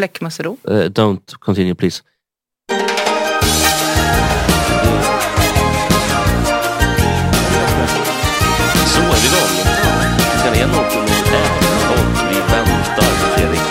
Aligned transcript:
fläckmussero. 0.00 0.56
Uh, 0.68 0.88
don't 0.88 1.38
continue 1.40 1.74
please. 1.74 2.02
Så 8.92 9.00
är 9.00 9.20
vi 9.22 9.26
igång. 9.30 9.52
Klockan 10.30 10.54
är 10.54 10.66
0.11 10.66 10.74
och 11.92 12.06
vi 12.30 12.38
väntar 12.52 13.10
på 13.20 13.26
Fredrik. 13.34 13.66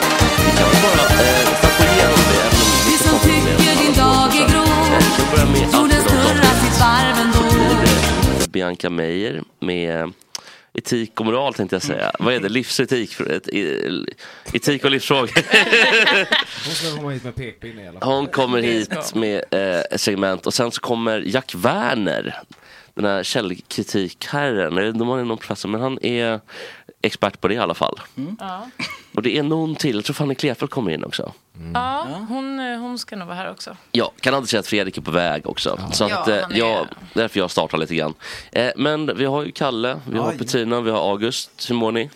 Vi 0.45 0.51
kan 0.57 0.66
väl 0.69 0.79
bara 0.85 1.03
eh, 1.23 1.45
snabbt 1.59 1.78
gå 1.79 1.85
igenom 1.94 2.23
det. 2.31 2.46
Vi 2.88 2.96
som 3.06 3.16
tycker 3.25 3.73
din 3.84 3.94
dag 4.03 4.29
är 4.41 4.46
grå. 4.51 4.67
Eh, 4.96 5.73
Jorden 5.73 6.01
snurrar 6.07 6.56
sitt 6.63 6.78
varv 6.79 7.16
ändå. 7.23 7.44
Bianca 8.51 8.90
Meijer 8.90 9.44
med 9.59 10.13
etik 10.74 11.19
och 11.19 11.25
moral 11.25 11.53
tänkte 11.53 11.75
jag 11.75 11.84
säga. 11.84 12.12
Vad 12.19 12.34
är 12.34 12.40
det? 12.40 12.50
Livsetik? 12.50 13.16
Etik 14.53 14.85
och 14.85 14.91
livsfrågor. 14.91 15.31
Hon 16.66 16.75
ska 16.75 16.96
komma 16.96 17.09
hit 17.09 17.24
med 17.24 17.35
pekpinne 17.35 17.84
i 17.84 17.88
alla 17.88 18.00
fall. 18.00 18.12
Hon 18.12 18.28
kommer 18.28 18.62
hit 18.62 19.16
med 19.16 19.44
eh, 19.52 19.97
segment 19.97 20.46
och 20.46 20.53
sen 20.53 20.72
så 20.72 20.81
kommer 20.81 21.19
Jack 21.19 21.56
Werner. 21.56 22.41
Den 23.02 23.12
här 23.12 23.24
källkritikherren. 23.24 24.76
Jag 24.78 24.84
vet 24.84 24.94
inte 24.94 25.04
om 25.04 25.10
han 25.10 25.20
är 25.20 25.24
någon 25.24 25.38
professor 25.38 25.70
men 25.70 25.82
han 25.82 26.00
är 26.06 26.40
expert 27.02 27.42
på 27.42 27.48
det 27.48 27.54
i 27.54 27.58
alla 27.58 27.74
fall. 27.74 28.00
Ja. 28.40 28.70
Och 29.16 29.22
det 29.22 29.38
är 29.38 29.44
någon 29.44 29.76
till, 29.76 29.96
jag 29.96 30.06
tror 30.06 30.14
Fanny 30.14 30.36
Klefelt 30.36 30.72
kommer 30.72 30.92
in 30.92 31.04
också. 31.04 31.34
Ja, 31.74 32.08
hon, 32.30 32.59
eh, 32.59 32.80
hon 32.80 33.00
ska 33.00 33.16
nog 33.16 33.28
vara 33.28 33.38
här 33.38 33.52
också. 33.52 33.78
Ja, 33.92 34.12
kan 34.22 34.34
aldrig 34.34 34.50
säga 34.50 34.59
att 34.59 34.68
Fredrik 34.68 34.98
är 34.98 35.02
på 35.02 35.12
väg 35.12 35.48
också. 35.48 35.80
Så 35.92 36.08
Ja, 36.09 36.18
att, 36.18 36.28
eh, 36.28 36.42
han 36.42 36.52
är- 36.52 36.58
ja, 36.58 36.86
därför 37.14 37.40
jag 37.40 37.52
startar 37.52 37.78
lite 37.78 37.96
grann. 37.96 38.14
Eh, 38.52 38.72
men 38.76 39.18
vi 39.18 39.26
har 39.26 39.44
ju 39.44 39.52
Kalle, 39.52 40.00
vi 40.12 40.18
har 40.18 40.30
Aj. 40.32 40.38
Petrina, 40.38 40.82
vi 40.82 40.92
har 40.92 41.12
August. 41.12 41.70
Hur 41.70 41.76
mår 41.76 41.92
ni? 41.92 42.09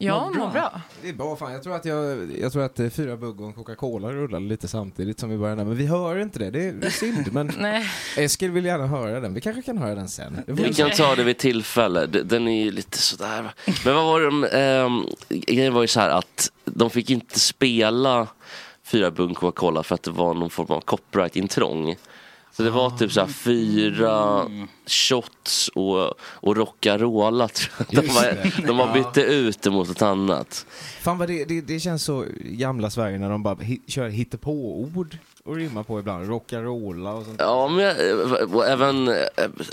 Ja, 0.00 0.30
mår 0.34 0.50
bra. 0.50 0.80
Det 1.02 1.08
är 1.08 1.12
bra 1.12 1.36
fan. 1.36 1.52
Jag 1.52 1.62
tror 1.62 1.76
att, 1.76 1.84
jag, 1.84 2.30
jag 2.40 2.52
tror 2.52 2.62
att 2.62 2.80
eh, 2.80 2.88
fyra 2.88 3.16
bugg 3.16 3.40
och 3.40 3.46
en 3.46 3.52
Coca-Cola 3.52 4.12
rullar 4.12 4.40
lite 4.40 4.68
samtidigt 4.68 5.20
som 5.20 5.30
vi 5.30 5.38
börjar 5.38 5.56
Men 5.56 5.76
vi 5.76 5.86
hör 5.86 6.18
inte 6.18 6.38
det. 6.38 6.50
Det 6.50 6.64
är, 6.68 6.72
det 6.72 6.86
är 6.86 6.90
synd. 6.90 7.32
Men 7.32 7.52
Nej. 7.58 7.90
Eskil 8.16 8.50
vill 8.50 8.64
gärna 8.64 8.86
höra 8.86 9.20
den. 9.20 9.34
Vi 9.34 9.40
kanske 9.40 9.62
kan 9.62 9.78
höra 9.78 9.94
den 9.94 10.08
sen. 10.08 10.42
Vi 10.46 10.74
kan 10.74 10.90
ta 10.90 11.14
det 11.14 11.24
vid 11.24 11.38
tillfälle. 11.38 12.06
Den 12.06 12.48
är 12.48 12.64
ju 12.64 12.70
lite 12.70 12.98
sådär. 12.98 13.54
Men 13.84 13.94
vad 13.94 14.04
var 14.04 14.20
det 14.20 14.26
de, 14.26 14.44
ehm, 14.44 15.06
grejen 15.28 15.74
var 15.74 15.82
ju 15.82 15.88
så 15.88 16.00
här 16.00 16.10
att 16.10 16.52
de 16.64 16.90
fick 16.90 17.10
inte 17.10 17.40
spela 17.40 18.26
fyra 18.84 19.10
bunk 19.10 19.38
Coca-Cola 19.38 19.82
för 19.82 19.94
att 19.94 20.02
det 20.02 20.10
var 20.10 20.34
någon 20.34 20.50
form 20.50 20.70
av 20.70 20.80
copyright-intrång. 20.80 21.96
Så 22.52 22.62
det 22.62 22.70
var 22.70 22.90
typ 22.90 23.12
så 23.12 23.20
här 23.20 23.26
fyra 23.28 24.46
shots 24.86 25.68
och, 25.68 26.14
och 26.20 26.56
Rockarola. 26.56 27.48
De, 27.90 27.96
var, 27.96 28.66
de 28.66 28.78
har 28.78 28.86
Ja. 28.86 28.92
bytt 29.12 29.24
ut 29.24 29.62
det 29.62 29.70
mot 29.70 29.90
ett 29.90 30.02
annat. 30.02 30.66
Fan 31.00 31.18
vad 31.18 31.28
det, 31.28 31.44
det, 31.44 31.60
det 31.60 31.80
känns 31.80 32.04
så 32.04 32.24
gamla 32.40 32.90
Sverige 32.90 33.18
när 33.18 33.30
de 33.30 33.42
bara 33.42 33.54
hi, 33.54 33.80
kör 33.86 34.08
hittepå-ord. 34.08 35.18
Att 35.50 35.56
rimma 35.56 35.84
på 35.84 35.98
ibland. 36.00 36.28
Rockarola 36.28 37.12
och 37.12 37.24
sånt. 37.24 37.36
Ja, 37.40 37.68
men 37.68 37.84
jag, 37.84 38.54
och 38.54 38.66
även 38.66 39.08
eh, 39.08 39.14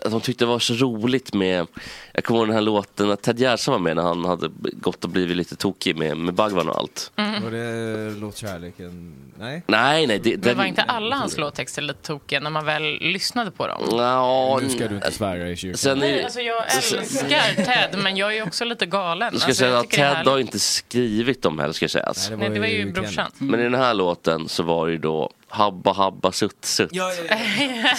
att 0.04 0.12
de 0.12 0.22
tyckte 0.22 0.46
det 0.46 0.50
var 0.50 0.60
så 0.60 0.74
roligt 0.74 1.34
med, 1.34 1.68
jag 2.14 2.24
kommer 2.24 2.40
ihåg 2.40 2.48
den 2.48 2.56
här 2.56 2.62
låten 2.62 3.08
när 3.08 3.16
Ted 3.16 3.40
Gärdestad 3.40 3.72
var 3.72 3.80
med 3.80 3.96
när 3.96 4.04
han 4.04 4.26
hade 4.26 4.50
gått 4.74 5.04
och 5.04 5.10
blivit 5.10 5.38
lite 5.38 5.56
tokig 5.56 5.98
med, 5.98 6.18
med 6.18 6.34
Bagvan 6.34 6.70
och 6.70 6.78
allt. 6.78 7.12
Var 7.16 7.52
det 7.52 8.20
Låt 8.20 8.38
kärleken... 8.38 9.14
Nej? 9.40 9.64
Nej, 9.68 10.08
nej. 10.08 10.20
Det, 10.20 10.30
Men 10.32 10.42
den- 10.42 10.58
var 10.58 10.66
inte 10.66 10.82
alla 10.82 11.16
hans 11.16 11.38
låttexter 11.38 11.82
lite 11.82 12.02
tokiga 12.02 12.40
när 12.40 12.50
man 12.50 12.66
väl 12.66 12.84
lyssnade 13.02 13.52
på 13.52 13.68
dem? 13.68 13.82
Ja, 13.92 14.60
Nu 14.64 14.70
ska 14.70 14.88
du 14.88 14.96
inte 14.96 15.12
svära 15.12 15.50
i 15.50 15.56
kyrkan. 15.56 15.78
Sen 15.78 15.98
är, 15.98 16.02
Nej, 16.02 16.24
alltså 16.24 16.40
jag 16.40 16.64
älskar 16.76 17.66
Ted, 17.66 18.00
men 18.04 18.18
jag 18.18 18.38
är 18.38 18.44
också 18.48 18.66
lite 18.66 18.86
galen. 18.86 19.30
jag 19.32 19.42
ska 19.42 19.48
alltså, 19.50 19.60
säga 19.60 19.72
jag 19.72 19.80
att 19.80 19.90
det 19.90 19.96
Ted 20.24 20.28
har 20.28 20.40
inte 20.40 20.60
skrivit 20.60 21.42
dem 21.42 21.60
heller 21.60 21.74
ska 21.74 21.88
sägas. 21.90 22.32
Nej, 22.38 22.50
det 22.50 22.60
var 22.60 22.68
ju 22.68 22.92
brorsan. 22.92 23.32
Men 23.38 23.60
i 23.60 23.64
den 23.64 23.74
här 23.76 23.94
låten 23.94 24.48
så 24.50 24.64
var 24.64 24.86
det 24.88 24.92
ju 24.92 24.98
då 24.98 25.30
Habba 25.56 25.94
Habba 25.94 26.32
Sutt 26.32 26.66
Sutt. 26.66 26.92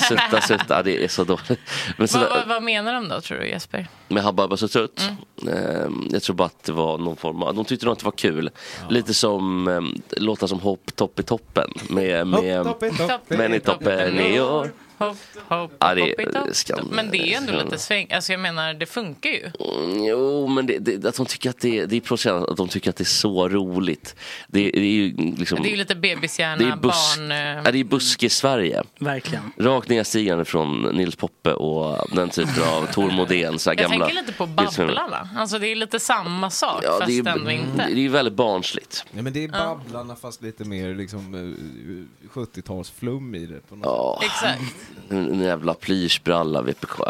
Sutta 0.09 0.41
Sutta, 0.41 0.83
det 0.83 1.05
är 1.05 1.09
så 1.09 1.25
dåligt. 1.25 1.61
Men 1.97 2.09
så 2.09 2.19
vad, 2.19 2.29
vad, 2.31 2.49
vad 2.49 2.63
menar 2.63 2.95
de 2.95 3.09
då, 3.09 3.21
tror 3.21 3.39
du 3.39 3.49
Jesper? 3.49 3.89
med 4.09 4.23
Habba 4.23 4.43
Habba 4.43 4.57
Sutt 4.57 4.73
Sutt. 4.73 5.01
Ehm, 5.49 6.09
jag 6.11 6.23
tror 6.23 6.37
bara 6.37 6.47
att 6.47 6.65
det 6.65 6.73
var 6.73 6.99
någon 6.99 7.17
form 7.17 7.43
av, 7.43 7.55
de 7.55 7.65
tyckte 7.65 7.87
nog 7.87 7.93
att 7.93 7.99
det 7.99 8.05
var 8.05 8.13
kul. 8.13 8.51
Lite 8.91 9.15
som 9.15 9.69
um, 9.69 10.03
låtar 10.17 10.47
som 10.47 10.61
Hopp 10.61 10.97
Topp 10.97 11.21
i 11.21 11.23
toppen 11.23 11.71
med, 11.89 12.27
med 12.27 12.67
Hopp, 12.67 12.81
topp 12.81 12.83
i 12.83 12.97
toppen. 12.97 13.39
Men 13.39 13.55
i 13.55 13.61
toppen 13.61 14.21
i 14.21 14.41
år. 14.41 14.71
Ja, 14.99 15.95
det 15.95 16.55
skam. 16.55 16.89
Men 16.93 17.11
det 17.11 17.19
är 17.19 17.27
ju 17.27 17.33
ändå 17.33 17.53
lite 17.65 17.79
sväng. 17.79 18.13
Alltså 18.13 18.33
jag 18.33 18.41
menar, 18.41 18.75
det 18.75 18.87
funkar 18.87 19.31
ju. 19.31 19.43
Mm, 19.61 20.05
Jo, 20.05 20.47
men 20.47 20.67
det, 20.67 20.79
det, 20.79 21.05
att 21.09 21.15
de 21.17 21.27
tycker 21.27 21.51
att 21.51 21.61
det, 21.61 21.87
det 21.87 21.97
är 21.97 22.01
provocerande 22.01 22.47
att 22.51 22.57
de 22.57 22.69
tycker 22.69 22.91
att 22.91 22.97
det 22.97 23.03
är 23.03 23.05
så 23.05 23.49
roligt. 23.49 24.15
Det, 24.49 24.71
det 24.71 24.79
är 24.79 24.83
ju 24.85 25.17
liksom... 25.37 25.63
Det 25.63 25.69
är 25.69 25.71
ju 25.71 25.77
lite 25.77 25.95
det 25.95 26.11
är 26.13 26.17
bebishjärna, 26.17 26.77
buss, 26.77 27.17
barn... 27.17 27.33
eh, 27.33 27.39
ja, 27.39 27.73
det 27.73 27.79
är 27.81 27.85
buske-Sverige. 27.85 28.83
Verkligen. 28.99 29.53
Rakt 29.59 29.89
nedstigande 29.89 30.45
från 30.45 30.83
Nils 30.83 31.17
Poppe 31.17 31.53
och 31.53 32.09
den 32.17 32.29
typen 32.31 32.63
av 32.65 32.87
Tor 32.93 33.11
Modén. 33.11 33.59
Jag 33.67 33.77
gamla, 33.77 34.07
tänker 34.07 34.23
lite 34.23 34.33
på 34.33 34.47
Babbla 34.47 35.09
va? 35.09 35.29
Alltså 35.37 35.59
det 35.59 35.69
är 35.69 35.77
lite 35.77 36.01
samma 36.01 36.51
sak 36.51 36.81
Ja, 36.85 36.97
fast 37.01 37.07
det 37.07 37.19
är, 37.19 37.37
ändå 37.37 37.51
ju- 37.51 37.57
inte. 37.57 37.77
det 37.77 37.93
är 37.93 37.95
ju 38.03 38.09
väldigt 38.09 38.35
barnsligt. 38.35 39.05
Nej 39.11 39.23
men 39.23 39.33
det 39.33 39.45
är 39.45 39.49
Babblarna 39.49 40.17
fast 40.17 40.43
lite 40.43 40.65
mer 40.65 40.95
liksom 40.95 41.35
eh, 41.35 42.29
70-talsflum 42.35 43.37
i 43.37 43.47
det. 43.47 43.61
På 43.69 43.77
något 43.77 43.85
Ja, 43.87 44.21
Exakt. 44.25 44.63
En, 45.09 45.41
jävla 45.41 45.75
plyschbralla 45.75 46.63
VPK. 46.63 47.01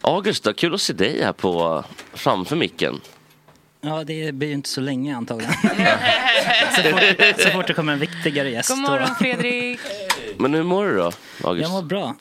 August, 0.00 0.44
då, 0.44 0.52
kul 0.52 0.74
att 0.74 0.80
se 0.80 0.92
dig 0.92 1.22
här 1.22 1.32
på 1.32 1.84
framför 2.14 2.56
micken. 2.56 3.00
Ja, 3.80 4.04
det 4.04 4.32
blir 4.34 4.48
ju 4.48 4.54
inte 4.54 4.68
så 4.68 4.80
länge 4.80 5.16
antagligen. 5.16 5.52
så, 6.76 6.82
fort, 6.82 7.40
så 7.42 7.48
fort 7.50 7.66
det 7.66 7.74
kommer 7.74 7.92
en 7.92 7.98
viktigare 7.98 8.50
gäst. 8.50 8.68
God 8.68 8.78
då- 8.78 8.90
morgon 8.90 9.14
Fredrik. 9.18 9.80
Men 10.38 10.54
hur 10.54 10.62
mår 10.62 10.86
du 10.86 10.96
då, 10.96 11.12
August? 11.44 11.62
Jag 11.62 11.70
mår 11.70 11.82
bra. 11.82 12.14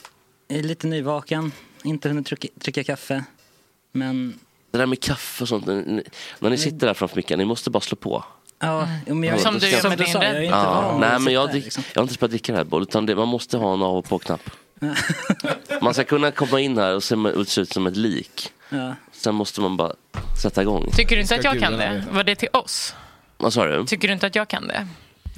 Jag 0.48 0.60
är 0.60 0.64
lite 0.64 0.88
nyvaken. 0.88 1.52
Inte 1.84 2.10
hunnit 2.10 2.26
trycka, 2.26 2.48
trycka 2.60 2.84
kaffe. 2.84 3.24
Men 3.92 4.40
Det 4.72 4.78
där 4.78 4.86
med 4.86 5.00
kaffe 5.02 5.44
och 5.44 5.48
sånt, 5.48 5.66
när 5.66 5.76
ni, 5.76 6.04
när 6.40 6.50
ni 6.50 6.58
sitter 6.58 6.88
där 6.88 6.94
framför 6.94 7.16
micken, 7.16 7.40
ni 7.40 7.46
måste 7.46 7.70
bara 7.70 7.82
slå 7.82 7.96
på. 7.96 8.26
Ja, 8.60 8.88
men 9.06 9.24
jag, 9.24 9.40
Som 9.40 9.60
du 9.60 9.72
som 9.72 9.96
du 9.96 10.06
sa, 10.06 10.24
jag 10.24 10.36
är 10.36 10.42
inte 10.42 10.56
Ja, 10.56 10.82
van 10.82 11.02
nej 11.02 11.20
men 11.20 11.34
jag, 11.34 11.50
drick, 11.50 11.64
liksom. 11.64 11.84
jag 11.94 12.00
har 12.00 12.04
inte 12.04 12.14
spelat 12.14 12.32
dricka 12.32 12.54
Red 12.54 12.68
Bull 12.68 12.84
utan 12.84 13.06
det, 13.06 13.16
man 13.16 13.28
måste 13.28 13.58
ha 13.58 13.74
en 13.74 13.82
av 13.82 13.98
och 13.98 14.06
på-knapp. 14.06 14.42
Man 15.82 15.94
ska 15.94 16.04
kunna 16.04 16.32
komma 16.32 16.60
in 16.60 16.78
här 16.78 16.96
och 16.96 17.04
se 17.48 17.62
ut 17.62 17.74
som 17.74 17.88
ett 17.88 17.98
lik. 17.98 18.52
Ja. 18.70 18.96
Sen 19.12 19.36
måste 19.36 19.62
man 19.62 19.78
bara 19.78 19.94
sätta 20.42 20.62
igång. 20.62 20.92
Tycker 20.92 21.16
du 21.16 21.22
inte 21.22 21.36
att 21.36 21.44
jag 21.44 21.60
kan 21.60 21.74
det? 21.74 22.04
Var 22.12 22.24
det 22.24 22.36
till 22.36 22.50
oss? 22.54 22.96
Vad 23.38 23.54
sa 23.54 23.66
du? 23.66 23.86
Tycker 23.86 24.08
du 24.08 24.14
inte 24.14 24.28
att 24.28 24.36
jag 24.36 24.48
kan 24.48 24.68
det? 24.68 24.88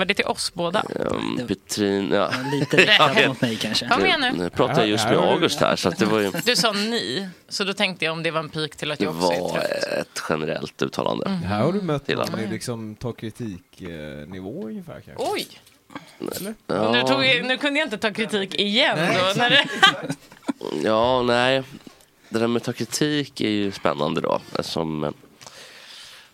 Var 0.01 0.05
det 0.05 0.13
till 0.13 0.25
oss 0.25 0.53
båda? 0.53 0.83
Um, 0.95 1.47
Petrin, 1.47 2.11
ja. 2.11 2.31
Lite 2.51 2.77
riktat 2.77 3.27
mot 3.27 3.41
mig 3.41 3.55
kanske. 3.55 3.87
Kom 3.87 4.05
igen 4.05 4.21
nu. 4.21 4.31
Nu 4.31 4.49
pratar 4.49 4.79
jag 4.81 4.87
just 4.87 5.05
med 5.05 5.17
August 5.17 5.59
här 5.59 5.75
så 5.75 5.89
att 5.89 5.97
det 5.97 6.05
var 6.05 6.19
ju 6.19 6.31
Du 6.45 6.55
sa 6.55 6.71
ni, 6.71 7.29
så 7.49 7.63
då 7.63 7.73
tänkte 7.73 8.05
jag 8.05 8.11
om 8.11 8.23
det 8.23 8.31
var 8.31 8.39
en 8.39 8.49
pik 8.49 8.75
till 8.75 8.91
att 8.91 8.99
det 8.99 9.05
jag 9.05 9.15
också 9.15 9.31
är 9.31 9.39
var 9.39 9.49
trött. 9.49 9.67
ett 10.01 10.23
generellt 10.29 10.81
uttalande. 10.81 11.29
Här 11.29 11.63
har 11.63 11.73
du 11.73 11.81
mött 11.81 12.07
någon 12.07 12.31
med 12.31 12.49
liksom 12.49 12.95
ta 12.95 13.11
kritik-nivå 13.13 14.67
ungefär 14.67 15.01
kanske. 15.01 15.23
Oj! 15.33 15.47
Ja, 16.67 16.91
Nu, 16.91 17.01
tog 17.01 17.25
jag, 17.25 17.45
nu 17.45 17.57
kunde 17.57 17.79
jag 17.79 17.85
inte 17.85 17.97
ta 17.97 18.11
kritik 18.13 18.55
igen 18.59 18.97
då. 18.97 19.39
När 19.39 19.49
det, 19.49 19.65
ja, 20.83 21.21
nej. 21.21 21.63
Det 22.29 22.39
där 22.39 22.47
med 22.47 22.59
att 22.59 22.63
ta 22.65 22.73
kritik 22.73 23.41
är 23.41 23.49
ju 23.49 23.71
spännande 23.71 24.21
då. 24.21 24.41
Eftersom, 24.59 25.03
eh, 25.03 25.11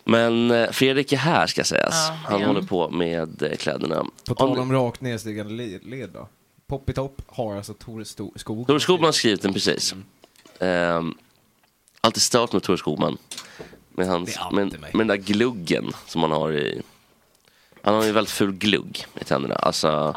men 0.07 0.51
eh, 0.51 0.71
Fredrik 0.71 1.13
är 1.13 1.17
här 1.17 1.47
ska 1.47 1.63
sägas. 1.63 2.07
Ja, 2.09 2.15
Han 2.25 2.35
igen. 2.37 2.47
håller 2.47 2.61
på 2.61 2.89
med 2.89 3.41
eh, 3.41 3.55
kläderna. 3.57 4.05
På 4.27 4.35
tal 4.35 4.59
om 4.59 4.71
rakt 4.71 5.01
nedstigande 5.01 5.53
led, 5.53 5.85
led 5.85 6.09
då. 6.09 6.27
Poppitopp 6.67 7.21
har 7.27 7.55
alltså 7.55 7.73
Tore 7.73 8.03
Sto- 8.03 8.37
Skog. 8.37 8.67
Tore 8.67 8.79
Skogman 8.79 9.05
har 9.05 9.11
skrivit 9.11 9.41
den 9.41 9.53
precis. 9.53 9.95
Um, 10.59 11.17
alltid 12.01 12.21
stört 12.21 12.53
med 12.53 12.63
Tore 12.63 12.77
Skogman. 12.77 13.17
Med, 13.91 14.07
hans, 14.07 14.37
med, 14.51 14.71
med 14.81 14.91
den 14.93 15.07
där 15.07 15.15
gluggen 15.15 15.91
som 16.07 16.21
han 16.21 16.31
har 16.31 16.51
i... 16.51 16.81
Han 17.81 17.95
har 17.95 18.03
ju 18.03 18.11
väldigt 18.11 18.31
ful 18.33 18.51
glugg 18.51 19.05
i 19.21 19.23
tänderna. 19.23 19.55
Alltså, 19.55 20.15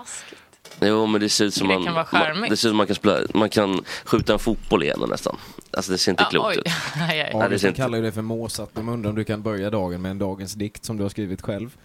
jo 0.80 1.06
men 1.06 1.20
det 1.20 1.28
ser 1.28 1.44
ut 1.44 1.54
som 1.54 1.68
Det 1.68 1.78
man, 1.78 1.94
man, 1.94 2.04
charmigt. 2.04 2.50
det 2.50 2.56
ser 2.56 2.68
ut 2.68 2.70
som 2.70 2.76
man 2.76 2.86
kan, 2.86 2.96
spela, 2.96 3.20
man 3.34 3.48
kan 3.48 3.84
skjuta 4.04 4.32
en 4.32 4.38
fotboll 4.38 4.82
igenom 4.82 5.10
nästan. 5.10 5.36
Alltså 5.72 5.92
det 5.92 5.98
ser 5.98 6.10
inte 6.12 6.22
ja, 6.22 6.28
klokt 6.30 6.46
oj. 6.48 6.58
ut. 6.58 6.66
Aj, 6.96 7.20
aj. 7.20 7.30
Ja, 7.32 7.38
det 7.38 7.44
August 7.44 7.60
ser 7.62 7.68
inte- 7.68 7.76
kallar 7.82 7.98
ju 7.98 8.04
det 8.04 8.12
för 8.12 8.22
måsatt. 8.22 8.74
De 8.74 8.88
undrar 8.88 9.10
om 9.10 9.16
du 9.16 9.24
kan 9.24 9.42
börja 9.42 9.70
dagen 9.70 10.02
med 10.02 10.10
en 10.10 10.18
dagens 10.18 10.52
dikt 10.54 10.84
som 10.84 10.96
du 10.96 11.02
har 11.02 11.10
skrivit 11.10 11.42
själv. 11.42 11.76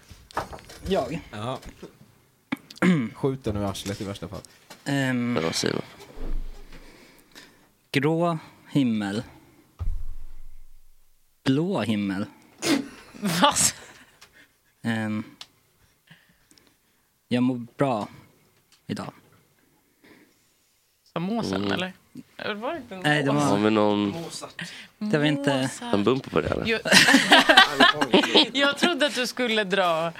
Jag? 0.87 1.21
Ja. 1.31 1.59
Skjut 3.15 3.43
den 3.43 3.57
ur 3.57 3.63
arslet 3.65 4.01
i 4.01 4.03
värsta 4.03 4.27
fall. 4.27 4.41
Man? 4.85 5.37
grå 7.91 8.37
himmel. 8.71 9.23
Blå 11.43 11.81
himmel. 11.81 12.25
Vad? 13.41 13.55
Ehm, 14.81 15.23
jag 17.27 17.43
mår 17.43 17.65
bra 17.77 18.07
idag. 18.87 19.13
Som 21.13 21.23
måsen 21.23 21.61
Mm. 21.61 21.71
eller? 21.71 21.93
Eller 22.37 22.55
Var 22.55 22.71
det 22.71 22.77
inte 22.77 22.95
Nej, 23.09 23.23
det 23.23 23.31
var, 23.31 23.57
vi 23.57 23.69
någon 23.69 24.13
det 24.97 25.17
var 25.17 25.25
inte... 25.25 25.69
En 25.93 26.03
bumper 26.03 26.29
på 26.29 26.41
det 26.41 26.47
eller? 26.47 26.67
Jag, 26.67 26.81
jag 28.53 28.77
trodde 28.77 29.05
att 29.05 29.15
du 29.15 29.27
skulle 29.27 29.63
dra 29.63 30.11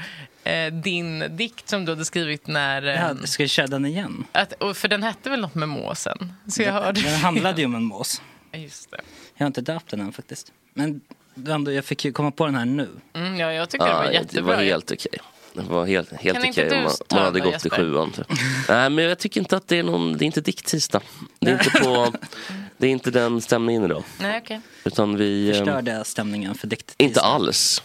eh, 0.44 0.74
din 0.74 1.24
dikt 1.38 1.70
som 1.70 1.86
du 1.86 1.92
hade 1.92 2.06
skrivit 2.06 2.48
när... 2.48 2.88
Eh, 2.88 2.94
Jag 2.96 3.30
ska 3.30 3.44
jag 3.44 3.50
köra 3.50 3.68
den 3.68 3.86
igen? 3.86 4.24
att, 4.32 4.54
och 4.54 4.78
för 4.78 4.88
den 4.88 5.04
hette 5.04 5.30
väl 5.30 5.42
något 5.42 5.56
med 5.56 5.70
måsen? 5.70 6.34
Så 6.48 6.62
jag 6.62 6.74
hörde... 6.74 7.02
Den 7.02 7.20
handlade 7.20 7.62
ju 7.62 7.66
om 7.66 7.76
en 7.76 7.84
mås. 7.84 8.22
Ja, 8.52 8.60
Just 8.60 8.92
det. 8.92 9.02
Jag 9.36 9.44
har 9.46 9.48
inte 9.48 9.62
döpt 9.62 9.90
den 9.92 10.02
än 10.02 10.12
faktiskt. 10.14 10.52
Men 10.74 11.02
ändå, 11.48 11.72
jag 11.72 11.86
fick 11.86 12.06
ju 12.06 12.12
komma 12.12 12.32
på 12.32 12.46
den 12.46 12.56
här 12.56 12.66
nu. 12.66 12.90
Mm, 13.14 13.36
ja, 13.40 13.54
jag 13.54 13.70
tycker 13.70 13.86
det 13.86 13.94
var 13.94 14.04
Ja, 14.06 14.12
jättebra. 14.12 14.52
det 14.52 14.58
var 14.58 14.64
helt 14.64 14.92
okej. 14.92 15.20
Det 15.56 15.62
var 15.62 15.86
helt, 15.86 16.12
helt 16.14 16.38
Kan 16.42 16.50
okej 16.50 16.78
om 16.78 16.84
man, 16.84 16.92
man 17.12 17.20
hade 17.24 17.40
gått 17.40 17.50
i 17.50 17.52
Jesper? 17.54 17.70
sjuan. 17.70 18.12
Typ. 18.12 18.28
Nej 18.70 18.90
men 18.90 19.06
jag 19.06 19.20
tycker 19.20 19.40
inte 19.42 19.58
att 19.58 19.68
det 19.68 19.80
är 19.80 19.84
någon, 19.84 20.18
det 20.18 20.24
är 20.24 20.28
inte 20.28 20.42
dikttisdag. 20.42 21.02
Det 21.40 21.50
är 21.52 21.54
inte 21.54 21.70
på, 21.70 22.14
det 22.78 22.88
är 22.88 22.92
inte 22.92 23.12
den 23.12 23.42
stämningen 23.42 23.84
idag. 23.84 24.04
Nej, 24.20 24.42
okej. 24.44 24.62
Utan 24.84 25.16
vi, 25.18 25.50
eh, 25.50 25.56
Förstörde 25.56 26.04
stämningen 26.06 26.56
för 26.56 26.68
dikt. 26.68 26.96
inte 26.98 27.22
alls. 27.22 27.84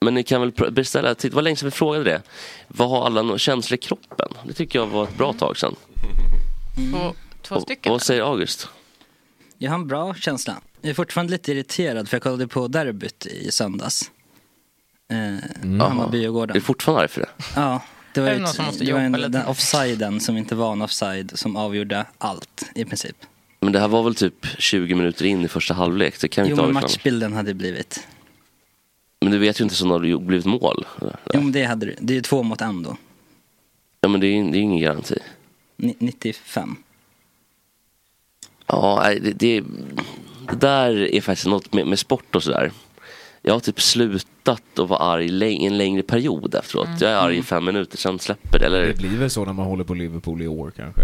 Men 0.00 0.14
ni 0.14 0.22
kan 0.22 0.40
väl 0.40 0.72
beställa, 0.72 1.14
det 1.14 1.32
var 1.34 1.42
länge 1.42 1.56
sedan 1.56 1.66
vi 1.66 1.70
frågade 1.70 2.04
det. 2.04 2.22
Vad 2.68 2.90
har 2.90 3.06
alla 3.06 3.22
no- 3.22 3.38
känslor 3.38 3.74
i 3.78 3.80
kroppen? 3.80 4.28
Det 4.44 4.52
tycker 4.52 4.78
jag 4.78 4.86
var 4.86 5.04
ett 5.04 5.16
bra 5.16 5.32
tag 5.32 5.56
sedan. 5.58 5.74
Två, 6.92 7.14
två 7.42 7.54
Och, 7.54 7.62
stycken. 7.62 7.92
vad 7.92 8.02
säger 8.02 8.22
August? 8.22 8.68
Jag 9.58 9.70
har 9.70 9.74
en 9.78 9.86
bra 9.88 10.14
känsla. 10.14 10.60
Jag 10.80 10.90
är 10.90 10.94
fortfarande 10.94 11.32
lite 11.32 11.52
irriterad 11.52 12.08
för 12.08 12.16
jag 12.16 12.22
kollade 12.22 12.48
på 12.48 12.68
derbyt 12.68 13.26
i 13.26 13.50
söndags. 13.50 14.10
Eh, 15.08 15.16
Hammarby 15.80 16.08
och 16.08 16.14
Är 16.14 16.18
Djurgården. 16.18 16.54
du 16.54 16.60
fortfarande 16.60 17.02
arg 17.02 17.08
för 17.08 17.20
det? 17.20 17.28
Ja, 17.56 17.82
det 18.14 18.20
var, 18.20 18.28
Är 18.28 18.34
det 18.34 18.78
ju 18.78 18.86
det 18.86 18.92
var 18.92 19.00
en, 19.00 19.12
den 19.12 19.46
offsiden 19.46 20.20
som 20.20 20.36
inte 20.36 20.54
var 20.54 20.72
en 20.72 20.82
offside 20.82 21.38
som 21.38 21.56
avgjorde 21.56 22.06
allt 22.18 22.70
i 22.74 22.84
princip. 22.84 23.16
Men 23.60 23.72
det 23.72 23.80
här 23.80 23.88
var 23.88 24.02
väl 24.02 24.14
typ 24.14 24.46
20 24.58 24.94
minuter 24.94 25.24
in 25.24 25.44
i 25.44 25.48
första 25.48 25.74
halvlek? 25.74 26.20
Det 26.20 26.28
kan 26.28 26.44
Jo 26.46 26.50
inte 26.50 26.62
men 26.62 26.74
matchbilden 26.74 27.32
hade 27.32 27.54
blivit. 27.54 28.06
Men 29.20 29.32
du 29.32 29.38
vet 29.38 29.60
ju 29.60 29.62
inte 29.64 29.74
så 29.74 29.86
när 29.86 29.98
det 29.98 30.18
blivit 30.18 30.46
mål. 30.46 30.86
Jo 31.34 31.40
men 31.40 31.52
det 31.52 31.64
hade 31.64 31.86
det. 31.86 31.94
Det 32.00 32.12
är 32.12 32.14
ju 32.14 32.20
två 32.22 32.42
mot 32.42 32.60
en 32.60 32.82
då. 32.82 32.96
Ja 34.00 34.08
men 34.08 34.20
det 34.20 34.26
är 34.26 34.36
ju 34.36 34.50
det 34.50 34.58
är 34.58 34.60
ingen 34.60 34.80
garanti. 34.80 35.18
Ni- 35.76 35.96
95. 35.98 36.76
Ja, 38.66 39.08
det, 39.20 39.32
det, 39.32 39.60
det 40.48 40.56
där 40.60 41.14
är 41.14 41.20
faktiskt 41.20 41.46
något 41.46 41.72
med, 41.72 41.86
med 41.86 41.98
sport 41.98 42.34
och 42.36 42.42
sådär. 42.42 42.72
Jag 43.48 43.54
har 43.54 43.60
typ 43.60 43.80
slutat 43.80 44.78
att 44.78 44.88
vara 44.88 45.00
arg 45.00 45.28
läng- 45.28 45.66
en 45.66 45.78
längre 45.78 46.02
period 46.02 46.54
efteråt. 46.54 46.86
Mm. 46.86 46.98
Jag 47.00 47.10
är 47.10 47.16
arg 47.16 47.36
i 47.38 47.42
fem 47.42 47.64
minuter, 47.64 47.96
sen 47.98 48.18
släpper 48.18 48.58
det. 48.58 48.66
Eller, 48.66 48.86
Det 48.86 48.96
blir 48.96 49.18
väl 49.18 49.30
så 49.30 49.44
när 49.44 49.52
man 49.52 49.66
håller 49.66 49.84
på 49.84 49.94
Liverpool 49.94 50.42
i 50.42 50.48
år 50.48 50.72
kanske. 50.76 51.00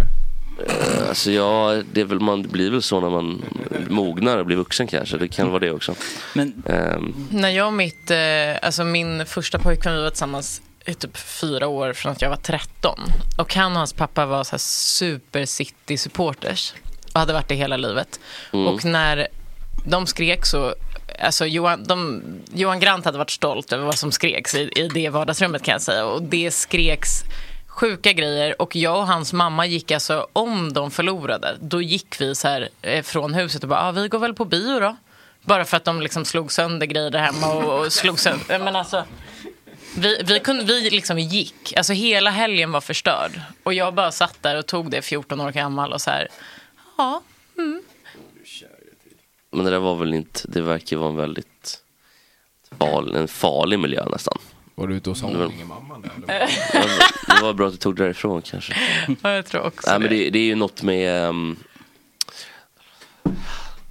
alltså, 1.08 1.30
ja, 1.30 1.82
det, 1.92 2.00
är 2.00 2.04
väl, 2.04 2.20
man, 2.20 2.42
det 2.42 2.48
blir 2.48 2.70
väl 2.70 2.82
så 2.82 3.00
när 3.00 3.10
man 3.10 3.42
mognar 3.88 4.38
och 4.38 4.46
blir 4.46 4.56
vuxen 4.56 4.86
kanske. 4.86 5.16
Det 5.18 5.28
kan 5.28 5.48
vara 5.48 5.58
det 5.58 5.70
också. 5.70 5.94
Men 6.34 6.62
Ehm, 6.66 7.14
När 7.30 7.48
jag 7.48 7.66
och 7.66 7.72
mitt, 7.72 8.10
eh, 8.10 8.18
alltså 8.62 8.84
min 8.84 9.26
första 9.26 9.58
pojkvän, 9.58 9.96
vi 9.96 10.02
var 10.02 10.10
tillsammans 10.10 10.62
i 10.86 10.94
typ 10.94 11.16
fyra 11.16 11.66
år 11.68 11.92
från 11.92 12.12
att 12.12 12.22
jag 12.22 12.28
var 12.30 12.36
13. 12.36 13.00
Och 13.38 13.54
han 13.54 13.72
och 13.72 13.78
hans 13.78 13.92
pappa 13.92 14.26
var 14.26 14.44
så 14.44 14.50
här 14.50 14.58
super 14.58 15.44
City-supporters. 15.46 16.74
Och 17.12 17.20
hade 17.20 17.32
varit 17.32 17.48
det 17.48 17.54
hela 17.54 17.76
livet. 17.76 18.20
Mm. 18.52 18.66
Och 18.66 18.84
när 18.84 19.28
de 19.86 20.06
skrek 20.06 20.46
så... 20.46 20.74
Alltså 21.18 21.46
Johan, 21.46 21.84
de, 21.84 22.22
Johan 22.54 22.80
Grant 22.80 23.04
hade 23.04 23.18
varit 23.18 23.30
stolt 23.30 23.72
över 23.72 23.84
vad 23.84 23.98
som 23.98 24.12
skreks 24.12 24.54
i, 24.54 24.70
i 24.76 24.88
det 24.88 25.08
vardagsrummet 25.08 25.62
kan 25.62 25.72
jag 25.72 25.82
säga. 25.82 26.04
Och 26.04 26.22
det 26.22 26.50
skreks 26.50 27.24
sjuka 27.74 28.12
grejer. 28.12 28.62
Och 28.62 28.76
jag 28.76 28.98
och 28.98 29.06
hans 29.06 29.32
mamma 29.32 29.66
gick 29.66 29.90
alltså, 29.90 30.26
om 30.32 30.72
de 30.72 30.90
förlorade, 30.90 31.56
då 31.60 31.82
gick 31.82 32.20
vi 32.20 32.34
så 32.34 32.48
här 32.48 32.68
eh, 32.82 33.02
från 33.02 33.34
huset 33.34 33.62
och 33.62 33.68
bara, 33.68 33.80
ah, 33.80 33.92
vi 33.92 34.08
går 34.08 34.18
väl 34.18 34.34
på 34.34 34.44
bio 34.44 34.80
då. 34.80 34.96
Bara 35.42 35.64
för 35.64 35.76
att 35.76 35.84
de 35.84 36.00
liksom 36.00 36.24
slog 36.24 36.52
sönder 36.52 36.86
grejer 36.86 37.10
där 37.10 37.18
hemma 37.18 37.54
och, 37.54 37.80
och 37.80 37.92
slog 37.92 38.20
sönder. 38.20 38.58
Men 38.58 38.76
alltså, 38.76 39.04
vi, 39.96 40.22
vi, 40.24 40.40
kunde, 40.40 40.64
vi 40.64 40.90
liksom 40.90 41.18
gick. 41.18 41.74
Alltså 41.76 41.92
hela 41.92 42.30
helgen 42.30 42.72
var 42.72 42.80
förstörd. 42.80 43.40
Och 43.62 43.74
jag 43.74 43.94
bara 43.94 44.12
satt 44.12 44.42
där 44.42 44.56
och 44.58 44.66
tog 44.66 44.90
det 44.90 45.02
14 45.02 45.40
år 45.40 45.52
gammal 45.52 45.92
och 45.92 46.00
så 46.00 46.10
här, 46.10 46.28
ja. 46.98 47.22
Men 49.54 49.64
det 49.64 49.70
där 49.70 49.78
var 49.78 49.94
väl 49.96 50.14
inte, 50.14 50.40
det 50.48 50.60
verkar 50.60 50.96
vara 50.96 51.08
en 51.10 51.16
väldigt 51.16 51.80
farlig, 52.78 53.14
en 53.16 53.28
farlig 53.28 53.78
miljö 53.78 54.04
nästan. 54.12 54.38
Var 54.74 54.86
du 54.86 54.94
ute 54.96 55.10
hos 55.10 55.20
Det 55.20 55.26
var- 55.26 55.32
Haningemamman 55.34 56.00
där? 56.02 56.10
eller? 56.34 56.46
Det 57.36 57.42
var, 57.42 57.48
det 57.48 57.54
bra 57.54 57.66
att 57.66 57.72
du 57.72 57.78
tog 57.78 57.96
det 57.96 58.02
därifrån 58.04 58.42
kanske. 58.42 58.74
Ja, 59.22 59.30
jag 59.30 59.46
tror 59.46 59.62
också 59.66 59.90
Nej, 59.90 59.98
men 60.00 60.08
det. 60.08 60.16
det, 60.24 60.30
det 60.30 60.38
är 60.38 60.44
ju 60.44 60.54
något 60.54 60.82
med... 60.82 61.24
ehm, 61.28 61.56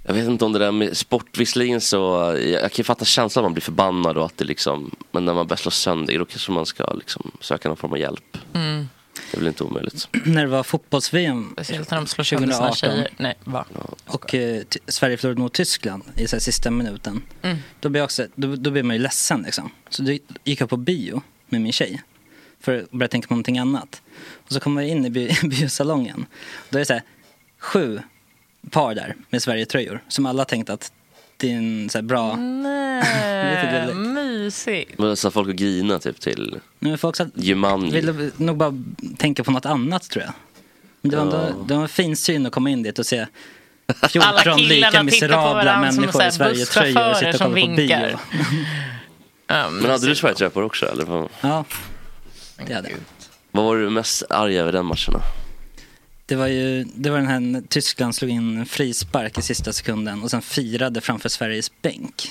jag 0.06 0.14
vet 0.14 0.24
inte 0.28 0.44
om 0.44 0.52
det 0.52 0.58
där 0.58 0.72
med 0.72 0.96
sport, 0.96 1.38
visserligen 1.38 1.80
så, 1.80 1.96
jag, 1.96 2.48
jag 2.48 2.60
kan 2.60 2.76
ju 2.76 2.84
fatta 2.84 3.04
känslan 3.04 3.42
att 3.42 3.46
man 3.46 3.52
blir 3.54 3.62
förbannad 3.62 4.16
och 4.18 4.24
att 4.24 4.36
det 4.36 4.44
liksom, 4.44 4.90
men 5.10 5.24
när 5.24 5.34
man 5.34 5.46
börjar 5.46 5.56
slå 5.58 5.70
sönder, 5.70 6.18
då 6.18 6.24
kanske 6.24 6.52
man 6.52 6.66
ska 6.66 6.92
liksom 6.92 7.30
söka 7.40 7.68
någon 7.68 7.76
form 7.76 7.92
av 7.92 7.98
hjälp. 7.98 8.38
Mm. 8.54 8.88
Det 9.30 9.36
är 9.36 9.38
väl 9.38 9.48
inte 9.48 9.64
omöjligt. 9.64 10.08
När 10.24 10.42
det 10.42 10.50
var 10.50 10.62
fotbolls-VM 10.62 11.50
Speciellt 11.52 11.90
när 11.90 11.98
de 11.98 12.06
slår 12.06 12.24
sönder 12.24 12.46
sina 12.46 12.68
2018 12.70 12.76
tjejer. 12.76 13.10
Nej, 13.16 13.34
va? 13.44 13.64
och 14.06 14.34
eh, 14.34 14.62
Sverige 14.86 15.16
förlorade 15.16 15.40
mot 15.40 15.52
Tyskland 15.52 16.02
i 16.16 16.26
så 16.26 16.36
här, 16.36 16.40
sista 16.40 16.70
minuten. 16.70 17.22
Mm. 17.42 17.56
Då 17.80 17.88
blev, 17.88 18.00
jag 18.00 18.04
också, 18.04 18.26
då, 18.34 18.56
då 18.56 18.70
blev 18.70 18.84
man 18.84 18.96
ju 18.96 19.02
ledsen 19.02 19.42
liksom. 19.42 19.70
Så 19.88 20.02
då 20.02 20.12
gick 20.44 20.60
jag 20.60 20.70
på 20.70 20.76
bio 20.76 21.22
med 21.48 21.60
min 21.60 21.72
tjej. 21.72 22.02
För 22.60 22.82
att 22.82 22.90
börja 22.90 23.08
tänka 23.08 23.28
på 23.28 23.34
någonting 23.34 23.58
annat. 23.58 24.02
Och 24.34 24.52
så 24.52 24.60
kommer 24.60 24.82
jag 24.82 24.90
in 24.90 25.04
i 25.04 25.10
bi- 25.10 25.36
biosalongen. 25.42 26.26
Då 26.70 26.78
är 26.78 26.80
det 26.80 26.86
så 26.86 26.92
här, 26.92 27.02
sju 27.58 28.02
par 28.70 28.94
där 28.94 29.16
med 29.30 29.42
Sverige-tröjor. 29.42 30.04
Som 30.08 30.26
alla 30.26 30.44
tänkt 30.44 30.70
att 30.70 30.92
en 31.42 31.88
så 31.90 31.98
här, 31.98 32.02
bra... 32.02 32.30
Lite 33.50 33.84
Nej, 33.86 33.94
mysigt. 33.94 34.98
Men 34.98 35.16
så 35.16 35.30
folk 35.30 35.48
och 35.48 35.54
grina 35.54 35.98
typ 35.98 36.20
till 36.20 36.60
Men 36.78 36.98
folk 36.98 37.16
satt, 37.16 37.28
Jumanji. 37.34 37.90
ville 37.92 38.30
nog 38.36 38.56
bara 38.56 38.74
tänka 39.18 39.44
på 39.44 39.50
något 39.50 39.66
annat 39.66 40.10
tror 40.10 40.24
jag. 40.24 40.32
Men 41.00 41.10
det 41.10 41.16
var, 41.16 41.24
ändå, 41.24 41.64
det 41.68 41.74
var 41.74 41.82
en 41.82 41.88
fin 41.88 42.16
syn 42.16 42.46
att 42.46 42.52
komma 42.52 42.70
in 42.70 42.82
dit 42.82 42.98
och 42.98 43.06
se 43.06 43.26
14 44.10 44.22
Alla 44.28 44.40
killarna 44.42 44.56
lika 44.90 45.02
miserabla 45.02 45.80
människor 45.80 46.26
i 46.26 46.32
Sverige-tröjor 46.32 47.10
och 47.10 47.16
sitta 47.16 47.28
och 47.30 47.34
som 47.36 47.52
kolla 47.52 47.66
på 47.66 47.72
bio. 47.74 47.96
Ja, 49.46 49.70
Men 49.70 49.90
hade 49.90 50.06
du 50.06 50.14
Schweiz 50.14 50.38
på 50.52 50.60
också 50.62 50.86
eller? 50.86 51.04
vad- 51.04 51.28
Ja, 51.40 51.64
det 52.66 52.74
hade 52.74 52.90
jag. 52.90 52.98
Vad 53.50 53.64
var 53.64 53.76
du 53.76 53.90
mest 53.90 54.22
arg 54.30 54.58
över 54.58 54.72
den 54.72 54.86
matchen 54.86 55.14
då? 55.14 55.20
Det 56.26 56.34
var 56.36 56.46
ju 56.46 56.84
det 56.94 57.10
var 57.10 57.18
den 57.18 57.26
här 57.26 57.40
när 57.40 57.60
Tyskland 57.60 58.14
slog 58.14 58.30
in 58.30 58.58
en 58.58 58.66
frispark 58.66 59.38
i 59.38 59.42
sista 59.42 59.72
sekunden 59.72 60.22
och 60.22 60.30
sen 60.30 60.42
firade 60.42 61.00
framför 61.00 61.28
Sveriges 61.28 61.82
bänk. 61.82 62.28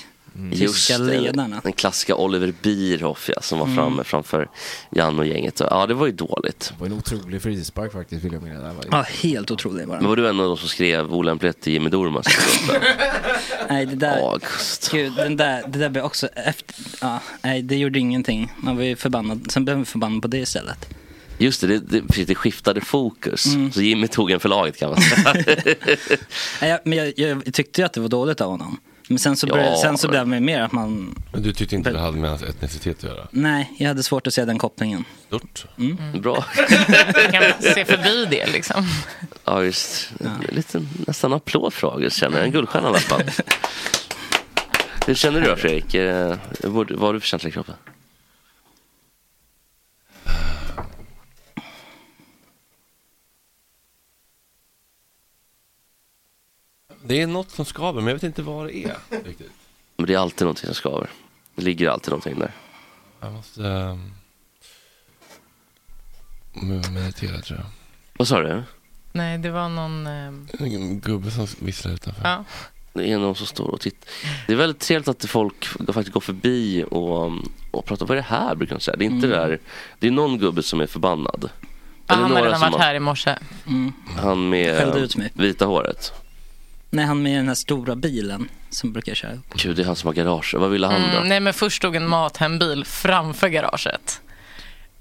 Tyska 0.52 0.98
ledarna. 0.98 1.60
Den 1.64 1.72
klassiska 1.72 2.14
Oliver 2.16 2.54
Bierhoff 2.62 3.30
ja, 3.36 3.40
som 3.42 3.58
var 3.58 3.66
Mm. 3.66 3.76
framme 3.76 4.04
framför 4.04 4.48
Jan 4.90 5.18
och 5.18 5.26
gänget. 5.26 5.60
Ja, 5.60 5.86
det 5.86 5.94
var 5.94 6.06
ju 6.06 6.12
dåligt. 6.12 6.72
Det 6.74 6.80
var 6.80 6.86
en 6.86 6.92
otrolig 6.92 7.42
frispark 7.42 7.92
faktiskt 7.92 8.24
vill 8.24 8.32
jag. 8.32 8.42
Det 8.42 8.48
var 8.60 8.70
ju- 8.72 8.88
Ja, 8.90 9.02
helt 9.22 9.50
otrolig 9.50 9.86
var 9.86 9.96
Men 10.00 10.08
var 10.08 10.16
du 10.16 10.28
en 10.28 10.40
av 10.40 10.46
de 10.48 10.56
som 10.56 10.68
skrev 10.68 11.14
olämplighet 11.14 11.60
till 11.60 11.72
Jimmy 11.72 11.90
Durmaz? 11.90 12.26
Nej, 13.70 13.86
det 13.86 13.94
där, 13.96 14.16
August. 14.32 14.90
gud, 14.92 15.12
den 15.16 15.36
där, 15.36 15.62
det 15.68 15.78
där 15.78 15.88
blev 15.88 16.04
också 16.04 16.26
efter, 16.26 16.76
ja, 17.00 17.20
nej, 17.42 17.62
det 17.62 17.76
gjorde 17.76 17.98
ingenting. 17.98 18.52
Man 18.56 18.76
var 18.76 18.82
ju 18.84 18.96
förbannad, 18.96 19.50
sen 19.50 19.64
blev 19.64 19.76
man 19.76 19.86
förbannad 19.86 20.22
på 20.22 20.28
det 20.28 20.38
istället. 20.38 20.88
Just 21.38 21.60
det, 21.60 21.78
det, 21.78 22.24
det, 22.26 22.34
skiftade 22.34 22.80
fokus. 22.80 23.46
Mm. 23.46 23.72
Så 23.72 23.82
Jimmy 23.82 24.08
tog 24.08 24.30
en 24.30 24.40
för 24.40 24.48
laget 24.48 24.76
kan 24.76 24.90
man 24.90 25.02
säga. 25.02 25.24
Nej, 26.60 26.70
jag, 26.70 26.80
men 26.84 26.98
jag, 26.98 27.12
jag 27.16 27.54
tyckte 27.54 27.80
ju 27.80 27.84
att 27.84 27.92
det 27.92 28.00
var 28.00 28.08
dåligt 28.08 28.40
av 28.40 28.50
honom. 28.50 28.78
Men 29.08 29.18
sen 29.18 29.36
så, 29.36 29.46
Ja, 29.46 29.54
började, 29.54 29.76
sen 29.76 29.98
så 29.98 30.08
blev 30.08 30.28
det 30.28 30.40
mer 30.40 30.60
att 30.60 30.72
man, 30.72 31.22
Men 31.32 31.42
du 31.42 31.52
tyckte 31.52 31.74
inte 31.76 31.92
det 31.92 32.00
hade 32.00 32.16
med 32.18 32.42
etnicitet 32.42 32.96
att 32.96 33.02
göra? 33.04 33.28
nej, 33.30 33.72
jag 33.78 33.88
hade 33.88 34.02
svårt 34.02 34.26
att 34.26 34.34
se 34.34 34.44
den 34.44 34.58
kopplingen. 34.58 35.04
Stort. 35.26 35.66
Bra. 36.22 36.42
kan 37.32 37.42
man 37.42 37.52
se 37.60 37.84
förbi 37.84 38.26
det 38.30 38.52
liksom. 38.52 38.86
Ja, 39.44 39.64
just. 39.64 40.10
Lite, 40.48 40.86
nästan 41.06 41.32
applåd 41.32 41.72
för 41.72 41.88
August 41.88 42.16
känner 42.16 42.36
jag. 42.36 42.46
En 42.46 42.52
guldstjärna 42.52 42.86
i 42.86 42.90
alla 42.90 42.98
fall. 42.98 43.22
Hur 45.06 45.14
känner 45.14 45.40
du 45.40 45.46
då 45.46 45.56
Fredrik? 45.56 45.94
Eh, 45.94 46.36
vad 46.60 46.90
har 46.90 47.12
du 47.12 47.20
för 47.20 47.26
känsla 47.26 47.48
i 47.48 47.52
kroppen? 47.52 47.74
Det 57.06 57.20
är 57.22 57.26
något 57.26 57.50
som 57.50 57.64
skaver, 57.64 58.00
men 58.00 58.06
jag 58.06 58.14
vet 58.14 58.22
inte 58.22 58.42
vad 58.42 58.66
det 58.66 58.76
är 58.76 58.96
riktigt. 59.24 59.50
Men 59.96 60.06
det 60.06 60.14
är 60.14 60.18
alltid 60.18 60.40
någonting 60.42 60.66
som 60.66 60.74
skaver. 60.74 61.10
Det 61.54 61.62
ligger 61.62 61.88
alltid 61.88 62.10
någonting 62.10 62.38
där. 62.38 62.52
Jag 63.20 63.32
måste 63.32 63.60
um, 63.62 64.12
meditera 66.94 67.40
tror 67.40 67.58
jag. 67.58 67.66
Vad 68.18 68.28
sa 68.28 68.40
du? 68.40 68.62
Nej, 69.12 69.38
det 69.38 69.50
var 69.50 69.68
någon... 69.68 70.06
ehm, 70.06 70.48
En 70.58 71.00
gubbe 71.00 71.30
som 71.30 71.46
visslar 71.58 71.92
utanför. 71.92 72.22
ja. 72.24 72.44
Det 72.92 73.12
är 73.12 73.18
någon 73.18 73.34
som 73.34 73.46
står 73.46 73.68
och 73.68 73.80
tittar. 73.80 74.08
Det 74.46 74.52
är 74.52 74.56
väldigt 74.56 74.80
trevligt 74.80 75.08
att 75.08 75.24
folk 75.24 75.64
faktiskt 75.66 76.12
går 76.12 76.20
förbi 76.20 76.84
och, 76.90 77.32
och 77.70 77.84
pratar. 77.84 78.06
Vad 78.06 78.10
är 78.18 78.22
det 78.22 78.28
här? 78.28 78.54
brukar 78.54 78.74
de 78.74 78.80
säga. 78.80 78.96
Det 78.96 79.04
är 79.04 79.06
inte 79.06 79.26
Mm. 79.26 79.38
där. 79.38 79.58
Det 79.98 80.06
är 80.06 80.10
någon 80.10 80.38
gubbe 80.38 80.62
som 80.62 80.80
är 80.80 80.86
förbannad. 80.86 81.50
Ja, 82.06 82.14
han 82.14 82.30
har 82.32 82.42
redan 82.42 82.60
som 82.60 82.70
varit 82.70 82.82
här 82.82 82.94
i 82.94 83.00
morse. 83.00 83.38
Mm. 83.66 83.92
Han 84.16 84.48
med 84.48 85.30
vita 85.34 85.66
håret. 85.66 86.12
Nej, 86.94 87.04
han 87.04 87.22
med 87.22 87.38
den 87.38 87.48
här 87.48 87.54
stora 87.54 87.96
bilen 87.96 88.48
som 88.70 88.92
brukar 88.92 89.14
köra 89.14 89.32
upp. 89.32 89.54
Gud, 89.54 89.76
det 89.76 89.82
är 89.82 89.86
han 89.86 89.96
som 89.96 90.06
har 90.06 90.14
garage. 90.14 90.54
Vad 90.58 90.70
ville 90.70 90.86
han 90.86 91.00
då? 91.00 91.16
Mm, 91.16 91.28
nej, 91.28 91.40
men 91.40 91.54
först 91.54 91.76
stod 91.76 91.96
en 91.96 92.08
Mathembil 92.08 92.84
framför 92.84 93.48
garaget. 93.48 94.20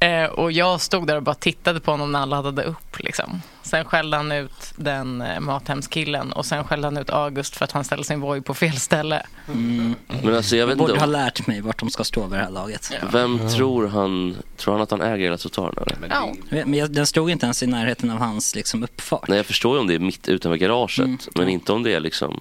Eh, 0.03 0.25
och 0.29 0.51
jag 0.51 0.81
stod 0.81 1.07
där 1.07 1.15
och 1.15 1.24
bara 1.24 1.36
tittade 1.36 1.79
på 1.79 1.91
honom 1.91 2.12
när 2.12 2.19
han 2.19 2.29
laddade 2.29 2.63
upp. 2.63 3.00
Liksom. 3.00 3.41
Sen 3.63 3.86
skällde 3.86 4.17
han 4.17 4.31
ut 4.31 4.74
den 4.75 5.22
eh, 5.22 5.39
Mathemskillen 5.39 6.31
och 6.33 6.45
sen 6.45 6.63
skällde 6.63 6.88
han 6.88 6.98
ut 6.98 7.10
August 7.10 7.55
för 7.55 7.65
att 7.65 7.72
han 7.72 7.83
ställde 7.83 8.03
sin 8.03 8.19
Voi 8.22 8.41
på 8.41 8.53
fel 8.53 8.77
ställe. 8.79 9.24
Mm. 9.48 9.95
Men 10.24 10.36
alltså 10.36 10.55
jag 10.55 10.62
Jag 10.62 10.67
vet 10.67 10.77
borde 10.77 10.91
inte. 10.93 11.01
ha 11.01 11.07
om- 11.07 11.12
lärt 11.12 11.48
mig 11.48 11.62
vart 11.62 11.79
de 11.79 11.89
ska 11.89 12.03
stå 12.03 12.22
vid 12.27 12.39
det 12.39 12.43
här 12.43 12.51
laget. 12.51 12.91
Vem 13.12 13.50
tror 13.50 13.88
han? 13.88 14.38
Tror 14.57 14.74
han 14.74 14.81
att 14.83 14.91
han 14.91 15.01
äger 15.01 15.17
hela 15.24 15.38
trottoaren 15.38 15.75
eller? 15.98 16.10
Ja. 16.10 16.33
Men 16.65 16.74
jag, 16.74 16.91
den 16.91 17.05
stod 17.07 17.29
inte 17.29 17.45
ens 17.45 17.63
i 17.63 17.67
närheten 17.67 18.10
av 18.12 18.17
hans 18.17 18.55
liksom, 18.55 18.83
uppfart. 18.83 19.27
Nej, 19.27 19.38
jag 19.38 19.45
förstår 19.45 19.74
ju 19.75 19.79
om 19.79 19.88
det 19.88 19.95
är 19.95 20.00
mitt 20.00 20.27
utanför 20.27 20.57
garaget. 20.57 21.00
Mm. 21.00 21.17
Men 21.36 21.50
inte 21.50 21.72
om 21.74 21.83
det 21.83 21.93
är 21.93 22.00
liksom. 22.00 22.39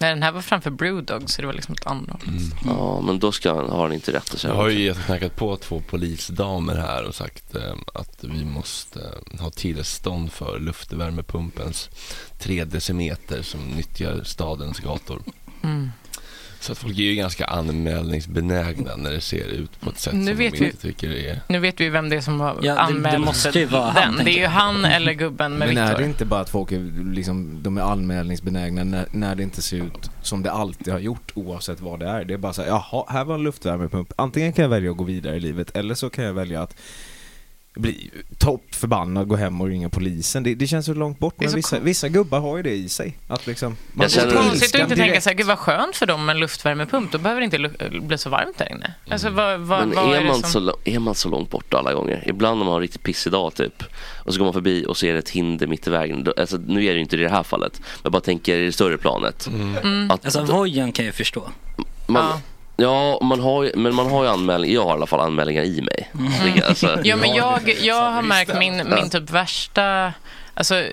Nej, 0.00 0.10
den 0.14 0.22
här 0.22 0.32
var 0.32 0.40
framför 0.40 0.70
Brewdog 0.70 1.30
så 1.30 1.40
det 1.40 1.46
var 1.46 1.54
liksom 1.54 1.74
ett 1.74 1.86
annat. 1.86 2.20
Ja, 2.64 3.00
men 3.00 3.18
då 3.18 3.32
ska 3.32 3.54
han, 3.54 3.70
har 3.70 3.82
han 3.82 3.92
inte 3.92 4.12
rätt 4.12 4.22
att 4.22 4.30
Jag 4.32 4.40
säga. 4.40 4.54
har 4.54 4.68
ju 4.68 4.94
knackat 4.94 5.36
på 5.36 5.56
två 5.56 5.82
polisdamer 5.90 6.74
här 6.76 7.04
och 7.04 7.14
sagt 7.14 7.54
eh, 7.54 7.74
att 7.94 8.18
vi 8.24 8.44
måste 8.44 9.00
eh, 9.34 9.40
ha 9.40 9.50
tillstånd 9.50 10.32
för 10.32 10.58
luftvärmepumpens 10.60 11.88
tre 12.38 12.64
decimeter 12.64 13.42
som 13.42 13.60
nyttjar 13.60 14.20
stadens 14.24 14.78
gator. 14.80 15.22
Mm. 15.62 15.90
Så 16.60 16.72
att 16.72 16.78
folk 16.78 16.98
är 16.98 17.02
ju 17.02 17.14
ganska 17.14 17.44
anmälningsbenägna 17.44 18.96
när 18.96 19.10
det 19.12 19.20
ser 19.20 19.46
ut 19.48 19.80
på 19.80 19.90
ett 19.90 19.98
sätt 19.98 20.14
Nu 20.14 20.26
som 20.26 20.36
vet 20.36 20.52
de 20.52 20.58
vi- 20.58 20.64
inte 20.64 20.76
tycker 20.76 21.10
är... 21.10 21.40
Nu 21.48 21.58
vet 21.58 21.80
vi 21.80 21.84
ju 21.84 21.90
vem 21.90 22.08
det 22.08 22.16
är 22.16 22.20
som 22.20 22.40
har 22.40 22.56
Ja, 22.62 22.74
det- 22.74 22.80
anmält 22.80 23.12
det 23.14 23.18
måste 23.18 23.58
ju 23.58 23.64
vara 23.66 23.90
han, 23.90 24.16
den. 24.16 24.24
Det 24.24 24.30
är 24.30 24.40
ju 24.40 24.46
han 24.46 24.84
eller 24.84 25.12
gubben 25.12 25.52
med 25.58 25.68
Men 25.68 25.78
är 25.78 25.98
det 25.98 26.04
inte 26.04 26.24
bara 26.24 26.40
att 26.40 26.50
folk 26.50 26.72
är, 26.72 27.12
liksom, 27.14 27.62
de 27.62 27.78
är 27.78 27.82
anmälningsbenägna 27.82 28.84
när, 28.84 29.06
när 29.12 29.34
det 29.34 29.42
inte 29.42 29.62
ser 29.62 29.76
ut 29.76 30.10
som 30.22 30.42
det 30.42 30.50
alltid 30.52 30.92
har 30.92 31.00
gjort 31.00 31.32
oavsett 31.34 31.80
vad 31.80 32.00
det 32.00 32.06
är? 32.08 32.24
Det 32.24 32.34
är 32.34 32.38
bara 32.38 32.52
så 32.52 32.62
här, 32.62 32.68
jaha, 32.68 33.04
här 33.08 33.24
var 33.24 33.34
en 33.34 33.42
luftvärmepump. 33.42 34.12
Antingen 34.16 34.52
kan 34.52 34.62
jag 34.62 34.68
välja 34.70 34.90
att 34.90 34.96
gå 34.96 35.04
vidare 35.04 35.36
i 35.36 35.40
livet 35.40 35.76
eller 35.76 35.94
så 35.94 36.10
kan 36.10 36.24
jag 36.24 36.32
välja 36.34 36.62
att 36.62 36.76
bli 37.74 38.10
toppförbannad, 38.38 39.28
gå 39.28 39.36
hem 39.36 39.60
och 39.60 39.66
ringa 39.68 39.88
polisen. 39.88 40.42
Det, 40.42 40.54
det 40.54 40.66
känns 40.66 40.86
så 40.86 40.94
långt 40.94 41.18
bort 41.18 41.34
men 41.38 41.50
så 41.50 41.56
vissa, 41.56 41.78
vissa 41.78 42.08
gubbar 42.08 42.40
har 42.40 42.56
ju 42.56 42.62
det 42.62 42.70
i 42.74 42.88
sig. 42.88 43.18
Att 43.28 43.46
liksom, 43.46 43.76
man 43.92 44.02
Jag 44.04 44.10
känner- 44.10 44.34
Konstigt 44.34 44.74
att 44.74 44.80
inte 44.80 44.96
tänka 44.96 45.04
direkt. 45.06 45.22
så 45.24 45.30
här, 45.30 45.36
gud 45.36 45.46
vad 45.46 45.58
skönt 45.58 45.96
för 45.96 46.06
dem 46.06 46.26
med 46.26 46.34
en 46.34 46.40
luftvärmepump. 46.40 47.12
Då 47.12 47.18
behöver 47.18 47.40
det 47.40 47.44
inte 47.44 47.90
bli 48.00 48.18
så 48.18 48.30
varmt 48.30 48.58
där 48.58 48.72
inne. 48.72 48.94
Alltså, 49.10 49.30
vad, 49.30 49.60
vad, 49.60 49.86
Men 49.88 49.96
vad 49.96 50.14
är 50.16 50.20
är 50.20 50.24
man, 50.24 50.40
så, 50.42 50.46
som... 50.48 50.62
lo- 50.62 50.76
är 50.84 50.98
man 50.98 51.14
så 51.14 51.28
långt 51.28 51.50
borta 51.50 51.78
alla 51.78 51.92
gånger? 51.94 52.24
Ibland 52.26 52.58
när 52.58 52.64
man 52.64 52.72
har 52.72 52.78
en 52.78 52.82
riktigt 52.82 53.02
pissig 53.02 53.32
dag 53.32 53.54
typ. 53.54 53.82
Och 54.24 54.32
så 54.34 54.38
går 54.38 54.44
man 54.46 54.52
förbi 54.54 54.84
och 54.88 54.96
ser 54.96 55.14
ett 55.14 55.30
hinder 55.30 55.66
mitt 55.66 55.86
i 55.86 55.90
vägen. 55.90 56.26
Alltså, 56.36 56.56
nu 56.56 56.80
är 56.84 56.88
det 56.88 56.94
ju 56.94 57.00
inte 57.00 57.16
det 57.16 57.20
i 57.22 57.24
det 57.24 57.30
här 57.30 57.42
fallet. 57.42 57.72
Men 57.80 57.86
jag 58.02 58.12
bara 58.12 58.20
tänker 58.22 58.58
i 58.58 58.64
det 58.64 58.72
större 58.72 58.98
planet. 58.98 59.46
Mm. 59.46 60.10
Att 60.10 60.24
Alltså 60.24 60.44
vojen 60.44 60.92
kan 60.92 61.04
jag 61.06 61.14
förstå. 61.14 61.50
man, 62.06 62.24
Ja. 62.24 62.40
Ja, 62.80 63.18
man 63.22 63.40
har 63.40 63.64
ju, 63.64 63.72
men 63.76 63.94
man 63.94 64.10
har 64.10 64.24
ju 64.24 64.30
anmälningar. 64.30 64.74
Jag 64.74 64.82
har 64.84 64.90
i 64.90 64.92
alla 64.92 65.06
fall 65.06 65.20
anmälningar 65.20 65.62
i 65.62 65.80
mig. 65.82 66.10
Det- 66.54 66.64
Alltså, 66.68 66.98
Ja, 67.04 67.16
men 67.16 67.34
jag, 67.34 67.74
jag 67.80 68.10
har 68.10 68.22
märkt 68.22 68.58
min, 68.58 68.76
min 68.94 69.10
typ 69.10 69.30
värsta... 69.30 70.12
Alltså, 70.54 70.84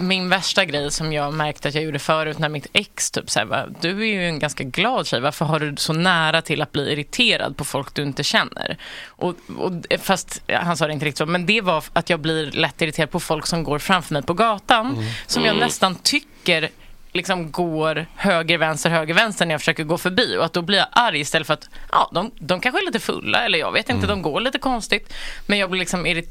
min 0.00 0.28
värsta 0.28 0.64
grej 0.64 0.90
som 0.90 1.12
jag 1.12 1.34
märkte 1.34 1.68
att 1.68 1.74
jag 1.74 1.84
gjorde 1.84 1.98
förut 1.98 2.38
när 2.38 2.48
mitt 2.48 2.66
ex 2.72 3.10
typ 3.10 3.30
så 3.30 3.38
här, 3.38 3.68
du 3.80 3.90
är 4.00 4.04
ju 4.06 4.26
en 4.26 4.38
ganska 4.38 4.64
glad 4.64 5.06
tjej, 5.06 5.20
varför 5.20 5.44
har 5.44 5.60
du 5.60 5.76
så 5.76 5.92
nära 5.92 6.42
till 6.42 6.62
att 6.62 6.72
bli 6.72 6.92
irriterad 6.92 7.56
på 7.56 7.64
folk 7.64 7.94
du 7.94 8.02
inte 8.02 8.22
känner? 8.24 8.76
Och, 9.06 9.34
och, 9.58 9.72
fast 10.00 10.42
han 10.52 10.76
sa 10.76 10.86
det 10.86 10.92
inte 10.92 11.04
riktigt 11.06 11.18
så, 11.18 11.26
men 11.26 11.46
det 11.46 11.60
var 11.60 11.84
att 11.92 12.10
jag 12.10 12.20
blir 12.20 12.50
lätt 12.50 12.82
irriterad 12.82 13.10
på 13.10 13.20
folk 13.20 13.46
som 13.46 13.64
går 13.64 13.78
framför 13.78 14.12
mig 14.14 14.22
på 14.22 14.34
gatan, 14.34 15.04
som 15.26 15.42
jag 15.44 15.50
Mm. 15.54 15.64
nästan 15.66 15.94
tycker 15.94 16.68
liksom 17.12 17.50
går 17.50 18.06
höger, 18.16 18.58
vänster, 18.58 18.90
höger, 18.90 19.14
vänster 19.14 19.46
när 19.46 19.54
jag 19.54 19.60
försöker 19.60 19.84
gå 19.84 19.98
förbi 19.98 20.36
och 20.36 20.44
att 20.44 20.52
då 20.52 20.62
blir 20.62 20.78
jag 20.78 20.86
arg 20.92 21.20
istället 21.20 21.46
för 21.46 21.54
att 21.54 21.68
ja, 21.92 22.10
de, 22.14 22.30
de 22.38 22.60
kanske 22.60 22.80
är 22.80 22.86
lite 22.86 23.00
fulla 23.00 23.44
eller 23.44 23.58
jag 23.58 23.72
vet 23.72 23.88
inte, 23.90 24.06
de 24.06 24.22
går 24.22 24.40
lite 24.40 24.58
konstigt 24.58 25.12
men 25.46 25.58
jag 25.58 25.70
blir 25.70 25.80
liksom 25.80 26.06
irrit- 26.06 26.28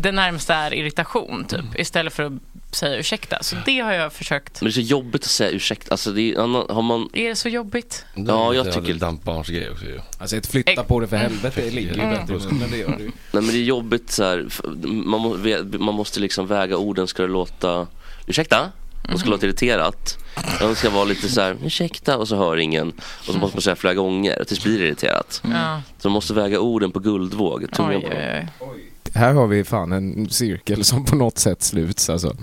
det 0.00 0.12
närmsta 0.12 0.54
är 0.54 0.74
irritation 0.74 1.44
typ 1.44 1.78
istället 1.78 2.12
för 2.12 2.22
att 2.22 2.32
säga 2.76 2.96
ursäkta. 2.98 3.38
Så 3.42 3.56
det 3.66 3.78
har 3.80 3.92
jag 3.92 4.12
försökt. 4.12 4.60
Men 4.62 4.66
det 4.66 4.70
är 4.70 4.72
så 4.72 4.80
jobbigt 4.80 5.22
att 5.22 5.30
säga 5.30 5.50
ursäkta. 5.50 5.90
Alltså, 5.90 6.10
det 6.10 6.22
är, 6.22 6.38
annan- 6.40 6.66
har 6.70 6.82
man... 6.82 7.08
Är 7.12 7.28
det 7.28 7.36
så 7.36 7.48
jobbigt? 7.48 8.04
Ja, 8.14 8.54
jag 8.54 8.72
tycker... 8.72 8.94
Dampbarnsgrej 8.94 9.70
också 9.70 9.84
ju. 9.84 10.00
Alltså 10.18 10.36
ett 10.36 10.46
flytta 10.46 10.84
på 10.84 11.00
det 11.00 11.08
för 11.08 11.16
helvete, 11.16 11.60
det 11.64 11.70
ligger 11.70 11.94
ju 11.94 12.00
Mm. 12.00 12.14
bättre 12.14 12.34
i 12.34 12.38
munnen, 12.52 12.70
det 12.70 12.76
gör 12.76 12.88
det 12.96 13.02
ju. 13.02 13.10
Nej 13.32 13.42
men 13.42 13.46
det 13.46 13.56
är 13.58 13.62
jobbigt 13.62 14.10
så 14.10 14.24
här, 14.24 14.46
man, 14.86 15.20
må, 15.20 15.36
man 15.78 15.94
måste 15.94 16.20
liksom 16.20 16.46
väga 16.46 16.76
orden, 16.76 17.06
ska 17.06 17.22
det 17.22 17.28
låta, 17.28 17.86
ursäkta? 18.26 18.72
Och 19.12 19.20
ska 19.20 19.28
låta 19.28 19.46
irriterat. 19.46 20.18
De 20.60 20.74
ska 20.74 20.90
vara 20.90 21.04
lite 21.04 21.28
så 21.28 21.40
här, 21.40 21.56
ursäkta 21.64 22.18
och 22.18 22.28
så 22.28 22.36
hör 22.36 22.56
ingen. 22.56 22.88
Och 22.98 23.34
så 23.34 23.38
måste 23.38 23.56
man 23.56 23.62
säga 23.62 23.76
flera 23.76 23.94
gånger 23.94 24.40
och 24.40 24.48
tills 24.48 24.64
blir 24.64 24.78
det 24.78 24.86
irriterat. 24.86 25.42
Ja. 25.44 25.82
Så 25.98 26.08
man 26.08 26.12
måste 26.12 26.34
väga 26.34 26.60
orden 26.60 26.92
på 26.92 26.98
guldvåg. 26.98 27.66
Oj, 27.78 27.96
oj, 27.96 28.48
oj. 28.60 28.90
Här 29.14 29.32
har 29.32 29.46
vi 29.46 29.64
fan 29.64 29.92
en 29.92 30.30
cirkel 30.30 30.84
som 30.84 31.04
på 31.04 31.16
något 31.16 31.38
sätt 31.38 31.62
sluts 31.62 32.10
alltså. 32.10 32.36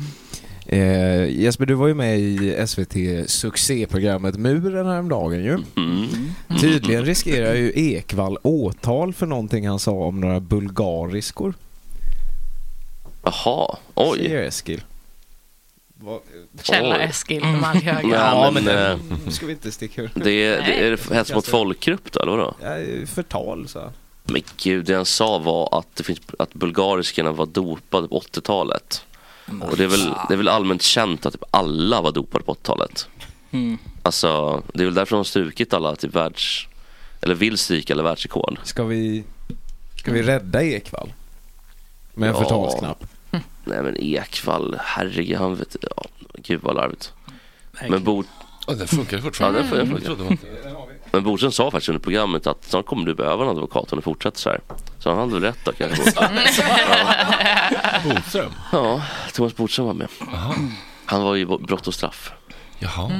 Eh, 0.65 1.41
Jesper, 1.41 1.65
du 1.65 1.73
var 1.73 1.87
ju 1.87 1.93
med 1.93 2.19
i 2.19 2.67
SVT 2.67 3.29
succéprogrammet 3.29 4.37
Muren 4.37 4.85
häromdagen 4.85 5.43
ju. 5.43 5.57
Mm. 5.77 6.07
Tydligen 6.59 7.05
riskerar 7.05 7.53
ju 7.53 7.71
Ekvall 7.75 8.37
åtal 8.41 9.13
för 9.13 9.25
någonting 9.25 9.67
han 9.67 9.79
sa 9.79 9.91
om 9.91 10.21
några 10.21 10.39
bulgariskor. 10.39 11.53
Jaha, 13.23 13.77
oj. 13.95 14.17
Säger 14.17 14.43
Eskil. 14.43 14.81
Vad- 15.99 16.21
Källa 16.63 16.95
Oj. 16.95 17.01
Eskil, 17.03 17.43
Malmhöga. 17.45 18.01
Ja, 18.17 18.51
men, 18.53 18.65
det- 18.65 18.91
eh, 18.91 18.97
Nu 19.25 19.31
ska 19.31 19.45
vi 19.45 19.51
inte 19.51 19.71
sticka 19.71 20.01
ur. 20.01 20.09
det 20.15 20.31
är, 20.31 20.61
det 20.61 20.73
är 20.87 20.91
det 20.91 21.15
hets 21.15 21.33
mot 21.33 21.47
folkgrupp 21.47 22.11
då, 22.11 22.19
eller 22.19 22.31
vadå? 22.31 22.53
Ja, 22.61 22.75
förtal 23.07 23.67
så. 23.67 23.91
Men 24.23 24.41
gud, 24.63 24.85
det 24.85 24.95
han 24.95 25.05
sa 25.05 25.37
var 25.37 25.79
att, 25.79 25.87
det 25.95 26.03
finns, 26.03 26.19
att 26.39 26.53
bulgariskerna 26.53 27.31
var 27.31 27.45
dopade 27.45 28.07
på 28.07 28.19
80-talet. 28.19 29.05
Och 29.61 29.77
det 29.77 29.83
är, 29.83 29.87
väl, 29.87 30.13
det 30.27 30.33
är 30.33 30.37
väl 30.37 30.47
allmänt 30.47 30.81
känt 30.81 31.25
att 31.25 31.33
typ 31.33 31.43
alla 31.51 32.01
var 32.01 32.11
dopade 32.11 32.43
på 32.43 32.53
80-talet. 32.53 33.07
Mm. 33.51 33.77
Alltså, 34.03 34.63
det 34.73 34.81
är 34.81 34.85
väl 34.85 34.93
därför 34.95 35.11
de 35.11 35.17
har 35.17 35.23
strukit 35.23 35.73
alla 35.73 35.95
typ 35.95 36.15
världs... 36.15 36.67
Eller 37.21 37.35
vill 37.35 37.57
stryka 37.57 37.93
alla 37.93 38.03
världsrekord. 38.03 38.57
Ska 38.63 38.83
vi, 38.83 39.23
ska 39.95 40.11
vi 40.11 40.21
rädda 40.23 40.63
Ekvall? 40.63 41.13
Med 42.13 42.29
en 42.29 42.35
Ja. 42.35 42.41
förtalsknapp? 42.41 43.03
Nej 43.67 43.83
men 43.83 43.97
Ekvall, 43.97 44.79
herregud, 44.83 45.37
han 45.37 45.55
vet... 45.55 45.75
Ja, 45.95 46.03
gud 46.37 46.59
vad 46.63 46.75
larvigt. 46.75 47.13
Men, 47.89 48.03
Bo, 48.03 48.23
Ja, 48.67 48.73
det 48.73 48.87
funkar 48.87 49.17
ja, 49.17 49.23
fortfarande. 49.23 49.59
den, 49.61 49.69
den, 49.77 49.89
man 49.89 50.31
inte. 50.31 50.45
men 51.11 51.23
Bodström 51.23 51.51
sa 51.51 51.71
faktiskt 51.71 51.89
under 51.89 51.99
programmet 52.03 52.47
att 52.47 52.63
snart 52.63 52.85
kommer 52.85 53.05
du 53.05 53.13
behöva 53.15 53.43
en 53.43 53.49
advokat 53.49 53.91
om 53.93 53.97
du 53.97 54.01
fortsätter 54.01 54.39
så 54.39 54.49
här. 54.49 54.59
Så 54.99 55.09
han 55.09 55.19
hade 55.19 55.33
väl 55.33 55.41
rätt 55.41 55.59
då 55.63 55.71
kanske. 55.71 56.03
Bodström? 58.03 58.51
Ja, 58.71 59.01
Thomas 59.33 59.55
Bodström 59.55 59.85
var 59.85 59.93
med. 59.93 60.07
Jaha. 60.31 60.55
Han 61.05 61.23
var 61.23 61.35
ju 61.35 61.41
i 61.41 61.45
brott 61.45 61.87
och 61.87 61.93
straff. 61.93 62.31
Jaha. 62.79 63.11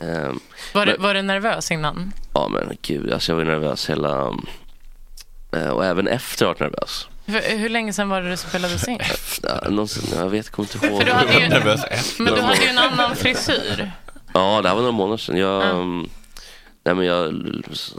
Ehm, 0.00 0.40
Var, 0.74 0.86
du, 0.86 0.92
Men- 0.92 1.02
var 1.02 1.14
du 1.14 1.22
nervös 1.22 1.70
innan? 1.70 2.12
Ja 2.34 2.48
men 2.48 2.76
gud, 2.82 3.12
alltså 3.12 3.32
jag 3.32 3.36
var 3.36 3.44
nervös 3.44 3.90
hela... 3.90 4.32
eh, 5.56 5.68
Och 5.68 5.84
även 5.84 6.08
efter 6.08 6.46
har 6.46 6.54
jag 6.54 6.60
varit 6.60 6.72
nervös. 6.72 7.08
För, 7.30 7.58
hur 7.58 7.68
länge 7.68 7.92
sedan 7.92 8.08
var 8.08 8.22
det 8.22 8.30
du 8.30 8.36
spelades 8.36 8.88
in? 8.88 8.98
Ja, 9.42 9.68
någonsin, 9.70 10.18
jag 10.18 10.28
vet, 10.28 10.50
kommer 10.50 10.74
inte 10.74 10.86
ihåg. 10.86 10.98
För 10.98 11.06
du 11.06 11.12
hade 11.12 11.32
ju, 11.32 11.40
efter. 11.90 12.22
men 12.22 12.34
du 12.34 12.40
hade 12.40 12.62
ju 12.62 12.68
en 12.68 12.78
annan 12.78 13.16
frisyr. 13.16 13.92
Ja, 14.34 14.60
det 14.62 14.68
här 14.68 14.74
var 14.74 14.82
några 14.82 14.92
månader 14.92 15.16
sedan. 15.16 15.36
Jag, 15.36 15.62
Ja. 15.62 15.70
mm, 15.70 16.08
nej, 16.84 16.94
men 16.94 17.06
jag 17.06 17.44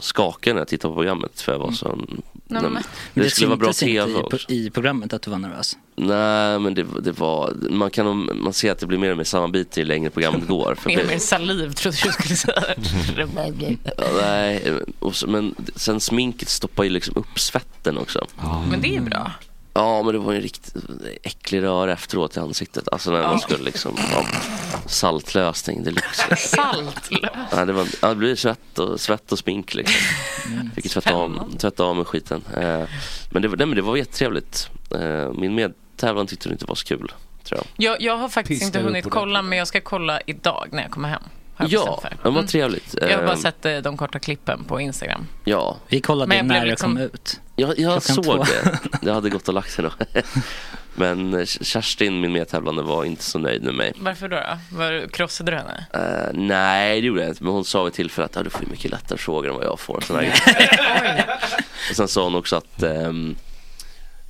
skakade 0.00 0.54
när 0.54 0.60
jag 0.60 0.68
tittade 0.68 0.92
på 0.92 0.96
programmet 0.96 1.40
för 1.40 1.52
jag 1.52 1.58
var 1.58 1.72
så... 1.72 1.98
Nej, 2.52 2.62
men- 2.62 2.72
men, 2.72 2.82
Men 3.14 3.24
det 3.24 3.30
skulle 3.30 3.46
vara 3.48 3.56
bra 3.56 3.72
syntes 3.72 3.82
inte 3.82 4.06
tv 4.06 4.20
i, 4.20 4.22
också. 4.22 4.50
i 4.52 4.70
programmet 4.70 5.12
att 5.12 5.22
du 5.22 5.30
var 5.30 5.38
nervös. 5.38 5.76
Nej, 5.96 6.58
men 6.58 6.74
det, 6.74 6.86
det 7.02 7.12
var... 7.12 7.52
Man, 7.70 7.90
kan, 7.90 8.30
man 8.42 8.52
ser 8.52 8.72
att 8.72 8.78
det 8.78 8.86
blir 8.86 8.98
mer 8.98 9.10
och 9.10 9.16
mer 9.16 9.24
sammanbit 9.24 9.76
ju 9.78 9.84
längre 9.84 10.10
programmet 10.10 10.48
går. 10.48 10.78
Mer 10.86 10.96
och 10.98 11.02
det- 11.04 11.08
mer 11.12 11.18
saliv 11.18 11.72
trodde 11.72 11.96
du 12.04 12.12
skulle 12.12 12.36
säga. 12.36 12.64
ja, 13.96 14.04
nej, 14.22 14.62
och 14.98 15.16
så, 15.16 15.26
men 15.26 15.54
sen 15.76 16.00
sminket 16.00 16.48
stoppar 16.48 16.84
ju 16.84 16.90
liksom 16.90 17.16
upp 17.16 17.40
svetten 17.40 17.98
också. 17.98 18.26
Men 18.70 18.80
det 18.80 18.96
är 18.96 19.00
bra. 19.00 19.30
Ja, 19.74 20.02
men 20.02 20.12
det 20.12 20.18
var 20.18 20.32
en 20.34 20.40
riktigt 20.40 20.74
äcklig 21.22 21.62
röra 21.62 21.92
efteråt 21.92 22.36
i 22.36 22.40
ansiktet. 22.40 22.88
Alltså 22.92 23.10
när 23.10 23.22
man 23.22 23.40
skulle 23.40 23.64
liksom, 23.64 23.96
ja, 24.12 24.26
saltlösning 24.86 25.84
deluxe. 25.84 26.36
Salt. 26.36 27.08
Ja, 27.50 27.64
det, 27.64 27.72
var, 27.72 27.86
ja, 28.02 28.08
det 28.08 28.14
blev 28.14 28.36
svett 28.36 28.78
och, 28.78 29.00
svett 29.00 29.32
och 29.32 29.38
smink 29.38 29.74
liksom. 29.74 30.00
Fick 30.74 30.84
ju 30.84 30.88
tvätta 30.88 31.14
av, 31.14 31.56
tvätta 31.58 31.84
av 31.84 31.96
med 31.96 32.06
skiten. 32.06 32.44
Eh, 32.56 32.84
men, 33.30 33.42
det, 33.42 33.48
var- 33.48 33.56
nej, 33.56 33.66
men 33.66 33.76
det 33.76 33.82
var 33.82 33.96
jättetrevligt. 33.96 34.68
Eh, 34.94 35.32
min 35.32 35.54
medtävlare 35.54 36.26
tyckte 36.26 36.48
det 36.48 36.52
inte 36.52 36.66
var 36.66 36.74
så 36.74 36.84
kul, 36.86 37.12
tror 37.44 37.60
jag. 37.60 37.66
Jag, 37.76 38.02
jag 38.02 38.16
har 38.16 38.28
faktiskt 38.28 38.60
Piskar 38.62 38.66
inte 38.80 38.88
hunnit 38.88 39.10
kolla, 39.10 39.42
men 39.42 39.58
jag 39.58 39.68
ska 39.68 39.80
kolla 39.80 40.20
idag 40.26 40.68
när 40.72 40.82
jag 40.82 40.90
kommer 40.90 41.08
hem. 41.08 41.22
Ja, 41.58 42.02
det 42.02 42.24
var 42.24 42.30
Mm. 42.30 42.46
trevligt. 42.46 42.94
Jag 43.00 43.16
har 43.16 43.22
bara 43.24 43.32
Eh, 43.32 43.38
sett 43.38 43.66
eh, 43.66 43.76
de 43.76 43.96
korta 43.96 44.18
klippen 44.18 44.64
på 44.64 44.80
Instagram. 44.80 45.26
Ja, 45.44 45.76
Vi 45.88 46.00
kollade 46.00 46.28
Men 46.28 46.36
jag 46.36 46.46
när 46.46 46.54
blev 46.54 46.62
det 46.64 46.70
liksom- 46.70 46.96
kom 46.96 47.02
ut. 47.04 47.40
jag, 47.56 47.78
jag 47.78 48.02
såg 48.02 48.24
två. 48.24 48.44
det. 48.44 48.78
Jag 49.02 49.14
hade 49.14 49.30
gått 49.30 49.48
och 49.48 49.54
lagt 49.54 49.72
sig 49.72 49.84
då. 49.84 49.90
Men 50.94 51.34
eh, 51.34 51.44
Kerstin, 51.44 52.20
min 52.20 52.32
medtävlande, 52.32 52.82
var 52.82 53.04
inte 53.04 53.22
så 53.24 53.38
nöjd 53.38 53.62
med 53.62 53.74
mig. 53.74 53.92
Varför 53.96 54.28
då? 54.28 54.36
då? 54.36 54.76
Var, 54.78 55.08
krossade 55.08 55.50
du 55.50 55.56
henne? 55.56 55.86
Eh, 55.94 56.30
nej, 56.34 57.00
det 57.00 57.06
gjorde 57.06 57.20
jag 57.20 57.30
inte. 57.30 57.44
Men 57.44 57.52
hon 57.52 57.64
sa 57.64 57.84
vid 57.84 57.92
tillfället 57.92 58.30
att 58.30 58.36
ah, 58.36 58.42
du 58.42 58.50
får 58.50 58.66
mycket 58.66 58.90
lättare 58.90 59.18
frågor 59.18 59.48
än 59.50 59.54
vad 59.56 59.64
jag 59.64 59.80
får. 59.80 60.04
Grejer. 60.08 61.40
och 61.90 61.96
sen 61.96 62.08
sa 62.08 62.24
hon 62.24 62.34
också 62.34 62.56
att 62.56 62.82
ehm, 62.82 63.34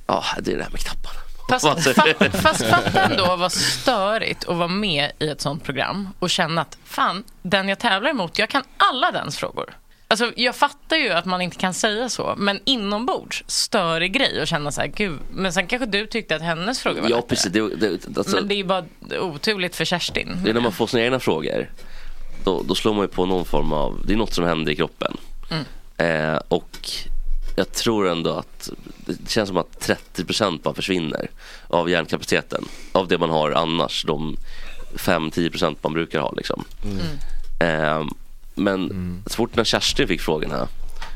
ja, 0.07 0.23
det 0.39 0.51
är 0.51 0.57
det 0.57 0.63
här 0.63 0.71
med 0.71 0.79
knapparna. 0.79 1.19
Fast, 1.49 1.65
Vad 1.65 1.81
säger 1.83 1.93
fa, 2.13 2.25
du? 2.25 2.29
fast 2.29 2.65
fatta 2.65 3.01
ändå 3.03 3.35
vad 3.35 3.51
störigt 3.51 4.49
att 4.49 4.57
vara 4.57 4.67
med 4.67 5.11
i 5.19 5.27
ett 5.29 5.41
sånt 5.41 5.63
program 5.63 6.09
och 6.19 6.29
känna 6.29 6.61
att 6.61 6.77
fan, 6.85 7.23
den 7.41 7.69
jag 7.69 7.79
tävlar 7.79 8.09
emot, 8.09 8.39
jag 8.39 8.49
kan 8.49 8.63
alla 8.77 9.11
dens 9.11 9.37
frågor. 9.37 9.77
Alltså, 10.07 10.31
jag 10.35 10.55
fattar 10.55 10.95
ju 10.97 11.09
att 11.09 11.25
man 11.25 11.41
inte 11.41 11.57
kan 11.57 11.73
säga 11.73 12.09
så, 12.09 12.33
men 12.37 12.59
inombords, 12.65 13.43
störig 13.47 14.13
grej 14.13 14.41
och 14.41 14.47
känna 14.47 14.71
så 14.71 14.81
här, 14.81 14.87
gud, 14.87 15.19
men 15.33 15.53
sen 15.53 15.67
kanske 15.67 15.85
du 15.85 16.05
tyckte 16.07 16.35
att 16.35 16.41
hennes 16.41 16.79
frågor 16.81 17.01
var 17.01 17.09
Ja, 17.09 17.15
lättare. 17.15 17.29
precis. 17.29 17.51
Det, 17.51 17.75
det, 17.75 18.17
alltså, 18.17 18.35
Men 18.35 18.47
det 18.47 18.55
är 18.55 18.63
bara 18.63 18.83
oturligt 19.19 19.75
för 19.75 19.85
Kerstin. 19.85 20.37
det 20.43 20.49
är 20.49 20.53
när 20.53 20.61
man 20.61 20.71
får 20.71 20.87
sina 20.87 21.03
egna 21.03 21.19
frågor. 21.19 21.69
Då, 22.43 22.63
då 22.67 22.75
slår 22.75 22.93
man 22.93 23.01
ju 23.01 23.07
på 23.07 23.25
någon 23.25 23.45
form 23.45 23.73
av, 23.73 24.01
det 24.07 24.13
är 24.13 24.17
något 24.17 24.33
som 24.33 24.43
händer 24.45 24.71
i 24.71 24.75
kroppen. 24.75 25.17
Mm. 25.49 25.65
Eh, 26.33 26.41
och 26.47 26.79
jag 27.55 27.71
tror 27.71 28.07
ändå 28.07 28.33
att 28.33 28.69
det 29.05 29.29
känns 29.29 29.47
som 29.47 29.57
att 29.57 29.89
30% 30.15 30.61
bara 30.61 30.73
försvinner 30.73 31.29
av 31.67 31.89
hjärnkapaciteten. 31.89 32.65
Av 32.91 33.07
det 33.07 33.17
man 33.17 33.29
har 33.29 33.51
annars, 33.51 34.03
de 34.07 34.37
5-10% 34.95 35.75
man 35.81 35.93
brukar 35.93 36.19
ha 36.19 36.31
liksom. 36.31 36.63
Eh, 37.59 38.05
men 38.55 39.23
så 39.27 39.35
fort 39.35 39.55
när 39.55 39.63
Kerstin 39.63 40.07
fick 40.07 40.21
frågorna, 40.21 40.67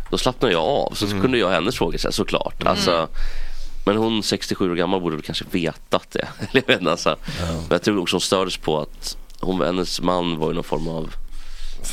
då 0.09 0.17
slappnade 0.17 0.53
jag 0.53 0.63
av. 0.63 0.93
Så 0.93 1.07
kunde 1.07 1.37
jag 1.37 1.49
hennes 1.49 1.75
frågor 1.75 1.97
så 1.97 2.07
här, 2.07 2.13
såklart. 2.13 2.63
Alltså, 2.63 3.07
men 3.85 3.97
hon 3.97 4.23
67 4.23 4.71
år 4.71 4.75
gammal 4.75 5.01
borde 5.01 5.15
väl 5.15 5.25
kanske 5.25 5.45
vetat 5.51 6.11
det. 6.11 6.27
Jag 6.51 6.67
vet 6.67 6.87
alltså. 6.87 7.15
Men 7.39 7.65
jag 7.69 7.83
tror 7.83 7.99
också 8.01 8.15
hon 8.15 8.21
stördes 8.21 8.57
på 8.57 8.81
att 8.81 9.17
hon, 9.39 9.61
hennes 9.61 10.01
man 10.01 10.37
var 10.37 10.47
ju 10.47 10.53
någon 10.53 10.63
form 10.63 10.87
av 10.87 11.13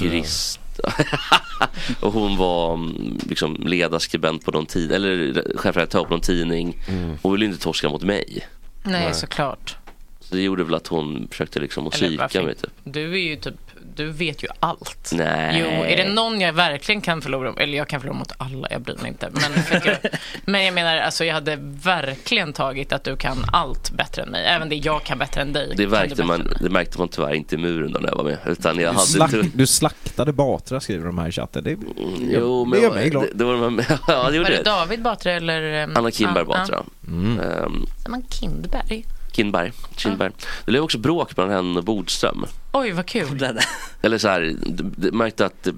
jurist. 0.01 0.61
och 2.01 2.13
hon 2.13 2.37
var 2.37 2.75
mm, 2.75 3.19
liksom 3.29 3.57
ledarskribent 3.67 4.45
på 4.45 4.51
någon 4.51 4.67
tid 4.67 4.93
eller 4.93 5.43
chefredaktör 5.57 6.05
på 6.05 6.11
någon 6.11 6.21
tidning. 6.21 6.77
Hon 7.23 7.33
ville 7.33 7.45
inte 7.45 7.59
torska 7.59 7.89
mot 7.89 8.03
mig. 8.03 8.47
Nej, 8.83 9.15
såklart. 9.15 9.77
Så 10.21 10.35
det 10.35 10.43
gjorde 10.43 10.65
väl 10.65 10.75
att 10.75 10.87
hon 10.87 11.29
försökte 11.31 11.61
liksom 11.61 11.87
att 11.87 11.93
psyka 11.93 12.43
mig 12.43 12.55
typ. 12.55 12.71
Du 12.85 13.13
är 13.13 13.19
ju 13.19 13.37
typ 13.37 13.64
du 13.97 14.11
vet 14.11 14.43
ju 14.45 14.49
allt. 14.61 15.11
Nej. 15.15 15.59
Jo, 15.61 15.85
är 15.85 15.97
det 15.97 16.13
någon 16.13 16.41
jag 16.41 16.53
verkligen 16.53 17.01
kan 17.01 17.23
förlora, 17.23 17.55
eller 17.59 17.79
jag 17.79 17.89
kan 17.89 18.01
förlora 18.01 18.19
mot 18.19 18.33
alla, 18.39 18.69
jag 18.71 18.81
bryr 18.83 18.97
mig 18.97 19.09
inte. 19.09 19.31
Men, 19.33 19.81
jag, 19.85 19.97
men 20.45 20.65
jag 20.65 20.75
menar, 20.75 20.97
alltså 20.97 21.25
jag 21.25 21.35
hade 21.35 21.57
verkligen 21.85 22.53
tagit 22.53 22.93
att 22.93 23.05
du 23.05 23.17
kan 23.17 23.45
allt 23.53 23.91
bättre 23.91 24.23
än 24.23 24.29
mig. 24.29 24.47
Även 24.47 24.69
det 24.69 24.77
jag 24.77 25.03
kan 25.05 25.19
bättre 25.19 25.41
än 25.41 25.53
dig. 25.53 25.73
Det 25.77 25.87
märkte, 25.89 26.25
man, 26.25 26.49
det 26.61 26.71
märkte 26.71 26.99
man 26.99 27.09
tyvärr 27.09 27.35
inte 27.35 27.55
i 27.55 27.59
muren 27.59 27.93
då 27.93 27.99
när 28.01 28.09
jag 28.09 28.17
var 28.17 28.25
med. 28.25 28.39
Utan 28.47 28.79
jag 28.79 28.83
Du, 28.95 28.97
hade 28.97 29.07
slack, 29.09 29.31
tur- 29.31 29.51
du 29.55 29.67
slaktade 29.67 30.33
Batra 30.33 30.81
skriver 30.81 31.07
de 31.07 31.19
här 31.19 31.29
i 31.29 31.33
chatten. 31.33 31.65
Det, 31.65 31.77
Jo, 32.21 32.65
det 32.65 32.71
men 32.71 32.83
gör 32.83 32.95
mig 32.95 33.11
glad. 33.11 33.23
det, 33.25 33.29
det 33.35 33.45
var 33.45 33.53
de 33.55 33.79
här, 33.79 33.99
ja, 34.09 34.31
det 34.31 34.39
Var 34.39 34.51
det 34.51 34.57
det. 34.57 34.63
David 34.63 35.03
Batra 35.03 35.33
eller? 35.33 35.63
ehm, 35.63 35.93
Anna 35.97 36.11
Kinberg 36.11 36.45
Batra. 36.45 36.83
Mm. 37.09 37.41
Ehm, 37.41 37.87
Ja. 38.05 38.11
Man 38.11 38.23
Kindberg. 38.31 39.05
Kinberg, 39.35 39.73
Kinberg. 39.97 40.33
Det 40.65 40.71
blev 40.71 40.83
också 40.83 40.99
bråk 40.99 41.37
mellan 41.37 41.53
henne 41.53 41.79
och 41.79 41.85
Bodström. 41.85 42.47
Oj, 42.73 42.93
vad 42.93 43.07
kul. 43.07 43.59
Eller 44.03 44.19
så 44.19 44.29
här, 44.29 44.55
det, 44.97 45.13
märkte 45.13 45.47
att, 45.47 45.69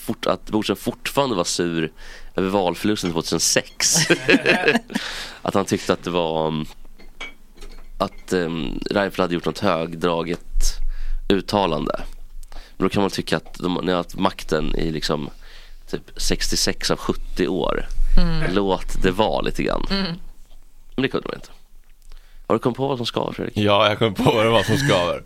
fort, 0.00 0.26
att 0.26 0.50
Bodström 0.50 0.76
fortfarande 0.76 1.36
var 1.36 1.44
sur 1.44 1.92
över 2.36 2.48
valförlusten 2.48 3.12
2006. 3.12 3.96
att 5.42 5.54
han 5.54 5.64
tyckte 5.64 5.92
att 5.92 6.04
det 6.04 6.10
var 6.10 6.46
um, 6.46 6.66
att 7.98 8.32
um, 8.32 8.80
Reinfeldt 8.90 9.18
hade 9.18 9.34
gjort 9.34 9.46
något 9.46 9.58
högdraget 9.58 10.78
uttalande. 11.28 12.00
Men 12.76 12.86
då 12.86 12.88
kan 12.88 13.02
man 13.02 13.10
tycka 13.10 13.36
att 13.36 13.54
de, 13.54 13.80
ni 13.82 13.90
har 13.92 13.96
haft 13.96 14.16
makten 14.16 14.76
i 14.76 14.90
liksom 14.90 15.30
typ 15.90 16.10
66 16.16 16.90
av 16.90 16.98
70 16.98 17.48
år. 17.48 17.86
Låt 18.48 19.02
det 19.02 19.10
vara 19.10 19.40
lite 19.40 19.62
grann. 19.62 19.86
Men 20.94 21.02
det 21.02 21.08
kunde 21.08 21.28
man 21.28 21.36
inte. 21.36 21.50
Har 22.50 22.54
du 22.54 22.58
kommit 22.58 22.76
på 22.76 22.88
vad 22.88 22.96
som 22.96 23.06
ska 23.06 23.32
Fredrik? 23.32 23.56
Ja, 23.56 23.88
jag 23.88 23.98
kom 23.98 24.14
på 24.14 24.22
vad 24.22 24.46
det 24.46 24.50
var 24.50 24.62
som 24.62 24.76
skaver. 24.76 25.22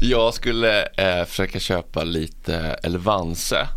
jag 0.10 0.34
skulle 0.34 0.82
eh, 0.86 1.24
försöka 1.24 1.60
köpa 1.60 2.04
lite 2.04 2.56
Elvanse 2.82 3.68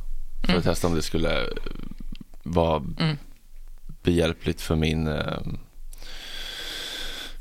för 0.46 0.54
att 0.58 0.64
testa 0.64 0.88
om 0.88 0.96
det 0.96 1.02
skulle 1.02 1.42
eh, 1.42 1.48
vara 2.44 2.84
behjälpligt 4.04 4.62
för 4.62 4.76
min 4.76 5.08
eh, 5.08 5.38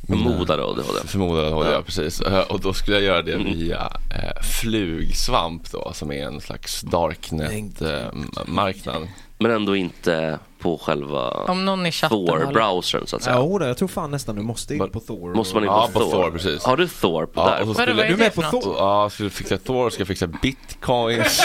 Förmodade 0.06 0.64
ADHD. 0.64 1.00
Förmodade 1.08 1.46
ADHD, 1.46 1.70
ja. 1.70 1.74
Ja. 1.76 1.82
precis. 1.82 2.20
Eh, 2.20 2.40
Och 2.40 2.60
då 2.60 2.72
skulle 2.72 2.96
jag 2.96 3.04
göra 3.06 3.22
det 3.22 3.32
Mm. 3.34 3.46
via 3.46 3.92
eh, 4.10 4.42
flugsvamp 4.60 5.70
då, 5.70 5.92
som 5.94 6.12
är 6.12 6.24
en 6.26 6.40
slags 6.40 6.80
darknet-marknad. 6.80 9.08
Men 9.38 9.50
ändå 9.50 9.76
inte 9.76 10.38
på 10.58 10.78
själva 10.78 11.30
Om 11.30 11.64
någon 11.64 11.86
i 11.86 11.92
chatten. 11.92 12.18
Thor-browsern 12.18 13.06
så 13.06 13.16
att 13.16 13.22
säga. 13.22 13.36
Ja, 13.36 13.66
jag 13.66 13.76
tror 13.76 13.88
fan 13.88 14.10
nästan 14.10 14.36
du 14.36 14.42
måste 14.42 14.74
in 14.74 14.90
på 14.90 15.00
Thor. 15.00 15.34
Måste 15.34 15.54
man 15.54 15.64
in 15.64 15.68
på, 15.68 15.74
Ja, 15.74 15.90
på 15.92 16.00
Thor? 16.00 16.10
Thor, 16.10 16.30
precis. 16.30 16.64
Har 16.64 16.76
du 16.76 16.88
Thor 16.88 17.26
på 17.26 17.40
Ja, 17.40 17.44
där? 17.50 17.60
och 17.60 17.66
så 17.66 17.72
Vadå, 17.72 17.74
skulle, 17.74 17.92
vad 17.94 18.04
är 18.04 18.08
Du 18.08 18.14
är 18.14 18.16
det 18.16 18.22
med 18.24 18.34
för 18.34 18.42
på 18.42 18.56
något? 18.56 18.64
Thor? 18.64 18.76
Ja, 18.78 19.10
skulle 19.10 19.30
fixa 19.30 19.58
Thor, 19.58 19.90
ska 19.90 20.00
jag 20.00 20.08
fixa 20.08 20.26
bitcoins 20.26 21.42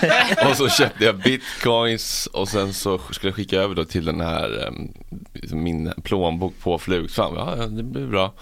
Och 0.50 0.56
så 0.56 0.68
köpte 0.68 1.04
jag 1.04 1.16
bitcoins 1.16 2.26
och 2.32 2.48
sen 2.48 2.74
så 2.74 2.98
skulle 3.10 3.28
jag 3.28 3.36
skicka 3.36 3.56
över 3.56 3.74
då 3.74 3.84
till 3.84 4.04
den 4.04 4.20
här 4.20 4.66
em, 4.66 4.92
Min 5.52 5.92
plånbok 6.02 6.54
på 6.62 6.78
Flugsvamp, 6.78 7.34
ja 7.36 7.54
ja, 7.58 7.66
det 7.66 7.82
blir 7.82 8.06
bra 8.06 8.32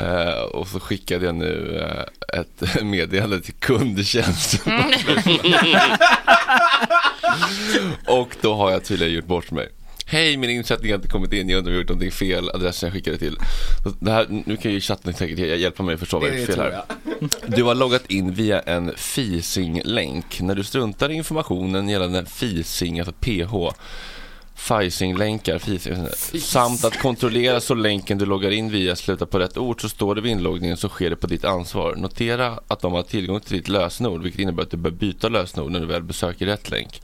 Eh, 0.00 0.42
Och 0.42 0.68
så 0.68 0.80
skickade 0.80 1.24
jag 1.26 1.34
nu 1.34 1.78
eh, 1.82 2.38
ett 2.40 2.82
meddelande 2.84 3.40
till 3.40 3.54
kundtjänsten 3.54 4.82
Flugsvamp. 4.98 6.00
Och 8.06 8.36
då 8.40 8.54
har 8.54 8.70
jag 8.70 8.84
tydligen 8.84 9.14
gjort 9.14 9.26
bort 9.26 9.50
mig 9.50 9.68
Hej, 10.06 10.36
min 10.36 10.50
insättning 10.50 10.90
har 10.90 10.96
inte 10.96 11.08
kommit 11.08 11.32
in. 11.32 11.48
Jag 11.48 11.58
undrar 11.58 11.70
om 11.70 11.74
jag 11.74 11.80
gjort 11.82 11.88
någonting 11.88 12.10
fel. 12.12 12.50
Adressen 12.50 12.86
jag 12.86 12.94
skickade 12.94 13.18
till. 13.18 13.38
Det 14.00 14.10
här, 14.10 14.26
nu 14.46 14.56
kan 14.56 14.72
ju 14.72 14.80
chatten 14.80 15.14
säkert 15.14 15.38
hjälpa 15.38 15.82
mig 15.82 15.94
att 15.94 16.00
förstå 16.00 16.18
vad 16.18 16.28
jag 16.28 16.38
gjort 16.38 16.46
fel 16.46 16.58
här. 16.60 16.82
Du 17.46 17.62
har 17.62 17.74
loggat 17.74 18.10
in 18.10 18.34
via 18.34 18.60
en 18.60 18.92
Fising-länk. 18.96 20.40
När 20.40 20.54
du 20.54 20.64
struntar 20.64 21.10
i 21.10 21.14
informationen 21.14 21.88
gällande 21.88 22.24
Fising, 22.26 23.00
alltså 23.00 23.12
PH, 23.20 23.54
Fising-länkar, 24.54 25.58
Fising, 25.58 26.06
samt 26.40 26.84
att 26.84 26.98
kontrollera 26.98 27.60
så 27.60 27.74
länken 27.74 28.18
du 28.18 28.26
loggar 28.26 28.50
in 28.50 28.70
via 28.70 28.96
slutar 28.96 29.26
på 29.26 29.38
rätt 29.38 29.56
ord 29.56 29.80
så 29.80 29.88
står 29.88 30.14
det 30.14 30.20
vid 30.20 30.32
inloggningen 30.32 30.76
så 30.76 30.88
sker 30.88 31.10
det 31.10 31.16
på 31.16 31.26
ditt 31.26 31.44
ansvar. 31.44 31.94
Notera 31.96 32.58
att 32.68 32.80
de 32.80 32.92
har 32.92 33.02
tillgång 33.02 33.40
till 33.40 33.56
ditt 33.56 33.68
lösenord 33.68 34.22
vilket 34.22 34.40
innebär 34.40 34.62
att 34.62 34.70
du 34.70 34.76
bör 34.76 34.90
byta 34.90 35.28
lösenord 35.28 35.70
när 35.70 35.80
du 35.80 35.86
väl 35.86 36.02
besöker 36.02 36.46
rätt 36.46 36.70
länk. 36.70 37.02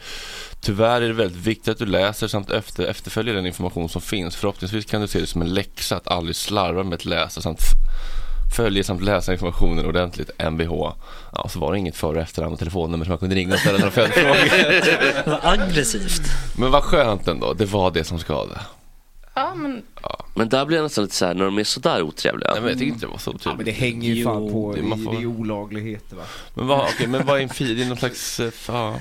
Tyvärr 0.60 1.02
är 1.02 1.08
det 1.08 1.14
väldigt 1.14 1.46
viktigt 1.46 1.68
att 1.68 1.78
du 1.78 1.86
läser 1.86 2.28
samt 2.28 2.50
efter, 2.50 2.86
efterföljer 2.86 3.34
den 3.34 3.46
information 3.46 3.88
som 3.88 4.00
finns. 4.00 4.36
Förhoppningsvis 4.36 4.84
kan 4.84 5.00
du 5.00 5.08
se 5.08 5.20
det 5.20 5.26
som 5.26 5.42
en 5.42 5.54
läxa 5.54 5.96
att 5.96 6.08
aldrig 6.08 6.36
slarva 6.36 6.82
med 6.82 6.94
att 6.94 7.04
läsa 7.04 7.40
samt 7.40 7.60
f- 8.50 8.56
följa 8.56 8.84
samt 8.84 9.02
läsa 9.02 9.32
informationen 9.32 9.86
ordentligt. 9.86 10.30
Mvh. 10.50 10.92
Ja, 11.32 11.48
så 11.48 11.58
var 11.58 11.72
det 11.72 11.78
inget 11.78 11.96
för 11.96 12.14
och 12.14 12.22
efternamn 12.22 12.52
och 12.52 12.58
telefonnummer 12.58 13.04
som 13.04 13.10
man 13.12 13.18
kunde 13.18 13.34
ringa 13.36 13.54
och 13.54 13.60
ställa 13.60 13.78
några 13.78 13.90
följdfrågor. 13.90 15.30
Vad 15.30 15.40
aggressivt. 15.60 16.22
Men 16.58 16.70
vad 16.70 16.82
skönt 16.82 17.28
ändå, 17.28 17.52
det 17.52 17.64
var 17.66 17.90
det 17.90 18.04
som 18.04 18.18
skadade. 18.18 18.60
Ja, 19.34 19.54
men 19.54 19.82
Men 20.34 20.48
där 20.48 20.66
blir 20.66 20.76
jag 20.76 20.82
nästan 20.84 21.04
lite 21.04 21.16
så 21.16 21.26
här 21.26 21.34
när 21.34 21.44
de 21.44 21.58
är 21.58 21.64
sådär 21.64 22.02
otrevliga. 22.02 22.50
Nej, 22.52 22.60
men 22.60 22.70
jag 22.70 22.78
tycker 22.78 22.92
inte 22.92 23.06
det 23.06 23.10
var 23.10 23.18
så 23.18 23.34
Ja, 23.44 23.54
men 23.56 23.64
det 23.64 23.70
hänger 23.70 24.10
ju 24.14 24.24
fan 24.24 24.42
Jo, 24.46 24.52
på 24.52 24.72
det- 24.72 24.80
i, 24.80 24.82
man 24.82 25.04
får- 25.04 25.12
det 25.12 25.18
är 25.22 25.26
olagligheter 25.26 26.16
va? 26.16 26.22
Men 26.54 26.66
vad, 26.66 26.80
okej, 26.80 27.06
men 27.06 27.26
vad 27.26 27.38
är 27.38 27.42
en 27.42 27.48
fi? 27.48 27.74
Det 27.74 27.82
är 27.82 27.86
någon 27.88 27.96
slags... 27.96 28.40
eh, 28.40 28.50
Ja, 28.68 28.94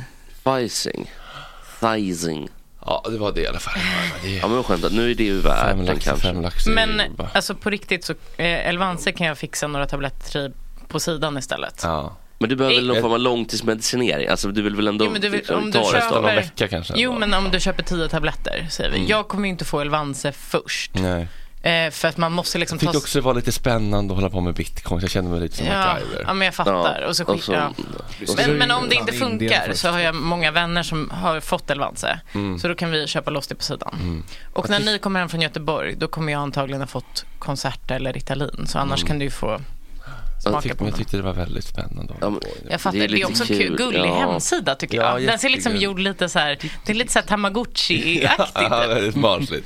Fising. 1.80 2.50
Ja 2.86 3.06
det 3.12 3.18
var 3.18 3.32
det 3.32 3.42
i 3.42 3.48
alla 3.48 3.60
fall. 3.60 3.74
Ja, 3.78 3.82
men 4.22 4.32
det 4.32 4.38
Ja 4.38 4.44
är 4.44 4.48
men 4.48 4.56
vad 4.58 4.65
skönt, 4.65 4.92
nu 4.92 5.12
är 5.12 5.15
det 5.15 5.24
ju 5.24 5.42
fem 5.42 5.52
världen 5.52 5.86
lax, 5.86 6.06
kanske. 6.06 6.28
fem 6.28 6.42
lax. 6.42 6.68
Men 6.68 7.02
bara- 7.18 7.30
alltså 7.34 7.56
på 7.56 7.70
riktigt 7.70 8.04
så, 8.06 8.13
eh, 8.38 8.68
Elvanse 8.70 9.12
kan 9.12 9.28
jag 9.28 9.38
fixa 9.38 9.68
några 9.68 9.86
tabletter 9.86 10.52
på 10.88 11.00
sidan 11.00 11.38
istället. 11.38 11.82
Ja. 11.84 12.18
Men 12.39 12.50
du 12.50 12.56
behöver 12.56 12.76
väl 12.76 12.88
någon 12.88 12.96
Jag- 12.96 13.02
form 13.04 13.12
av 13.13 13.20
långtidsmedicinering? 13.20 14.28
Alltså 14.28 14.48
du 14.48 14.62
vill 14.62 14.76
väl 14.76 14.88
ändå 14.88 15.06
Jo, 15.06 15.12
men 15.12 15.22
du 15.22 15.30
vill- 15.30 15.38
liksom, 15.39 15.56
om 15.63 15.72
ta 15.72 15.80
du 15.80 15.86
det 15.86 16.02
köper- 16.02 16.15
Någon 16.22 16.36
vecka 16.36 16.68
kanske. 16.68 16.94
Jo, 16.98 17.20
men 17.20 17.34
om 17.34 17.50
du 17.52 17.60
köper 17.60 17.84
tio 17.84 18.08
tabletter, 18.10 18.68
säger 18.70 18.89
vi. 18.89 18.98
Mm. 18.98 19.10
Jag 19.10 19.28
kommer 19.28 19.44
ju 19.46 19.50
inte 19.50 19.65
få 19.65 19.80
Elvanse 19.80 20.32
först. 20.32 20.92
Nej. 20.94 21.28
Eh, 21.63 21.91
för 21.91 22.08
att 22.08 22.17
man 22.17 22.32
måste 22.32 22.58
liksom 22.58 22.76
Jag 22.76 22.80
tyckte 22.80 22.93
ta... 22.93 22.98
också 23.00 23.19
det 23.19 23.26
var 23.26 23.34
lite 23.34 23.52
spännande 23.52 24.13
att 24.13 24.17
hålla 24.17 24.30
på 24.30 24.41
med 24.41 24.54
bitcoin. 24.54 25.02
Jag 25.02 25.10
kände 25.10 25.32
mig 25.32 25.39
lite 25.39 25.56
som 25.58 25.65
Ja, 25.67 25.74
MacGyver. 25.93 26.24
ja, 26.28 26.34
men 26.34 26.45
jag 26.45 26.56
fattar. 26.56 27.02
och 27.02 27.15
så, 27.15 27.24
och 27.24 27.30
skit, 27.36 27.43
så, 27.43 27.54
ja. 27.54 27.74
och 28.22 28.30
så 28.30 28.36
Men, 28.36 28.52
men 28.58 28.72
om 28.72 28.89
det 28.89 28.95
inte 28.95 29.13
funkar 29.13 29.74
så 29.74 29.89
har 29.89 30.00
jag 30.00 30.15
många 30.15 30.52
vänner 30.52 30.84
som 30.84 31.10
har 31.10 31.39
fått 31.39 31.69
Elvanse. 31.69 32.19
Mm. 32.34 32.60
Så 32.60 32.67
då 32.67 32.76
kan 32.76 32.91
vi 32.91 33.08
köpa 33.08 33.32
loss 33.32 33.48
det 33.48 33.56
på 33.56 33.63
sidan. 33.63 34.24
Och 34.54 34.69
när 34.69 34.80
ni 34.80 35.00
kommer 35.00 35.19
hem 35.19 35.30
från 35.30 35.41
Göteborg, 35.41 35.95
då 35.95 36.08
kommer 36.08 36.32
jag 36.34 36.41
antagligen 36.41 36.82
ha 36.82 36.88
fått 36.88 37.26
Concerta 37.39 37.95
eller 37.95 38.13
Ritalin. 38.13 38.65
Så 38.67 38.80
annars 38.80 39.04
kan 39.04 39.19
du 39.19 39.26
ju 39.26 39.32
få 39.32 39.48
Jag 39.48 40.43
smaka 40.43 40.62
tyckte, 40.62 40.78
på 40.78 40.84
men 40.84 40.91
jag 40.91 40.98
tyckte 41.00 41.17
det 41.17 41.24
var 41.24 41.34
väldigt 41.34 41.65
spännande. 41.65 42.13
Ja, 42.22 42.30
men- 42.30 42.39
Jag 42.72 42.82
fattar, 42.82 42.98
Det 43.00 43.08
det 43.08 43.13
är 43.13 43.13
är, 43.13 43.17
lite 43.17 43.28
också 43.28 43.45
kul, 43.45 43.58
kul. 43.58 43.78
gullig 43.78 44.00
ja. 44.10 44.15
hemsida 44.32 44.76
tycker 44.76 44.98
Ja, 44.98 45.19
jag. 45.19 45.28
Den 45.30 45.39
ser 45.39 45.50
liksom 45.50 45.76
gjord 45.78 46.00
lite 46.00 46.30
så 46.30 46.39
här, 46.39 46.58
det 46.86 46.91
är 46.91 46.95
lite 46.95 47.12
så 47.13 47.19
här 47.19 47.26
Tamagotchi-aktigt. 47.26 48.52
Ja, 48.69 48.88
väldigt 48.88 49.15
barnsligt. 49.15 49.65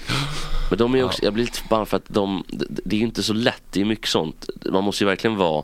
Men 0.74 0.78
de 0.78 0.96
är 0.96 1.04
också, 1.04 1.24
jag 1.24 1.34
blir 1.34 1.44
lite 1.46 1.60
förbannad 1.60 1.88
för 1.88 1.98
att 1.98 2.04
de, 2.08 2.44
det, 2.48 2.96
är 2.96 3.00
ju 3.00 3.06
inte 3.06 3.24
så 3.24 3.34
lätt, 3.34 3.64
det 3.72 3.82
är 3.82 3.86
mycket 3.86 4.08
sånt. 4.10 4.50
Man 4.72 4.84
måste 4.84 5.04
ju 5.04 5.08
verkligen 5.08 5.36
vara 5.38 5.64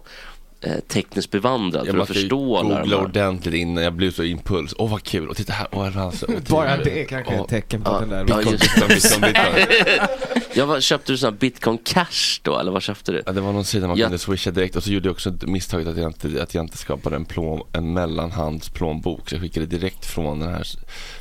eh, 0.61 0.79
tekniskt 0.87 1.31
bevandrad 1.31 1.87
Jag 1.87 1.95
för 1.95 2.01
att 2.01 2.07
förstå 2.07 2.57
alla 2.57 2.79
googla 2.79 2.97
ordentligt 2.97 3.55
innan 3.55 3.83
jag 3.83 3.93
blev 3.93 4.11
så 4.11 4.23
impuls. 4.23 4.73
Åh 4.77 4.91
vad 4.91 5.03
kul, 5.03 5.29
och 5.29 5.37
titta 5.37 5.53
här, 5.53 5.67
åh 5.71 5.87
Elvanse. 5.87 6.25
åh, 6.29 6.35
Bara 6.49 6.77
det 6.77 7.03
kanske 7.05 7.33
är 7.33 7.41
ett 7.41 7.47
tecken 7.49 7.81
på 7.81 7.91
Ja, 7.91 7.95
att 7.95 8.01
den 8.01 8.09
där 8.09 8.17
ja, 8.17 8.23
Bitcoin, 8.25 8.51
just 8.51 8.75
bitcoin, 8.75 9.21
bitcoin, 9.21 9.21
bitcoin. 9.21 10.07
Ja, 10.53 10.65
vad, 10.65 10.83
köpte 10.83 11.11
du 11.11 11.17
sån 11.17 11.33
här 11.33 11.39
bitcoin 11.39 11.77
cash 11.77 12.39
då 12.41 12.59
eller 12.59 12.71
vad 12.71 12.81
köpte 12.81 13.11
du? 13.11 13.23
Ja, 13.25 13.31
det 13.31 13.41
var 13.41 13.53
någon 13.53 13.65
sida 13.65 13.87
man 13.87 13.97
Ja. 13.97 14.05
kunde 14.05 14.19
swisha 14.19 14.51
direkt 14.51 14.75
och 14.75 14.83
så 14.83 14.91
gjorde 14.91 15.07
jag 15.07 15.13
också 15.13 15.33
misstaget 15.41 15.87
att 15.87 15.97
jag 15.97 16.09
inte, 16.09 16.43
att 16.43 16.53
jag 16.55 16.63
inte 16.65 16.77
skapade 16.77 17.15
en, 17.15 17.25
plån, 17.25 17.61
en 17.73 17.93
mellanhandsplånbok. 17.93 19.29
Så 19.29 19.35
jag 19.35 19.41
skickade 19.41 19.65
direkt 19.65 20.05
från 20.05 20.39
den 20.39 20.49
här 20.49 20.67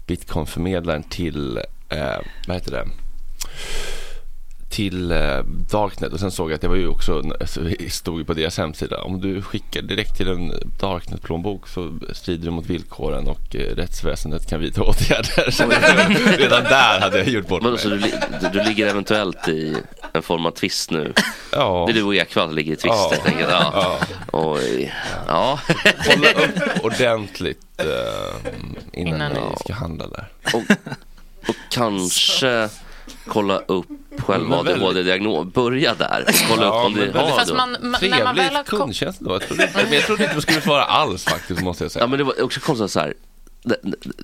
bitcoinförmedlaren 0.06 1.02
till, 1.02 1.56
eh, 1.88 1.98
vad 2.46 2.56
heter 2.56 2.70
det? 2.70 2.88
Till 4.68 5.10
eh, 5.12 5.38
Darknet 5.70 6.12
och 6.12 6.20
sen 6.20 6.30
såg 6.30 6.50
jag 6.50 6.54
att 6.54 6.60
det 6.60 6.68
var 6.68 6.76
ju 6.76 6.88
också, 6.88 7.20
det 7.20 7.92
stod 7.92 8.26
på 8.26 8.34
deras 8.34 8.58
hemsida, 8.58 9.02
om 9.02 9.20
du 9.20 9.42
skickar 9.42 9.82
direkt 9.82 10.16
till 10.16 10.28
en 10.28 10.52
Darknet-plånbok 10.80 11.68
så 11.68 11.98
strider 12.12 12.44
det 12.44 12.50
mot 12.50 12.66
villkoren 12.66 13.28
och 13.28 13.56
eh, 13.56 13.74
rättsväsendet 13.76 14.50
kan 14.50 14.60
vidta 14.60 14.82
åtgärder. 14.88 15.50
Så 15.50 15.64
redan 16.38 16.64
där 16.64 17.00
hade 17.00 17.18
jag 17.18 17.28
gjort 17.28 17.48
bort 17.48 17.62
mig. 17.62 17.78
så 17.78 17.88
du, 17.88 17.98
du, 17.98 18.48
du 18.52 18.62
ligger 18.64 18.86
eventuellt 18.86 19.48
i 19.48 19.76
en 20.12 20.22
form 20.22 20.46
av 20.46 20.50
tvist 20.50 20.90
nu? 20.90 21.12
Ja. 21.52 21.84
Det 21.86 21.92
är 21.92 21.94
du 21.94 22.02
och 22.02 22.14
Ekwall 22.14 22.54
ligger 22.54 22.72
i 22.72 22.76
tvist 22.76 22.84
Ja. 22.94 23.08
helt 23.12 23.26
enkelt? 23.26 23.50
Ja. 23.50 23.70
Ja. 23.74 23.98
Oj. 24.32 24.94
Ja. 25.28 25.60
Kolla 26.06 26.30
upp 26.30 26.84
ordentligt 26.84 27.60
eh, 27.78 27.86
innan, 28.92 29.14
Innan 29.14 29.32
ni 29.32 29.40
ni- 29.40 29.56
ska 29.64 29.72
handla 29.74 30.06
där. 30.06 30.28
Och, 30.54 30.62
och 31.48 31.54
kanske 31.70 32.68
kolla 33.26 33.58
upp 33.58 33.86
själva 34.18 34.56
ADHD-diagnos. 34.56 35.52
Börja 35.52 35.94
där. 35.94 36.24
Kolla 36.48 36.62
Ja, 36.62 36.68
upp 36.80 36.86
om 36.86 36.94
du 36.94 37.10
har 37.18 37.28
Fast 37.36 37.48
det. 37.48 37.54
man, 37.54 37.76
man, 37.80 38.00
när 38.02 38.24
man 38.24 38.36
väl 38.36 38.44
har 38.44 38.50
Trevlig 38.50 38.66
kom... 38.66 38.78
kundtjänst 38.78 39.20
då. 39.20 39.32
Jag 39.32 39.42
trodde, 39.42 39.62
inte, 39.62 39.84
men 39.84 39.92
jag 39.92 40.02
trodde 40.06 40.22
inte 40.22 40.34
de 40.34 40.40
skulle 40.42 40.60
svara 40.60 40.84
alls 40.84 41.24
faktiskt 41.24 41.60
måste 41.62 41.84
jag 41.84 41.90
säga. 41.90 42.02
Ja 42.02 42.06
men 42.06 42.18
det 42.18 42.24
var 42.24 42.42
också 42.42 42.60
konstigt 42.60 42.90
så 42.90 43.00
här. 43.00 43.14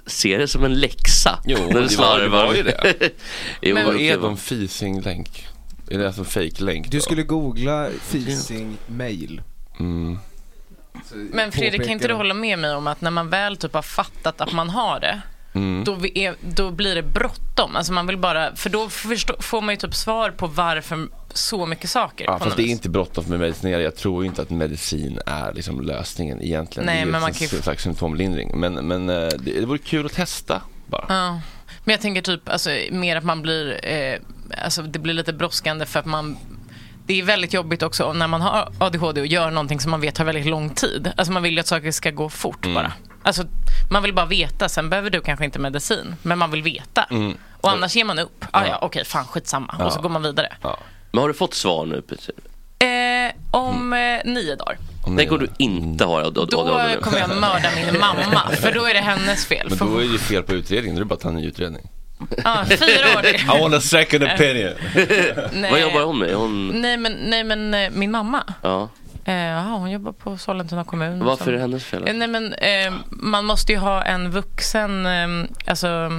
Se 0.07 0.37
det 0.39 0.49
som 0.49 0.65
en 0.65 0.75
läxa. 0.75 1.39
Jo, 1.45 1.59
När 1.59 1.81
det 1.81 1.97
var- 1.99 2.19
det 2.21 2.29
var 2.29 2.55
ju 2.55 2.63
det. 2.63 2.95
jo, 3.63 3.75
Men 3.75 3.87
vad 3.87 3.95
det 3.97 4.11
är 4.11 4.19
de 4.19 4.37
fising-länk? 4.37 5.47
Är 5.91 5.99
det 5.99 6.07
alltså 6.07 6.25
fake-länk 6.25 6.91
Du 6.91 6.99
då? 6.99 7.03
skulle 7.03 7.23
googla 7.23 7.89
fising 8.03 8.77
mail. 8.87 9.43
Mm. 9.81 10.19
Men 11.13 11.53
Fredrik, 11.53 11.83
kan 11.83 11.91
inte 11.93 12.09
du 12.09 12.15
hålla 12.15 12.35
med 12.35 12.59
mig 12.59 12.75
om 12.75 12.87
att 12.87 13.01
när 13.01 13.11
man 13.11 13.31
väl 13.31 13.57
typ 13.57 13.75
har 13.75 13.83
fattat 13.83 14.41
att 14.41 14.53
man 14.53 14.71
har 14.71 15.01
det, 15.01 15.21
Mm. 15.55 15.85
då, 15.85 16.07
är, 16.15 16.35
då 16.41 16.71
blir 16.71 16.95
det 16.95 17.03
bråttom. 17.03 17.77
Alltså 17.77 17.93
man 17.93 18.07
vill 18.07 18.19
bara, 18.19 18.57
för 18.57 18.71
då 18.71 18.89
förstå, 18.89 19.35
får 19.41 19.61
man 19.61 19.73
ju 19.75 19.77
typ 19.77 19.95
svar 19.95 20.31
på 20.31 20.47
varför 20.47 21.09
så 21.35 21.67
mycket 21.67 21.91
saker. 21.91 22.25
Ja, 22.25 22.39
fast 22.39 22.57
det 22.57 22.63
är 22.63 22.67
inte 22.67 22.89
bråttom 22.89 23.25
med 23.29 23.41
medicinering. 23.41 23.85
Jag 23.85 23.97
tror 23.97 24.25
inte 24.25 24.43
att 24.43 24.51
medicin 24.51 25.19
är 25.27 25.53
liksom 25.53 25.81
lösningen 25.81 26.43
egentligen. 26.43 26.87
Nej, 26.87 26.95
det 26.97 27.01
är 27.03 27.07
men 27.07 27.21
man 27.21 27.31
en 27.31 27.35
kan 27.35 27.47
ju- 27.49 27.63
slags 27.63 27.83
symptomlindring. 27.83 28.61
Men, 28.61 28.73
men 28.75 29.09
eh, 29.11 29.15
det, 29.39 29.61
det 29.61 29.67
vore 29.67 29.79
kul 29.79 30.07
att 30.07 30.13
testa 30.13 30.63
bara. 30.87 31.05
Ja. 31.09 31.41
Men 31.85 31.93
jag 31.93 32.01
tänker 32.01 32.23
typ 32.23 32.49
alltså, 32.49 32.71
mer 32.91 33.17
att 33.17 33.25
man 33.25 33.43
blir, 33.43 33.87
eh, 33.87 34.19
alltså 34.65 34.83
det 34.83 34.99
blir 34.99 35.15
lite 35.15 35.33
brådskande 35.33 35.87
för 35.87 36.01
att 36.01 36.07
man 36.07 36.37
det 37.07 37.21
är 37.21 37.23
väldigt 37.23 37.53
jobbigt 37.55 37.83
också 37.83 38.13
när 38.13 38.29
man 38.29 38.41
har 38.41 38.73
ADHD 38.79 39.21
och 39.21 39.27
gör 39.27 39.51
någonting 39.51 39.81
som 39.81 39.91
man 39.91 40.01
vet 40.01 40.15
tar 40.15 40.25
väldigt 40.25 40.47
lång 40.47 40.71
tid. 40.71 41.13
Alltså 41.17 41.33
man 41.33 41.43
vill 41.43 41.55
ju 41.55 41.61
att 41.61 41.67
saker 41.67 41.91
ska 41.91 42.11
gå 42.11 42.29
fort 42.29 42.65
Mm. 42.65 42.75
bara. 42.75 42.93
Alltså 43.25 43.43
man 43.91 44.03
vill 44.03 44.15
bara 44.15 44.27
veta, 44.27 44.69
sen 44.69 44.91
behöver 44.91 45.11
du 45.11 45.21
kanske 45.21 45.45
inte 45.45 45.59
medicin, 45.59 46.17
men 46.23 46.39
man 46.39 46.51
vill 46.51 46.63
veta. 46.63 47.03
Mm. 47.11 47.35
Och 47.61 47.71
annars 47.71 47.97
ger 47.97 48.05
man 48.05 48.19
upp. 48.19 48.45
Ah, 48.51 48.67
ja, 48.67 48.79
okej, 48.83 49.05
fan 49.05 49.25
skitsamma. 49.27 49.75
Och 49.85 49.93
så 49.93 49.99
Ja. 49.99 50.03
går 50.03 50.09
man 50.09 50.23
vidare. 50.23 50.49
Men 51.13 51.21
har 51.21 51.29
du 51.29 51.35
fått 51.35 51.55
svar 51.55 51.87
nu? 51.87 52.03
Eh, 52.79 53.33
om 53.51 53.93
eh, 53.93 54.33
nio 54.33 54.57
dagar. 54.57 54.79
Om 55.07 55.17
du 55.17 55.49
inte 55.59 56.05
ADHD 56.07 56.57
Då 56.57 56.83
nu. 56.89 57.01
kommer 57.01 57.19
jag 57.19 57.29
mörda 57.29 57.69
min 57.77 58.01
mamma, 58.01 58.49
för 58.61 58.73
då 58.75 58.85
är 58.85 58.95
det 58.95 59.01
hennes 59.01 59.47
fel. 59.47 59.67
Men 59.69 59.79
För, 59.79 59.85
då 59.87 59.97
är 59.99 60.01
det 60.05 60.11
ju 60.13 60.19
fel 60.19 60.43
på 60.43 60.53
utredningen. 60.55 60.95
Då 60.97 60.99
är 61.01 61.05
det 61.05 61.09
bara 61.09 61.15
att 61.15 61.21
ta 61.21 61.29
en 61.29 61.35
ny 61.35 61.47
utredning. 61.47 61.91
ah, 62.45 62.65
fyra 62.65 63.19
år. 63.19 63.23
det- 63.23 63.29
I 63.59 63.61
want 63.61 63.75
a 63.75 63.81
second 63.81 64.25
opinion. 64.25 64.73
Nej. 65.53 65.71
Vad 65.71 65.81
jobbar 65.81 66.03
hon 66.05 66.19
med? 66.19 66.35
Hon... 66.35 66.69
Nej 66.69 66.97
men, 66.97 67.13
nej, 67.13 67.45
men 67.45 67.75
eh, 67.75 67.91
min 67.91 68.11
mamma. 68.11 68.43
Ja. 68.63 68.89
Eh, 69.27 69.35
ja, 69.35 69.61
hon 69.61 69.91
jobbar 69.91 70.13
på 70.13 70.37
Sollentuna 70.37 70.85
kommun. 70.85 71.25
Varför 71.25 71.49
är 71.49 71.53
det 71.53 71.61
hennes 71.61 71.85
fel? 71.85 72.09
Eh, 72.09 72.15
nej, 72.15 72.29
men, 72.29 72.55
eh, 72.55 72.93
man 73.11 73.45
måste 73.45 73.73
ju 73.73 73.79
ha 73.79 74.03
en 74.03 74.31
vuxen, 74.31 75.07
eh, 75.07 75.49
alltså, 75.67 76.11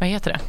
vad 0.00 0.08
heter 0.08 0.32
det? 0.32 0.40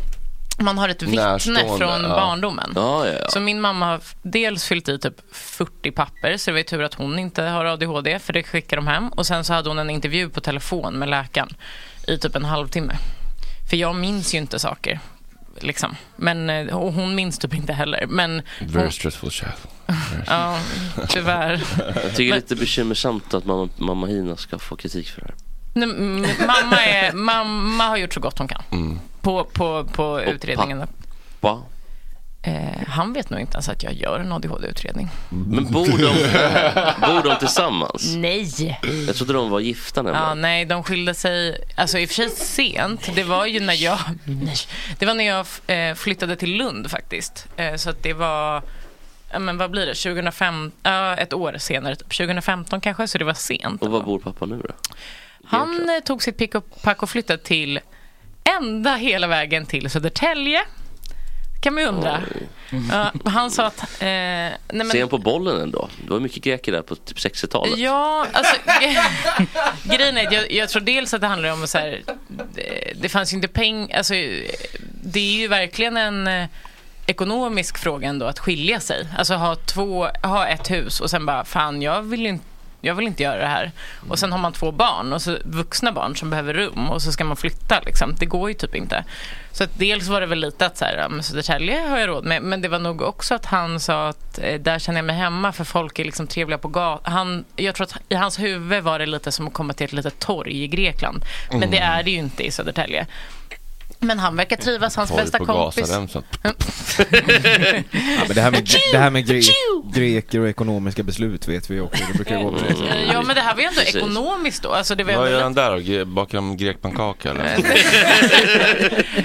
Man 0.63 0.77
har 0.77 0.89
ett 0.89 1.01
vittne 1.01 1.39
från 1.77 2.03
ja. 2.03 2.09
barndomen. 2.09 2.73
Ja, 2.75 3.07
ja. 3.07 3.29
Så 3.29 3.39
min 3.39 3.61
mamma 3.61 3.85
har 3.85 4.01
dels 4.21 4.65
fyllt 4.65 4.89
i 4.89 4.99
typ 4.99 5.15
40 5.31 5.91
papper, 5.91 6.37
så 6.37 6.49
det 6.49 6.53
var 6.53 6.57
ju 6.57 6.63
tur 6.63 6.83
att 6.83 6.93
hon 6.93 7.19
inte 7.19 7.43
har 7.43 7.65
ADHD, 7.65 8.19
för 8.19 8.33
det 8.33 8.43
skickar 8.43 8.77
de 8.77 8.87
hem. 8.87 9.07
Och 9.07 9.25
sen 9.25 9.43
så 9.43 9.53
hade 9.53 9.69
hon 9.69 9.79
en 9.79 9.89
intervju 9.89 10.29
på 10.29 10.41
telefon 10.41 10.93
med 10.93 11.09
läkaren 11.09 11.49
i 12.07 12.17
typ 12.17 12.35
en 12.35 12.45
halvtimme. 12.45 12.93
För 13.69 13.77
jag 13.77 13.95
minns 13.95 14.33
ju 14.33 14.37
inte 14.37 14.59
saker. 14.59 14.99
Liksom. 15.61 15.95
Men, 16.15 16.49
eh, 16.49 16.77
och 16.77 16.93
hon 16.93 17.15
minns 17.15 17.39
typ 17.39 17.53
inte 17.53 17.73
heller. 17.73 18.05
Men 18.09 18.41
Very 18.59 18.83
hon, 18.83 18.91
stressful 18.91 19.29
chef. 19.31 19.67
ja, 20.27 20.59
tyvärr. 21.09 21.51
Jag 21.77 22.15
tycker 22.15 22.23
det 22.23 22.29
är 22.29 22.35
lite 22.35 22.55
bekymmersamt 22.55 23.33
att 23.33 23.45
mamma, 23.45 23.69
mamma 23.77 24.07
Hina 24.07 24.35
ska 24.37 24.59
få 24.59 24.75
kritik 24.75 25.09
för 25.09 25.21
det 25.21 25.27
här. 25.27 25.35
Nej, 25.73 26.35
mamma, 26.47 26.77
är, 26.85 27.13
mamma 27.13 27.83
har 27.83 27.97
gjort 27.97 28.13
så 28.13 28.19
gott 28.19 28.37
hon 28.39 28.47
kan 28.47 28.61
Mm. 28.71 28.99
på, 29.21 29.43
på, 29.43 29.83
på 29.93 30.21
utredningen. 30.21 30.87
Va? 31.41 31.61
Eh, 32.45 32.87
han 32.87 33.13
vet 33.13 33.29
nog 33.29 33.39
inte 33.39 33.53
ens 33.55 33.69
att 33.69 33.83
jag 33.83 33.93
gör 33.93 34.19
en 34.19 34.31
ADHD-utredning. 34.31 35.09
Men 35.29 35.71
bor 35.71 35.85
de, 35.87 35.97
bor 37.07 37.29
de 37.29 37.39
tillsammans? 37.39 38.15
Nej! 38.15 38.79
Jag 39.07 39.15
trodde 39.15 39.33
de 39.33 39.49
var 39.49 39.59
gifta 39.59 39.99
Ja, 39.99 40.03
nämligen. 40.03 40.41
nej, 40.41 40.65
de 40.65 40.83
skilde 40.83 41.13
sig, 41.13 41.65
alltså 41.75 41.99
i 41.99 42.05
och 42.05 42.09
för 42.09 42.15
sig 42.15 42.29
sent. 42.29 43.15
Det 43.15 43.23
var 43.23 43.45
ju 43.45 43.59
när 43.59 43.83
jag, 43.83 43.99
nej, 44.23 44.55
det 44.99 45.05
var 45.05 45.13
när 45.13 45.23
jag 45.23 45.45
eh, 45.67 45.95
flyttade 45.95 46.35
till 46.35 46.55
Lund 46.57 46.91
faktiskt. 46.91 47.47
Eh, 47.55 47.75
så 47.75 47.89
att 47.89 48.03
det 48.03 48.13
var, 48.13 48.61
men 49.39 49.57
vad 49.57 49.71
blir 49.71 49.85
det, 49.85 49.93
2005, 49.95 50.71
ja 50.83 51.15
ett 51.15 51.33
år 51.33 51.55
senare, 51.57 51.95
typ 51.95 52.17
2015 52.17 52.81
kanske, 52.81 53.07
så 53.07 53.17
det 53.17 53.25
var 53.25 53.33
sent. 53.33 53.81
Och 53.81 53.91
var 53.91 54.01
bor 54.01 54.19
pappa 54.19 54.45
nu 54.45 54.61
då? 54.67 54.73
Han 55.45 55.89
eh, 55.89 55.99
tog 55.99 56.23
sitt 56.23 56.37
pick 56.37 56.55
och 56.55 56.81
pack 56.81 57.03
och 57.03 57.09
flyttade 57.09 57.43
till 57.43 57.79
ända 58.59 58.95
hela 58.95 59.27
vägen 59.27 59.65
till 59.65 59.89
Södertälje. 59.89 60.61
Kan 61.63 61.73
man 61.73 61.83
ju 61.83 61.89
undra. 61.89 62.21
Ja, 62.91 63.11
han 63.25 63.51
sa 63.51 63.65
att... 63.65 63.79
Eh, 63.79 64.07
nej 64.07 64.57
men, 64.69 64.89
Ser 64.89 64.99
han 64.99 65.09
på 65.09 65.17
bollen 65.17 65.61
ändå? 65.61 65.89
Det 66.03 66.11
var 66.11 66.19
mycket 66.19 66.43
greker 66.43 66.71
där 66.71 66.81
på 66.81 66.95
typ 66.95 67.17
60-talet. 67.17 67.77
Ja, 67.77 68.25
alltså 68.31 68.55
grejen 69.83 70.17
är 70.17 70.27
att 70.27 70.33
jag, 70.33 70.51
jag 70.51 70.69
tror 70.69 70.81
dels 70.81 71.13
att 71.13 71.21
det 71.21 71.27
handlar 71.27 71.51
om 71.53 71.67
så 71.67 71.77
här, 71.77 72.03
det, 72.27 72.93
det 72.95 73.09
fanns 73.09 73.33
ju 73.33 73.35
inte 73.35 73.47
pengar, 73.47 73.97
alltså 73.97 74.13
det 75.03 75.19
är 75.19 75.39
ju 75.39 75.47
verkligen 75.47 75.97
en 75.97 76.27
eh, 76.27 76.47
ekonomisk 77.05 77.77
fråga 77.77 78.07
ändå 78.07 78.25
att 78.25 78.39
skilja 78.39 78.79
sig. 78.79 79.07
Alltså 79.17 79.33
ha 79.33 79.55
två, 79.55 80.07
ha 80.23 80.47
ett 80.47 80.71
hus 80.71 80.99
och 80.99 81.09
sen 81.09 81.25
bara 81.25 81.45
fan 81.45 81.81
jag 81.81 82.01
vill 82.01 82.21
ju 82.21 82.29
inte 82.29 82.45
jag 82.85 82.95
vill 82.95 83.07
inte 83.07 83.23
göra 83.23 83.37
det 83.41 83.47
här. 83.47 83.71
Och 84.09 84.19
sen 84.19 84.31
har 84.31 84.39
man 84.39 84.53
två 84.53 84.71
barn, 84.71 85.13
och 85.13 85.21
så 85.21 85.37
vuxna 85.43 85.91
barn 85.91 86.15
som 86.15 86.29
behöver 86.29 86.53
rum 86.53 86.89
och 86.89 87.01
så 87.01 87.11
ska 87.11 87.23
man 87.23 87.37
flytta. 87.37 87.79
Liksom. 87.85 88.15
Det 88.19 88.25
går 88.25 88.49
ju 88.49 88.53
typ 88.53 88.75
inte. 88.75 89.03
Så 89.51 89.65
dels 89.77 90.07
var 90.07 90.21
det 90.21 90.27
väl 90.27 90.39
lite 90.39 90.65
att 90.65 90.77
så 90.77 90.85
här, 90.85 91.07
men 91.09 91.23
Södertälje 91.23 91.79
har 91.79 91.97
jag 91.97 92.09
råd 92.09 92.25
med. 92.25 92.41
Men 92.43 92.61
det 92.61 92.67
var 92.67 92.79
nog 92.79 93.01
också 93.01 93.35
att 93.35 93.45
han 93.45 93.79
sa 93.79 94.07
att 94.07 94.39
eh, 94.39 94.59
där 94.59 94.79
känner 94.79 94.97
jag 94.97 95.05
mig 95.05 95.15
hemma 95.15 95.51
för 95.51 95.63
folk 95.63 95.99
är 95.99 96.05
liksom 96.05 96.27
trevliga 96.27 96.57
på 96.57 96.67
gatan. 96.67 97.45
Jag 97.55 97.75
tror 97.75 97.87
att 97.87 97.95
i 98.09 98.15
hans 98.15 98.39
huvud 98.39 98.83
var 98.83 98.99
det 98.99 99.05
lite 99.05 99.31
som 99.31 99.47
att 99.47 99.53
komma 99.53 99.73
till 99.73 99.85
ett 99.85 99.93
litet 99.93 100.19
torg 100.19 100.63
i 100.63 100.67
Grekland. 100.67 101.25
Men 101.49 101.57
Mm. 101.57 101.71
det 101.71 101.77
är 101.79 102.03
det 102.03 102.11
ju 102.11 102.17
inte 102.17 102.43
i 102.43 102.51
Södertälje. 102.51 103.07
Men 104.03 104.19
han 104.19 104.35
verkar 104.35 104.55
trivas, 104.55 104.95
hans 104.95 105.15
bästa 105.15 105.37
kompis. 105.39 105.91
Ja, 108.17 108.23
men 108.27 108.35
det 108.35 108.41
här 108.41 108.51
med, 108.51 108.69
det 108.91 108.97
här 108.97 109.09
med 109.09 109.27
gre 109.27 109.41
greker 109.93 110.39
och 110.39 110.49
ekonomiska 110.49 111.03
beslut 111.03 111.47
vet 111.47 111.69
vi 111.69 111.79
också. 111.79 112.03
Det 112.11 112.13
brukar 112.17 112.43
gå 112.43 112.51
på 112.51 112.57
det 112.57 112.75
sättet. 112.75 112.97
Ja 113.13 113.21
men 113.21 113.35
det 113.35 113.41
här 113.41 113.53
var 113.55 113.61
ju 113.61 113.67
ändå 113.67 113.79
Precis. 113.79 113.95
ekonomiskt 113.95 114.63
då. 114.63 114.69
Alltså, 114.71 114.95
det 114.95 115.03
var 115.03 115.13
Vad 115.13 115.31
gör 115.31 115.41
han 115.41 115.53
där 115.53 115.99
då? 115.99 116.05
Bakar 116.05 116.37
han 116.37 116.57
grekpannkaka 116.57 117.29
eller? 117.29 117.57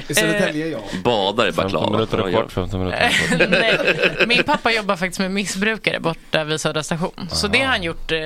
I 0.09 0.15
Södertälje, 0.15 0.67
ja. 0.67 0.79
Badar 1.05 1.49
i 1.49 1.53
15 1.53 1.65
baklava. 1.65 1.91
minuter 1.91 2.19
Ja, 2.19 2.25
och 2.25 2.31
ja. 2.31 2.43
kort, 2.43 2.53
15 2.53 2.81
minuter. 2.81 3.47
Nej, 3.51 4.27
min 4.27 4.43
pappa 4.45 4.73
jobbar 4.73 4.97
faktiskt 4.97 5.21
med 5.21 5.31
missbrukare 5.31 6.01
borta 6.01 6.45
vid 6.45 6.61
Södra 6.61 6.83
station. 6.83 7.29
Så 7.31 7.49
det 7.49 7.59
har 7.59 7.67
han 7.67 7.83
gjort. 7.83 8.13
Eh, 8.13 8.19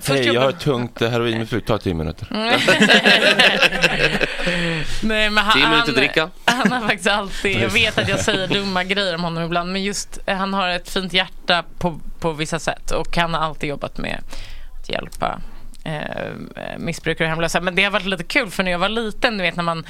först 0.00 0.24
Hej, 0.24 0.34
jag 0.34 0.40
har 0.40 0.48
ett 0.48 0.60
tungt 0.60 1.02
eh, 1.02 1.10
heroinmissbruk, 1.10 1.66
ta 1.66 1.78
10 1.78 1.94
minuter. 1.94 2.28
Nej, 5.02 5.30
men 5.30 5.38
han, 5.38 5.52
Tio 5.52 5.68
minuter 5.68 5.86
han, 5.86 5.94
dricka. 5.94 6.30
han 6.44 6.72
har 6.72 6.80
faktiskt 6.80 7.08
alltid, 7.08 7.60
jag 7.60 7.68
vet 7.68 7.98
att 7.98 8.08
jag 8.08 8.20
säger 8.20 8.48
dumma 8.48 8.84
grejer 8.84 9.14
om 9.14 9.24
honom 9.24 9.44
ibland, 9.44 9.72
men 9.72 9.82
just 9.82 10.18
eh, 10.26 10.36
han 10.36 10.54
har 10.54 10.68
ett 10.68 10.90
fint 10.90 11.12
hjärta 11.12 11.64
på, 11.78 12.00
på 12.20 12.32
vissa 12.32 12.58
sätt 12.58 12.90
och 12.90 13.16
han 13.16 13.34
har 13.34 13.40
alltid 13.40 13.68
jobbat 13.68 13.98
med 13.98 14.22
att 14.80 14.88
hjälpa 14.88 15.40
eh, 15.84 16.00
missbrukare 16.78 17.26
och 17.26 17.30
hemlösa. 17.30 17.60
Men 17.60 17.74
det 17.74 17.84
har 17.84 17.90
varit 17.90 18.06
lite 18.06 18.24
kul 18.24 18.50
för 18.50 18.62
när 18.62 18.70
jag 18.70 18.78
var 18.78 18.88
liten, 18.88 19.38
du 19.38 19.42
vet 19.42 19.56
när 19.56 19.64
man 19.64 19.86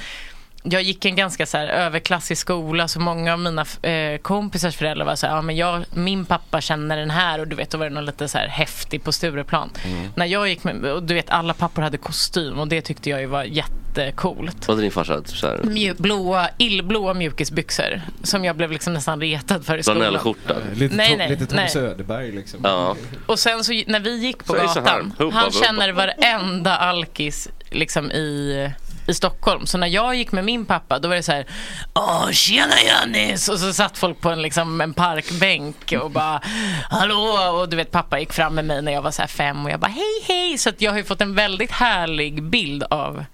jag 0.63 0.81
gick 0.81 1.05
en 1.05 1.15
ganska 1.15 1.45
så 1.45 1.57
här 1.57 1.67
överklassig 1.67 2.37
skola 2.37 2.87
så 2.87 2.99
många 2.99 3.33
av 3.33 3.39
mina 3.39 3.65
eh, 3.81 4.17
kompisars 4.17 4.75
föräldrar 4.75 5.05
var 5.05 5.15
så 5.15 5.27
här, 5.27 5.35
ja 5.35 5.41
men 5.41 5.55
jag, 5.55 5.83
min 5.93 6.25
pappa 6.25 6.61
känner 6.61 6.97
den 6.97 7.09
här 7.09 7.39
och 7.39 7.47
du 7.47 7.55
vet 7.55 7.69
då 7.71 7.77
var 7.77 7.85
det 7.85 7.95
någon 7.95 8.05
lite 8.05 8.27
så 8.27 8.37
här 8.37 8.47
häftig 8.47 9.03
på 9.03 9.11
Stureplan. 9.11 9.69
När 10.15 10.25
jag 10.25 10.47
gick 10.49 10.63
med, 10.63 10.85
och 10.85 11.03
du 11.03 11.13
vet 11.13 11.29
alla 11.29 11.53
pappor 11.53 11.81
hade 11.81 11.97
kostym 11.97 12.59
och 12.59 12.67
det 12.67 12.81
tyckte 12.81 13.09
jag 13.09 13.19
ju 13.19 13.25
var 13.25 13.43
jättecoolt. 13.43 14.67
Vad 14.67 14.75
hade 14.77 14.81
din 14.81 14.91
farsa? 14.91 15.21
Typ 15.21 15.37
så 15.37 15.47
här, 15.47 15.57
Mju- 15.63 15.95
blåa, 16.01 16.49
illblåa 16.57 17.13
mjukisbyxor 17.13 18.01
som 18.23 18.45
jag 18.45 18.55
blev 18.55 18.71
liksom 18.71 18.93
nästan 18.93 19.21
retad 19.21 19.65
för 19.65 19.77
i 19.77 19.83
skolan. 19.83 20.01
flanellskjorta. 20.01 20.55
Lite, 20.75 20.95
Nej, 20.95 21.17
nej, 21.17 21.29
lite 21.29 21.45
Tom. 21.45 21.67
Söderberg 21.69 22.31
liksom. 22.31 22.59
Ja. 22.63 22.95
Och 23.25 23.39
sen 23.39 23.63
så 23.63 23.71
när 23.87 23.99
vi 23.99 24.17
gick 24.17 24.37
på 24.45 24.53
så 24.53 24.53
gatan, 24.81 25.13
han 25.33 25.51
känner 25.51 25.91
varenda 25.91 26.77
alkis 26.77 27.49
liksom 27.69 28.11
i, 28.11 28.69
i 29.07 29.13
Stockholm. 29.13 29.65
Så 29.65 29.77
när 29.77 29.87
jag 29.87 30.15
gick 30.15 30.31
med 30.31 30.45
min 30.45 30.65
pappa 30.65 30.99
då 30.99 31.07
var 31.07 31.15
det 31.15 31.23
så 31.23 31.31
här, 31.31 31.45
åh 31.93 32.31
tjena 32.31 32.75
Jannis! 32.87 33.49
Och 33.49 33.59
så 33.59 33.73
satt 33.73 33.97
folk 33.97 34.21
på 34.21 34.29
en, 34.29 34.41
liksom, 34.41 34.81
en 34.81 34.93
parkbänk 34.93 35.93
och 36.01 36.11
bara, 36.11 36.41
hallå! 36.89 37.59
Och 37.59 37.69
du 37.69 37.77
vet 37.77 37.91
pappa 37.91 38.19
gick 38.19 38.33
fram 38.33 38.55
med 38.55 38.65
mig 38.65 38.81
när 38.81 38.91
jag 38.91 39.01
var 39.01 39.11
så 39.11 39.21
här 39.21 39.27
fem 39.27 39.65
och 39.65 39.71
jag 39.71 39.79
bara, 39.79 39.91
hej 39.91 40.23
hej! 40.27 40.57
Så 40.57 40.69
att 40.69 40.81
jag 40.81 40.91
har 40.91 40.97
ju 40.97 41.03
fått 41.03 41.21
en 41.21 41.35
väldigt 41.35 41.71
härlig 41.71 42.43
bild 42.43 42.83
av 42.83 43.25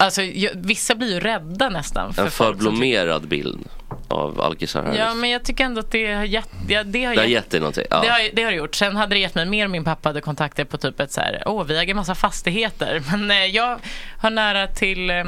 Alltså, 0.00 0.22
jag, 0.22 0.50
vissa 0.54 0.94
blir 0.94 1.14
ju 1.14 1.20
rädda 1.20 1.68
nästan. 1.68 2.14
För 2.14 2.24
En 2.24 2.30
förblommerad 2.30 3.28
bild 3.28 3.68
av 4.08 4.40
alkisar 4.40 4.82
här. 4.82 4.94
Ja, 4.98 5.14
men 5.14 5.30
jag 5.30 5.44
tycker 5.44 5.64
ändå 5.64 5.80
att 5.80 5.90
det 5.90 6.12
har 6.14 6.24
gett... 6.24 6.48
Ja, 6.68 6.84
det 6.84 7.04
har 7.04 7.14
Det 7.14 7.20
har 7.20 7.26
gett 7.26 7.30
gett 7.42 7.50
dig 7.50 7.60
någonting. 7.60 7.84
Ja. 7.90 8.00
det, 8.00 8.08
har, 8.08 8.20
det 8.32 8.42
har 8.42 8.50
det 8.50 8.56
gjort. 8.56 8.74
Sen 8.74 8.96
hade 8.96 9.14
det 9.14 9.18
gett 9.18 9.34
mig 9.34 9.46
mer 9.46 9.66
om 9.66 9.72
min 9.72 9.84
pappa 9.84 10.08
hade 10.08 10.20
kontakter 10.20 10.64
på 10.64 10.78
typ 10.78 11.00
ett 11.00 11.12
så 11.12 11.20
här, 11.20 11.42
åh 11.46 11.64
vi 11.64 11.78
äger 11.78 11.94
massa 11.94 12.14
fastigheter. 12.14 13.02
Men 13.10 13.30
eh, 13.30 13.36
jag 13.44 13.78
har 14.18 14.30
nära 14.30 14.66
till, 14.66 15.10
eh, 15.10 15.24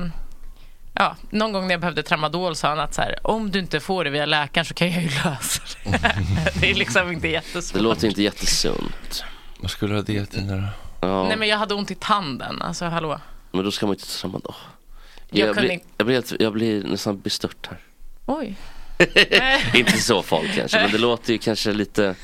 ja, 0.94 1.16
någon 1.30 1.52
gång 1.52 1.66
när 1.66 1.70
jag 1.74 1.80
behövde 1.80 2.02
tramadol 2.02 2.56
sa 2.56 2.68
han 2.68 2.80
att 2.80 2.94
så 2.94 3.00
här, 3.02 3.18
om 3.22 3.50
du 3.50 3.58
inte 3.58 3.80
får 3.80 4.04
det 4.04 4.10
via 4.10 4.26
läkaren 4.26 4.64
så 4.64 4.74
kan 4.74 4.90
jag 4.92 5.02
ju 5.02 5.08
lösa 5.24 5.62
det. 5.84 6.14
det 6.60 6.70
är 6.70 6.74
liksom 6.74 7.12
inte 7.12 7.26
Det 7.26 7.32
jättesvårt. 7.32 7.82
låter 7.82 8.08
inte 8.08 8.22
jättesunt. 8.22 9.24
Vad 9.58 9.70
skulle 9.70 9.92
du 9.92 9.96
ha 9.98 10.02
det 10.02 10.26
till 10.26 10.44
nu 10.44 10.56
då? 10.56 11.06
Ja. 11.08 11.24
Nej 11.28 11.36
men 11.36 11.48
jag 11.48 11.58
hade 11.58 11.74
ont 11.74 11.90
i 11.90 11.94
tanden, 11.94 12.62
alltså 12.62 12.84
hallå. 12.84 13.20
Men 13.52 13.64
då 13.64 13.70
ska 13.70 13.86
man 13.86 13.94
inte 13.94 14.04
ta 14.06 14.10
samma 14.10 14.38
dag. 14.38 14.54
Jag 15.30 15.48
Jag, 15.48 15.54
kunde 15.54 15.60
blir, 15.68 15.72
inte- 15.72 15.86
jag, 15.96 16.06
blir, 16.06 16.42
jag 16.42 16.52
blir 16.52 16.82
nästan 16.84 17.20
bestört 17.20 17.66
här. 17.70 17.78
Oj. 18.26 18.54
inte 19.74 19.92
så 19.98 20.22
farligt 20.22 20.54
kanske, 20.54 20.80
men 20.82 20.92
det 20.92 20.98
låter 20.98 21.32
ju 21.32 21.38
kanske 21.38 21.72
lite 21.72 22.14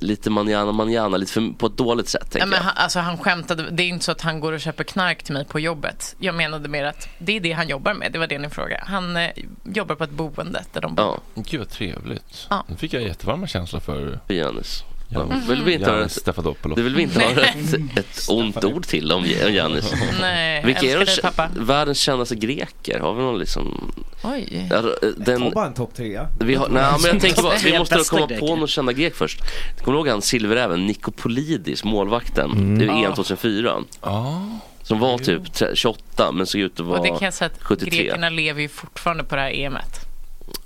lite 0.00 0.30
manjana 0.30 0.72
manjana, 0.72 1.16
lite 1.16 1.32
för, 1.32 1.52
på 1.58 1.66
ett 1.66 1.76
dåligt 1.76 2.08
sätt 2.08 2.22
Ja, 2.24 2.30
tänker 2.30 2.46
men 2.46 2.56
jag. 2.56 2.62
han, 2.64 2.72
alltså, 2.76 2.98
han 3.00 3.18
skämtade, 3.18 3.70
det 3.70 3.82
är 3.82 3.86
inte 3.88 4.04
så 4.04 4.12
att 4.12 4.20
han 4.20 4.40
går 4.40 4.52
och 4.52 4.60
köper 4.60 4.84
knark 4.84 5.22
till 5.22 5.32
mig 5.34 5.44
på 5.44 5.60
jobbet. 5.60 6.16
Jag 6.18 6.34
menade 6.34 6.68
mer 6.68 6.84
att 6.84 7.08
det 7.18 7.36
är 7.36 7.40
det 7.40 7.52
han 7.52 7.68
jobbar 7.68 7.94
med, 7.94 8.12
det 8.12 8.18
var 8.18 8.26
det 8.26 8.38
ni 8.38 8.48
frågade. 8.50 8.82
Han 8.86 9.16
eh, 9.16 9.30
jobbar 9.64 9.94
på 9.94 10.04
ett 10.04 10.10
boende 10.10 10.64
där 10.72 10.80
de 10.80 10.94
bor. 10.94 11.04
Ja, 11.04 11.42
Gud 11.42 11.60
vad 11.60 11.70
trevligt. 11.70 12.46
Ja. 12.50 12.64
Nu 12.68 12.76
fick 12.76 12.92
jag 12.92 13.02
jättevarma 13.02 13.46
känslor 13.46 13.80
för 13.80 14.18
för 14.26 14.34
Janis. 14.34 14.84
Ja. 15.08 15.24
Vill 15.48 15.62
vi 15.64 15.72
inte 15.72 15.90
Janis 15.90 16.18
ett, 16.18 16.36
det 16.76 16.82
vill 16.82 16.94
vi 16.94 17.02
inte 17.02 17.20
höra 17.20 17.44
ett, 17.44 17.74
ett 17.98 18.26
ont 18.28 18.64
ord 18.64 18.86
till 18.86 19.12
om 19.12 19.24
Janis. 19.50 19.92
Nej, 20.20 20.64
Vilka 20.64 20.86
är 20.86 20.98
de, 20.98 21.04
dig 21.04 21.18
pappa. 21.22 21.48
världens 21.56 21.98
kändaste 21.98 22.34
greker? 22.34 22.98
Har 23.00 23.14
vi 23.14 23.22
någon 23.22 23.38
liksom... 23.38 23.92
Oj. 24.22 24.68
Ja, 24.70 24.82
Den, 25.16 25.42
Ta 25.42 25.50
bara 25.50 25.66
en 25.66 25.74
topp 25.74 25.94
trea. 25.94 26.28
vi 26.40 26.54
har, 26.54 26.68
nej, 26.68 26.92
men 27.02 27.10
jag 27.12 27.20
tänker 27.20 27.42
bara, 27.42 27.56
vi 27.64 27.78
måste 27.78 28.02
komma 28.10 28.26
på 28.26 28.56
någon 28.56 28.68
kända 28.68 28.92
grek 28.92 29.14
först. 29.14 29.38
Kommer 29.84 29.92
du 29.92 29.98
ihåg 29.98 30.08
han 30.08 30.22
silveräven 30.22 30.86
Nikopolidis, 30.86 31.84
målvakten? 31.84 32.78
Det 32.78 32.84
är 32.84 32.88
EM 33.06 33.14
2004. 33.14 33.74
Ja. 34.02 34.42
Som 34.82 34.98
var 34.98 35.18
typ 35.18 35.52
tre- 35.52 35.74
28 35.74 36.32
men 36.32 36.46
såg 36.46 36.60
ut 36.60 36.72
att 36.72 36.80
Och 36.80 36.86
det 36.86 37.08
kan 37.08 37.10
vara 37.14 37.24
jag 37.24 37.34
säga 37.34 37.50
att 37.54 37.62
73. 37.62 37.90
grekerna 38.02 38.28
lever 38.28 38.62
ju 38.62 38.68
fortfarande 38.68 39.24
på 39.24 39.36
det 39.36 39.42
här 39.42 39.50
EMet. 39.54 40.05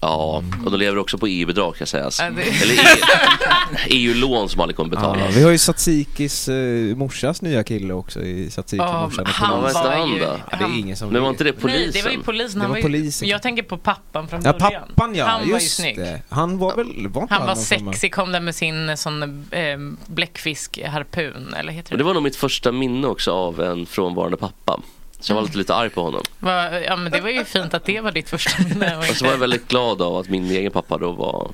Ja, 0.01 0.43
och 0.64 0.71
de 0.71 0.77
lever 0.81 0.99
också 0.99 1.19
på 1.19 1.27
EU-bidrag 1.27 1.77
kan 1.77 1.87
sägas. 1.87 2.21
Ja, 2.21 2.31
det- 2.31 2.43
Eller 2.43 2.75
EU 2.75 4.11
EU-lån 4.11 4.49
som 4.49 4.61
aldrig 4.61 4.77
kommer 4.77 4.90
betala. 4.90 5.21
Ja, 5.21 5.27
vi 5.35 5.43
har 5.43 5.51
ju 5.51 5.59
Satsikis 5.59 6.49
uh, 6.49 6.97
morsas 6.97 7.43
nya 7.43 7.64
kille 7.64 7.95
också 7.95 8.21
i 8.21 8.51
Satsiki 8.51 8.77
Ja, 8.83 9.03
morsan. 9.05 9.27
han 9.27 9.62
var 9.62 9.90
han 9.97 10.09
ju... 10.14 10.19
då? 10.21 10.37
Ja, 10.51 10.57
det 10.59 10.64
är 10.64 10.79
ingen 10.79 10.97
som 10.97 11.09
Men 11.09 11.23
var 11.23 11.29
inte 11.31 11.45
det 11.45 11.53
polisen? 11.53 11.81
Nej, 11.83 11.90
det 11.93 12.03
var 12.03 12.11
ju 12.11 12.23
polisen. 12.23 12.61
Han 12.61 12.71
var 12.71 12.81
polisen. 12.81 13.29
Ju, 13.29 13.33
jag 13.33 13.43
tänker 13.43 13.62
på 13.62 13.77
pappan 13.79 14.29
från 14.29 14.40
Ja, 14.45 14.53
början. 14.53 14.83
pappan 14.88 15.14
ja, 15.14 15.25
Han 15.27 15.51
var 15.51 15.59
ju 15.61 15.66
snygg. 15.66 15.97
det. 15.97 16.23
Han 16.29 16.59
var 16.59 16.77
väl, 16.77 17.09
var 17.09 17.27
Han 17.31 17.47
var 17.47 17.55
sexig, 17.55 18.14
kom 18.14 18.33
där 18.33 18.40
med 18.40 18.55
sin 18.55 18.97
sån 18.97 19.23
eh, 19.51 19.79
bläckfiskharpun, 20.07 21.55
eller 21.55 21.73
heter 21.73 21.90
Men 21.93 21.99
det? 21.99 22.03
det 22.03 22.07
var 22.07 22.14
nog 22.14 22.23
mitt 22.23 22.37
första 22.37 22.73
minne 22.73 23.07
också 23.07 23.33
av 23.33 23.61
en 23.62 23.87
frånvarande 23.87 24.37
pappa. 24.37 24.81
Så 25.20 25.33
jag 25.33 25.37
var 25.37 25.42
lite, 25.42 25.59
lite 25.59 25.74
arg 25.74 25.90
på 25.90 26.02
honom. 26.02 26.22
Va, 26.38 26.80
ja, 26.80 26.96
men 26.96 27.12
det 27.12 27.20
var 27.20 27.28
ju 27.28 27.44
fint 27.44 27.74
att 27.74 27.85
det 27.85 28.00
var 28.00 28.12
ditt 28.12 28.28
första 28.28 28.62
minne. 28.62 28.96
och 28.98 29.04
så 29.04 29.24
var 29.24 29.33
jag 29.33 29.38
väldigt 29.38 29.68
glad 29.68 30.02
av 30.02 30.16
att 30.16 30.28
min 30.28 30.50
egen 30.50 30.72
pappa 30.72 30.98
då 30.98 31.12
var 31.12 31.50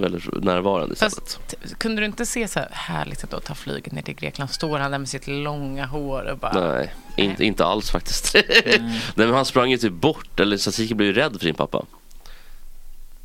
väldigt 0.00 0.44
närvarande 0.44 0.92
istället. 0.92 1.14
Fast 1.14 1.78
kunde 1.78 2.02
du 2.02 2.06
inte 2.06 2.26
se 2.26 2.48
så 2.48 2.58
här 2.58 2.68
härligt 2.72 3.24
att 3.24 3.30
då 3.30 3.40
ta 3.40 3.54
flyget 3.54 3.92
ner 3.92 4.02
till 4.02 4.14
Grekland? 4.14 4.50
Står 4.50 4.78
han 4.78 4.90
där 4.90 4.98
med 4.98 5.08
sitt 5.08 5.26
långa 5.26 5.86
hår 5.86 6.30
och 6.30 6.38
bara... 6.38 6.72
Nej, 6.72 6.94
inte, 7.16 7.44
inte 7.44 7.64
alls 7.64 7.90
faktiskt. 7.90 8.34
Nej, 8.64 8.80
men 9.14 9.34
han 9.34 9.44
sprang 9.44 9.70
ju 9.70 9.76
typ 9.76 9.92
bort, 9.92 10.40
eller 10.40 10.56
Tsatsiki 10.56 10.94
blev 10.94 11.08
ju 11.08 11.14
rädd 11.14 11.32
för 11.32 11.46
sin 11.46 11.54
pappa. 11.54 11.84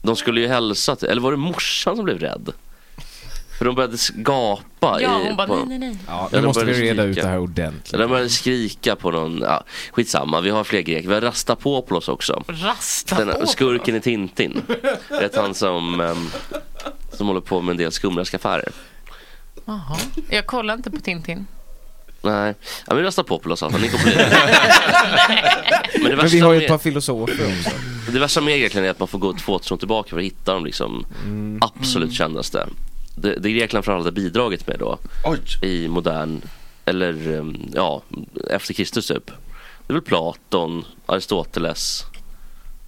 De 0.01 0.15
skulle 0.15 0.41
ju 0.41 0.47
hälsa 0.47 0.95
till, 0.95 1.07
eller 1.07 1.21
var 1.21 1.31
det 1.31 1.37
morsan 1.37 1.95
som 1.95 2.05
blev 2.05 2.19
rädd? 2.19 2.53
För 3.57 3.65
de 3.65 3.75
började 3.75 3.97
gapa 4.15 5.01
Ja, 5.01 5.21
i, 5.21 5.27
hon 5.27 5.35
bara 5.37 5.47
på, 5.47 5.55
nej, 5.55 5.65
nej, 5.67 5.79
nej. 5.79 5.97
Ja, 6.07 6.29
nu 6.31 6.37
de 6.41 6.45
måste 6.45 6.65
vi 6.65 6.73
reda 6.73 7.03
ut 7.03 7.13
skrika. 7.13 7.27
det 7.27 7.31
här 7.33 7.39
ordentligt. 7.39 7.91
de 8.01 8.09
började 8.09 8.29
skrika 8.29 8.95
på 8.95 9.11
någon, 9.11 9.41
ja, 9.41 9.63
skitsamma, 9.91 10.41
vi 10.41 10.49
har 10.49 10.63
fler 10.63 10.81
greker. 10.81 11.07
Vi 11.07 11.13
har 11.13 11.21
Rastapopoulos 11.21 12.09
också. 12.09 12.43
Rasta 12.47 13.25
Den 13.25 13.39
på. 13.39 13.47
skurken 13.47 13.95
i 13.95 14.01
Tintin. 14.01 14.61
Vet 15.09 15.35
han 15.35 15.53
som, 15.53 16.15
som 17.11 17.27
håller 17.27 17.41
på 17.41 17.61
med 17.61 17.71
en 17.71 17.77
del 17.77 17.91
skumraskaffärer. 17.91 18.69
Jaha. 19.65 19.97
Jag 20.29 20.45
kollar 20.45 20.73
inte 20.73 20.91
på 20.91 20.97
Tintin. 20.99 21.47
Nej, 22.21 22.53
ja, 22.87 22.93
men 22.95 23.03
Rastapopoulos 23.03 23.63
alltså, 23.63 23.79
ni 23.79 23.89
kommer 23.89 24.13
Men 26.03 26.17
Men 26.17 26.27
vi 26.27 26.39
har 26.39 26.53
ju 26.53 26.61
ett 26.61 26.67
par 26.67 26.77
filosofer 26.77 27.33
också. 27.59 27.69
det 28.11 28.19
värsta 28.19 28.41
med 28.41 28.59
Grekland 28.59 28.85
är 28.87 28.91
att 28.91 28.99
man 28.99 29.07
får 29.07 29.19
gå 29.19 29.33
två 29.33 29.53
år 29.53 29.77
tillbaka 29.77 30.09
för 30.09 30.17
att 30.17 30.23
hitta 30.23 30.53
de 30.53 30.65
liksom 30.65 31.05
Mm. 31.23 31.59
absolut 31.61 32.13
kändaste. 32.13 32.67
Det, 33.21 33.35
det 33.35 33.51
Grekland 33.51 33.85
framförallt 33.85 34.05
har 34.05 34.11
bidragit 34.11 34.67
med 34.67 34.79
då 34.79 34.97
Oj. 35.23 35.39
i 35.69 35.87
modern, 35.87 36.41
eller 36.85 37.37
ehm, 37.39 37.57
ja, 37.73 38.01
efter 38.49 38.73
Kristus 38.73 39.07
typ. 39.07 39.25
Det 39.87 39.93
är 39.93 39.93
väl 39.93 40.01
Platon, 40.01 40.85
Aristoteles 41.05 42.03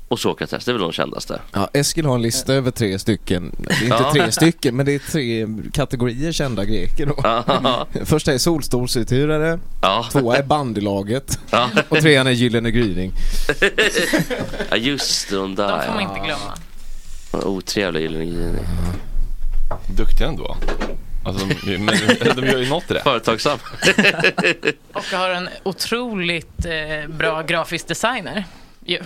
och 0.08 0.20
Sokrates, 0.20 0.66
det 0.66 0.72
är 0.72 0.74
väl 0.74 0.82
de 0.82 0.92
kändaste. 0.92 1.42
Ja, 1.54 1.70
Eskil 1.74 2.06
har 2.06 2.16
en 2.16 2.22
lista 2.22 2.54
över 2.54 2.72
tre 2.72 3.00
stycken. 3.00 3.56
Det 3.58 3.74
är 3.74 3.84
inte 3.84 4.12
tre 4.12 4.32
stycken, 4.32 4.76
men 4.76 4.86
det 4.86 4.96
är 4.96 5.00
tre 5.00 5.48
kategorier 5.74 6.32
kända 6.32 6.66
greker 6.66 7.06
då. 7.06 7.16
Första 8.06 8.34
är 8.34 8.38
solstolsuthyrare, 8.38 9.60
ja, 9.82 10.06
tvåa 10.12 10.38
är 10.38 10.44
bandylaget 10.44 11.40
ja, 11.52 11.70
och 11.90 11.98
trean 11.98 12.28
är 12.28 12.32
Gyllene 12.32 12.72
Gryning. 12.72 13.12
ja 14.70 14.78
just 14.78 15.30
det, 15.30 15.36
de 15.36 15.56
De 15.56 15.64
där 15.64 15.82
får 15.82 15.94
man 15.94 16.02
inte 16.02 16.20
glömma. 16.26 16.54
Otrevliga 17.46 18.02
Gyllene 18.04 18.26
Gryning. 18.26 18.66
Duktiga 19.98 20.28
ändå. 20.28 20.58
Alltså, 21.26 21.46
de, 21.66 21.78
men, 21.78 21.88
de 22.36 22.46
gör 22.48 22.58
ju 22.60 22.70
något 22.70 22.92
rätt. 22.92 23.04
Företagsam. 23.04 23.60
Och 24.94 25.04
jag 25.12 25.20
har 25.20 25.30
en 25.30 25.50
otroligt 25.64 26.66
eh, 26.66 27.08
bra 27.10 27.42
grafisk 27.42 27.88
designer. 27.88 28.44
Ju. 28.86 29.00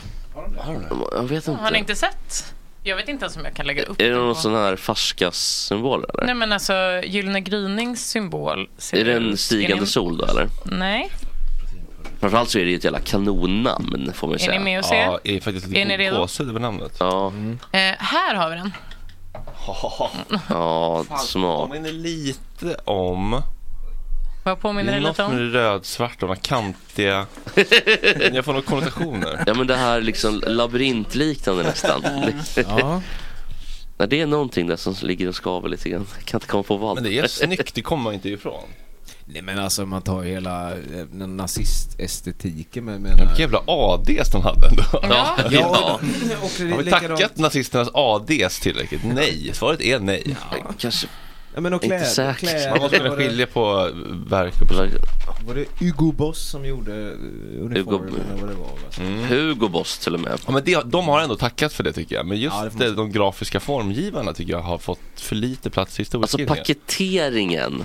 Jag 1.16 1.24
vet 1.24 1.46
Har 1.48 1.56
ni 1.62 1.68
inte. 1.68 1.78
inte 1.80 1.96
sett? 1.96 2.54
Jag 2.84 2.96
vet 2.96 3.10
inte 3.10 3.26
ens 3.26 3.38
om 3.38 3.46
jag 3.46 3.54
kan 3.54 3.68
lägga 3.68 3.84
upp 3.84 4.02
Är 4.02 4.10
det 4.10 4.16
någon 4.16 4.34
på- 4.36 4.42
sån 4.42 4.56
här 4.56 4.76
Faskas-symbol 4.76 6.06
eller? 6.14 6.26
Nej 6.26 6.36
men 6.36 6.52
alltså 6.54 6.74
Gyllene 7.06 7.40
Grynings 7.42 8.10
symbol 8.10 8.70
ser 8.78 8.98
Är 8.98 9.06
det 9.06 9.14
en 9.14 9.32
är 9.32 9.36
stigande 9.36 9.82
ni... 9.84 9.88
sol 9.88 10.18
då 10.18 10.26
eller? 10.26 10.48
Nej, 10.66 11.12
Framförallt 12.20 12.50
så 12.50 12.60
är 12.60 12.64
det 12.66 12.72
ju 12.72 12.78
ett 12.78 12.84
jävla 12.84 13.00
kanonnamn 13.00 14.12
får 14.16 14.28
man 14.28 14.38
ju 14.38 14.44
är 14.46 14.48
ni 14.48 14.54
säga. 14.54 14.60
med 14.60 14.80
och 14.80 14.86
ser? 14.86 14.96
Ja, 14.96 15.20
är 15.24 15.40
faktiskt 15.40 15.66
Är 15.66 15.70
ni 15.72 15.84
lite 15.86 15.98
redo? 15.98 16.18
gåshud 16.18 16.50
över 16.50 16.60
namnet. 16.60 16.96
Ja, 17.00 17.34
Eh, 17.72 17.80
här 18.00 18.36
har 18.36 18.50
vi 18.50 18.56
den. 18.56 18.72
Ja, 20.50 21.06
smart. 21.20 21.68
Påminner 21.68 21.92
lite 21.92 22.76
om... 22.86 23.42
Vad 24.44 24.58
Det 24.58 24.62
påminner 24.62 24.92
är 24.94 24.98
det 24.98 25.02
något 25.02 25.10
lite 25.18 25.28
med 25.30 25.32
om? 25.42 25.52
det 25.52 25.60
rödsvarta, 25.60 26.16
de 26.20 26.30
här 26.30 26.36
kantiga... 26.36 27.26
Jag 28.34 28.46
får 28.46 28.54
några 28.54 28.66
konnotationer. 28.66 29.44
Ja 29.48 29.54
men 29.54 29.68
det 29.68 29.76
här 29.76 30.02
liksom 30.02 30.44
labyrintliknande 30.48 31.64
nästan. 31.64 32.04
Ja. 32.56 33.02
Nej, 33.98 34.08
det 34.08 34.22
är 34.22 34.26
någonting 34.26 34.68
där 34.68 34.76
som 34.76 34.96
ligger 35.02 35.28
och 35.28 35.36
skaver 35.36 35.70
lite 35.70 35.90
grann. 35.90 36.08
Jag 36.18 36.26
kan 36.26 36.38
inte 36.38 36.48
komma 36.48 36.64
på 36.64 36.78
vad. 36.78 36.96
Men 36.96 37.04
det 37.04 37.20
är 37.20 37.28
snyggt, 37.28 37.76
det 37.76 37.82
kommer 37.82 38.04
man 38.04 38.14
inte 38.14 38.30
ifrån. 38.30 38.64
Nej 39.26 39.42
men 39.42 39.60
alltså 39.60 39.86
man 39.86 40.02
tar 40.02 40.22
hela 40.24 40.72
eh, 40.72 40.78
den 41.12 41.38
nazistestetiken 41.38 42.86
med, 42.86 43.02
med 43.02 43.16
Men 43.18 43.28
vilka 43.28 43.42
jävla 43.42 43.62
ADs 43.68 44.32
de 44.32 44.42
hade 44.42 44.68
ändå. 44.68 44.84
Ja, 44.94 45.38
ja. 45.52 46.00
och 46.42 46.52
det 46.58 46.64
är 46.64 46.70
Har 46.72 46.78
vi 46.78 46.84
likadant- 46.84 47.08
tackat 47.18 47.38
nazisternas 47.38 47.90
ADs 47.94 48.60
tillräckligt? 48.60 49.02
Nej, 49.04 49.50
svaret 49.54 49.82
är 49.82 50.00
nej. 50.00 50.36
kanske. 50.80 51.08
Ja, 51.56 51.62
men 51.62 51.74
och 51.74 51.84
Inte 51.84 51.96
kläder, 51.98 52.06
säkert. 52.12 52.40
kläder, 52.50 52.70
Man 52.70 52.80
måste 52.80 52.98
kunna 52.98 53.10
var 53.10 53.18
det- 53.18 53.24
skilja 53.28 53.48
på 53.48 53.90
verk 54.30 54.54
och 54.62 54.68
person. 54.68 54.90
Var 55.48 55.56
det 55.56 55.66
Hugo 55.80 56.12
Boss 56.12 56.50
som 56.50 56.66
gjorde 56.66 56.92
eh, 56.94 57.66
uniformen 57.66 58.10
Hugo- 58.10 58.32
eller 58.34 58.42
vad 58.42 58.50
det 58.50 58.56
var? 58.56 58.66
va? 58.66 58.74
Mm. 59.00 59.24
Hugo 59.28 59.68
Boss 59.68 59.98
till 59.98 60.14
och 60.14 60.20
med. 60.20 60.40
Ja, 60.46 60.52
men 60.52 60.64
det, 60.66 60.82
de 60.86 61.08
har 61.08 61.22
ändå 61.22 61.36
tackat 61.36 61.74
för 61.74 61.84
det 61.84 61.94
tycker 61.94 62.16
jag. 62.16 62.26
Men 62.26 62.38
just 62.38 62.56
Ja, 62.56 62.70
det 62.86 62.92
de 62.92 63.12
grafiska 63.12 63.60
formgivarna 63.60 64.34
tycker 64.34 64.52
jag 64.54 64.62
har 64.62 64.78
fått 64.78 65.00
för 65.16 65.36
lite 65.36 65.70
plats 65.70 66.00
i 66.00 66.02
Alltså 66.02 66.18
historieskrivningen. 66.22 66.58
paketeringen 66.58 67.84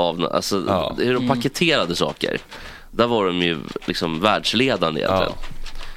av, 0.00 0.28
alltså 0.32 0.64
Ja. 0.68 0.96
hur 0.98 1.14
de 1.14 1.28
paketerade 1.28 1.96
saker. 1.96 2.38
Där 2.90 3.06
var 3.06 3.26
de 3.26 3.36
ju 3.42 3.58
liksom 3.86 4.20
världsledande 4.20 5.00
egentligen. 5.00 5.32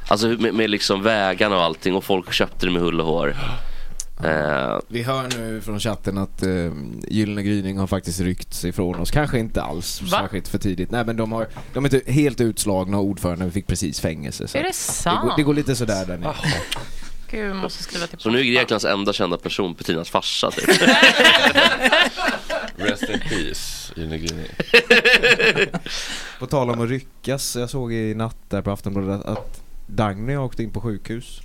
Alltså 0.08 0.28
hur- 0.28 0.38
med, 0.38 0.54
med 0.54 0.70
liksom 0.70 1.04
vägarna 1.04 1.56
och 1.56 1.62
allting 1.63 1.96
och 1.96 2.04
folk 2.04 2.34
köpte 2.34 2.66
det 2.66 2.72
med 2.72 2.82
hull 2.82 3.02
och 3.02 3.08
hår. 3.08 3.36
Eh, 4.24 4.80
Vi 4.88 5.04
hör 5.04 5.38
nu 5.39 5.62
från 5.62 5.80
chatten 5.80 6.18
att 6.18 6.44
uh, 6.44 6.74
Gyllene 7.08 7.44
Gryning 7.44 7.78
har 7.78 7.88
faktiskt 7.88 8.20
ryckts 8.20 8.66
ifrån 8.66 8.96
oss. 9.00 9.12
Kanske 9.12 9.39
inte 9.39 9.62
alls 9.63 10.02
Va? 10.02 10.08
särskilt 10.08 10.48
för 10.48 10.58
tidigt. 10.58 10.92
Nej 10.92 11.06
men 11.06 11.18
de, 11.18 11.32
har, 11.32 11.48
de 11.74 11.86
är 11.86 11.96
inte 11.96 12.12
helt 12.12 12.42
utslagna 12.42 12.98
och 12.98 13.04
ordföranden 13.04 13.52
fick 13.52 13.68
precis 13.68 14.00
fängelse. 14.00 14.48
Så 14.48 14.58
Är 14.58 14.63
det 14.63 14.70
det, 14.70 14.74
sant? 14.76 15.22
går, 15.22 15.34
det 15.38 15.44
går 15.44 15.54
lite 15.54 15.76
sådär 15.76 16.06
där 16.06 16.18
nere. 16.18 16.34
Gud, 17.34 17.50
jag 17.50 17.56
måste 17.56 17.84
skriva 17.84 18.08
till 18.08 18.19
så 18.19 18.30
nu 18.30 18.39
är. 18.39 18.43
Greklands 18.43 18.86
enda 18.86 19.13
kända 19.13 19.38
person 19.38 19.76
Petinas 19.76 20.10
farsa 20.10 20.52
typ. 20.52 20.69
Rest 22.76 23.04
in 23.04 23.19
peace, 23.30 23.93
Gryning. 23.96 24.48
På 26.39 26.46
tal 26.48 26.69
om 26.69 26.82
att 26.82 26.89
ryckas, 26.89 27.56
jag 27.56 27.69
såg 27.69 27.93
i 27.93 28.13
natt 28.15 28.38
där 28.50 28.62
på 28.62 28.72
Aftonbladet 28.72 29.26
att- 29.26 29.60
Dagny 29.88 30.34
har 30.34 30.43
åkt 30.43 30.60
in 30.60 30.72
på 30.72 30.82
sjukhus. 30.82 31.41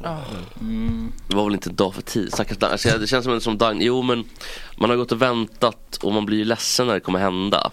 Mm. 0.60 1.12
Det 1.28 1.36
var 1.36 1.44
väl 1.44 1.54
inte 1.54 1.70
en 1.70 1.76
dag 1.76 1.94
för 1.94 2.02
tid. 2.02 2.32
Stackars 2.32 2.56
Dagny. 2.58 2.72
Alltså, 2.72 2.98
det 2.98 3.06
känns 3.06 3.24
som 3.24 3.32
en 3.34 3.40
som 3.40 3.58
Dagny. 3.58 3.84
Jo 3.84 4.02
men 4.02 4.24
man 4.76 4.90
har 4.90 4.96
gått 4.96 5.12
och 5.12 5.22
väntat 5.22 5.96
och 6.02 6.12
man 6.12 6.26
blir 6.26 6.38
ju 6.38 6.44
ledsen 6.44 6.86
när 6.86 6.94
det 6.94 7.00
kommer 7.00 7.18
hända. 7.18 7.70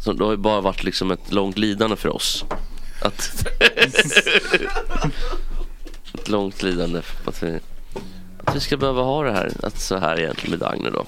Så 0.00 0.12
det 0.12 0.24
har 0.24 0.30
ju 0.30 0.36
bara 0.36 0.60
varit 0.60 0.84
liksom 0.84 1.10
ett 1.10 1.32
långt 1.32 1.58
lidande 1.58 1.96
för 1.96 2.08
oss. 2.08 2.44
Att 3.02 3.46
ett 6.20 6.28
långt 6.28 6.62
lidande 6.62 7.02
för 7.02 7.30
att 7.30 7.42
vi, 7.42 7.58
att 8.44 8.56
vi 8.56 8.60
ska 8.60 8.76
behöva 8.76 9.02
ha 9.02 9.24
det 9.24 9.32
här. 9.32 9.52
Att 9.62 9.80
så 9.80 9.96
här 9.96 10.20
egentligen 10.20 10.50
med 10.50 10.58
Dagny 10.58 10.90
då. 10.90 11.06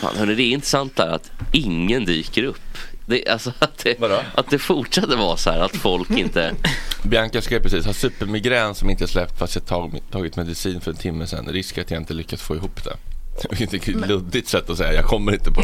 Fan 0.00 0.16
hörni, 0.16 0.34
det 0.34 0.42
är 0.42 0.52
intressant 0.52 0.96
där 0.96 1.08
att 1.08 1.30
ingen 1.52 2.04
dyker 2.04 2.44
upp. 2.44 2.78
Det, 3.06 3.28
alltså 3.28 3.52
att 3.58 3.78
det, 3.78 4.00
Vadå? 4.00 4.20
att 4.34 4.50
det 4.50 4.58
fortsätter 4.58 5.16
vara 5.16 5.36
så 5.36 5.50
här 5.50 5.60
att 5.60 5.76
folk 5.76 6.10
inte 6.10 6.54
Bianca 7.02 7.42
skrev 7.42 7.62
precis, 7.62 7.86
har 7.86 7.92
supermigrän 7.92 8.74
som 8.74 8.90
inte 8.90 9.08
släppt 9.08 9.38
fast 9.38 9.54
jag 9.54 9.66
tag, 9.66 10.00
tagit 10.10 10.36
medicin 10.36 10.80
för 10.80 10.90
en 10.90 10.96
timme 10.96 11.26
sedan. 11.26 11.48
Risk 11.48 11.78
att 11.78 11.90
jag 11.90 12.00
inte 12.00 12.14
lyckas 12.14 12.42
få 12.42 12.56
ihop 12.56 12.84
det. 12.84 13.11
Vilket 13.50 13.86
luddigt 13.86 14.48
sätt 14.48 14.70
att 14.70 14.76
säga, 14.76 14.92
jag 14.92 15.04
kommer 15.04 15.32
inte 15.32 15.50
på 15.50 15.62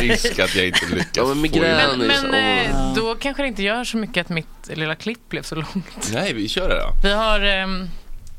risk 0.00 0.38
att 0.38 0.54
jag 0.54 0.66
inte 0.66 0.86
lyckas. 0.90 1.16
Ja, 1.16 1.26
men 1.26 1.40
migrän 1.40 1.98
Men, 1.98 2.08
men 2.30 2.66
eh, 2.66 2.94
då 2.94 3.14
kanske 3.14 3.42
det 3.42 3.46
inte 3.48 3.62
gör 3.62 3.84
så 3.84 3.96
mycket 3.96 4.26
att 4.26 4.28
mitt 4.28 4.46
lilla 4.68 4.94
klipp 4.94 5.28
blev 5.28 5.42
så 5.42 5.54
långt. 5.54 6.10
Nej, 6.12 6.32
vi 6.32 6.48
kör 6.48 6.68
det 6.68 6.74
då. 6.74 6.92
Vi 7.02 7.12
har 7.12 7.40
ehm, 7.40 7.88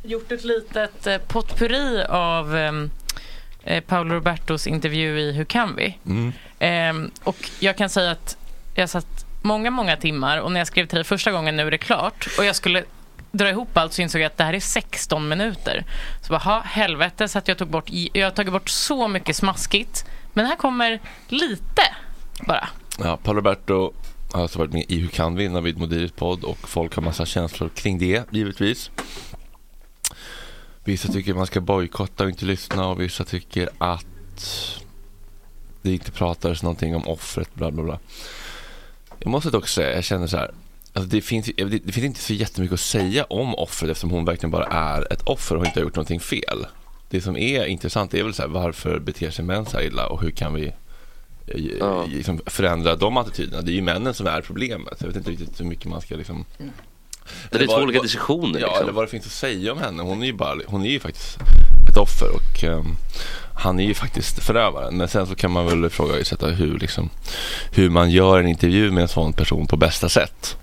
gjort 0.04 0.32
ett 0.32 0.44
litet 0.44 1.08
eh, 1.08 1.18
potpurri 1.18 2.04
av 2.10 2.56
ehm, 2.56 2.92
eh, 3.64 3.84
Paolo 3.84 4.16
Robertos 4.16 4.68
intervju 4.68 5.20
i 5.20 5.32
Hur 5.32 5.46
kan 5.46 5.76
vi? 5.76 5.98
Mm. 6.06 6.34
Ehm, 6.60 7.12
och 7.24 7.50
jag 7.60 7.78
kan 7.78 7.90
säga 7.90 8.12
att 8.12 8.38
jag 8.76 8.90
satt 8.90 9.26
många, 9.42 9.72
många 9.72 9.98
timmar 9.98 10.38
och 10.38 10.52
när 10.52 10.60
jag 10.60 10.68
skrev 10.68 10.86
till 10.86 10.96
dig 10.96 11.04
första 11.04 11.32
gången, 11.32 11.58
nu 11.58 11.68
är 11.68 11.72
det 11.72 11.78
klart, 11.78 12.28
och 12.38 12.46
jag 12.46 12.56
skulle 12.56 12.84
dra 13.32 13.50
ihop 13.50 13.78
allt 13.78 13.94
så 13.94 14.02
insåg 14.02 14.22
jag 14.22 14.28
att 14.28 14.38
det 14.38 14.44
här 14.44 14.54
är 14.54 14.60
16 14.60 15.28
minuter. 15.28 15.86
Så 16.22 16.34
bara, 16.34 16.60
helvete, 16.60 17.28
så 17.28 17.38
att 17.38 17.48
jag 17.48 17.58
tog 17.58 17.68
bort, 17.68 17.90
jag 17.90 18.26
har 18.26 18.32
tagit 18.32 18.54
bort 18.54 18.70
så 18.70 19.08
mycket 19.08 19.36
smaskigt. 19.36 20.06
Men 20.34 20.46
här 20.46 20.56
kommer 20.56 21.00
lite 21.28 21.82
bara. 22.48 22.70
Ja, 23.00 23.18
Paolo 23.24 23.38
Roberto 23.40 23.94
har 24.34 24.42
alltså 24.42 24.60
varit 24.60 24.74
med 24.74 24.86
i 24.88 25.00
Hur 25.00 25.08
kan 25.08 25.36
vi? 25.36 25.50
Navid 25.50 25.78
Modiris 25.78 26.12
podd 26.12 26.44
och 26.44 26.70
folk 26.70 26.96
har 26.96 27.02
massa 27.02 27.26
känslor 27.26 27.70
kring 27.70 28.00
det, 28.00 28.24
givetvis. 28.32 28.92
Vissa 30.84 31.14
tycker 31.14 31.34
man 31.34 31.48
ska 31.48 31.62
bojkotta 31.62 32.24
och 32.24 32.30
inte 32.30 32.46
lyssna 32.46 32.88
och 32.88 33.02
vissa 33.02 33.24
tycker 33.24 33.70
att 33.78 34.06
det 35.82 35.94
inte 35.94 36.12
pratades 36.12 36.64
någonting 36.64 36.96
om 36.96 37.08
offret, 37.08 37.56
bla 37.56 37.72
bla 37.72 37.84
bla. 37.84 38.00
Jag 39.20 39.32
måste 39.32 39.50
dock 39.50 39.68
säga, 39.68 39.96
jag 39.96 40.04
känner 40.04 40.28
så 40.28 40.38
här. 40.38 40.52
Alltså 40.94 41.10
det, 41.10 41.22
finns, 41.22 41.46
det, 41.58 41.64
det 41.64 41.92
finns 41.92 42.06
inte 42.06 42.20
så 42.20 42.34
jättemycket 42.34 42.74
att 42.74 42.80
säga 42.80 43.24
om 43.24 43.56
offret 43.56 43.92
eftersom 43.92 44.10
hon 44.10 44.26
verkligen 44.26 44.52
bara 44.52 44.66
är 44.66 45.14
ett 45.14 45.22
offer 45.22 45.56
och 45.56 45.66
inte 45.66 45.80
har 45.80 45.84
gjort 45.84 45.96
någonting 45.96 46.20
fel. 46.20 46.66
Det 47.10 47.22
som 47.22 47.38
är 47.38 47.66
intressant 47.66 48.14
är 48.14 48.24
väl 48.24 48.34
så 48.34 48.42
här, 48.42 48.50
varför 48.50 49.00
beter 49.00 49.32
sig 49.32 49.46
män 49.46 49.66
så 49.66 49.78
här 49.78 49.84
illa 49.84 50.08
och 50.08 50.22
hur 50.22 50.32
kan 50.32 50.54
vi 50.54 50.68
eh, 51.48 51.62
Ja. 51.80 52.06
liksom 52.06 52.42
förändra 52.46 52.96
de 52.96 53.18
attityderna? 53.18 53.62
Det 53.62 53.72
är 53.72 53.74
ju 53.74 53.82
männen 53.82 54.14
som 54.14 54.28
är 54.28 54.42
problemet. 54.42 54.98
Jag 55.00 55.08
vet 55.08 55.16
inte 55.16 55.32
riktigt 55.32 55.60
hur 55.60 55.66
mycket 55.66 55.86
man 55.86 56.02
ska 56.02 56.16
liksom... 56.16 56.46
Det 57.52 57.58
är 57.58 57.68
två 57.68 57.74
olika 57.76 58.02
diskussioner. 58.02 58.60
Ja, 58.60 58.68
liksom. 58.68 58.84
eller 58.84 58.94
vad 58.94 59.04
det 59.04 59.10
finns 59.10 59.26
att 59.26 59.32
säga 59.32 59.72
om 59.72 59.78
henne. 59.78 60.04
Hon 60.04 60.22
är 60.22 60.26
ju, 60.26 60.34
bara, 60.34 60.60
hon 60.68 60.86
är 60.86 60.90
ju 60.90 61.00
faktiskt 61.00 61.38
ett 61.90 61.98
offer 61.98 62.28
och 62.36 62.64
ehm, 62.64 62.96
han 63.56 63.80
är 63.80 63.84
ju 63.84 63.94
faktiskt 63.94 64.44
förövaren. 64.44 64.98
Men 64.98 65.08
sen 65.08 65.28
så 65.28 65.36
kan 65.36 65.52
man 65.52 65.66
väl 65.66 65.86
ifrågasätta 65.86 66.48
hur, 66.48 66.80
liksom, 66.80 67.10
hur 67.72 67.90
man 67.90 68.12
gör 68.12 68.40
en 68.40 68.48
intervju 68.48 68.92
med 68.92 69.02
en 69.02 69.08
sån 69.08 69.34
person 69.34 69.68
på 69.68 69.78
bästa 69.78 70.10
sätt. 70.10 70.58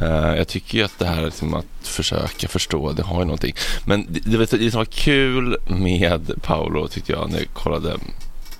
Eh, 0.00 0.36
jag 0.36 0.48
tycker 0.48 0.78
ju 0.78 0.84
att 0.84 0.98
det 0.98 1.06
här 1.06 1.24
liksom 1.24 1.54
att 1.54 1.66
försöka 1.82 2.48
förstå, 2.48 2.92
det 2.92 3.02
har 3.02 3.18
ju 3.18 3.24
någonting. 3.24 3.54
Men 3.84 4.06
det, 4.08 4.20
det, 4.20 4.58
det 4.58 4.70
som 4.70 4.78
var 4.78 4.84
kul 4.84 5.56
med 5.66 6.42
Paolo 6.42 6.88
tyckte 6.88 7.12
jag 7.12 7.30
när 7.30 7.38
jag 7.38 7.48
kollade, 7.52 7.96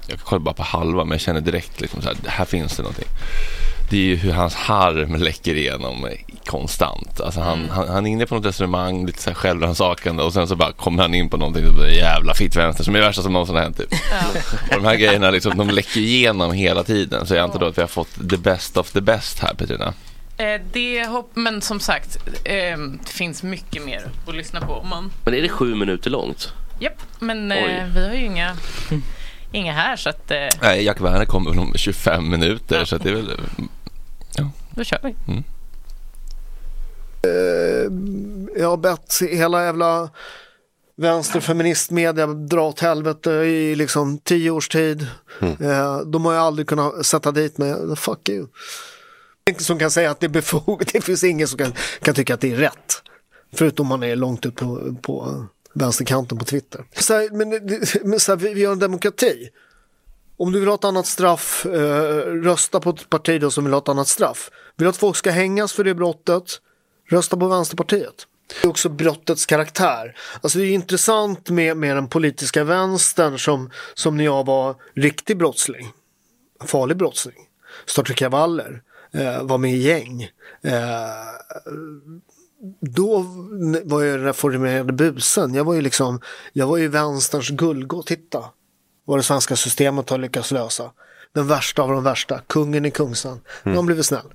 jag 0.06 0.18
kollade 0.18 0.44
bara 0.44 0.54
på 0.54 0.62
halva 0.62 1.04
men 1.04 1.12
jag 1.12 1.20
känner 1.20 1.40
direkt 1.40 1.80
liksom 1.80 2.02
så 2.02 2.08
här, 2.08 2.16
här 2.26 2.44
finns 2.44 2.76
det 2.76 2.82
någonting. 2.82 3.08
Det 3.90 3.96
är 3.96 4.00
ju 4.00 4.16
hur 4.16 4.32
hans 4.32 4.54
harm 4.54 5.14
läcker 5.14 5.54
igenom 5.54 6.08
konstant. 6.46 7.20
Alltså 7.20 7.40
han, 7.40 7.68
han, 7.70 7.88
han 7.88 8.06
är 8.06 8.10
inne 8.10 8.26
på 8.26 8.34
något 8.34 8.46
resonemang, 8.46 9.06
lite 9.06 9.22
så 9.22 9.30
här 9.30 9.34
självrannsakande 9.34 10.22
och 10.22 10.32
sen 10.32 10.48
så 10.48 10.56
bara 10.56 10.72
kommer 10.72 11.02
han 11.02 11.14
in 11.14 11.30
på 11.30 11.36
någonting, 11.36 11.76
bara, 11.76 11.90
jävla 11.90 12.34
fittvänster 12.34 12.84
som 12.84 12.94
är 12.94 12.98
det 12.98 13.06
värsta 13.06 13.22
som 13.22 13.32
någonsin 13.32 13.56
har 13.56 13.62
hänt 13.62 13.76
typ. 13.76 13.92
Och 14.70 14.82
de 14.82 14.84
här 14.84 14.96
grejerna 14.96 15.30
liksom, 15.30 15.58
de 15.58 15.70
läcker 15.70 16.00
igenom 16.00 16.52
hela 16.52 16.82
tiden. 16.84 17.26
Så 17.26 17.34
jag 17.34 17.44
antar 17.44 17.60
då 17.60 17.66
att 17.66 17.78
vi 17.78 17.82
har 17.82 17.88
fått 17.88 18.30
the 18.30 18.36
best 18.36 18.76
of 18.76 18.90
the 18.90 19.00
best 19.00 19.38
här 19.38 19.54
Petrina. 19.54 19.94
Eh, 20.36 20.60
det 20.72 21.06
hopp, 21.06 21.30
men 21.34 21.60
som 21.62 21.80
sagt, 21.80 22.18
eh, 22.44 22.78
det 22.78 23.08
finns 23.08 23.42
mycket 23.42 23.84
mer 23.84 24.10
att 24.26 24.34
lyssna 24.34 24.60
på. 24.60 24.72
Om 24.72 24.88
man, 24.88 25.12
Men 25.24 25.34
är 25.34 25.42
det 25.42 25.48
sju 25.48 25.74
minuter 25.74 26.10
långt? 26.10 26.52
japp, 26.80 27.02
men 27.18 27.52
Oj. 27.52 27.58
eh, 27.58 27.86
vi 27.94 28.04
har 28.06 28.14
ju 28.14 28.24
inga, 28.24 28.56
inga 29.52 29.72
här 29.72 29.96
så 29.96 30.08
att 30.08 30.32
Nej, 30.62 30.84
Jack 30.84 31.00
Werner 31.00 31.24
kommer 31.24 31.50
väl 31.50 31.58
om 31.58 31.72
25 31.76 32.30
minuter 32.30 32.78
Ja. 32.78 32.86
så 32.86 32.96
att 32.96 33.02
det 33.02 33.10
är 33.10 33.14
väl 33.14 33.40
då 34.70 34.84
kör 34.84 34.98
vi. 35.02 35.14
Jag 38.60 38.68
har 38.70 38.76
bett 38.76 39.14
hela 39.30 39.64
jävla 39.64 40.08
vänsterfeministmedia 40.96 42.26
dra 42.26 42.62
åt 42.68 42.80
helvete 42.80 43.30
i 43.30 43.74
liksom 43.74 44.18
tio 44.18 44.50
års 44.50 44.68
tid. 44.68 45.06
Eh, 45.40 45.98
De 46.06 46.24
har 46.24 46.32
ju 46.32 46.38
aldrig 46.38 46.68
kunnat 46.68 47.06
sätta 47.06 47.32
dit 47.32 47.58
mig. 47.58 47.74
Fuck 47.96 48.28
you. 48.28 48.46
Ingen 49.50 49.60
som 49.60 49.78
kan 49.78 49.90
säga 49.90 50.10
att 50.10 50.20
det 50.20 50.26
är 50.26 50.28
befogat. 50.28 50.88
Det 50.92 51.00
finns 51.00 51.24
ingen 51.24 51.48
som 51.48 51.58
kan, 51.58 51.72
kan 52.00 52.14
tycka 52.14 52.34
att 52.34 52.40
det 52.40 52.52
är 52.52 52.56
rätt. 52.56 53.02
Förutom 53.52 53.86
man 53.86 54.02
är 54.02 54.16
långt 54.16 54.46
ut 54.46 54.56
på, 54.56 54.96
på 55.02 55.46
vänsterkanten 55.74 56.38
på 56.38 56.44
Twitter. 56.44 56.84
Så 56.96 57.14
här, 57.14 57.30
men 57.30 57.48
men 58.10 58.20
så 58.20 58.32
här, 58.32 58.36
vi, 58.36 58.54
vi 58.54 58.64
har 58.64 58.72
en 58.72 58.78
demokrati. 58.78 59.48
Om 60.36 60.52
du 60.52 60.60
vill 60.60 60.68
ha 60.68 60.74
ett 60.74 60.84
annat 60.84 61.06
straff, 61.06 61.66
eh, 61.66 62.18
rösta 62.42 62.80
på 62.80 62.90
ett 62.90 63.10
parti 63.10 63.40
då 63.40 63.50
som 63.50 63.64
vill 63.64 63.72
ha 63.72 63.80
ett 63.80 63.88
annat 63.88 64.08
straff. 64.08 64.50
Vill 64.76 64.84
du 64.84 64.88
att 64.88 64.96
folk 64.96 65.16
ska 65.16 65.30
hängas 65.30 65.72
för 65.72 65.84
det 65.84 65.94
brottet, 65.94 66.44
rösta 67.10 67.36
på 67.36 67.48
Vänsterpartiet. 67.48 68.26
Det 68.48 68.66
är 68.66 68.70
också 68.70 68.88
brottets 68.88 69.46
karaktär. 69.46 70.16
Alltså 70.40 70.58
det 70.58 70.64
är 70.64 70.72
intressant 70.72 71.50
med, 71.50 71.76
med 71.76 71.96
den 71.96 72.08
politiska 72.08 72.64
vänstern 72.64 73.38
som, 73.38 73.70
som 73.94 74.16
när 74.16 74.24
jag 74.24 74.46
var 74.46 74.76
riktig 74.94 75.38
brottsling. 75.38 75.92
Farlig 76.64 76.96
brottsling. 76.96 77.48
Startade 77.86 78.14
kravaller. 78.14 78.82
Eh, 79.14 79.42
var 79.42 79.58
med 79.58 79.72
i 79.72 79.76
gäng. 79.76 80.22
Eh, 80.62 80.70
då 82.80 83.24
var 83.84 84.02
jag 84.02 84.18
den 84.18 84.26
reformerade 84.26 84.92
busen. 84.92 85.54
Jag 85.54 85.64
var 85.64 85.74
ju 85.74 85.80
liksom, 85.80 86.20
jag 86.52 86.66
var 86.66 86.76
ju 86.76 86.88
vänsterns 86.88 87.50
guldgåva. 87.50 88.02
Titta 88.02 88.44
vad 89.04 89.18
det 89.18 89.22
svenska 89.22 89.56
systemet 89.56 90.10
har 90.10 90.18
lyckats 90.18 90.50
lösa. 90.50 90.90
Den 91.32 91.46
värsta 91.46 91.82
av 91.82 91.90
de 91.90 92.04
värsta, 92.04 92.40
kungen 92.46 92.84
i 92.84 92.90
Kungsan. 92.90 93.40
Har 93.62 93.74
han 93.74 93.86
blivit 93.86 94.06
snäll. 94.06 94.26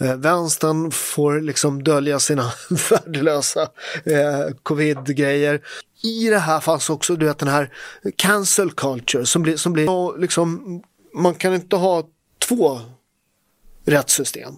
Eh, 0.00 0.16
vänstern 0.16 0.90
får 0.90 1.40
liksom 1.40 1.84
dölja 1.84 2.18
sina 2.20 2.52
värdelösa 2.90 3.62
eh, 4.04 4.54
covid-grejer. 4.62 5.60
I 6.02 6.28
det 6.30 6.38
här 6.38 6.60
fanns 6.60 6.90
också 6.90 7.16
du 7.16 7.26
vet, 7.26 7.38
den 7.38 7.48
här 7.48 7.72
cancel 8.16 8.70
culture 8.70 9.26
som 9.26 9.42
blir, 9.42 9.56
som 9.56 9.72
blir 9.72 10.18
liksom, 10.18 10.82
man 11.14 11.34
kan 11.34 11.54
inte 11.54 11.76
ha 11.76 12.02
två 12.48 12.80
rättssystem. 13.84 14.54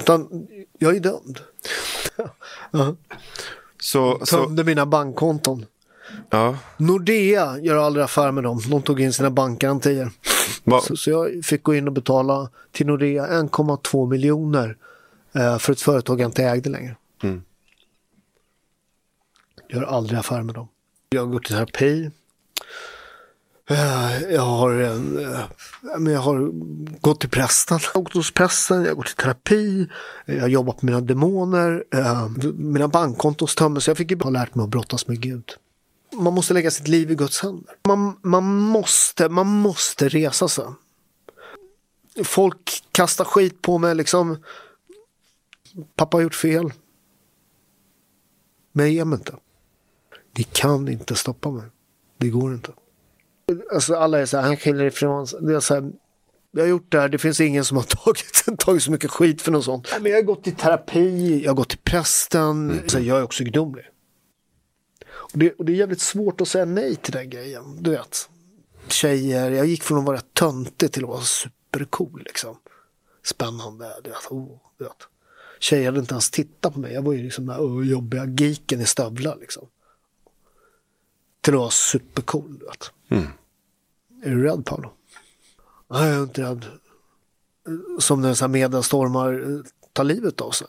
Utan 0.00 0.46
jag 0.78 0.96
är 0.96 1.00
dömd. 1.00 1.40
ja. 2.70 2.96
Så, 3.80 4.20
så, 4.26 4.36
Tömde 4.36 4.64
mina 4.64 4.86
bankkonton. 4.86 5.66
ja. 6.30 6.58
Nordea 6.76 7.58
gör 7.58 7.76
aldrig 7.76 8.04
affär 8.04 8.32
med 8.32 8.44
dem. 8.44 8.60
De 8.70 8.82
tog 8.82 9.00
in 9.00 9.12
sina 9.12 9.30
bankgarantier. 9.30 10.10
Va, 10.64 10.80
Så, 10.80 10.96
så 10.96 11.10
jag 11.10 11.44
fick 11.44 11.62
gå 11.62 11.74
in 11.74 11.86
och 11.86 11.92
betala 11.92 12.50
till 12.72 12.86
Nordea 12.86 13.26
1,2 13.26 14.10
miljoner 14.10 14.76
eh, 15.34 15.58
för 15.58 15.72
ett 15.72 15.80
företag 15.80 16.20
jag 16.20 16.28
inte 16.28 16.44
ägde 16.44 16.70
längre. 16.70 16.96
Mm. 17.22 17.42
Gör 19.68 19.82
aldrig 19.82 20.18
affär 20.18 20.42
med 20.42 20.54
dem. 20.54 20.68
Jag 21.10 21.30
går 21.30 21.40
till 21.40 21.54
terapi. 21.54 22.10
Eh, 23.70 24.22
jag 24.30 24.42
har, 24.42 24.72
en, 24.72 25.18
eh, 25.18 26.12
jag 26.12 26.20
har 26.20 26.50
gått 27.00 27.20
till 27.20 27.30
prästen. 27.30 27.78
Jag 27.82 27.90
har 27.94 28.02
gått 28.02 28.14
hos 28.14 28.34
prästen, 28.34 28.82
jag 28.82 28.90
har 28.90 28.96
gått 28.96 29.10
i 29.10 29.14
terapi. 29.14 29.88
Eh, 30.26 30.34
jag 30.34 30.42
har 30.42 30.48
jobbat 30.48 30.82
med 30.82 30.94
mina 30.94 31.06
demoner. 31.06 31.84
Mina 32.52 32.88
bankkonton 32.88 33.48
tömdes. 33.48 33.88
Jag 33.88 33.96
fick 33.96 34.10
ju 34.10 34.16
bara 34.16 34.30
lärt 34.30 34.54
mig 34.54 34.64
att 34.64 34.70
brottas 34.70 35.06
med 35.06 35.20
Gud. 35.20 35.52
Man 36.12 36.34
måste 36.34 36.54
lägga 36.54 36.70
sitt 36.70 36.88
liv 36.88 37.10
i 37.10 37.14
Guds 37.14 37.42
händer. 37.42 37.74
Man, 37.88 38.18
man, 38.22 38.44
måste, 38.58 39.28
man 39.28 39.46
måste 39.46 40.08
resa 40.08 40.48
sig. 40.48 40.64
Folk 42.24 42.82
kastar 42.92 43.24
skit 43.24 43.62
på 43.62 43.78
mig 43.78 43.94
liksom. 43.94 44.36
Pappa 45.96 46.16
har 46.16 46.22
gjort 46.22 46.34
fel. 46.34 46.72
Men 48.72 48.86
jag 48.86 48.94
ger 48.94 49.04
mig 49.04 49.18
inte. 49.18 49.36
Ni 50.36 50.42
kan 50.42 50.88
inte 50.88 51.14
stoppa 51.14 51.50
mig. 51.50 51.64
Det 52.18 52.28
går 52.28 52.54
inte. 52.54 52.72
Alltså 53.72 53.94
alla 53.94 54.18
är 54.18 54.26
så 54.26 54.36
här, 54.36 54.44
han 54.44 54.56
skyller 54.56 54.84
ifrån 54.84 55.26
sig. 55.26 55.38
Det 55.42 55.54
är 55.54 55.60
så 55.60 55.74
här, 55.74 55.92
jag 56.50 56.62
har 56.62 56.68
gjort 56.68 56.92
det 56.92 57.00
här, 57.00 57.08
det 57.08 57.18
finns 57.18 57.40
ingen 57.40 57.64
som 57.64 57.76
har 57.76 57.84
tagit, 58.04 58.58
tagit 58.58 58.82
så 58.82 58.90
mycket 58.90 59.10
skit 59.10 59.42
för 59.42 59.52
något 59.52 59.64
sånt. 59.64 59.88
Men 60.00 60.12
jag 60.12 60.18
har 60.18 60.22
gått 60.22 60.46
i 60.46 60.52
terapi, 60.52 61.42
jag 61.44 61.50
har 61.50 61.56
gått 61.56 61.68
till 61.68 61.78
prästen. 61.78 62.80
Så 62.86 63.00
jag 63.00 63.18
är 63.18 63.22
också 63.22 63.44
gudomlig. 63.44 63.84
Och 65.32 65.38
det, 65.38 65.52
och 65.52 65.64
det 65.64 65.72
är 65.72 65.76
jävligt 65.76 66.00
svårt 66.00 66.40
att 66.40 66.48
säga 66.48 66.64
nej 66.64 66.96
till 66.96 67.12
den 67.12 67.30
grejen. 67.30 67.82
Du 67.82 67.90
vet. 67.90 68.28
Tjejer, 68.88 69.50
jag 69.50 69.66
gick 69.66 69.82
från 69.82 69.98
att 69.98 70.04
vara 70.04 70.20
töntig 70.20 70.92
till 70.92 71.04
att 71.04 71.10
vara 71.10 71.20
supercool 71.20 72.22
liksom. 72.24 72.56
Spännande, 73.24 74.00
du 74.04 74.10
vet. 74.10 74.30
Oh, 74.30 74.60
du 74.78 74.84
vet. 74.84 75.08
Tjejer 75.60 75.86
hade 75.86 76.00
inte 76.00 76.14
ens 76.14 76.30
tittat 76.30 76.74
på 76.74 76.80
mig. 76.80 76.92
Jag 76.92 77.02
var 77.02 77.12
ju 77.12 77.22
liksom 77.22 77.46
den 77.46 77.56
här 77.56 77.82
jobbiga 77.84 78.26
geeken 78.26 78.80
i 78.80 78.86
stövlar 78.86 79.36
liksom. 79.40 79.66
Till 81.40 81.54
att 81.54 81.60
vara 81.60 81.70
supercool, 81.70 82.58
du 82.58 82.64
vet. 82.64 82.90
Är 84.22 84.30
du 84.30 84.42
rädd 84.42 84.66
Paolo? 84.66 84.92
Nej, 85.88 86.08
jag 86.08 86.18
är 86.18 86.22
inte 86.22 86.42
rädd. 86.42 86.66
Som 87.98 88.20
när 88.20 88.34
så 88.34 88.44
här 88.44 88.48
mediastormar 88.48 89.32
eh, 89.32 89.60
tar 89.92 90.04
livet 90.04 90.40
av 90.40 90.50
sig. 90.50 90.66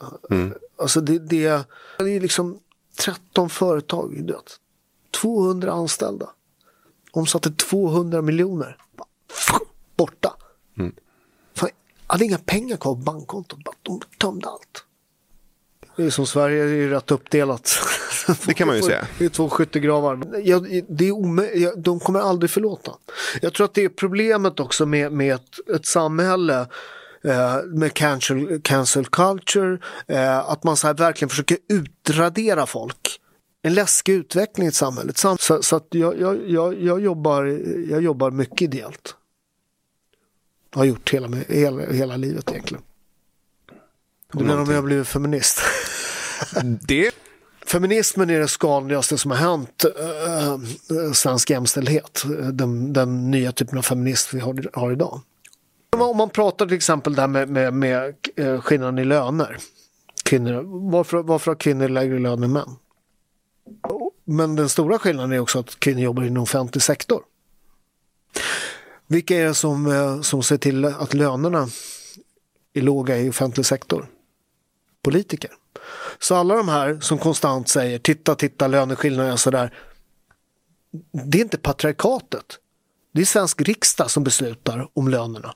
Alltså 0.77 1.01
det, 1.01 1.19
det, 1.19 1.67
det 1.97 2.15
är 2.15 2.19
liksom 2.19 2.59
13 2.99 3.49
företag, 3.49 4.23
vet. 4.27 4.59
200 5.21 5.71
anställda. 5.71 6.29
omsatte 7.11 7.51
200 7.51 8.21
miljoner. 8.21 8.77
Borta. 9.95 10.37
Mm. 10.77 10.95
Fan, 11.53 11.69
hade 12.07 12.25
inga 12.25 12.37
pengar 12.37 12.77
kvar 12.77 12.95
på 12.95 13.01
bankkontot. 13.01 13.59
De 13.81 14.01
tömde 14.17 14.47
allt. 14.49 14.85
Det 15.95 16.03
är 16.03 16.09
som 16.09 16.25
Sverige, 16.27 16.63
det 16.63 16.69
är 16.71 16.75
ju 16.75 16.89
rätt 16.89 17.11
uppdelat. 17.11 17.71
Det 18.45 18.53
kan 18.53 18.67
man 18.67 18.75
ju 18.75 18.81
säga. 18.81 19.07
Det 19.19 19.25
är 19.25 19.29
två 19.29 19.49
skyttegravar. 19.49 20.19
Jag, 20.43 20.83
det 20.89 21.07
är 21.07 21.11
omö- 21.11 21.73
de 21.77 21.99
kommer 21.99 22.19
aldrig 22.19 22.49
förlåta. 22.49 22.91
Jag 23.41 23.53
tror 23.53 23.65
att 23.65 23.73
det 23.73 23.83
är 23.83 23.89
problemet 23.89 24.59
också 24.59 24.85
med, 24.85 25.11
med 25.11 25.35
ett, 25.35 25.69
ett 25.75 25.85
samhälle 25.85 26.59
eh, 27.23 27.55
med 27.65 27.93
cancel, 27.93 28.61
cancel 28.63 29.05
culture. 29.05 29.79
Eh, 30.07 30.37
att 30.49 30.63
man 30.63 30.77
så 30.77 30.87
här 30.87 30.93
verkligen 30.93 31.29
försöker 31.29 31.57
utradera 31.69 32.65
folk. 32.65 33.19
En 33.61 33.73
läskig 33.73 34.13
utveckling 34.13 34.65
i 34.65 34.69
ett 34.69 34.75
samhälle. 34.75 35.13
Sam- 35.15 35.37
Så, 35.39 35.61
så 35.63 35.75
att 35.75 35.87
jag, 35.89 36.19
jag, 36.19 36.49
jag, 36.49 36.81
jag, 36.81 37.01
jobbar, 37.01 37.43
jag 37.89 38.01
jobbar 38.03 38.31
mycket 38.31 38.61
ideellt. 38.61 39.15
Har 40.75 40.85
gjort 40.85 41.13
hela, 41.13 41.27
hela, 41.47 41.85
hela 41.91 42.17
livet 42.17 42.51
egentligen. 42.51 42.83
Du 44.33 44.43
menar 44.43 44.61
om 44.61 44.69
jag 44.69 44.77
har 44.77 44.83
blivit 44.83 45.07
feminist? 45.07 45.61
Det 46.81 47.11
Feminismen 47.65 48.29
är 48.29 48.39
det 48.39 48.47
skadligaste 48.47 49.17
som 49.17 49.31
har 49.31 49.37
hänt 49.37 49.85
äh, 49.99 51.11
svensk 51.13 51.49
jämställdhet. 51.49 52.23
Den, 52.53 52.93
den 52.93 53.31
nya 53.31 53.51
typen 53.51 53.77
av 53.77 53.81
feminism 53.81 54.37
vi 54.37 54.41
har, 54.41 54.69
har 54.73 54.91
idag. 54.91 55.21
Om 55.97 56.17
man 56.17 56.29
pratar 56.29 56.65
till 56.65 56.77
exempel 56.77 57.15
där 57.15 57.27
med, 57.27 57.49
med, 57.49 57.73
med 57.73 58.15
eh, 58.35 58.61
skillnaden 58.61 58.99
i 58.99 59.05
löner. 59.05 59.57
Kvinnor, 60.23 60.89
varför, 60.91 61.23
varför 61.23 61.51
har 61.51 61.55
kvinnor 61.55 61.89
lägre 61.89 62.19
lön 62.19 62.43
än 62.43 62.53
män? 62.53 62.75
Men 64.25 64.55
den 64.55 64.69
stora 64.69 64.99
skillnaden 64.99 65.31
är 65.31 65.39
också 65.39 65.59
att 65.59 65.79
kvinnor 65.79 66.01
jobbar 66.01 66.23
inom 66.23 66.43
offentlig 66.43 66.81
sektor. 66.81 67.21
Vilka 69.07 69.37
är 69.37 69.45
det 69.45 69.53
som, 69.53 70.19
som 70.23 70.43
ser 70.43 70.57
till 70.57 70.85
att 70.85 71.13
lönerna 71.13 71.67
är 72.73 72.81
låga 72.81 73.17
i 73.17 73.29
offentlig 73.29 73.65
sektor? 73.65 74.07
Politiker. 75.03 75.51
Så 76.19 76.35
alla 76.35 76.55
de 76.55 76.69
här 76.69 76.99
som 76.99 77.17
konstant 77.17 77.69
säger 77.69 77.99
titta, 77.99 78.35
titta, 78.35 78.67
löneskillnader 78.67 79.31
och 79.31 79.39
sådär. 79.39 79.73
Det 81.11 81.37
är 81.37 81.41
inte 81.41 81.57
patriarkatet. 81.57 82.45
Det 83.13 83.21
är 83.21 83.25
svensk 83.25 83.61
riksdag 83.61 84.11
som 84.11 84.23
beslutar 84.23 84.87
om 84.93 85.07
lönerna 85.07 85.55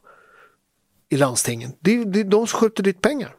i 1.10 1.18
landstingen. 1.18 1.72
Det 1.80 1.92
är, 1.92 2.06
det 2.06 2.20
är 2.20 2.24
de 2.24 2.48
som 2.48 2.60
skjuter 2.60 2.84
dit 2.84 3.02
pengar. 3.02 3.36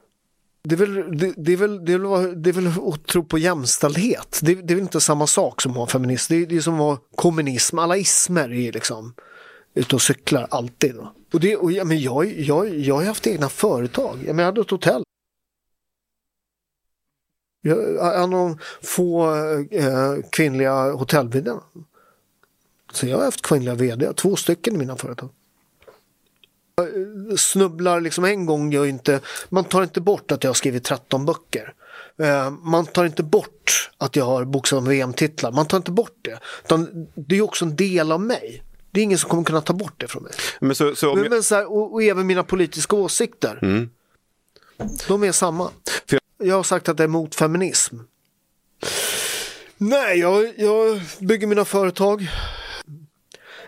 Det 0.63 0.75
är 0.75 0.77
väl, 0.77 1.19
det, 1.19 1.35
det 1.37 1.53
är 1.53 1.57
väl, 1.57 1.85
det 1.85 1.93
är 1.93 1.99
väl, 1.99 2.43
det 2.43 2.51
är 2.51 2.53
väl 2.53 2.67
att 2.67 3.07
tro 3.07 3.25
på 3.25 3.39
jämställdhet. 3.39 4.41
Det, 4.43 4.55
det 4.55 4.73
är 4.73 4.75
väl 4.75 4.83
inte 4.83 5.01
samma 5.01 5.27
sak 5.27 5.61
som 5.61 5.73
att 5.73 5.77
vara 5.77 5.87
feminist. 5.87 6.29
Det 6.29 6.37
är, 6.37 6.47
det 6.47 6.57
är 6.57 6.61
som 6.61 6.75
att 6.75 6.79
vara 6.79 6.99
kommunism. 7.15 7.79
Alla 7.79 7.97
ismer 7.97 8.53
är 8.53 8.73
liksom 8.73 9.15
ute 9.75 9.95
och 9.95 10.03
cyklar 10.03 10.47
alltid. 10.51 10.97
Och 11.33 11.41
det, 11.41 11.57
och, 11.57 11.73
ja, 11.73 11.85
men 11.85 12.01
jag, 12.01 12.41
jag, 12.41 12.79
jag 12.79 12.95
har 12.95 13.05
haft 13.05 13.27
egna 13.27 13.49
företag. 13.49 14.19
Jag, 14.27 14.37
men 14.37 14.39
jag 14.39 14.47
hade 14.47 14.61
ett 14.61 14.71
hotell. 14.71 15.03
En 17.71 18.23
av 18.23 18.31
de 18.31 18.59
få 18.83 19.35
eh, 19.71 20.15
kvinnliga 20.33 20.93
hotell 20.93 21.31
Så 22.93 23.07
jag 23.07 23.17
har 23.17 23.25
haft 23.25 23.43
kvinnliga 23.43 23.75
vd, 23.75 24.13
två 24.13 24.37
stycken 24.37 24.75
i 24.75 24.79
mina 24.79 24.97
företag. 24.97 25.29
Snubblar 27.37 28.01
liksom 28.01 28.25
en 28.25 28.47
gång, 28.47 28.73
gör 28.73 28.87
inte, 28.87 29.21
man 29.49 29.65
tar 29.65 29.83
inte 29.83 30.01
bort 30.01 30.33
att 30.33 30.45
jag 30.45 30.49
har 30.49 30.55
skrivit 30.55 30.85
13 30.85 31.27
böcker. 31.27 31.75
Eh, 32.23 32.51
man 32.51 32.87
tar 32.87 33.05
inte 33.05 33.23
bort 33.23 33.91
att 33.99 34.17
jag 34.17 34.25
har 34.25 34.45
boxat 34.45 34.79
om 34.79 34.85
VM-titlar, 34.85 35.53
man 35.53 35.67
tar 35.67 35.77
inte 35.77 35.91
bort 35.91 36.19
det. 36.23 36.39
Utan 36.65 37.07
det 37.15 37.37
är 37.37 37.43
också 37.43 37.65
en 37.65 37.77
del 37.77 38.13
av 38.13 38.21
mig. 38.21 38.63
Det 38.91 39.01
är 39.01 39.05
ingen 39.05 39.19
som 39.19 39.31
kommer 39.31 39.45
kunna 39.45 39.61
ta 39.61 39.73
bort 39.73 39.95
det 39.97 40.09
från 40.09 40.23
mig. 40.23 40.33
Men 40.61 40.75
så, 40.75 40.95
så 40.95 41.15
Men, 41.15 41.25
jag, 41.25 41.31
men 41.31 41.43
så 41.43 41.55
här, 41.55 41.73
och, 41.73 41.93
och 41.93 42.03
även 42.03 42.27
mina 42.27 42.43
politiska 42.43 42.97
åsikter. 42.97 43.59
Mm. 43.63 43.91
De 45.09 45.25
är 45.25 45.33
samma. 45.33 45.71
För 46.07 46.15
Jag 46.17 46.21
jag 46.39 46.57
har 46.57 46.63
sagt 46.63 46.89
att 46.89 46.97
det 46.97 47.03
är 47.03 47.09
emot 47.09 47.35
feminism. 47.35 47.97
Nej, 49.77 50.19
jag, 50.19 50.59
jag 50.59 51.01
bygger 51.21 51.47
mina 51.47 51.65
företag. 51.65 52.29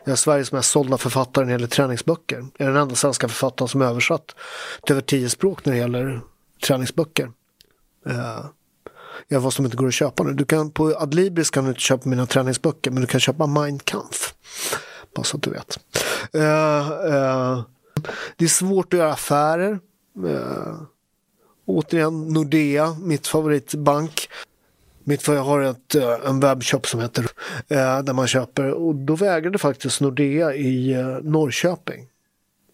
Jag 0.05 0.13
är 0.13 0.17
Sveriges 0.17 0.53
mest 0.53 0.71
sålda 0.71 0.99
författare 0.99 1.45
när 1.45 1.53
det 1.53 1.55
gäller 1.55 1.67
träningsböcker. 1.67 2.47
Jag 2.57 2.69
är 2.69 2.73
den 2.73 2.83
enda 2.83 2.95
svenska 2.95 3.29
författaren 3.29 3.69
som 3.69 3.83
är 3.83 3.87
översatt 3.87 4.35
till 4.83 4.93
över 4.93 5.03
tio 5.03 5.29
språk 5.29 5.65
när 5.65 5.73
det 5.73 5.79
gäller 5.79 6.21
träningsböcker. 6.67 7.33
Uh, 8.07 8.47
jag 9.29 9.41
vad 9.41 9.53
som 9.53 9.65
inte 9.65 9.77
går 9.77 9.87
att 9.87 9.95
köpa 9.95 10.23
nu. 10.23 10.33
Du 10.33 10.45
kan, 10.45 10.71
på 10.71 10.95
Adlibris 10.99 11.51
kan 11.51 11.65
du 11.65 11.71
inte 11.71 11.81
köpa 11.81 12.09
mina 12.09 12.27
träningsböcker 12.27 12.91
men 12.91 13.01
du 13.01 13.07
kan 13.07 13.21
köpa 13.21 13.47
Mein 13.47 13.79
Kampf. 13.79 14.35
Bara 15.15 15.25
så 15.25 15.37
att 15.37 15.43
du 15.43 15.51
vet. 15.51 15.79
Eh, 16.33 16.91
eh, 16.91 17.63
det 18.37 18.45
är 18.45 18.49
svårt 18.49 18.93
att 18.93 18.99
göra 18.99 19.13
affärer. 19.13 19.81
Återigen 21.71 22.29
Nordea, 22.29 22.97
mitt 23.01 23.27
favoritbank. 23.27 24.29
Mitt 25.05 25.23
för 25.23 25.35
jag 25.35 25.43
har 25.43 25.61
ett, 25.61 25.95
eh, 25.95 26.27
en 26.27 26.41
webbshop 26.41 26.87
som 26.87 27.01
heter 27.01 27.23
eh, 27.69 28.03
där 28.03 28.13
man 28.13 28.27
köper 28.27 28.71
och 28.71 28.95
då 28.95 29.17
vägrade 29.17 29.59
faktiskt 29.59 30.01
Nordea 30.01 30.55
i 30.55 30.93
eh, 30.93 31.07
Norrköping 31.07 32.07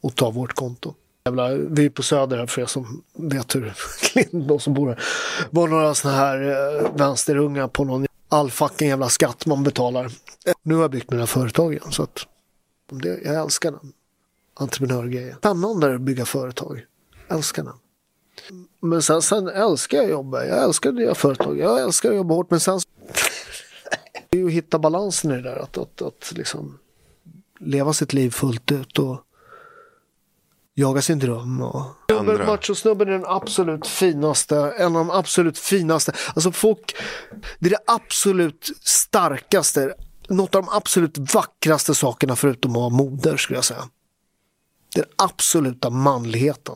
att 0.03 0.17
ta 0.17 0.31
vårt 0.31 0.53
konto. 0.53 0.95
Jävla, 1.25 1.49
vi 1.49 1.85
är 1.85 1.91
på 1.91 2.03
Söder 2.03 2.39
här 2.39 2.47
för 2.47 2.63
er 2.63 2.67
som 2.67 3.03
vet 3.15 3.55
hur 3.55 3.75
de 4.49 4.61
som 4.61 4.75
bor 4.75 4.89
här. 4.89 5.03
var 5.51 5.69
några 5.69 5.95
sådana 5.95 6.19
här 6.19 6.43
eh, 6.43 6.91
vänsterunga 6.97 7.69
på 7.69 7.85
någon 7.85 8.07
all 8.29 8.51
fucking 8.51 8.89
jävla 8.89 9.09
skatt 9.09 9.47
man 9.47 9.63
betalar. 9.63 10.13
Nu 10.63 10.75
har 10.75 10.83
jag 10.83 10.91
byggt 10.91 11.11
mina 11.11 11.27
företag 11.27 11.73
igen 11.73 11.93
så 11.93 12.03
att 12.03 12.27
det, 12.91 13.09
jag 13.25 13.35
älskar 13.35 13.71
den 13.71 13.93
entreprenörgrejen. 14.55 15.37
Spännande 15.39 15.95
att 15.95 16.01
bygga 16.01 16.25
företag. 16.25 16.85
Älskar 17.29 17.65
den. 17.65 17.75
Men 18.81 19.03
sen, 19.03 19.23
sen 19.23 19.49
älskar 19.49 19.99
jag 19.99 20.05
att 20.05 20.11
jobba. 20.11 20.45
Jag 20.45 20.65
älskar 20.65 20.91
att 20.91 20.97
driva 20.97 21.15
företag. 21.15 21.59
Jag 21.59 21.81
älskar 21.81 22.11
att 22.11 22.17
jobba 22.17 22.35
hårt. 22.35 22.51
Men 22.51 22.61
sen 22.61 22.81
det 24.31 24.39
är 24.39 24.41
ju 24.41 24.47
att 24.47 24.53
hitta 24.53 24.79
balansen 24.79 25.31
i 25.31 25.35
det 25.35 25.43
där. 25.43 25.57
Att, 25.57 25.79
att, 25.79 26.03
att 26.03 26.33
liksom 26.37 26.79
leva 27.61 27.93
sitt 27.93 28.13
liv 28.13 28.31
fullt 28.31 28.73
ut 28.73 28.99
och 28.99 29.27
jaga 30.75 31.03
sin 31.03 31.19
dröm. 31.19 31.63
Och... 31.63 31.83
Snubben, 32.09 32.47
Machosnubben 32.47 33.09
är 33.09 33.13
den 33.13 33.27
absolut 33.27 33.87
finaste, 33.87 34.57
en 34.57 34.97
av 34.97 35.07
de 35.07 35.11
absolut 35.11 35.59
finaste. 35.59 36.13
Alltså 36.35 36.53
folk, 36.53 36.97
det 37.59 37.67
är 37.67 37.71
det 37.71 37.85
absolut 37.87 38.71
starkaste, 38.83 39.95
något 40.29 40.55
av 40.55 40.63
de 40.63 40.69
absolut 40.73 41.35
vackraste 41.35 41.95
sakerna 41.95 42.37
förutom 42.37 42.71
att 42.71 42.77
vara 42.77 42.89
moder 42.89 43.37
skulle 43.37 43.57
jag 43.57 43.65
säga. 43.65 43.89
Den 44.95 45.05
absoluta 45.17 45.91
manligheten. 45.91 46.75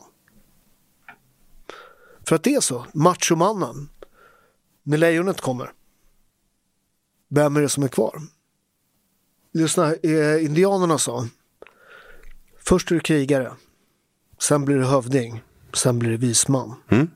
För 2.27 2.35
att 2.35 2.43
det 2.43 2.53
är 2.55 2.59
så, 2.61 2.85
machomannen. 2.93 3.89
När 4.83 4.97
lejonet 4.97 5.41
kommer. 5.41 5.71
Vem 7.29 7.57
är 7.57 7.61
det 7.61 7.69
som 7.69 7.83
är 7.83 7.87
kvar? 7.87 8.21
Lyssna, 9.53 9.93
eh, 9.93 10.45
indianerna 10.45 10.97
sa. 10.97 11.27
Först 12.59 12.91
är 12.91 12.95
du 12.95 13.01
krigare. 13.01 13.53
Sen 14.39 14.65
blir 14.65 14.77
du 14.77 14.85
hövding. 14.85 15.43
Sen 15.73 15.99
blir 15.99 16.09
du 16.09 16.17
visman. 16.17 16.73
Mm. 16.89 17.09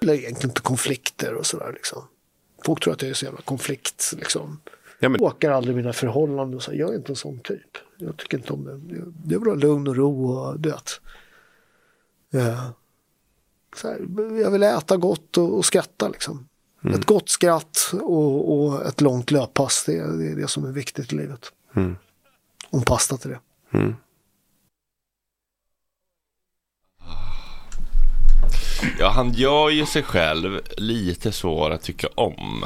Eller 0.00 0.14
egentligen 0.14 0.50
inte 0.50 0.60
konflikter 0.60 1.34
och 1.34 1.46
sådär 1.46 1.72
liksom. 1.72 2.02
Folk 2.64 2.80
tror 2.82 2.94
att 2.94 3.02
jag 3.02 3.10
är 3.10 3.14
så 3.14 3.24
jävla 3.24 3.40
konflikt 3.40 4.12
liksom. 4.16 4.60
Ja, 4.98 5.08
men- 5.08 5.20
Jag 5.20 5.26
åkar 5.28 5.50
aldrig 5.50 5.76
mina 5.76 5.92
förhållanden 5.92 6.54
och 6.56 6.62
så. 6.62 6.74
Jag 6.74 6.90
är 6.90 6.96
inte 6.96 7.12
en 7.12 7.16
sån 7.16 7.38
typ. 7.40 7.76
Jag 7.96 8.16
tycker 8.16 8.38
inte 8.38 8.52
om 8.52 8.64
det. 8.64 8.80
Det 9.28 9.34
är 9.34 9.38
bra 9.38 9.54
lugn 9.54 9.88
och 9.88 9.96
ro 9.96 10.30
och 10.30 10.66
vet. 10.66 11.00
Ja. 12.30 12.72
Så 13.76 13.88
här, 13.88 13.98
jag 14.42 14.50
vill 14.50 14.62
äta 14.62 14.96
gott 14.96 15.38
och, 15.38 15.56
och 15.56 15.64
skratta 15.64 16.08
liksom. 16.08 16.48
Mm. 16.84 16.98
Ett 17.00 17.06
gott 17.06 17.28
skratt 17.28 17.90
och, 18.02 18.58
och 18.64 18.86
ett 18.86 19.00
långt 19.00 19.30
löppass. 19.30 19.84
Det, 19.86 19.98
är- 19.98 20.12
det 20.12 20.26
är 20.30 20.36
det 20.36 20.48
som 20.48 20.64
är 20.64 20.72
viktigt 20.72 21.12
i 21.12 21.16
livet. 21.16 21.52
Mm. 21.76 21.96
Om 22.70 22.82
pasta 22.82 23.16
till 23.16 23.30
det. 23.30 23.40
Mm. 23.78 23.94
Ja, 28.98 29.08
han 29.08 29.32
gör 29.32 29.70
ju 29.70 29.86
sig 29.86 30.02
själv 30.02 30.60
lite 30.76 31.32
svår 31.32 31.70
att 31.70 31.82
tycka 31.82 32.06
om. 32.14 32.64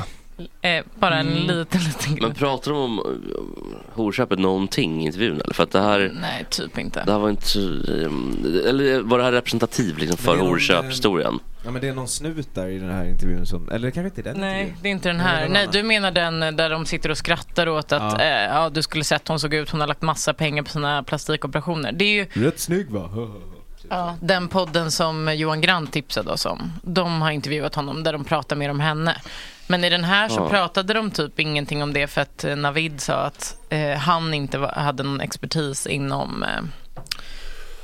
Eh, 0.61 0.85
bara 0.95 1.15
en 1.19 1.27
Mm. 1.33 1.47
liten, 1.59 1.81
liten 1.81 2.15
grej. 2.15 2.23
Men 2.23 2.35
pratar 2.35 2.71
de 2.73 2.81
om 2.81 2.99
eh, 2.99 3.95
horköpet 3.95 4.39
någonting 4.39 5.03
i 5.03 5.07
intervjun 5.07 5.41
eller? 5.41 5.55
För 5.55 5.63
att 5.63 5.71
det 5.71 5.81
här, 5.81 6.13
Nej, 6.21 6.47
typ 6.51 6.79
inte. 6.79 7.03
det 7.05 7.13
här 7.13 7.19
var 7.19 7.31
inte, 7.31 7.59
um, 7.59 8.37
eller 8.69 9.01
var 9.01 9.19
det 9.19 9.25
här 9.25 9.33
representativt 9.33 9.99
liksom 10.01 10.17
för 10.17 10.33
det 10.33 10.39
är 10.39 10.43
någon, 10.43 10.49
horköpshistorien? 10.49 11.39
Ja 11.65 11.71
men 11.71 11.81
det 11.81 11.89
är 11.89 11.95
någon 11.95 12.09
snut 12.09 12.49
där 12.55 12.67
i 12.67 12.79
den 12.79 12.91
här 12.91 13.05
intervjun 13.05 13.47
som, 13.47 13.69
eller 13.71 13.91
kanske 13.91 14.09
inte 14.09 14.23
den 14.31 14.41
Nej, 14.41 14.61
intervjun. 14.63 14.79
det 14.83 14.89
är 14.89 14.93
inte 14.93 15.09
den 15.09 15.21
här. 15.21 15.41
det 15.41 15.47
är 15.47 15.49
Nej, 15.49 15.69
du 15.73 15.83
menar 15.83 16.11
den 16.11 16.41
där 16.57 16.71
de 16.71 16.87
sitter 16.87 17.11
och 17.11 17.19
skrattar 17.19 17.69
åt 17.69 17.93
att 17.93 18.13
Ja. 18.19 18.21
eh, 18.25 18.45
ja, 18.55 18.71
du 18.71 18.83
skulle 18.83 19.05
sett 19.05 19.29
hon 19.29 19.41
såg 19.41 19.55
ut. 19.55 19.71
Hon 19.71 19.81
har 19.81 19.89
lagt 19.89 20.03
massa 20.03 20.35
pengar 20.35 20.63
på 20.63 20.69
sina 20.71 21.03
plastikoperationer. 21.03 21.93
Det 21.93 22.05
är 22.05 22.13
ju 22.13 22.27
Rätt 22.45 22.61
snygg 22.61 22.91
va? 22.91 23.11
ja, 23.89 24.17
den 24.21 24.49
podden 24.49 24.91
som 24.91 25.35
Johan 25.37 25.61
Grant 25.61 25.93
tipsade 25.93 26.31
oss 26.33 26.47
om. 26.47 26.73
De 26.83 27.23
har 27.23 27.31
intervjuat 27.31 27.75
honom 27.75 28.03
där 28.03 28.13
de 28.13 28.25
pratar 28.25 28.57
mer 28.57 28.71
om 28.71 28.81
henne. 28.81 29.17
Men 29.67 29.85
i 29.85 29.91
den 29.91 30.05
här 30.05 30.29
så 30.29 30.41
Ja. 30.41 30.49
pratade 30.49 30.95
de 30.95 31.11
typ 31.11 31.41
ingenting 31.41 31.83
om 31.83 31.93
det 31.93 32.07
för 32.07 32.21
att 32.21 32.45
eh, 32.45 32.57
Navid 32.57 33.01
sa 33.01 33.15
att 33.15 33.57
eh, 33.69 33.91
han 33.99 34.35
inte 34.35 34.59
var, 34.59 34.69
hade 34.73 35.03
någon 35.03 35.21
expertis 35.21 35.87
inom 35.87 36.43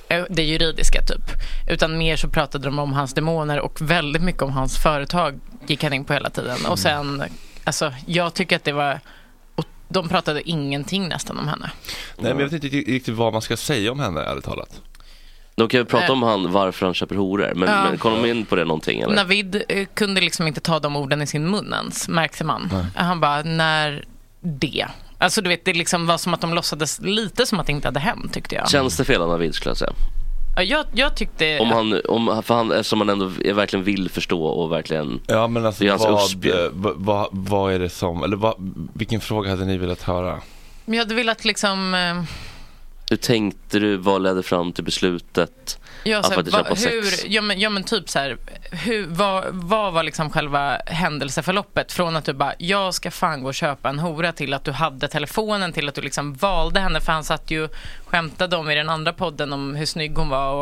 eh, 0.08 0.24
det 0.30 0.42
juridiska 0.42 1.02
typ. 1.02 1.22
Utan 1.68 1.98
mer 1.98 2.16
så 2.16 2.28
pratade 2.28 2.64
de 2.64 2.78
om 2.78 2.92
hans 2.92 3.14
demoner 3.14 3.60
och 3.60 3.80
väldigt 3.80 4.22
mycket 4.22 4.42
om 4.42 4.52
hans 4.52 4.78
företag 4.82 5.40
gick 5.66 5.82
han 5.84 5.92
in 5.92 6.04
på 6.04 6.12
hela 6.12 6.30
tiden. 6.30 6.66
Och 6.68 6.78
sen, 6.78 7.22
alltså 7.64 7.92
jag 8.06 8.34
tycker 8.34 8.56
att 8.56 8.64
det 8.64 8.72
var, 8.72 9.00
och 9.54 9.64
de 9.88 10.08
pratade 10.08 10.50
ingenting 10.50 11.08
nästan 11.08 11.38
om 11.38 11.48
henne. 11.48 11.70
Nej, 12.18 12.32
men 12.34 12.40
jag 12.42 12.50
vet 12.50 12.64
inte 12.64 12.76
riktigt 12.76 13.14
vad 13.14 13.32
man 13.32 13.42
ska 13.42 13.56
säga 13.56 13.92
om 13.92 14.00
henne, 14.00 14.20
ärligt 14.20 14.44
talat. 14.44 14.80
De 15.54 15.68
kan 15.68 15.80
ju 15.80 15.84
prata 15.84 16.04
Eh. 16.06 16.10
om 16.12 16.22
han, 16.22 16.52
varför 16.52 16.86
han 16.86 16.94
köper 16.94 17.14
horor. 17.16 17.52
Men, 17.54 17.68
Ja. 17.68 17.84
men 17.84 17.98
kom 17.98 18.22
de 18.22 18.28
in 18.30 18.44
på 18.44 18.56
det 18.56 18.64
någonting 18.64 19.00
eller? 19.00 19.14
Navid 19.14 19.62
eh, 19.68 19.86
kunde 19.94 20.20
liksom 20.20 20.46
inte 20.46 20.60
ta 20.60 20.78
de 20.78 20.96
orden 20.96 21.22
i 21.22 21.26
sin 21.26 21.50
mun 21.50 21.72
ens, 21.72 22.08
märkte 22.08 22.44
man. 22.44 22.70
Han 22.96 23.20
bara, 23.20 23.42
när 23.42 24.04
det? 24.40 24.86
Alltså 25.18 25.42
du 25.42 25.48
vet, 25.48 25.64
det 25.64 25.72
liksom 25.72 26.06
var 26.06 26.18
som 26.18 26.34
att 26.34 26.40
de 26.40 26.54
låtsades 26.54 27.00
lite 27.00 27.46
som 27.46 27.60
att 27.60 27.66
det 27.66 27.72
inte 27.72 27.88
hade 27.88 28.00
hänt 28.00 28.32
tyckte 28.34 28.54
jag. 28.54 28.70
Känns 28.70 28.96
det 28.96 29.04
fel 29.04 29.22
av 29.22 29.28
Navid 29.28 29.54
skulle 29.54 29.70
jag 29.70 29.76
säga. 29.76 29.92
Ja, 30.56 30.62
jag, 30.62 30.86
jag 30.94 31.16
tyckte... 31.16 31.58
Om 31.58 31.68
han, 31.70 32.00
om, 32.08 32.42
för 32.42 32.54
han, 32.54 32.72
eftersom 32.72 33.00
han 33.00 33.08
ändå 33.08 33.26
verkligen 33.54 33.84
vill 33.84 34.08
förstå 34.10 34.44
och 34.44 34.72
verkligen 34.72 35.20
Ja, 35.26 35.46
men 35.48 35.66
alltså 35.66 35.84
vad, 35.96 36.46
eh, 36.46 36.54
vad, 36.72 37.28
vad, 37.32 37.72
är 37.72 37.78
det 37.78 37.88
som, 37.88 38.22
eller 38.22 38.36
vad, 38.36 38.54
vilken 38.94 39.20
fråga 39.20 39.50
hade 39.50 39.64
ni 39.64 39.78
velat 39.78 40.02
höra? 40.02 40.40
Men 40.84 40.94
jag 40.98 41.04
hade 41.04 41.14
velat 41.14 41.44
liksom... 41.44 41.94
Hur 43.12 43.16
tänkte 43.16 43.78
du, 43.78 43.96
vad 43.96 44.22
ledde 44.22 44.42
fram 44.42 44.72
till 44.72 44.84
beslutet? 44.84 45.78
Ja, 46.04 46.18
att 46.18 46.24
så 46.24 46.30
här, 46.30 46.36
faktiskt 46.36 46.56
va, 46.56 46.64
köpa 46.64 46.90
hur, 46.90 47.02
sex? 47.02 47.24
ja, 47.28 47.42
men, 47.42 47.60
ja 47.60 47.70
men 47.70 47.84
typ 47.84 48.08
så 48.08 48.18
här, 48.18 48.36
hur, 48.70 49.06
vad, 49.06 49.44
vad 49.50 49.92
var 49.92 50.02
liksom 50.02 50.30
själva 50.30 50.76
händelseförloppet? 50.86 51.92
Från 51.92 52.16
att 52.16 52.24
du 52.24 52.32
bara, 52.32 52.54
jag 52.58 52.94
ska 52.94 53.10
fan 53.10 53.42
gå 53.42 53.48
och 53.48 53.54
köpa 53.54 53.88
en 53.88 53.98
hora 53.98 54.32
till 54.32 54.54
att 54.54 54.64
du 54.64 54.72
hade 54.72 55.08
telefonen 55.08 55.72
till 55.72 55.88
att 55.88 55.94
du 55.94 56.00
liksom 56.00 56.34
valde 56.34 56.80
henne. 56.80 57.00
För 57.00 57.12
han 57.12 57.24
satt 57.24 57.50
ju 57.50 57.68
skämtade 58.06 58.56
om 58.56 58.70
i 58.70 58.74
den 58.74 58.88
andra 58.88 59.12
podden 59.12 59.52
om 59.52 59.74
hur 59.74 59.86
snygg 59.86 60.16
hon 60.18 60.28
var 60.28 60.52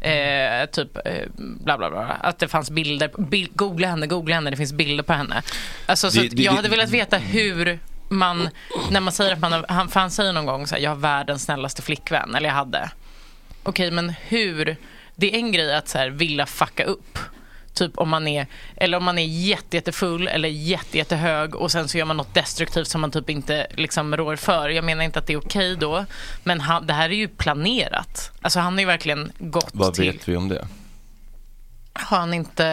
och 0.00 0.06
eh, 0.06 0.66
typ 0.66 0.96
eh, 0.96 1.12
bla 1.36 1.78
bla 1.78 1.90
bla. 1.90 2.04
Att 2.20 2.38
det 2.38 2.48
fanns 2.48 2.70
bilder, 2.70 3.10
bil, 3.18 3.48
googla 3.54 3.88
henne, 3.88 4.06
googla 4.06 4.34
henne, 4.34 4.50
det 4.50 4.56
finns 4.56 4.72
bilder 4.72 5.04
på 5.04 5.12
henne. 5.12 5.42
Alltså 5.86 6.10
så 6.10 6.20
Det- 6.20 6.26
att 6.26 6.36
det- 6.36 6.42
jag 6.42 6.52
hade 6.52 6.68
velat 6.68 6.90
veta 6.90 7.16
hur 7.18 7.78
man, 8.08 8.48
när 8.90 9.00
man 9.00 9.12
säger 9.12 9.32
att 9.32 9.40
man 9.40 9.52
har, 9.52 9.66
han, 9.68 9.88
för 9.88 10.00
han 10.00 10.10
säger 10.10 10.32
någon 10.32 10.46
gång 10.46 10.66
så 10.66 10.74
här, 10.74 10.82
jag 10.82 10.90
har 10.90 10.96
världens 10.96 11.42
snällaste 11.42 11.82
flickvän, 11.82 12.34
eller 12.34 12.48
jag 12.48 12.56
hade. 12.56 12.90
Okej, 13.62 13.90
men 13.90 14.14
hur? 14.28 14.76
Det 15.14 15.34
är 15.34 15.38
en 15.38 15.52
grej 15.52 15.74
att 15.74 15.88
så 15.88 15.98
här, 15.98 16.10
vilja 16.10 16.46
fucka 16.46 16.84
upp. 16.84 17.18
Typ 17.74 17.98
om 17.98 18.08
man 18.08 18.28
är, 18.28 18.46
eller 18.76 18.96
om 18.98 19.04
man 19.04 19.18
är 19.18 19.26
jätte, 19.26 19.76
jättefull 19.76 20.28
eller 20.28 20.48
jätte, 20.48 20.98
jättehög 20.98 21.54
och 21.54 21.72
sen 21.72 21.88
så 21.88 21.98
gör 21.98 22.04
man 22.04 22.16
något 22.16 22.34
destruktivt 22.34 22.88
som 22.88 23.00
man 23.00 23.10
typ 23.10 23.30
inte 23.30 23.66
liksom 23.70 24.16
rår 24.16 24.36
för. 24.36 24.68
Jag 24.68 24.84
menar 24.84 25.04
inte 25.04 25.18
att 25.18 25.26
det 25.26 25.32
är 25.32 25.38
okej 25.38 25.76
då, 25.76 26.04
men 26.44 26.60
han, 26.60 26.86
det 26.86 26.92
här 26.92 27.10
är 27.10 27.14
ju 27.14 27.28
planerat. 27.28 28.32
Alltså 28.42 28.60
han 28.60 28.72
har 28.72 28.80
ju 28.80 28.86
verkligen 28.86 29.32
gått 29.38 29.70
Vad 29.72 29.94
till... 29.94 30.12
vet 30.12 30.28
vi 30.28 30.36
om 30.36 30.48
det? 30.48 30.66
Har 31.92 32.18
han 32.18 32.34
inte... 32.34 32.64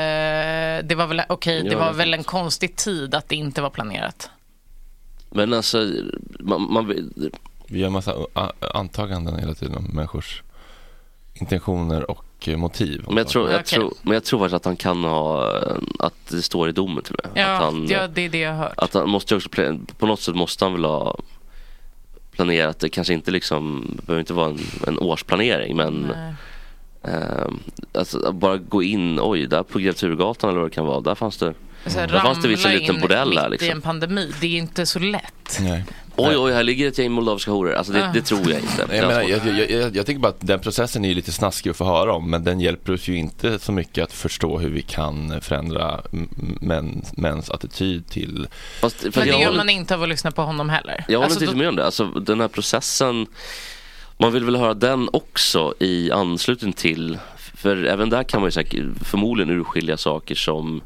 Det 0.82 0.96
var 0.96 1.08
väl, 1.08 1.22
okej, 1.30 1.64
det 1.70 1.76
var 1.76 1.94
väl 1.94 2.14
en 2.14 2.24
konstig 2.24 2.76
tid 2.76 3.16
att 3.16 3.30
det 3.30 3.36
inte 3.36 3.62
var 3.62 3.70
planerat. 3.70 4.30
Men 5.36 5.54
alltså, 5.54 5.90
man, 6.40 6.74
man, 6.74 6.88
vill- 6.88 7.32
Vi 7.68 7.80
gör 7.80 7.90
massa 7.90 8.16
antaganden 8.74 9.40
hela 9.40 9.54
tiden 9.54 9.76
om 9.76 9.84
människors 9.94 10.42
intentioner 11.34 12.12
och 12.12 12.26
eh, 12.48 12.58
motiv. 12.58 13.04
men 13.08 13.18
jag 13.18 13.28
tror, 13.28 13.50
jag 13.52 13.60
Okej. 13.60 13.80
tror, 13.80 13.94
men 14.02 14.14
jag 14.14 14.24
tror 14.24 14.40
faktiskt 14.40 14.56
att 14.56 14.66
han 14.66 14.76
kan 14.76 15.04
ha, 15.04 15.52
att 16.00 16.14
det 16.30 16.42
står 16.42 16.70
i 16.70 16.72
domen 16.72 17.04
till 17.04 17.16
och 17.16 17.26
med. 17.36 17.44
Ja, 17.44 17.52
att 17.56 17.62
han, 17.62 17.88
ja, 17.88 18.08
det 18.08 18.22
är 18.26 18.30
det 18.30 18.40
jag 18.40 18.52
har 18.52 18.58
hört. 18.58 18.74
att 18.78 18.94
han 18.94 19.10
måste 19.10 19.36
också, 19.36 19.50
på 19.98 20.06
något 20.06 20.20
sätt 20.22 20.36
måste 20.36 20.66
han 20.66 20.74
väl 20.74 20.86
ha 20.86 21.18
planerat 22.32 22.80
det, 22.80 22.90
kanske 22.90 23.14
inte 23.14 23.32
liksom, 23.32 23.86
det 23.96 24.06
behöver 24.06 24.20
inte 24.20 24.34
vara 24.34 24.50
en, 24.50 24.60
en 24.88 25.00
årsplanering 25.00 25.76
men 25.76 26.12
eh, 27.04 27.48
alltså, 27.94 28.28
att 28.28 28.36
bara 28.36 28.58
gå 28.58 28.84
in, 28.84 29.20
oj, 29.22 29.48
där 29.48 29.64
på 29.64 29.80
Grev 29.80 29.94
Turgatan 29.94 30.50
eller 30.50 30.60
vad 30.60 30.70
det 30.72 30.76
kan 30.76 30.86
vara, 30.86 31.02
där 31.02 31.16
fanns 31.16 31.38
det 31.38 31.54
Så 31.88 32.00
här, 32.00 32.08
Där 32.08 32.20
fanns 32.20 32.42
det 32.42 32.48
visst 32.48 32.66
en 32.66 32.72
liten 32.72 33.02
bordell 33.02 33.38
här 33.38 33.50
mitt 33.50 33.62
i 33.62 33.66
liksom. 33.66 33.78
en 33.78 33.82
pandemi, 33.82 34.32
det 34.42 34.48
är 34.48 34.58
inte 34.58 34.86
så 34.86 35.00
lätt. 35.00 35.58
Nej. 35.62 35.84
Oj, 36.18 36.38
oj, 36.38 36.54
här 36.54 36.64
ligger 36.64 36.88
ett 36.88 36.98
gäng 36.98 37.12
moldaviska 37.12 37.52
horor. 37.52 37.74
Alltså 37.74 37.94
det, 37.94 38.06
Ah. 38.08 38.12
det 38.14 38.22
tror 38.22 38.40
jag 38.52 38.60
inte. 38.60 38.86
Nej, 38.88 38.98
Jag, 38.98 39.08
menar, 39.08 39.22
jag, 39.22 39.48
jag, 39.48 39.72
jag, 39.72 39.96
jag 39.96 40.06
tycker 40.06 40.20
bara 40.20 40.28
att 40.28 40.38
den 40.40 40.60
processen 40.60 41.06
är 41.06 41.10
ju 41.10 41.16
lite 41.16 41.32
snaskig 41.32 41.70
att 41.70 41.78
få 41.78 41.86
höra 41.86 42.14
om 42.14 42.30
men 42.30 42.44
den 42.44 42.60
hjälper 42.60 42.94
oss 42.94 43.08
ju 43.08 43.16
inte 43.18 43.60
så 43.60 43.72
mycket 43.72 44.04
att 44.04 44.14
förstå 44.14 44.60
hur 44.60 44.70
vi 44.70 44.82
kan 44.82 45.42
förändra 45.42 46.02
män, 46.62 47.02
mäns 47.18 47.50
attityd 47.50 48.08
till 48.10 48.48
Fast, 48.82 48.98
för 49.00 49.12
Men 49.16 49.28
det 49.28 49.28
gör 49.28 49.46
håller- 49.46 49.58
man 49.58 49.70
inte 49.70 49.96
av 49.96 50.04
att 50.04 50.10
lyssna 50.10 50.32
på 50.32 50.42
honom 50.42 50.70
heller. 50.70 51.06
Jag 51.08 51.20
håller 51.20 51.26
Alltså, 51.26 51.40
inte 51.42 51.54
då- 51.54 51.58
med 51.58 51.70
om 51.70 51.76
det. 51.76 51.86
Alltså, 51.86 52.06
den 52.06 52.42
här 52.42 52.48
processen, 52.48 53.28
man 54.18 54.34
vill 54.34 54.44
väl 54.46 54.56
höra 54.56 54.74
den 54.74 55.10
också 55.14 55.74
i 55.80 56.12
anslutning 56.12 56.74
till, 56.74 57.18
för 57.56 57.84
även 57.84 58.10
där 58.10 58.24
kan 58.24 58.42
man 58.42 58.48
ju 58.48 58.52
säkert 58.52 58.84
förmodligen 59.02 59.50
urskilja 59.60 59.98
saker 59.98 60.36
som 60.36 60.82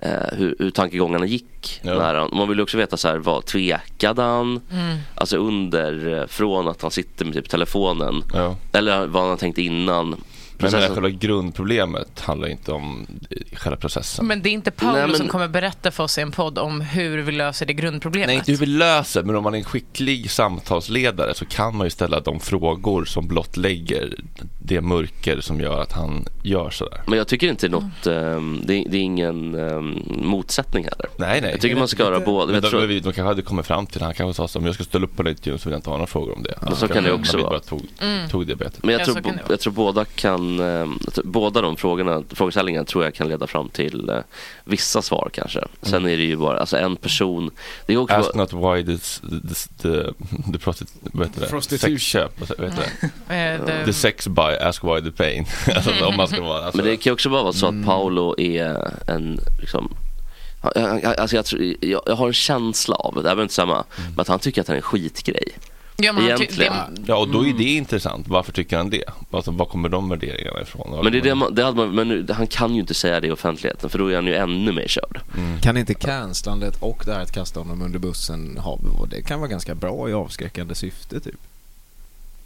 eh, 0.00 0.10
hur, 0.32 0.56
hur 0.58 0.70
tankegångarna 0.70 1.26
gick. 1.26 1.80
Ja. 1.82 1.98
När 1.98 2.14
han, 2.14 2.30
man 2.32 2.48
vill 2.48 2.60
också 2.60 2.78
veta 2.78 2.96
så 2.96 3.08
här, 3.08 3.16
vad 3.16 3.44
tvekade 3.44 4.22
han? 4.22 4.60
Mm. 4.72 4.96
Alltså 5.14 5.36
under, 5.36 6.18
eh, 6.20 6.26
från 6.26 6.68
att 6.68 6.82
han 6.82 6.90
sitter 6.90 7.24
med 7.24 7.34
typ 7.34 7.48
telefonen. 7.48 8.22
Ja. 8.34 8.56
Eller 8.72 9.06
vad 9.06 9.28
han 9.28 9.38
tänkte 9.38 9.62
innan. 9.62 10.16
Men 10.58 10.70
det 10.70 10.76
här 10.76 10.86
Processen- 10.88 10.94
själva 10.94 11.08
grundproblemet 11.18 12.20
handlar 12.20 12.48
inte 12.48 12.72
om 12.72 13.06
eh, 13.30 13.36
själva 13.56 13.76
processen. 13.76 14.26
Men 14.26 14.42
det 14.42 14.48
är 14.48 14.52
inte 14.52 14.70
Paolo 14.70 14.96
Nej, 14.98 15.06
men- 15.06 15.16
som 15.16 15.28
kommer 15.28 15.48
berätta 15.48 15.90
för 15.90 16.04
oss 16.04 16.18
i 16.18 16.20
en 16.20 16.30
podd 16.32 16.58
om 16.58 16.80
hur 16.80 17.18
vi 17.22 17.32
löser 17.32 17.66
det 17.66 17.72
grundproblemet. 17.72 18.26
Nej, 18.28 18.36
inte 18.36 18.52
hur 18.52 18.58
vi 18.58 18.66
löser, 18.66 19.22
men 19.22 19.36
om 19.36 19.42
man 19.44 19.54
är 19.54 19.58
en 19.58 19.64
skicklig 19.64 20.30
samtalsledare 20.30 21.34
så 21.34 21.44
kan 21.44 21.76
man 21.76 21.86
ju 21.86 21.90
ställa 21.90 22.20
de 22.20 22.40
frågor 22.40 23.04
som 23.04 23.28
blottlägger 23.28 24.14
det 24.58 24.80
mörker 24.80 25.40
som 25.40 25.60
gör 25.60 25.80
att 25.80 25.92
han 25.92 26.24
gör 26.42 26.70
sådär. 26.70 27.00
Men 27.06 27.18
jag 27.18 27.28
tycker 27.28 27.48
inte 27.48 27.68
det 27.68 27.70
är 27.76 27.80
något, 27.80 28.06
ehm, 28.06 28.62
det, 28.64 28.74
är, 28.74 28.88
det 28.88 28.96
är 28.96 29.00
ingen 29.02 29.54
ehm, 29.54 30.02
motsättning 30.08 30.84
heller. 30.84 31.06
Nej, 31.18 31.40
nej. 31.40 31.50
Jag 31.50 31.60
tycker 31.60 31.76
man 31.76 31.88
ska 31.88 32.02
göra 32.02 32.20
båda. 32.20 32.46
Men 32.46 32.54
Jag 32.54 32.62
de, 32.62 32.68
tror- 32.70 32.86
de 32.86 33.00
kanske 33.00 33.22
hade 33.22 33.42
kommit 33.42 33.66
fram 33.66 33.86
till, 33.86 34.02
han 34.02 34.14
kanske 34.14 34.36
sa 34.36 34.48
så 34.48 34.58
om 34.58 34.66
jag 34.66 34.74
ska 34.74 34.84
ställa 34.84 35.04
upp 35.04 35.16
på 35.16 35.22
den 35.22 35.30
intervjun 35.32 35.58
så 35.58 35.68
vill 35.68 35.72
jag 35.72 35.78
inte 35.78 35.90
ha 35.90 35.96
några 35.96 36.06
frågor 36.06 36.32
om 36.36 36.42
det. 36.42 36.54
Men 36.62 36.76
så 36.76 36.88
kan 36.88 37.04
det 37.04 37.12
också 37.12 37.38
vara. 37.42 37.60
tog, 37.60 37.82
Mm. 38.02 38.28
tog 38.28 38.46
det. 38.46 38.56
Men 38.82 38.92
jag, 38.92 39.00
Ja, 39.00 39.04
tror, 39.04 39.40
jag 39.48 39.60
tror 39.60 39.72
båda 39.72 40.04
kan, 40.04 40.45
eh, 40.60 40.66
jag 41.04 41.14
tror 41.14 41.24
båda 41.24 41.60
de 41.60 41.76
frågorna, 41.76 42.22
frågeställningarna 42.30 42.84
tror 42.84 43.04
jag 43.04 43.14
kan 43.14 43.28
leda 43.28 43.46
fram 43.46 43.68
till 43.68 44.10
eh, 44.10 44.16
vissa 44.64 45.02
svar 45.02 45.30
kanske. 45.32 45.60
Sen 45.82 45.94
Mm. 45.94 46.12
är 46.12 46.16
det 46.16 46.24
ju 46.24 46.36
bara, 46.36 46.58
alltså 46.60 46.76
en 46.76 46.96
person, 46.96 47.50
det 47.86 47.92
är 47.92 47.96
också 47.96 48.14
Ask 48.16 48.32
bara, 48.34 48.38
not 48.42 48.52
why 48.76 48.84
this, 48.96 49.22
this, 49.48 49.68
the, 49.82 49.88
the 50.52 50.58
prosti- 50.58 50.86
vad 51.02 51.26
heter 51.26 51.40
det? 51.70 51.78
Sexköp, 51.78 52.40
vad 52.58 52.68
heter 52.70 52.82
det? 53.28 53.34
Eh, 53.34 53.84
The 53.84 53.92
sex 53.92 54.28
buy, 54.28 54.56
ask 54.56 54.84
why 54.84 55.00
the 55.02 55.10
pain. 55.10 55.46
alltså, 55.76 56.04
om 56.04 56.16
man 56.16 56.28
ska 56.28 56.42
vara, 56.42 56.62
alltså, 56.64 56.76
men 56.76 56.86
det 56.86 56.96
kan 56.96 57.10
ju 57.10 57.14
också 57.14 57.28
bara 57.30 57.42
vara 57.42 57.52
så 57.52 57.66
Mm. 57.68 57.80
att 57.80 57.86
Paolo 57.86 58.34
är 58.40 58.90
en, 59.06 59.40
liksom, 59.60 59.96
jag, 60.62 61.00
jag, 61.02 61.16
alltså 61.20 61.36
jag, 61.36 61.44
tror, 61.44 61.62
jag, 61.80 62.02
jag 62.06 62.16
har 62.16 62.26
en 62.26 62.32
känsla 62.32 62.94
av, 62.96 63.22
det 63.22 63.30
är 63.30 63.34
väl 63.34 63.42
inte 63.42 63.54
samma, 63.54 63.74
Mm. 63.74 64.12
men 64.12 64.20
att 64.20 64.28
han 64.28 64.38
tycker 64.38 64.60
att 64.60 64.66
det 64.66 64.72
är 64.72 64.76
en 64.76 64.82
skitgrej. 64.82 65.48
Ja, 65.96 66.20
egentligen. 66.20 66.72
det- 66.90 67.02
Ja, 67.06 67.16
och 67.16 67.28
då 67.28 67.38
Mm. 67.38 67.54
är 67.54 67.58
det 67.58 67.64
intressant. 67.64 68.28
Varför 68.28 68.52
tycker 68.52 68.76
han 68.76 68.90
det? 68.90 69.04
Alltså, 69.30 69.50
var 69.50 69.66
kommer 69.66 69.88
de 69.88 70.08
värderingarna 70.08 70.62
ifrån? 70.62 71.00
Men 71.04 71.12
det 71.12 71.18
är 71.18 71.22
det, 71.22 71.34
man, 71.34 71.54
det 71.54 71.64
hade 71.64 71.76
man, 71.76 71.94
men 71.94 72.08
nu, 72.08 72.26
han 72.32 72.46
kan 72.46 72.74
ju 72.74 72.80
inte 72.80 72.94
säga 72.94 73.20
det 73.20 73.26
i 73.26 73.30
offentligheten 73.30 73.90
för 73.90 73.98
då 73.98 74.10
är 74.10 74.14
han 74.14 74.26
ju 74.26 74.34
ännu 74.34 74.72
mer 74.72 74.88
körd. 74.88 75.20
Kan 75.62 75.76
inte 75.76 75.94
cancelandet 75.94 76.76
och 76.80 77.02
det 77.06 77.12
här 77.14 77.20
att 77.22 77.32
kasta 77.32 77.60
honom 77.60 77.82
under 77.82 77.98
bussen 77.98 78.58
ha, 78.58 78.78
det 79.10 79.22
kan 79.22 79.40
vara 79.40 79.50
ganska 79.50 79.74
bra 79.74 80.08
i 80.10 80.12
avskräckande 80.12 80.74
syfte 80.74 81.20
typ. 81.20 81.34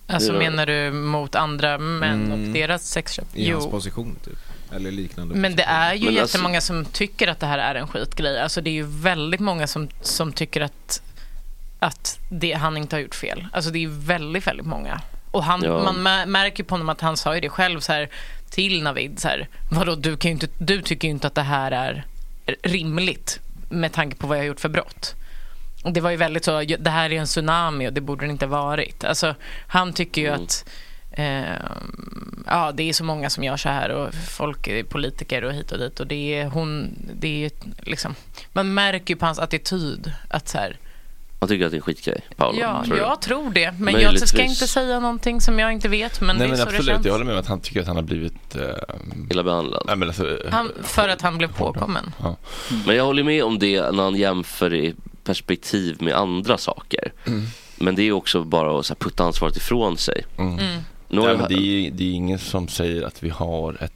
Alltså 0.07 0.33
Ja. 0.33 0.39
menar 0.39 0.67
du 0.67 0.91
mot 0.93 1.35
andra 1.35 1.79
män 1.79 2.25
Mm. 2.27 2.33
och 2.33 2.39
deras 2.55 2.89
sexköp? 2.91 3.25
I 3.35 3.51
hans 3.51 3.65
Jo. 3.65 3.71
position 3.71 4.17
typ. 4.25 4.39
Eller 4.77 4.91
liknande. 4.91 5.35
Men 5.35 5.57
det 5.57 5.63
är 5.63 5.95
ju 5.95 6.05
Men 6.11 6.19
alltså- 6.21 6.37
jättemånga 6.39 6.61
som 6.61 6.85
tycker 6.85 7.29
att 7.29 7.41
det 7.41 7.47
här 7.47 7.59
är 7.59 7.75
en 7.75 7.89
skitgrej. 7.89 8.41
Alltså 8.41 8.61
det 8.61 8.71
är 8.71 8.75
ju 8.75 8.87
väldigt 8.87 9.41
många 9.41 9.67
som, 9.67 9.89
som 10.03 10.33
tycker 10.33 10.61
att, 10.61 11.03
att 11.81 12.19
det, 12.29 12.53
han 12.53 12.77
inte 12.77 12.97
har 12.97 13.01
gjort 13.01 13.15
fel. 13.15 13.47
Alltså 13.53 13.71
det 13.71 13.85
är 13.85 13.89
väldigt, 13.89 14.47
väldigt 14.47 14.67
många. 14.67 15.01
Och 15.31 15.45
han, 15.45 15.63
Ja. 15.65 15.83
man 15.93 16.07
mä- 16.07 16.27
märker 16.27 16.65
på 16.65 16.75
honom 16.75 16.89
att 16.89 17.01
han 17.01 17.17
sa 17.17 17.35
ju 17.35 17.41
det 17.41 17.49
själv 17.49 17.81
så 17.81 17.93
här, 17.93 18.09
till 18.51 18.83
Navid. 18.83 19.19
Så 19.21 19.29
här, 19.29 19.49
Vadå, 19.71 19.95
du, 19.95 20.17
kan 20.17 20.31
inte, 20.31 20.49
du 20.59 20.83
tycker 20.83 21.09
ju 21.09 21.13
inte 21.13 21.27
att 21.27 21.35
det 21.35 21.43
här 21.43 21.71
är 21.73 22.05
rimligt 22.63 23.41
med 23.69 23.93
tanke 23.93 24.17
på 24.17 24.27
vad 24.27 24.37
jag 24.39 24.43
har 24.43 24.47
gjort 24.47 24.61
för 24.61 24.69
brott. 24.69 25.15
Och 25.85 25.93
Det 25.93 26.01
var 26.01 26.11
ju 26.11 26.17
väldigt 26.17 26.45
så, 26.45 26.63
"Ja, 26.63 26.77
det 26.81 26.91
här 26.91 27.13
är 27.13 27.21
en 27.21 27.27
tsunami 27.27 27.89
och 27.89 27.93
det 27.93 28.01
borde 28.01 28.27
det 28.27 28.31
inte 28.31 28.47
varit. 28.47 29.05
Alltså, 29.05 29.35
han 29.67 29.93
tycker 29.93 30.21
ju 30.21 30.29
Mm. 30.29 30.43
att 30.43 30.65
eh, 31.13 31.55
ja, 32.47 32.73
det 32.73 32.83
är 32.89 32.93
så 32.93 33.05
många 33.05 33.31
som 33.31 33.45
gör 33.45 33.57
så 33.57 33.69
här 33.69 33.89
och 33.91 34.15
folk 34.15 34.67
är 34.69 34.83
politiker 34.83 35.45
och 35.45 35.53
hit 35.53 35.73
och 35.73 35.79
dit 35.79 36.01
och 36.01 36.07
det 36.07 36.35
är 36.35 36.47
hon, 36.47 36.99
det 37.21 37.45
är 37.45 37.51
liksom, 37.79 38.15
man 38.53 38.75
märker 38.75 39.15
ju 39.15 39.17
på 39.19 39.27
hans 39.27 39.39
attityd 39.39 40.13
att 40.29 40.49
så 40.49 40.59
här, 40.59 40.77
Han 41.41 41.49
tycker 41.49 41.65
att 41.67 41.71
det 41.71 41.75
är 41.75 41.79
en 41.79 41.83
skitgrej, 41.83 42.21
Paolo. 42.37 42.59
Ja, 42.61 42.85
tror 42.85 42.95
du? 42.97 43.01
jag 43.03 43.21
tror 43.21 43.51
det. 43.51 43.73
Men 43.73 43.85
Möjligtvis. 43.85 44.21
jag 44.21 44.29
ska 44.29 44.43
inte 44.43 44.67
säga 44.67 45.01
någonting 45.01 45.41
som 45.41 45.59
jag 45.59 45.73
inte 45.73 45.89
vet. 45.89 46.21
Men 46.21 46.37
Nej 46.37 46.39
det 46.39 46.45
är 46.45 46.49
men 46.49 46.57
så 46.59 46.65
det 46.65 46.69
absolut, 46.71 46.87
känns. 46.95 47.07
jag 47.07 47.13
håller 47.13 47.25
med 47.25 47.35
om 47.35 47.41
att 47.41 47.47
han 47.47 47.61
tycker 47.61 47.81
att 47.81 47.87
han 47.87 47.97
har 47.97 48.03
blivit... 48.03 48.57
Eh, 48.57 48.63
Illa 49.31 49.43
behandlad. 49.43 49.83
nej, 49.87 49.97
men 49.97 50.09
alltså, 50.09 50.39
Han, 50.51 50.73
för 50.83 51.09
att 51.09 51.23
han 51.23 51.39
blev 51.39 51.53
påkommen. 51.53 52.13
ja. 52.23 52.37
Men 52.87 52.97
jag 52.97 53.05
håller 53.05 53.23
med 53.23 53.45
om 53.45 53.59
det 53.59 53.91
när 53.91 54.03
han 54.03 54.15
jämför 54.17 54.75
i 54.75 54.95
perspektiv 55.25 55.97
med 56.03 56.15
andra 56.15 56.59
saker. 56.59 57.13
Men 57.77 57.95
det 57.95 58.03
är 58.03 58.13
också 58.13 58.45
bara 58.45 58.79
att 58.79 58.87
så 58.87 58.95
här, 58.95 58.99
putta 58.99 59.25
ansvaret 59.25 59.57
ifrån 59.57 59.97
sig. 59.97 60.25
Mm. 60.39 60.59
Mm. 60.59 60.81
Jag- 61.09 61.39
men 61.39 61.49
det, 61.49 61.55
är, 61.87 61.91
det 61.91 62.05
är 62.05 62.13
ingen 62.13 62.39
som 62.39 62.69
säger 62.69 63.03
att 63.03 63.23
vi 63.23 63.29
har 63.29 63.77
ett 63.85 63.93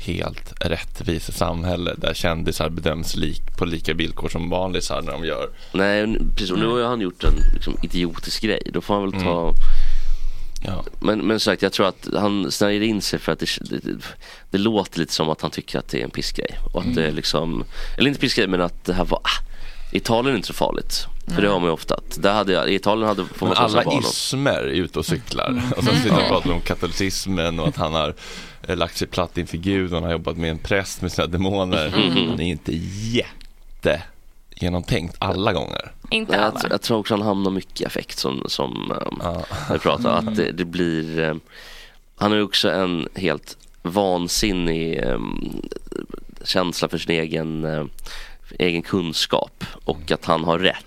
helt 0.00 0.52
rättvist 0.60 1.34
samhälle 1.34 1.94
där 1.96 2.14
kändisar 2.14 2.68
bedöms 2.68 3.16
lik, 3.16 3.42
på 3.58 3.64
lika 3.64 3.94
villkor 3.94 4.28
som 4.28 4.50
vanlisar 4.50 5.02
när 5.02 5.12
de 5.12 5.24
gör. 5.24 5.50
Nej, 5.72 6.18
precis. 6.34 6.50
Och 6.50 6.58
nu 6.58 6.66
har 6.66 6.82
han 6.82 7.00
gjort 7.00 7.24
en 7.24 7.34
liksom, 7.54 7.76
idiotisk 7.82 8.42
grej. 8.42 8.62
Då 8.72 8.80
får 8.80 8.94
han 8.94 9.10
väl 9.10 9.22
ta... 9.22 9.42
Mm. 9.42 9.54
Ja. 10.62 10.84
Men, 11.00 11.18
men 11.18 11.40
som 11.40 11.52
sagt, 11.52 11.62
jag 11.62 11.72
tror 11.72 11.86
att 11.86 12.08
han 12.14 12.50
snärjer 12.50 12.80
in 12.80 13.02
sig 13.02 13.18
för 13.18 13.32
att 13.32 13.38
det, 13.38 13.48
det, 13.60 13.96
det, 14.50 14.58
låter 14.58 14.98
lite 14.98 15.12
som 15.12 15.28
att 15.28 15.40
han 15.40 15.50
tycker 15.50 15.78
att 15.78 15.88
det 15.88 16.00
är 16.00 16.04
en 16.04 16.10
pissgrej. 16.10 16.58
Och 16.72 16.80
att 16.80 16.94
det 16.94 17.06
är 17.06 17.12
liksom, 17.12 17.64
eller 17.96 18.08
inte 18.08 18.20
pissgrej 18.20 18.46
men 18.46 18.60
att 18.60 18.84
det 18.84 18.92
här 18.92 19.04
var, 19.04 19.18
ah, 19.18 19.44
Italien 19.92 20.32
är 20.32 20.36
inte 20.36 20.46
så 20.46 20.54
farligt. 20.54 21.06
För 21.34 21.42
det 21.42 21.48
har 21.48 21.60
man 21.60 21.68
ju 21.68 21.72
ofta. 21.72 21.94
Att 21.94 22.22
där 22.22 22.32
hade 22.32 22.52
jag, 22.52 22.70
I 22.70 22.74
Italien 22.74 23.08
hade, 23.08 23.24
får 23.24 23.46
man 23.46 23.56
Men 23.58 23.70
säga 23.70 23.82
alla 23.82 23.98
ismer 23.98 24.52
är 24.52 24.66
ute 24.66 24.98
och 24.98 25.06
cyklar. 25.06 25.48
Mm. 25.48 25.72
Och 25.76 25.84
så 25.84 25.94
sitter 25.94 26.22
och 26.22 26.28
pratar 26.28 26.52
om 26.52 26.60
katolicismen 26.60 27.60
och 27.60 27.68
att 27.68 27.76
han 27.76 27.94
har 27.94 28.14
lagt 28.76 28.96
sig 28.96 29.08
platt 29.08 29.38
inför 29.38 29.56
Gud 29.56 29.92
och 29.92 29.94
han 29.94 30.04
har 30.04 30.12
jobbat 30.12 30.36
med 30.36 30.50
en 30.50 30.58
präst 30.58 31.02
med 31.02 31.12
sina 31.12 31.26
demoner. 31.26 31.86
Mm. 31.86 32.36
Det 32.36 32.42
är 32.42 32.46
inte 32.46 32.72
jätte 33.12 34.02
genomtänkt 34.60 35.16
alla 35.18 35.52
gånger. 35.52 35.92
Inte 36.10 36.44
alla. 36.44 36.60
jag, 36.62 36.72
jag 36.72 36.82
tror 36.82 36.98
också 36.98 37.14
han 37.14 37.22
hamnar 37.22 37.50
mycket 37.50 37.80
i 37.80 37.86
affekt 37.86 38.18
som, 38.18 38.42
som 38.46 38.90
um, 38.90 39.18
när 39.68 39.72
vi 39.72 39.78
pratar. 39.78 40.10
Att 40.10 40.36
det, 40.36 40.52
det 40.52 40.64
blir, 40.64 41.18
um, 41.18 41.40
han 42.16 42.32
har 42.32 42.40
också 42.40 42.70
en 42.70 43.08
helt 43.14 43.56
vansinnig 43.82 45.04
um, 45.04 45.62
känsla 46.44 46.88
för 46.88 46.98
sin 46.98 47.10
egen, 47.10 47.64
um, 47.64 47.90
egen 48.58 48.82
kunskap 48.82 49.64
och 49.84 50.12
att 50.12 50.24
han 50.24 50.44
har 50.44 50.58
rätt. 50.58 50.84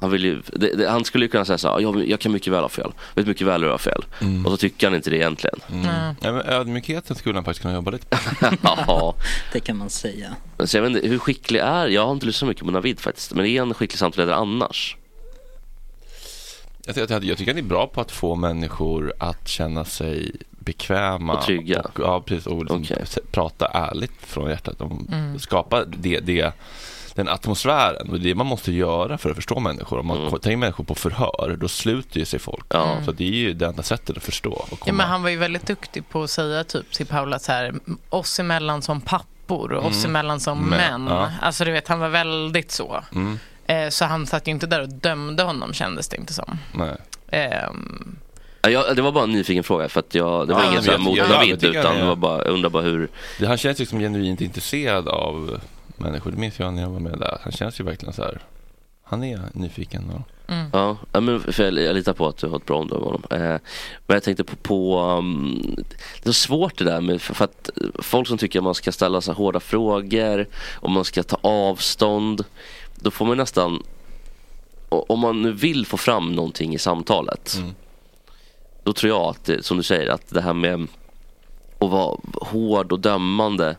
Han, 0.00 0.10
vill 0.10 0.24
ju, 0.24 0.42
det, 0.52 0.76
det, 0.76 0.88
han 0.90 1.04
skulle 1.04 1.24
ju 1.24 1.28
kunna 1.28 1.44
säga 1.44 1.58
så 1.58 1.68
här, 1.68 1.80
jag, 1.80 2.08
jag 2.08 2.20
kan 2.20 2.32
mycket 2.32 2.52
väl 2.52 2.62
ha 2.62 2.68
fel, 2.68 2.92
vet 3.14 3.26
mycket 3.26 3.46
väl 3.46 3.60
hur 3.60 3.66
jag 3.68 3.72
har 3.74 3.78
fel. 3.78 4.04
Mm. 4.20 4.46
Och 4.46 4.50
så 4.52 4.56
tycker 4.56 4.86
han 4.86 4.96
inte 4.96 5.10
det 5.10 5.16
egentligen. 5.16 5.58
Ja, 6.20 6.32
men 6.32 6.42
ödmjukheten 6.46 7.16
skulle 7.16 7.34
han 7.34 7.44
faktiskt 7.44 7.62
kunna 7.62 7.74
jobba 7.74 7.90
lite 7.90 8.06
på. 8.06 8.16
ja. 8.62 9.14
Det 9.52 9.60
kan 9.60 9.76
man 9.76 9.90
säga. 9.90 10.36
Så 10.64 10.76
jag 10.76 10.82
vet 10.82 10.96
inte, 10.96 11.08
hur 11.08 11.18
skicklig 11.18 11.60
är, 11.60 11.86
jag 11.86 12.04
har 12.06 12.12
inte 12.12 12.26
lyssnat 12.26 12.38
så 12.40 12.46
mycket 12.46 12.64
på 12.64 12.70
Navid 12.70 13.00
faktiskt, 13.00 13.34
men 13.34 13.46
är 13.46 13.58
han 13.58 13.68
en 13.68 13.74
skicklig 13.74 13.98
samtalsledare 13.98 14.36
annars? 14.36 14.96
Jag, 16.86 16.94
tycker- 16.94 17.14
jag, 17.14 17.24
jag 17.24 17.38
tycker 17.38 17.52
han 17.52 17.58
är 17.58 17.68
bra 17.68 17.86
på 17.86 18.00
att 18.00 18.10
få 18.10 18.34
människor 18.34 19.12
att 19.18 19.48
känna 19.48 19.84
sig 19.84 20.32
bekväma. 20.50 21.32
Och 21.38 21.44
trygga. 21.44 21.80
Och, 21.80 22.00
ja, 22.00 22.20
precis. 22.20 22.46
Och 22.46 22.62
liksom 22.64 22.84
s- 23.02 23.18
prata 23.30 23.66
ärligt 23.66 24.12
från 24.20 24.50
hjärtat. 24.50 24.78
De 24.78 25.06
Mm. 25.12 25.38
Skapa 25.38 25.84
det, 25.84 26.18
det, 26.20 26.52
den 27.18 27.28
atmosfären. 27.28 28.10
Och 28.10 28.20
det 28.20 28.34
man 28.34 28.46
måste 28.46 28.72
göra 28.72 29.18
för 29.18 29.30
att 29.30 29.36
förstå 29.36 29.60
människor. 29.60 29.98
Om 29.98 30.06
man 30.06 30.16
Mm. 30.26 30.52
in 30.52 30.58
människor 30.60 30.84
på 30.84 30.94
förhör, 30.94 31.56
då 31.60 31.68
sluter 31.68 32.18
ju 32.20 32.24
sig 32.24 32.38
folk. 32.40 32.66
Ja. 32.70 32.96
Så 33.04 33.12
det 33.12 33.24
är 33.24 33.32
ju 33.32 33.52
det 33.52 33.66
enda 33.66 33.82
sättet 33.82 34.16
att 34.16 34.22
förstå. 34.22 34.52
Och 34.70 34.78
Ja, 34.86 34.92
men 34.92 35.06
han 35.08 35.22
var 35.22 35.30
ju 35.30 35.36
väldigt 35.36 35.66
duktig 35.66 36.08
på 36.08 36.22
att 36.22 36.30
säga 36.30 36.64
typ 36.64 36.92
till 36.92 37.06
Paula 37.06 37.38
så 37.38 37.52
här, 37.52 37.74
oss 38.08 38.38
emellan 38.40 38.82
som 38.82 39.00
pappor 39.00 39.72
och 39.72 39.86
oss 39.86 39.96
Mm. 40.04 40.10
emellan 40.16 40.40
som 40.40 40.58
Men, 40.58 40.78
män. 41.04 41.16
ja. 41.16 41.30
Alltså 41.42 41.64
du 41.64 41.70
vet, 41.70 41.88
han 41.88 41.98
var 42.00 42.08
väldigt 42.08 42.70
så. 42.70 43.04
Mm. 43.14 43.38
Eh, 43.66 43.88
så 43.88 44.04
han 44.04 44.26
satt 44.26 44.46
ju 44.48 44.50
inte 44.50 44.66
där 44.66 44.80
och 44.82 44.88
dömde 44.88 45.42
honom 45.42 45.72
kändes 45.72 46.08
det 46.08 46.16
inte 46.16 46.32
som. 46.32 46.58
Nej. 46.72 46.96
Ja, 48.62 48.70
jag, 48.70 48.96
det 48.96 49.02
var 49.02 49.12
bara 49.12 49.24
en 49.24 49.32
nyfiken 49.32 49.64
fråga 49.64 49.88
för 49.88 50.00
att 50.00 50.14
jag, 50.14 50.48
det 50.48 50.54
var 50.54 50.60
Ja, 50.62 50.70
inget 50.70 50.84
så 50.84 50.90
här 50.90 50.98
jag- 51.16 51.64
utan 51.64 51.96
det- 51.96 52.04
var 52.04 52.16
bara, 52.16 52.38
jag 52.44 52.46
undrar 52.54 52.70
bara 52.70 52.82
hur 52.82 53.08
han 53.46 53.56
känns 53.58 53.80
ju 53.80 53.86
som 53.86 53.98
genuint 53.98 54.40
intresserad 54.40 55.08
av 55.08 55.60
människor. 56.00 56.30
Det 56.30 56.36
minns 56.36 56.58
jag 56.58 56.74
när 56.74 56.82
jag 56.82 56.90
var 56.90 57.00
med 57.00 57.18
där. 57.18 57.38
Han 57.42 57.52
känns 57.52 57.80
ju 57.80 57.84
verkligen 57.84 58.12
så 58.14 58.22
här. 58.22 58.40
Han 59.02 59.24
är 59.24 59.40
nyfiken. 59.52 60.10
Och... 60.10 60.52
mm. 60.52 60.70
Ja, 60.72 61.20
men 61.20 61.40
för 61.40 61.64
jag, 61.64 61.78
jag 61.78 61.94
litar 61.94 62.12
på 62.12 62.26
att 62.28 62.36
du 62.36 62.46
har 62.48 62.56
ett 62.56 62.66
bra 62.66 62.78
omdöme 62.78 63.00
om 63.00 63.04
honom. 63.04 63.22
Eh, 63.30 63.38
men 64.06 64.14
jag 64.14 64.22
tänkte 64.22 64.44
på, 64.44 64.56
på 64.56 65.00
um, 65.00 65.76
det 66.22 66.28
är 66.28 66.32
så 66.32 66.32
svårt 66.32 66.78
det 66.78 66.84
där 66.84 67.00
med, 67.00 67.22
för, 67.22 67.34
för 67.34 67.44
att 67.44 67.70
folk 68.02 68.28
som 68.28 68.38
tycker 68.38 68.58
att 68.58 68.64
man 68.64 68.74
ska 68.74 68.92
ställa 68.92 69.20
så 69.20 69.32
hårda 69.32 69.60
frågor 69.60 70.46
och 70.74 70.90
man 70.90 71.04
ska 71.04 71.22
ta 71.22 71.38
avstånd, 71.40 72.44
då 72.94 73.10
får 73.10 73.24
man 73.26 73.36
nästan, 73.36 73.82
om 74.88 75.20
man 75.20 75.42
nu 75.42 75.52
vill 75.52 75.86
få 75.86 75.96
fram 75.96 76.32
någonting 76.32 76.74
i 76.74 76.78
samtalet, 76.78 77.54
Mm. 77.58 77.74
då 78.82 78.92
tror 78.92 79.12
jag 79.12 79.22
att, 79.22 79.50
som 79.64 79.76
du 79.76 79.82
säger, 79.82 80.08
att 80.10 80.28
det 80.28 80.40
här 80.40 80.52
med 80.54 80.86
att 81.78 81.90
vara 81.90 82.16
hård 82.34 82.92
och 82.92 83.00
dömande, 83.00 83.76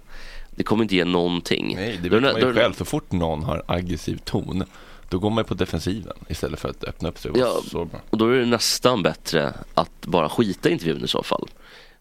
det 0.59 0.63
kommer 0.63 0.83
inte 0.83 0.95
ge 0.95 1.05
någonting. 1.05 1.75
Nej, 1.75 1.99
det 2.03 2.09
vet 2.09 2.21
man 2.21 2.35
ju 2.35 2.41
då 2.41 2.53
själv. 2.53 2.73
Så 2.73 2.85
fort 2.85 3.11
någon 3.11 3.43
har 3.43 3.63
aggressiv 3.67 4.17
ton, 4.25 4.63
då 5.09 5.19
går 5.19 5.29
man 5.29 5.37
ju 5.37 5.43
på 5.47 5.53
defensiven 5.53 6.13
istället 6.29 6.59
för 6.59 6.69
att 6.69 6.83
öppna 6.83 7.09
upp 7.09 7.19
sig 7.19 7.31
Ja. 7.35 7.61
Och 8.09 8.17
då 8.17 8.29
är 8.29 8.39
det 8.39 8.45
nästan 8.45 9.03
bättre 9.03 9.53
att 9.73 10.05
bara 10.05 10.29
skita 10.29 10.69
i 10.69 10.71
intervjun 10.71 11.03
i 11.03 11.07
så 11.07 11.23
fall. 11.23 11.49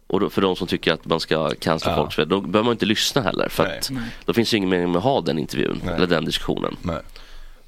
Och 0.07 0.21
då, 0.21 0.31
för 0.31 0.43
de 0.43 0.57
som 0.57 0.67
tycker 0.67 0.93
att 0.93 1.05
man 1.05 1.21
ska 1.21 1.51
cancella 1.61 1.97
Ja. 1.97 2.11
folk, 2.11 2.29
då 2.29 2.41
behöver 2.41 2.65
man 2.65 2.73
inte 2.73 2.87
lyssna 2.87 3.23
heller. 3.23 3.49
För 3.49 3.67
att 3.67 3.91
då 4.25 4.33
finns 4.35 4.51
det 4.51 4.57
ingen 4.57 4.69
mening 4.69 4.89
med 4.93 4.99
att 4.99 5.05
ha 5.05 5.21
den 5.21 5.39
intervjun 5.39 5.81
Nej. 5.85 5.95
eller 5.95 6.07
den 6.07 6.25
diskussionen. 6.25 6.77
Nej. 6.83 7.01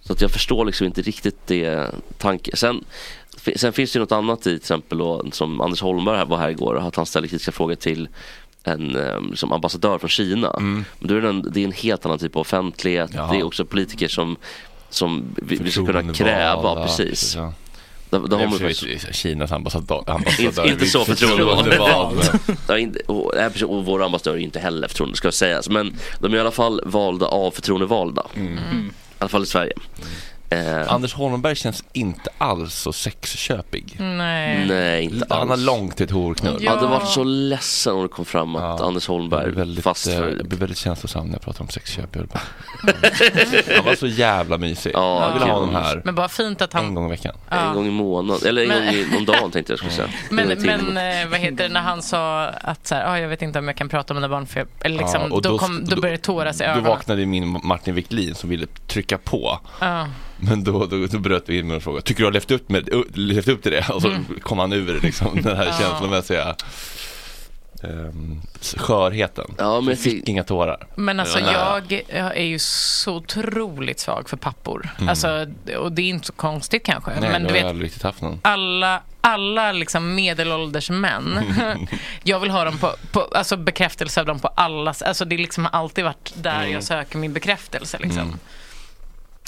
Så 0.01 0.12
att 0.12 0.20
jag 0.20 0.30
förstår 0.30 0.64
liksom 0.64 0.86
inte 0.86 1.03
riktigt 1.03 1.47
det 1.47 1.91
tanken. 2.18 2.57
Sen, 2.57 2.84
sen 3.57 3.72
finns 3.72 3.93
det 3.93 3.99
något 3.99 4.12
annat 4.12 4.38
i 4.41 4.43
till 4.43 4.57
exempel 4.57 4.99
då, 4.99 5.24
som 5.32 5.61
Anders 5.61 5.80
Holmberg 5.82 6.16
här 6.16 6.26
var 6.26 6.36
här 6.38 6.51
igår 6.51 6.74
och 6.74 6.82
att 6.82 6.97
han 6.97 7.07
ställde 7.07 7.28
kritiska 7.28 7.53
frågor 7.53 7.74
till 7.74 8.09
en 8.64 8.98
liksom 9.30 9.52
ambassadör 9.52 9.98
från 9.98 10.11
Kina. 10.11 10.50
Mm. 10.50 10.84
Men 10.98 11.08
då 11.08 11.14
är 11.14 11.20
det, 11.20 11.28
en, 11.28 11.52
det 11.52 11.61
är 11.61 11.64
en 11.64 11.72
helt 11.72 12.06
annan 12.06 12.18
typ 12.18 12.36
av 12.36 12.40
offentlighet. 12.40 13.11
Ja. 13.14 13.28
Det 13.32 13.38
är 13.38 13.42
också 13.42 13.64
politiker 13.64 14.08
som, 14.08 14.36
som 14.88 15.24
vi, 15.36 15.56
vi 15.56 15.70
ska 15.70 15.86
kunna 15.86 16.12
kräva, 16.14 16.86
precis. 16.86 17.34
ja. 17.36 17.52
Där, 18.11 18.18
där 18.18 18.36
har 18.36 18.46
man 18.46 18.58
för 18.58 18.68
faktiskt- 18.68 19.02
sig, 19.02 19.14
Kinas 19.14 19.52
ambassadör, 19.52 20.04
ambassadör 20.06 20.46
inte, 20.46 20.68
inte 20.68 20.86
så 20.86 21.04
förtroendevald. 21.04 22.20
och, 23.06 23.34
och 23.76 23.84
våra 23.84 24.04
ambassadörer 24.04 24.38
är 24.38 24.42
inte 24.42 24.58
heller 24.61 24.88
förtroende 24.88 25.16
ska 25.16 25.32
sägas. 25.32 25.68
Men 25.68 25.96
de 26.18 26.32
är 26.32 26.36
i 26.36 26.40
alla 26.40 26.50
fall 26.50 26.80
valda 26.86 27.26
av 27.26 27.50
förtroendevalda. 27.50 28.26
Mm. 28.36 28.58
I 28.58 28.90
alla 29.18 29.28
fall 29.28 29.42
i 29.42 29.46
Sverige. 29.46 29.72
Eh, 30.53 30.92
Anders 30.92 31.14
Holmberg 31.14 31.57
känns 31.57 31.84
inte 31.92 32.30
alls 32.38 32.74
så 32.74 32.92
sexköpig. 32.92 33.96
nej. 33.98 34.64
nej, 34.68 35.03
inte 35.05 35.26
Han 35.30 35.48
har 35.48 35.55
alls. 35.55 35.62
långt 35.66 35.96
till 35.96 36.05
ett 36.05 36.11
horknull. 36.12 36.57
Jag 36.61 36.72
hade 36.72 36.86
varit 36.86 37.09
så 37.09 37.24
ledsen 37.24 37.94
om 37.94 38.03
det 38.03 38.09
kom 38.09 38.24
fram 38.24 38.57
att 38.57 38.80
Ja. 38.80 38.86
Anders 38.86 39.07
Holmberg 39.09 39.51
väldigt, 39.51 39.84
fast 39.84 40.07
eh, 40.07 40.14
för... 40.18 40.36
jag 40.36 40.46
blir 40.46 40.59
väldigt 40.59 40.78
känslosam 40.78 41.26
när 41.26 41.32
jag 41.34 41.42
pratar 41.42 41.62
om 41.62 41.68
sexköp. 41.68 42.09
Jag 42.12 42.20
vill 42.20 42.28
bara- 42.28 42.42
Han 43.76 43.84
var 43.84 43.94
så 43.94 44.07
jävla 44.07 44.59
mysig. 44.59 44.90
Ja, 44.94 45.22
jag 45.26 45.32
vill 45.32 45.42
ha 45.42 45.48
kul. 45.48 45.55
honom 45.66 45.74
här 45.74 46.03
Men 46.05 46.14
bara 46.14 46.28
fint 46.28 46.62
att 46.62 46.74
en 46.74 46.84
han... 46.84 46.94
gång 46.94 47.07
i 47.07 47.11
veckan. 47.11 47.36
En 47.51 47.74
gång 47.74 47.86
i 47.86 47.90
månaden, 47.90 48.48
eller 48.48 48.62
en 48.62 48.68
Men- 48.68 48.84
gång 48.86 48.94
i, 48.94 49.07
om 49.18 49.24
dagen 49.24 49.51
tänkte 49.51 49.72
jag 49.72 49.78
skulle 49.78 49.92
säga. 49.92 50.09
Men, 50.30 50.38
En 50.38 50.48
gång 50.48 50.59
i 50.59 50.61
timmen. 50.61 50.94
men 50.94 51.22
eh, 51.24 51.30
vad 51.30 51.40
heter 51.40 51.57
det, 51.57 51.68
när 51.68 51.80
han 51.80 52.03
sa 52.03 52.44
att 52.46 52.86
så 52.86 52.94
här, 52.94 53.05
ah, 53.07 53.18
jag 53.18 53.28
vet 53.28 53.42
inte 53.42 53.59
om 53.59 53.66
jag 53.68 53.76
kan 53.76 53.88
prata 53.88 54.14
med 54.14 54.20
mina 54.22 54.28
barn 54.34 54.46
för 54.46 54.61
jag, 54.61 54.68
eller 54.80 54.98
liksom, 54.98 55.20
Ja, 55.28 55.34
och 55.34 55.42
då, 55.42 55.48
då- 55.51 55.59
kom, 55.59 55.84
då 55.84 55.94
då- 55.94 56.01
började 56.03 56.16
det 56.16 56.22
tåras 56.22 56.61
i 56.61 56.64
Då 56.64 56.70
ögonen. 56.70 56.84
vaknade 56.90 57.26
min 57.26 57.61
Martin 57.64 57.94
Wiklin 57.94 58.34
som 58.34 58.51
ville 58.51 58.66
trycka 58.86 59.18
på. 59.18 59.59
Ja. 59.80 60.07
Men 60.49 60.64
då, 60.64 60.86
då, 60.86 61.07
då 61.07 61.18
bröt 61.18 61.45
vi 61.47 61.59
in 61.59 61.66
med 61.66 61.74
en 61.74 61.80
fråga. 61.80 62.01
Tycker 62.01 62.18
du 62.20 62.24
har 62.24 62.32
levt 62.32 62.51
upp, 62.51 62.68
med, 62.68 62.88
levt 63.14 63.49
upp 63.49 63.62
till 63.62 63.72
det? 63.72 63.88
Och 63.88 64.03
så 64.03 64.16
kom 64.43 64.59
han 64.59 64.72
ur 64.72 65.01
liksom, 65.03 65.43
den 65.43 65.57
här 65.57 65.62
Mm. 65.62 65.74
Ja. 65.80 65.88
känslomässiga 65.88 66.57
um, 67.82 68.43
skörheten. 68.76 69.55
Ja, 69.59 69.80
men 69.80 69.97
fick 69.97 70.28
inga 70.28 70.45
tårar. 70.45 70.86
Men 70.95 71.20
alltså 71.20 71.38
jag 71.38 72.03
jag 72.09 72.36
är 72.36 72.45
ju 72.45 72.59
så 72.59 73.14
otroligt 73.14 74.01
svag 74.01 74.28
för 74.28 74.36
pappor. 74.36 74.88
Alltså, 75.09 75.47
och 75.78 75.93
det 75.93 76.03
är 76.03 76.09
inte 76.09 76.26
så 76.26 76.32
konstigt 76.32 76.84
kanske. 76.84 77.11
Mm. 77.11 77.22
Nej, 77.22 77.32
men 77.32 77.45
du 77.45 77.53
vet, 77.53 77.64
aldrig 77.64 77.86
riktigt 77.86 78.03
haft 78.03 78.20
någon. 78.20 78.41
alla, 78.43 79.03
alla 79.20 79.72
liksom 79.72 80.14
medelålders 80.14 80.91
män, 80.91 81.41
jag 82.22 82.41
vill 82.41 82.51
ha 82.51 82.64
dem 82.64 82.78
på, 82.78 82.95
på, 83.12 83.20
alltså 83.20 83.57
bekräftelse 83.57 84.20
av 84.20 84.26
dem 84.26 84.38
på 84.41 84.49
allas, 84.49 85.03
alltså 85.03 85.24
det 85.24 85.36
har 85.36 85.41
liksom 85.41 85.68
alltid 85.72 86.05
varit 86.05 86.32
där 86.34 86.66
jag 86.66 86.84
söker 86.84 87.18
min 87.18 87.32
bekräftelse 87.32 87.99
liksom. 88.01 88.22
Mm. 88.22 88.38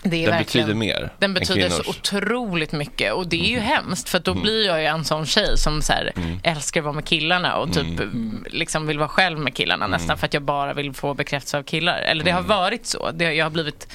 Det 0.02 0.26
Den 0.26 0.38
betyder 0.38 0.74
mer 0.74 1.10
den 1.18 1.34
betyder 1.34 1.68
så 1.68 1.90
otroligt 1.90 2.72
mycket. 2.72 3.12
Och 3.12 3.26
det 3.28 3.40
är 3.40 3.50
ju 3.50 3.58
hemskt 3.58 4.08
för 4.08 4.18
då 4.18 4.34
blir 4.34 4.66
jag 4.66 4.80
ju 4.80 4.86
en 4.86 5.04
sån 5.04 5.26
tjej 5.26 5.58
som 5.58 5.82
så 5.82 5.92
här, 5.92 6.12
älskar 6.42 6.80
att 6.80 6.84
vara 6.84 6.94
med 6.94 7.04
killarna 7.04 7.56
och 7.56 7.74
typ 7.74 8.00
liksom 8.46 8.86
vill 8.86 8.98
vara 8.98 9.08
själv 9.08 9.38
med 9.38 9.54
killarna 9.54 9.86
nästan 9.86 10.18
för 10.18 10.26
att 10.26 10.34
jag 10.34 10.42
bara 10.42 10.74
vill 10.74 10.92
få 10.92 11.14
bekräftelse 11.14 11.58
av 11.58 11.62
killar. 11.62 11.98
Eller 11.98 12.24
det 12.24 12.30
har 12.30 12.42
varit 12.42 12.86
så. 12.86 13.10
Det, 13.10 13.32
jag 13.32 13.44
har 13.44 13.50
blivit 13.50 13.88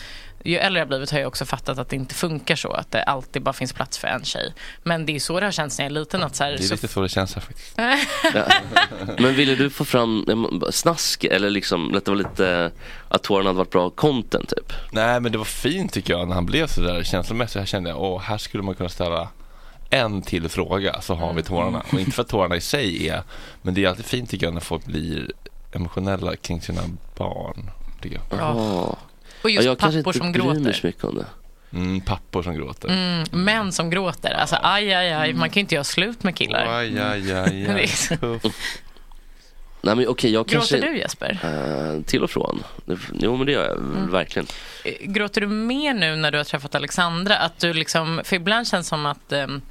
ju 0.51 0.57
äldre 0.57 0.79
jag 0.79 0.87
blivit 0.87 1.11
har 1.11 1.19
jag 1.19 1.27
också 1.27 1.45
fattat 1.45 1.79
att 1.79 1.89
det 1.89 1.95
inte 1.95 2.15
funkar 2.15 2.55
så. 2.55 2.71
Att 2.71 2.91
det 2.91 3.03
alltid 3.03 3.41
bara 3.41 3.53
finns 3.53 3.73
plats 3.73 3.97
för 3.97 4.07
en 4.07 4.23
tjej. 4.23 4.53
Men 4.83 5.05
det 5.05 5.15
är 5.15 5.19
så 5.19 5.39
det 5.39 5.45
har 5.45 5.51
känts 5.51 5.77
när 5.77 5.85
jag 5.85 5.91
är 5.91 5.99
liten. 5.99 6.23
Att 6.23 6.35
så 6.35 6.43
här, 6.43 6.51
Det 6.51 6.57
är 6.57 6.67
så 6.67 6.73
lite 6.73 6.87
så 6.87 7.01
det 7.01 7.09
känns 7.09 7.35
här 7.35 7.41
faktiskt. 7.41 7.73
Ja. 8.33 8.43
Men 9.19 9.35
ville 9.35 9.55
du 9.55 9.69
få 9.69 9.85
fram 9.85 10.25
eh, 10.29 10.69
snask 10.71 11.23
eller 11.23 11.49
liksom 11.49 11.95
att 11.95 12.05
det 12.05 12.11
var 12.11 12.17
lite 12.17 12.71
att 13.09 13.23
tårarna 13.23 13.49
hade 13.49 13.57
varit 13.57 13.71
bra 13.71 13.89
content 13.89 14.49
typ? 14.49 14.73
Nej 14.91 15.19
men 15.19 15.31
det 15.31 15.37
var 15.37 15.45
fint 15.45 15.93
tycker 15.93 16.13
jag 16.13 16.27
när 16.27 16.35
han 16.35 16.45
blev 16.45 16.67
sådär 16.67 17.03
känslomässig. 17.03 17.59
Här 17.59 17.67
kände 17.67 17.89
jag, 17.89 18.01
åh 18.01 18.21
här 18.21 18.37
skulle 18.37 18.63
man 18.63 18.75
kunna 18.75 18.89
ställa 18.89 19.29
en 19.89 20.21
till 20.21 20.49
fråga 20.49 21.01
så 21.01 21.15
har 21.15 21.33
vi 21.33 21.43
tårarna. 21.43 21.83
Och 21.91 21.99
inte 21.99 22.11
för 22.11 22.21
att 22.21 22.29
tårarna 22.29 22.55
i 22.55 22.61
sig 22.61 23.09
är, 23.09 23.23
men 23.61 23.73
det 23.73 23.83
är 23.83 23.89
alltid 23.89 24.05
fint 24.05 24.29
tycker 24.29 24.45
jag 24.45 24.53
när 24.53 24.61
folk 24.61 24.85
blir 24.85 25.31
emotionella 25.71 26.35
kring 26.35 26.61
sina 26.61 26.81
barn. 27.17 27.69
Tycker 28.01 28.21
jag. 28.29 28.39
Ja. 28.39 28.97
Och 29.47 29.51
just 29.51 29.65
Ja, 29.65 29.71
jag 29.71 29.79
kanske 29.79 29.99
pappor 29.99 30.15
inte 30.15 30.25
som 30.25 30.31
bryr 30.31 30.43
mig 30.43 30.55
gråter. 30.63 30.73
så 30.79 30.87
mycket 30.87 31.03
om 31.03 31.15
det. 31.15 31.25
Mm, 31.77 32.01
pappor 32.01 32.43
som 32.43 32.55
gråter. 32.55 32.89
Mm, 32.89 33.43
män 33.45 33.71
som 33.71 33.89
gråter. 33.89 34.31
Alltså 34.33 34.57
aj, 34.61 34.93
aj, 34.93 35.13
aj. 35.13 35.33
Man 35.33 35.49
kan 35.49 35.53
ju 35.55 35.61
inte 35.61 35.75
göra 35.75 35.83
slut 35.83 36.23
med 36.23 36.35
killar. 36.35 36.65
Aj, 36.79 36.99
aj, 36.99 37.31
aj, 37.33 37.51
Det 37.51 37.71
är 37.71 37.75
aj. 37.75 38.51
Nej 39.81 39.95
men 39.95 40.07
okej, 40.07 40.31
jag 40.31 40.47
Gråter 40.47 40.57
kanske... 40.77 40.91
du 40.91 40.97
Jesper? 40.97 41.39
Eh, 41.43 42.03
till 42.05 42.23
och 42.23 42.29
från. 42.31 42.63
Jo 43.19 43.37
men 43.37 43.45
det 43.45 43.51
gör 43.51 43.65
jag 43.67 43.77
Mm. 43.77 44.11
verkligen. 44.11 44.47
Eh, 44.85 44.93
Gråter 45.01 45.41
du 45.41 45.47
mer 45.47 45.93
nu 45.93 46.15
när 46.15 46.31
du 46.31 46.37
har 46.37 46.45
träffat 46.45 46.75
Alexandra? 46.75 47.37
Att 47.37 47.59
du 47.59 47.73
liksom, 47.73 48.21
för 48.23 48.35
ibland 48.35 48.67
känns 48.67 48.85
det 48.85 48.89
som 48.89 49.05
att 49.05 49.31
em, 49.31 49.61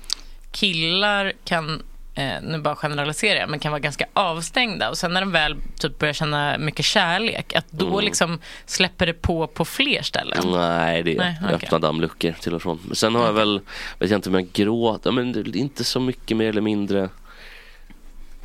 killar 0.53 1.33
kan, 1.45 1.83
eh, 2.17 2.43
nu 2.43 2.59
bara 2.59 2.77
generaliserar 2.77 3.41
jag, 3.41 3.49
men 3.51 3.59
kan 3.61 3.73
vara 3.73 3.81
ganska 3.81 4.07
avstängda. 4.13 4.91
Och 4.91 4.99
sen 4.99 5.13
när 5.13 5.21
de 5.21 5.33
väl 5.33 5.57
typ 5.79 5.99
börjar 5.99 6.15
känna 6.15 6.59
mycket 6.59 6.85
kärlek, 6.85 7.55
att 7.55 7.71
då 7.71 7.87
Mm. 7.87 8.05
liksom 8.05 8.39
släpper 8.67 9.07
det 9.07 9.13
på 9.13 9.47
på 9.47 9.65
fler 9.65 10.03
ställen. 10.03 10.51
Nej, 10.51 11.03
det 11.03 11.17
är 11.17 11.19
Nej, 11.19 11.55
öppna 11.55 11.79
dammluckor 11.79 12.33
till 12.33 12.55
och 12.55 12.63
från. 12.63 12.79
Men 12.85 12.97
sen 12.97 13.15
har 13.15 13.25
jag 13.27 13.33
väl, 13.33 13.61
vet 13.99 14.11
jag 14.11 14.19
inte 14.19 14.29
om 14.29 14.35
jag 14.35 14.53
gråter, 14.53 15.11
men 15.13 15.57
inte 15.57 15.85
så 15.85 16.01
mycket 16.01 16.37
mer 16.37 16.49
eller 16.49 16.61
mindre. 16.61 17.09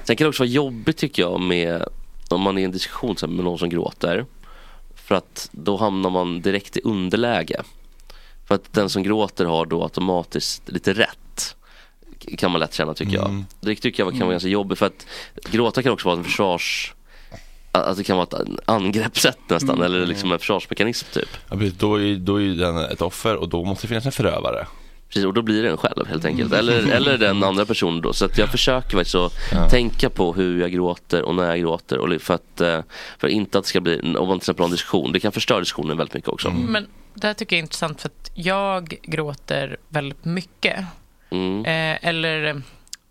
Sen 0.04 0.16
kan 0.16 0.26
det 0.26 0.30
också 0.30 0.44
vara 0.44 0.50
jobbigt 0.50 0.98
tycker 0.98 1.22
jag 1.22 1.40
med 1.42 1.84
om 2.30 2.42
man 2.42 2.58
är 2.58 2.62
i 2.62 2.66
en 2.66 2.72
diskussion 2.72 3.16
med 3.22 3.46
någon 3.46 3.60
som 3.60 3.70
gråter. 3.70 4.26
För 4.96 5.16
att 5.16 5.50
då 5.52 5.78
hamnar 5.78 6.10
man 6.10 6.42
direkt 6.42 6.78
i 6.78 6.82
underläge. 6.84 7.62
För 8.48 8.56
att 8.56 8.74
den 8.74 8.90
som 8.90 9.04
gråter 9.04 9.46
har 9.46 9.66
då 9.66 9.84
automatiskt 9.84 10.70
lite 10.70 10.94
rätt. 10.94 11.18
Kan 12.38 12.52
man 12.52 12.60
lätt 12.60 12.74
känna 12.74 12.94
tycker 12.94 13.14
jag. 13.16 13.26
Mm. 13.30 13.46
Det 13.62 13.76
tycker 13.76 14.04
jag 14.04 14.12
kan 14.14 14.20
vara 14.22 14.32
ganska 14.32 14.50
jobbigt 14.50 14.80
för 14.80 14.86
att 14.86 15.06
gråta 15.52 15.84
kan 15.84 15.92
också 15.92 16.08
vara 16.08 16.18
en 16.18 16.24
försvars 16.24 16.94
att 17.72 17.98
det 17.98 18.04
kan 18.04 18.18
vara 18.18 18.28
ett 18.42 18.50
angreppssätt 18.66 19.38
nästan 19.50 19.70
Mm. 19.76 19.82
eller 19.86 20.06
liksom 20.06 20.32
en 20.32 20.40
försvarsmekanism 20.40 21.08
typ. 21.14 21.30
Ja, 21.50 21.58
precis, 21.58 21.74
då, 21.80 21.96
är, 22.02 22.16
då 22.16 22.36
är 22.36 22.42
ju 22.42 22.56
den 22.56 22.78
ett 22.78 23.02
offer 23.02 23.36
och 23.36 23.50
då 23.50 23.64
måste 23.64 23.84
det 23.84 23.88
finnas 23.88 24.06
en 24.06 24.12
förövare. 24.12 24.68
Precis, 25.08 25.26
och 25.26 25.34
då 25.34 25.42
blir 25.42 25.64
det 25.64 25.70
en 25.70 25.78
själv 25.78 26.08
helt 26.08 26.26
enkelt. 26.26 26.54
Eller, 26.54 26.92
eller 26.92 27.18
den 27.18 27.44
andra 27.44 27.66
personen 27.66 28.02
då. 28.02 28.14
Så 28.14 28.26
att 28.26 28.38
jag 28.38 28.50
försöker 28.50 28.90
faktiskt 28.98 29.16
att 29.16 29.34
Ja. 29.52 29.70
tänka 29.70 30.10
på 30.10 30.34
hur 30.34 30.62
jag 30.62 30.72
gråter 30.72 31.22
och 31.22 31.36
när 31.36 31.50
jag 31.50 31.60
gråter. 31.60 31.98
Och 31.98 32.22
för 32.22 32.34
att 32.34 32.86
för 33.20 33.28
inte 33.28 33.58
att 33.58 33.64
det 33.64 33.70
ska 33.70 33.82
bli, 33.82 34.00
om 34.00 34.28
man 34.28 34.28
till 34.28 34.36
exempel 34.44 34.62
har 34.64 34.68
en 34.68 34.72
diskussion, 34.72 35.12
det 35.12 35.20
kan 35.20 35.32
förstöra 35.32 35.60
diskussionen 35.60 35.98
väldigt 35.98 36.14
mycket 36.14 36.30
också. 36.30 36.50
Men 36.52 36.88
det 37.14 37.28
här 37.28 37.34
tycker 37.34 37.56
jag 37.56 37.60
är 37.60 37.64
intressant 37.64 38.02
för 38.02 38.08
att 38.10 38.32
jag 38.34 38.96
gråter 39.04 39.78
väldigt 39.90 40.26
mycket. 40.26 40.86
Mm. 41.32 41.66
Eh, 41.66 42.10
eller 42.10 42.62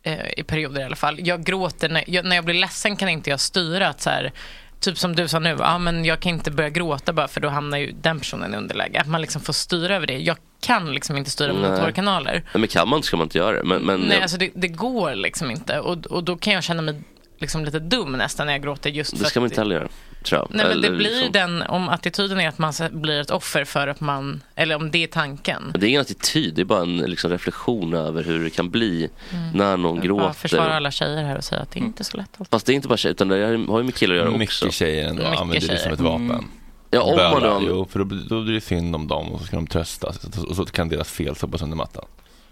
eh, 0.02 0.18
i 0.36 0.42
perioder 0.42 0.80
i 0.80 0.84
alla 0.84 0.96
fall. 0.96 1.16
Jag 1.26 1.44
gråter, 1.44 1.88
när 1.88 2.04
jag, 2.06 2.24
när 2.24 2.36
jag 2.36 2.44
blir 2.44 2.54
ledsen 2.54 2.96
kan 2.96 3.08
inte 3.08 3.30
jag 3.30 3.40
styra 3.40 3.88
att 3.88 4.00
så 4.00 4.10
här, 4.10 4.32
typ 4.80 4.98
som 4.98 5.16
du 5.16 5.28
sa 5.28 5.38
nu, 5.38 5.56
ja, 5.58 5.78
men 5.78 6.04
jag 6.04 6.20
kan 6.20 6.32
inte 6.32 6.50
börja 6.50 6.70
gråta 6.70 7.12
bara 7.12 7.28
för 7.28 7.40
då 7.40 7.48
hamnar 7.48 7.78
ju 7.78 7.92
den 8.00 8.18
personen 8.18 8.54
i 8.54 8.56
underläge. 8.56 9.00
Att 9.00 9.08
man 9.08 9.20
liksom 9.20 9.42
får 9.42 9.52
styra 9.52 9.96
över 9.96 10.06
det. 10.06 10.18
Jag 10.18 10.36
kan 10.60 10.94
liksom 10.94 11.16
inte 11.16 11.30
styra 11.30 11.52
Nej. 11.52 11.80
tårkanaler. 11.80 12.32
Nej, 12.32 12.60
men 12.60 12.68
kan 12.68 12.88
man 12.88 13.02
ska 13.02 13.16
man 13.16 13.24
inte 13.24 13.38
göra 13.38 13.56
det. 13.56 13.64
Men, 13.64 13.82
men 13.82 14.00
Nej, 14.00 14.22
alltså 14.22 14.36
det, 14.36 14.50
det 14.54 14.68
går 14.68 15.14
liksom 15.14 15.50
inte. 15.50 15.80
Och, 15.80 16.06
och 16.06 16.24
då 16.24 16.36
kan 16.36 16.52
jag 16.52 16.64
känna 16.64 16.82
mig 16.82 17.02
liksom 17.38 17.64
lite 17.64 17.78
dum 17.78 18.12
nästan 18.12 18.46
när 18.46 18.54
jag 18.54 18.62
gråter 18.62 18.90
just 18.90 19.18
det 19.18 19.24
ska 19.24 19.40
man 19.40 19.48
inte 19.48 19.60
heller 19.60 19.76
göra. 19.76 19.88
Tror 20.24 20.40
jag. 20.40 20.48
Nej 20.50 20.66
men 20.68 20.80
det 20.80 20.90
blir 20.90 21.10
liksom- 21.10 21.32
den, 21.32 21.62
om 21.62 21.88
attityden 21.88 22.40
är 22.40 22.48
att 22.48 22.58
man 22.58 22.72
blir 22.90 23.20
ett 23.20 23.30
offer 23.30 23.64
för 23.64 23.88
att 23.88 24.00
man, 24.00 24.42
eller 24.54 24.76
om 24.76 24.90
det 24.90 25.02
är 25.02 25.06
tanken. 25.06 25.62
Det 25.78 25.86
är 25.86 25.88
ingen 25.88 26.00
attityd, 26.00 26.54
det 26.54 26.60
är 26.60 26.64
bara 26.64 26.82
en 26.82 26.96
liksom, 26.96 27.30
reflektion 27.30 27.94
över 27.94 28.22
hur 28.24 28.44
det 28.44 28.50
kan 28.50 28.70
bli 28.70 29.08
Mm. 29.32 29.50
när 29.54 29.76
någon 29.76 29.96
Jag 29.96 30.04
gråter. 30.04 30.22
bara 30.24 30.32
försvara 30.32 30.74
alla 30.76 30.90
tjejer 30.90 31.24
här 31.24 31.36
och 31.36 31.44
säga 31.44 31.60
att 31.60 31.70
det 31.70 31.78
är 31.80 31.82
inte 31.84 32.04
så 32.04 32.16
lätt. 32.16 32.38
Fast 32.50 32.66
det 32.66 32.72
är 32.72 32.74
inte 32.74 32.88
bara 32.88 32.96
tjejer, 32.96 33.12
utan 33.14 33.28
det 33.28 33.44
har 33.68 33.78
ju 33.78 33.84
med 33.84 33.94
killar 33.94 34.14
att 34.14 34.20
göra 34.20 34.30
Mycket 34.38 34.62
också. 34.62 34.70
tjejer 34.70 35.08
ändå 35.08 35.22
Mycket 35.22 35.40
använder 35.40 35.60
det 35.60 35.66
som 35.66 35.76
tjejer. 35.76 35.92
ett 35.92 36.00
vapen. 36.00 36.30
Mm. 36.30 36.44
Ja, 36.90 37.02
om 37.02 37.16
man 37.16 37.42
då- 37.42 37.62
Jo, 37.68 37.86
för 37.90 37.98
då, 37.98 38.04
blir- 38.04 38.28
då 38.28 38.42
blir 38.42 38.54
det 38.54 38.60
synd 38.60 38.94
om 38.94 39.08
dem 39.08 39.28
och 39.32 39.40
så 39.40 39.46
ska 39.46 39.56
de 39.56 39.66
tröstas 39.66 40.24
och 40.48 40.56
så 40.56 40.64
kan 40.64 40.88
deras 40.88 41.10
fel 41.10 41.36
sopas 41.36 41.62
under 41.62 41.76
mattan. 41.76 42.04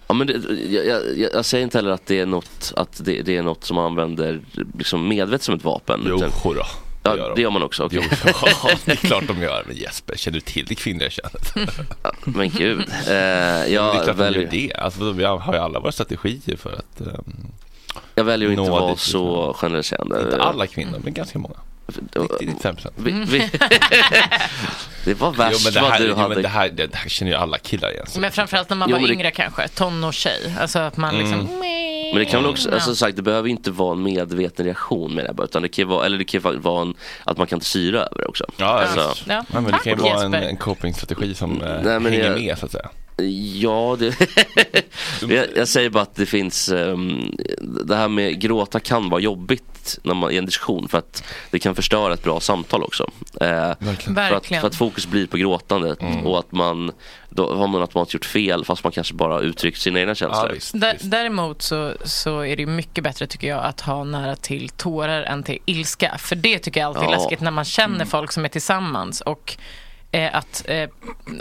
Ja, 0.09 0.14
men 0.14 0.27
det, 0.27 0.33
jag, 0.69 0.87
jag, 0.87 1.31
jag 1.35 1.45
säger 1.45 1.64
inte 1.64 1.79
heller 1.79 1.91
att 1.91 2.07
det 2.07 2.21
är 2.21 2.27
något, 2.27 2.73
att 2.77 3.01
det, 3.05 3.23
det 3.23 3.37
är 3.37 3.43
något 3.43 3.64
som 3.64 3.75
man 3.75 3.85
använder 3.85 4.41
liksom 4.79 5.09
medvetet 5.09 5.43
som 5.43 5.55
ett 5.55 5.64
vapen. 5.64 6.01
Jo, 6.09 6.16
utan- 6.16 6.31
Ja, 7.11 7.17
gör 7.17 7.29
de. 7.29 7.35
det 7.35 7.43
gör 7.43 7.51
man 7.51 7.63
också. 7.63 7.85
okej. 7.85 8.01
Jo, 8.03 8.31
ja, 8.65 8.71
det 8.85 8.93
är 8.93 8.97
klart 8.97 9.27
de 9.27 9.43
gör. 9.43 9.65
Men 9.67 9.77
Jesper, 9.77 10.17
känner 10.17 10.35
du 10.35 10.41
till 10.41 10.67
det 10.67 10.75
kvinnliga 10.75 11.11
könet? 11.11 11.55
Men 12.25 12.51
gud. 12.51 12.81
Eh, 12.81 12.87
det 13.07 13.13
är 13.15 13.67
jag, 13.67 13.93
klart 13.95 14.07
de 14.07 14.13
väljer, 14.17 14.43
gör 14.43 14.51
det. 14.51 14.75
Alltså, 14.75 15.13
vi 15.13 15.25
har 15.25 15.53
ju 15.53 15.59
alla 15.59 15.81
våra 15.81 15.93
strategier 15.93 16.57
för 16.57 16.73
att 16.73 17.01
ehm, 17.01 17.25
jag 18.15 18.25
väljer 18.25 18.49
att 18.53 18.59
inte 18.59 18.71
vara 18.71 18.97
så 18.97 19.53
generaliserande. 19.59 20.21
Inte 20.21 20.43
alla 20.43 20.67
kvinnor, 20.67 21.01
men 21.05 21.13
ganska 21.15 21.39
många. 21.39 21.55
90-95 21.89 22.75
procent. 22.75 22.95
Vi, 22.97 23.13
vi, 23.13 23.39
det 25.05 25.15
var 25.15 25.33
värst 25.33 25.57
jo, 25.59 25.65
men 25.65 25.73
det 25.73 25.81
vad 25.81 25.91
här, 25.91 25.99
du 26.01 26.07
jo, 26.09 26.15
hade. 26.15 26.35
men 26.35 26.43
det, 26.43 26.49
här, 26.49 26.69
det, 26.69 26.87
det 26.87 26.97
här 26.97 27.09
känner 27.09 27.33
ju 27.33 27.39
alla 27.39 27.59
killar 27.59 27.91
igen. 27.93 28.07
Men 28.19 28.33
framförallt 28.33 28.69
när 28.71 28.77
man 28.77 28.91
Jo, 28.91 28.97
var 28.99 29.07
det- 29.09 29.15
yngre 29.15 29.31
kanske, 29.31 29.69
tonårstjej. 29.69 30.55
Alltså 30.61 30.79
att 30.79 30.97
man 30.97 31.19
liksom... 31.19 31.41
Mm. 31.41 31.59
Men 32.13 32.19
det 32.19 32.25
kan 32.25 32.43
väl 32.43 32.51
också, 32.51 32.69
Ja. 32.69 32.75
alltså 32.75 32.95
sagt, 32.95 33.17
det 33.17 33.23
behöver 33.23 33.49
inte 33.49 33.71
vara 33.71 33.93
en 33.93 34.03
medveten 34.03 34.65
reaktion 34.67 35.15
med 35.15 35.25
det 35.25 35.29
här, 35.29 35.35
bara, 35.35 35.45
utan 35.45 35.63
det 35.63 35.69
kan 35.69 35.83
ju 35.83 35.89
vara, 35.89 36.07
eller 36.07 36.19
det 36.19 36.25
kan 36.25 36.41
ju 36.41 36.59
vara 36.59 36.83
en, 36.83 36.95
att 37.25 37.39
man 37.39 37.47
kan 37.47 37.61
styra 37.61 37.99
över 37.99 38.19
det 38.19 38.25
också. 38.27 38.45
Ja, 38.57 38.67
alltså, 38.67 39.25
ja. 39.31 39.45
men 39.53 39.65
det 39.65 39.73
kan 39.85 39.93
ju 39.93 39.95
vara 39.95 40.23
en, 40.23 40.35
en 40.35 40.57
copingstrategi 40.57 41.35
som 41.35 41.63
eh, 41.63 41.69
Nej, 41.83 42.01
men 42.01 42.13
hänger 42.13 42.25
jag- 42.25 42.41
med 42.41 42.59
så 42.59 42.67
att 42.67 42.73
säga. 42.73 42.89
Ja, 43.55 43.97
det, 43.99 44.14
jag, 45.35 45.47
jag 45.57 45.69
säger 45.69 45.91
bara 45.91 46.03
att 46.03 46.14
det 46.16 46.27
finns, 46.27 46.69
ehm, 46.69 47.31
det 47.85 47.97
här 47.97 48.09
med 48.09 48.41
gråta 48.41 48.81
kan 48.81 49.09
vara 49.11 49.21
jobbigt 49.21 49.99
när 50.03 50.14
man, 50.14 50.31
i 50.31 50.37
en 50.37 50.47
diskussion 50.47 50.89
för 50.89 50.99
att 50.99 51.25
det 51.51 51.59
kan 51.59 51.75
förstöra 51.75 52.14
ett 52.14 52.23
bra 52.23 52.41
samtal 52.41 52.83
också. 52.83 53.11
Eh, 53.41 53.49
För, 53.49 53.71
att, 53.71 54.07
Verkligen. 54.07 54.61
för 54.61 54.66
att 54.69 54.75
fokus 54.75 55.07
blir 55.07 55.27
på 55.27 55.37
gråtandet 55.37 56.03
Mm. 56.03 56.27
och 56.27 56.39
att 56.39 56.53
man, 56.53 56.93
då 57.31 57.55
har 57.55 57.66
man 57.69 57.81
automatiskt 57.81 58.14
gjort 58.14 58.25
fel 58.25 58.64
fast 58.64 58.85
man 58.85 58.93
kanske 58.93 59.14
bara 59.14 59.41
uttryckt 59.41 59.81
sina 59.81 60.01
egna 60.01 60.14
känslor. 60.14 60.79
Där, 60.79 60.97
däremot 61.01 61.62
så, 61.62 61.93
så 62.05 62.41
är 62.45 62.57
det 62.57 62.66
mycket 62.66 63.05
bättre 63.05 63.27
tycker 63.27 63.49
jag 63.49 63.64
att 63.64 63.81
ha 63.81 64.05
nära 64.05 64.37
till 64.37 64.69
tårar 64.69 65.23
än 65.23 65.43
till 65.43 65.59
ilska. 65.64 66.16
För 66.19 66.37
det 66.37 66.59
tycker 66.59 66.81
jag 66.81 66.87
alltid 66.89 67.03
är 67.03 67.07
Ja. 67.12 67.19
läskigt 67.19 67.41
när 67.41 67.51
man 67.51 67.64
känner 67.64 68.05
folk 68.05 68.33
som 68.33 68.45
är 68.45 68.49
tillsammans 68.49 69.21
och 69.21 69.57
eh, 70.13 70.35
att 70.37 70.65
eh, 70.69 70.89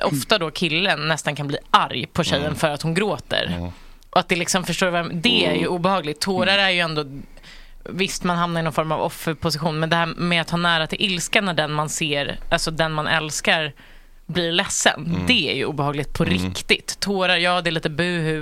ofta 0.04 0.38
då 0.38 0.52
killen 0.52 1.08
nästan 1.08 1.36
kan 1.36 1.48
bli 1.48 1.58
arg 1.72 2.06
på 2.14 2.24
tjejen 2.24 2.46
Mm. 2.46 2.56
för 2.56 2.70
att 2.70 2.82
hon 2.82 2.94
gråter. 2.94 3.72
Och 4.10 4.20
att 4.20 4.30
det 4.30 4.36
liksom, 4.36 4.64
förstår 4.64 4.96
jag- 4.96 5.16
Det 5.16 5.46
är 5.46 5.52
ju 5.54 5.58
Mm. 5.60 5.70
obehagligt. 5.72 6.22
Tårar 6.22 6.58
är 6.58 6.70
ju 6.70 6.80
ändå 6.80 7.06
Visst, 7.90 8.24
man 8.24 8.38
hamnar 8.38 8.60
i 8.60 8.64
någon 8.64 8.74
form 8.74 8.92
av 8.92 9.02
offerposition, 9.02 9.80
men 9.80 9.90
det 9.90 9.96
här 9.96 10.06
med 10.06 10.42
att 10.42 10.50
ha 10.50 10.58
nära 10.58 10.88
till 10.88 11.02
ilska 11.02 11.42
när 11.42 11.54
den 11.54 11.72
man 11.72 11.90
ser, 11.90 12.40
alltså 12.50 12.72
den 12.72 12.92
man 12.92 13.08
älskar, 13.08 13.74
blir 14.28 14.52
ledsen. 14.52 15.06
Mm. 15.06 15.26
Det 15.28 15.50
är 15.52 15.56
ju 15.56 15.66
obehagligt 15.66 16.14
på 16.14 16.24
Mm. 16.24 16.34
riktigt. 16.46 17.00
Tårar, 17.00 17.38
ja 17.38 17.62
det 17.62 17.70
är 17.70 17.72
lite 17.72 17.90
buhu, 17.90 18.42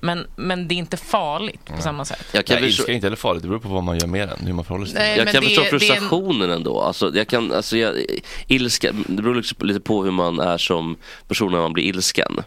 men, 0.00 0.26
men 0.36 0.68
det 0.68 0.74
är 0.74 0.76
inte 0.76 0.96
farligt 0.96 1.64
på 1.76 1.82
samma 1.82 2.04
sätt. 2.04 2.26
Jag 2.32 2.46
kan 2.46 2.54
Nej, 2.60 2.64
förstå- 2.70 2.80
ilska 2.82 2.92
är 2.92 2.94
inte 2.94 3.06
heller 3.06 3.16
farligt, 3.16 3.42
det 3.42 3.48
beror 3.48 3.60
på 3.60 3.68
vad 3.68 3.82
man 3.82 3.98
gör 3.98 4.06
med 4.06 4.28
den, 4.28 4.46
hur 4.46 4.52
man 4.52 4.64
förhåller 4.64 4.86
sig 4.86 4.94
till 4.94 5.02
Nej, 5.02 5.18
jag 5.18 5.32
kan 5.32 5.42
det- 5.42 5.48
förstå 5.48 5.62
är 5.62 5.64
en- 5.64 5.70
frustrationen 5.70 6.50
ändå. 6.50 6.80
Alltså, 6.80 7.10
jag 7.16 7.28
kan, 7.28 7.52
alltså, 7.52 7.76
jag, 7.76 7.94
ilska, 8.46 8.92
det 9.08 9.22
beror 9.22 9.34
liksom 9.34 9.66
lite 9.68 9.80
på 9.80 10.04
hur 10.04 10.10
man 10.10 10.40
är 10.40 10.58
som 10.58 10.96
person 11.28 11.52
när 11.52 11.58
man 11.58 11.72
blir 11.72 11.84
ilsken. 11.84 12.40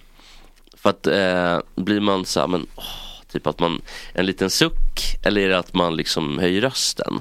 För 0.77 0.89
att 0.89 1.07
eh, 1.07 1.59
blir 1.83 1.99
man 1.99 2.25
så 2.25 2.39
här, 2.39 2.47
men 2.47 2.67
åh, 2.75 2.83
typ 3.31 3.47
att 3.47 3.59
man, 3.59 3.81
en 4.13 4.25
liten 4.25 4.49
suck 4.49 5.17
eller 5.23 5.41
är 5.41 5.49
det 5.49 5.57
att 5.59 5.73
man 5.73 5.95
liksom 5.95 6.39
höjer 6.39 6.61
rösten? 6.61 7.19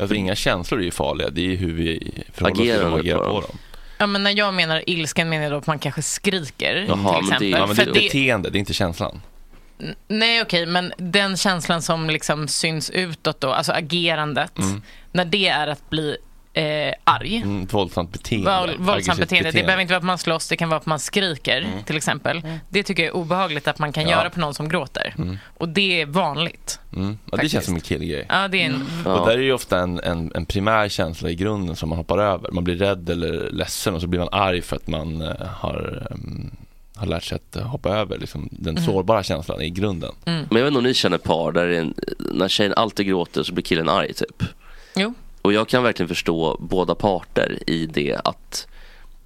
Ja, 0.00 0.06
för 0.08 0.14
inga 0.14 0.34
känslor 0.34 0.80
är 0.80 0.84
ju 0.84 0.90
farliga, 0.90 1.30
det 1.30 1.40
är 1.40 1.44
ju 1.50 1.56
hur 1.56 1.72
vi 1.72 2.12
förhåller 2.32 2.52
oss 2.54 2.58
till 2.68 2.80
dem 2.80 2.92
och 2.92 2.98
agerar 3.00 3.18
på 3.18 3.24
på 3.34 3.40
dem. 3.40 3.58
Ja, 3.98 4.06
men 4.06 4.22
när 4.22 4.38
jag 4.38 4.54
menar 4.54 4.82
ilsken 4.86 5.28
menar 5.28 5.42
jag 5.42 5.52
då 5.52 5.56
att 5.56 5.66
man 5.66 5.78
kanske 5.78 6.02
skriker 6.02 6.74
Jaha, 6.88 6.96
till 7.20 7.28
men 7.30 7.38
det, 7.40 7.46
exempel. 7.46 7.50
ja, 7.50 7.66
men 7.66 7.76
det 7.76 7.82
är 7.82 7.92
beteende, 7.92 8.50
det 8.50 8.58
är 8.58 8.60
inte 8.60 8.74
känslan. 8.74 9.20
Nej, 10.08 10.42
okej, 10.42 10.66
men 10.66 10.92
den 10.96 11.36
känslan 11.36 11.82
som 11.82 12.10
liksom 12.10 12.48
syns 12.48 12.90
utåt 12.90 13.40
då, 13.40 13.52
alltså 13.52 13.72
agerandet, 13.72 14.58
Mm. 14.58 14.82
när 15.12 15.24
det 15.24 15.48
är 15.48 15.66
att 15.66 15.90
bli 15.90 16.16
eh, 16.58 16.94
arg. 17.04 17.36
Mm, 17.36 17.62
ett 17.62 17.72
våldsamt 17.74 18.12
beteende. 18.12 18.58
Våld, 18.60 18.70
våldsamt 18.78 18.90
Aggressivt 18.98 19.18
beteende. 19.18 19.50
Det 19.50 19.62
behöver 19.64 19.82
inte 19.82 19.92
vara 19.92 19.98
att 19.98 20.04
man 20.04 20.18
slåss, 20.18 20.48
det 20.48 20.56
kan 20.56 20.68
vara 20.68 20.80
att 20.80 20.86
man 20.86 20.98
skriker 20.98 21.58
Mm. 21.62 21.82
till 21.84 21.96
exempel. 21.96 22.42
Det 22.68 22.82
tycker 22.82 23.02
jag 23.02 23.10
är 23.10 23.16
obehagligt 23.16 23.68
att 23.68 23.78
man 23.78 23.92
kan 23.92 24.02
Ja. 24.04 24.10
göra 24.10 24.30
på 24.30 24.40
någon 24.40 24.54
som 24.54 24.68
gråter. 24.68 25.14
Mm. 25.18 25.38
Och 25.58 25.68
det 25.68 26.00
är 26.00 26.06
vanligt. 26.06 26.80
Mm. 26.96 27.18
Ja, 27.32 27.36
det 27.36 27.48
känns 27.48 27.64
som 27.64 27.74
en 27.74 27.80
killgrej. 27.80 28.26
Ja, 28.28 28.48
det 28.48 28.62
är 28.62 28.66
en... 28.66 28.86
Och 29.06 29.26
där 29.26 29.34
är 29.38 29.42
ju 29.42 29.52
ofta 29.52 29.78
en, 29.80 30.00
en, 30.00 30.32
en 30.34 30.46
primär 30.46 30.88
känsla 30.88 31.30
i 31.30 31.34
grunden 31.34 31.76
som 31.76 31.88
man 31.88 31.98
hoppar 31.98 32.18
över. 32.18 32.50
Man 32.52 32.64
blir 32.64 32.76
rädd 32.76 33.10
eller 33.10 33.50
ledsen 33.50 33.94
och 33.94 34.00
så 34.00 34.06
blir 34.06 34.20
man 34.20 34.28
arg 34.32 34.62
för 34.62 34.76
att 34.76 34.86
man 34.88 35.22
eh, 35.22 35.46
har, 35.46 36.08
ehm, 36.10 36.50
har 36.96 37.06
lärt 37.06 37.24
sig 37.24 37.36
att 37.36 37.56
eh, 37.56 37.62
hoppa 37.62 37.88
över 37.88 38.18
liksom, 38.18 38.48
den 38.52 38.74
Mm. 38.76 38.84
sårbara 38.86 39.22
känslan 39.22 39.60
i 39.62 39.70
grunden. 39.70 40.12
Mm. 40.24 40.46
Men 40.50 40.56
jag 40.58 40.64
vet 40.64 40.68
inte 40.70 40.78
om 40.78 40.84
ni 40.84 40.94
känner 40.94 41.18
par 41.18 41.52
där 41.52 41.68
en, 41.68 41.94
när 42.18 42.48
tjejen 42.48 42.74
alltid 42.76 43.06
gråter 43.06 43.42
så 43.42 43.52
blir 43.52 43.64
killen 43.64 43.88
arg 43.88 44.12
typ. 44.14 44.42
Jo. 44.96 45.14
Och 45.42 45.52
jag 45.52 45.68
kan 45.68 45.82
verkligen 45.82 46.08
förstå 46.08 46.56
båda 46.60 46.94
parter 46.94 47.58
i 47.66 47.86
det 47.86 48.16
att 48.24 48.66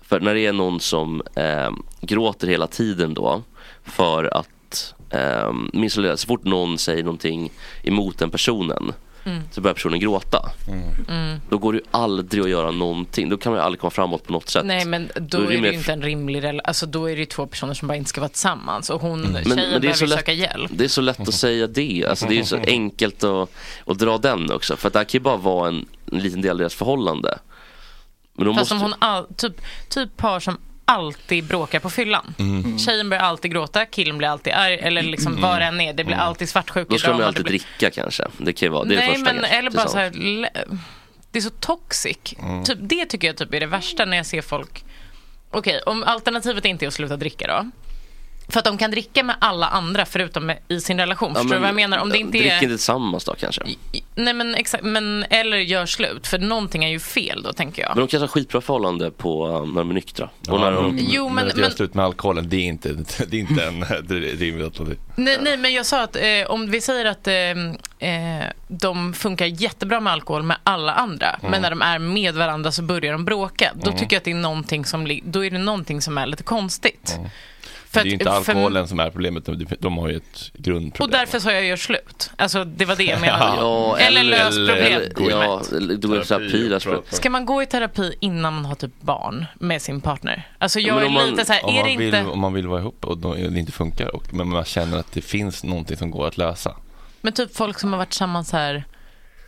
för 0.03 0.21
när 0.21 0.35
det 0.35 0.47
är 0.47 0.53
någon 0.53 0.81
som 0.81 1.23
eh, 1.35 1.71
gråter 2.01 2.49
hela 2.49 2.67
tiden 2.67 3.15
då 3.15 3.43
för 3.85 4.25
att 4.37 4.95
eh, 5.11 5.53
minst 5.73 5.97
så 5.97 6.27
fort 6.27 6.45
någon 6.45 6.79
säger 6.79 7.03
någonting 7.05 7.51
emot 7.83 8.19
den 8.19 8.31
personen 8.31 8.93
Mm. 9.25 9.43
så 9.51 9.61
börjar 9.61 9.75
personen 9.75 10.01
gråta. 10.01 10.51
Mm. 10.69 11.41
Då 11.49 11.59
går 11.59 11.73
det 11.73 11.79
ju 11.79 11.85
aldrig 11.91 12.43
att 12.43 12.49
göra 12.51 12.71
någonting. 12.71 13.29
Då 13.29 13.37
kan 13.37 13.53
man 13.53 13.59
ju 13.61 13.65
aldrig 13.65 13.81
komma 13.81 13.91
framåt 13.91 14.27
på 14.27 14.33
något 14.33 14.49
sätt. 14.49 14.65
Nej 14.67 14.85
men 14.85 15.09
då, 15.15 15.39
Då 15.39 15.45
är 15.45 15.51
det 15.51 15.61
mer 15.61 15.71
ju 15.73 15.79
inte 15.79 15.93
en 15.93 16.03
rimlig 16.03 16.43
relation. 16.43 16.61
Alltså 16.65 16.87
då 16.87 17.11
är 17.11 17.15
det 17.15 17.21
ju 17.21 17.25
två 17.27 17.47
personer 17.47 17.75
som 17.75 17.89
bara 17.89 17.97
inte 17.97 18.09
ska 18.11 18.21
vara 18.21 18.29
tillsammans. 18.29 18.91
Och 18.91 19.01
hon, 19.01 19.21
Mm. 19.21 19.33
Men- 19.33 19.45
tjejen 19.45 19.57
men 19.57 19.71
det 19.71 19.77
är 19.77 19.81
behöver 19.81 20.07
lätt- 20.07 20.19
söka 20.19 20.33
hjälp. 20.33 20.71
Det 20.75 20.85
är 20.85 20.89
så 20.89 21.01
lätt 21.01 21.21
att 21.21 21.35
säga 21.35 21.67
det. 21.67 22.07
Alltså 22.11 22.27
det 22.27 22.35
är 22.35 22.37
ju 22.37 22.45
så 22.45 22.57
enkelt 22.67 23.25
att, 23.25 23.51
att 23.87 23.99
dra 23.99 24.19
den 24.19 24.53
också. 24.53 24.77
För 24.77 24.87
att 24.87 24.93
det 24.93 24.99
här 24.99 25.05
kan 25.05 25.19
ju 25.19 25.23
bara 25.23 25.37
vara 25.37 25.69
en, 25.69 25.87
en 26.13 26.19
liten 26.19 26.41
del 26.41 26.51
av 26.51 26.59
deras 26.59 26.75
förhållande. 26.75 27.39
Men 28.35 28.47
Fast 28.47 28.59
måste... 28.59 28.75
om 28.75 28.81
hon 28.81 28.95
all, 28.99 29.27
typ, 29.37 29.61
typ 29.89 30.17
par 30.17 30.41
som 30.41 30.59
alltid 30.85 31.45
bråkar 31.45 31.81
på 31.81 31.91
fyllan. 31.91 32.35
Mm. 32.39 32.79
Tjejen 32.79 33.09
blir 33.09 33.19
alltid 33.19 33.51
gråta, 33.53 33.87
killen 33.87 34.19
blir 34.19 34.29
alltid 34.29 34.53
arg. 34.53 34.75
Eller 34.75 35.03
liksom 35.03 35.41
vad 35.41 35.59
det 35.61 35.65
än 35.65 35.81
är. 35.81 35.93
Det 35.93 36.05
blir 36.05 36.15
Mm. 36.17 36.27
alltid 36.29 36.49
svartsjuka 36.49 36.89
Då 36.91 36.99
ska 36.99 37.11
de 37.13 37.23
alltid 37.23 37.41
det 37.45 37.51
blir- 37.51 37.59
dricka 37.79 37.91
kanske. 37.91 38.25
Det 38.39 38.53
kan 38.53 38.67
ju 38.67 38.71
vara, 38.73 38.85
det 38.85 38.95
är 38.95 38.97
det 38.99 39.05
Nej 39.07 39.15
första 39.15 39.25
men 39.33 39.35
kanske, 39.43 39.57
eller 39.59 39.71
bara 39.71 39.89
så 39.89 39.99
här, 39.99 40.11
Det 41.31 41.39
är 41.39 41.41
så 41.43 41.51
toxic. 41.51 42.35
Mm. 42.39 42.65
Typ, 42.65 42.79
det 42.81 43.07
tycker 43.07 43.27
jag 43.29 43.37
typ 43.37 43.55
är 43.55 43.61
det 43.61 43.67
värsta 43.67 44.05
när 44.05 44.17
jag 44.17 44.27
ser 44.27 44.43
folk. 44.43 44.85
Okej, 45.51 45.81
om 45.87 46.05
alternativet 46.05 46.65
inte 46.65 46.85
är 46.85 46.87
att 46.87 46.95
sluta 46.95 47.17
dricka 47.17 47.47
då. 47.47 47.71
För 48.49 48.59
att 48.59 48.65
de 48.65 48.79
kan 48.79 48.91
dricka 48.91 49.23
med 49.23 49.37
alla 49.39 49.67
andra 49.67 50.05
förutom 50.07 50.47
med, 50.47 50.59
i 50.69 50.81
sin 50.81 50.99
relation. 50.99 51.29
Ja, 51.35 51.41
Förstår 51.41 51.49
du 51.49 51.55
men 51.55 51.61
vad 51.63 51.69
jag 51.69 51.75
menar? 51.91 51.99
Om 51.99 52.09
det 52.11 52.19
inte 52.19 52.39
Drick 52.39 52.47
är... 52.53 52.55
inte 52.55 52.67
tillsammans 52.69 53.25
då 53.25 53.35
kanske. 53.35 53.63
Nej 54.15 54.35
men 54.35 54.55
exakt, 54.55 54.85
men 54.85 55.25
eller 55.31 55.57
gör 55.57 55.87
slut. 55.87 56.27
För 56.27 56.39
någonting 56.39 56.85
är 56.85 56.89
ju 56.89 57.01
fel 57.01 57.43
då 57.43 57.53
tänker 57.53 57.83
jag. 57.83 57.89
Men 57.91 57.99
de 57.99 58.09
kanske 58.09 58.23
har 58.23 58.29
skitbra 58.29 58.61
förhållande 58.61 59.11
på 59.11 59.47
um, 59.47 59.69
när 59.73 59.81
de 59.81 59.91
är 59.91 59.95
nyktra. 59.95 60.31
Ja, 60.47 60.53
Och 60.53 60.61
när 60.61 60.73
de... 60.73 60.95
men- 60.95 61.07
Jo, 61.11 61.25
men- 61.29 61.35
men 61.35 61.47
men- 61.47 61.59
göra 61.59 61.71
slut 61.71 61.95
med 61.95 62.05
alkoholen, 62.05 62.49
det 62.49 62.57
är 62.57 62.61
inte, 62.65 62.89
det 63.29 63.37
är 63.37 63.41
inte 63.41 63.65
en 63.65 63.85
rimligt 64.39 64.65
alternativ. 64.67 64.99
Nej, 65.17 65.39
nej, 65.43 65.57
men 65.57 65.73
jag 65.73 65.87
sa 65.87 66.03
att 66.03 66.17
eh, 66.17 66.23
om 66.49 66.71
vi 66.71 66.81
säger 66.81 67.05
att 67.05 67.27
eh, 67.29 67.35
eh, 68.11 68.47
de 68.69 69.13
funkar 69.13 69.47
jättebra 69.47 70.01
med 70.01 70.13
alkohol 70.13 70.43
med 70.43 70.57
alla 70.65 70.93
andra, 70.93 71.29
Mm. 71.29 71.51
men 71.51 71.63
när 71.63 71.71
de 71.71 71.83
är 71.83 71.99
med 71.99 72.35
varandra 72.35 72.73
så 72.73 72.83
börjar 72.83 73.13
de 73.13 73.25
bråka. 73.25 73.73
Då 73.75 73.87
Mm. 73.91 73.99
tycker 73.99 74.17
jag 74.17 74.19
att 74.21 74.25
det 74.25 74.31
är 74.31 74.35
någonting 74.35 74.85
som, 74.85 75.21
då 75.25 75.45
är 75.45 75.51
det 75.51 75.59
någonting 75.59 76.01
som 76.03 76.19
är 76.19 76.27
lite 76.27 76.43
konstigt. 76.43 77.19
Det 77.93 78.01
är 78.01 78.05
ju 78.05 78.11
inte 78.13 78.25
för- 78.25 78.31
alkoholen 78.31 78.89
som 78.89 79.01
är 79.01 79.11
problemet, 79.11 79.49
de, 79.81 79.99
har 79.99 80.09
ju 80.09 80.17
ett 80.17 80.51
grundproblem. 80.55 81.05
Och 81.07 81.11
därför 81.11 81.39
sa 81.39 81.53
jag 81.53 81.65
gör 81.65 81.77
slut. 81.77 82.31
Alltså 82.37 82.65
det 82.65 82.85
var 82.85 82.97
det 82.97 83.05
jag 83.05 83.21
menade. 83.21 83.57
Ja, 83.61 83.99
eller, 83.99 84.25
lös 84.25 84.57
eller- 84.57 85.11
problem. 85.15 85.41
eller- 85.73 85.99
Ja, 86.11 86.23
terapi. 86.25 86.69
lös 86.69 86.83
problem. 86.85 87.03
Ska 87.11 87.31
man 87.31 87.47
gå 87.47 87.63
i 87.63 87.67
terapi 87.67 88.15
innan 88.21 88.55
man 88.55 88.65
har 88.65 88.75
typ 88.75 89.01
barn 89.01 89.45
med 89.55 89.83
sin 89.83 90.01
partner? 90.01 90.49
Alltså 90.59 90.81
Ja, 90.81 90.87
jag 90.87 90.95
men 90.95 91.03
är 91.05 91.07
om 91.07 91.13
man- 91.15 91.31
lite 91.31 91.45
så 91.45 91.53
här, 91.53 91.65
om 91.67 91.75
är 91.75 91.85
det 91.85 91.97
vill, 91.97 92.07
inte... 92.15 92.25
Om 92.31 92.41
man 92.41 92.53
vill 92.53 92.67
vara 92.69 92.81
ihop 92.81 93.05
och 93.05 93.19
det 93.19 93.59
inte 93.59 93.73
funkar, 93.73 94.17
och, 94.17 94.35
men 94.35 94.49
man 94.49 94.65
känner 94.65 94.99
att 94.99 95.13
det 95.13 95.21
finns 95.23 95.65
någonting 95.65 95.97
som 95.97 96.11
går 96.11 96.27
att 96.27 96.39
lösa. 96.39 96.77
Men 97.21 97.33
typ 97.33 97.57
folk 97.57 97.79
som 97.79 97.93
har 97.93 97.99
varit 97.99 98.11
tillsammans 98.11 98.53
här 98.53 98.85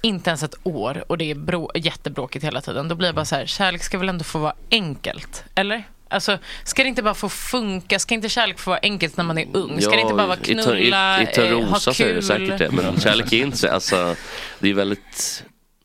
inte 0.02 0.30
ens 0.30 0.42
ett 0.42 0.54
år 0.62 1.04
och 1.08 1.18
det 1.18 1.30
är 1.30 1.34
brå- 1.34 1.70
jättebråkigt 1.74 2.44
hela 2.44 2.60
tiden. 2.60 2.88
Då 2.88 2.94
blir 2.94 3.08
jag 3.08 3.14
bara 3.14 3.24
så 3.24 3.34
här, 3.36 3.46
kärlek 3.46 3.82
ska 3.82 3.98
väl 3.98 4.08
ändå 4.08 4.24
få 4.24 4.38
vara 4.38 4.54
enkelt? 4.70 5.44
Eller? 5.54 5.82
Alltså, 6.14 6.38
ska 6.64 6.82
det 6.82 6.88
inte 6.88 7.02
bara 7.02 7.14
få 7.14 7.28
funka? 7.28 7.98
Ska 7.98 8.14
inte 8.14 8.28
kärlek 8.28 8.58
få 8.58 8.70
vara 8.70 8.80
enkelt 8.82 9.16
när 9.16 9.24
man 9.24 9.38
är 9.38 9.46
ung? 9.52 9.80
Ska 9.80 9.90
det 9.90 10.00
inte 10.00 10.14
bara 10.14 10.26
vara 10.26 10.38
i 10.38 10.54
knulla, 10.54 11.20
I, 11.20 11.22
i 11.22 11.26
Törnrosa 11.26 11.90
eh, 11.90 11.94
så 11.94 12.02
är 12.02 12.06
ha 12.06 12.14
det 12.14 12.22
säkert 12.22 12.48
kul? 12.48 12.58
det. 12.58 12.70
Men 12.70 13.00
kärlek 13.00 13.32
är 13.32 13.42
inte 13.42 13.56
så, 13.56 13.68
alltså, 13.68 14.16
det 14.58 14.70
är 14.70 14.74
väldigt... 14.74 15.44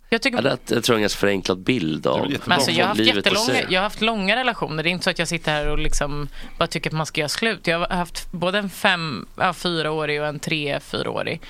Jag, 0.09 0.21
tycker... 0.21 0.37
Ja, 0.37 0.43
det, 0.43 0.75
jag 0.75 0.83
tror 0.83 0.95
en 0.95 1.01
ganska 1.01 1.19
förenklad 1.19 1.59
bild 1.59 2.07
av 2.07 2.29
Men 2.29 2.51
alltså, 2.51 2.71
jag, 2.71 2.83
har 2.83 2.87
haft 2.87 2.99
livet 2.99 3.27
i 3.27 3.29
jättelånga, 3.29 3.61
jag 3.69 3.79
har 3.79 3.83
haft 3.83 4.01
långa 4.01 4.35
relationer. 4.35 4.83
Det 4.83 4.89
är 4.89 4.91
inte 4.91 5.03
så 5.03 5.09
att 5.09 5.19
jag 5.19 5.27
sitter 5.27 5.51
här 5.51 5.67
och 5.67 5.79
liksom 5.79 6.27
bara 6.57 6.67
tycker 6.67 6.89
att 6.89 6.95
man 6.95 7.05
ska 7.05 7.21
göra 7.21 7.29
slut. 7.29 7.67
Jag 7.67 7.79
har 7.79 7.87
haft 7.87 8.31
både 8.31 8.57
en 8.57 8.69
fem, 8.69 9.27
ja, 9.35 9.53
fyraårig 9.53 10.21
och 10.21 10.27
en 10.27 10.39
tre, 10.39 10.79
fyraårig. 10.79 11.41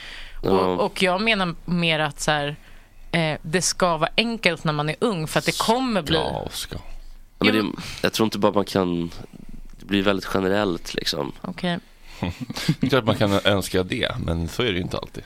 Ja. 0.44 0.50
Och, 0.50 0.86
och 0.86 1.04
jag 1.04 1.22
menar 1.22 1.56
mer 1.66 2.00
att 2.00 2.20
så 2.20 2.32
här, 2.32 2.56
eh, 3.12 3.38
det 3.42 3.62
ska 3.62 3.98
vara 3.98 4.10
enkelt 4.18 4.64
när 4.64 4.74
man 4.74 4.90
är 4.90 4.96
ung 5.00 5.28
för 5.28 5.40
att 5.40 5.46
det 5.46 5.58
kommer 5.58 6.02
bli... 6.02 6.18
Ja, 6.18 6.48
ska. 6.52 6.76
Ja, 6.76 6.82
men 7.40 7.54
det, 7.54 7.82
jag 8.02 8.14
tror 8.14 8.26
inte 8.26 8.38
bara 8.40 8.52
man 8.52 8.66
kan... 8.66 9.12
Det 9.80 9.86
blir 9.86 10.04
väldigt 10.04 10.30
generellt 10.34 10.94
liksom. 10.94 11.32
Okej. 11.42 11.80
Det 12.20 12.28
är 12.82 12.90
klart 12.90 13.06
man 13.06 13.18
kan 13.18 13.40
önska 13.44 13.84
det, 13.84 14.16
men 14.20 14.48
så 14.48 14.62
är 14.64 14.66
det 14.68 14.78
ju 14.78 14.82
inte 14.82 14.98
alltid. 14.98 15.24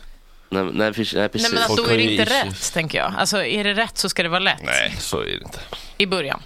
Nej, 0.50 0.70
nej, 0.74 0.94
precis. 0.94 1.16
Nej, 1.16 1.30
precis. 1.30 1.52
Nej 1.52 1.60
men 1.60 1.68
Folk 1.68 1.88
då 1.88 1.94
är 1.94 1.98
det 1.98 2.04
inte 2.04 2.26
rätt, 2.26 2.74
tänker 2.74 2.98
jag. 2.98 3.14
Alltså 3.18 3.44
är 3.44 3.64
det 3.64 3.74
rätt 3.74 3.98
så 3.98 4.10
ska 4.10 4.24
det 4.24 4.30
vara 4.30 4.40
lätt. 4.40 4.62
Nej, 4.66 4.96
så 5.00 5.20
är 5.20 5.26
det 5.26 5.44
inte. 5.44 5.60
I 5.98 6.06
början. 6.06 6.42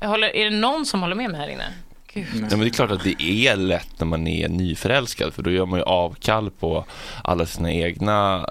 Jag 0.00 0.08
håller, 0.08 0.36
är 0.36 0.50
det 0.50 0.56
någon 0.56 0.86
som 0.86 1.02
håller 1.02 1.14
med 1.14 1.30
mig 1.30 1.40
här 1.40 1.48
inne? 1.48 1.72
Gud. 2.12 2.26
Ja, 2.34 2.40
men 2.50 2.60
det 2.60 2.66
är 2.66 2.70
klart 2.70 2.90
att 2.90 3.04
det 3.04 3.22
är 3.22 3.56
lätt 3.56 3.88
när 4.00 4.06
man 4.06 4.26
är 4.26 4.48
nyförälskad 4.48 5.34
för 5.34 5.42
då 5.42 5.50
gör 5.50 5.66
man 5.66 5.78
ju 5.78 5.84
avkall 5.84 6.50
på 6.50 6.84
alla 7.24 7.46
sina 7.46 7.72
egna 7.72 8.46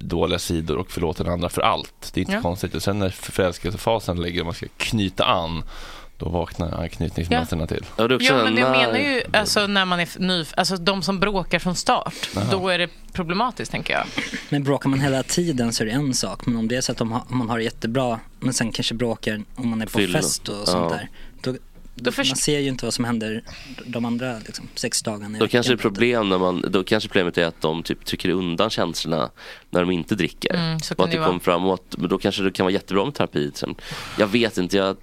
dåliga 0.00 0.38
sidor 0.38 0.76
och 0.76 0.90
förlåter 0.90 1.24
den 1.24 1.32
andra 1.32 1.48
för 1.48 1.62
allt. 1.62 2.10
Det 2.14 2.20
är 2.20 2.22
inte 2.22 2.32
Ja. 2.34 2.42
konstigt. 2.42 2.74
Och 2.74 2.82
sen 2.82 2.98
när 2.98 3.10
förälskelsefasen 3.10 4.22
lägger 4.22 4.40
och 4.40 4.46
man 4.46 4.54
ska 4.54 4.66
knyta 4.76 5.24
an 5.24 5.64
då 6.18 6.28
vaknar 6.28 6.82
anknytningsmönstren 6.82 7.66
till. 7.66 7.86
Ja, 7.96 8.04
också 8.04 8.32
Ja, 8.32 8.44
men 8.44 8.56
jag 8.56 8.70
menar 8.70 8.98
ju 8.98 9.22
alltså, 9.32 9.66
när 9.66 9.84
man 9.84 10.00
är 10.00 10.08
ny, 10.18 10.44
alltså 10.56 10.76
de 10.76 11.02
som 11.02 11.20
bråkar 11.20 11.58
från 11.58 11.76
start, 11.76 12.14
Jaha. 12.34 12.44
då 12.50 12.68
är 12.68 12.78
det 12.78 12.88
problematiskt 13.12 13.70
tänker 13.72 13.92
jag. 13.94 14.04
Men 14.48 14.64
bråkar 14.64 14.88
man 14.88 15.00
hela 15.00 15.22
tiden 15.22 15.72
så 15.72 15.82
är 15.82 15.86
det 15.86 15.92
en 15.92 16.14
sak. 16.14 16.46
Men 16.46 16.56
om 16.56 16.68
det 16.68 16.76
är 16.76 16.80
så 16.80 16.92
att 16.92 16.98
de 16.98 17.12
har, 17.12 17.22
man 17.28 17.50
har 17.50 17.58
det 17.58 17.64
jättebra 17.64 18.20
men 18.40 18.54
sen 18.54 18.72
kanske 18.72 18.94
bråkar 18.94 19.42
om 19.54 19.68
man 19.68 19.82
är 19.82 19.86
på 19.86 19.98
Fylla. 19.98 20.18
fest 20.18 20.48
och 20.48 20.68
sånt 20.68 20.90
Ja. 20.92 20.96
där. 20.96 21.08
Då, 21.94 22.10
då 22.10 22.16
man 22.16 22.36
ser 22.36 22.58
ju 22.58 22.68
inte 22.68 22.84
vad 22.84 22.94
som 22.94 23.04
händer 23.04 23.42
de 23.86 24.04
andra 24.04 24.38
liksom, 24.38 24.68
sex 24.74 25.02
dagarna 25.02 25.38
Då 25.38 25.48
kanske 25.48 25.76
problem 25.76 26.28
när 26.28 26.38
man, 26.38 26.64
då 26.68 26.84
kanske 26.84 27.08
problemet 27.08 27.38
är 27.38 27.46
att 27.46 27.60
de 27.60 27.82
typ 27.82 28.04
trycker 28.04 28.28
undan 28.28 28.70
känslorna 28.70 29.30
när 29.70 29.80
de 29.80 29.90
inte 29.90 30.14
dricker. 30.14 30.54
Mm, 30.54 30.80
så 30.80 30.94
och 30.94 31.04
att 31.04 31.10
det 31.10 31.16
kommer 31.16 31.40
framåt, 31.40 31.94
men 31.98 32.08
då 32.08 32.18
kanske 32.18 32.42
det 32.42 32.50
kan 32.50 32.64
vara 32.64 32.72
jättebra 32.72 33.04
med 33.04 33.14
terapi. 33.14 33.50
Sen. 33.54 33.74
Jag 34.18 34.26
vet 34.26 34.58
inte, 34.58 34.76
jag 34.76 34.96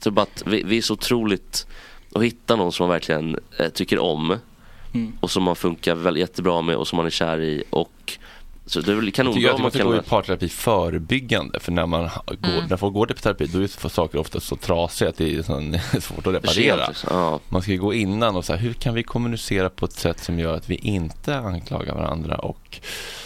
tror 0.00 0.12
bara 0.12 0.22
att 0.22 0.42
vi, 0.46 0.62
vi 0.62 0.78
är 0.78 0.82
så 0.82 0.94
otroligt 0.94 1.66
att 2.14 2.22
hitta 2.22 2.56
någon 2.56 2.72
som 2.72 2.84
man 2.84 2.90
verkligen 2.90 3.36
eh, 3.58 3.68
tycker 3.68 3.98
om 3.98 4.38
Mm. 4.94 5.12
och 5.20 5.30
som 5.30 5.42
man 5.42 5.56
funkar 5.56 5.94
väldigt 5.94 6.20
jättebra 6.20 6.62
med 6.62 6.76
och 6.76 6.88
som 6.88 6.96
man 6.96 7.06
är 7.06 7.10
kär 7.10 7.40
i 7.40 7.64
och 7.70 8.18
så 8.70 8.80
det 8.80 8.92
är 8.92 8.96
väl 8.96 9.04
Jag 9.04 9.14
kanonbra 9.14 9.34
tycker 9.40 9.50
om 9.50 9.54
att 9.56 9.62
man 9.62 9.70
kan 9.70 9.86
gå 9.90 9.96
i 9.96 10.00
parterapi 10.02 10.48
förebyggande 10.48 11.60
för 11.60 11.72
när, 11.72 11.86
man 11.86 12.02
går, 12.26 12.48
Mm. 12.50 12.64
när 12.68 12.76
folk 12.76 12.94
går 12.94 13.06
till 13.06 13.16
terapi 13.16 13.46
då 13.46 13.58
är 13.62 13.88
saker 13.88 14.18
ofta 14.18 14.40
så 14.40 14.56
trasiga 14.56 15.08
att 15.10 15.16
det 15.16 15.34
är 15.34 15.42
svårt 16.00 16.26
att 16.26 16.34
reparera. 16.34 16.88
Ja. 17.10 17.40
Man 17.48 17.62
ska 17.62 17.70
ju 17.72 17.78
gå 17.78 17.94
innan 17.94 18.36
och 18.36 18.44
säga 18.44 18.56
hur 18.56 18.72
kan 18.72 18.94
vi 18.94 19.02
kommunicera 19.02 19.70
på 19.70 19.84
ett 19.86 19.92
sätt 19.92 20.18
som 20.20 20.38
gör 20.38 20.54
att 20.56 20.68
vi 20.70 20.74
inte 20.74 21.36
anklagar 21.36 21.94
varandra 21.94 22.36
och 22.36 22.78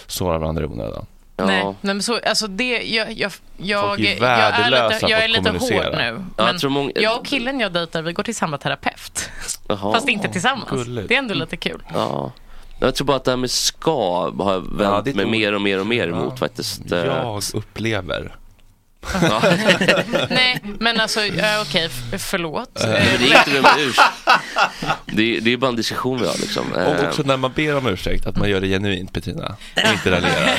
sårar 0.06 0.38
varandra 0.38 0.62
i 0.62 0.66
onödan. 0.66 1.06
Nej, 1.36 1.64
nej 1.64 1.74
men 1.80 2.02
så, 2.02 2.20
alltså 2.26 2.46
det, 2.46 2.82
jag, 2.82 3.12
jag, 3.12 3.32
jag, 3.56 4.00
är 4.00 4.20
jag 4.20 4.30
är 4.30 4.70
lite, 4.70 5.06
jag 5.12 5.24
är 5.24 5.28
lite 5.28 5.50
hård 5.50 5.60
nu. 5.70 5.76
Ja, 5.76 6.12
Men 6.36 6.46
jag 6.46 6.58
tror 6.60 6.70
många- 6.70 6.92
jag 6.94 7.18
och 7.20 7.26
killen 7.26 7.60
jag 7.60 7.72
dejtar, 7.72 8.02
vi 8.02 8.12
går 8.12 8.22
till 8.22 8.34
samma 8.34 8.58
terapeut. 8.58 9.30
Jaha. 9.68 9.92
Fast 9.92 10.08
inte 10.08 10.28
tillsammans. 10.28 10.70
Gulligt. 10.70 11.08
Det 11.08 11.14
är 11.14 11.18
ändå 11.18 11.34
lite 11.34 11.56
kul. 11.56 11.82
Ja. 11.94 12.32
Jag 12.86 12.94
tror 12.94 13.06
bara 13.06 13.16
att 13.16 13.24
det 13.24 13.30
här 13.30 13.36
med 13.36 13.50
ska 13.50 14.30
har 14.38 14.52
jag 14.52 14.60
vänt 14.60 15.06
Ja, 15.06 15.12
mig 15.14 15.24
ett 15.24 15.30
mer 15.30 15.52
och 15.54 15.60
mer 15.62 15.80
och 15.80 15.86
mer 15.86 16.08
Ja. 16.08 16.16
emot 16.16 16.38
faktiskt. 16.38 16.92
Eh, 16.92 16.98
Jag 16.98 17.42
upplever 17.54 18.36
Ja. 19.22 19.42
Nej, 20.30 20.60
men 20.78 21.00
alltså, 21.00 21.20
ja, 21.20 21.60
okej, 21.62 21.88
f- 22.12 22.22
förlåt. 22.30 22.80
Eh. 22.84 22.88
Men 22.90 22.98
det 23.18 23.32
är 23.34 23.38
inte 23.48 23.62
med 23.62 23.70
ursäkt. 23.78 24.08
Det 25.06 25.36
är, 25.36 25.40
det 25.40 25.52
är 25.52 25.56
bara 25.56 25.68
en 25.68 25.76
diskussion 25.76 26.20
vi 26.20 26.26
har 26.26 26.34
liksom. 26.38 26.72
Och 26.72 26.78
Eh, 26.80 27.08
också 27.08 27.22
när 27.22 27.36
man 27.36 27.52
ber 27.52 27.76
om 27.76 27.86
ursäkt, 27.86 28.26
att 28.26 28.36
man 28.36 28.50
gör 28.50 28.60
det 28.60 28.66
genuint 28.68 29.12
Petrina. 29.12 29.56
Och 29.76 29.92
inte 29.92 30.10
raljerar. 30.10 30.50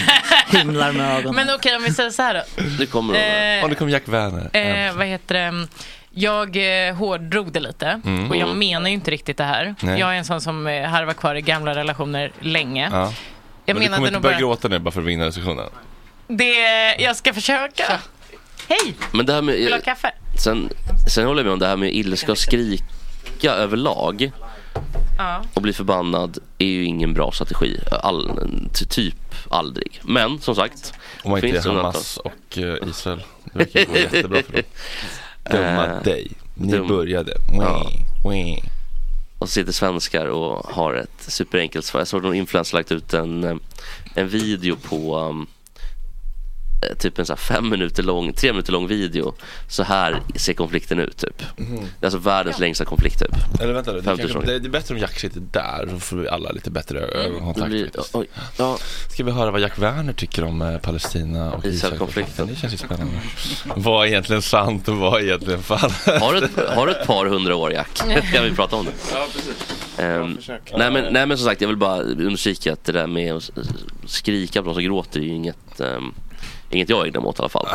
Himlar 0.57 0.91
med 0.91 1.17
ögonen. 1.19 1.35
Men 1.45 1.55
okej, 1.55 1.75
om 1.75 1.83
vi 1.83 1.93
säger 1.93 2.09
så 2.09 2.21
här 2.21 2.33
då. 2.33 2.63
Det 2.79 2.85
kommer 2.85 3.13
Eh, 3.57 3.63
Och 3.63 3.69
nu 3.69 3.75
kommer 3.75 3.91
Jack 3.91 4.03
Werner. 4.07 4.49
Eh, 4.87 4.93
vad 4.95 5.07
heter 5.07 5.35
det? 5.35 5.67
Jag 6.17 6.87
eh, 6.87 6.95
hårddrog 6.95 7.51
det 7.51 7.59
lite 7.59 8.01
Mm. 8.05 8.29
och 8.29 8.37
jag 8.37 8.55
menar 8.55 8.87
ju 8.89 8.93
inte 8.93 9.11
riktigt 9.11 9.37
det 9.37 9.43
här. 9.43 9.75
Nej. 9.81 9.99
Jag 9.99 10.13
är 10.13 10.17
en 10.17 10.25
sån 10.25 10.41
som 10.41 10.67
eh, 10.67 10.83
harvar 10.89 11.13
kvar 11.13 11.35
i 11.35 11.41
gamla 11.41 11.75
relationer 11.75 12.31
länge. 12.39 12.89
Ja. 12.91 13.13
Jag 13.65 13.75
Men 13.75 13.83
du 13.83 13.93
kommer 13.95 14.07
inte 14.07 14.19
börja 14.19 14.35
bara... 14.35 14.39
gråta 14.39 14.67
nu 14.67 14.79
bara 14.79 14.91
för 14.91 15.01
att 15.01 15.07
vinna 15.07 15.25
diskussionen? 15.25 15.69
Det, 16.27 16.55
jag 16.99 17.15
ska 17.15 17.33
försöka. 17.33 17.99
Hej! 18.69 18.93
Men 19.11 19.25
det 19.25 19.33
här 19.33 19.41
Vill 19.41 19.65
du 19.65 19.69
ha 19.71 19.77
med, 19.77 19.83
kaffe? 19.85 20.11
sen, 20.43 20.69
sen 21.09 21.25
håller 21.25 21.39
jag 21.39 21.45
med 21.45 21.53
om 21.53 21.59
det 21.59 21.67
här 21.67 21.77
med 21.77 21.95
ilska 21.95 22.31
och 22.31 22.37
skrika 22.37 23.51
överlag 23.51 24.31
Ja. 25.17 25.41
och 25.53 25.61
bli 25.61 25.73
förbannad 25.73 26.37
är 26.57 26.65
ju 26.67 26.83
ingen 26.83 27.13
bra 27.13 27.31
strategi. 27.31 27.79
All, 28.03 28.31
ty- 28.73 28.85
typ 28.85 29.35
aldrig. 29.51 29.99
Men 30.03 30.39
som 30.39 30.55
sagt. 30.55 30.93
Om 31.23 31.31
man 31.31 31.45
inte 31.45 31.57
är. 31.69 31.73
Hamas 31.73 32.17
och 32.17 32.57
eh, 32.57 32.89
Israel. 32.89 33.23
Det 33.43 33.59
verkar 33.59 33.85
gå 33.85 33.97
jättebra 33.97 34.41
för 34.43 34.53
dem. 34.53 34.61
Dumma 35.51 35.85
Eh, 35.85 36.03
dig. 36.03 36.31
Ni 36.53 36.71
dum- 36.73 36.87
började. 36.87 37.37
Ja. 37.53 37.91
Wee. 38.29 38.63
Och 39.39 39.49
så 39.49 39.53
sitter 39.53 39.71
svenskar 39.71 40.25
och 40.25 40.65
har 40.73 40.93
ett 40.93 41.09
superenkelt 41.27 41.85
svar. 41.85 42.01
Jag 42.01 42.07
såg 42.07 42.23
någon 42.23 42.35
influencer 42.35 42.77
lagt 42.77 42.91
ut 42.91 43.13
en, 43.13 43.43
eh, 43.43 43.55
en 44.15 44.27
video 44.29 44.75
på 44.75 45.17
um, 45.19 45.47
typ 46.99 47.19
en 47.19 47.25
så 47.25 47.33
här 47.33 47.37
fem 47.37 47.69
minuter 47.69 48.03
lång, 48.03 48.33
tre 48.33 48.51
minuter 48.51 48.71
lång 48.73 48.87
video. 48.87 49.33
Så 49.67 49.83
här 49.83 50.21
ser 50.35 50.53
konflikten 50.53 50.99
ut 50.99 51.17
typ. 51.17 51.43
Mhm. 51.57 51.75
Det 51.75 52.05
är 52.05 52.05
alltså 52.05 52.19
världens 52.19 52.59
längsta 52.59 52.85
konflikt 52.85 53.19
typ. 53.19 53.61
Eller 53.61 53.73
vänta 53.73 53.93
det, 53.93 54.03
50 54.03 54.21
kanske, 54.21 54.51
det, 54.51 54.59
det 54.59 54.67
är 54.67 54.69
bättre 54.69 54.95
om 54.95 54.99
Jack 55.01 55.19
sitter 55.19 55.39
där 55.39 55.87
så 55.91 55.99
får 55.99 56.17
vi 56.17 56.27
alla 56.29 56.51
lite 56.51 56.71
bättre 56.71 56.99
Det 56.99 57.05
ögonkontakt 57.05 57.67
blir, 57.67 57.83
faktiskt. 57.85 58.15
oj, 58.15 58.27
ja, 58.57 58.77
Ska 59.11 59.23
vi 59.23 59.31
höra 59.31 59.51
vad 59.51 59.61
Jack 59.61 59.77
Werner 59.77 60.13
tycker 60.13 60.43
om 60.43 60.61
eh, 60.61 60.77
Palestina 60.77 61.53
och 61.53 61.65
Israelkonflikten. 61.65 62.47
Det 62.47 62.55
känns 62.55 62.73
ju 62.73 62.77
spännande. 62.77 63.13
vad 63.75 64.05
är 64.05 64.09
egentligen 64.09 64.41
sant 64.41 64.87
och 64.87 64.97
vad 64.97 65.21
är 65.21 65.25
egentligen 65.25 65.63
falskt? 65.63 66.07
har, 66.07 66.33
du 66.33 66.39
ett, 66.45 66.69
har 66.69 66.87
du 66.87 66.91
ett 66.91 67.07
par 67.07 67.25
hundra 67.25 67.55
år 67.55 67.71
Jack? 67.73 67.97
kan 68.33 68.43
vi 68.43 68.51
prata 68.51 68.75
om 68.75 68.85
det? 68.85 68.91
Ja, 69.13 69.27
precis. 69.33 69.85
Ehm, 69.97 70.37
nej, 70.77 70.91
men, 70.91 71.13
nej 71.13 71.25
men 71.25 71.37
som 71.37 71.47
sagt 71.47 71.61
jag 71.61 71.67
vill 71.67 71.77
bara 71.77 72.01
understryka 72.01 72.73
att 72.73 72.83
det 72.85 72.91
där 72.91 73.07
med 73.07 73.33
att 73.33 73.49
skrika 74.05 74.61
på 74.61 74.65
någon 74.65 74.75
som 74.75 74.83
gråter 74.83 75.19
är 75.19 75.23
ju 75.23 75.29
inget 75.33 75.79
um, 75.79 76.13
Inget 76.69 76.89
jag 76.89 77.07
ägnar 77.07 77.19
mig 77.21 77.27
åt 77.29 77.39
i 77.39 77.41
alla 77.41 77.49
fall. 77.49 77.67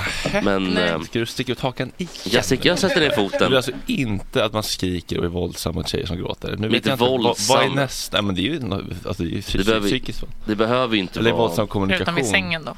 Men 0.43 0.77
ehm, 0.77 1.05
Ska 1.05 1.19
du 1.19 1.27
sticka 1.27 1.53
ut 1.53 1.61
hakan 1.61 1.93
igen? 1.99 2.11
jag, 2.25 2.45
sticker, 2.45 2.69
jag 2.69 2.79
sätter 2.79 3.01
ner 3.01 3.09
Det 3.09 3.15
foten. 3.17 3.53
är 3.53 3.57
alltså 3.57 3.73
inte 3.87 4.45
att 4.45 4.53
man 4.53 4.63
skriker 4.63 5.19
och 5.19 5.25
är 5.25 5.29
våldsam 5.29 5.75
mot 5.75 5.89
tjejer 5.89 6.07
som 6.07 6.17
gråter. 6.17 6.57
Nu 6.57 6.69
vet 6.69 6.77
Inte 6.77 6.89
jag 6.89 6.95
inte, 6.95 7.05
vad, 7.05 7.37
vad 7.49 7.65
är 7.65 7.69
nästa? 7.75 8.17
Nej 8.17 8.23
men 8.27 8.35
det 8.35 8.41
är 8.41 8.43
ju, 8.43 8.61
alltså, 9.07 9.23
det 9.23 9.29
är 9.29 9.33
ju 9.33 9.41
psy- 9.41 9.59
Det 9.59 9.65
behöver- 9.65 9.89
psykiskt 9.89 10.23
va? 10.23 10.29
Det 10.45 10.57
behöver 10.57 10.97
inte 10.97 11.19
Eller 11.21 11.31
vara... 11.33 11.43
våldsam 11.43 11.67
kommunikation. 11.69 12.15
Förutom 12.15 12.29
i 12.29 12.31
sängen 12.31 12.65
då. 12.65 12.75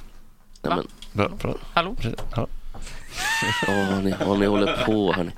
Nej, 0.63 0.77
men, 0.77 0.87
Bra, 1.13 1.29
bra. 1.29 1.55
Hallå? 1.75 1.97
Hallå? 2.33 2.49
åh, 3.69 3.91
vad 3.95 4.05
ni, 4.05 4.15
vad 4.27 4.39
ni 4.39 4.47
håller 4.47 4.85
på 4.87 5.13
hörni. 5.13 5.31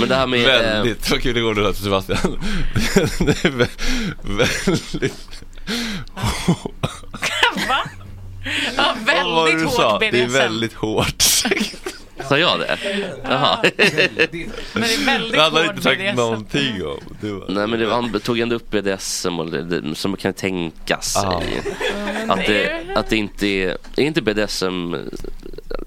Men 0.00 0.08
det 0.08 0.14
här 0.14 0.26
med... 0.26 0.40
eh, 0.40 0.46
Väldigt, 0.46 1.10
vad 1.10 1.22
kul 1.22 1.34
det 1.34 1.40
går 1.40 1.54
nu 1.54 1.72
till 1.72 1.82
Sebastian. 1.82 2.18
det 3.18 3.44
är 3.44 3.50
väldigt... 4.22 5.28
Va? 7.68 7.78
Ja, 8.76 8.94
väldigt 9.06 9.70
sa? 9.72 9.92
hårt 9.92 10.00
Det 10.00 10.06
är 10.06 10.12
BDSM. 10.12 10.32
väldigt 10.32 10.72
hårt. 10.72 11.22
Sa 12.28 12.38
jag 12.38 12.58
det? 12.60 12.78
Jaha. 13.22 13.58
Men 13.62 14.82
det 14.82 14.94
är 14.94 15.06
väldigt 15.06 15.40
han 15.40 15.52
hårt 15.52 15.64
inte 15.70 15.82
sagt 15.82 15.98
BDSM. 16.00 16.16
någonting 16.16 16.84
om. 16.86 16.98
Det 17.20 17.32
var... 17.32 17.44
Nej 17.48 17.66
men 17.66 17.80
det, 17.80 17.92
han 17.94 18.20
tog 18.20 18.38
ändå 18.40 18.56
upp 18.56 18.70
BDSM 18.70 19.38
och 19.40 19.50
det, 19.50 19.62
det, 19.80 19.94
som 19.94 20.16
kan 20.16 20.32
tänkas 20.34 21.16
Ah. 21.16 21.40
sig. 21.40 21.62
Att 22.28 22.46
det, 22.46 22.86
att 22.96 23.08
det 23.08 23.16
inte 23.16 23.46
är, 23.46 23.70
är 23.96 24.02
inte 24.02 24.22
BDSM, 24.22 24.94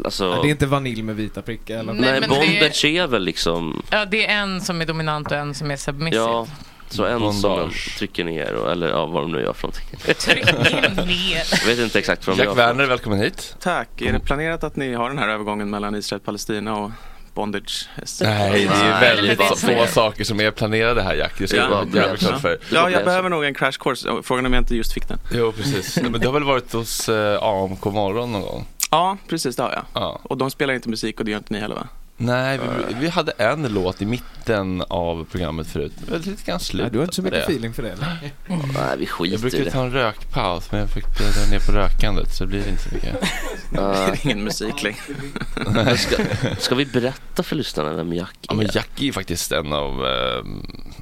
alltså, 0.06 0.42
Det 0.42 0.48
är 0.48 0.52
inte 0.52 0.66
vanilj 0.66 1.02
med 1.04 1.16
vita 1.16 1.42
prickar 1.42 1.80
eller? 1.80 1.94
Nej, 1.94 2.02
nej, 2.02 2.20
men 2.20 2.30
det- 2.30 2.36
bondage 2.36 2.86
är 2.86 3.08
väl 3.08 3.24
liksom, 3.24 3.82
Ja, 3.90 4.06
det 4.06 4.26
är 4.26 4.38
en 4.42 4.62
som 4.62 4.82
är 4.82 4.86
dominant 4.86 5.32
och 5.32 5.38
en 5.38 5.54
som 5.56 5.72
är 5.72 5.78
submissive. 5.78 6.24
ja, 6.24 6.48
så 6.96 7.06
en 7.06 7.34
som 7.34 7.72
trycker 7.98 8.24
ner, 8.24 8.54
och, 8.54 8.72
eller 8.72 8.90
ja, 8.90 9.06
vad 9.06 9.24
de 9.24 9.32
nu 9.32 9.42
gör 9.42 9.54
för 9.54 9.68
någonting. 9.68 10.14
Trycker 10.20 11.06
ner. 11.06 11.44
Jag 11.62 11.66
vet 11.76 11.80
inte 11.80 12.00
exakt 12.00 12.28
vad 12.28 12.36
de 12.38 12.40
Jack 12.44 12.58
gör. 12.58 12.68
Werner, 12.68 12.86
välkommen 12.86 13.20
hit. 13.20 13.56
Tack. 13.60 14.02
Är 14.02 14.14
det 14.14 14.20
planerat 14.20 14.64
att 14.64 14.76
ni 14.76 14.94
har 14.94 15.10
den 15.10 15.18
här 15.18 15.30
övergången 15.30 15.70
mellan 15.70 15.96
Israel 15.96 16.20
och 16.20 16.26
Palestina 16.26 16.76
och 16.78 16.92
bondage? 17.34 17.90
Nej, 18.22 18.52
det 18.52 18.64
är 18.64 18.70
Nej, 18.70 19.02
väldigt 19.16 19.40
är 19.40 19.56
få 19.56 19.88
saker 19.88 20.24
som 20.24 20.40
är 20.42 20.52
planerade 20.52 21.02
här 21.02 21.16
Jack. 21.16 21.34
Det 21.38 21.48
ska 21.48 21.58
Ja, 21.58 21.70
vara 21.70 21.86
ja. 21.94 22.02
jävligt 22.02 22.20
klart 22.20 22.42
för. 22.42 22.60
Ja, 22.74 22.90
jag 22.90 23.06
behöver 23.06 23.30
nog 23.30 23.44
en 23.46 23.54
crash 23.54 23.72
course. 23.80 24.10
Frågan 24.24 24.46
är 24.46 24.50
om 24.50 24.54
jag 24.54 24.62
inte 24.62 24.76
just 24.76 24.94
fick 24.94 25.08
den. 25.08 25.20
Jo, 25.34 25.52
precis. 25.52 25.98
Men 26.02 26.22
du 26.22 26.28
har 26.28 26.34
väl 26.34 26.44
varit 26.44 26.74
hos 26.74 27.10
eh, 27.10 27.44
AMK 27.44 27.86
morgon 27.86 28.32
någon 28.32 28.42
gång? 28.42 28.66
Ja, 28.92 29.18
precis 29.30 29.56
det 29.56 29.64
har 29.64 29.72
jag. 29.72 29.86
Ja. 29.94 30.20
Och 30.24 30.38
de 30.38 30.52
spelar 30.52 30.74
inte 30.74 30.90
musik 30.90 31.20
och 31.20 31.26
det 31.26 31.32
gör 31.32 31.38
inte 31.38 31.54
ni 31.54 31.60
heller 31.60 31.76
va? 31.76 31.88
Nej, 32.18 32.60
vi, 32.88 32.94
vi 33.00 33.10
hade 33.10 33.32
en 33.32 33.64
låt 33.74 34.02
i 34.02 34.06
mitten 34.06 34.82
av 34.88 35.26
programmet 35.32 35.68
förut. 35.68 35.94
Det 36.06 36.12
var 36.12 36.18
lite 36.18 36.44
grann 36.46 36.60
slut 36.60 36.82
Nej, 36.82 36.92
du 36.92 36.98
har 36.98 37.04
inte 37.04 37.16
så 37.16 37.22
mycket 37.22 37.40
det. 37.40 37.44
feeling 37.54 37.74
för 37.74 37.84
det 37.84 37.92
eller? 37.92 38.08
Nej, 38.48 38.98
vi 38.98 39.04
Jag 39.04 39.10
skiter 39.10 39.38
brukade 39.38 39.64
det. 39.64 39.72
ta 39.72 39.82
en 39.84 39.92
rökpaus, 39.92 40.72
men 40.72 40.80
jag 40.80 40.90
fick 40.90 41.04
dra 41.18 41.52
ner 41.52 41.60
på 41.60 41.72
rökandet 41.72 42.36
så 42.36 42.44
det 42.44 42.48
blir 42.48 42.68
inte 42.70 42.84
så 42.84 42.96
mycket. 42.96 43.16
Ja, 43.76 44.14
Ingen 44.24 44.44
musik 44.44 44.84
längre. 44.84 45.98
ska, 45.98 46.16
ska 46.60 46.76
vi 46.76 46.86
berätta 46.86 47.44
för 47.44 47.56
lyssnarna 47.56 47.94
vem 47.94 48.14
Jack 48.14 48.36
Ja, 48.42 48.54
men 48.54 48.66
är? 48.66 48.76
Jack 48.76 48.90
är 49.00 49.04
ju 49.04 49.14
faktiskt 49.14 49.52
en 49.52 49.74
av, 49.74 50.06
eh, 50.06 50.44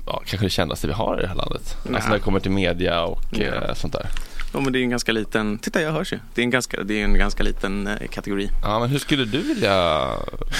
ja, 0.05 0.21
kanske 0.25 0.45
det 0.45 0.49
kändaste 0.49 0.87
vi 0.87 0.93
har 0.93 1.17
i 1.19 1.21
det 1.21 1.27
här 1.27 1.35
landet. 1.35 1.77
Nej. 1.83 1.95
Alltså 1.95 2.09
när 2.09 2.17
det 2.17 2.23
kommer 2.23 2.39
till 2.39 2.51
media 2.51 3.01
och 3.03 3.21
Ja. 3.31 3.43
eh, 3.45 3.73
sånt 3.73 3.93
där. 3.93 4.09
Ja, 4.53 4.59
men 4.59 4.73
det 4.73 4.79
är 4.79 4.83
en 4.83 4.89
ganska 4.89 5.11
liten, 5.11 5.57
titta 5.59 5.81
jag 5.81 5.91
hörs 5.91 6.13
ju. 6.13 6.19
Det 6.35 6.41
är 6.41 6.43
en 6.43 6.49
ganska, 6.49 6.83
det 6.83 6.99
är 7.01 7.03
en 7.03 7.17
ganska 7.17 7.43
liten 7.43 7.87
eh, 7.87 8.07
kategori. 8.07 8.49
Ja, 8.63 8.79
men 8.79 8.89
hur 8.89 8.99
skulle 8.99 9.25
du 9.25 9.37
vilja 9.37 10.07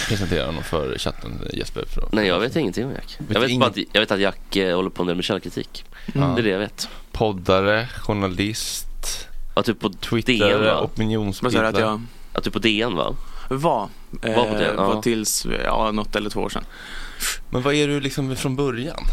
presentera 0.08 0.46
honom 0.46 0.64
för 0.64 0.98
chatten 0.98 1.32
Jesper? 1.54 1.86
För 1.88 2.10
Nej, 2.12 2.28
jag 2.28 2.40
vet 2.40 2.56
ingenting 2.56 2.86
om 2.86 2.92
Jack. 2.92 3.16
Vet 3.18 3.34
Jag 3.34 3.42
vet, 3.42 3.60
bara 3.60 3.70
att, 3.70 3.78
jag 3.78 4.00
vet 4.00 4.12
att 4.12 4.20
Jack 4.20 4.56
eh, 4.56 4.76
håller 4.76 4.90
på 4.90 5.04
en 5.04 5.08
del 5.08 5.16
med 5.16 5.26
källkritik. 5.26 5.86
Ja. 6.14 6.22
Det 6.22 6.42
är 6.42 6.44
det 6.44 6.50
jag 6.50 6.60
vet. 6.60 6.90
Poddare, 7.12 7.88
journalist, 7.98 9.28
Att 9.54 9.66
du 9.66 9.74
på 9.74 9.88
DN? 10.26 10.60
Vad 10.64 10.84
opinionsbildare. 10.84 11.68
att 11.68 11.80
jag 11.80 12.02
Att 12.34 12.44
du 12.44 12.52
på 12.52 12.60
DN 12.60 12.96
va? 12.96 13.16
var? 13.50 13.90
Eh, 14.24 14.36
Var 14.36 14.46
på 14.46 14.64
ja. 14.64 14.88
var 14.88 15.02
tills, 15.02 15.48
ja, 15.66 15.92
något 15.92 16.16
eller 16.16 16.30
två 16.30 16.40
år 16.42 16.50
sedan. 16.50 16.66
Men 17.50 17.62
vad 17.62 17.74
är 17.74 17.88
du 17.88 18.00
liksom 18.00 18.36
från 18.36 18.56
början? 18.56 19.04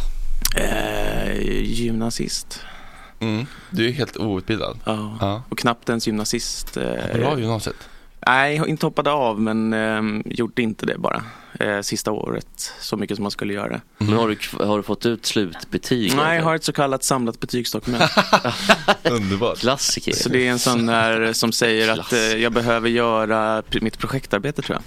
Eh, 0.57 1.41
gymnasist. 1.63 2.61
Mm. 3.21 3.47
Du 3.71 3.89
är 3.89 3.93
helt 3.93 4.17
outbildad. 4.17 4.79
Ja. 4.85 5.17
Ja. 5.21 5.43
Och 5.49 5.59
knappt 5.59 5.89
ens 5.89 6.07
gymnasist. 6.07 6.77
Eh, 6.77 6.85
Bra 7.15 7.39
gymnasiet. 7.39 7.77
Nej, 8.27 8.57
jag 8.57 8.69
inte 8.69 8.87
hoppade 8.87 9.11
av 9.11 9.41
men 9.41 9.73
eh, 9.73 10.23
gjorde 10.25 10.63
inte 10.63 10.87
det 10.87 10.99
bara. 10.99 11.23
Eh, 11.61 11.81
sista 11.81 12.13
året, 12.13 12.73
så 12.81 12.97
mycket 12.97 13.17
som 13.17 13.23
man 13.23 13.31
skulle 13.31 13.53
göra. 13.55 13.81
Men 13.99 14.13
har 14.13 14.29
du, 14.29 14.65
har 14.65 14.77
du 14.77 14.83
fått 14.83 15.07
ut 15.07 15.27
slutbetyg? 15.27 16.17
Nej, 16.17 16.37
jag 16.37 16.45
har 16.45 16.55
ett 16.55 16.65
så 16.65 16.73
kallat 16.73 17.05
samlat 17.05 17.41
betygsdokument. 17.41 18.03
Underbart. 19.11 19.59
Klassiker. 19.59 20.13
så 20.13 20.29
det 20.29 20.47
är 20.47 20.51
en 20.51 20.59
sån 20.59 20.87
där 20.87 21.33
som 21.33 21.53
säger 21.53 22.01
att 22.01 22.13
eh, 22.13 22.19
jag 22.19 22.53
behöver 22.53 22.89
göra 22.89 23.63
mitt 23.81 23.99
projektarbete 23.99 24.63
tror 24.63 24.77
jag. 24.77 24.83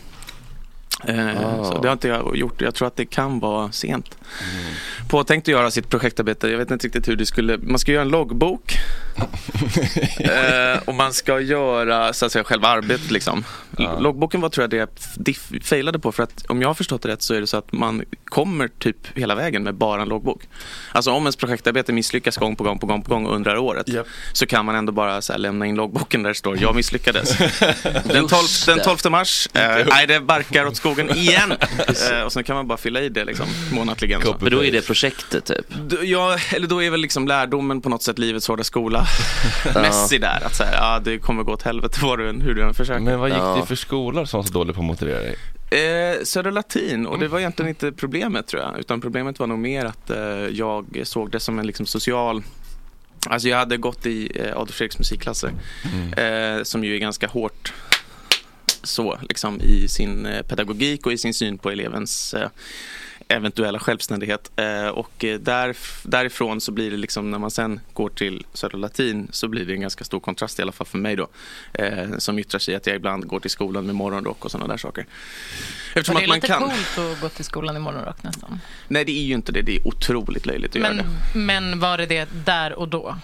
Ah. 1.08 1.64
Så 1.64 1.82
det 1.82 1.88
har 1.88 1.94
inte 1.94 2.08
jag 2.08 2.38
gjort. 2.38 2.62
Jag 2.62 2.76
tror 2.76 2.88
att 2.88 2.96
det 2.96 3.06
kan 3.06 3.40
vara 3.40 3.72
sent. 3.72 4.18
Mm. 4.54 4.74
Påtänkt 5.10 5.44
att 5.44 5.52
göra 5.52 5.72
sitt 5.72 5.90
projektarbete. 5.90 6.48
Jag 6.48 6.58
vet 6.58 6.72
inte 6.72 6.88
riktigt 6.88 7.08
hur 7.08 7.16
det 7.16 7.26
skulle. 7.26 7.58
Man 7.58 7.80
ska 7.80 7.92
göra 7.92 8.02
en 8.02 8.10
loggbok. 8.10 8.78
eh, 10.20 10.80
och 10.86 10.96
man 10.96 11.14
ska 11.14 11.40
göra 11.40 12.14
så 12.14 12.26
att 12.26 12.32
säga 12.32 12.44
själva 12.44 12.68
arbetet 12.68 13.12
liksom. 13.12 13.44
Ja. 13.78 14.00
Loggboken 14.00 14.42
var 14.42 14.50
tror 14.50 14.64
jag 14.64 14.70
det 14.70 14.78
jag 14.78 14.90
diff- 15.16 15.64
failade 15.64 16.00
på. 16.00 16.12
För 16.12 16.24
att 16.24 16.46
om 16.48 16.62
jag 16.62 16.70
har 16.70 16.74
förstått 16.74 17.02
det 17.02 17.10
rätt 17.10 17.22
så 17.22 17.34
är 17.34 17.42
det 17.42 17.48
så 17.48 17.58
att 17.58 17.72
man 17.72 18.04
kommer 18.26 18.68
typ 18.68 19.18
hela 19.18 19.36
vägen 19.36 19.64
med 19.64 19.76
bara 19.76 20.02
en 20.02 20.10
loggbok. 20.10 20.42
Alltså 20.92 21.12
om 21.12 21.24
ens 21.24 21.36
projektarbete 21.36 21.94
misslyckas 21.94 22.38
gång 22.38 22.56
på 22.56 22.64
gång 22.64 22.80
på 22.80 22.86
gång 22.88 23.02
på 23.02 23.10
gång 23.14 23.28
under 23.28 23.58
året. 23.58 23.88
Japp. 23.88 24.08
Så 24.34 24.46
kan 24.46 24.66
man 24.66 24.76
ändå 24.76 24.92
bara 24.92 25.22
så 25.22 25.34
här 25.34 25.40
lämna 25.40 25.66
in 25.66 25.76
loggboken 25.76 26.24
där 26.24 26.30
det 26.30 26.36
står 26.36 26.62
jag 26.62 26.76
misslyckades. 26.76 27.38
den, 28.04 28.28
12, 28.28 28.32
Just 28.32 28.66
den 28.66 28.78
det. 28.78 28.84
12 28.84 28.98
mars, 29.12 29.48
eh, 29.54 29.86
nej 29.90 30.08
det 30.08 30.20
barkar 30.20 30.66
åt 30.66 30.76
skogen 30.76 31.10
igen. 31.18 31.52
eh, 32.12 32.22
och 32.22 32.34
sen 32.34 32.44
kan 32.44 32.56
man 32.56 32.68
bara 32.68 32.78
fylla 32.78 33.02
i 33.02 33.10
det 33.10 33.26
liksom 33.26 33.46
månatligen. 33.72 34.22
Men 34.40 34.52
då 34.52 34.64
är 34.64 34.72
det 34.72 34.88
projektet 34.88 35.46
typ? 35.46 35.66
Ja, 36.04 36.38
eller 36.56 36.68
då 36.68 36.84
är 36.84 36.90
väl 36.90 37.00
liksom 37.02 37.28
lärdomen 37.28 37.82
på 37.82 37.90
något 37.90 38.04
sätt 38.04 38.20
livets 38.20 38.48
hårda 38.48 38.64
skola 38.64 39.03
mässig 39.74 40.22
där. 40.22 40.42
Att 40.46 40.56
säga, 40.56 40.74
ja 40.74 41.00
det 41.04 41.18
kommer 41.18 41.44
gå 41.44 41.54
åt 41.54 41.62
helvete 41.62 42.00
vad 42.02 42.20
du 42.20 42.32
hur 42.32 42.56
du 42.56 42.64
än 42.64 42.74
försöker. 42.74 43.00
Men 43.00 43.20
vad 43.20 43.30
gick 43.30 43.38
Ja. 43.38 43.58
det 43.62 43.66
för 43.68 43.76
skolor 43.76 44.26
som 44.26 44.38
var 44.38 44.46
så 44.46 44.54
dålig 44.54 44.76
på 44.76 44.82
att 44.82 44.88
motivera 44.88 45.20
dig? 45.20 45.36
Eh, 45.72 46.24
Södra 46.24 46.52
Latin 46.52 47.06
och 47.06 47.20
det 47.20 47.28
var 47.28 47.40
egentligen 47.40 47.70
inte 47.70 47.92
problemet 47.92 48.48
tror 48.48 48.62
jag. 48.62 48.80
Utan 48.80 49.02
problemet 49.02 49.40
var 49.40 49.48
nog 49.48 49.60
mer 49.60 49.86
att 49.86 50.10
eh, 50.10 50.18
jag 50.52 51.02
såg 51.04 51.32
det 51.32 51.40
som 51.40 51.60
en 51.60 51.68
liksom 51.68 51.86
social 51.86 52.44
Alltså 53.30 53.48
jag 53.48 53.58
hade 53.58 53.78
gått 53.78 54.06
i 54.06 54.32
eh, 54.36 54.52
Adolf 54.54 54.72
Fredriks 54.72 54.98
musikklasser 55.00 55.52
eh, 56.18 56.64
som 56.64 56.84
ju 56.84 56.96
är 56.96 57.00
ganska 57.00 57.28
hårt 57.28 57.74
så 58.84 59.18
liksom 59.30 59.62
i 59.62 59.88
sin 59.88 60.26
eh, 60.26 60.42
pedagogik 60.42 61.06
och 61.06 61.14
i 61.14 61.18
sin 61.18 61.34
syn 61.34 61.58
på 61.58 61.70
elevens 61.72 62.34
eh, 62.34 62.48
eventuella 63.28 63.80
självständighet. 63.80 64.52
Eh, 64.56 64.88
och 64.88 65.26
eh, 65.26 65.40
där, 65.40 65.76
därifrån 66.04 66.62
så 66.62 66.72
blir 66.72 66.92
det 66.92 66.98
liksom 66.98 67.32
när 67.32 67.40
man 67.40 67.52
sen 67.52 67.80
går 67.94 68.10
till 68.10 68.46
Södra 68.54 68.78
Latin 68.78 69.28
så 69.32 69.48
blir 69.48 69.66
det 69.66 69.74
en 69.74 69.82
ganska 69.82 70.04
stor 70.04 70.20
kontrast 70.20 70.60
i 70.60 70.62
alla 70.62 70.72
fall 70.72 70.88
för 70.88 70.98
mig 70.98 71.16
då. 71.16 71.28
Eh, 71.74 72.18
som 72.18 72.40
yttrar 72.40 72.60
sig 72.60 72.74
i 72.74 72.78
att 72.78 72.88
jag 72.88 72.96
ibland 72.96 73.28
går 73.28 73.40
till 73.40 73.50
skolan 73.50 73.86
med 73.86 73.96
morgonrock 73.96 74.46
och 74.46 74.52
sådana 74.52 74.68
där 74.68 74.78
saker. 74.78 75.06
Eftersom 75.96 76.16
det 76.16 76.22
att 76.22 76.28
man 76.28 76.36
lite 76.36 76.48
kan. 76.48 76.62
coolt 76.62 76.98
att 76.98 77.22
gå 77.22 77.30
till 77.30 77.46
skolan 77.46 77.76
i 77.78 77.80
morgonrock 77.80 78.24
nästan? 78.24 78.60
Nej 78.88 79.06
det 79.06 79.12
är 79.12 79.24
ju 79.24 79.34
inte 79.34 79.52
det, 79.52 79.62
det 79.62 79.76
är 79.76 79.88
otroligt 79.88 80.46
löjligt 80.46 80.70
att 80.70 80.76
göra 80.76 80.94
Men, 80.94 81.06
det. 81.34 81.40
men 81.40 81.80
var 81.80 81.98
det 81.98 82.06
det 82.06 82.28
där 82.46 82.74
och 82.74 82.88
då? 82.88 83.16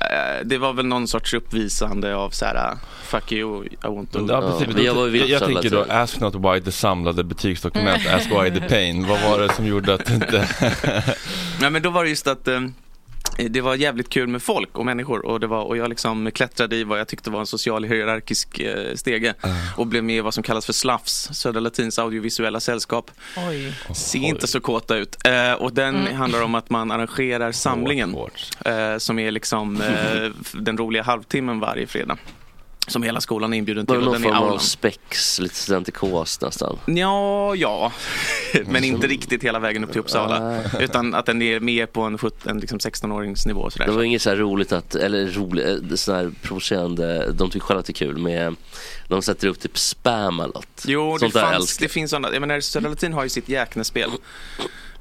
Det 0.43 0.57
var 0.57 0.73
väl 0.73 0.85
någon 0.85 1.07
sorts 1.07 1.33
uppvisande 1.33 2.15
av 2.15 2.29
så 2.29 2.45
här, 2.45 2.71
uh, 2.71 2.77
fuck 3.03 3.31
you, 3.31 3.65
I 3.65 3.69
want 3.81 4.11
to. 4.11 4.25
Ja, 4.29 4.41
precis, 4.41 4.75
då- 4.75 4.83
jag, 4.83 5.15
jag 5.15 5.45
tänker 5.45 5.69
då, 5.69 5.85
ask 5.89 6.19
not 6.19 6.35
why 6.35 6.61
the 6.61 6.71
samlade 6.71 7.23
betygsdokument, 7.23 8.07
ask 8.07 8.29
why 8.31 8.51
the 8.51 8.69
pain. 8.69 9.07
Vad 9.07 9.21
var 9.21 9.39
det 9.39 9.53
som 9.53 9.65
gjorde 9.65 9.88
att 9.91 10.05
det 10.05 10.13
inte... 10.23 10.49
Nej 11.61 11.69
men 11.69 11.81
då 11.81 11.89
var 11.89 12.03
det 12.03 12.09
just 12.09 12.27
att 12.27 12.47
eh, 12.47 12.61
det 13.49 13.61
var 13.61 13.75
jävligt 13.75 14.09
kul 14.09 14.27
med 14.27 14.41
folk 14.41 14.77
och 14.77 14.85
människor 14.85 15.25
och, 15.25 15.39
det 15.39 15.47
var, 15.47 15.63
och 15.63 15.77
jag 15.77 15.89
liksom 15.89 16.31
klättrade 16.31 16.75
i 16.75 16.83
vad 16.83 16.99
jag 16.99 17.07
tyckte 17.07 17.29
var 17.29 17.39
en 17.39 17.45
social 17.45 17.83
hierarkisk 17.83 18.59
eh, 18.59 18.95
stege 18.95 19.33
och 19.77 19.87
blev 19.87 20.03
med 20.03 20.15
i 20.17 20.19
vad 20.19 20.33
som 20.33 20.43
kallas 20.43 20.65
för 20.65 20.73
SLAFS, 20.73 21.29
Södra 21.33 21.59
Latins 21.59 21.99
audiovisuella 21.99 22.59
sällskap. 22.59 23.11
Oj. 23.49 23.73
Ser 23.95 24.19
inte 24.19 24.47
så 24.47 24.59
kåta 24.59 24.95
ut. 24.97 25.17
Eh, 25.27 25.53
och 25.53 25.73
den 25.73 25.95
Mm. 25.95 26.15
handlar 26.17 26.41
om 26.41 26.55
att 26.55 26.69
man 26.69 26.91
arrangerar 26.91 27.51
samlingen 27.51 28.15
eh, 28.65 28.97
som 28.97 29.19
är 29.19 29.31
liksom 29.31 29.81
eh, 29.81 30.29
den 30.53 30.77
roliga 30.77 31.03
halvtimmen 31.03 31.59
varje 31.59 31.87
fredag. 31.87 32.17
Som 32.87 33.03
hela 33.03 33.21
skolan 33.21 33.53
är 33.53 33.57
inbjuden 33.57 33.85
till 33.85 33.95
det 33.95 34.01
någon 34.05 34.21
form 34.21 34.35
av 34.35 34.57
spex, 34.57 35.39
lite 35.39 35.55
studentikos 35.55 36.41
nästan? 36.41 36.79
Ja, 36.85 37.55
ja. 37.55 37.91
Men 38.65 38.83
inte 38.83 39.07
riktigt 39.07 39.43
hela 39.43 39.59
vägen 39.59 39.83
upp 39.83 39.91
till 39.91 39.99
Uppsala. 39.99 40.63
Utan 40.79 41.13
att 41.13 41.25
den 41.25 41.41
är 41.41 41.59
mer 41.59 41.85
på 41.85 42.01
en, 42.01 42.19
en 42.45 42.59
liksom 42.59 42.77
16-åringsnivå. 42.79 43.61
och 43.61 43.73
Sådär. 43.73 43.85
Det 43.85 43.91
var 43.91 44.03
inget 44.03 44.21
så 44.21 44.35
roligt 44.35 44.71
att, 44.71 44.95
eller 44.95 45.27
roligt, 45.27 45.99
så 45.99 46.13
här 46.13 46.31
provocerande, 46.41 47.31
de 47.31 47.49
tycker 47.49 47.65
själva 47.65 47.79
att 47.79 47.85
det 47.85 47.91
är 47.91 47.93
kul 47.93 48.17
med, 48.17 48.55
de 49.07 49.21
sätter 49.21 49.47
upp 49.47 49.59
typ 49.59 49.77
spam 49.77 50.39
eller 50.39 50.53
något. 50.53 50.83
Jo, 50.87 51.17
det, 51.17 51.31
fanns, 51.31 51.77
det 51.77 51.87
finns 51.87 52.11
sådana. 52.11 52.33
Jag 52.33 52.41
menar, 52.41 52.59
Södra 52.59 52.89
Latin 52.89 53.13
har 53.13 53.23
ju 53.23 53.29
sitt 53.29 53.49
jäknespel. 53.49 54.09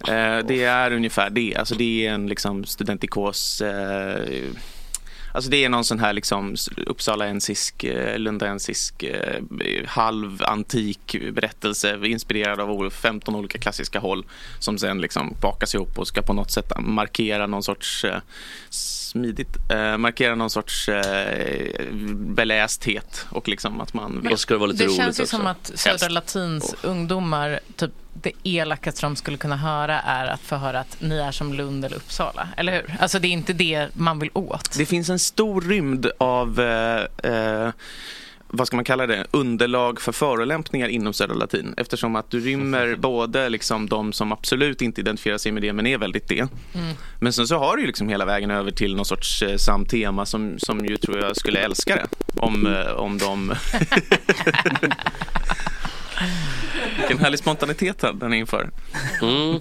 Eh, 0.09 0.39
det 0.47 0.65
är 0.65 0.93
ungefär 0.93 1.31
det. 1.31 1.55
Alltså 1.57 1.75
det 1.75 2.07
är 2.07 2.13
en 2.13 2.27
liksom 2.27 2.65
studentikos. 2.65 3.61
Eh, 3.61 4.23
alltså 5.33 5.51
det 5.51 5.65
är 5.65 5.69
någon 5.69 5.85
sån 5.85 5.99
här 5.99 6.13
liksom 6.13 6.57
Uppsalaensisk, 6.87 7.85
eh, 7.85 8.19
Lundaensisk, 8.19 9.03
eh, 9.03 9.43
halvantik 9.87 11.17
berättelse 11.33 11.99
inspirerad 12.03 12.61
av 12.61 12.91
15 12.91 13.35
olika 13.35 13.59
klassiska 13.59 13.99
håll 13.99 14.27
som 14.59 14.79
sen 14.79 15.01
liksom 15.01 15.37
bakas 15.41 15.75
ihop 15.75 15.99
och 15.99 16.09
ska 16.09 16.23
på 16.23 16.33
något 16.33 16.51
sätt 16.51 16.73
markera 16.79 17.47
någon 17.47 17.63
sorts 17.63 18.05
eh, 18.05 18.21
smidigt, 19.09 19.57
eh, 19.71 19.97
markera 19.97 20.35
någon 20.35 20.51
sorts 20.51 20.89
eh, 20.89 21.93
belästhet 22.15 23.27
och 23.31 23.49
liksom 23.49 23.81
att 23.81 23.95
man 23.95 24.29
Och 24.33 24.41
ska 24.41 24.55
det 24.55 24.59
vara 24.59 24.71
lite 24.71 24.85
det 24.85 24.87
roligt 24.87 24.97
känns 24.97 25.19
ju 25.21 25.23
också. 25.23 25.37
som 25.37 25.47
att 25.47 25.71
Södra 25.75 25.91
Helst. 25.91 26.11
Latins 26.11 26.75
ungdomar, 26.83 27.61
typ 27.77 27.91
det 28.23 28.33
elakaste 28.43 29.07
de 29.07 29.17
skulle 29.17 29.37
kunna 29.37 29.57
höra 29.57 30.01
är 30.01 30.27
att 30.27 30.41
få 30.41 30.57
höra 30.57 30.81
att 30.81 30.97
ni 31.01 31.19
är 31.19 31.33
som 31.33 31.55
Lund 31.55 31.85
eller 31.85 31.97
Uppsala. 31.97 32.49
Eller 32.57 32.73
hur? 32.73 32.97
Alltså 33.01 33.19
det 33.19 33.29
är 33.29 33.33
inte 33.33 33.53
det 33.53 33.89
man 33.93 34.19
vill 34.19 34.31
åt. 34.33 34.79
Det 34.79 34.87
finns 34.87 35.09
en 35.09 35.19
stor 35.19 35.61
rymd 35.61 36.11
av 36.19 36.61
eh, 36.61 37.33
eh, 37.33 37.71
vad 38.49 38.67
ska 38.67 38.77
man 38.77 38.85
kalla 38.85 39.07
det, 39.07 39.27
underlag 39.31 40.01
för 40.01 40.13
förolämpningar 40.13 40.89
inom 40.89 41.13
Södra 41.13 41.35
Latin. 41.35 41.75
Eftersom 41.77 42.17
att 42.17 42.31
du 42.31 42.41
rymmer 42.41 42.97
både 42.97 43.49
liksom 43.49 43.89
de 43.89 44.13
som 44.13 44.33
absolut 44.33 44.83
inte 44.83 45.01
identifierar 45.01 45.39
sig 45.39 45.53
med 45.53 45.63
det 45.63 45.73
men 45.73 45.87
är 45.87 45.99
väldigt 45.99 46.29
det. 46.29 46.41
Mm. 46.75 46.95
Men 47.21 47.33
sen 47.33 47.47
så 47.47 47.59
har 47.59 47.77
du 47.77 47.87
liksom 47.87 48.09
hela 48.09 48.25
vägen 48.25 48.51
över 48.51 48.71
till 48.71 48.97
någon 48.97 49.05
sorts 49.05 49.43
eh, 49.43 49.57
samt 49.57 49.91
tema 49.91 50.27
som, 50.27 50.59
som 50.59 50.87
ju 50.87 50.97
tror 50.97 51.19
jag 51.19 51.37
skulle 51.37 51.61
älska 51.61 51.97
det. 51.97 52.07
Om, 52.37 52.67
eh, 52.67 52.91
om 52.91 53.19
de... 53.19 53.55
Vilken 56.99 57.19
härlig 57.19 57.39
spontanitet 57.39 58.05
den 58.15 58.33
inför. 58.35 58.71
Mm. 59.23 59.61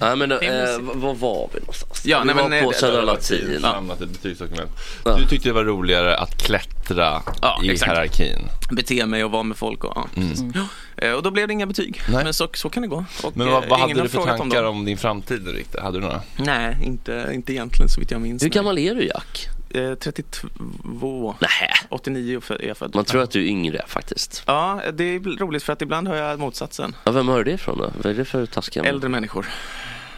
Ja, 0.00 0.16
men, 0.16 0.28
Det 0.28 0.46
är 0.46 0.72
eh, 0.72 0.78
var 0.80 1.14
var 1.14 1.50
vi 1.52 1.60
någonstans? 1.60 2.02
Ja, 2.04 2.20
vi 2.20 2.26
nej, 2.26 2.34
var 2.34 2.48
men, 2.48 2.64
på 2.64 2.72
eh, 2.72 2.76
Södra 2.78 3.02
Latin. 3.02 3.58
Samlat 3.60 4.00
ett 4.00 4.10
betygsdokument. 4.10 4.70
Ja. 5.04 5.16
Du 5.16 5.26
tyckte 5.26 5.48
det 5.48 5.52
var 5.52 5.64
roligare 5.64 6.16
att 6.16 6.42
klättra 6.42 7.22
Ja, 7.42 7.60
i 7.62 7.70
exakt. 7.70 7.92
hierarkin. 7.92 8.48
Bete 8.70 9.06
mig 9.06 9.24
och 9.24 9.30
vara 9.30 9.42
med 9.42 9.56
folk 9.56 9.84
och 9.84 9.92
ja. 9.96 10.06
Mm. 10.16 10.52
Ja, 10.54 10.62
eh, 11.06 11.12
Och 11.12 11.22
då 11.22 11.30
blev 11.30 11.46
det 11.48 11.52
inga 11.52 11.66
betyg. 11.66 12.00
Nej. 12.08 12.24
Men 12.24 12.34
så, 12.34 12.48
så 12.54 12.68
kan 12.68 12.82
det 12.82 12.88
gå. 12.88 13.04
Och, 13.22 13.36
Men 13.36 13.46
vad, 13.50 13.64
eh, 13.64 13.70
vad 13.70 13.78
ingen 13.78 13.90
hade 13.90 14.02
du 14.02 14.08
för 14.08 14.18
frågat 14.18 14.38
tankar 14.38 14.62
dem. 14.62 14.76
om 14.76 14.84
din 14.84 14.98
framtid? 14.98 15.64
Hade 15.78 15.98
du 15.98 16.02
några? 16.02 16.20
Nej, 16.36 16.76
inte, 16.82 17.30
inte 17.34 17.52
egentligen 17.52 17.88
så 17.88 18.00
vitt 18.00 18.10
jag 18.10 18.20
minns. 18.20 18.42
Hur 18.42 18.48
nej. 18.48 18.54
gammal 18.54 18.78
är 18.78 18.94
du 18.94 19.06
Jack? 19.06 19.48
Eh, 19.76 19.94
32. 19.94 21.34
Nej. 21.40 21.50
89 21.88 22.40
för- 22.40 22.62
är 22.62 22.68
jag 22.68 22.76
född. 22.76 22.94
Man 22.94 23.04
tror 23.04 23.22
att 23.22 23.30
du 23.30 23.42
är 23.44 23.48
yngre 23.48 23.84
faktiskt. 23.86 24.42
Ja, 24.46 24.80
det 24.92 25.04
är 25.04 25.38
roligt 25.38 25.62
för 25.62 25.72
att 25.72 25.82
ibland 25.82 26.08
hör 26.08 26.16
jag 26.16 26.38
motsatsen. 26.38 26.96
Ja, 27.04 27.12
vem 27.12 27.28
hör 27.28 27.44
det 27.44 27.52
ifrån 27.52 27.78
då? 27.78 27.92
Vad 28.02 28.06
är 28.12 28.14
det 28.14 28.24
för 28.24 28.46
taskiga? 28.46 28.84
Äldre 28.84 29.08
människor. 29.08 29.46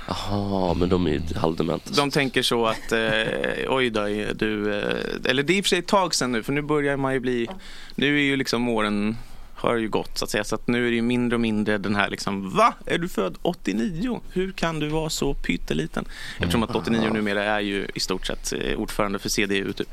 Jaha, 0.09 0.75
men 0.75 0.89
de 0.89 1.07
är 1.07 1.11
ju 1.11 1.21
halvdementa. 1.37 1.91
De 1.97 2.11
tänker 2.11 2.43
så 2.43 2.67
att, 2.67 2.93
eh, 2.93 3.69
oj 3.69 3.91
då, 3.91 4.05
du, 4.35 4.75
eh, 4.79 5.31
eller 5.31 5.43
det 5.43 5.53
är 5.53 5.57
i 5.57 5.61
och 5.61 5.65
för 5.65 5.69
sig 5.69 5.79
ett 5.79 5.87
tag 5.87 6.15
sedan 6.15 6.33
nu, 6.33 6.43
för 6.43 6.53
nu 6.53 6.63
börjar 6.63 6.97
man 6.97 7.13
ju 7.15 7.21
bli, 7.21 7.49
nu 7.95 8.17
är 8.19 8.23
ju 8.23 8.37
liksom 8.37 8.69
åren 8.69 9.17
har 9.59 9.77
ju 9.77 9.89
gått 9.89 10.19
så 10.19 10.25
att 10.25 10.31
säga, 10.31 10.45
så 10.45 10.55
att 10.55 10.67
nu 10.67 10.87
är 10.87 10.91
det 10.91 10.97
ju 10.97 11.03
mindre 11.03 11.37
och 11.37 11.41
mindre 11.41 11.79
den 11.79 11.97
här 11.97 12.11
liksom, 12.11 12.57
va? 12.57 12.75
Är 12.87 12.99
du 12.99 13.09
född 13.09 13.37
89? 13.43 14.21
Hur 14.33 14.53
kan 14.53 14.81
du 14.81 14.89
vara 14.89 15.11
så 15.11 15.35
pytteliten? 15.35 16.05
Eftersom 16.39 16.63
att 16.63 16.77
89 16.77 17.11
numera 17.13 17.45
är 17.45 17.61
ju 17.61 17.89
i 17.95 18.01
stort 18.01 18.27
sett 18.27 18.53
eh, 18.53 18.79
ordförande 18.79 19.19
för 19.19 19.29
CDU 19.29 19.73
typ. 19.73 19.89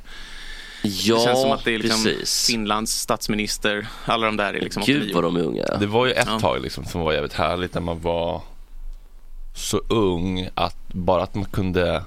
Ja, 0.84 1.16
det 1.16 1.22
känns 1.24 1.42
som 1.42 1.52
att 1.52 1.64
det 1.66 1.76
är 1.76 1.80
liksom 1.80 2.04
precis. 2.04 2.48
Finlands 2.48 2.92
statsminister, 3.00 3.88
alla 4.06 4.26
de 4.26 4.38
där 4.38 4.54
är 4.54 4.62
liksom 4.62 4.84
Gud 4.86 4.98
89. 4.98 5.16
vad 5.16 5.24
de 5.24 5.36
är 5.36 5.42
unga. 5.42 5.78
Det 5.80 5.88
var 5.88 6.06
ju 6.06 6.12
ett 6.12 6.28
Ja. 6.32 6.40
tag 6.40 6.62
liksom 6.62 6.86
som 6.86 7.02
var 7.02 7.14
jävligt 7.14 7.34
härligt 7.34 7.74
när 7.74 7.82
man 7.82 8.02
var 8.02 8.42
så 9.56 9.78
ung 9.78 10.50
att 10.54 10.78
bara 10.88 11.24
att 11.24 11.36
man 11.36 11.46
kunde 11.46 12.04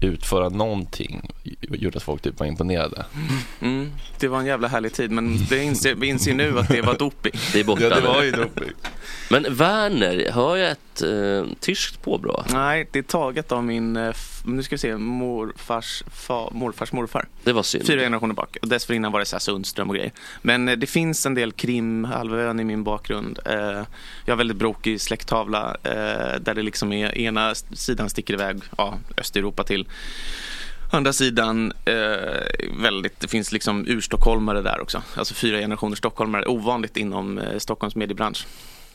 utföra 0.00 0.48
någonting 0.48 1.30
gjorde 1.60 1.96
att 1.96 2.02
folk 2.02 2.22
typ 2.22 2.38
var 2.40 2.46
imponerade. 2.46 3.04
Mm, 3.60 3.90
det 4.18 4.28
var 4.28 4.38
en 4.40 4.46
jävla 4.46 4.68
härlig 4.68 4.92
tid, 4.92 5.10
men 5.10 5.46
det 5.48 5.62
inser, 5.64 5.94
vi 5.94 6.06
inser 6.06 6.34
nu 6.34 6.58
att 6.58 6.68
det 6.68 6.82
var 6.82 6.98
doping. 6.98 7.32
Det 7.52 7.60
är 7.60 7.64
borta 7.64 7.82
Ja, 7.82 7.88
det 7.94 8.00
nu. 8.00 8.06
var 8.06 8.22
ju 8.22 8.30
doping. 8.30 8.70
Men 9.30 9.46
Werner, 9.54 10.30
har 10.32 10.56
jag 10.56 10.70
ett 10.70 11.02
eh, 11.02 11.52
tyskt 11.60 12.02
påbrå? 12.02 12.44
Nej, 12.52 12.88
det 12.92 12.98
är 12.98 13.02
taget 13.02 13.52
av 13.52 13.64
min, 13.64 13.96
eh, 13.96 14.12
nu 14.44 14.62
ska 14.62 14.74
vi 14.74 14.78
se, 14.78 14.96
morfars, 14.96 16.02
fa, 16.06 16.48
morfars 16.52 16.92
morfar. 16.92 17.28
Det 17.44 17.52
var 17.52 17.62
synd. 17.62 17.86
Fyra 17.86 18.00
generationer 18.00 18.34
bak. 18.34 18.56
Och 18.62 18.68
dessförinnan 18.68 19.12
var 19.12 19.20
det 19.20 19.26
så 19.26 19.36
här 19.36 19.40
Sundström 19.40 19.88
och 19.88 19.94
grejer. 19.94 20.12
Men 20.42 20.68
eh, 20.68 20.76
det 20.76 20.86
finns 20.86 21.26
en 21.26 21.34
del 21.34 21.52
Krim, 21.52 22.04
halvön 22.04 22.60
i 22.60 22.64
min 22.64 22.84
bakgrund. 22.84 23.38
Eh, 23.46 23.54
jag 24.24 24.32
har 24.32 24.36
väldigt 24.36 24.56
brokig 24.56 25.00
släkttavla 25.00 25.76
eh, 25.82 26.40
där 26.40 26.54
det 26.54 26.62
liksom 26.62 26.92
är 26.92 27.18
ena 27.18 27.54
sidan 27.54 28.10
sticker 28.10 28.34
iväg, 28.34 28.62
ja, 28.78 28.98
Östeuropa 29.16 29.64
till 29.64 29.88
Andra 30.92 31.12
sidan, 31.12 31.72
eh, 31.84 31.94
väldigt, 32.80 33.20
det 33.20 33.28
finns 33.28 33.52
liksom 33.52 33.84
urstockholmare 33.88 34.62
där 34.62 34.80
också. 34.80 35.02
Alltså 35.14 35.34
fyra 35.34 35.58
generationer 35.58 35.96
stockholmare, 35.96 36.46
ovanligt 36.46 36.96
inom 36.96 37.38
eh, 37.38 37.58
Stockholms 37.58 37.96
mediebransch. 37.96 38.46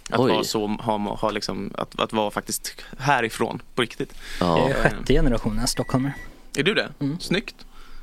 Att 0.09 0.19
Oj. 0.19 0.31
vara 0.31 0.43
så, 0.43 0.67
ha, 0.67 0.97
ha 1.15 1.31
liksom, 1.31 1.73
att, 1.77 1.99
att 1.99 2.13
vara 2.13 2.31
faktiskt 2.31 2.75
härifrån, 2.99 3.61
på 3.75 3.81
riktigt. 3.81 4.13
Ja. 4.39 4.59
Jag 4.59 4.69
är 4.69 4.73
sjätte 4.83 5.13
generationen 5.13 5.67
stockholmare. 5.67 6.13
Är 6.57 6.63
du 6.63 6.73
det? 6.73 6.89
Mm. 6.99 7.19
Snyggt. 7.19 7.55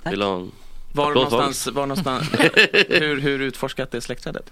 Vill 0.04 0.18
du 0.20 0.24
ha. 0.26 0.46
Var 0.92 1.14
någonstans, 1.14 1.66
var 1.66 1.86
någonstans 1.86 2.26
hur, 2.88 3.20
hur 3.20 3.40
utforskat 3.40 3.94
är 3.94 4.00
släktträdet? 4.00 4.50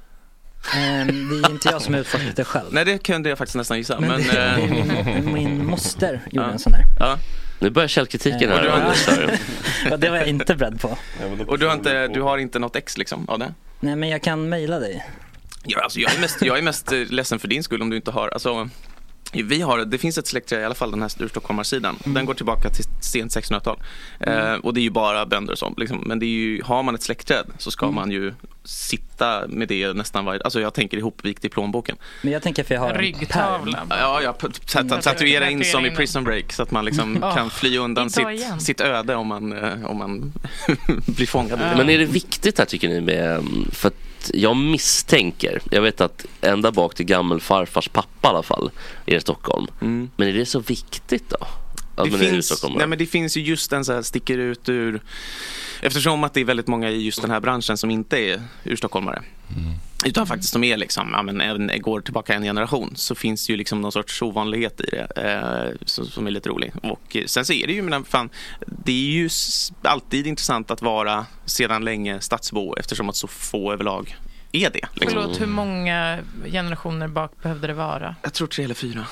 Ehm, 0.74 1.06
det 1.42 1.48
är 1.48 1.50
inte 1.50 1.68
jag 1.68 1.82
som 1.82 1.94
har 1.94 2.00
utforskat 2.00 2.36
det 2.36 2.44
själv. 2.44 2.66
Nej, 2.70 2.84
det 2.84 2.98
kunde 2.98 3.28
jag 3.28 3.38
faktiskt 3.38 3.56
nästan 3.56 3.76
gissa. 3.78 4.00
Men, 4.00 4.08
Men, 4.08 4.22
det, 4.22 4.46
eh, 4.46 4.70
min, 4.70 5.32
min 5.32 5.66
moster 5.66 6.20
gjorde 6.30 6.46
Ja. 6.46 6.52
en 6.52 6.58
sån 6.58 6.72
där. 6.72 6.84
ja. 6.98 7.18
Nu 7.58 7.70
börjar 7.70 7.88
källkritiken 7.88 8.50
Eh, 8.50 8.56
här. 8.56 8.68
har-. 8.68 9.38
Ja, 9.90 9.96
det 9.96 10.10
var 10.10 10.16
jag 10.16 10.26
inte 10.26 10.54
beredd 10.54 10.80
på. 10.80 10.98
Och 11.46 11.58
du 11.58 11.66
har, 11.66 11.74
inte, 11.74 12.08
du 12.08 12.22
har 12.22 12.38
inte 12.38 12.58
något 12.58 12.76
ex 12.76 12.98
liksom 12.98 13.28
av 13.28 13.38
det? 13.38 13.54
Nej 13.80 13.96
men 13.96 14.08
jag 14.08 14.22
kan 14.22 14.48
mejla 14.48 14.78
dig. 14.78 15.06
Ja, 15.64 15.80
alltså, 15.80 16.00
jag, 16.00 16.14
är 16.14 16.20
mest, 16.20 16.42
jag 16.42 16.58
är 16.58 16.62
mest 16.62 16.92
eh, 16.92 16.98
ledsen 16.98 17.38
för 17.38 17.48
din 17.48 17.62
skull 17.62 17.82
om 17.82 17.90
du 17.90 17.96
inte 17.96 18.10
har, 18.10 18.28
alltså 18.28 18.68
vi 19.32 19.60
har, 19.60 19.84
det 19.84 19.98
finns 19.98 20.18
ett 20.18 20.26
släktträd, 20.26 20.60
i 20.60 20.64
alla 20.64 20.74
fall 20.74 20.90
den 20.90 21.02
här 21.02 21.22
Urstockholmarsidan. 21.22 21.98
Den 22.04 22.26
går 22.26 22.34
tillbaka 22.34 22.70
till 22.70 22.84
sent 23.00 23.36
1600-tal. 23.36 23.82
Eh, 24.20 24.52
och 24.54 24.74
det 24.74 24.80
är 24.80 24.82
ju 24.82 24.90
bara 24.90 25.26
bönder 25.26 25.52
och 25.52 25.58
sånt. 25.58 25.78
Liksom. 25.78 26.02
Men 26.06 26.18
det 26.18 26.26
är 26.26 26.28
ju, 26.28 26.62
har 26.62 26.82
man 26.82 26.94
ett 26.94 27.02
släktträd 27.02 27.46
så 27.58 27.70
ska 27.70 27.90
man 27.90 28.10
ju 28.10 28.34
sitta 28.64 29.46
med 29.48 29.68
det 29.68 29.92
nästan 29.92 30.24
varje, 30.24 30.40
alltså 30.42 30.60
jag 30.60 30.74
tänker 30.74 30.96
ihopvikt 30.96 31.44
i 31.44 31.48
plånboken. 31.48 31.96
Men 32.22 32.32
jag 32.32 32.42
tänker 32.42 32.64
för 32.64 32.74
jag 32.74 32.80
har 32.82 32.90
en. 32.90 32.98
Ryggtavla. 33.00 33.86
Ja, 33.90 34.22
ja, 34.22 34.32
t- 34.32 34.82
tatuera 35.02 35.50
in 35.50 35.64
som 35.64 35.86
i 35.86 35.90
Prison 35.90 36.24
Break 36.24 36.52
så 36.52 36.62
att 36.62 36.70
man 36.70 36.84
liksom 36.84 37.20
Åh, 37.22 37.34
kan 37.34 37.50
fly 37.50 37.78
undan 37.78 38.10
sitt, 38.10 38.28
igen. 38.28 38.60
sitt 38.60 38.80
öde 38.80 39.14
om 39.14 39.26
man, 39.26 39.52
eh, 39.52 39.84
om 39.90 39.98
man 39.98 40.32
blir 41.06 41.26
fångad. 41.26 41.58
Men 41.58 41.90
är 41.90 41.98
det 41.98 42.04
viktigt 42.04 42.58
här 42.58 42.64
tycker 42.64 42.88
ni 42.88 43.00
med, 43.00 43.30
mm, 43.30 43.70
för 43.72 43.88
att 43.88 43.94
att 44.20 44.30
jag 44.34 44.56
misstänker, 44.56 45.62
jag 45.70 45.82
vet 45.82 46.00
att 46.00 46.26
ända 46.40 46.72
bak 46.72 46.94
till 46.94 47.06
gammelfarfars 47.06 47.88
pappa 47.88 48.28
i 48.28 48.30
alla 48.30 48.42
fall 48.42 48.70
är 49.06 49.14
det 49.14 49.20
Stockholm. 49.20 49.66
Mm. 49.80 50.10
Men 50.16 50.28
är 50.28 50.32
det 50.32 50.46
så 50.46 50.60
viktigt 50.60 51.30
då? 51.30 51.46
Det, 52.04 52.18
finns, 52.18 52.64
nej, 52.76 52.86
men 52.86 52.98
det 52.98 53.06
finns 53.06 53.36
ju 53.36 53.40
just 53.40 53.72
en 53.72 53.84
så 53.84 53.92
här 53.92 54.02
sticker 54.02 54.38
ut 54.38 54.68
ur 54.68 55.00
Eftersom 55.82 56.24
att 56.24 56.34
det 56.34 56.40
är 56.40 56.44
väldigt 56.44 56.66
många 56.66 56.90
i 56.90 57.02
just 57.02 57.22
den 57.22 57.30
här 57.30 57.40
branschen 57.40 57.76
som 57.76 57.90
inte 57.90 58.18
är 58.18 58.42
urstockholmare 58.64 59.22
Utan 60.04 60.26
faktiskt 60.26 60.52
som 60.52 60.64
är 60.64 60.76
liksom, 60.76 61.10
ja, 61.12 61.22
men 61.22 61.40
även 61.40 61.70
går 61.78 62.00
tillbaka 62.00 62.34
en 62.34 62.42
generation 62.42 62.92
så 62.96 63.14
finns 63.14 63.46
det 63.46 63.52
ju 63.52 63.56
liksom 63.56 63.80
någon 63.80 63.92
sorts 63.92 64.22
ovanlighet 64.22 64.80
i 64.80 64.84
det 64.90 65.08
eh, 65.16 65.86
som, 65.86 66.06
som 66.06 66.26
är 66.26 66.30
lite 66.30 66.48
rolig. 66.48 66.72
Och 66.82 67.16
eh, 67.16 67.24
sen 67.26 67.44
så 67.44 67.52
är 67.52 67.66
det 67.66 67.72
ju, 67.72 67.82
men 67.82 68.04
fan, 68.04 68.30
det 68.66 68.92
är 68.92 69.12
ju 69.12 69.28
alltid 69.82 70.26
intressant 70.26 70.70
att 70.70 70.82
vara 70.82 71.26
sedan 71.44 71.84
länge 71.84 72.20
stadsbo 72.20 72.74
eftersom 72.76 73.08
att 73.08 73.16
så 73.16 73.26
få 73.26 73.72
överlag 73.72 74.16
är 74.52 74.70
det. 74.70 74.88
Liksom. 74.94 75.20
Förlåt, 75.20 75.40
hur 75.40 75.46
många 75.46 76.18
generationer 76.44 77.08
bak 77.08 77.42
behövde 77.42 77.66
det 77.66 77.74
vara? 77.74 78.16
Jag 78.22 78.34
tror 78.34 78.46
tre 78.46 78.64
eller 78.64 78.74
fyra. 78.74 79.06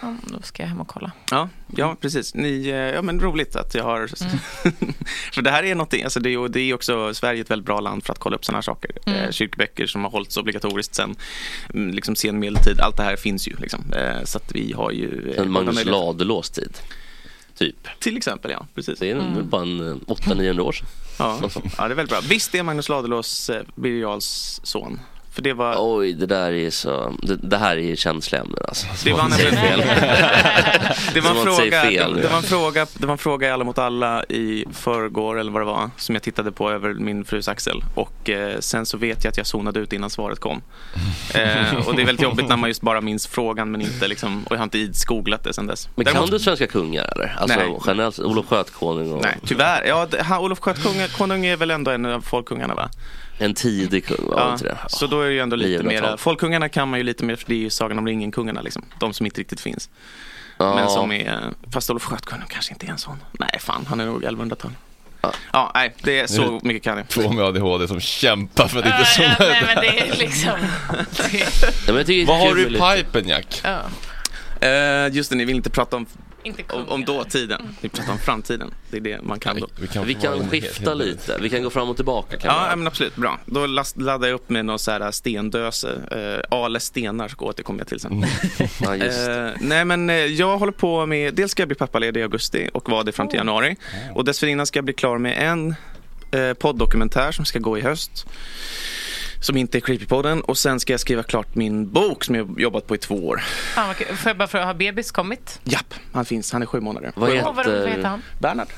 Ja, 0.00 0.14
då 0.22 0.42
ska 0.42 0.62
jag 0.62 0.68
hem 0.68 0.80
och 0.80 0.88
kolla. 0.88 1.12
Ja, 1.30 1.48
ja 1.76 1.96
precis. 2.00 2.34
Ni, 2.34 2.68
eh, 2.68 2.76
ja, 2.76 3.02
men 3.02 3.20
roligt 3.20 3.56
att 3.56 3.74
jag 3.74 3.84
har... 3.84 4.06
för 5.34 5.42
det 5.42 5.50
här 5.50 5.62
är 5.62 5.74
någonting, 5.74 6.04
alltså 6.04 6.20
det, 6.20 6.34
är, 6.34 6.48
det 6.48 6.60
är 6.60 6.74
också 6.74 7.14
Sverige 7.14 7.40
är 7.40 7.44
ett 7.44 7.50
väldigt 7.50 7.66
bra 7.66 7.80
land 7.80 8.04
för 8.04 8.12
att 8.12 8.18
kolla 8.18 8.36
upp 8.36 8.44
sådana 8.44 8.56
här 8.56 8.62
saker. 8.62 8.90
Mm. 9.06 9.18
Eh, 9.18 9.30
kyrkböcker 9.30 9.86
som 9.86 10.04
har 10.04 10.10
hållits 10.10 10.36
obligatoriskt 10.36 10.94
sen 10.94 11.16
mm, 11.74 11.94
liksom 11.94 12.16
sen 12.16 12.38
medeltid. 12.38 12.80
Allt 12.80 12.96
det 12.96 13.02
här 13.02 13.16
finns 13.16 13.48
ju. 13.48 13.56
Liksom. 13.56 13.92
Eh, 13.92 14.24
så 14.24 14.38
att 14.38 14.54
vi 14.54 14.72
har 14.72 14.90
ju... 14.90 15.32
Sen 15.36 15.50
Magnus. 15.50 15.84
Ladulås 15.84 16.50
tid. 16.50 16.78
Typ. 17.58 17.88
Till 17.98 18.16
exempel, 18.16 18.50
ja. 18.50 18.66
Precis. 18.74 18.98
Det 18.98 19.10
är 19.10 19.14
mm. 19.14 19.48
bara 19.48 19.62
en 19.62 19.88
eh, 19.88 19.94
800-900 19.94 20.60
år 20.60 20.72
sedan. 20.72 20.86
Ja. 21.18 21.40
ja, 21.78 21.88
det 21.88 21.94
är 21.94 21.96
väldigt 21.96 22.10
bra. 22.10 22.20
Visst 22.28 22.54
är 22.54 22.62
Magnus 22.62 22.88
Ladulås 22.88 23.50
Birger 23.74 24.00
Jarls 24.00 24.60
son? 24.64 25.00
För 25.32 25.42
det 25.42 25.52
var... 25.52 25.74
Oj, 25.78 26.12
det 26.12 26.26
där 26.26 26.52
är 26.52 26.70
så, 26.70 27.14
det, 27.22 27.36
det 27.36 27.56
här 27.56 27.76
är 27.76 27.96
känsliga 27.96 28.42
ämnen 28.42 28.58
alltså. 28.68 28.86
Det 29.04 29.12
var, 29.12 29.28
nämligen, 29.28 29.56
fel. 29.56 29.78
det, 31.14 31.20
var 31.20 31.30
en 31.30 31.44
fråga, 31.56 31.82
fel. 31.82 32.14
det, 32.14 32.22
det, 32.22 32.28
var 32.28 32.36
en 32.36 32.42
fråga, 32.42 32.86
det 32.94 33.06
var 33.06 33.12
en 33.12 33.18
fråga 33.18 33.48
i 33.48 33.50
Alla 33.50 33.64
mot 33.64 33.78
alla 33.78 34.24
i 34.24 34.64
förrgår 34.72 35.38
eller 35.40 35.52
vad 35.52 35.60
det 35.62 35.66
var 35.66 35.90
som 35.96 36.14
jag 36.14 36.22
tittade 36.22 36.52
på 36.52 36.70
över 36.70 36.94
min 36.94 37.24
frus 37.24 37.48
axel 37.48 37.84
och 37.94 38.30
eh, 38.30 38.58
sen 38.60 38.86
så 38.86 38.96
vet 38.98 39.24
jag 39.24 39.30
att 39.30 39.36
jag 39.36 39.46
zonade 39.46 39.80
ut 39.80 39.92
innan 39.92 40.10
svaret 40.10 40.40
kom. 40.40 40.62
Eh, 41.34 41.86
och 41.86 41.94
det 41.94 42.02
är 42.02 42.06
väldigt 42.06 42.22
jobbigt 42.22 42.48
när 42.48 42.56
man 42.56 42.70
just 42.70 42.82
bara 42.82 43.00
minns 43.00 43.26
frågan 43.26 43.70
men 43.70 43.80
inte 43.80 44.08
liksom, 44.08 44.44
och 44.44 44.52
jag 44.52 44.58
har 44.58 44.64
inte 44.64 44.78
idskolat 44.78 45.44
det 45.44 45.52
sen 45.52 45.66
dess. 45.66 45.88
Men 45.94 46.04
kan 46.04 46.14
Däremot- 46.14 46.30
du 46.30 46.38
svenska 46.38 46.66
kungar 46.66 47.12
eller? 47.14 47.36
Alltså 47.38 47.58
Nej. 47.58 47.78
generellt, 47.86 48.18
Olof 48.18 48.46
Skötkonung 48.46 49.12
och 49.12 49.22
Nej, 49.22 49.38
tyvärr. 49.46 49.84
Ja, 49.86 50.06
det- 50.10 50.22
han, 50.22 50.38
Olof 50.40 50.60
Skötkonung 50.60 51.08
konung 51.08 51.46
är 51.46 51.56
väl 51.56 51.70
ändå 51.70 51.90
en 51.90 52.06
av 52.06 52.20
folkungarna 52.20 52.74
va? 52.74 52.90
En 53.38 53.54
tidig 53.54 54.06
kung, 54.06 54.28
var 54.28 54.40
Ja, 54.40 54.52
inte 54.52 54.64
det? 54.64 54.78
så 54.88 55.06
då 55.06 55.20
är 55.20 55.26
det 55.26 55.32
ju 55.32 55.40
ändå 55.40 55.56
lite 55.56 55.82
900-tal. 55.82 56.10
mer, 56.10 56.16
folkungarna 56.16 56.68
kan 56.68 56.88
man 56.88 56.98
ju 57.00 57.04
lite 57.04 57.24
mer 57.24 57.36
för 57.36 57.46
det 57.46 57.54
är 57.54 57.58
ju 57.58 57.70
Sagan 57.70 57.98
om 57.98 58.06
ringen-kungarna 58.06 58.62
liksom. 58.62 58.84
De 59.00 59.12
som 59.12 59.26
inte 59.26 59.40
riktigt 59.40 59.60
finns. 59.60 59.90
Ja. 60.58 60.74
Men 60.74 60.88
som 60.90 61.12
är, 61.12 61.40
fast 61.72 61.90
Olof 61.90 62.02
Skötkonung 62.04 62.46
kanske 62.48 62.72
inte 62.72 62.86
är 62.86 62.90
en 62.90 62.98
sån. 62.98 63.16
Nej 63.32 63.56
fan, 63.60 63.86
han 63.88 64.00
är 64.00 64.06
nog 64.06 64.24
1100-tal. 64.24 64.70
Ja. 65.52 65.70
nej, 65.74 65.94
det 66.02 66.20
är 66.20 66.26
så 66.26 66.60
mycket 66.62 66.82
kan 66.82 66.96
jag. 66.96 67.08
Två 67.08 67.32
med 67.32 67.44
ADHD 67.44 67.88
som 67.88 68.00
kämpar 68.00 68.68
för 68.68 68.78
att 68.78 68.84
inte 68.84 68.98
Ja, 68.98 69.04
zona 69.04 69.28
ja, 69.38 69.46
nej, 69.48 69.62
men 69.66 69.76
det 69.76 70.00
är 70.08 70.16
liksom... 70.16 70.52
Ja, 71.86 71.92
det 71.92 72.12
är 72.22 72.26
Vad 72.26 72.38
har 72.38 72.54
du 72.54 72.66
i 72.68 72.80
pipen 73.04 73.28
Jack? 73.28 73.60
Ja, 73.64 73.80
Eh, 74.60 75.14
just 75.14 75.30
det, 75.30 75.36
ni 75.36 75.44
vill 75.44 75.56
inte 75.56 75.70
prata 75.70 75.96
om, 75.96 76.06
om, 76.70 76.88
om 76.88 77.04
dåtiden. 77.04 77.76
Ni 77.80 77.88
pratar 77.88 78.12
om 78.12 78.18
framtiden. 78.18 78.74
Det 78.90 78.96
är 78.96 79.00
det 79.00 79.22
man 79.22 79.40
kan 79.40 79.60
då. 79.60 79.66
Vi 79.80 79.86
kan, 79.86 80.06
Vi 80.06 80.14
få 80.14 80.20
vara 80.20 80.30
kan 80.38 80.40
helt- 80.40 80.50
skifta 80.64 80.90
helt- 80.90 81.04
lite, 81.04 81.38
vi 81.40 81.50
kan 81.50 81.62
gå 81.62 81.70
fram 81.70 81.88
och 81.90 81.96
tillbaka 81.96 82.36
kan 82.36 82.54
vi 82.54 82.68
Ja, 82.70 82.76
men 82.76 82.86
absolut. 82.86 83.16
Bra. 83.16 83.38
Då 83.46 83.66
last, 83.66 83.96
laddar 83.96 84.28
jag 84.28 84.34
upp 84.34 84.50
med 84.50 84.64
någon 84.64 84.78
så 84.78 84.90
här 84.90 85.10
stendöse. 85.10 86.42
Eh, 86.50 86.58
Ale 86.58 86.80
stenar 86.80 87.28
ska 87.28 87.44
återkommer 87.44 87.80
jag 87.80 87.88
till 87.88 88.00
sen. 88.00 88.24
Ja, 88.82 88.96
just. 88.96 89.26
det. 89.26 89.48
Eh, 89.48 89.52
nej 89.60 89.84
men 89.84 90.10
eh, 90.10 90.16
jag 90.16 90.58
håller 90.58 90.72
på 90.72 91.06
med, 91.06 91.34
dels 91.34 91.52
ska 91.52 91.62
jag 91.62 91.68
bli 91.68 91.76
pappaledig 91.76 92.20
i 92.20 92.22
augusti 92.22 92.68
och 92.72 92.88
vara 92.90 93.02
det 93.02 93.12
fram 93.12 93.28
till 93.28 93.36
januari. 93.38 93.76
Och 94.14 94.24
dessförinnan 94.24 94.66
ska 94.66 94.76
jag 94.78 94.84
bli 94.84 94.94
klar 94.94 95.18
med 95.18 95.50
en 95.50 95.74
eh, 96.40 96.52
poddokumentär 96.54 97.32
som 97.32 97.44
ska 97.44 97.58
gå 97.58 97.78
i 97.78 97.80
höst. 97.80 98.26
Som 99.40 99.56
inte 99.56 99.78
är 99.78 99.80
Creepypodden 99.80 100.40
och 100.40 100.58
sen 100.58 100.80
ska 100.80 100.92
jag 100.92 101.00
skriva 101.00 101.22
klart 101.22 101.54
min 101.54 101.92
bok 101.92 102.24
som 102.24 102.34
jag 102.34 102.60
jobbat 102.60 102.86
på 102.86 102.94
i 102.94 102.98
två 102.98 103.26
år. 103.26 103.42
Fan, 103.74 103.94
kul. 103.94 104.16
Får 104.16 104.30
jag 104.30 104.36
bara 104.36 104.48
fråga, 104.48 104.64
har 104.64 104.74
bebis 104.74 105.10
kommit? 105.10 105.60
Japp, 105.64 105.94
han 106.12 106.24
finns, 106.24 106.52
han 106.52 106.62
är 106.62 106.66
sju 106.66 106.80
månader. 106.80 107.12
Vad 107.16 107.30
Åh, 107.30 107.54
vad, 107.54 107.66
heter, 107.66 107.86
heter 107.88 108.02
han? 108.08 108.22
Bernhard. 108.40 108.68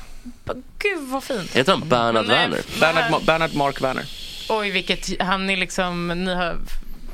Gud 0.78 1.09
vad 1.09 1.24
fint. 1.24 1.57
heter 1.57 1.73
han 1.73 1.89
Bernhard 1.89 2.27
Nej, 2.27 2.37
Werner? 2.37 2.61
Bernhard, 2.81 3.12
Ma- 3.12 3.27
Bernhard 3.27 3.55
Mark 3.55 3.82
Werner. 3.82 4.05
Oj, 4.49 4.70
vilket, 4.70 5.23
han 5.23 5.51
är 5.51 5.57
liksom, 5.57 6.09
ni 6.09 6.35
har 6.35 6.57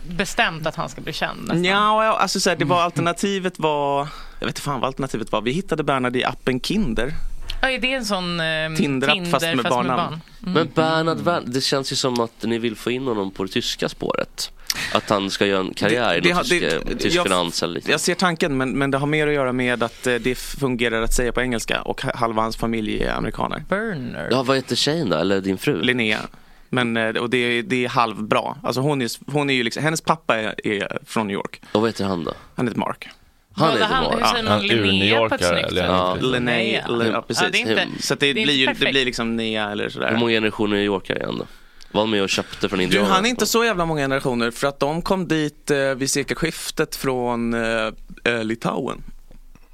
bestämt 0.09 0.67
att 0.67 0.75
han 0.77 0.89
ska 0.89 1.01
bli 1.01 1.13
känd 1.13 1.41
nästan. 1.41 1.65
Ja, 1.65 2.05
ja, 2.05 2.19
alltså 2.19 2.41
så 2.41 2.51
här, 2.51 2.57
det 2.57 2.65
var 2.65 2.83
alternativet 2.83 3.59
var, 3.59 4.09
jag 4.41 4.47
vet 4.47 4.49
inte 4.49 4.61
fan 4.61 4.81
vad 4.81 4.89
alternativet 4.89 5.33
var. 5.33 5.41
Vi 5.41 5.51
hittade 5.53 5.83
Bernhard 5.85 6.17
i 6.17 6.25
appen 6.25 6.61
Kinder. 6.61 7.15
Ja, 7.63 7.71
är 7.71 7.79
det 7.79 7.93
en 7.93 8.05
sån 8.05 8.41
eh, 8.41 8.47
Tinder-app 8.77 9.29
fast 9.31 9.47
med 9.47 9.65
barnnamn. 9.65 9.97
barn? 9.97 10.21
Mm. 10.43 10.53
Men 10.55 10.69
Bernhard 10.75 11.19
Werner, 11.21 11.47
det 11.53 11.61
känns 11.61 11.93
ju 11.93 11.97
som 11.97 12.21
att 12.21 12.43
ni 12.43 12.59
vill 12.59 12.77
få 12.77 12.91
in 12.91 13.07
honom 13.07 13.31
på 13.31 13.45
det 13.45 13.51
tyska 13.53 13.89
spåret. 13.89 14.53
Att 14.95 15.11
han 15.11 15.31
ska 15.31 15.47
göra 15.47 15.61
en 15.61 15.75
karriär 15.75 16.09
Det- 16.13 16.17
i 16.17 16.21
det 16.21 16.29
någon 16.29 16.37
har- 16.37 16.45
tysk, 16.45 16.61
det- 16.87 16.97
tysk 16.97 17.17
jag- 17.17 17.25
finans 17.27 17.63
eller 17.63 17.75
lite. 17.75 17.91
Jag 17.91 18.01
ser 18.01 18.15
tanken 18.15 18.57
men, 18.57 18.71
men 18.79 18.91
det 18.91 18.99
har 18.99 19.07
mer 19.07 19.27
att 19.27 19.35
göra 19.35 19.53
med 19.53 19.83
att 19.83 20.07
eh, 20.07 20.15
det 20.15 20.35
fungerar 20.35 21.03
att 21.03 21.15
säga 21.15 21.33
på 21.33 21.41
engelska 21.41 21.83
och 21.83 22.03
ha- 22.03 22.17
halva 22.17 22.43
hans 22.43 22.57
familj 22.57 23.03
är 23.03 23.11
amerikaner. 23.13 23.63
Burner. 23.69 24.29
Ja, 24.31 24.43
vad 24.43 24.57
heter 24.57 24.77
tjejen 24.77 25.09
då? 25.09 25.17
Eller 25.17 25.41
din 25.41 25.59
fru? 25.59 25.83
Linnea. 25.83 26.21
Men, 26.69 26.97
eh, 26.97 27.09
och 27.17 27.31
det, 27.31 27.39
är- 27.39 27.63
det 27.63 27.85
är 27.85 27.89
halvbra. 27.89 28.57
Alltså 28.63 28.81
hon 28.81 29.03
är, 29.03 29.11
hon 29.33 29.51
är 29.51 29.55
ju 29.55 29.63
liksom, 29.63 29.83
hennes 29.83 30.01
pappa 30.01 30.37
är, 30.37 30.67
är 30.67 30.99
från 31.07 31.27
New 31.27 31.35
York. 31.35 31.61
Och 31.73 31.81
vad 31.81 31.89
heter 31.91 32.05
han 32.05 32.25
då? 32.25 32.33
Han 32.55 32.67
heter 32.69 32.81
Mark. 32.81 33.09
Han 33.57 33.73
heter 33.73 33.89
Mark. 33.89 34.13
Hur 34.19 34.25
säger 34.27 34.43
man 34.45 34.53
Han 34.53 34.61
är 34.71 34.75
Linnea 34.85 35.29
på 35.29 35.35
ett 35.35 35.45
snyggt 35.45 35.69
sätt? 35.75 35.79
han 35.87 35.97
Ja. 35.97 36.17
Linnea. 36.21 36.85
Ja, 37.13 37.23
precis. 37.29 37.43
Ja, 37.43 37.49
det 37.53 37.59
är 37.59 37.83
inte, 37.85 38.03
Så 38.03 38.15
det, 38.15 38.33
det 38.33 38.41
är 38.43 38.45
blir 38.45 38.55
ju, 38.55 38.67
det 38.67 38.75
blir 38.91 39.05
liksom 39.05 39.37
Nea 39.37 39.71
eller 39.71 39.85
Hur 39.85 39.91
sådär. 39.91 40.17
många 40.19 40.33
generationer 40.33 40.77
New 40.77 40.85
Yorkare 40.85 41.19
igen 41.19 41.37
då? 41.39 41.47
Var 41.93 42.03
han 42.03 42.11
med 42.11 42.23
och 42.23 42.29
köpte 42.29 42.69
från 42.69 42.79
Du, 42.79 42.85
Indiana? 42.85 43.09
han 43.09 43.25
är 43.27 43.31
inte 43.31 43.47
så 43.47 43.65
jävla 43.65 43.87
många 43.87 44.01
generationer 44.03 44.51
för 44.51 44.67
att 44.67 44.81
de 44.81 45.03
kom 45.03 45.29
dit 45.29 45.71
eh, 45.71 45.79
vid 45.79 46.11
sekelskiftet 46.11 46.97
från 46.97 47.55
eh, 47.55 48.43
Litauen. 48.43 49.03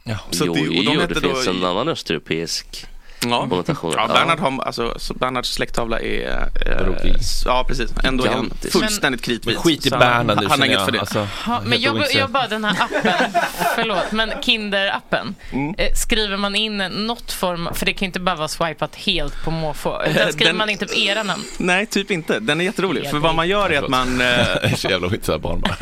Ja. 0.04 0.18
Så 0.30 0.44
jo, 0.46 0.54
det- 0.54 0.60
och 0.60 0.66
de 0.66 0.82
jo, 0.94 1.00
det 1.08 1.14
då 1.14 1.20
finns 1.20 1.46
i- 1.46 1.50
en 1.50 1.64
annan 1.64 1.88
östeuropeisk 1.88 2.86
Ja. 3.30 3.48
Ja, 3.96 4.08
Bernhard 4.08 4.38
har, 4.40 4.62
alltså, 4.62 4.94
så 4.98 5.14
Bernhards 5.14 5.48
släkttavla 5.52 6.00
är... 6.00 6.48
Eh, 6.66 7.12
ja, 7.44 7.64
precis. 7.68 7.90
Ändå 8.04 8.24
är 8.24 8.28
han 8.28 8.52
fullständigt 8.72 9.22
kritvit. 9.22 9.44
Men 9.46 9.62
skit 9.62 9.86
i 9.86 9.90
Så 9.90 9.98
Bernhard 9.98 10.26
nu 10.26 10.32
Han 10.34 10.44
har 10.46 10.50
känner 10.50 10.66
inget 10.66 10.76
jag. 10.78 10.84
för 10.84 10.92
det. 10.92 11.00
Alltså, 11.00 11.28
Ja, 11.46 11.60
men 11.64 11.80
jag, 11.80 12.04
jag 12.14 12.30
bara 12.30 12.46
den 12.48 12.64
här 12.64 12.84
appen, 12.84 13.32
förlåt, 13.74 14.12
men 14.12 14.30
Kinder-appen. 14.30 15.34
Mm. 15.52 15.74
Eh, 15.78 15.92
skriver 15.94 16.36
man 16.36 16.54
in 16.54 16.78
något 16.78 17.32
form, 17.32 17.68
för 17.74 17.86
det 17.86 17.92
kan 17.92 18.00
ju 18.00 18.06
inte 18.06 18.20
bara 18.20 18.36
vara 18.36 18.48
swipat 18.48 18.96
helt 18.96 19.44
på 19.44 19.50
måfå, 19.50 20.02
utan 20.06 20.32
skriver 20.32 20.50
Den- 20.50 20.56
man 20.56 20.70
in 20.70 20.78
typ 20.78 20.96
era 20.96 21.22
namn? 21.22 21.42
Nej, 21.58 21.86
typ 21.86 22.10
inte. 22.10 22.40
Den 22.40 22.60
är 22.60 22.64
jätterolig. 22.64 23.10
För 23.10 23.18
vad 23.18 23.34
man 23.34 23.48
gör 23.48 23.70
är 23.70 23.82
att 23.82 23.88
man... 23.88 24.20
Eh, 24.20 24.26
Jag 24.62 24.64
är 24.72 24.76
så 24.76 24.88
jävla 24.88 25.06
ointresserad 25.06 25.40
barn 25.40 25.60
bara. 25.60 25.76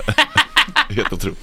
Helt 0.90 1.12
otroligt. 1.12 1.38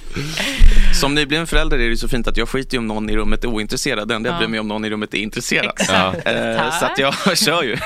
som 1.00 1.14
nybliven 1.14 1.46
förälder 1.46 1.78
är 1.78 1.88
det 1.90 1.96
så 1.96 2.08
fint 2.08 2.26
att 2.28 2.36
jag 2.36 2.48
skiter 2.48 2.74
ju 2.74 2.78
om 2.78 2.86
någon 2.86 3.10
i 3.10 3.16
rummet 3.16 3.44
är 3.44 3.48
ointresserad. 3.48 4.08
Det 4.08 4.14
enda 4.14 4.28
jag 4.28 4.34
Ja. 4.34 4.38
bryr 4.38 4.48
mig 4.48 4.60
om 4.60 4.68
någon 4.68 4.84
i 4.84 4.90
rummet 4.90 5.14
är 5.14 5.18
intresserad. 5.18 5.72
Exakt. 5.80 6.26
Eh, 6.26 6.78
så 6.78 6.84
att 6.84 6.98
jag 6.98 7.14
kör 7.38 7.62
ju. 7.62 7.76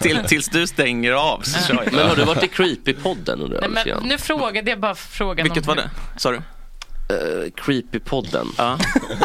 Till, 0.00 0.18
tills 0.28 0.48
du 0.48 0.66
stänger 0.66 1.12
av 1.12 1.40
så 1.40 1.66
kör 1.66 1.82
jag. 1.84 1.92
Men 1.92 2.08
har 2.08 2.16
du 2.16 2.24
varit 2.24 2.42
i 2.44 2.46
Creepy-podden 2.46 3.52
jag 3.62 3.70
Nej, 3.70 3.84
men 4.00 4.08
nu 4.08 4.18
frågade 4.18 4.70
jag 4.70 4.80
bara 4.80 4.94
frågan 4.94 5.44
Vilket 5.44 5.68
om 5.68 5.76
var 5.76 5.82
det? 5.82 5.90
Sa 6.16 6.30
du? 6.30 6.36
Eh, 6.36 7.50
Creepy-podden. 7.56 8.46
Ja. 8.58 8.78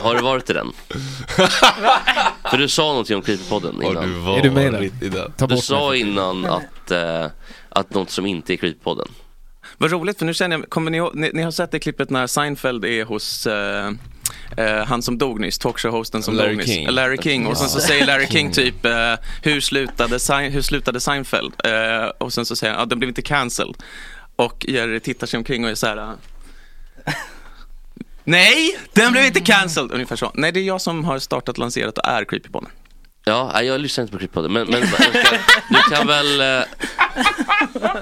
Har 0.04 0.16
du 0.16 0.22
varit 0.22 0.50
i 0.50 0.54
den? 0.54 0.72
För 2.52 2.58
du 2.58 2.68
sa 2.68 2.84
någonting 2.84 3.16
om 3.16 3.22
Creepy-podden 3.22 3.84
Har 3.84 3.94
du 3.94 4.08
innan. 4.08 4.26
varit 4.26 4.46
Är 4.46 4.50
du 4.50 4.56
där? 4.72 4.84
i 4.84 5.10
den? 5.10 5.48
Du 5.50 5.58
sa 5.58 5.96
innan 5.96 6.46
att, 6.46 6.92
eh, 6.92 7.26
att 7.70 7.94
något 7.94 8.10
som 8.10 8.26
inte 8.26 8.54
är 8.54 8.58
Creepy-podden. 8.58 9.08
Vad 9.78 9.92
roligt, 9.92 10.18
för 10.20 10.26
nu 10.26 10.34
känner 10.34 10.58
jag, 10.58 10.70
kommer 10.70 10.92
ni, 10.92 11.10
ni, 11.14 11.32
ni 11.34 11.42
har 11.44 11.52
sett 11.52 11.72
det 11.72 11.80
klippet 11.80 12.10
när 12.10 12.28
Seinfeld 12.28 12.86
är 12.86 13.06
hos 13.06 13.48
eh, 13.48 13.92
eh, 14.58 14.86
han 14.86 15.02
som 15.02 15.18
dog 15.18 15.40
nyss, 15.40 15.60
talkshow-hosten 15.60 16.22
som 16.22 16.36
Larry 16.36 16.50
dog 16.50 16.58
nyss. 16.58 16.66
King. 16.66 16.86
Eh, 16.86 16.92
Larry 16.92 17.18
King. 17.18 17.48
Och 17.48 17.58
sen 17.58 17.70
så 17.70 17.80
säger 17.80 18.06
Larry 18.06 18.28
King 18.28 18.52
typ, 18.52 18.86
eh, 18.86 19.14
hur, 19.44 19.62
slutade, 19.62 20.18
Sein- 20.20 20.50
hur 20.52 20.62
slutade 20.62 21.00
Seinfeld? 21.00 21.54
Eh, 21.66 22.06
och 22.18 22.34
sen 22.34 22.46
så 22.46 22.56
säger 22.56 22.74
han, 22.74 22.80
ja 22.82 22.86
den 22.86 23.00
blev 23.00 23.10
inte 23.10 23.22
cancelled. 23.22 23.76
Och 24.36 24.66
Jerry 24.68 25.00
tittar 25.00 25.28
sig 25.28 25.38
omkring 25.38 25.64
och 25.64 25.70
är 25.70 25.76
så 25.76 25.88
här. 25.88 25.98
eh, 27.06 27.14
Nej, 28.24 28.78
den 28.94 29.12
blev 29.12 29.26
inte 29.26 29.40
cancelled! 29.40 29.92
Ungefär 29.92 30.16
så. 30.16 30.32
Nej, 30.34 30.52
det 30.52 30.60
är 30.60 30.64
jag 30.64 30.82
som 30.82 31.06
har 31.06 31.20
startat, 31.20 31.58
lanserat 31.58 31.98
och 31.98 32.08
är 32.08 32.26
Creepypodden. 32.26 32.70
Ja, 33.28 33.52
nej, 33.54 33.66
jag 33.66 33.82
lyssnar 33.82 34.02
inte 34.02 34.12
på 34.14 34.20
Krippodden 34.20 34.54
men, 34.54 34.68
men 34.68 34.84
Oskar, 34.84 35.40
du 35.70 35.96
kan 35.96 36.08
väl 36.08 36.42
eh, 36.42 36.64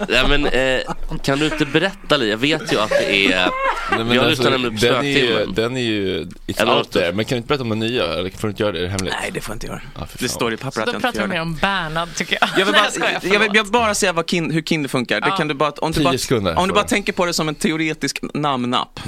ja, 0.09 0.27
men, 0.27 0.45
eh, 0.45 0.79
Kan 1.23 1.39
du 1.39 1.45
inte 1.45 1.65
berätta 1.65 2.17
lite? 2.17 2.29
Jag 2.29 2.37
vet 2.37 2.73
ju 2.73 2.79
att 2.79 2.89
det 2.89 3.33
är 3.33 3.49
Nej, 3.91 4.03
Vi 4.03 4.17
har 4.17 4.25
alltså, 4.25 4.29
lyssnat 4.29 4.51
nämligen 4.51 4.77
på 4.79 4.85
den, 4.85 5.05
är 5.05 5.09
ju, 5.19 5.45
den 5.45 5.77
är 5.77 5.81
ju, 5.81 6.23
it's 6.47 6.61
Eller 6.61 6.77
out 6.77 6.91
there. 6.91 7.11
Men 7.11 7.25
kan 7.25 7.35
du 7.35 7.37
inte 7.37 7.47
berätta 7.47 7.63
om 7.63 7.69
den 7.69 7.79
nya? 7.79 8.03
Eller 8.03 8.29
får 8.29 8.47
du 8.47 8.51
inte 8.51 8.63
göra 8.63 8.71
det 8.71 8.87
hemligt? 8.87 9.13
Nej, 9.21 9.31
det 9.33 9.41
får 9.41 9.51
jag 9.53 9.55
inte 9.55 9.67
göra. 9.67 9.81
För 10.07 10.17
Det 10.19 10.29
står 10.29 10.53
i 10.53 10.57
papper 10.57 10.71
Så 10.71 10.79
att 10.81 10.85
då 10.85 10.91
jag 10.91 10.95
inte 10.97 11.01
pratar 11.07 11.21
får 11.21 11.27
vi 11.27 11.35
göra 11.35 11.45
mer 11.45 11.51
det. 11.61 11.67
om 11.75 11.85
Bernhard 11.85 12.15
tycker 12.15 12.37
jag. 12.41 12.49
Jag 12.57 12.65
vill 12.65 12.71
Nej, 12.73 12.81
bara, 12.81 12.91
skojar, 12.91 13.33
jag 13.33 13.39
vill, 13.39 13.49
jag 13.53 13.63
vill 13.63 13.71
bara 13.71 13.95
säga 13.95 14.13
vad 14.13 14.29
kin, 14.29 14.51
hur 14.51 14.61
Kindle 14.61 14.89
funkar. 14.89 15.21
Det 15.21 15.27
Ja. 15.27 15.35
kan 15.37 15.47
du 15.47 15.53
bara, 15.53 15.71
om 15.71 15.91
du 15.91 16.03
bara, 16.03 16.55
om 16.55 16.67
du 16.67 16.73
bara 16.73 16.83
tänker 16.83 17.13
på 17.13 17.25
det 17.25 17.33
som 17.33 17.49
en 17.49 17.55
teoretisk 17.55 18.19
namnapp. 18.33 18.99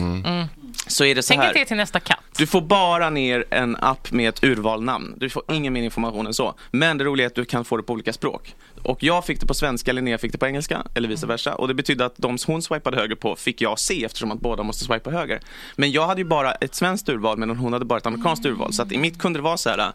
Så 0.88 1.05
är 1.05 1.15
det 1.15 1.23
så 1.23 1.27
Tänk 1.31 1.41
här. 1.41 1.47
inte 1.47 1.59
det 1.59 1.65
till 1.65 1.77
nästa 1.77 1.99
katt. 1.99 2.19
Du 2.38 2.47
får 2.47 2.61
bara 2.61 3.09
ner 3.09 3.45
en 3.49 3.76
app 3.76 4.11
med 4.11 4.30
ett 4.30 4.43
urvalnamn. 4.43 5.14
Du 5.18 5.30
får 5.30 5.43
ingen 5.51 5.73
mer 5.73 5.81
information 5.84 6.27
än 6.27 6.34
så. 6.34 6.55
Men 6.72 6.97
det 6.97 7.03
roliga 7.03 7.26
är 7.26 7.27
att 7.27 7.35
du 7.35 7.45
kan 7.45 7.65
få 7.65 7.77
det 7.77 7.84
på 7.84 7.93
olika 7.93 8.14
språk. 8.14 8.55
Och 8.84 9.03
jag 9.03 9.26
fick 9.26 9.39
det 9.39 9.47
på 9.47 9.53
svenska, 9.53 9.93
Linnea 9.93 10.18
fick 10.18 10.31
det 10.31 10.38
på 10.38 10.45
engelska, 10.47 10.84
eller 10.95 11.09
vice 11.09 11.27
versa. 11.27 11.55
Och 11.55 11.68
det 11.68 11.73
betydde 11.73 12.05
att 12.05 12.18
de 12.18 12.38
hon 12.47 12.61
swipade 12.61 12.97
höger 12.97 13.15
på 13.15 13.35
fick 13.35 13.61
jag 13.61 13.80
se 13.80 14.05
eftersom 14.05 14.31
att 14.31 14.39
båda 14.39 14.64
måste 14.64 14.84
swipa 14.85 15.09
höger. 15.09 15.39
Men 15.76 15.91
jag 15.91 16.07
hade 16.07 16.22
ju 16.22 16.27
bara 16.27 16.51
ett 16.51 16.76
svenskt 16.76 17.09
urval 17.09 17.38
medan 17.38 17.57
hon 17.57 17.73
hade 17.73 17.85
bara 17.85 17.99
ett 17.99 18.05
amerikanskt 18.05 18.45
urval. 18.45 18.73
Så 18.73 18.81
att 18.81 18.91
i 18.91 18.97
mitt 18.97 19.19
kunde 19.19 19.39
det 19.39 19.43
vara 19.43 19.57
så 19.57 19.69
här 19.69 19.91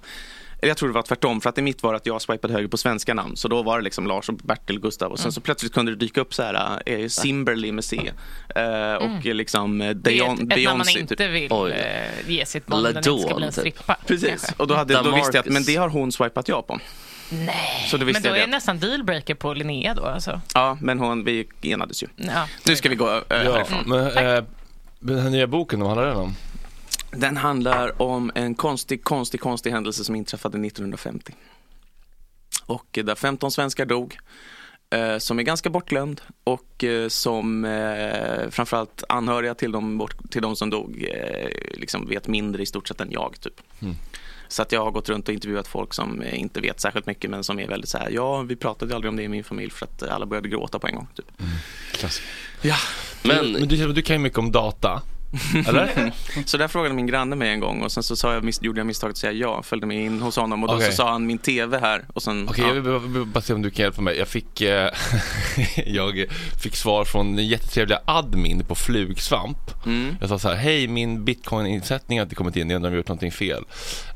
jag 0.67 0.77
tror 0.77 0.89
det 0.89 0.95
var 0.95 1.03
tvärtom, 1.03 1.41
för 1.41 1.49
att 1.51 1.59
i 1.59 1.63
mitt 1.63 1.83
var 1.83 1.95
att 1.95 2.07
jag 2.07 2.23
swipade 2.23 2.55
höger 2.55 2.69
på 2.69 2.77
svenska 2.77 3.15
namn. 3.15 3.37
Så 3.37 3.49
då 3.49 3.63
var 3.63 3.79
det 3.79 3.85
liksom 3.85 4.07
Lars 4.07 4.29
och 4.29 4.35
Bertil 4.35 4.81
Gustav 4.81 5.13
och 5.13 5.19
sen 5.19 5.33
så 5.33 5.41
plötsligt 5.41 5.73
kunde 5.73 5.93
det 5.93 5.97
dyka 5.97 6.21
upp 6.21 6.35
så 6.35 6.43
här 6.43 6.83
eh, 6.87 7.09
Simberly 7.09 7.73
med 7.73 7.85
C. 7.85 8.11
Eh, 8.57 8.95
och 8.95 9.27
eh, 9.27 9.35
liksom 9.35 9.81
eh, 9.81 9.91
Det 9.91 10.11
är 10.11 10.17
Deon, 10.17 10.33
ett, 10.35 10.41
ett 10.41 10.49
namn 10.49 10.49
man 10.49 10.57
Beyoncé. 10.57 11.01
inte 11.01 11.17
typ. 11.17 11.31
vill 11.31 11.49
Oj. 11.53 11.71
eh, 11.73 12.31
ge 12.31 12.47
sitt 12.47 12.67
barn 12.67 12.83
när 12.83 12.93
det 12.93 13.03
ska 13.03 13.35
bli 13.37 13.47
en 13.47 13.53
typ. 13.53 13.61
strippa. 13.61 13.97
Precis, 14.07 14.29
kanske. 14.29 14.53
och 14.57 14.67
då, 14.67 14.75
hade, 14.75 14.95
då 15.03 15.11
visste 15.15 15.37
jag 15.37 15.47
att 15.47 15.53
men 15.53 15.65
det 15.65 15.77
har 15.77 15.89
hon 15.89 16.13
swipat 16.13 16.49
ja 16.49 16.63
på. 16.63 16.79
Nej, 17.31 17.87
Så 17.91 17.97
då 17.97 18.05
visste 18.05 18.23
men 18.23 18.31
då 18.33 18.37
är 18.37 18.41
det. 18.41 18.51
nästan 18.51 18.79
dealbreaker 18.79 19.35
på 19.35 19.55
Linnea 19.55 19.95
då 19.95 20.05
alltså. 20.05 20.41
Ja, 20.55 20.79
men 20.81 20.99
hon, 20.99 21.25
vi 21.25 21.49
enades 21.63 22.03
ju. 22.03 22.07
Ja. 22.17 22.47
Nu 22.67 22.77
ska 22.77 22.89
vi 22.89 22.95
gå 22.95 23.11
äh, 23.11 23.21
Ja, 23.29 23.37
härifrån. 23.55 23.79
men 23.87 24.07
eh, 24.37 24.45
den 25.01 25.19
här 25.19 25.31
nya 25.31 25.47
boken, 25.47 25.81
vad 25.81 25.89
handlar 25.89 26.07
den 26.09 26.17
om? 26.17 26.35
Den 27.17 27.37
handlar 27.37 28.03
om 28.03 28.33
en 28.35 28.55
konstig, 28.55 29.05
konstig, 29.05 29.41
konstig 29.41 29.71
händelse 29.71 30.05
som 30.05 30.15
inträffade 30.15 30.67
1950. 30.67 31.35
Och 32.67 32.99
eh, 32.99 33.05
där 33.05 33.15
15 33.15 33.51
svenskar 33.51 33.87
dog. 33.87 34.19
Eh, 34.91 35.19
som 35.19 35.39
är 35.39 35.43
ganska 35.43 35.71
bortglömd 35.71 36.21
och 36.45 36.85
eh, 36.85 37.09
som 37.09 37.65
eh, 37.65 38.51
framförallt 38.51 39.05
anhöriga 39.09 39.55
till 39.55 39.73
de, 39.73 39.99
bort, 39.99 40.31
till 40.31 40.43
de 40.43 40.57
som 40.57 40.71
dog 40.71 41.07
eh, 41.11 41.49
liksom 41.75 42.09
vet 42.09 42.29
mindre 42.29 42.63
i 42.63 42.67
stort 42.67 42.89
sett 42.89 43.01
än 43.01 43.11
jag. 43.11 43.41
Typ. 43.41 43.61
Mm. 43.81 43.95
Så 44.49 44.63
att 44.63 44.73
jag 44.73 44.85
har 44.85 44.91
gått 44.91 45.09
runt 45.09 45.29
och 45.29 45.35
intervjuat 45.35 45.69
folk 45.69 45.95
som 45.95 46.23
inte 46.23 46.61
vet 46.61 46.81
särskilt 46.81 47.07
mycket 47.07 47.31
men 47.31 47.45
som 47.45 47.59
är 47.59 47.69
väldigt 47.69 47.91
så 47.91 47.99
här, 47.99 48.11
ja 48.11 48.43
vi 48.43 48.57
pratade 48.57 48.95
aldrig 48.95 49.09
om 49.09 49.17
det 49.17 49.23
i 49.23 49.29
min 49.29 49.45
familj 49.45 49.71
för 49.71 49.87
att 49.87 50.03
alla 50.03 50.27
började 50.27 50.49
gråta 50.49 50.79
på 50.79 50.87
en 50.87 50.95
gång. 50.95 51.09
Typ. 51.15 51.33
Klassiker. 51.93 52.29
Ja, 52.63 52.77
Men 53.23 53.53
Men 53.53 53.69
du, 53.69 53.93
du 53.93 54.03
kan 54.03 54.17
ju 54.17 54.23
mycket 54.23 54.39
om 54.39 54.53
data. 54.53 55.03
Eller? 55.69 56.13
Så 56.47 56.57
där 56.57 56.69
frågade 56.69 56.95
min 56.95 57.07
granne 57.07 57.37
mig 57.37 57.51
en 57.51 57.61
gång 57.61 57.83
och 57.83 57.93
sen 57.93 58.03
så 58.03 58.17
sa 58.17 58.35
jag, 58.35 58.45
miss- 58.45 58.63
gjorde 58.63 58.81
jag 58.81 58.87
misstaget 58.87 59.15
att 59.15 59.19
säga 59.19 59.33
ja, 59.33 59.63
följde 59.63 59.87
med 59.87 60.05
in 60.05 60.21
hos 60.21 60.37
honom 60.37 60.63
och 60.63 60.69
då 60.69 60.75
Okej. 60.75 60.87
så 60.91 60.97
sa 60.97 61.11
han 61.13 61.27
min 61.27 61.39
TV 61.39 61.79
här 61.79 62.05
och 62.15 62.23
sen, 62.23 62.49
Okej, 62.49 62.65
ja. 62.65 62.69
jag 62.69 62.75
vill 62.75 62.83
bara, 62.83 62.99
vill 62.99 63.25
bara 63.25 63.41
se 63.41 63.55
om 63.55 63.63
du 63.63 63.71
kan 63.71 63.83
hjälpa 63.83 64.03
mig. 64.03 64.19
Jag 64.19 64.29
fick, 64.29 64.61
eh, 64.61 64.91
jag 65.87 66.27
fick 66.63 66.77
svar 66.77 67.05
från 67.05 67.37
den 67.37 67.47
jättetrevliga 67.47 68.01
admin 68.05 68.65
på 68.65 68.75
Flugsvamp. 68.75 69.87
Mm. 69.87 70.17
Jag 70.21 70.29
sa 70.29 70.39
så 70.39 70.49
här, 70.49 70.57
hej 70.57 70.89
min 70.89 71.25
bitcoin-insättning 71.25 72.19
har 72.19 72.23
inte 72.23 72.35
kommit 72.35 72.57
in, 72.57 72.71
jag 72.71 72.77
undrar 72.77 72.89
om 72.91 72.95
jag 72.95 72.97
har 72.97 73.01
gjort 73.03 73.09
någonting 73.09 73.33
fel. 73.33 73.65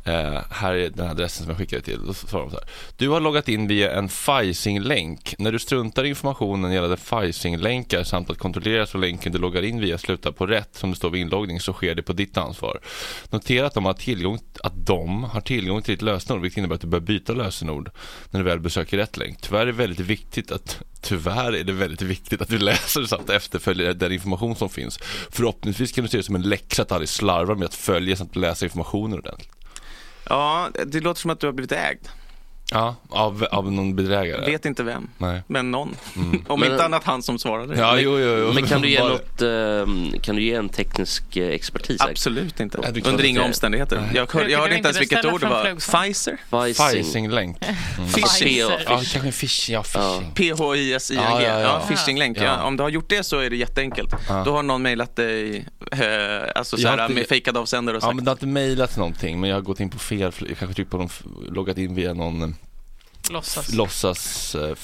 Eh, 0.06 0.42
här 0.50 0.74
är 0.74 0.90
den 0.90 1.10
adressen 1.10 1.44
som 1.44 1.50
jag 1.50 1.58
skickade 1.58 1.82
till. 1.82 2.06
Då 2.06 2.14
svarar 2.14 2.44
de 2.44 2.50
så 2.50 2.56
här, 2.56 2.68
du 2.96 3.08
har 3.08 3.20
loggat 3.20 3.48
in 3.48 3.68
via 3.68 3.92
en 3.92 4.08
Phishing-länk. 4.08 5.34
När 5.38 5.52
du 5.52 5.58
struntar 5.58 6.04
i 6.04 6.08
informationen 6.08 6.72
gällande 6.72 6.96
Phishing-länkar 6.96 8.04
samt 8.04 8.30
att 8.30 8.38
kontrollera 8.38 8.86
så 8.86 8.98
länken 8.98 9.32
du 9.32 9.38
loggar 9.38 9.62
in 9.62 9.80
via 9.80 9.98
slutar 9.98 10.32
på 10.32 10.46
rätt 10.46 10.74
som 10.74 10.90
det 10.90 10.96
står 10.96 11.10
vid 11.10 11.20
inloggning 11.20 11.60
så 11.60 11.72
sker 11.72 11.94
det 11.94 12.02
på 12.02 12.12
ditt 12.12 12.36
ansvar. 12.36 12.80
Notera 13.30 13.66
att 13.66 13.74
de 13.74 13.84
har 13.84 13.94
tillgång, 13.94 14.38
att 14.64 14.86
de 14.86 15.24
har 15.24 15.40
tillgång 15.40 15.82
till 15.82 15.94
ditt 15.94 16.02
lösenord 16.02 16.42
vilket 16.42 16.58
innebär 16.58 16.74
att 16.74 16.80
du 16.80 16.86
bör 16.86 17.00
byta 17.00 17.32
lösenord 17.32 17.90
när 18.30 18.40
du 18.40 18.44
väl 18.44 18.60
besöker 18.60 18.96
rätt 18.96 19.16
länk. 19.16 19.40
Tyvärr 19.40 19.60
är 19.60 19.66
det 19.66 19.72
väldigt 19.72 20.00
viktigt 20.00 20.52
att 20.52 20.82
Tyvärr 21.00 21.52
är 21.52 21.64
det 21.64 21.72
väldigt 21.72 22.02
viktigt 22.02 22.42
att 22.42 22.48
du 22.48 22.58
läser 22.58 23.04
samt 23.04 23.30
efterföljer 23.30 23.94
den 23.94 24.12
information 24.12 24.56
som 24.56 24.68
finns. 24.68 24.98
Förhoppningsvis 25.30 25.92
kan 25.92 26.04
du 26.04 26.10
se 26.10 26.16
det 26.16 26.22
som 26.22 26.34
en 26.34 26.42
läxa 26.42 26.82
att 26.82 26.92
aldrig 26.92 27.08
slarva 27.08 27.54
med 27.54 27.64
att 27.64 27.74
följa 27.74 28.16
samt 28.16 28.36
läsa 28.36 28.64
informationen 28.64 29.18
ordentligt 29.18 29.50
ja, 30.28 30.70
det 30.86 31.00
låter 31.00 31.20
som 31.20 31.30
att 31.30 31.40
du 31.40 31.46
har 31.46 31.52
blivit 31.52 31.72
ägd. 31.72 32.08
Ja, 32.70 32.96
av, 33.08 33.46
av 33.50 33.72
någon 33.72 33.96
bedrägare. 33.96 34.46
Vet 34.50 34.64
inte 34.64 34.82
vem, 34.82 35.08
Nej. 35.18 35.42
men 35.46 35.70
någon. 35.70 35.96
Om 36.46 36.60
Men- 36.60 36.72
inte 36.72 36.84
annat 36.84 37.04
han 37.04 37.22
som 37.22 37.38
svarade. 37.38 37.78
Ja, 37.78 37.98
jo, 38.00 38.18
jo, 38.18 38.28
jo. 38.38 38.52
Men 38.52 38.66
kan 38.66 38.80
du 38.82 38.88
ge 38.90 39.00
något, 39.04 39.42
eh, 39.42 40.20
kan 40.22 40.36
du 40.36 40.42
ge 40.42 40.54
en 40.54 40.68
teknisk 40.68 41.36
eh, 41.36 41.48
expertis? 41.48 42.00
Absolut 42.00 42.60
inte. 42.60 42.78
Klart 42.78 43.06
Under 43.06 43.24
inga 43.24 43.42
omständigheter. 43.44 44.00
Nej. 44.00 44.10
Jag, 44.14 44.32
hör, 44.32 44.40
jag 44.40 44.50
du 44.50 44.56
hörde 44.56 44.76
inte 44.76 44.88
ens 44.88 45.00
vilket 45.00 45.24
ord 45.24 45.40
det 45.40 45.46
var. 45.46 45.74
Pfizer? 45.74 46.36
Phishing. 46.50 47.02
Phishing-länk. 47.04 47.56
Phishing. 48.14 48.56
Ja, 48.58 48.70
Ja, 48.70 48.78
kanske 48.86 49.18
ja, 49.18 49.32
phishing. 49.32 50.32
P-H-I-S-I-N-G. 50.34 51.24
Ja, 51.24 51.42
Ja, 51.42 51.60
ja, 51.60 51.60
ja. 51.60 51.82
phishing-länk. 51.88 52.36
Ja. 52.38 52.42
Ja. 52.44 52.62
Om 52.64 52.76
du 52.76 52.82
har 52.82 52.90
gjort 52.90 53.08
det 53.08 53.22
så 53.22 53.38
är 53.38 53.50
det 53.50 53.56
jätteenkelt. 53.56 54.14
Ja. 54.28 54.42
Då 54.44 54.52
har 54.52 54.62
någon 54.62 54.82
mejlat 54.82 55.16
dig, 55.16 55.66
eh, 55.92 55.98
alltså 56.54 56.76
med 57.10 57.26
fejkad 57.28 57.56
avsändare 57.56 57.96
och 57.96 58.02
Ja, 58.02 58.06
sagt. 58.06 58.16
men 58.16 58.24
det 58.24 58.30
har 58.30 58.34
inte 58.36 58.46
mejlat 58.46 58.96
någonting, 58.96 59.40
men 59.40 59.50
jag 59.50 59.56
har 59.56 59.62
gått 59.62 59.80
in 59.80 59.90
på 59.90 59.98
fel, 59.98 60.32
jag 60.48 60.58
kanske 60.58 60.74
tryckt 60.74 60.90
på 60.90 60.96
någon, 60.96 61.08
loggat 61.50 61.78
in 61.78 61.94
via 61.94 62.14
någon 62.14 62.42
eh, 62.42 62.48
Låtsas. 63.30 63.72
låtsas 63.74 64.54
eh, 64.54 64.74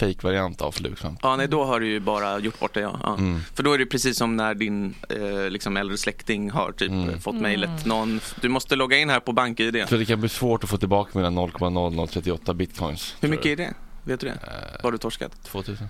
fake-variant 0.00 0.60
av 0.62 0.72
Flugsvamp. 0.72 1.18
Ja, 1.22 1.36
nej, 1.36 1.48
då 1.48 1.64
har 1.64 1.80
du 1.80 1.86
ju 1.88 2.00
bara 2.00 2.38
gjort 2.38 2.60
bort 2.60 2.74
det, 2.74 2.80
ja. 2.80 3.00
ja. 3.02 3.14
Mm. 3.14 3.40
För 3.54 3.62
då 3.62 3.72
är 3.72 3.78
det 3.78 3.86
precis 3.86 4.16
som 4.18 4.36
när 4.36 4.54
din 4.54 4.94
eh, 5.08 5.50
liksom 5.50 5.76
äldre 5.76 5.96
släkting 5.98 6.50
har 6.50 6.72
typ 6.72 6.90
Mm. 6.90 7.08
eh, 7.10 7.18
fått 7.18 7.34
mejlet. 7.34 7.84
Någon, 7.86 8.20
du 8.40 8.48
måste 8.48 8.76
logga 8.76 8.96
in 8.98 9.10
här 9.10 9.20
på 9.20 9.32
BankID. 9.32 9.84
Så 9.88 9.96
det 9.96 10.04
kan 10.04 10.20
bli 10.20 10.28
svårt 10.28 10.64
att 10.64 10.70
få 10.70 10.76
tillbaka 10.76 11.10
mina 11.18 11.30
0,0038 11.30 12.54
bitcoins. 12.54 13.14
Hur 13.20 13.28
mycket 13.28 13.46
är 13.46 13.56
det? 13.56 13.74
Vet 14.04 14.20
du 14.20 14.26
det? 14.26 14.32
Eh, 14.32 14.38
Vad 14.72 14.82
har 14.84 14.92
du 14.92 14.98
torskat? 14.98 15.42
2000. 15.44 15.88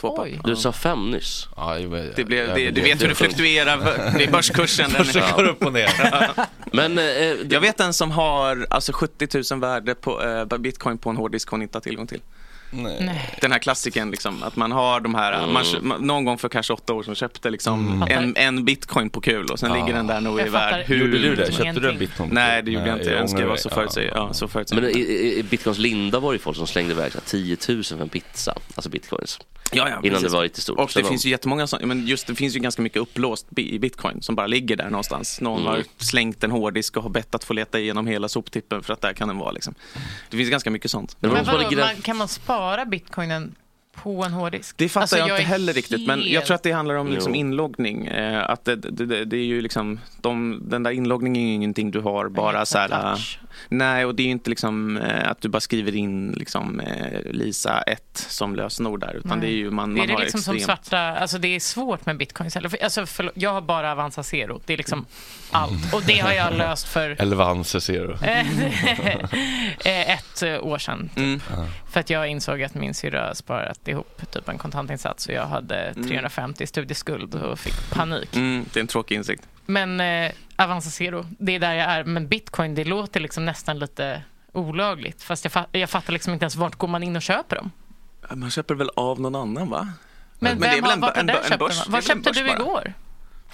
Två 0.00 0.16
papp? 0.16 0.24
Oj. 0.26 0.40
Du 0.44 0.56
sa 0.56 0.72
fem 0.72 1.10
nyss. 1.10 1.48
Ja, 1.56 1.78
jag, 1.78 1.98
jag, 1.98 2.06
Det 2.16 2.24
blev, 2.24 2.48
jag, 2.48 2.56
det, 2.56 2.70
du 2.70 2.80
vet 2.80 3.02
hur 3.02 3.08
det 3.08 3.14
fluktuerar, 3.14 3.76
det 4.18 4.24
är 4.24 4.30
börskursen. 4.30 4.90
Börsen 4.98 5.22
går 5.36 5.44
upp 5.44 5.64
och 5.64 5.72
ner. 5.72 5.90
Men 6.72 6.98
eh, 6.98 7.04
det- 7.04 7.46
Jag 7.52 7.60
vet 7.60 7.80
en 7.80 7.92
som 7.92 8.10
har 8.10 8.66
alltså 8.70 8.92
70 8.92 9.28
000 9.54 9.60
värde 9.60 9.94
på 9.94 10.22
eh, 10.22 10.58
bitcoin 10.58 10.98
på 10.98 11.10
en 11.10 11.16
hårddisk 11.16 11.48
hon 11.50 11.62
inte 11.62 11.76
har 11.76 11.80
tillgång 11.80 12.06
till. 12.06 12.20
Nej. 12.70 12.96
Nej. 13.00 13.34
Den 13.40 13.52
här 13.52 13.58
klassiken 13.58 14.10
liksom, 14.10 14.42
att 14.42 14.56
man 14.56 14.72
har 14.72 15.00
de 15.00 15.14
här, 15.14 15.32
Mm. 15.32 15.52
man, 15.82 16.06
någon 16.06 16.24
gång 16.24 16.38
för 16.38 16.48
kanske 16.48 16.72
åtta 16.72 16.92
år 16.92 17.02
sedan 17.02 17.14
köpte 17.14 17.50
liksom 17.50 18.02
Mm. 18.02 18.18
en, 18.18 18.36
en 18.36 18.64
bitcoin 18.64 19.10
på 19.10 19.20
kul 19.20 19.46
och 19.50 19.58
sen 19.58 19.70
Ja. 19.70 19.76
ligger 19.76 19.94
den 19.96 20.06
där 20.06 20.20
nog 20.20 20.40
i 20.40 20.44
värd 20.48 20.84
hur 20.86 20.96
Gjorde 20.98 21.10
du 21.12 21.18
det? 21.18 21.26
Ingenting. 21.42 21.56
Köpte 21.66 21.80
du 21.80 21.90
en 21.90 21.98
bitcoin? 21.98 22.30
Nej, 22.32 22.62
det 22.62 22.70
gjorde 22.70 22.86
jag 22.86 22.98
inte. 22.98 23.10
Jag 23.10 23.20
önskar 23.20 23.40
jag 23.40 23.48
var 23.48 23.56
så 23.56 23.70
förutsäg. 23.70 24.10
Ja, 24.14 24.32
så 24.32 24.48
förutsäg. 24.48 24.80
Men 24.82 24.90
i, 24.90 24.98
i, 25.38 25.42
Bitcoins 25.50 25.78
linda 25.78 26.20
var 26.20 26.32
det 26.32 26.34
ju 26.34 26.38
folk 26.38 26.56
som 26.56 26.66
slängde 26.66 26.92
iväg 26.92 27.12
så 27.12 27.18
här 27.18 27.26
10 27.26 27.56
000 27.68 27.84
för 27.84 28.00
en 28.00 28.08
pizza, 28.08 28.54
alltså 28.74 28.90
bitcoins, 28.90 29.38
ja, 29.72 29.88
ja, 29.88 29.88
innan 29.88 30.00
precis. 30.02 30.22
det 30.22 30.36
var 30.36 30.42
riktigt 30.42 30.62
stort. 30.62 30.78
Och 30.78 30.90
det 30.94 31.04
finns 31.04 31.26
ju 31.26 31.30
jättemånga 31.30 31.66
som, 31.66 31.78
men 31.88 32.06
just 32.06 32.26
det 32.26 32.34
finns 32.34 32.56
ju 32.56 32.60
ganska 32.60 32.82
mycket 32.82 33.02
upplåst 33.02 33.46
i 33.56 33.78
bitcoin 33.78 34.22
som 34.22 34.34
bara 34.34 34.46
ligger 34.46 34.76
där 34.76 34.90
någonstans. 34.90 35.40
Någon 35.40 35.60
Mm. 35.60 35.72
har 35.72 35.82
slängt 35.98 36.44
en 36.44 36.50
hårddisk 36.50 36.96
och 36.96 37.02
har 37.02 37.10
bett 37.10 37.34
att 37.34 37.44
få 37.44 37.52
leta 37.54 37.78
igenom 37.78 38.06
hela 38.06 38.28
soptippen 38.28 38.82
för 38.82 38.92
att 38.92 39.00
där 39.00 39.12
kan 39.12 39.28
den 39.28 39.38
vara 39.38 39.50
liksom. 39.52 39.74
Det 40.30 40.36
finns 40.36 40.50
ganska 40.50 40.70
mycket 40.70 40.90
sånt. 40.90 41.16
Men 41.20 41.30
hade 41.30 41.52
vadå, 41.52 41.76
man, 41.76 41.96
kan 42.02 42.16
man 42.16 42.28
spara 42.28 42.59
bara 42.60 42.84
bitcoinen 42.84 43.56
på 44.02 44.24
en 44.24 44.32
hårddisk? 44.32 44.76
Det 44.78 44.88
fattar 44.88 45.00
Alltså, 45.02 45.16
jag 45.16 45.28
inte 45.28 45.42
är 45.42 45.46
heller 45.46 45.72
riktigt, 45.72 46.06
men 46.06 46.18
jag 46.20 46.26
helt- 46.26 46.44
tror 46.46 46.54
att 46.54 46.62
det 46.62 46.72
handlar 46.72 46.94
om 46.94 47.08
liksom 47.12 47.34
inloggning. 47.34 48.06
Eh, 48.06 48.50
att 48.50 48.64
det, 48.64 48.76
det, 48.76 49.06
det, 49.06 49.24
det 49.24 49.36
är 49.36 49.44
ju 49.44 49.60
liksom, 49.62 50.00
de, 50.20 50.62
den 50.68 50.82
där 50.82 50.90
inloggningen 50.90 51.42
är 51.42 51.46
ju 51.48 51.54
ingenting 51.54 51.90
du 51.90 52.00
har 52.00 52.28
bara 52.28 52.66
så 52.66 52.78
här. 52.78 52.88
Touch. 52.88 53.38
Nej, 53.68 54.04
och 54.04 54.14
det 54.14 54.22
är 54.22 54.24
ju 54.24 54.30
inte 54.30 54.50
liksom 54.50 54.96
eh, 54.96 55.30
att 55.30 55.40
du 55.40 55.48
bara 55.48 55.60
skriver 55.60 55.94
in 55.94 56.32
liksom 56.32 56.80
eh, 56.80 57.20
Lisa 57.32 57.82
1 57.82 58.02
som 58.28 58.56
lösenord 58.56 59.00
där, 59.00 59.14
utan 59.14 59.38
Nej. 59.38 59.40
det 59.40 59.46
är 59.54 59.56
ju 59.56 59.70
man, 59.70 59.92
är 59.92 59.98
man 59.98 60.06
det 60.06 60.12
har 60.12 60.20
liksom 60.20 60.40
som 60.40 60.56
extremt. 60.56 60.84
svarta, 60.86 60.98
alltså 61.00 61.38
det 61.38 61.48
är 61.56 61.60
svårt 61.60 62.06
med 62.06 62.16
bitcoins. 62.16 62.56
Eller, 62.56 62.68
för- 62.68 62.84
alltså 62.84 63.06
förlåt, 63.06 63.32
jag 63.36 63.50
har 63.52 63.60
bara 63.60 63.92
Avanza 63.92 64.22
Zero, 64.22 64.60
det 64.66 64.72
är 64.72 64.76
liksom 64.76 65.06
allt. 65.50 65.94
Och 65.94 66.02
det 66.06 66.18
har 66.18 66.32
jag 66.32 66.54
löst 66.54 66.88
för 66.88 67.10
Eller 67.18 67.36
Vance 67.36 67.80
Zero. 67.80 68.16
eh, 69.84 70.10
ett 70.10 70.42
eh, 70.42 70.64
år 70.66 70.78
sedan. 70.78 71.10
Mm. 71.16 71.40
För 71.90 72.00
att 72.00 72.10
jag 72.10 72.28
insåg 72.28 72.62
att 72.62 72.74
min 72.74 72.94
syrra 72.94 73.34
sparat 73.34 73.88
ihop 73.90 74.22
typ 74.32 74.48
en 74.48 74.58
kontantinsats 74.58 75.26
och 75.26 75.32
jag 75.34 75.46
hade 75.46 75.94
350 75.94 76.64
i 76.64 76.66
studieskuld 76.66 77.34
och 77.34 77.58
fick 77.58 77.90
panik. 77.90 78.36
Mm, 78.36 78.64
det 78.72 78.78
är 78.78 78.80
en 78.80 78.86
tråkig 78.86 79.14
insikt. 79.14 79.48
Men 79.66 80.00
eh, 80.00 80.30
Avanza 80.56 80.90
Zero, 80.90 81.26
det 81.38 81.52
är 81.54 81.58
där 81.60 81.72
jag 81.74 81.90
är. 81.90 82.04
Men 82.04 82.28
bitcoin, 82.28 82.74
det 82.74 82.84
låter 82.84 83.20
liksom 83.20 83.44
nästan 83.44 83.78
lite 83.78 84.22
olagligt. 84.52 85.22
Fast 85.22 85.44
jag, 85.44 85.52
fa- 85.52 85.66
jag 85.72 85.90
fattar 85.90 86.12
liksom 86.12 86.32
inte 86.32 86.42
ens 86.44 86.56
vart 86.56 86.74
går 86.74 86.88
man 86.88 87.02
in 87.02 87.16
och 87.16 87.22
köper 87.22 87.56
dem. 87.56 87.70
Man 88.34 88.50
köper 88.50 88.74
väl 88.74 88.90
av 88.96 89.20
någon 89.20 89.34
annan 89.34 89.70
va? 89.70 89.88
Men, 90.38 90.58
Men 90.58 90.60
det 90.60 90.66
är 90.66 90.72
vem 90.74 90.82
väl 90.82 90.92
en 90.92 91.02
har 91.02 91.12
en 91.12 91.28
en 91.30 91.36
köpt 91.48 91.58
börs? 91.58 91.86
Vad 91.88 91.94
en 91.98 92.02
köpte 92.02 92.30
du 92.32 92.46
bara? 92.46 92.82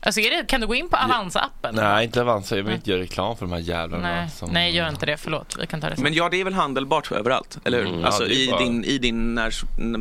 Alltså 0.00 0.20
är 0.20 0.30
det, 0.30 0.46
kan 0.48 0.60
du 0.60 0.66
gå 0.66 0.74
in 0.74 0.88
på 0.88 0.96
Avanza-appen? 0.96 1.72
Nej, 1.72 2.04
inte 2.04 2.20
Avanza. 2.20 2.56
Jag 2.56 2.64
vill 2.64 2.74
inte 2.74 2.90
göra 2.90 3.00
reklam 3.00 3.36
för 3.36 3.46
de 3.46 3.52
här 3.52 3.58
jävlarna. 3.60 4.02
Nej, 4.14 4.30
som- 4.30 4.50
nej, 4.52 4.76
gör 4.76 4.88
inte 4.88 5.06
det. 5.06 5.16
Förlåt. 5.16 5.56
Vi 5.60 5.66
kan 5.66 5.80
ta 5.80 5.88
det 5.88 5.94
sen. 5.96 6.02
Men 6.04 6.14
ja, 6.14 6.28
det 6.28 6.40
är 6.40 6.44
väl 6.44 6.54
handelbart 6.54 7.12
överallt, 7.12 7.58
eller 7.64 7.78
hur? 7.78 7.86
Mm, 7.88 8.04
alltså 8.04 8.22
ja, 8.24 8.30
i, 8.30 8.48
bara- 8.50 8.60
din, 8.60 8.84
i 8.84 8.98
din 8.98 9.34
när, 9.34 9.52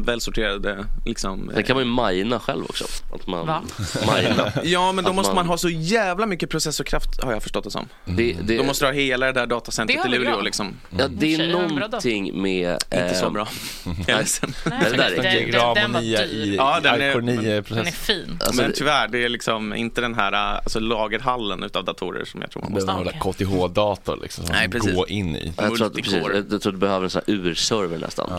välsorterade 0.06 0.86
liksom... 1.06 1.52
Sen 1.54 1.64
kan 1.64 1.76
man 1.76 1.86
ju 2.12 2.16
mina 2.24 2.40
själv 2.40 2.64
också. 2.66 2.86
Att 3.16 3.28
man 3.28 3.48
Va? 3.48 3.62
Mina. 4.24 4.52
Ja, 4.64 4.92
men 4.92 5.04
då 5.04 5.10
Att 5.10 5.16
måste 5.16 5.30
man- 5.30 5.36
man 5.36 5.48
ha 5.48 5.58
så 5.58 5.70
jävla 5.70 6.26
mycket 6.26 6.50
processorkraft 6.50 7.24
har 7.24 7.32
jag 7.34 7.44
förstått 7.44 7.64
det 7.64 7.72
som. 7.72 7.90
Det, 8.06 8.34
det, 8.44 8.58
Då 8.58 8.64
måste 8.64 8.86
du 8.86 8.88
ha 8.90 8.94
hela 8.94 9.26
det 9.26 9.32
där 9.32 9.46
datacentret 9.48 10.06
i 10.06 10.10
Luleå 10.10 10.42
liksom. 10.42 10.74
ja, 10.98 11.08
det 11.08 11.36
är 11.36 11.52
bra 11.54 11.68
någonting 11.68 12.42
med... 12.42 12.72
Inte 12.94 13.16
så 13.16 13.26
eh, 13.26 13.32
bra. 13.32 13.48
Jag 14.08 14.10
är 14.10 14.18
ledsen. 14.18 14.54
Nej, 14.66 14.80
det 14.92 14.98
där 14.98 15.12
är- 15.12 15.16
den, 15.16 15.52
den, 15.52 15.52
den, 15.52 15.74
den 15.76 15.94
var 15.94 16.02
dyr. 16.02 16.20
i 16.22 16.56
Ja, 16.56 16.80
den 16.84 17.02
är- 17.02 17.10
Icor 17.10 17.22
9 17.22 17.36
Den 17.42 17.52
är 17.52 17.62
process. 17.62 17.96
fin. 17.96 18.40
Alltså, 18.46 18.62
men 18.62 18.72
tyvärr, 18.76 19.08
det 19.08 19.24
är 19.24 19.30
liksom 19.30 19.74
inte 19.86 20.02
den 20.02 20.16
här 20.16 20.32
alltså, 20.32 20.80
lagerhallen 20.80 21.64
utav 21.64 21.84
datorer 21.86 22.26
som 22.26 22.42
jag 22.42 22.52
tror 22.52 22.62
man 22.64 22.72
måste 22.72 22.92
ha. 22.92 23.04
KTH-dator 23.04 24.20
liksom, 24.22 24.46
som 24.46 24.56
Nej, 24.56 24.68
man 24.68 24.72
precis. 24.72 24.96
gå 24.96 25.08
in 25.08 25.36
i. 25.36 25.54
Jag 25.58 25.76
tror, 25.76 25.88
att, 25.88 25.94
precis, 25.94 26.14
jag, 26.14 26.24
tror 26.50 26.56
att 26.56 26.62
du 26.64 26.72
behöver 26.72 27.04
en 27.04 27.10
sån 27.10 27.22
här 27.28 27.34
urserver 27.34 27.98
nästan. 27.98 28.30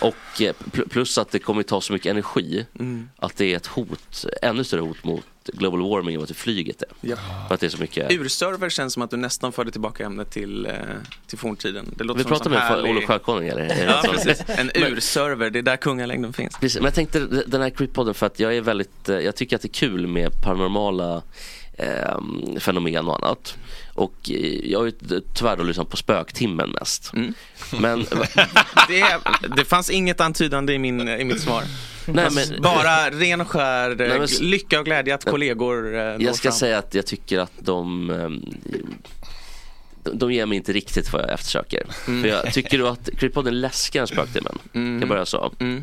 Och 0.00 0.40
eh, 0.42 0.52
pl- 0.72 0.88
plus 0.88 1.18
att 1.18 1.30
det 1.30 1.38
kommer 1.38 1.62
ta 1.62 1.80
så 1.80 1.92
mycket 1.92 2.10
energi 2.10 2.66
Mm. 2.78 3.08
att 3.16 3.36
det 3.36 3.52
är 3.52 3.56
ett 3.56 3.66
hot, 3.66 4.24
ännu 4.42 4.64
större 4.64 4.80
hot 4.80 5.04
mot 5.04 5.24
global 5.52 5.80
warming 5.90 6.18
vad 6.18 6.26
till 6.26 6.36
flyget 6.36 6.82
är. 6.82 6.88
Ja. 7.00 7.16
För 7.48 7.54
att 7.54 7.60
det 7.60 7.66
är 7.66 7.70
så 7.70 7.78
mycket. 7.78 8.12
Urserver 8.12 8.68
känns 8.70 8.92
som 8.92 9.02
att 9.02 9.10
du 9.10 9.16
nästan 9.16 9.52
förde 9.52 9.70
tillbaka 9.70 10.04
ämnet 10.06 10.30
till, 10.30 10.66
eh, 10.66 10.72
till 11.26 11.38
forntiden. 11.38 11.94
Det 11.96 12.04
låter 12.04 12.18
Vi 12.18 12.22
som 12.24 12.30
pratar 12.32 12.50
med 12.50 12.58
härlig- 12.60 12.90
Olof 12.90 13.04
Sjökonung 13.04 13.48
eller? 13.48 13.62
Är 13.62 13.86
Ja, 13.86 14.02
precis. 14.12 14.42
En 14.46 14.70
urserver, 14.74 15.50
det 15.50 15.58
är 15.58 15.62
där 15.62 15.76
kungalängden 15.76 16.32
finns. 16.32 16.56
Precis, 16.60 16.76
men 16.78 16.84
jag 16.84 16.94
tänkte 16.94 17.18
den 17.46 17.62
här 17.62 17.70
Creep-podden 17.70 18.12
för 18.12 18.26
att 18.26 18.40
jag 18.40 18.56
är 18.56 18.60
väldigt, 18.60 19.08
eh, 19.08 19.18
jag 19.18 19.36
tycker 19.36 19.56
att 19.56 19.62
det 19.62 19.68
är 19.68 19.72
kul 19.72 20.06
med 20.06 20.32
paranormala 20.42 21.22
eh, 21.72 22.18
fenomen 22.60 23.06
och 23.08 23.14
annat. 23.26 23.56
Och 23.94 24.14
eh, 24.30 24.70
jag 24.70 24.78
har 24.78 24.84
ju 24.86 24.90
t- 24.90 25.20
tyvärr 25.34 25.56
då 25.56 25.62
lyssnat 25.62 25.88
på 25.90 25.96
spöktimmen 25.96 26.70
mest. 26.70 27.12
Mm. 27.14 27.34
Men, 27.80 28.00
Det, 28.88 29.18
det 29.56 29.64
fanns 29.64 29.90
inget 29.90 30.20
antydande 30.20 30.72
i, 30.72 30.78
min, 30.78 31.08
i 31.08 31.24
mitt 31.24 31.40
svar. 31.40 31.62
Nej, 32.06 32.28
men 32.34 32.62
Bara 32.62 33.10
ren 33.10 33.40
och 33.40 33.48
skär 33.48 33.94
Nej, 33.94 34.18
men- 34.18 34.28
lycka 34.50 34.78
och 34.78 34.84
glädje 34.84 35.14
att 35.14 35.24
kollegor 35.24 35.94
eh, 35.94 36.00
jag 36.00 36.34
ska 36.34 36.48
fram. 36.48 36.58
säga 36.58 36.78
att 36.78 36.94
jag 36.94 37.06
tycker 37.06 37.38
att 37.38 37.52
de 37.58 38.10
ehm, 38.10 38.44
de, 40.04 40.18
de 40.18 40.32
ger 40.32 40.46
mig 40.46 40.56
inte 40.56 40.72
riktigt 40.72 41.12
vad 41.12 41.22
jag 41.22 41.30
eftersöker. 41.32 41.86
För 42.04 42.26
jag 42.26 42.52
tycker 42.52 42.78
du 42.78 42.88
att 42.88 43.08
Creep-podden 43.08 43.46
är 43.48 43.50
läskigare 43.52 44.02
än 44.02 44.06
spöktimmen? 44.08 44.58
Kan 44.72 44.98
jag 45.00 45.08
börja 45.08 45.26
så? 45.26 45.52
Mm. 45.60 45.82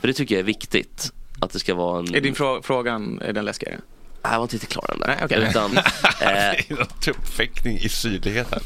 För 0.00 0.08
det 0.08 0.14
tycker 0.14 0.34
jag 0.34 0.40
är 0.40 0.44
viktigt. 0.46 1.12
Att 1.40 1.50
det 1.52 1.58
ska 1.58 1.74
vara 1.74 1.98
en... 1.98 2.14
Är 2.14 2.20
din 2.20 2.34
frå- 2.34 2.62
frågan, 2.62 3.20
är 3.24 3.32
den 3.32 3.44
läskigare? 3.44 3.78
Nej, 4.26 4.32
jag 4.34 4.38
var 4.38 4.44
inte 4.44 4.54
riktigt 4.54 4.70
klar 4.72 4.90
än 4.94 5.00
där. 5.00 5.06
Nej, 5.06 5.16
okej. 5.24 5.46
Utan, 5.50 5.76
eh, 5.76 5.82
Det 6.20 6.26
är 6.70 6.74
någon 6.74 6.86
tuppfäktning 6.86 7.78
i 7.78 7.88
sydlighet 7.88 8.46
här. 8.50 8.62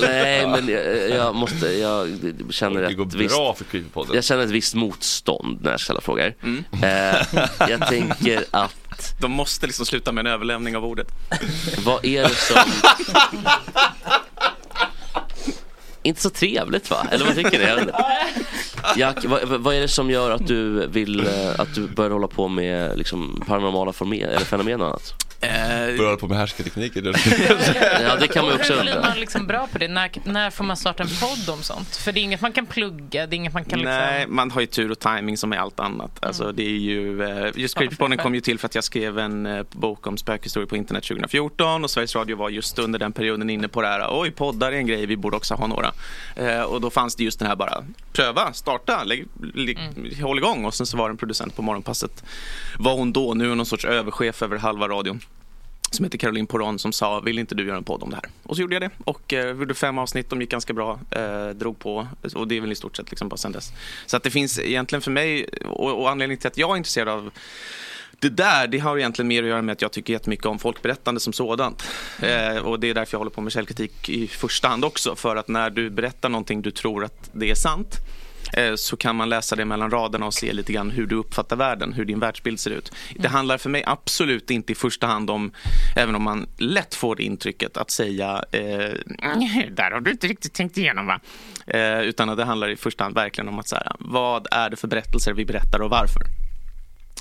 nej, 0.00 0.46
men 0.46 0.68
jag, 0.68 1.10
jag 1.10 1.34
måste, 1.34 1.66
jag 1.66 2.08
känner 2.50 2.82
Det 2.82 2.94
går 2.94 3.06
ett 3.06 3.14
visst, 3.14 3.34
bra 3.36 3.54
för 3.54 3.64
Creepypodden. 3.64 4.14
jag 4.14 4.24
känner 4.24 4.42
ett 4.44 4.50
visst 4.50 4.74
motstånd 4.74 5.58
när 5.62 5.70
jag 5.70 5.80
ställer 5.80 6.00
frågor. 6.00 6.34
Mm. 6.42 6.64
Eh, 6.82 7.26
jag 7.70 7.86
tänker 7.88 8.44
att, 8.50 8.74
De 9.20 9.30
måste 9.30 9.66
liksom 9.66 9.86
sluta 9.86 10.12
med 10.12 10.26
en 10.26 10.32
överlämning 10.32 10.76
av 10.76 10.84
ordet. 10.84 11.08
vad 11.84 12.04
är 12.04 12.22
det 12.22 12.34
som... 12.34 12.56
Inte 16.02 16.20
så 16.22 16.30
trevligt 16.30 16.90
va? 16.90 17.06
Eller 17.10 17.24
vad 17.26 17.34
tycker 17.34 17.84
ni? 17.84 17.92
Jack, 18.96 19.24
vad, 19.24 19.42
vad 19.48 19.74
är 19.74 19.80
det 19.80 19.88
som 19.88 20.10
gör 20.10 20.30
att 20.30 20.46
du 20.46 20.86
vill, 20.86 21.20
eh, 21.26 21.60
att 21.60 21.74
du 21.74 21.88
börjar 21.88 22.10
hålla 22.10 22.28
på 22.28 22.48
med 22.48 22.98
liksom, 22.98 23.42
paranormala 23.46 23.92
formen, 23.92 24.22
eller 24.22 24.38
fenomen 24.44 24.80
och 24.80 24.86
annat? 24.86 25.14
Eh, 25.42 25.96
Börjar 25.96 26.16
på 26.16 26.28
med 26.28 26.38
härskartekniker. 26.38 27.02
Ja, 28.02 28.16
det 28.16 28.28
kan 28.28 28.44
man 28.44 28.54
också 28.54 28.72
Blir 28.80 28.94
undra. 28.94 29.08
man 29.08 29.20
liksom 29.20 29.46
bra 29.46 29.68
på 29.72 29.78
det? 29.78 29.88
När, 29.88 30.10
när 30.24 30.50
får 30.50 30.64
man 30.64 30.76
starta 30.76 31.02
en 31.02 31.08
podd 31.08 31.54
om 31.54 31.62
sånt? 31.62 31.96
För 31.96 32.12
det 32.12 32.20
är 32.20 32.22
inget 32.22 32.40
man 32.40 32.52
kan 32.52 32.66
plugga, 32.66 33.26
det 33.26 33.34
är 33.34 33.36
inget 33.36 33.52
man 33.54 33.64
kan 33.64 33.78
liksom... 33.78 33.94
Nej, 33.94 34.26
man 34.26 34.50
har 34.50 34.60
ju 34.60 34.66
tur 34.66 34.90
och 34.90 34.98
timing 34.98 35.36
som 35.36 35.52
är 35.52 35.56
allt 35.56 35.80
annat. 35.80 36.24
Alltså, 36.24 36.52
det 36.52 36.62
är 36.62 36.78
ju, 36.78 37.22
eh, 37.22 37.50
just 37.54 37.78
Creepypodden 37.78 38.18
kom 38.18 38.34
ju 38.34 38.40
till 38.40 38.58
för 38.58 38.66
att 38.66 38.74
jag 38.74 38.84
skrev 38.84 39.18
en 39.18 39.46
eh, 39.46 39.62
bok 39.72 40.06
om 40.06 40.16
spökhistorier 40.16 40.66
på 40.68 40.76
internet 40.76 41.04
2014 41.04 41.84
och 41.84 41.90
Sveriges 41.90 42.14
Radio 42.16 42.36
var 42.36 42.48
just 42.48 42.78
under 42.78 42.98
den 42.98 43.12
perioden 43.12 43.50
inne 43.50 43.68
på 43.68 43.82
det 43.82 43.88
här, 43.88 44.06
oj 44.20 44.30
poddar 44.30 44.72
är 44.72 44.76
en 44.76 44.86
grej, 44.86 45.06
vi 45.06 45.16
borde 45.16 45.36
också 45.36 45.54
ha 45.54 45.66
några. 45.66 45.92
Och 46.66 46.80
då 46.80 46.90
fanns 46.90 47.16
det 47.16 47.24
just 47.24 47.38
den 47.38 47.48
här 47.48 47.56
bara, 47.56 47.84
pröva, 48.12 48.52
starta, 48.52 48.69
lägg, 49.04 49.26
lägg, 49.54 49.78
håll 50.22 50.38
igång 50.38 50.64
och 50.64 50.74
sen 50.74 50.86
så 50.86 50.96
var 50.96 51.08
det 51.08 51.12
en 51.12 51.16
producent 51.16 51.56
på 51.56 51.62
Morgonpasset. 51.62 52.24
Var 52.78 52.94
hon 52.94 53.12
då, 53.12 53.34
nu 53.34 53.44
är 53.44 53.48
hon 53.48 53.56
någon 53.56 53.66
sorts 53.66 53.84
överchef 53.84 54.42
över 54.42 54.58
halva 54.58 54.88
radion 54.88 55.20
som 55.90 56.04
heter 56.04 56.18
Caroline 56.18 56.46
Poron 56.46 56.78
som 56.78 56.92
sa, 56.92 57.20
vill 57.20 57.38
inte 57.38 57.54
du 57.54 57.66
göra 57.66 57.76
en 57.76 57.84
podd 57.84 58.02
om 58.02 58.10
det 58.10 58.16
här? 58.16 58.24
Och 58.42 58.56
så 58.56 58.62
gjorde 58.62 58.74
jag 58.74 58.82
det 58.82 58.90
och 59.04 59.32
eh, 59.32 59.46
gjorde 59.46 59.74
fem 59.74 59.98
avsnitt, 59.98 60.30
de 60.30 60.40
gick 60.40 60.50
ganska 60.50 60.72
bra, 60.72 61.00
eh, 61.10 61.48
drog 61.48 61.78
på 61.78 62.08
och 62.34 62.48
det 62.48 62.56
är 62.56 62.60
väl 62.60 62.72
i 62.72 62.74
stort 62.74 62.96
sett 62.96 63.10
liksom 63.10 63.28
bara 63.28 63.36
sen 63.36 63.52
dess. 63.52 63.72
Så 64.06 64.16
att 64.16 64.22
det 64.22 64.30
finns 64.30 64.58
egentligen 64.58 65.02
för 65.02 65.10
mig, 65.10 65.48
och, 65.66 66.00
och 66.00 66.10
anledningen 66.10 66.40
till 66.40 66.48
att 66.48 66.58
jag 66.58 66.70
är 66.70 66.76
intresserad 66.76 67.08
av 67.08 67.30
det 68.18 68.28
där, 68.28 68.66
det 68.66 68.78
har 68.78 68.98
egentligen 68.98 69.28
mer 69.28 69.42
att 69.42 69.48
göra 69.48 69.62
med 69.62 69.72
att 69.72 69.82
jag 69.82 69.92
tycker 69.92 70.12
jättemycket 70.12 70.46
om 70.46 70.58
folkberättande 70.58 71.20
som 71.20 71.32
sådant. 71.32 71.84
Eh, 72.22 72.56
och 72.56 72.80
det 72.80 72.90
är 72.90 72.94
därför 72.94 73.14
jag 73.14 73.18
håller 73.18 73.30
på 73.30 73.40
med 73.40 73.52
källkritik 73.52 74.08
i 74.08 74.26
första 74.26 74.68
hand 74.68 74.84
också. 74.84 75.16
För 75.16 75.36
att 75.36 75.48
när 75.48 75.70
du 75.70 75.90
berättar 75.90 76.28
någonting 76.28 76.62
du 76.62 76.70
tror 76.70 77.04
att 77.04 77.30
det 77.32 77.50
är 77.50 77.54
sant 77.54 77.96
så 78.76 78.96
kan 78.96 79.16
man 79.16 79.28
läsa 79.28 79.56
det 79.56 79.64
mellan 79.64 79.90
raderna 79.90 80.26
och 80.26 80.34
se 80.34 80.52
lite 80.52 80.72
grann 80.72 80.90
hur 80.90 81.06
du 81.06 81.16
uppfattar 81.16 81.56
världen, 81.56 81.92
hur 81.92 82.04
din 82.04 82.18
världsbild 82.20 82.60
ser 82.60 82.70
ut. 82.70 82.92
Det 83.14 83.28
handlar 83.28 83.58
för 83.58 83.70
mig 83.70 83.82
absolut 83.86 84.50
inte 84.50 84.72
i 84.72 84.74
första 84.74 85.06
hand 85.06 85.30
om, 85.30 85.52
även 85.96 86.14
om 86.14 86.22
man 86.22 86.46
lätt 86.58 86.94
får 86.94 87.16
det 87.16 87.22
intrycket, 87.22 87.76
att 87.76 87.90
säga 87.90 88.44
eh, 88.52 88.60
där 89.70 89.90
har 89.90 90.00
du 90.00 90.10
inte 90.10 90.26
riktigt 90.26 90.52
tänkt 90.52 90.78
igenom 90.78 91.06
va? 91.06 91.20
Eh, 91.66 92.00
utan 92.00 92.28
att 92.28 92.36
det 92.36 92.44
handlar 92.44 92.70
i 92.70 92.76
första 92.76 93.04
hand 93.04 93.14
verkligen 93.14 93.48
om 93.48 93.58
att 93.58 93.68
så 93.68 93.76
här, 93.76 93.92
vad 93.98 94.46
är 94.50 94.70
det 94.70 94.76
för 94.76 94.88
berättelser 94.88 95.32
vi 95.32 95.44
berättar 95.44 95.82
och 95.82 95.90
varför? 95.90 96.22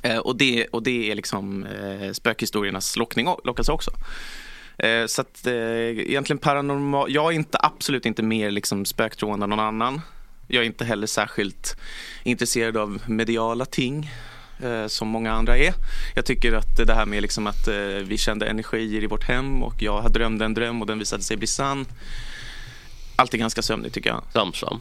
Eh, 0.04 0.18
och, 0.18 0.38
det, 0.38 0.68
och 0.68 0.84
det 0.84 1.12
är 1.12 1.16
liksom 1.16 1.66
eh, 1.66 2.12
spökhistoriernas 2.12 2.98
lockning, 2.98 3.28
lockelse 3.44 3.72
också. 3.72 3.92
Eh, 4.78 5.06
så 5.06 5.22
att 5.22 5.48
eh, 5.48 5.54
egentligen 5.54 6.38
paranormal, 6.38 7.14
jag 7.14 7.32
är 7.32 7.36
inte, 7.36 7.58
absolut 7.62 8.06
inte 8.06 8.24
mer 8.24 8.52
liksom 8.52 8.86
spöktroende 8.86 9.44
än 9.44 9.50
någon 9.50 9.60
annan. 9.60 10.02
Jag 10.52 10.64
är 10.64 10.68
inte 10.68 10.86
heller 10.86 11.08
särskilt 11.08 11.78
intresserad 12.24 12.78
av 12.78 13.02
mediala 13.06 13.66
ting 13.66 14.12
eh, 14.64 14.88
som 14.88 15.08
många 15.08 15.32
andra 15.32 15.58
är. 15.58 15.74
Jag 16.16 16.26
tycker 16.26 16.54
att 16.54 16.78
det 16.88 16.94
här 16.94 17.06
med 17.06 17.22
liksom 17.22 17.48
att 17.48 17.68
eh, 17.68 17.76
vi 17.86 18.18
kände 18.18 18.48
energier 18.48 19.04
i 19.04 19.08
vårt 19.08 19.24
hem 19.24 19.64
och 19.64 19.82
jag 19.82 20.12
drömde 20.12 20.46
en 20.46 20.54
dröm 20.54 20.82
och 20.82 20.88
den 20.88 21.00
visade 21.00 21.24
sig 21.24 21.38
bli 21.38 21.48
sann. 21.48 21.86
Allt 23.16 23.34
är 23.34 23.38
ganska 23.38 23.62
sömnigt 23.62 23.96
tycker 23.96 24.10
jag. 24.10 24.24
Trams 24.34 24.62
va? 24.62 24.80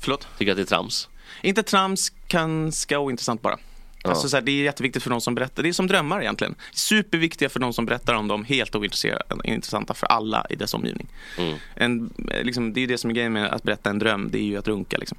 Förlåt? 0.00 0.28
Tycker 0.38 0.52
att 0.52 0.56
det 0.56 0.62
är 0.62 0.66
trams? 0.66 1.08
Inte 1.42 1.62
trams, 1.62 2.12
ganska 2.28 2.98
ointressant 2.98 3.42
bara. 3.42 3.58
Ja. 4.06 4.10
Alltså, 4.10 4.28
så 4.28 4.36
här, 4.36 4.42
det 4.42 4.50
är 4.50 4.62
jätteviktigt 4.64 5.02
för 5.02 5.10
de 5.10 5.20
som 5.20 5.34
berättar. 5.34 5.62
Det 5.62 5.68
är 5.68 5.72
som 5.72 5.86
drömmar 5.86 6.20
egentligen. 6.20 6.54
Superviktiga 6.72 7.48
för 7.48 7.60
de 7.60 7.72
som 7.72 7.86
berättar 7.86 8.14
om 8.14 8.28
dem. 8.28 8.44
Helt 8.44 8.74
ointressanta 8.74 9.94
för 9.94 10.06
alla 10.06 10.46
i 10.50 10.56
dess 10.56 10.74
omgivning. 10.74 11.08
Mm. 11.38 11.58
En, 11.74 12.12
liksom, 12.42 12.72
det 12.72 12.80
är 12.80 12.86
det 12.86 12.98
som 12.98 13.10
är 13.10 13.14
grejen 13.14 13.32
med 13.32 13.50
att 13.50 13.62
berätta 13.62 13.90
en 13.90 13.98
dröm. 13.98 14.28
Det 14.32 14.38
är 14.38 14.42
ju 14.42 14.56
att 14.56 14.68
runka. 14.68 14.98
Liksom. 14.98 15.18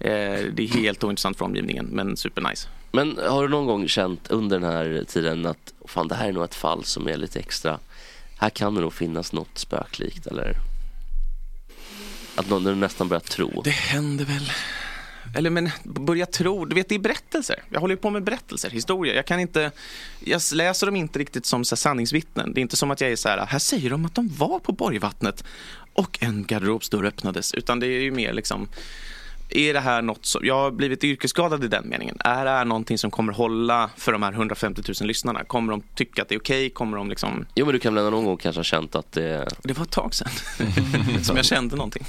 Eh, 0.00 0.10
det 0.52 0.62
är 0.62 0.68
helt 0.68 1.04
ointressant 1.04 1.38
för 1.38 1.44
omgivningen 1.44 1.86
men 1.86 2.16
supernice. 2.16 2.68
Men 2.92 3.18
har 3.28 3.42
du 3.42 3.48
någon 3.48 3.66
gång 3.66 3.88
känt 3.88 4.30
under 4.30 4.60
den 4.60 4.70
här 4.70 5.04
tiden 5.08 5.46
att 5.46 5.74
fan 5.84 6.08
det 6.08 6.14
här 6.14 6.28
är 6.28 6.32
nog 6.32 6.44
ett 6.44 6.54
fall 6.54 6.84
som 6.84 7.08
är 7.08 7.16
lite 7.16 7.38
extra, 7.38 7.78
här 8.38 8.50
kan 8.50 8.74
det 8.74 8.80
nog 8.80 8.92
finnas 8.92 9.32
något 9.32 9.58
spöklikt 9.58 10.26
eller? 10.26 10.54
Att 12.34 12.48
någon, 12.48 12.80
nästan 12.80 13.08
börjar 13.08 13.20
tro. 13.20 13.62
Det 13.64 13.70
händer 13.70 14.24
väl. 14.24 14.50
Eller 15.34 15.50
men 15.50 15.70
börja 15.84 16.26
tro, 16.26 16.64
du 16.64 16.74
vet 16.74 16.88
det 16.88 16.94
är 16.94 16.98
berättelser. 16.98 17.62
Jag 17.70 17.80
håller 17.80 17.94
ju 17.94 18.00
på 18.00 18.10
med 18.10 18.24
berättelser, 18.24 18.70
historia. 18.70 19.14
Jag 19.14 19.26
kan 19.26 19.40
inte, 19.40 19.70
jag 20.24 20.42
läser 20.52 20.86
dem 20.86 20.96
inte 20.96 21.18
riktigt 21.18 21.46
som 21.46 21.64
så 21.64 21.74
här, 21.74 21.76
sanningsvittnen. 21.76 22.54
Det 22.54 22.60
är 22.60 22.62
inte 22.62 22.76
som 22.76 22.90
att 22.90 23.00
jag 23.00 23.10
är 23.10 23.16
så 23.16 23.28
här, 23.28 23.46
här 23.46 23.58
säger 23.58 23.90
de 23.90 24.04
att 24.04 24.14
de 24.14 24.28
var 24.28 24.58
på 24.58 24.72
Borgvattnet 24.72 25.44
och 25.92 26.18
en 26.20 26.44
garderobsdörr 26.44 27.04
öppnades. 27.04 27.54
Utan 27.54 27.80
det 27.80 27.86
är 27.86 28.00
ju 28.00 28.10
mer 28.10 28.32
liksom, 28.32 28.68
är 29.50 29.72
det 29.74 29.80
här 29.80 30.02
något 30.02 30.26
som, 30.26 30.40
jag 30.44 30.54
har 30.54 30.70
blivit 30.70 31.04
yrkesskadad 31.04 31.64
i 31.64 31.68
den 31.68 31.88
meningen. 31.88 32.16
Är 32.24 32.44
det 32.44 32.50
här 32.50 32.64
någonting 32.64 32.98
som 32.98 33.10
kommer 33.10 33.32
hålla 33.32 33.90
för 33.96 34.12
de 34.12 34.22
här 34.22 34.32
150 34.32 34.82
000 35.00 35.06
lyssnana? 35.08 35.44
Kommer 35.44 35.70
de 35.72 35.82
tycka 35.94 36.22
att 36.22 36.28
det 36.28 36.34
är 36.34 36.38
okej? 36.40 36.70
Kommer 36.70 36.96
de 36.96 37.10
liksom, 37.10 37.46
Jo 37.54 37.66
men 37.66 37.72
du 37.72 37.78
kan 37.78 37.94
väl 37.94 38.10
någon 38.10 38.24
gång 38.24 38.36
kanske 38.36 38.58
ha 38.58 38.64
känt 38.64 38.94
att 38.94 39.12
det, 39.12 39.48
det 39.62 39.72
var 39.78 39.84
ett 39.84 39.90
tag 39.90 40.14
sedan 40.14 40.28
som 41.22 41.36
jag 41.36 41.44
kände 41.44 41.76
någonting. 41.76 42.04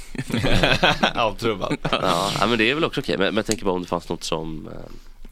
Avtrubbad. 1.14 1.76
ja, 1.90 2.30
ja 2.40 2.46
men 2.46 2.58
det 2.58 2.70
är 2.70 2.74
väl 2.74 2.84
också 2.84 3.00
okej. 3.00 3.16
Men, 3.18 3.26
men 3.26 3.36
jag 3.36 3.46
tänker 3.46 3.64
bara 3.64 3.74
om 3.74 3.82
det 3.82 3.88
fanns 3.88 4.08
något 4.08 4.24
som, 4.24 4.66
eh, 4.68 4.72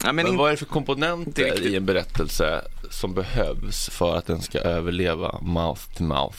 Ja, 0.03 0.11
men 0.13 0.25
Men 0.25 0.37
vad 0.37 0.47
är 0.47 0.51
det 0.51 0.57
för 0.57 0.65
komponenter 0.65 1.43
riktigt. 1.43 1.65
i 1.65 1.75
en 1.75 1.85
berättelse 1.85 2.61
som 2.89 3.13
behövs 3.13 3.89
för 3.89 4.15
att 4.17 4.25
den 4.25 4.41
ska 4.41 4.59
överleva 4.59 5.39
mouth 5.41 5.81
to 5.97 6.03
mouth? 6.03 6.37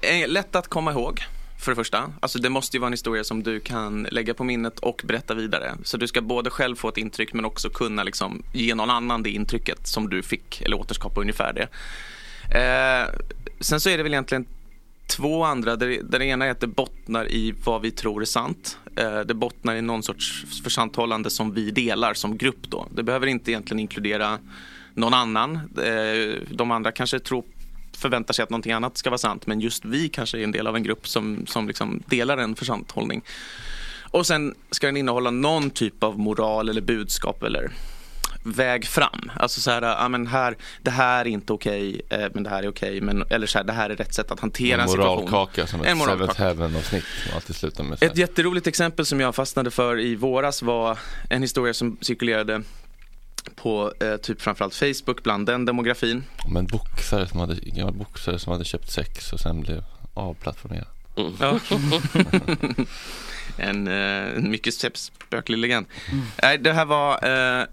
Eh, 0.00 0.28
Lätt 0.28 0.56
att 0.56 0.68
komma 0.68 0.92
ihåg, 0.92 1.20
för 1.58 1.72
det 1.72 1.76
första. 1.76 2.12
Alltså 2.20 2.38
det 2.38 2.48
måste 2.48 2.76
ju 2.76 2.80
vara 2.80 2.86
en 2.86 2.92
historia 2.92 3.24
som 3.24 3.42
du 3.42 3.60
kan 3.60 4.02
lägga 4.02 4.34
på 4.34 4.44
minnet 4.44 4.78
och 4.78 5.02
berätta 5.04 5.34
vidare. 5.34 5.76
Så 5.84 5.96
du 5.96 6.06
ska 6.06 6.20
både 6.20 6.50
själv 6.50 6.76
få 6.76 6.88
ett 6.88 6.96
intryck 6.96 7.32
men 7.32 7.44
också 7.44 7.70
kunna 7.70 8.02
liksom 8.02 8.42
ge 8.52 8.74
någon 8.74 8.90
annan 8.90 9.22
det 9.22 9.30
intrycket 9.30 9.86
som 9.86 10.08
du 10.08 10.22
fick, 10.22 10.60
eller 10.60 10.80
återskapa 10.80 11.20
ungefär 11.20 11.52
det. 11.52 11.68
Eh, 12.58 13.20
sen 13.60 13.80
så 13.80 13.90
är 13.90 13.96
det 13.96 14.02
väl 14.02 14.12
egentligen 14.12 14.46
två 15.06 15.44
andra. 15.44 15.76
Där, 15.76 16.02
det 16.02 16.24
ena 16.24 16.46
är 16.46 16.50
att 16.50 16.60
det 16.60 16.66
bottnar 16.66 17.28
i 17.28 17.54
vad 17.64 17.82
vi 17.82 17.90
tror 17.90 18.22
är 18.22 18.26
sant. 18.26 18.78
Eh, 18.96 19.20
det 19.20 19.34
bottnar 19.34 19.76
i 19.76 19.82
någon 19.82 20.02
sorts 20.02 20.44
försanthållande 20.62 21.30
som 21.30 21.54
vi 21.54 21.70
delar 21.70 22.14
som 22.14 22.36
grupp 22.36 22.62
då. 22.70 22.86
Det 22.94 23.02
behöver 23.02 23.26
inte 23.26 23.50
egentligen 23.50 23.80
inkludera 23.80 24.38
någon 24.94 25.14
annan. 25.14 25.56
Eh, 25.56 26.42
de 26.50 26.70
andra 26.70 26.92
kanske 26.92 27.18
tror 27.18 27.44
förväntar 27.98 28.34
sig 28.34 28.42
att 28.42 28.50
någonting 28.50 28.72
annat 28.72 28.98
ska 28.98 29.10
vara 29.10 29.18
sant 29.18 29.46
men 29.46 29.60
just 29.60 29.84
vi 29.84 30.08
kanske 30.08 30.38
är 30.38 30.44
en 30.44 30.52
del 30.52 30.66
av 30.66 30.76
en 30.76 30.82
grupp 30.82 31.08
som, 31.08 31.46
som 31.46 31.68
liksom 31.68 32.02
delar 32.06 32.38
en 32.38 32.56
försanthållning. 32.56 33.22
Och 34.10 34.26
sen 34.26 34.54
ska 34.70 34.86
den 34.86 34.96
innehålla 34.96 35.30
någon 35.30 35.70
typ 35.70 36.02
av 36.02 36.18
moral 36.18 36.68
eller 36.68 36.80
budskap 36.80 37.42
eller 37.42 37.70
väg 38.42 38.86
fram. 38.86 39.30
Alltså 39.36 39.60
så 39.60 39.70
här, 39.70 39.82
ja, 39.82 40.08
men 40.08 40.26
här, 40.26 40.56
det 40.82 40.90
här 40.90 41.20
är 41.20 41.28
inte 41.28 41.52
okej, 41.52 42.00
eh, 42.08 42.26
men 42.34 42.42
det 42.42 42.50
här 42.50 42.62
är 42.62 42.68
okej. 42.68 43.00
Men, 43.00 43.24
eller 43.30 43.46
så 43.46 43.58
här, 43.58 43.64
det 43.64 43.72
här 43.72 43.90
är 43.90 43.96
rätt 43.96 44.14
sätt 44.14 44.30
att 44.30 44.40
hantera 44.40 44.74
en, 44.74 44.80
En 44.80 44.88
situation. 44.88 45.30
moralkaka 45.30 45.66
som 45.66 45.84
En 45.84 46.00
ett. 46.00 46.06
Seventh 46.06 46.40
Heaven-avsnitt 46.40 47.04
alltid 47.34 47.56
slutar 47.56 47.84
med. 47.84 48.02
Ett 48.02 48.16
jätteroligt 48.16 48.66
exempel 48.66 49.06
som 49.06 49.20
jag 49.20 49.34
fastnade 49.34 49.70
för 49.70 50.00
i 50.00 50.16
våras 50.16 50.62
var 50.62 50.98
en 51.30 51.42
historia 51.42 51.74
som 51.74 51.96
cirkulerade 52.00 52.62
på 53.48 53.92
eh, 54.00 54.16
typ 54.16 54.40
framförallt 54.40 54.74
Facebook 54.74 55.22
bland 55.22 55.46
den 55.46 55.64
demografin. 55.64 56.24
Om 56.44 56.56
en 56.56 56.66
boxare 56.66 57.26
som 57.26 57.40
hade, 57.40 57.54
en 57.62 57.74
gammal 57.74 57.94
boxare 57.94 58.38
som 58.38 58.52
hade 58.52 58.64
köpt 58.64 58.90
sex 58.90 59.32
och 59.32 59.40
sen 59.40 59.60
blev 59.60 59.84
avplattformerad. 60.14 60.86
Ja. 61.40 61.60
en 63.56 63.88
eh, 63.88 64.40
mycket 64.42 64.74
spöklig 64.94 65.58
legend. 65.58 65.86
Nej, 66.42 66.58
det 66.58 66.72
här 66.72 66.84
var 66.84 67.28
eh, 67.60 67.66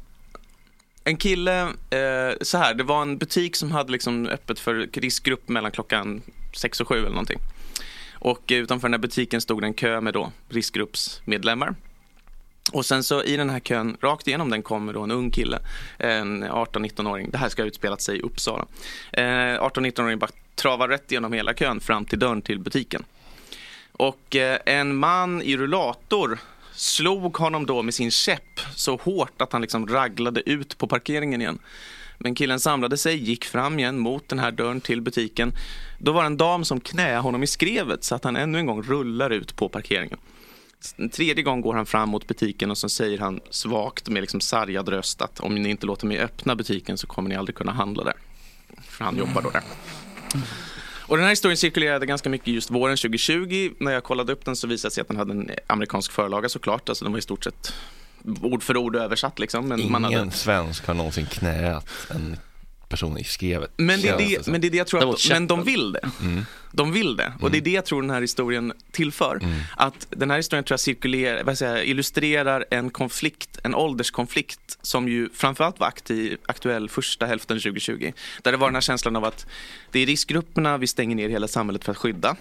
en 1.03 1.17
kille, 1.17 1.61
eh, 1.89 2.33
så 2.41 2.57
här, 2.57 2.73
det 2.73 2.83
var 2.83 3.01
en 3.01 3.17
butik 3.17 3.55
som 3.55 3.71
hade 3.71 3.91
liksom 3.91 4.27
öppet 4.27 4.59
för 4.59 4.89
riskgrupp 4.93 5.49
mellan 5.49 5.71
klockan 5.71 6.21
sex 6.53 6.81
och 6.81 6.87
sju 6.87 6.97
eller 6.97 7.09
någonting. 7.09 7.39
Och 8.13 8.43
utanför 8.47 8.87
den 8.87 8.93
här 8.93 8.99
butiken 8.99 9.41
stod 9.41 9.61
det 9.61 9.67
en 9.67 9.73
kö 9.73 10.01
med 10.01 10.13
då 10.13 10.31
riskgruppsmedlemmar. 10.49 11.75
Och 12.71 12.85
sen 12.85 13.03
så 13.03 13.23
i 13.23 13.37
den 13.37 13.49
här 13.49 13.59
kön, 13.59 13.97
rakt 14.01 14.27
igenom 14.27 14.49
den 14.49 14.63
kommer 14.63 14.93
då 14.93 15.01
en 15.01 15.11
ung 15.11 15.31
kille, 15.31 15.59
en 15.97 16.43
18-19-åring. 16.43 17.29
Det 17.31 17.37
här 17.37 17.49
ska 17.49 17.61
ha 17.61 17.67
utspelat 17.67 18.01
sig 18.01 18.17
i 18.17 18.21
Uppsala. 18.21 18.65
Eh, 19.11 19.23
18-19 19.23 20.01
åringen 20.01 20.19
bara 20.19 20.31
travar 20.55 20.87
rätt 20.87 21.11
igenom 21.11 21.33
hela 21.33 21.53
kön 21.53 21.79
fram 21.79 22.05
till 22.05 22.19
dörren 22.19 22.41
till 22.41 22.59
butiken. 22.59 23.03
Och 23.91 24.35
eh, 24.35 24.59
en 24.65 24.95
man 24.95 25.41
i 25.41 25.57
rullator 25.57 26.39
slog 26.73 27.37
honom 27.37 27.65
då 27.65 27.81
med 27.81 27.93
sin 27.93 28.11
käpp 28.11 28.59
så 28.75 28.95
hårt 28.95 29.41
att 29.41 29.53
han 29.53 29.61
liksom 29.61 29.87
raglade 29.87 30.49
ut 30.49 30.77
på 30.77 30.87
parkeringen 30.87 31.41
igen. 31.41 31.59
Men 32.17 32.35
killen 32.35 32.59
samlade 32.59 32.97
sig, 32.97 33.17
gick 33.17 33.45
fram 33.45 33.79
igen 33.79 33.99
mot 33.99 34.29
den 34.29 34.39
här 34.39 34.51
dörren 34.51 34.81
till 34.81 35.01
butiken. 35.01 35.51
Då 35.99 36.11
var 36.11 36.21
det 36.21 36.27
en 36.27 36.37
dam 36.37 36.65
som 36.65 36.79
knäade 36.79 37.19
honom 37.19 37.43
i 37.43 37.47
skrevet 37.47 38.03
så 38.03 38.15
att 38.15 38.23
han 38.23 38.35
ännu 38.35 38.59
en 38.59 38.65
gång 38.65 38.83
rullar 38.83 39.29
ut 39.29 39.55
på 39.55 39.69
parkeringen. 39.69 40.17
En 40.97 41.09
tredje 41.09 41.43
gång 41.43 41.61
går 41.61 41.73
han 41.73 41.85
fram 41.85 42.09
mot 42.09 42.27
butiken 42.27 42.71
och 42.71 42.77
så 42.77 42.89
säger 42.89 43.19
han 43.19 43.39
svagt 43.49 44.09
med 44.09 44.21
liksom 44.21 44.41
sargad 44.41 44.89
röst 44.89 45.21
att 45.21 45.39
om 45.39 45.55
ni 45.55 45.69
inte 45.69 45.85
låter 45.85 46.07
mig 46.07 46.19
öppna 46.19 46.55
butiken 46.55 46.97
så 46.97 47.07
kommer 47.07 47.29
ni 47.29 47.35
aldrig 47.35 47.55
kunna 47.55 47.71
handla 47.71 48.03
där. 48.03 48.13
För 48.87 49.05
han 49.05 49.17
jobbar 49.17 49.41
då 49.41 49.49
där. 49.49 49.63
Och 51.07 51.17
den 51.17 51.23
här 51.23 51.31
historien 51.31 51.57
cirkulerade 51.57 52.05
ganska 52.05 52.29
mycket 52.29 52.47
just 52.47 52.71
våren 52.71 52.97
2020. 52.97 53.71
När 53.79 53.91
jag 53.91 54.03
kollade 54.03 54.33
upp 54.33 54.45
den 54.45 54.55
så 54.55 54.67
visade 54.67 54.89
det 54.89 54.93
sig 54.93 55.01
att 55.01 55.07
den 55.07 55.17
hade 55.17 55.31
en 55.31 55.51
amerikansk 55.67 56.11
förlaga 56.11 56.49
såklart. 56.49 56.89
Alltså 56.89 57.05
den 57.05 57.11
var 57.11 57.19
i 57.19 57.21
stort 57.21 57.43
sett 57.43 57.73
ord 58.41 58.63
för 58.63 58.77
ord 58.77 58.95
översatt 58.95 59.39
liksom. 59.39 59.67
Men, 59.67 59.79
Ingen 59.79 60.03
hade... 60.03 60.31
svensk 60.31 60.87
har 60.87 60.93
någonsin 60.93 61.25
knäat 61.25 61.89
en 62.09 62.37
person 62.95 63.17
i 63.17 63.23
skrevet. 63.23 63.71
men, 63.77 64.01
det 64.01 64.07
är 64.07 64.17
det, 64.17 64.47
men 64.47 64.61
det 64.61 64.67
är 64.67 64.71
det 64.71 64.77
jag 64.77 64.87
tror 64.87 65.13
att, 65.13 65.29
men 65.29 65.47
de 65.47 65.63
vill 65.63 65.91
det. 65.91 66.09
Mm. 66.21 66.45
De 66.71 66.91
vill 66.91 67.15
det. 67.15 67.33
Och 67.41 67.51
det 67.51 67.57
är 67.57 67.61
det 67.61 67.71
jag 67.71 67.85
tror 67.85 68.01
den 68.01 68.11
här 68.11 68.21
historien 68.21 68.73
tillför. 68.91 69.39
Att 69.77 70.07
den 70.09 70.29
här 70.29 70.37
historien 70.37 70.63
tror 70.63 70.73
jag 70.73 70.79
cirkulerar, 70.79 71.43
vad 71.43 71.57
säger, 71.57 71.83
illustrerar 71.83 72.65
en 72.71 72.89
konflikt, 72.89 73.59
en 73.63 73.75
ålderskonflikt 73.75 74.77
som 74.81 75.07
ju 75.07 75.29
framförallt 75.33 75.79
var 75.79 75.87
aktiv, 75.87 76.37
aktuell 76.45 76.89
första 76.89 77.25
hälften 77.25 77.59
2020. 77.59 78.11
Där 78.41 78.51
det 78.51 78.57
var 78.57 78.67
den 78.67 78.75
här 78.75 78.81
känslan 78.81 79.15
av 79.15 79.25
att 79.25 79.47
det 79.91 79.99
är 79.99 80.05
riskgrupperna 80.05 80.77
vi 80.77 80.87
stänger 80.87 81.15
ner 81.15 81.29
hela 81.29 81.47
samhället 81.47 81.83
för 81.83 81.91
att 81.91 81.97
skydda. 81.97 82.35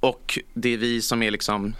Och 0.00 0.38
det 0.54 0.68
är 0.74 0.76
vi 0.78 1.02
som 1.02 1.22
är 1.22 1.30
liksom 1.30 1.74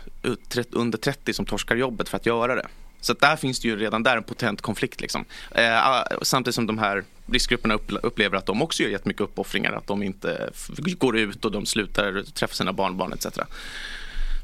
under 0.71 0.99
30 0.99 1.33
som 1.33 1.47
torskar 1.47 1.77
jobbet 1.77 2.09
för 2.09 2.17
att 2.17 2.27
göra 2.27 2.55
det. 2.55 2.67
Så 3.05 3.13
där 3.13 3.37
finns 3.37 3.61
det 3.61 3.69
ju 3.69 3.77
redan 3.77 4.03
där 4.03 4.17
en 4.17 4.23
potent 4.23 4.63
konflikt. 4.63 5.01
Liksom. 5.01 5.25
Eh, 5.51 6.03
samtidigt 6.23 6.55
som 6.55 6.67
de 6.67 6.79
här 6.79 7.05
riskgrupperna 7.33 7.75
upple- 7.77 8.01
upplever 8.03 8.37
att 8.39 8.47
de 8.47 8.63
också 8.63 8.83
gör 8.83 8.91
jättemycket 8.91 9.21
uppoffringar. 9.23 9.73
Att 9.73 9.87
de 9.87 10.03
inte 10.03 10.51
går 10.99 11.17
ut 11.19 11.45
och 11.45 11.53
de 11.53 11.67
slutar 11.67 12.23
träffa 12.35 12.55
sina 12.55 12.73
barnbarn 12.73 13.13
etc. 13.13 13.27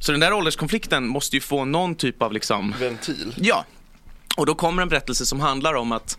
Så 0.00 0.12
den 0.12 0.20
där 0.20 0.32
ålderskonflikten 0.32 1.06
måste 1.08 1.36
ju 1.36 1.40
få 1.40 1.64
någon 1.64 1.94
typ 1.94 2.22
av 2.22 2.32
liksom... 2.32 2.74
Ventil. 2.80 3.34
Ja. 3.36 3.64
Och 4.36 4.46
då 4.46 4.54
kommer 4.54 4.82
en 4.82 4.88
berättelse 4.88 5.26
som 5.26 5.40
handlar 5.40 5.74
om 5.74 5.92
att 5.92 6.18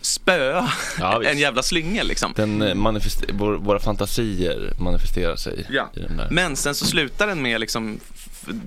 spöa 0.00 0.70
Ja, 0.98 1.22
en 1.24 1.38
jävla 1.38 1.62
slyngel 1.62 2.08
liksom. 2.08 2.32
Den 2.36 2.62
eh, 2.62 2.74
manifest- 2.74 3.30
vår, 3.32 3.52
våra 3.54 3.78
fantasier 3.80 4.72
manifesterar 4.80 5.36
sig 5.36 5.66
Ja. 5.70 5.90
i 5.94 6.00
den 6.00 6.16
där. 6.16 6.28
Men 6.30 6.56
sen 6.56 6.74
så 6.74 6.86
slutar 6.86 7.26
den 7.26 7.42
med 7.42 7.60
liksom 7.60 8.00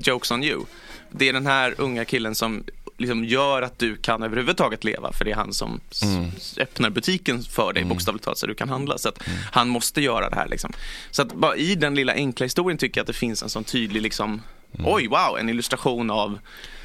jokes 0.03 0.31
on 0.31 0.43
you. 0.43 0.63
Det 1.11 1.29
är 1.29 1.33
den 1.33 1.45
här 1.45 1.75
unga 1.77 2.05
killen 2.05 2.35
som 2.35 2.63
liksom 2.99 3.25
gör 3.25 3.61
att 3.61 3.79
du 3.79 3.95
kan 3.95 4.23
överhuvudtaget 4.23 4.83
leva 4.83 5.13
för 5.13 5.25
det 5.25 5.31
är 5.31 5.35
han 5.35 5.53
som 5.53 5.79
Mm. 6.03 6.31
öppnar 6.57 6.89
butiken 6.89 7.41
för 7.43 7.73
dig 7.73 7.83
bokstavligt 7.85 8.23
talat 8.25 8.37
så 8.37 8.47
du 8.47 8.55
kan 8.55 8.69
handla. 8.69 8.97
Så 8.97 9.09
att 9.09 9.23
han 9.51 9.69
måste 9.69 10.01
göra 10.01 10.29
det 10.29 10.35
här 10.35 10.47
liksom. 10.47 10.71
Så 11.11 11.21
att 11.21 11.33
bara 11.33 11.55
i 11.55 11.75
den 11.75 11.95
lilla 11.95 12.13
enkla 12.13 12.43
historien 12.45 12.77
tycker 12.77 12.99
jag 12.99 13.03
att 13.03 13.07
det 13.07 13.13
finns 13.13 13.43
en 13.43 13.49
sån 13.49 13.63
tydlig 13.63 14.01
liksom 14.01 14.41
Oj, 14.77 15.07
wow, 15.07 15.37
en 15.39 15.49
illustration 15.49 16.09
av 16.09 16.39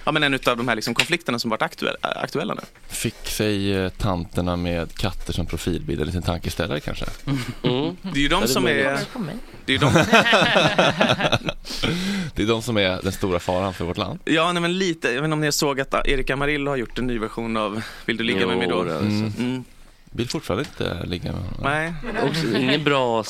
ja, 0.04 0.12
men 0.12 0.22
en 0.22 0.34
av 0.34 0.56
de 0.56 0.68
här 0.68 0.74
liksom 0.76 0.94
konflikterna 0.94 1.38
som 1.38 1.50
varit 1.50 1.62
aktuella, 1.62 1.98
aktuella 2.02 2.54
nu. 2.54 2.60
Fick 2.88 3.28
sig 3.28 3.74
eh, 3.74 3.88
tanterna 3.88 4.56
med 4.56 4.94
katter 4.94 5.32
som 5.32 5.46
profilbild 5.46 6.00
en 6.00 6.06
liten 6.06 6.22
tankeställare 6.22 6.80
kanske? 6.80 7.04
Mm. 7.62 7.96
Det 8.02 8.18
är 8.18 8.22
ju 8.22 8.28
de 8.28 8.40
det 8.42 8.48
som 8.48 8.66
är... 8.66 8.98
Det 9.66 9.74
är 9.74 9.78
de, 9.78 9.92
Det 12.34 12.42
är 12.42 12.46
de 12.46 12.62
som 12.62 12.76
är 12.76 13.02
den 13.02 13.12
stora 13.12 13.38
faran 13.38 13.74
för 13.74 13.84
vårt 13.84 13.96
land. 13.96 14.18
ja, 14.24 14.52
nej, 14.52 14.62
men 14.62 14.78
lite. 14.78 15.08
Jag 15.08 15.14
vet 15.14 15.24
inte 15.24 15.32
om 15.32 15.40
ni 15.40 15.52
såg 15.52 15.80
att 15.80 15.94
Erik 16.06 16.30
Amarillo 16.30 16.70
har 16.70 16.76
gjort 16.76 16.98
en 16.98 17.06
ny 17.06 17.18
version 17.18 17.56
av 17.56 17.82
Vill 18.06 18.16
du 18.16 18.24
ligga 18.24 18.46
med 18.46 18.58
mig 18.58 18.66
då? 18.68 18.86
Jo, 18.88 18.94
Mm. 18.94 19.32
Mm. 19.38 19.64
Vill 20.10 20.28
fortfarande 20.28 20.64
inte 20.68 21.06
ligga 21.06 21.32
med 21.32 21.40
honom. 21.42 21.60
Nej, 21.62 21.94
Också, 22.22 22.58
ingen 22.58 22.84
bra... 22.84 23.24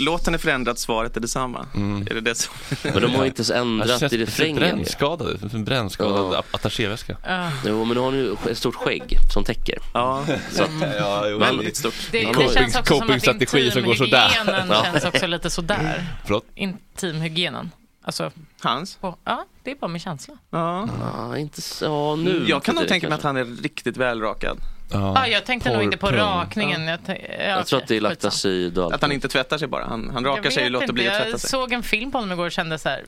låten 0.00 0.34
är 0.34 0.38
förändrad, 0.38 0.78
svaret 0.78 1.16
är 1.16 1.20
detsamma. 1.20 1.66
Mm. 1.74 2.02
Är 2.10 2.14
det 2.14 2.20
det 2.20 2.34
som... 2.34 2.54
Men 2.92 3.02
de 3.02 3.14
har 3.14 3.24
inte 3.24 3.38
ens 3.40 3.50
ändrat 3.50 4.12
i 4.12 4.18
refrängen. 4.18 4.56
brännskadad, 4.56 5.54
en 5.54 5.64
brännskadad 5.64 6.34
Ja. 6.34 6.42
attachéväska. 6.50 7.16
Ja. 7.26 7.50
Jo, 7.66 7.84
men 7.84 7.94
nu 7.94 8.00
har 8.00 8.12
ju 8.12 8.36
ett 8.50 8.58
stort 8.58 8.74
skägg 8.74 9.16
som 9.32 9.44
täcker. 9.44 9.78
Ja, 9.94 10.24
Så 10.52 10.62
att, 10.62 10.70
Ja, 10.98 11.28
jo, 11.28 11.38
väldigt 11.38 11.76
stort. 11.76 11.94
Det, 12.12 12.18
det 12.20 12.26
har 12.26 12.54
känns 12.54 12.76
också 12.76 12.94
som 12.98 13.02
att 13.02 13.08
coping-strategi 13.08 13.70
som 13.70 13.82
går 13.82 13.94
sådär. 13.94 14.26
intimhygienen 14.26 14.68
Ja. 14.70 14.84
känns 14.84 15.04
också 15.04 15.26
lite 15.26 15.50
sådär. 15.50 16.06
Förlåt? 16.24 16.44
Intimhygienen. 16.54 17.70
Alltså, 18.04 18.30
Hans? 18.62 18.96
på, 18.96 19.16
ja, 19.24 19.44
det 19.64 19.70
är 19.70 19.74
bara 19.76 19.88
min 19.88 20.00
känsla. 20.00 20.34
Ja. 20.50 20.88
ja, 21.00 21.36
inte 21.38 21.62
så... 21.62 22.16
Nu. 22.16 22.44
Jag 22.48 22.62
kan 22.62 22.74
nog 22.74 22.88
tänka 22.88 23.08
mig 23.08 23.14
att 23.14 23.22
han 23.22 23.36
är 23.36 23.44
riktigt 23.44 23.96
välrakad. 23.96 24.58
Ja, 24.92 25.26
jag 25.26 25.44
tänkte 25.44 25.72
nog 25.72 25.82
inte 25.82 25.96
på 25.96 26.06
pung. 26.06 26.16
rakningen. 26.18 26.86
Jag, 26.86 27.00
tän- 27.00 27.18
ja, 27.38 27.44
Jag 27.44 27.66
tror 27.66 27.80
att 27.80 27.88
det 27.88 27.96
är 27.96 28.00
laktacid. 28.00 28.78
Att 28.78 29.02
han 29.02 29.12
inte 29.12 29.28
tvättar 29.28 29.58
sig 29.58 29.68
bara. 29.68 29.84
Han, 29.84 30.10
han 30.14 30.24
Jag 30.24 30.38
rakar 30.38 30.50
sig 30.50 30.64
och 30.64 30.70
låter 30.70 30.84
inte, 30.84 30.92
bli 30.92 31.08
att 31.08 31.14
tvätta 31.14 31.30
Jag 31.30 31.40
sig. 31.40 31.50
såg 31.50 31.72
en 31.72 31.82
film 31.82 32.10
på 32.12 32.18
honom 32.18 32.32
igår 32.32 32.46
och 32.46 32.52
kände 32.52 32.78
så 32.78 32.88
här, 32.88 33.04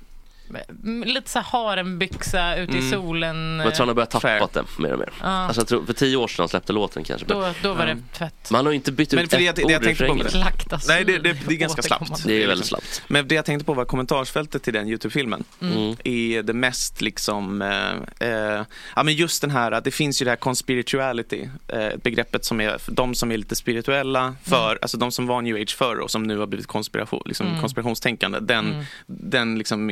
lite 1.04 1.30
så 1.30 1.38
här 1.38 1.46
harembyxa 1.46 2.56
ute 2.56 2.72
i 2.72 2.78
Mm. 2.78 2.90
solen. 2.90 3.56
Men 3.56 3.66
jag 3.66 3.74
tror 3.74 3.78
han 3.82 3.88
har 3.88 3.94
börjat 3.94 4.22
Fair. 4.22 4.38
tappat 4.38 4.52
det 4.76 4.82
mer 4.82 4.92
och 4.92 4.98
mer. 4.98 5.12
Ja. 5.20 5.26
Alltså, 5.26 5.60
jag 5.60 5.68
tror, 5.68 5.84
för 5.84 5.92
tio 5.92 6.16
år 6.16 6.28
sedan 6.28 6.42
han 6.42 6.48
släppte 6.48 6.72
låten 6.72 7.04
kanske. 7.04 7.26
Då, 7.26 7.48
då 7.62 7.74
var 7.74 7.84
Mm. 7.84 8.02
det 8.12 8.18
tvätt. 8.18 8.50
men 8.50 8.56
han 8.56 8.66
har 8.66 8.72
ju 8.72 8.76
inte 8.76 8.92
bytt 8.92 9.12
Men 9.12 9.24
ut 9.24 9.30
för 9.30 9.38
det- 9.38 9.46
ett 9.46 9.56
det 9.56 9.64
ord 9.64 9.70
i 9.70 9.74
tänkte 9.78 10.06
på 10.06 10.14
med 10.14 10.24
refrängen. 10.24 10.44
Laktacid. 10.46 10.88
Nej, 10.88 11.04
det- 11.04 11.18
det- 11.18 11.38
det 11.48 11.54
är 11.54 11.58
ganska 11.58 11.82
slappt. 11.82 12.24
Det 12.24 12.42
är 12.42 12.46
väldigt 12.46 12.66
slappt. 12.66 13.02
Men 13.08 13.28
det 13.28 13.34
jag 13.34 13.44
tänkte 13.44 13.64
på 13.64 13.74
var 13.74 13.84
kommentarsfältet 13.84 14.62
till 14.62 14.72
den 14.72 14.88
YouTube-filmen. 14.88 15.44
Mm. 15.60 15.96
är 16.04 16.42
det 16.42 16.52
mest 16.52 17.00
liksom, 17.00 17.62
eh, 17.62 18.28
eh, 18.28 18.62
ja 18.96 19.02
men 19.02 19.14
just 19.14 19.40
den 19.40 19.50
här, 19.50 19.72
att 19.72 19.84
det 19.84 19.90
finns 19.90 20.22
ju 20.22 20.24
det 20.24 20.30
här 20.30 20.36
conspirituality, 20.36 21.48
eh, 21.68 21.88
begreppet 22.02 22.44
som 22.44 22.60
är 22.60 22.78
för 22.78 22.92
de 22.92 23.14
som 23.14 23.32
är 23.32 23.36
lite 23.36 23.54
spirituella 23.56 24.34
för, 24.42 24.78
alltså 24.82 24.96
de 24.96 25.12
som 25.12 25.26
var 25.26 25.42
new 25.42 25.56
age 25.56 25.76
förr 25.76 25.96
och 26.00 26.10
som 26.10 26.22
nu 26.22 26.38
har 26.38 26.46
blivit 26.46 26.66
konspiration, 26.66 27.22
liksom 27.26 27.46
Mm. 27.46 27.60
konspirationstänkande, 27.60 28.38
den, 28.40 28.72
Mm. 28.72 28.84
den 29.06 29.58
liksom 29.58 29.86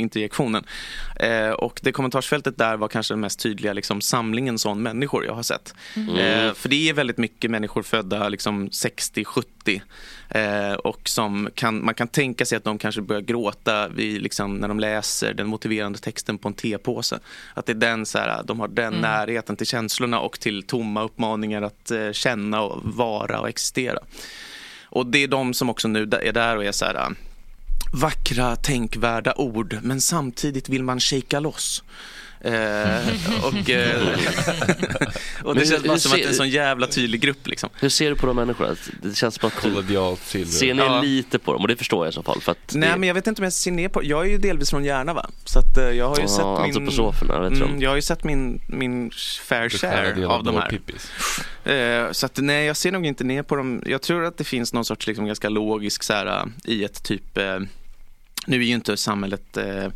interjektionen. 0.57 0.65
Eh, 1.17 1.51
och 1.51 1.81
det 1.83 1.93
kommentarsfältet 1.93 2.59
där 2.59 2.77
var 2.77 2.89
kanske 2.89 3.15
den 3.15 3.21
mest 3.21 3.41
tydliga 3.41 3.73
liksom, 3.73 4.01
samlingen 4.01 4.59
sån 4.59 4.83
människor 4.83 5.25
jag 5.25 5.35
har 5.35 5.43
sett. 5.43 5.75
Mm. 5.97 6.17
Eh, 6.17 6.55
för 6.55 6.69
det 6.69 6.89
är 6.89 6.93
väldigt 6.93 7.19
mycket 7.19 7.51
människor 7.51 7.83
födda 7.83 8.29
liksom 8.29 8.69
60-70 8.69 9.81
eh, 10.29 10.73
och 10.75 11.09
som 11.09 11.49
kan, 11.55 11.85
man 11.85 11.95
kan 11.95 12.09
tänka 12.09 12.45
sig 12.45 12.57
att 12.57 12.65
de 12.65 12.79
kanske 12.79 13.03
börjar 13.03 13.23
gråta 13.23 13.89
vid, 13.89 14.23
liksom, 14.23 14.57
när 14.57 14.69
de 14.69 14.81
läser 14.81 15.35
den 15.35 15.47
motiverande 15.47 15.99
texten 15.99 16.39
på 16.39 16.49
en 16.49 16.55
tepåse. 16.55 17.19
Att 17.55 17.67
det 17.67 17.73
är 17.73 17.75
den, 17.75 18.07
så 18.07 18.19
här, 18.19 18.43
de 18.45 18.61
har 18.61 18.69
den 18.69 18.91
Mm. 18.91 19.01
närheten 19.01 19.57
till 19.57 19.67
känslorna 19.67 20.21
och 20.21 20.41
till 20.41 20.63
tomma 20.63 21.03
uppmaningar 21.03 21.63
att 21.63 21.91
eh, 21.91 22.13
känna 22.13 22.63
och 22.63 22.81
vara 22.85 23.41
och 23.41 23.49
existera. 23.49 23.99
Och 24.93 25.07
det 25.07 25.23
är 25.23 25.29
de 25.29 25.55
som 25.55 25.71
också 25.71 25.89
nu 25.89 26.03
är 26.03 26.33
där 26.33 26.57
och 26.57 26.65
är 26.65 26.73
så 26.73 26.85
här 26.85 27.15
vackra, 27.93 28.57
tänkvärda 28.57 29.35
ord, 29.37 29.79
men 29.83 30.01
samtidigt 30.01 30.69
vill 30.69 30.83
man 30.85 31.01
shaka 31.01 31.41
loss. 31.41 31.83
Eh, 32.45 32.53
och, 33.45 33.71
eh, 33.71 34.01
och 35.45 35.55
det 35.55 35.67
känns 35.67 35.85
bara 35.85 35.99
som 35.99 36.13
att 36.13 36.19
det 36.19 36.25
är 36.25 36.29
en 36.29 36.35
sån 36.35 36.49
jävla 36.51 36.87
tydlig 36.87 37.21
grupp 37.21 37.47
liksom. 37.47 37.71
Hur 37.81 37.89
ser 37.89 38.11
du 38.11 38.17
på 38.17 38.27
de 38.27 38.37
människorna? 38.37 38.77
Det 39.03 39.15
känns 39.17 39.35
som 39.35 39.49
att 39.49 39.63
silver. 39.63 40.45
Ser 40.51 40.75
ni 40.75 40.83
Ja. 40.83 41.01
lite 41.01 41.39
på 41.39 41.53
dem? 41.53 41.63
Och 41.63 41.69
det 41.69 41.77
förstår 41.77 42.07
jag 42.07 42.13
i 42.13 42.15
så 42.15 42.23
fall. 42.23 42.41
För 42.41 42.53
att 42.53 42.73
Nej 42.75 42.89
det, 42.91 42.97
men 42.97 43.07
jag 43.07 43.15
vet 43.15 43.27
inte 43.27 43.41
om 43.41 43.45
jag 43.45 43.53
ser 43.53 43.71
ner 43.71 43.89
på, 43.89 44.05
jag 44.05 44.27
är 44.27 44.31
ju 44.31 44.39
delvis 44.39 44.71
från 44.71 44.85
Järna 44.85 45.15
va? 45.15 45.31
Så 45.45 45.59
att 45.59 45.77
eh, 45.79 45.85
jag 45.85 46.09
har 46.09 46.17
ju 46.17 46.23
Ja, 46.23 46.29
sett 46.29 46.45
min, 46.47 46.57
antroposoferna, 46.65 47.35
jag 47.35 47.47
mm, 47.47 47.81
jag 47.83 47.91
har 47.91 47.97
ju 47.97 48.03
sett 48.03 48.25
min, 48.25 48.61
min 48.69 49.11
fair 49.49 49.69
share 49.69 50.27
av 50.27 50.45
de 50.45 50.55
här. 50.55 50.69
Pippis. 50.71 51.11
Eh, 51.67 52.13
Så 52.13 52.27
att 52.27 52.37
nej, 52.37 52.67
jag 52.67 52.77
ser 52.77 52.93
nog 52.93 53.07
inte 53.07 53.25
ner 53.25 53.43
på 53.43 53.57
dem. 53.57 53.83
Jag 53.87 54.03
tror 54.03 54.25
att 54.25 54.39
det 54.39 54.45
finns 54.45 54.73
någon 54.73 54.85
sorts 54.85 55.07
liksom 55.07 55.27
ganska 55.27 55.49
logisk 55.49 56.03
så 56.03 56.13
här, 56.13 56.27
eh, 56.27 56.45
i 56.65 56.85
ett 56.85 57.03
typ, 57.03 57.39
eh, 57.39 57.59
nu 58.51 58.57
är 58.57 58.67
ju 58.67 58.75
inte 58.75 58.97
samhället 58.97 59.57
eh, 59.57 59.89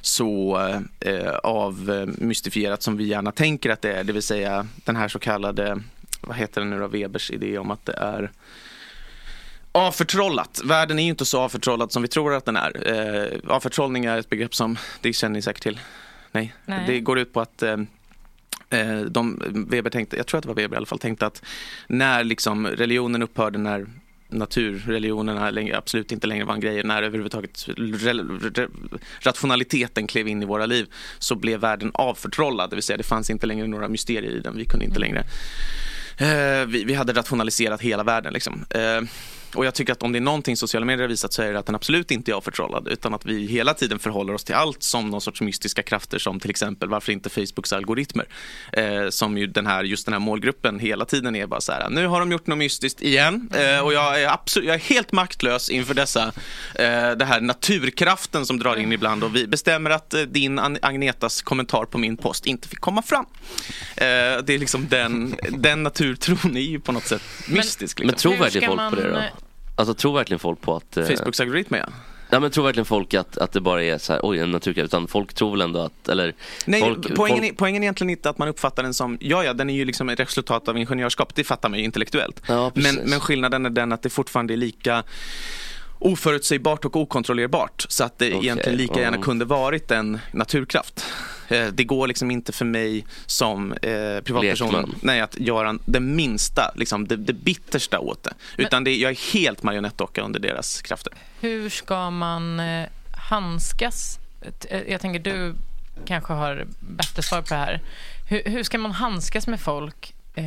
så 0.00 0.58
eh, 1.00 1.34
avmystifierat 1.42 2.82
som 2.82 2.96
vi 2.96 3.04
gärna 3.04 3.32
tänker 3.32 3.70
att 3.70 3.82
det 3.82 3.92
är, 3.92 4.04
det 4.04 4.12
vill 4.12 4.22
säga 4.22 4.66
den 4.84 4.96
här 4.96 5.08
så 5.08 5.18
kallade, 5.18 5.80
vad 6.20 6.36
heter 6.36 6.60
det 6.60 6.66
nu 6.66 6.78
då, 6.78 6.88
Webers 6.88 7.30
idé 7.30 7.58
om 7.58 7.70
att 7.70 7.86
det 7.86 7.92
är 7.92 8.30
Avförtrollat. 9.72 10.60
Världen 10.64 10.98
är 10.98 11.02
ju 11.02 11.08
inte 11.08 11.24
så 11.24 11.40
avförtrollad 11.40 11.92
som 11.92 12.02
vi 12.02 12.08
tror 12.08 12.34
att 12.34 12.44
den 12.44 12.56
är. 12.56 12.88
Eh, 12.88 13.54
avförtrollning 13.54 14.04
är 14.04 14.18
ett 14.18 14.30
begrepp 14.30 14.54
som, 14.54 14.76
det 15.00 15.12
känner 15.12 15.34
ni 15.34 15.42
säkert 15.42 15.62
till. 15.62 15.80
Nej, 16.32 16.54
Nej. 16.64 16.84
det 16.86 17.00
går 17.00 17.18
ut 17.18 17.32
på 17.32 17.40
att 17.40 17.62
eh, 17.62 17.76
eh, 18.70 19.00
de, 19.00 19.42
Weber 19.70 19.90
tänkte, 19.90 20.16
jag 20.16 20.26
tror 20.26 20.38
att 20.38 20.42
det 20.42 20.48
var 20.48 20.54
Weber 20.54 20.74
i 20.74 20.76
alla 20.76 20.86
fall, 20.86 20.98
tänkte 20.98 21.26
att 21.26 21.42
när 21.86 22.24
liksom 22.24 22.66
religionen 22.66 23.22
upphörde, 23.22 23.58
när 23.58 23.86
naturreligionerna 24.32 25.76
absolut 25.76 26.12
inte 26.12 26.26
längre 26.26 26.44
var 26.44 26.54
en 26.54 26.60
grej, 26.60 26.82
när 26.84 27.02
överhuvudtaget 27.02 27.66
rationaliteten 29.20 30.06
klev 30.06 30.28
in 30.28 30.42
i 30.42 30.46
våra 30.46 30.66
liv 30.66 30.86
så 31.18 31.34
blev 31.34 31.60
världen 31.60 31.90
avförtrollad, 31.94 32.70
det 32.70 32.76
vill 32.76 32.82
säga 32.82 32.96
det 32.96 33.02
fanns 33.02 33.30
inte 33.30 33.46
längre 33.46 33.66
några 33.66 33.88
mysterier 33.88 34.30
i 34.30 34.40
den, 34.40 34.56
vi 34.56 34.64
kunde 34.64 34.84
inte 34.84 34.98
längre 34.98 35.24
Eh, 36.16 36.66
vi, 36.66 36.84
vi 36.84 36.94
hade 36.94 37.12
rationaliserat 37.12 37.80
hela 37.80 38.02
världen. 38.02 38.32
Liksom. 38.32 38.64
Eh, 38.70 39.00
och 39.54 39.66
jag 39.66 39.74
tycker 39.74 39.92
att 39.92 40.02
om 40.02 40.12
det 40.12 40.18
är 40.18 40.20
någonting 40.20 40.56
sociala 40.56 40.86
medier 40.86 41.02
har 41.02 41.08
visat 41.08 41.32
så 41.32 41.42
är 41.42 41.52
det 41.52 41.58
att 41.58 41.66
den 41.66 41.74
absolut 41.74 42.10
inte 42.10 42.30
är 42.30 42.34
avförtrollad 42.34 42.88
utan 42.88 43.14
att 43.14 43.26
vi 43.26 43.46
hela 43.46 43.74
tiden 43.74 43.98
förhåller 43.98 44.34
oss 44.34 44.44
till 44.44 44.54
allt 44.54 44.82
som 44.82 45.10
någon 45.10 45.20
sorts 45.20 45.40
mystiska 45.40 45.82
krafter 45.82 46.18
som 46.18 46.40
till 46.40 46.50
exempel 46.50 46.88
varför 46.88 47.12
inte 47.12 47.30
Facebooks 47.30 47.72
algoritmer. 47.72 48.26
Eh, 48.72 49.08
som 49.08 49.38
ju 49.38 49.46
den 49.46 49.66
här, 49.66 49.84
just 49.84 50.06
den 50.06 50.12
här 50.12 50.20
målgruppen 50.20 50.78
hela 50.78 51.04
tiden 51.04 51.36
är 51.36 51.46
bara 51.46 51.60
så 51.60 51.72
här, 51.72 51.90
nu 51.90 52.06
har 52.06 52.20
de 52.20 52.32
gjort 52.32 52.46
något 52.46 52.58
mystiskt 52.58 53.02
igen 53.02 53.50
eh, 53.54 53.84
och 53.84 53.92
jag 53.92 54.22
är, 54.22 54.28
absolut, 54.28 54.66
jag 54.66 54.74
är 54.74 54.80
helt 54.80 55.12
maktlös 55.12 55.70
inför 55.70 55.94
dessa, 55.94 56.22
eh, 56.74 57.10
det 57.10 57.24
här 57.24 57.40
naturkraften 57.40 58.46
som 58.46 58.58
drar 58.58 58.76
in 58.76 58.92
ibland 58.92 59.24
och 59.24 59.36
vi 59.36 59.46
bestämmer 59.46 59.90
att 59.90 60.14
eh, 60.14 60.20
din 60.20 60.58
Agnetas 60.58 61.42
kommentar 61.42 61.84
på 61.84 61.98
min 61.98 62.16
post 62.16 62.46
inte 62.46 62.68
fick 62.68 62.80
komma 62.80 63.02
fram. 63.02 63.26
Eh, 63.96 64.04
det 64.44 64.50
är 64.50 64.58
liksom 64.58 64.88
den, 64.88 65.34
den 65.50 65.82
naturtron 65.82 66.56
är 66.56 66.60
ju 66.60 66.80
på 66.80 66.92
något 66.92 67.06
sätt 67.06 67.22
mystisk. 67.48 67.98
men 67.98 68.06
Liksom. 68.06 68.20
tror 68.20 68.32
Hur 68.32 68.40
verkligen 68.40 68.68
folk 68.68 68.90
på 68.90 68.96
det 68.96 69.10
då? 69.10 69.22
Alltså 69.82 69.94
tror 69.94 70.14
verkligen 70.14 70.38
folk 70.38 70.60
på 70.60 70.76
att... 70.76 70.96
eh, 70.96 71.04
Facebooks 71.04 71.40
algoritmer 71.40 71.78
ja. 71.78 71.86
Ja 72.30 72.40
men 72.40 72.50
tror 72.50 72.64
verkligen 72.64 72.84
folk 72.84 73.14
att, 73.14 73.38
att 73.38 73.52
det 73.52 73.60
bara 73.60 73.84
är 73.84 73.98
så 73.98 74.12
här, 74.12 74.20
oj 74.22 74.38
en 74.38 74.50
naturkraft, 74.50 74.84
utan 74.84 75.08
folk 75.08 75.34
tror 75.34 75.50
väl 75.50 75.60
ändå 75.60 75.80
att, 75.80 76.08
eller 76.08 76.34
Nej, 76.66 76.80
folk, 76.80 77.14
poängen, 77.16 77.38
folk, 77.38 77.52
är, 77.52 77.54
poängen 77.56 77.82
är 77.82 77.84
egentligen 77.84 78.10
inte 78.10 78.30
att 78.30 78.38
man 78.38 78.48
uppfattar 78.48 78.82
den 78.82 78.94
som, 78.94 79.18
ja 79.20 79.44
ja, 79.44 79.52
den 79.52 79.70
är 79.70 79.74
ju 79.74 79.84
liksom 79.84 80.08
ett 80.08 80.20
resultat 80.20 80.68
av 80.68 80.78
ingenjörskap, 80.78 81.34
det 81.34 81.44
fattar 81.44 81.68
man 81.68 81.78
ju 81.78 81.84
intellektuellt. 81.84 82.42
Ja, 82.48 82.72
men, 82.74 82.94
men 82.94 83.20
skillnaden 83.20 83.66
är 83.66 83.70
den 83.70 83.92
att 83.92 84.02
det 84.02 84.10
fortfarande 84.10 84.54
är 84.54 84.56
lika 84.56 85.02
oförutsägbart 85.98 86.84
och 86.84 86.96
okontrollerbart. 86.96 87.86
Så 87.88 88.04
att 88.04 88.18
det 88.18 88.34
Okej, 88.34 88.46
egentligen 88.46 88.78
lika 88.78 89.00
gärna 89.00 89.18
kunde 89.18 89.44
varit 89.44 89.90
en 89.90 90.18
naturkraft. 90.32 91.04
Eh, 91.52 91.66
Det 91.72 91.84
går 91.84 92.06
liksom 92.06 92.30
inte 92.30 92.52
för 92.52 92.64
mig 92.64 93.06
som 93.26 93.72
eh, 93.72 93.78
privatperson 94.24 94.68
Lekman. 94.72 94.94
nej, 95.02 95.20
att 95.20 95.38
göra 95.38 95.78
det 95.84 96.00
minsta, 96.00 96.72
liksom 96.76 97.08
det, 97.08 97.16
det 97.16 97.32
bittersta 97.32 97.98
åt 97.98 98.22
det. 98.22 98.34
Utan 98.56 98.84
det, 98.84 98.96
jag 98.96 99.10
är 99.10 99.32
helt 99.32 99.62
marionettdocka 99.62 100.22
under 100.22 100.40
deras 100.40 100.82
krafter. 100.82 101.12
Hur 101.40 101.68
ska 101.70 102.10
man 102.10 102.60
eh, 102.60 102.86
handskas? 103.12 104.18
Jag 104.88 105.00
tänker 105.00 105.20
du 105.20 105.54
kanske 106.06 106.32
har 106.32 106.66
bättre 106.80 107.22
svar 107.22 107.42
på 107.42 107.48
det 107.48 107.60
här. 107.60 107.80
Hur, 108.28 108.42
hur 108.44 108.62
ska 108.62 108.78
man 108.78 108.92
handskas 108.92 109.46
med 109.46 109.60
folk 109.60 110.14
eh, 110.34 110.44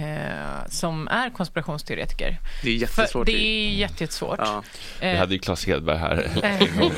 som 0.70 1.08
är 1.08 1.30
konspirationsteoretiker? 1.30 2.38
Det 2.64 2.70
är 2.70 2.88
För 2.88 3.02
jättesvårt. 3.02 3.26
det 3.26 3.32
är 3.32 3.70
jätte- 3.70 4.04
jättesvårt. 4.04 4.40
Ja. 4.40 4.64
Vi 5.02 5.08
Eh, 5.08 5.18
hade 5.18 5.34
ju 5.34 5.40
Claes 5.40 5.66
Hedberg 5.66 5.98
här. 5.98 6.30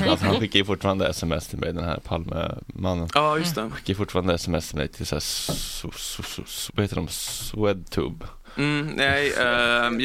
Alltså, 0.09 0.25
han 0.25 0.39
skickar 0.39 0.59
ju 0.59 0.65
fortfarande 0.65 1.07
sms 1.07 1.47
till 1.47 1.59
mig, 1.59 1.73
den 1.73 1.83
här 1.83 1.99
Palmemannen. 2.03 3.09
ja, 3.13 3.37
just 3.37 3.55
det. 3.55 3.61
Han 3.61 3.71
skickar 3.71 3.93
fortfarande 3.93 4.33
sms 4.33 4.67
till 4.69 4.77
mig 4.77 4.87
till 4.87 5.05
så 5.05 5.15
här, 5.15 5.19
so, 5.19 5.91
so, 5.95 6.23
so, 6.23 6.41
so, 6.45 6.71
vad 6.75 6.83
heter 6.83 6.95
de, 6.95 7.07
Swedtube? 7.07 8.25
Mm, 8.57 8.87
nej, 8.95 9.33
eh, 9.39 9.45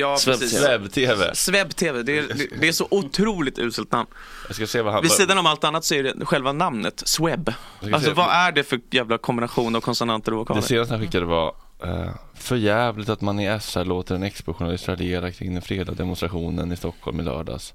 ja 0.00 0.18
precis. 0.24 0.58
Sweb-TV. 0.58 1.34
Sweb-TV, 1.34 2.02
det 2.02 2.18
är, 2.18 2.22
det, 2.22 2.46
det 2.60 2.68
är 2.68 2.72
så 2.72 2.86
otroligt 2.90 3.58
uselt 3.58 3.92
namn. 3.92 4.08
Jag 4.46 4.56
ska 4.56 4.66
se 4.66 4.82
vad 4.82 4.92
han... 4.92 5.02
Vid 5.02 5.10
sidan 5.10 5.38
om 5.38 5.46
allt 5.46 5.64
annat 5.64 5.84
så 5.84 5.94
är 5.94 6.02
det 6.02 6.26
själva 6.26 6.52
namnet, 6.52 7.02
Sweb. 7.06 7.52
Alltså 7.92 8.00
se. 8.10 8.12
vad 8.16 8.28
är 8.30 8.52
det 8.52 8.64
för 8.64 8.80
jävla 8.90 9.18
kombination 9.18 9.76
av 9.76 9.80
konsonanter 9.80 10.32
och 10.32 10.36
Det 10.36 10.38
vokaler? 10.38 10.60
senaste 10.60 10.94
han 10.94 11.02
skickade 11.02 11.26
var 11.26 11.54
uh, 11.84 12.10
för 12.34 12.56
jävligt 12.56 13.08
att 13.08 13.20
man 13.20 13.40
i 13.40 13.58
SR 13.60 13.84
låter 13.84 14.14
en 14.14 14.22
Expo-journalist 14.22 14.88
raljera 14.88 15.32
kring 15.32 15.52
den 15.52 15.62
fredliga 15.62 15.96
demonstrationen 15.96 16.72
i 16.72 16.76
Stockholm 16.76 17.20
i 17.20 17.22
lördags. 17.22 17.74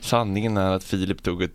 Sanningen 0.00 0.56
är 0.56 0.72
att 0.72 0.84
Filip 0.84 1.22
tog 1.22 1.42
ett 1.42 1.54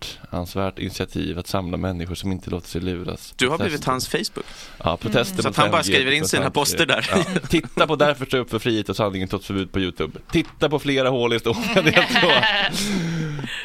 behjärtansvärt 0.00 0.78
initiativ 0.78 1.38
att 1.38 1.46
samla 1.46 1.76
människor 1.76 2.14
som 2.14 2.32
inte 2.32 2.50
låter 2.50 2.68
sig 2.68 2.80
luras. 2.80 3.34
Du 3.36 3.48
har 3.48 3.56
Protester- 3.58 3.64
blivit 3.64 3.84
hans 3.84 4.08
Facebook. 4.08 4.46
Ja, 4.84 4.96
protester 4.96 5.42
Så 5.42 5.48
mot 5.48 5.58
att 5.58 5.62
han 5.62 5.70
bara 5.70 5.82
5G 5.82 5.84
skriver 5.84 6.12
in 6.12 6.24
sina 6.24 6.44
5G. 6.48 6.50
poster 6.50 6.86
där. 6.86 7.08
Ja. 7.12 7.24
Titta 7.48 7.86
på 7.86 7.96
Därför 7.96 8.26
stå 8.26 8.36
upp 8.38 8.50
för 8.50 8.58
frihet 8.58 8.88
och 8.88 8.96
sanningen 8.96 9.28
trots 9.28 9.46
förbud 9.46 9.72
på 9.72 9.80
Youtube. 9.80 10.18
Titta 10.32 10.68
på 10.68 10.78
flera 10.78 11.08
hål 11.08 11.32
i 11.34 11.40
så. 11.40 11.56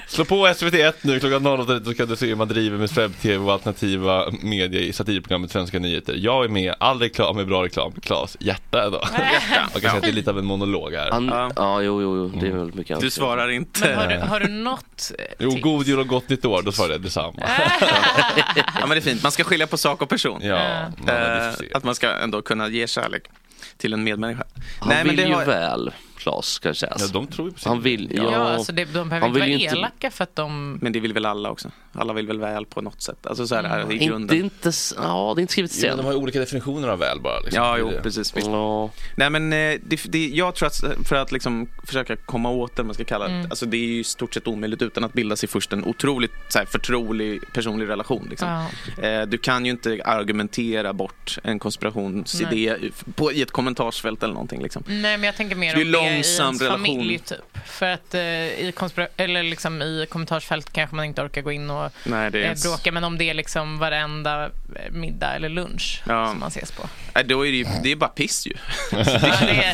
Slå 0.07 0.25
på 0.25 0.47
SVT1 0.47 0.93
nu 1.01 1.19
klockan 1.19 1.47
00.30 1.47 1.85
så 1.85 1.93
kan 1.93 2.07
du 2.07 2.15
se 2.15 2.25
hur 2.27 2.35
man 2.35 2.47
driver 2.47 2.77
med 2.77 2.89
Swebb-TV 2.89 3.37
och 3.45 3.51
alternativa 3.53 4.31
medier 4.41 4.81
i 4.81 4.93
satirprogrammet 4.93 5.51
Svenska 5.51 5.79
nyheter. 5.79 6.15
Jag 6.17 6.45
är 6.45 6.49
med, 6.49 6.75
all 6.79 6.99
reklam 6.99 7.37
är 7.37 7.45
bra 7.45 7.63
reklam. 7.63 7.91
Klas, 8.01 8.37
hjärta 8.39 8.89
då. 8.89 8.99
Man 9.01 9.01
kan 9.71 9.81
säga 9.81 9.91
att 9.93 10.01
det 10.01 10.07
är 10.09 10.11
lite 10.13 10.29
av 10.29 10.39
en 10.39 10.45
monolog 10.45 10.93
här. 10.93 11.11
han, 11.11 11.27
Ja. 11.27 11.51
ja. 11.55 11.81
jo, 11.81 12.01
jo, 12.01 12.17
jo, 12.33 12.39
det 12.41 12.47
är 12.47 12.51
väldigt 12.51 12.75
mycket 12.75 12.99
Du 12.99 13.05
ansvar. 13.05 13.09
svarar 13.25 13.49
inte. 13.49 13.79
men 13.81 13.97
har 13.97 14.07
du, 14.07 14.17
har 14.29 14.39
du 14.39 14.47
något 14.47 15.11
eh, 15.19 15.25
Jo, 15.39 15.49
tips? 15.51 15.61
god 15.63 15.87
jul 15.87 15.99
och 15.99 16.07
gott 16.07 16.24
nytt 16.29 16.45
år, 16.45 16.61
då 16.61 16.71
svarar 16.71 16.91
jag 16.91 17.01
detsamma. 17.01 17.33
Ja 18.55 18.63
men 18.79 18.89
det 18.89 18.95
är 18.97 19.01
fint, 19.01 19.23
man 19.23 19.31
ska 19.31 19.43
skilja 19.43 19.67
på 19.67 19.77
sak 19.77 20.01
och 20.01 20.09
person. 20.09 20.41
Ja, 20.43 20.91
man 20.97 21.15
Eh, 21.15 21.53
att 21.73 21.83
man 21.83 21.95
ska 21.95 22.09
ändå 22.17 22.41
kunna 22.41 22.67
ge 22.67 22.87
kärlek 22.87 23.23
till 23.77 23.93
en 23.93 24.03
medmänniska. 24.03 24.43
Han 24.79 25.07
vill 25.07 25.15
det 25.15 25.23
ju 25.23 25.33
har- 25.33 25.45
väl, 25.45 25.91
Klas, 26.25 26.45
ska 26.47 26.73
sägas. 26.73 27.01
Ja, 27.01 27.07
de 27.13 27.27
tror 27.27 27.47
ju 27.47 27.53
på 27.53 27.59
sin 27.59 27.69
Han 27.69 27.81
vill, 27.81 28.11
Ja, 28.15 28.23
ja. 28.31 28.37
alltså 28.37 28.71
det, 28.71 28.85
de 28.85 29.09
behöver 29.09 29.19
Han 29.19 29.29
inte 29.29 29.39
vill 29.45 29.51
vara 29.53 29.61
inte- 29.63 29.75
elaka 29.77 30.11
för 30.11 30.23
att 30.23 30.35
de... 30.35 30.77
Men 30.81 30.93
det 30.93 30.99
vill 30.99 31.13
väl 31.13 31.25
alla 31.25 31.49
också. 31.51 31.71
Alla 31.93 32.13
vill 32.13 32.27
väl 32.27 32.39
väl 32.39 32.65
på 32.65 32.81
något 32.81 33.01
sätt. 33.01 33.27
Alltså 33.27 33.47
så 33.47 33.55
här, 33.55 33.63
Mm. 33.79 33.91
i 33.91 33.93
Inte, 33.93 34.05
grunden. 34.05 34.37
inte, 34.37 34.69
s- 34.69 34.93
ja, 34.97 35.33
det 35.35 35.39
är 35.39 35.41
inte 35.41 35.51
skrivet 35.51 35.71
sen. 35.71 35.97
de 35.97 36.05
har 36.05 36.11
ju 36.13 36.17
olika 36.17 36.39
definitioner 36.39 36.87
av 36.87 36.99
väl 36.99 37.19
bara. 37.21 37.39
Liksom. 37.39 37.63
Ja, 37.63 37.71
Det 37.71 37.77
är 37.77 37.79
jo, 37.79 37.89
det. 37.89 38.01
precis. 38.01 38.37
Visst. 38.37 38.47
Ja. 38.47 38.89
Nej 39.17 39.29
men 39.29 39.53
eh, 39.53 39.57
det, 39.87 40.03
det, 40.05 40.27
jag 40.27 40.55
tror 40.55 40.67
att 40.67 40.83
för 41.07 41.15
att 41.15 41.31
liksom 41.31 41.67
försöka 41.83 42.15
komma 42.15 42.49
åt 42.49 42.75
det, 42.75 42.83
man 42.83 42.93
ska 42.93 43.03
kalla 43.03 43.27
det, 43.27 43.33
Mm. 43.33 43.47
alltså 43.49 43.65
det 43.65 43.77
är 43.77 43.85
ju 43.87 43.99
i 43.99 44.03
stort 44.03 44.33
sett 44.33 44.47
omöjligt 44.47 44.81
utan 44.81 45.03
att 45.03 45.13
bilda 45.13 45.35
sig 45.35 45.49
först 45.49 45.73
en 45.73 45.85
otroligt 45.85 46.31
så 46.49 46.57
här, 46.59 46.65
förtrolig 46.65 47.41
personlig 47.53 47.87
relation. 47.87 48.27
Liksom. 48.29 48.65
Ja. 48.97 49.03
Eh, 49.07 49.25
du 49.27 49.37
kan 49.37 49.65
ju 49.65 49.71
inte 49.71 50.01
argumentera 50.05 50.93
bort 50.93 51.37
en 51.43 51.59
konspirationsidé 51.59 52.75
i- 52.81 52.91
på, 53.15 53.31
i 53.31 53.41
ett 53.41 53.51
kommentarsfält 53.51 54.23
eller 54.23 54.33
någonting. 54.33 54.61
Liksom. 54.63 54.83
Nej, 54.87 55.01
men 55.17 55.23
jag 55.23 55.35
tänker 55.35 55.55
mer 55.55 55.75
Det 55.75 55.81
är 55.81 55.85
om 55.85 55.91
det 55.91 56.14
ens 56.15 56.39
relation. 56.61 56.69
familj, 56.85 57.19
typ. 57.19 57.39
För 57.65 57.85
att 57.85 58.13
eh, 58.13 58.21
i, 58.21 58.73
eller 59.17 59.43
liksom 59.43 59.81
i 59.81 60.05
kommentarsfält 60.09 60.73
kanske 60.73 60.95
man 60.95 61.05
inte 61.05 61.21
orkar 61.21 61.41
gå 61.41 61.51
in 61.51 61.69
och 61.69 61.91
Nej, 62.03 62.31
det 62.31 62.45
är 62.45 62.49
eh, 62.51 62.61
bråka, 62.63 62.91
men 62.91 63.03
om 63.03 63.17
det 63.17 63.29
är 63.29 63.33
liksom 63.33 63.77
varenda 63.77 64.45
eh, 64.45 64.51
middag 64.91 65.35
eller 65.35 65.49
lunch 65.49 66.01
Ja. 66.07 66.27
som 66.27 66.39
man 66.39 66.47
ses 66.49 66.71
på. 66.71 66.89
Nej, 67.15 67.23
då 67.23 67.45
är 67.47 67.51
det, 67.51 67.57
ju, 67.57 67.65
det 67.83 67.91
är 67.91 67.95
bara 67.95 68.09
piss 68.09 68.47
ju. 68.47 68.53
Det, 68.91 68.97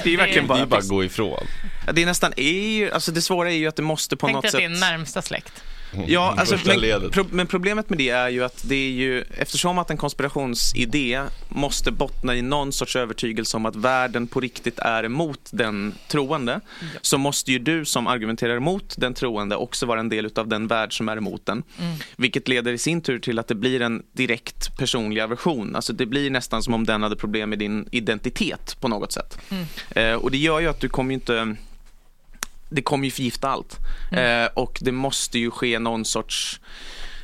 Det 0.04 0.14
är 0.14 0.18
verkligen 0.18 0.48
Det 0.48 0.54
är 0.54 0.66
bara 0.66 0.78
att 0.78 0.84
piss. 0.84 0.90
gå 0.90 1.04
ifrån. 1.04 1.48
Det 1.94 2.02
är 2.02 2.06
nästan, 2.06 2.34
är 2.38 2.70
ju, 2.70 2.92
alltså 2.92 3.12
det 3.12 3.22
svåra 3.22 3.52
är 3.52 3.56
ju 3.56 3.68
att 3.68 3.76
det 3.76 3.82
måste 3.82 4.16
på 4.18 4.28
Tänk 4.28 4.36
något 4.36 4.42
dig 4.44 4.50
att 4.50 4.58
det 4.58 4.64
är 4.66 4.70
sätt... 4.70 4.80
närmsta 4.80 5.22
släkt. 5.22 5.64
Ja, 6.08 6.36
alltså, 6.38 6.58
Första 6.58 7.00
men, 7.00 7.12
pro, 7.12 7.26
men 7.32 7.48
problemet 7.48 7.90
med 7.90 7.98
det 7.98 8.10
är 8.10 8.30
ju 8.30 8.44
att 8.44 8.64
det 8.68 8.76
är 8.76 8.92
ju, 8.92 9.24
eftersom 9.38 9.78
att 9.78 9.90
en 9.90 9.98
konspirationsidé 9.98 11.22
måste 11.50 11.92
bottna 11.92 12.36
i 12.36 12.42
någon 12.42 12.72
sorts 12.72 12.96
övertygelse 12.96 13.58
om 13.58 13.66
att 13.66 13.76
världen 13.76 14.28
på 14.28 14.40
riktigt 14.40 14.80
är 14.80 15.04
emot 15.04 15.50
den 15.52 15.94
troende, 16.08 16.62
så 17.02 17.18
måste 17.18 17.52
ju 17.52 17.60
du 17.60 17.86
som 17.86 18.08
argumenterar 18.08 18.56
emot 18.56 18.96
den 18.98 19.14
troende 19.14 19.56
också 19.56 19.86
vara 19.86 20.00
en 20.00 20.10
del 20.10 20.30
av 20.36 20.48
den 20.48 20.68
värld 20.68 20.98
som 20.98 21.10
är 21.10 21.18
emot 21.18 21.46
den. 21.46 21.64
Vilket 22.16 22.48
leder 22.48 22.74
i 22.74 22.78
sin 22.78 23.02
tur 23.02 23.20
till 23.20 23.40
att 23.40 23.48
det 23.48 23.56
blir 23.56 23.82
en 23.82 24.04
direkt 24.12 24.78
personlig 24.78 25.22
aversion. 25.22 25.76
Alltså 25.76 25.94
det 25.94 26.06
blir 26.06 26.30
nästan 26.30 26.64
som 26.64 26.74
om 26.74 26.86
den 26.86 27.04
hade 27.04 27.16
problem 27.16 27.50
med 27.50 27.60
din 27.60 27.88
identitet 27.92 28.78
på 28.80 28.88
något 28.88 29.12
sätt. 29.12 29.38
Eh, 29.90 30.14
och 30.14 30.32
det 30.32 30.38
gör 30.38 30.60
ju 30.60 30.68
att 30.68 30.80
du 30.80 30.90
kommer 30.90 31.12
ju 31.12 31.16
inte 31.16 31.56
det 32.72 32.82
kommer 32.82 33.06
ju 33.06 33.12
förgifta 33.12 33.50
allt. 33.50 33.78
Eh, 34.12 34.46
och 34.54 34.80
det 34.82 34.92
måste 34.92 35.40
ju 35.40 35.52
ske 35.52 35.80
någon 35.80 36.06
sorts 36.06 36.60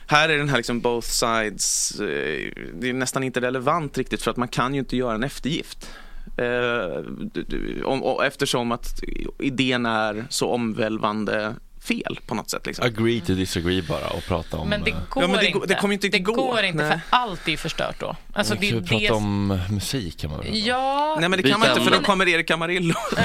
här 0.09 0.29
är 0.29 0.37
den 0.37 0.49
här 0.49 0.57
liksom 0.57 0.81
both 0.81 1.07
sides, 1.07 1.91
eh, 1.99 2.51
det 2.73 2.89
är 2.89 2.93
nästan 2.93 3.23
inte 3.23 3.41
relevant 3.41 3.97
riktigt 3.97 4.21
för 4.21 4.31
att 4.31 4.37
man 4.37 4.47
kan 4.47 4.73
ju 4.73 4.79
inte 4.79 4.97
göra 4.97 5.15
en 5.15 5.23
eftergift. 5.23 5.89
Eh, 6.37 7.85
om, 7.85 8.03
och 8.03 8.25
eftersom 8.25 8.71
att 8.71 9.03
idén 9.39 9.85
är 9.85 10.25
så 10.29 10.47
omvälvande 10.47 11.55
fel 11.87 12.19
på 12.25 12.35
något 12.35 12.49
sätt. 12.49 12.65
Liksom. 12.65 12.85
Agree 12.85 13.21
to 13.21 13.33
disagree 13.33 13.81
bara 13.81 14.07
och 14.07 14.23
prata 14.27 14.57
om... 14.57 14.69
Men 14.69 14.83
det 14.83 14.91
eh, 14.91 14.97
går 15.09 15.23
Ja, 15.23 15.27
men 15.27 15.39
det 15.39 15.47
inte. 15.47 15.67
det 15.67 15.75
kommer 15.75 15.93
inte 15.93 16.07
det 16.07 16.19
gå. 16.19 16.33
går 16.33 16.63
inte 16.63 16.83
Nej. 16.83 16.91
för 16.91 16.99
allt 17.09 17.47
är 17.47 17.57
förstört 17.57 17.99
då. 17.99 18.15
Alltså 18.33 18.55
vi 18.55 18.71
det 18.71 18.87
kan 18.87 18.97
ju 18.99 19.07
prata 19.07 19.13
det... 19.13 19.25
om 19.25 19.59
musik 19.69 20.19
kan 20.19 20.29
man 20.29 20.39
väl. 20.39 20.65
Ja, 20.65 21.17
Nej 21.19 21.29
men 21.29 21.37
det 21.37 21.43
Byta 21.43 21.49
kan 21.49 21.59
man 21.59 21.69
inte 21.69 21.81
för 21.81 21.97
då 21.97 22.03
kommer 22.03 22.27
Erik 22.27 22.47
Camarillo. 22.47 22.93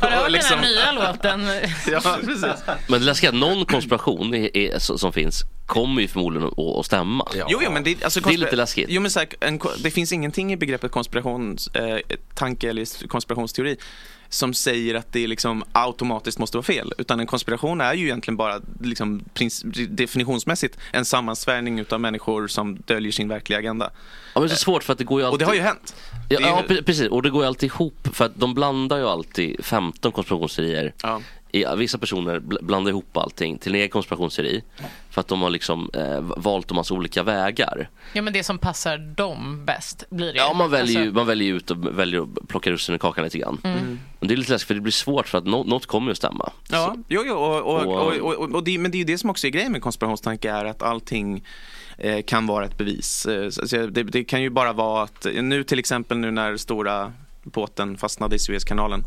har 0.00 0.10
du 0.10 0.16
hört 0.16 0.30
liksom- 0.30 0.56
den 0.60 0.64
här 0.64 0.92
nya 0.92 0.92
låten? 0.92 1.40
ja, 2.04 2.18
precis. 2.24 2.64
Men 2.88 3.00
det 3.00 3.06
läskiga 3.06 3.30
är 3.30 3.34
att 3.34 3.40
någon 3.40 3.66
konspiration 3.66 4.34
är, 4.34 4.56
är, 4.56 4.78
som 4.78 5.12
finns 5.12 5.44
kommer 5.66 6.02
ju 6.02 6.08
förmodligen 6.08 6.50
att, 6.78 6.86
stämma. 6.86 7.28
Jo, 7.34 7.60
jo, 7.62 7.70
men 7.70 7.82
det, 7.82 8.04
alltså, 8.04 8.20
Det 8.20 8.34
är 8.34 8.38
lite 8.38 8.56
läskigt. 8.56 8.86
Jo, 8.88 9.00
men 9.00 9.10
så 9.10 9.18
här, 9.18 9.28
en, 9.40 9.60
det 9.78 9.90
finns 9.90 10.12
ingenting 10.12 10.52
i 10.52 10.56
begreppet 10.56 10.90
konspirationstanke 10.90 12.66
eh, 12.66 12.70
eller 12.70 13.08
konspirationsteori 13.08 13.76
som 14.32 14.54
säger 14.54 14.94
att 14.94 15.12
det 15.12 15.26
liksom 15.26 15.64
automatiskt 15.72 16.38
måste 16.38 16.56
vara 16.56 16.62
fel. 16.64 16.92
Utan 16.98 17.20
en 17.20 17.26
konspiration 17.26 17.80
är 17.80 17.94
ju 17.94 18.04
egentligen 18.04 18.36
bara 18.36 18.60
liksom, 18.82 19.24
definitionsmässigt 19.88 20.78
en 20.92 21.04
sammansvärjning 21.04 21.84
av 21.90 22.00
människor 22.00 22.46
som 22.48 22.76
döljer 22.86 23.12
sin 23.12 23.28
verkliga 23.28 23.58
agenda. 23.58 23.90
Ja, 24.34 24.40
men 24.40 24.48
det 24.48 24.54
är 24.54 24.56
så 24.56 24.64
svårt 24.64 24.82
för 24.84 24.92
att 24.92 24.98
det 24.98 25.04
går 25.04 25.20
ju 25.20 25.26
alltid... 25.26 25.32
Och 25.34 25.38
det 25.38 25.44
har 25.44 25.54
ju 25.54 25.60
hänt. 25.60 25.94
Ja, 26.28 26.40
ju- 26.40 26.46
ja, 26.46 26.62
pre- 26.68 26.82
precis. 26.82 27.08
Och 27.08 27.22
det 27.22 27.30
går 27.30 27.42
ju 27.42 27.46
alltid 27.48 27.66
ihop 27.70 28.08
för 28.12 28.24
att 28.24 28.32
de 28.36 28.54
blandar 28.54 28.98
ju 28.98 29.04
alltid 29.06 29.64
15 29.64 30.12
konspirationsteorier. 30.12 30.94
Ja. 31.02 31.20
I, 31.52 31.64
vissa 31.76 31.98
personer 31.98 32.40
bl- 32.40 32.62
blandar 32.64 32.90
ihop 32.90 33.16
allting 33.16 33.58
till 33.58 33.72
en 33.72 33.76
egen 33.78 33.88
konspirationsteori. 33.90 34.62
För 35.10 35.20
att 35.20 35.28
de 35.28 35.42
har 35.42 35.50
liksom 35.50 35.90
eh, 35.94 36.20
valt 36.20 36.70
en 36.70 36.74
massa 36.76 36.94
olika 36.94 37.22
vägar. 37.22 37.88
Ja, 38.12 38.22
men 38.22 38.32
det 38.32 38.44
som 38.44 38.58
passar 38.58 38.98
dem 38.98 39.62
bäst 39.66 40.04
blir 40.10 40.26
det 40.26 40.32
ju. 40.32 40.38
Ja, 40.38 40.52
man 40.52 40.70
väljer, 40.70 41.00
ju, 41.00 41.06
Alltså, 41.06 41.14
man 41.14 41.26
väljer 41.26 41.48
ju 41.48 41.56
ut 41.56 41.70
och 41.70 41.98
väljer 41.98 42.22
att 42.22 42.48
plocka 42.48 42.70
russinen 42.70 42.96
i 42.96 42.98
kakan 42.98 43.24
lite 43.24 43.38
grann. 43.38 43.58
Mm. 43.64 43.98
Men 44.20 44.28
det 44.28 44.34
är 44.34 44.36
lite 44.36 44.52
läskigt 44.52 44.66
för 44.68 44.74
det 44.74 44.80
blir 44.80 44.92
svårt 44.92 45.28
för 45.28 45.38
att 45.38 45.46
nå- 45.46 45.64
något 45.64 45.86
kommer 45.86 46.06
ju 46.06 46.10
att 46.12 46.16
stämma. 46.18 46.52
Ja, 46.70 46.96
jo, 47.08 47.22
jo, 47.26 47.34
och, 47.34 47.56
och, 47.60 47.86
Och- 47.86 48.06
och, 48.06 48.12
och, 48.16 48.34
och, 48.34 48.54
och 48.54 48.64
det, 48.64 48.78
men 48.78 48.90
det 48.90 48.96
är 48.96 48.98
ju 48.98 49.04
det 49.04 49.18
som 49.18 49.30
också 49.30 49.46
är 49.46 49.50
grejen 49.50 49.72
med 49.72 49.82
konspirationstanke 49.82 50.50
är 50.50 50.64
att 50.64 50.82
allting 50.82 51.44
eh, 51.98 52.22
kan 52.22 52.46
vara 52.46 52.64
ett 52.64 52.78
bevis. 52.78 53.26
Eh, 53.26 53.48
så- 53.50 53.68
så 53.68 53.76
det, 53.86 54.02
det 54.02 54.24
kan 54.24 54.42
ju 54.42 54.50
bara 54.50 54.72
vara 54.72 55.02
att 55.02 55.26
nu 55.34 55.64
till 55.64 55.78
exempel 55.78 56.18
nu 56.18 56.30
när 56.30 56.56
stora 56.56 57.12
båten 57.42 57.96
fastnade 57.96 58.36
i 58.36 58.38
Suezkanalen, 58.38 59.04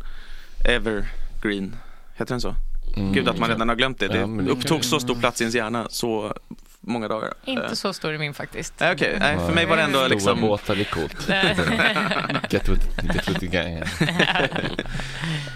Evergreen, 0.68 1.76
heter 2.14 2.34
den 2.34 2.40
så? 2.40 2.54
Gud 2.96 3.28
att 3.28 3.38
man 3.38 3.48
redan 3.48 3.68
har 3.68 3.76
glömt 3.76 3.98
det. 3.98 4.08
Det 4.08 4.18
Ja, 4.18 4.52
upptog 4.52 4.84
så 4.84 5.00
stor 5.00 5.14
plats 5.14 5.40
i 5.40 5.44
ens 5.44 5.54
hjärna 5.54 5.86
så 5.90 6.34
många 6.80 7.08
dagar. 7.08 7.34
Eh, 7.46 7.52
Inte 7.52 7.76
så 7.76 7.92
stor 7.92 8.14
i 8.14 8.18
min 8.18 8.34
faktiskt. 8.34 8.74
Nej, 8.80 8.92
Okej, 8.94 9.16
nej, 9.20 9.36
för 9.38 9.52
mig 9.52 9.66
var 9.66 9.76
det 9.76 9.82
ändå 9.82 9.98
Stora 9.98 10.08
liksom... 10.08 10.40
båtar, 10.40 10.74
det 10.76 10.80
är 10.80 10.84
coolt. 10.84 12.52
Get 12.52 12.68
with, 12.68 12.86
get 13.14 13.28
with 13.28 13.40
the 13.40 13.46
gang. 13.46 13.72
Eh, 13.76 13.82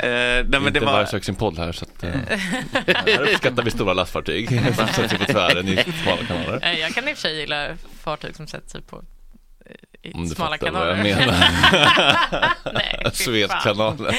nej, 0.01 0.44
men 0.44 0.62
det 0.62 0.68
Inte 0.68 0.80
var... 0.80 0.93
varje 0.93 1.06
sak 1.06 1.24
sin 1.24 1.35
podd 1.35 1.59
här 1.59 1.72
så 1.72 1.85
att, 1.85 2.02
eh, 2.05 2.10
här 2.86 3.20
uppskattar 3.22 3.62
vi 3.62 3.70
stora 3.70 3.93
lastfartyg 3.94 4.48
som 4.76 4.86
sätter 4.86 5.09
sig 5.09 5.18
på 5.18 5.24
tvären 5.24 5.68
i 5.68 5.76
smala 6.02 6.22
kanaler. 6.28 6.60
Eh, 6.62 6.80
Jag 6.80 6.94
kan 6.94 7.09
i 7.09 7.12
och 7.12 7.16
för 7.16 7.22
sig 7.22 7.36
gilla 7.40 7.68
fartyg 8.01 8.36
som 8.36 8.47
sätter 8.47 8.70
sig 8.70 8.82
på 8.82 8.97
eh, 8.97 9.02
Om 10.15 10.29
du 10.29 10.35
smala 10.35 10.51
fattar 10.51 10.66
kanaler. 10.66 10.87
vad 10.97 11.07
jag 11.07 11.19
menar. 11.19 13.11
Suezkanalen. 13.12 14.15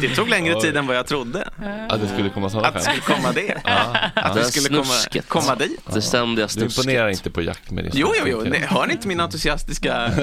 Det 0.00 0.08
tog 0.14 0.28
längre 0.28 0.60
tid 0.60 0.76
än 0.76 0.86
vad 0.86 0.96
jag 0.96 1.06
trodde. 1.06 1.48
Att 1.88 2.00
det 2.00 2.08
skulle 2.08 2.30
komma 2.30 2.50
sådana 2.50 2.68
Att 2.68 2.74
det 2.74 2.80
skulle 2.80 3.00
komma 3.00 3.32
det. 3.32 3.60
Att 4.14 4.34
Det 4.34 4.40
det 4.40 4.44
skulle 4.44 4.68
komma, 4.68 4.84
snusket. 4.84 5.28
komma 5.28 5.54
dit. 5.54 5.80
Det 5.94 6.02
ständiga 6.02 6.46
Du 6.56 6.64
imponerar 6.64 7.08
snusket. 7.08 7.26
inte 7.26 7.34
på 7.34 7.42
jakt 7.42 7.70
med 7.70 7.84
din 7.84 7.92
Jo, 7.94 8.12
jo, 8.18 8.24
jo. 8.26 8.40
snusket. 8.40 8.60
Nej, 8.60 8.68
hör 8.78 8.86
ni 8.86 8.92
inte 8.92 9.08
min 9.08 9.20
entusiastiska... 9.20 10.10
Vi 10.16 10.22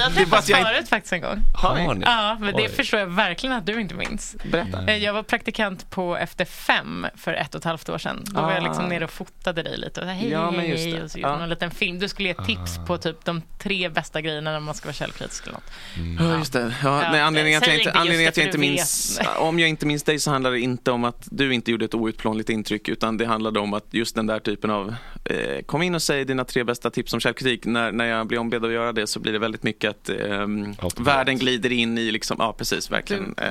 har 0.00 0.08
Det 0.10 0.14
träffats 0.14 0.48
jag 0.48 0.62
förut 0.68 0.88
faktiskt 0.88 1.12
en 1.12 1.20
gång. 1.20 1.42
Har 1.54 1.94
ni? 1.94 2.02
Ja, 2.06 2.36
men 2.40 2.56
det 2.56 2.62
Oj. 2.62 2.68
förstår 2.68 3.00
jag 3.00 3.06
verkligen 3.06 3.56
att 3.56 3.66
du 3.66 3.80
inte 3.80 3.94
minns. 3.94 4.36
Berätta. 4.50 4.84
Eh, 4.86 4.96
Jag 4.96 5.12
var 5.12 5.22
praktikant 5.22 5.90
på 5.90 6.16
Efter 6.16 6.44
fem 6.44 7.06
för 7.16 7.34
ett 7.34 7.54
och 7.54 7.58
ett 7.58 7.64
halvt 7.64 7.88
år 7.88 7.98
sedan. 7.98 8.22
Då 8.26 8.40
var 8.40 8.52
jag 8.52 8.62
liksom 8.62 8.84
Ah. 8.84 8.88
nere 8.88 9.04
och 9.04 9.10
fotade 9.10 9.62
dig 9.62 9.76
lite. 9.76 10.00
Och 10.00 10.06
så, 10.06 10.12
hej, 10.12 10.30
Ja, 10.30 10.48
hej, 10.50 10.56
men 10.56 10.66
just 10.68 10.84
hej. 10.84 10.92
det. 10.92 11.02
Och 11.02 11.10
så 11.10 11.18
gjorde 11.18 11.28
Ja. 11.28 11.32
man 11.34 11.42
en 11.42 11.48
liten 11.50 11.70
film. 11.70 11.98
Du 11.98 12.08
skulle 12.08 12.28
ge 12.28 12.34
tips 12.34 12.78
på 12.86 12.98
typ 12.98 13.24
de 13.24 13.42
tre 13.58 13.88
bästa 13.88 14.19
grejerna 14.20 14.52
när 14.52 14.60
man 14.60 14.74
ska 14.74 14.86
vara 14.86 14.94
källkritisk 14.94 15.42
eller 15.42 15.52
något. 15.52 15.70
Ja, 16.18 16.38
just 16.38 16.52
det. 16.52 16.74
Ja, 16.82 16.90
Ja, 17.02 17.10
nej, 17.12 17.20
anledningen 17.20 17.58
att 17.58 17.66
jag 17.66 17.78
inte, 17.78 17.92
anledningen 17.92 18.28
att 18.28 18.36
jag 18.36 18.46
inte 18.46 18.58
minns, 18.58 19.20
om 19.38 19.58
jag 19.58 19.68
inte 19.68 19.86
minns 19.86 20.02
dig 20.02 20.18
så 20.18 20.30
handlar 20.30 20.50
det 20.50 20.60
inte 20.60 20.90
om 20.90 21.04
att 21.04 21.28
du 21.30 21.54
inte 21.54 21.70
gjorde 21.70 21.84
ett 21.84 21.94
outplånligt 21.94 22.50
intryck 22.50 22.88
utan 22.88 23.16
det 23.16 23.26
handlade 23.26 23.60
om 23.60 23.74
att 23.74 23.86
just 23.90 24.14
den 24.14 24.26
där 24.26 24.38
typen 24.38 24.70
av 24.70 24.94
eh, 25.24 25.62
kom 25.66 25.82
in 25.82 25.94
och 25.94 26.02
säg 26.02 26.24
dina 26.24 26.44
tre 26.44 26.64
bästa 26.64 26.90
tips 26.90 27.12
om 27.12 27.20
källkritik. 27.20 27.64
När, 27.64 27.92
när 27.92 28.04
jag 28.04 28.26
blir 28.26 28.38
ombedd 28.38 28.64
att 28.64 28.72
göra 28.72 28.92
det 28.92 29.06
så 29.06 29.20
blir 29.20 29.32
det 29.32 29.38
väldigt 29.38 29.62
mycket 29.62 29.90
att 29.90 30.10
Automat. 30.10 30.98
världen 30.98 31.38
glider 31.38 31.72
in 31.72 31.98
i 31.98 32.10
liksom, 32.10 32.36
ja 32.40 32.52
precis 32.52 32.90
verkligen. 32.90 33.34
Eh, 33.36 33.46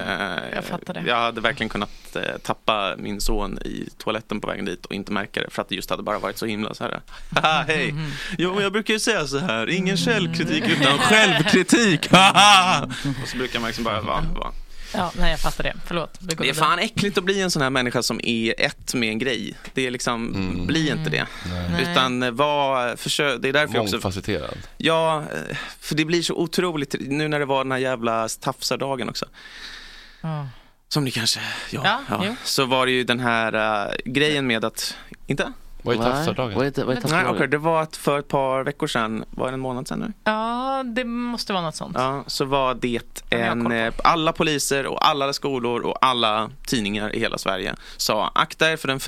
jag 0.55 0.63
fattar 0.63 0.93
det. 0.93 1.03
Jag 1.07 1.15
hade 1.15 1.41
verkligen 1.41 1.69
kunnat 1.69 2.15
eh, 2.15 2.21
tappa 2.43 2.95
min 2.97 3.21
son 3.21 3.59
i 3.65 3.89
toaletten 3.97 4.41
på 4.41 4.47
vägen 4.47 4.65
dit 4.65 4.85
och 4.85 4.95
inte 4.95 5.11
märka 5.11 5.41
det 5.41 5.49
för 5.49 5.61
att 5.61 5.69
det 5.69 5.75
just 5.75 5.89
hade 5.89 6.03
bara 6.03 6.19
varit 6.19 6.37
så 6.37 6.45
himla 6.45 6.73
så 6.73 6.83
här. 6.83 7.01
Haha, 7.41 7.63
hej. 7.67 7.89
Mm. 7.89 8.11
Jo, 8.37 8.61
jag 8.61 8.71
brukar 8.71 8.93
ju 8.93 8.99
säga 8.99 9.27
så 9.27 9.37
här, 9.37 9.69
ingen 9.69 9.97
källkritik 9.97 10.48
utan 10.49 10.97
självkritik. 10.97 12.05
Och 13.23 13.27
så 13.27 13.37
brukar 13.37 13.59
man 13.59 13.67
liksom 13.67 13.83
bara 13.83 14.01
vara, 14.01 14.21
vara. 14.35 14.51
Ja, 14.93 15.11
nej, 15.19 15.31
jag 15.31 15.39
fattar 15.39 15.63
det. 15.63 15.73
Förlåt. 15.85 16.17
Går 16.19 16.43
Det 16.43 16.49
är 16.49 16.53
fan 16.53 16.79
äckligt 16.79 17.17
att 17.17 17.23
bli 17.23 17.41
en 17.41 17.51
sån 17.51 17.61
här 17.61 17.69
människa 17.69 18.03
som 18.03 18.19
är 18.23 18.61
ett 18.61 18.93
med 18.93 19.09
en 19.09 19.19
grej. 19.19 19.57
Det 19.73 19.87
är 19.87 19.91
liksom, 19.91 20.27
Mm. 20.35 20.67
bli 20.67 20.89
inte 20.89 21.09
det. 21.09 21.27
Nej. 21.71 21.91
Utan 21.91 22.23
eh, 22.23 22.31
var, 22.31 22.95
försök, 22.95 23.41
det 23.41 23.49
är 23.49 23.53
därför 23.53 23.75
jag 23.75 23.83
också, 23.83 23.95
Mångfacetterad. 23.95 24.57
ja, 24.77 25.17
eh, 25.19 25.57
för 25.79 25.95
det 25.95 26.05
blir 26.05 26.21
så 26.21 26.33
otroligt, 26.35 26.95
nu 26.99 27.27
när 27.27 27.39
det 27.39 27.45
var 27.45 27.63
den 27.63 27.71
här 27.71 27.79
jävla 27.79 28.27
tafsardagen 28.27 29.09
också. 29.09 29.25
Ja. 30.21 30.47
Som 30.87 31.03
ni 31.03 31.11
kanske, 31.11 31.39
ja, 31.69 31.81
Ja, 32.09 32.25
ja, 32.25 32.35
så 32.43 32.65
var 32.65 32.85
det 32.85 32.91
ju 32.91 33.03
den 33.03 33.19
här 33.19 33.55
uh, 33.87 33.93
grejen 34.05 34.47
med 34.47 34.65
att, 34.65 34.95
inte? 35.27 35.53
Vad 35.83 35.95
är 35.95 35.99
Nej, 35.99 36.09
tafsardagen? 36.11 36.57
Vad 36.57 36.67
är, 36.67 36.71
det- 36.71 36.83
vad 36.83 36.97
är 36.97 37.09
Nej, 37.09 37.25
okej, 37.27 37.47
det 37.47 37.57
var 37.57 37.81
att 37.81 37.95
för 37.97 38.19
ett 38.19 38.27
par 38.27 38.63
veckor 38.63 38.87
sedan, 38.87 39.23
var 39.31 39.47
det 39.47 39.53
en 39.53 39.59
månad 39.59 39.87
sedan 39.87 39.99
nu? 39.99 40.13
ja, 40.23 40.83
det 40.95 41.03
måste 41.05 41.53
vara 41.53 41.63
något 41.63 41.75
sånt. 41.75 41.95
Ja, 41.99 42.23
så 42.27 42.45
var 42.45 42.73
det 42.75 43.23
en, 43.29 43.71
eh, 43.71 43.93
alla 44.03 44.31
poliser 44.33 44.85
och 44.87 45.07
alla 45.07 45.33
skolor 45.33 45.81
och 45.81 45.97
alla 46.05 46.49
tidningar 46.67 47.15
i 47.15 47.19
hela 47.19 47.37
Sverige 47.37 47.75
sa 47.97 48.31
akta 48.35 48.71
er 48.71 48.77
för 48.77 48.87
den 48.87 48.99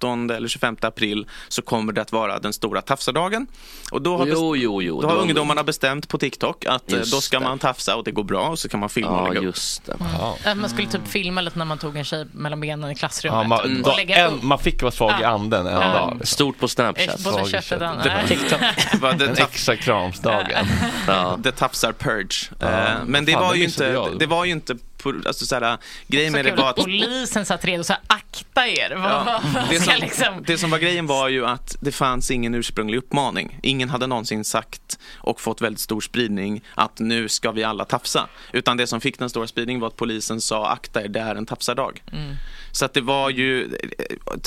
15 0.00 0.30
eller 0.30 0.48
25 0.48 0.76
april 0.80 1.26
så 1.48 1.62
kommer 1.62 1.92
det 1.92 2.00
att 2.02 2.12
vara 2.12 2.38
den 2.38 2.52
stora 2.52 2.82
tafsardagen. 2.82 3.46
Och 3.90 4.02
då 4.02 4.16
har, 4.16 4.26
Jo, 4.26 4.56
jo, 4.56 4.82
jo. 4.82 5.00
då 5.00 5.06
det 5.08 5.12
har 5.14 5.20
ungdomarna 5.20 5.62
bestämt 5.64 6.08
på 6.08 6.18
TikTok 6.18 6.64
att 6.66 6.92
eh, 6.92 6.98
Just 6.98 7.12
då 7.12 7.20
ska 7.20 7.38
det. 7.38 7.44
man 7.44 7.58
tafsa 7.58 7.96
och 7.96 8.04
det 8.04 8.10
går 8.10 8.24
bra 8.24 8.48
och 8.48 8.58
så 8.58 8.68
kan 8.68 8.80
man 8.80 8.88
filma 8.88 9.10
och 9.10 9.26
Ja, 9.26 9.28
lägga 9.28 9.38
upp. 9.40 9.44
just 9.44 9.86
det. 9.86 9.96
Ja. 10.18 10.36
Att 10.44 10.56
Man 10.56 10.70
skulle 10.70 10.88
typ 10.88 11.08
filma 11.08 11.40
lite 11.40 11.58
när 11.58 11.64
man 11.64 11.78
tog 11.78 11.96
en 11.96 12.04
tjej 12.04 12.26
mellan 12.32 12.60
benen 12.60 12.90
i 12.90 12.94
klassrummet. 12.94 13.38
Ja, 13.42 13.48
man, 13.48 13.60
Mm. 13.64 13.82
då, 13.82 13.90
Och 13.90 14.00
en, 14.10 14.38
man 14.42 14.58
fick 14.58 14.82
vara 14.82 14.92
svag 14.92 15.10
i 15.10 15.22
Ja. 15.22 15.28
anden 15.28 15.66
en 15.66 15.72
Ja. 15.72 15.80
dag. 15.80 16.10
Liksom. 16.10 16.26
Stort 16.26 16.58
på 16.58 16.68
Snapchat. 16.68 17.24
Både 17.24 17.42
och. 17.42 17.48
Det 17.50 19.18
Den 19.18 19.36
extra 19.36 19.76
kramsdagen. 19.76 20.66
Ja. 21.06 21.38
the 21.44 21.52
tafsar 21.52 21.92
purge. 21.92 22.50
Ja, 22.60 22.66
Eh, 22.70 22.90
men 23.06 23.24
det 23.24 23.32
fan, 23.32 23.42
var 23.42 23.52
det 23.52 23.58
ju 23.58 23.64
inte, 23.64 24.08
det 24.18 24.26
var 24.26 24.44
ju 24.44 24.52
inte, 24.52 24.76
alltså 25.06 25.46
såhär, 25.46 25.78
grejen 26.06 26.32
Så 26.32 26.36
med 26.36 26.44
det 26.44 26.52
var 26.52 26.70
att 26.70 26.76
polisen 26.76 27.46
satt 27.46 27.64
redo 27.64 27.80
och 27.80 27.86
sa 27.86 27.96
akta 28.06 28.68
er. 28.68 28.90
Ja. 28.90 29.42
Det, 29.70 29.80
som, 29.80 29.94
liksom... 30.00 30.44
det 30.46 30.58
som 30.58 30.70
var 30.70 30.78
grejen 30.78 31.06
var 31.06 31.28
ju 31.28 31.46
att 31.46 31.76
det 31.80 31.92
fanns 31.92 32.30
ingen 32.30 32.54
ursprunglig 32.54 32.98
uppmaning. 32.98 33.58
Ingen 33.62 33.90
hade 33.90 34.06
någonsin 34.06 34.44
sagt 34.44 34.98
och 35.18 35.40
fått 35.40 35.60
väldigt 35.60 35.80
stor 35.80 36.00
spridning 36.00 36.62
att 36.74 36.98
nu 36.98 37.28
ska 37.28 37.52
vi 37.52 37.64
alla 37.64 37.84
tafsa. 37.84 38.28
Utan 38.52 38.76
det 38.76 38.86
som 38.86 39.00
fick 39.00 39.18
den 39.18 39.30
stora 39.30 39.46
spridningen 39.46 39.80
var 39.80 39.88
att 39.88 39.96
polisen 39.96 40.40
sa 40.40 40.68
akta 40.68 41.04
er, 41.04 41.08
det 41.08 41.20
är 41.20 41.34
en 41.34 41.46
tafsardag. 41.46 42.02
Mm. 42.12 42.34
Så 42.72 42.84
att 42.84 42.94
det 42.94 43.00
var 43.00 43.30
ju, 43.30 43.78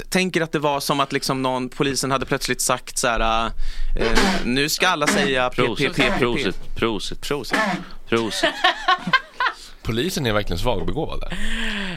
tänker 0.09 0.41
att 0.41 0.51
det 0.51 0.59
var 0.59 0.79
som 0.79 0.99
att 0.99 1.11
liksom 1.13 1.41
någon, 1.41 1.69
polisen 1.69 2.11
hade 2.11 2.25
plötsligt 2.25 2.61
sagt 2.61 2.97
så 2.97 3.07
här, 3.07 3.51
eh, 3.99 4.19
nu 4.45 4.69
ska 4.69 4.87
alla 4.87 5.07
säga 5.07 5.49
PPP. 5.49 6.19
prosit, 6.19 6.75
prosit, 6.75 7.21
Prosit. 7.21 7.59
prosit. 8.09 8.49
Polisen 9.83 10.25
är 10.25 10.33
verkligen 10.33 10.57
svagbegåvade. 10.59 11.27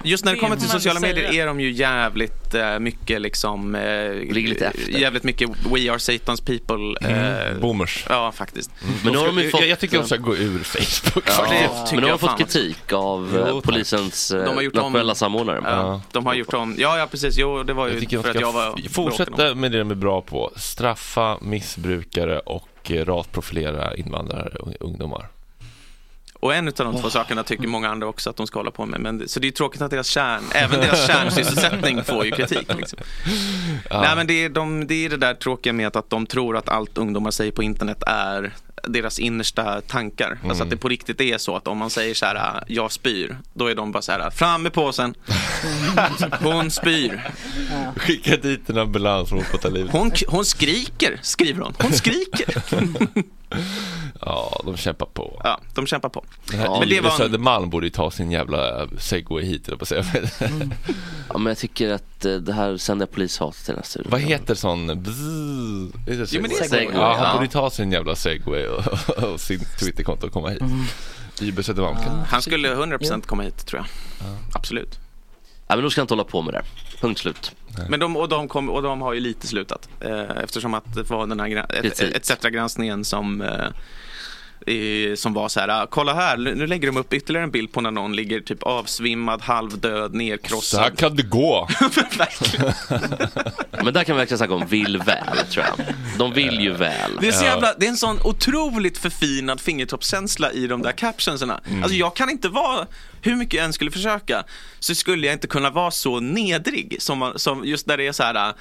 Just 0.05 0.25
när 0.25 0.33
det 0.33 0.37
Det 0.37 0.41
kommer 0.41 0.57
till 0.57 0.69
sociala 0.69 1.01
säga. 1.01 1.15
medier 1.15 1.43
är 1.43 1.47
de 1.47 1.61
ju 1.61 1.71
jävligt 1.71 2.55
eh, 2.55 2.79
mycket 2.79 3.21
liksom... 3.21 3.75
Eh, 3.75 4.13
Ligger 4.13 4.49
lite 4.49 4.67
efter. 4.67 4.99
Jävligt 5.01 5.23
mycket 5.25 5.49
We 5.49 5.91
are 5.91 5.99
Satan's 5.99 6.45
people. 6.47 7.11
Eh, 7.53 7.59
Boomers. 7.61 8.07
Ja, 8.09 8.33
faktiskt. 8.33 8.71
Men 9.05 9.13
nu 9.13 9.19
har 9.19 9.27
de 9.27 9.37
ju 9.39 9.43
jag, 9.43 9.51
fått... 9.53 9.67
jag 9.67 9.79
tycker 9.81 9.99
de 9.99 10.07
ska 10.07 10.17
gå 10.17 10.37
ur 10.37 10.59
Facebook 10.59 11.25
Ja, 11.39 11.47
det 11.51 11.69
Men 11.93 12.01
nu 12.01 12.03
har 12.03 12.09
jag 12.09 12.19
de 12.21 12.29
fått 12.29 12.39
kritik 12.39 12.93
av 12.93 13.31
Jo, 13.35 13.57
eh, 13.57 13.61
polisens 13.61 14.31
eh, 14.31 14.45
De 14.45 14.55
har 14.55 14.63
gjort 14.63 14.75
om- 14.77 14.81
nationella 14.83 15.15
samordnare. 15.15 15.61
Ja, 15.65 15.71
Ja. 15.71 16.01
De 16.13 16.27
har 16.27 16.35
gjort 16.35 16.55
om, 16.55 16.75
ja, 16.79 16.99
ja 16.99 17.07
precis, 17.11 17.39
jo 17.39 17.63
det 17.63 17.73
var 17.73 17.87
ju 17.89 17.95
Jag 18.11 18.25
för 18.25 18.33
de 18.33 18.39
att 18.39 18.41
jag 18.41 18.53
var 18.53 18.89
fortsätta 18.89 19.53
om. 19.53 19.61
med 19.61 19.73
det 19.73 19.79
de 19.79 19.91
är 19.91 19.95
bra 19.95 20.23
på. 20.23 20.51
Straffa 20.57 21.39
missbrukare 21.41 22.39
och 22.39 22.69
eh, 22.91 23.05
rasprofilera 23.05 23.97
invandrare 23.97 24.59
och 24.59 24.73
ungdomar. 24.81 25.29
Och 26.41 26.55
en 26.55 26.69
av 26.69 26.75
de 26.75 27.01
två 27.01 27.11
sakerna 27.11 27.43
tycker 27.43 27.69
många 27.69 27.89
andra 27.89 28.07
också 28.07 28.31
att 28.31 28.37
de 28.37 28.47
ska 28.47 28.59
hålla 28.59 28.71
på 28.71 28.87
med. 28.87 29.01
Men, 29.01 29.29
så 29.29 29.41
det 29.41 29.49
är 29.49 29.53
tråkigt 29.53 29.83
att 29.83 29.91
deras 29.91 30.07
kärn, 30.07 30.43
även 30.55 30.81
deras 30.81 31.07
kärnsysselsättning 31.13 32.05
får 32.05 32.25
ju 32.25 32.31
kritik. 32.31 32.75
Liksom. 32.77 32.99
Nej, 33.91 34.17
men 34.17 34.27
det, 34.27 34.45
är 34.45 34.49
de, 34.49 34.87
det 34.87 35.05
är 35.05 35.11
det 35.11 35.17
där 35.17 35.35
tråkiga 35.35 35.73
med 35.73 35.97
att, 35.97 36.11
de 36.11 36.27
tror 36.27 36.57
att 36.57 36.69
allt 36.69 36.99
ungdomar 36.99 37.31
säger 37.31 37.53
på 37.53 37.63
internet 37.63 38.03
är 38.07 38.55
deras 38.89 39.19
innersta 39.19 39.81
tankar. 39.81 40.39
Alltså 40.49 40.63
att 40.63 40.71
det 40.71 40.77
på 40.77 40.89
riktigt 40.89 41.21
är 41.21 41.39
så 41.39 41.57
att 41.57 41.69
om 41.69 41.79
man 41.79 41.91
säger 41.91 42.15
så 42.15 42.27
här, 42.27 42.65
jag 42.67 42.93
spyr, 42.93 43.39
då 43.55 43.67
är 43.67 43.75
de 43.75 43.93
bara 43.93 44.03
så 44.03 44.13
här, 44.13 44.31
fram 44.31 44.63
med 44.63 44.73
påsen. 44.73 45.15
Hon 46.41 46.71
spyr. 46.71 47.31
Skicka 47.97 48.37
dit 48.37 48.71
en 48.71 48.79
ambulans 48.79 49.29
för 49.29 49.37
att 49.37 49.63
ta 49.63 49.69
livet. 49.69 49.93
Hon, 49.93 50.13
hon 50.29 50.45
skriker, 50.45 51.19
skriver 51.23 51.63
hon. 51.63 51.75
Hon 51.79 51.93
skriker. 51.93 52.63
Ja, 54.20 54.60
de 54.64 54.77
kämpar 54.77 55.06
på. 55.06 55.40
Ja, 55.44 55.60
de 55.74 55.86
kämpar 55.86 56.09
på. 56.09 56.24
Den 56.51 56.60
här 56.60 56.81
Men 56.81 56.89
det 56.89 57.01
var 57.01 57.10
en- 57.10 57.16
Södermalm 57.16 57.70
borde 57.70 57.86
ju 57.86 57.90
ta 57.90 58.10
sin 58.10 58.31
jävla 58.31 58.89
segway 58.98 59.44
hit, 59.44 59.78
på 59.78 59.86
säga. 59.86 60.05
Ja, 61.28 61.39
men 61.39 61.47
jag 61.47 61.59
tycker 61.59 61.90
att 61.93 62.24
eh, 62.24 62.35
det 62.35 62.52
här 62.52 62.77
sänder 62.77 63.06
polishat 63.06 63.55
till 63.55 63.66
den 63.66 63.77
här 63.77 63.82
studion. 63.82 64.10
Vad 64.10 64.20
heter 64.20 64.55
sån? 64.55 65.02
Bzzz, 65.02 65.18
är 66.06 66.16
det 66.16 66.32
Jo, 66.32 66.40
men 66.40 66.51
det 66.51 66.56
är 66.56 66.62
segway? 66.62 66.68
segway, 66.68 66.97
Ja, 66.97 67.14
han 67.16 67.24
ja. 67.27 67.32
borde 67.32 67.44
ju 67.44 67.51
ta 67.51 67.70
sin 67.70 67.93
jävla 67.93 68.16
segway 68.16 68.66
och, 68.66 68.85
och 69.32 69.40
sin 69.40 69.60
Twitterkonto 69.81 70.27
och 70.27 70.32
komma 70.32 70.48
hit. 70.48 70.62
Ylva 71.43 71.62
Södermalm 71.62 71.97
kan 71.97 72.18
Han 72.20 72.43
skulle 72.43 72.74
100% 72.74 73.20
komma 73.27 73.43
hit 73.43 73.66
tror 73.66 73.81
jag. 73.82 73.89
Absolut. 74.55 74.98
Ja, 75.68 75.74
men 75.77 75.82
då 75.85 75.90
ska 75.90 76.01
inte 76.01 76.14
hålla 76.14 76.24
på 76.24 76.43
med 76.43 76.55
det. 76.55 76.62
Punkt 77.01 77.18
slut. 77.18 77.52
Men 77.89 78.01
de, 78.01 78.16
och, 78.16 78.28
de 78.28 78.48
kom, 78.48 78.70
och 78.70 78.82
de 78.82 79.01
har 79.01 79.12
ju 79.12 79.20
lite 79.20 79.47
slutat. 79.47 79.89
Eh, 80.01 80.31
eftersom 80.44 80.74
att 80.74 80.94
det 80.94 81.10
var 81.10 81.27
den 81.27 81.40
här 81.40 81.66
ETC-granskningen 82.16 83.05
som 83.05 83.40
eh, 83.40 83.68
som 85.17 85.33
var 85.35 85.49
så 85.49 85.61
här, 85.61 85.69
"Ah, 85.69 85.87
kolla 85.91 86.15
här, 86.15 86.37
nu 86.37 86.67
lägger 86.67 86.87
de 86.87 86.97
upp 86.97 87.13
ytterligare 87.13 87.45
en 87.45 87.51
bild 87.51 87.73
på 87.73 87.81
när 87.81 87.91
någon 87.91 88.17
ligger 88.17 88.41
typ 88.41 88.63
avsvimmad, 88.63 89.43
halvdöd, 89.43 90.11
Så 90.11 90.19
här 90.19 90.25
nerkrossad. 90.25 90.99
kan 90.99 91.17
det 91.17 91.23
gå. 91.23 91.69
Men 93.85 93.95
där 93.95 94.05
kan 94.05 94.17
vi 94.17 94.19
verkligen 94.19 94.39
snacka 94.39 94.55
om 94.55 94.67
vill 94.67 94.99
väl, 94.99 95.37
tror 95.51 95.65
jag. 95.77 95.87
De 96.19 96.33
vill 96.33 96.61
ju 96.61 96.73
väl. 96.73 97.11
Det 97.21 97.29
är, 97.29 97.33
så 97.33 97.45
jävla, 97.45 97.75
det 97.79 97.87
är 97.87 97.91
en 97.91 97.97
sån 97.97 98.19
otroligt 98.25 98.99
förfinad 98.99 99.61
fingertoppskänsla 99.61 100.53
i 100.53 100.67
de 100.67 100.83
där 100.83 100.93
captionsarna. 100.93 101.61
Alltså 101.83 101.97
jag 101.97 102.17
kan 102.17 102.31
inte 102.31 102.49
vara, 102.49 102.87
hur 103.23 103.37
mycket 103.37 103.55
jag 103.55 103.65
än 103.65 103.73
skulle 103.73 103.91
försöka, 103.91 104.45
så 104.81 104.95
skulle 104.95 105.27
jag 105.27 105.35
inte 105.35 105.47
kunna 105.47 105.71
vara 105.71 105.91
så 105.91 106.21
nedrig 106.21 106.97
som, 106.99 107.33
som 107.37 107.65
just 107.65 107.87
där 107.87 107.97
det 107.97 108.07
är 108.07 108.13
så 108.13 108.23
här. 108.23 108.53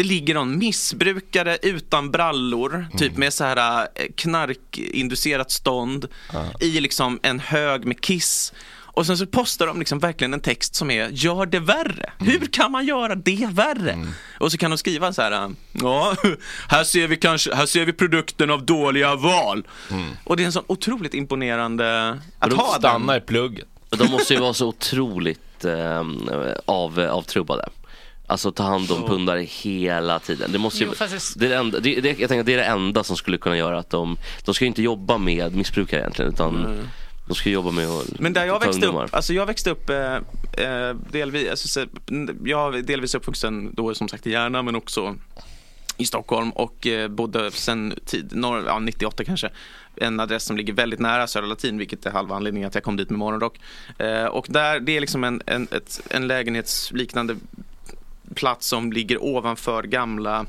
Det 0.00 0.04
ligger 0.04 0.34
någon 0.34 0.58
missbrukare 0.58 1.58
utan 1.62 2.10
brallor, 2.10 2.86
typ 2.98 3.16
med 3.16 3.32
så 3.32 3.44
här 3.44 3.80
eh, 3.94 4.06
knarkinducerat 4.16 5.50
stånd 5.50 6.06
i 6.60 6.80
liksom 6.80 7.20
en 7.22 7.40
hög 7.40 7.84
med 7.84 8.00
kiss. 8.00 8.52
Och 8.76 9.06
sen 9.06 9.18
så 9.18 9.26
postar 9.26 9.66
de 9.66 9.78
liksom 9.78 9.98
verkligen 9.98 10.34
en 10.34 10.40
text 10.40 10.74
som 10.74 10.90
är 10.90 11.08
gör 11.08 11.46
det 11.46 11.60
värre. 11.60 12.12
Hur 12.18 12.46
kan 12.46 12.72
man 12.72 12.86
göra 12.86 13.14
det 13.14 13.48
värre? 13.50 14.06
Och 14.38 14.52
så 14.52 14.58
kan 14.58 14.70
de 14.70 14.78
skriva 14.78 15.12
så 15.12 15.22
här, 15.22 15.54
ja, 15.72 16.16
här 16.68 16.84
ser 16.84 17.08
vi 17.08 17.16
kanske, 17.16 17.54
här 17.54 17.66
ser 17.66 17.84
vi 17.84 17.92
produkten 17.92 18.50
av 18.50 18.64
dåliga 18.66 19.14
val. 19.14 19.66
Och 20.24 20.36
det 20.36 20.42
är 20.42 20.46
en 20.46 20.52
sån 20.52 20.64
otroligt 20.66 21.14
imponerande 21.14 22.18
att 22.38 22.50
De 22.50 22.58
ha 22.58 22.74
stannar 22.78 23.14
den. 23.14 23.22
i 23.22 23.26
plugget. 23.26 23.68
De 23.90 24.10
måste 24.10 24.34
ju 24.34 24.40
vara 24.40 24.54
så 24.54 24.66
otroligt 24.68 25.64
eh, 25.64 26.04
av, 26.64 27.00
avtrubbade. 27.00 27.68
Alltså 28.30 28.52
ta 28.52 28.62
hand 28.62 28.90
om 28.90 29.06
pundare 29.06 29.40
hela 29.40 30.18
tiden. 30.18 30.52
Det 30.52 30.58
måste 30.58 30.84
ju, 30.84 30.90
Jo, 31.00 31.06
det 31.36 31.46
är 31.46 31.48
det 31.48 31.56
enda, 31.56 31.80
det, 31.80 32.00
det, 32.00 32.08
jag 32.08 32.28
tänker 32.28 32.40
att 32.40 32.46
det 32.46 32.54
är 32.54 32.56
det 32.56 32.64
enda 32.64 33.04
som 33.04 33.16
skulle 33.16 33.38
kunna 33.38 33.56
göra 33.56 33.78
att 33.78 33.90
de, 33.90 34.16
de 34.44 34.54
ska 34.54 34.64
ju 34.64 34.66
inte 34.66 34.82
jobba 34.82 35.18
med 35.18 35.54
missbrukare 35.56 36.00
egentligen 36.00 36.32
utan 36.32 36.88
de 37.26 37.34
ska 37.34 37.50
jobba 37.50 37.70
med 37.70 37.88
att 37.88 38.20
Men 38.20 38.32
där 38.32 38.44
jag 38.44 38.60
ta 38.60 38.66
växte 38.66 38.86
ungdomar. 38.86 39.04
upp, 39.04 39.14
alltså 39.14 39.32
jag 39.32 39.46
växte 39.46 39.70
upp 39.70 39.90
eh, 39.90 40.14
eh, 40.66 40.94
delvis, 41.10 41.50
alltså, 41.50 41.68
så, 41.68 41.86
jag 42.44 42.74
är 42.74 42.82
delvis 42.82 43.14
uppvuxen 43.14 43.74
då 43.74 43.94
som 43.94 44.08
sagt 44.08 44.26
i 44.26 44.30
Järna 44.30 44.62
men 44.62 44.76
också 44.76 45.16
i 45.96 46.06
Stockholm 46.06 46.50
och 46.50 46.86
eh, 46.86 47.08
bodde 47.08 47.50
sen 47.50 47.94
tid, 48.04 48.36
norr, 48.36 48.64
ja, 48.66 48.78
98 48.78 49.24
kanske, 49.24 49.50
en 49.96 50.20
adress 50.20 50.44
som 50.44 50.56
ligger 50.56 50.72
väldigt 50.72 51.00
nära 51.00 51.26
Södra 51.26 51.48
Latin 51.48 51.78
vilket 51.78 52.06
är 52.06 52.10
halva 52.10 52.36
anledningen 52.36 52.68
att 52.68 52.74
jag 52.74 52.84
kom 52.84 52.96
dit 52.96 53.10
med 53.10 53.18
morgonrock. 53.18 53.60
Eh, 53.98 54.24
och 54.24 54.46
där, 54.48 54.80
det 54.80 54.96
är 54.96 55.00
liksom 55.00 55.24
en, 55.24 55.42
en, 55.46 55.68
ett, 55.70 56.00
en 56.10 56.26
lägenhetsliknande 56.26 57.36
plats 58.34 58.66
som 58.66 58.92
ligger 58.92 59.22
ovanför 59.22 59.82
gamla 59.82 60.46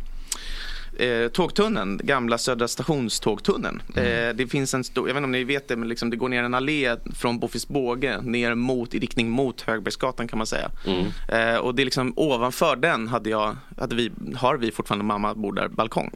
eh, 0.99 1.27
tågtunneln, 1.27 1.99
gamla 2.03 2.37
Södra 2.37 2.67
stationstågtunneln. 2.67 3.81
Eh, 3.95 4.35
det 4.35 4.47
finns 4.51 4.73
en 4.73 4.83
stor, 4.83 5.07
jag 5.09 5.13
vet 5.13 5.19
inte 5.19 5.25
om 5.25 5.31
ni 5.31 5.43
vet 5.43 5.67
det, 5.67 5.75
men 5.75 5.89
liksom 5.89 6.09
det 6.09 6.15
går 6.17 6.29
ner 6.29 6.43
en 6.43 6.53
allé 6.53 6.95
från 7.15 7.39
Boffis 7.39 7.67
båge 7.67 8.21
ner 8.21 8.55
mot, 8.55 8.93
i 8.93 8.99
riktning 8.99 9.29
mot 9.29 9.61
Högbergsgatan 9.61 10.27
kan 10.27 10.37
man 10.37 10.47
säga. 10.47 10.71
Mm. 10.87 11.05
Eh, 11.27 11.55
och 11.59 11.75
det 11.75 11.83
är 11.83 11.85
liksom 11.85 12.13
ovanför 12.15 12.75
den 12.75 13.07
hade 13.07 13.29
jag, 13.29 13.57
hade 13.79 13.95
vi, 13.95 14.11
har 14.35 14.57
vi 14.57 14.71
fortfarande, 14.71 15.05
mamma 15.05 15.35
bor 15.35 15.53
där, 15.53 15.67
balkong. 15.67 16.11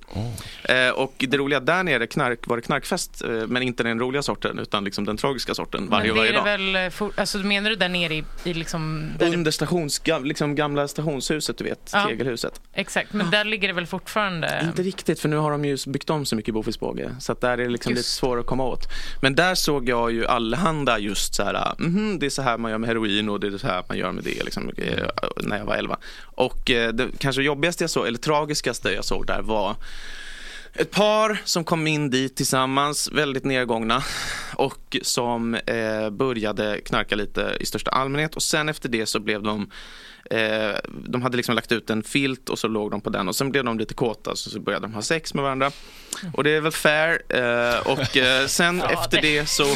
Eh, 0.64 0.89
och 0.95 1.14
det 1.18 1.38
roliga, 1.38 1.60
där 1.60 1.84
nere 1.84 2.07
knark, 2.07 2.47
var 2.47 2.56
det 2.56 2.61
knarkfest, 2.61 3.22
eh, 3.22 3.30
men 3.47 3.64
inte 3.64 3.84
den 3.84 3.99
roliga 3.99 4.22
sorten 4.22 4.60
utan 4.60 4.84
liksom 4.84 5.06
den 5.06 5.18
tragiska 5.18 5.53
sorten 5.56 5.88
varje, 5.89 6.07
Men 6.07 6.15
det 6.15 6.19
varje 6.19 6.31
är 6.31 6.57
dag. 6.60 6.73
väl, 6.73 6.85
eh, 6.85 6.89
for, 6.89 7.11
alltså 7.18 7.38
menar 7.38 7.69
du 7.69 7.76
där 7.76 7.89
nere 7.89 8.15
i, 8.15 8.23
i 8.43 8.53
liksom... 8.53 9.10
Under 9.19 9.52
stations, 9.52 10.02
liksom 10.23 10.56
gamla 10.56 10.88
stationshuset, 10.88 11.57
du 11.57 11.64
vet, 11.64 11.89
Ja. 11.93 12.06
tegelhuset. 12.07 12.61
Exakt, 12.73 13.14
men 13.14 13.31
där 13.31 13.43
ligger 13.45 13.68
det 13.68 13.73
väl 13.73 13.88
fortfarande... 13.88 14.64
Inte 14.67 14.83
riktigt, 14.83 15.19
för 15.19 15.29
nu 15.29 15.35
har 15.35 15.51
de 15.51 15.65
ju 15.65 15.77
byggt 15.87 16.09
om 16.09 16.25
så 16.25 16.35
mycket 16.35 16.49
i 16.49 16.51
Bofilsbåge. 16.51 17.15
Så 17.19 17.31
att 17.31 17.41
där 17.41 17.49
är 17.49 17.57
det 17.57 17.69
liksom 17.69 17.89
Just. 17.91 17.99
lite 17.99 18.09
svårare 18.09 18.39
att 18.39 18.45
komma 18.45 18.63
åt. 18.63 18.87
Men 19.21 19.35
där 19.35 19.55
såg 19.55 19.89
jag 19.89 20.11
ju 20.11 20.25
allehanda 20.25 20.99
just 20.99 21.35
så 21.35 21.43
här, 21.43 21.73
mhm, 21.77 22.19
det 22.19 22.25
är 22.25 22.29
så 22.29 22.41
här 22.41 22.57
man 22.57 22.71
gör 22.71 22.77
med 22.77 22.87
heroin 22.87 23.29
och 23.29 23.39
det 23.39 23.47
är 23.47 23.57
så 23.57 23.67
här 23.67 23.83
man 23.89 23.97
gör 23.97 24.11
med 24.11 24.23
det 24.23 24.43
liksom, 24.43 24.71
eh, 24.77 25.07
när 25.43 25.57
jag 25.57 25.65
var 25.65 25.75
11. 25.75 25.97
Och 26.23 26.71
eh, 26.71 26.93
det 26.93 27.07
kanske 27.17 27.41
jobbigaste 27.41 27.83
jag 27.83 27.91
såg, 27.91 28.07
eller 28.07 28.17
tragiskaste 28.17 28.91
jag 28.91 29.05
såg 29.05 29.27
där 29.27 29.41
var 29.41 29.75
ett 30.76 30.91
par 30.91 31.41
som 31.43 31.64
kom 31.64 31.88
in 31.88 32.10
dit 32.10 32.35
tillsammans, 32.35 33.11
väldigt 33.11 33.43
nedgångna 33.43 34.03
och 34.56 34.97
som 35.02 35.56
eh, 35.56 36.10
började 36.10 36.81
knarka 36.81 37.15
lite 37.15 37.57
i 37.60 37.65
största 37.65 37.91
allmänhet 37.91 38.35
och 38.35 38.43
sen 38.43 38.69
efter 38.69 38.89
det 38.89 39.06
så 39.06 39.19
blev 39.19 39.43
de 39.43 39.72
eh, 40.30 40.76
de 41.06 41.22
hade 41.22 41.38
liksom 41.38 41.56
lagt 41.56 41.72
ut 41.72 41.89
en 41.89 42.03
filt 42.03 42.49
och 42.49 42.60
så 42.60 42.68
låg 42.68 42.91
de 42.91 43.02
på 43.02 43.10
den 43.10 43.27
och 43.27 43.35
sen 43.35 43.52
blev 43.52 43.64
de 43.64 43.80
lite 43.80 43.93
kåta 43.93 44.35
så, 44.35 44.49
så 44.49 44.60
började 44.60 44.85
de 44.85 44.93
ha 44.93 45.02
sex 45.02 45.34
med 45.34 45.43
varandra. 45.43 45.72
Och 46.34 46.43
det 46.43 46.49
är 46.49 46.61
väl 46.61 46.72
fair. 46.72 47.22
Eh, 47.30 47.80
och 47.80 48.18
eh, 48.18 48.47
sen 48.47 48.81
efter 48.81 49.22
det 49.22 49.45
så 49.45 49.65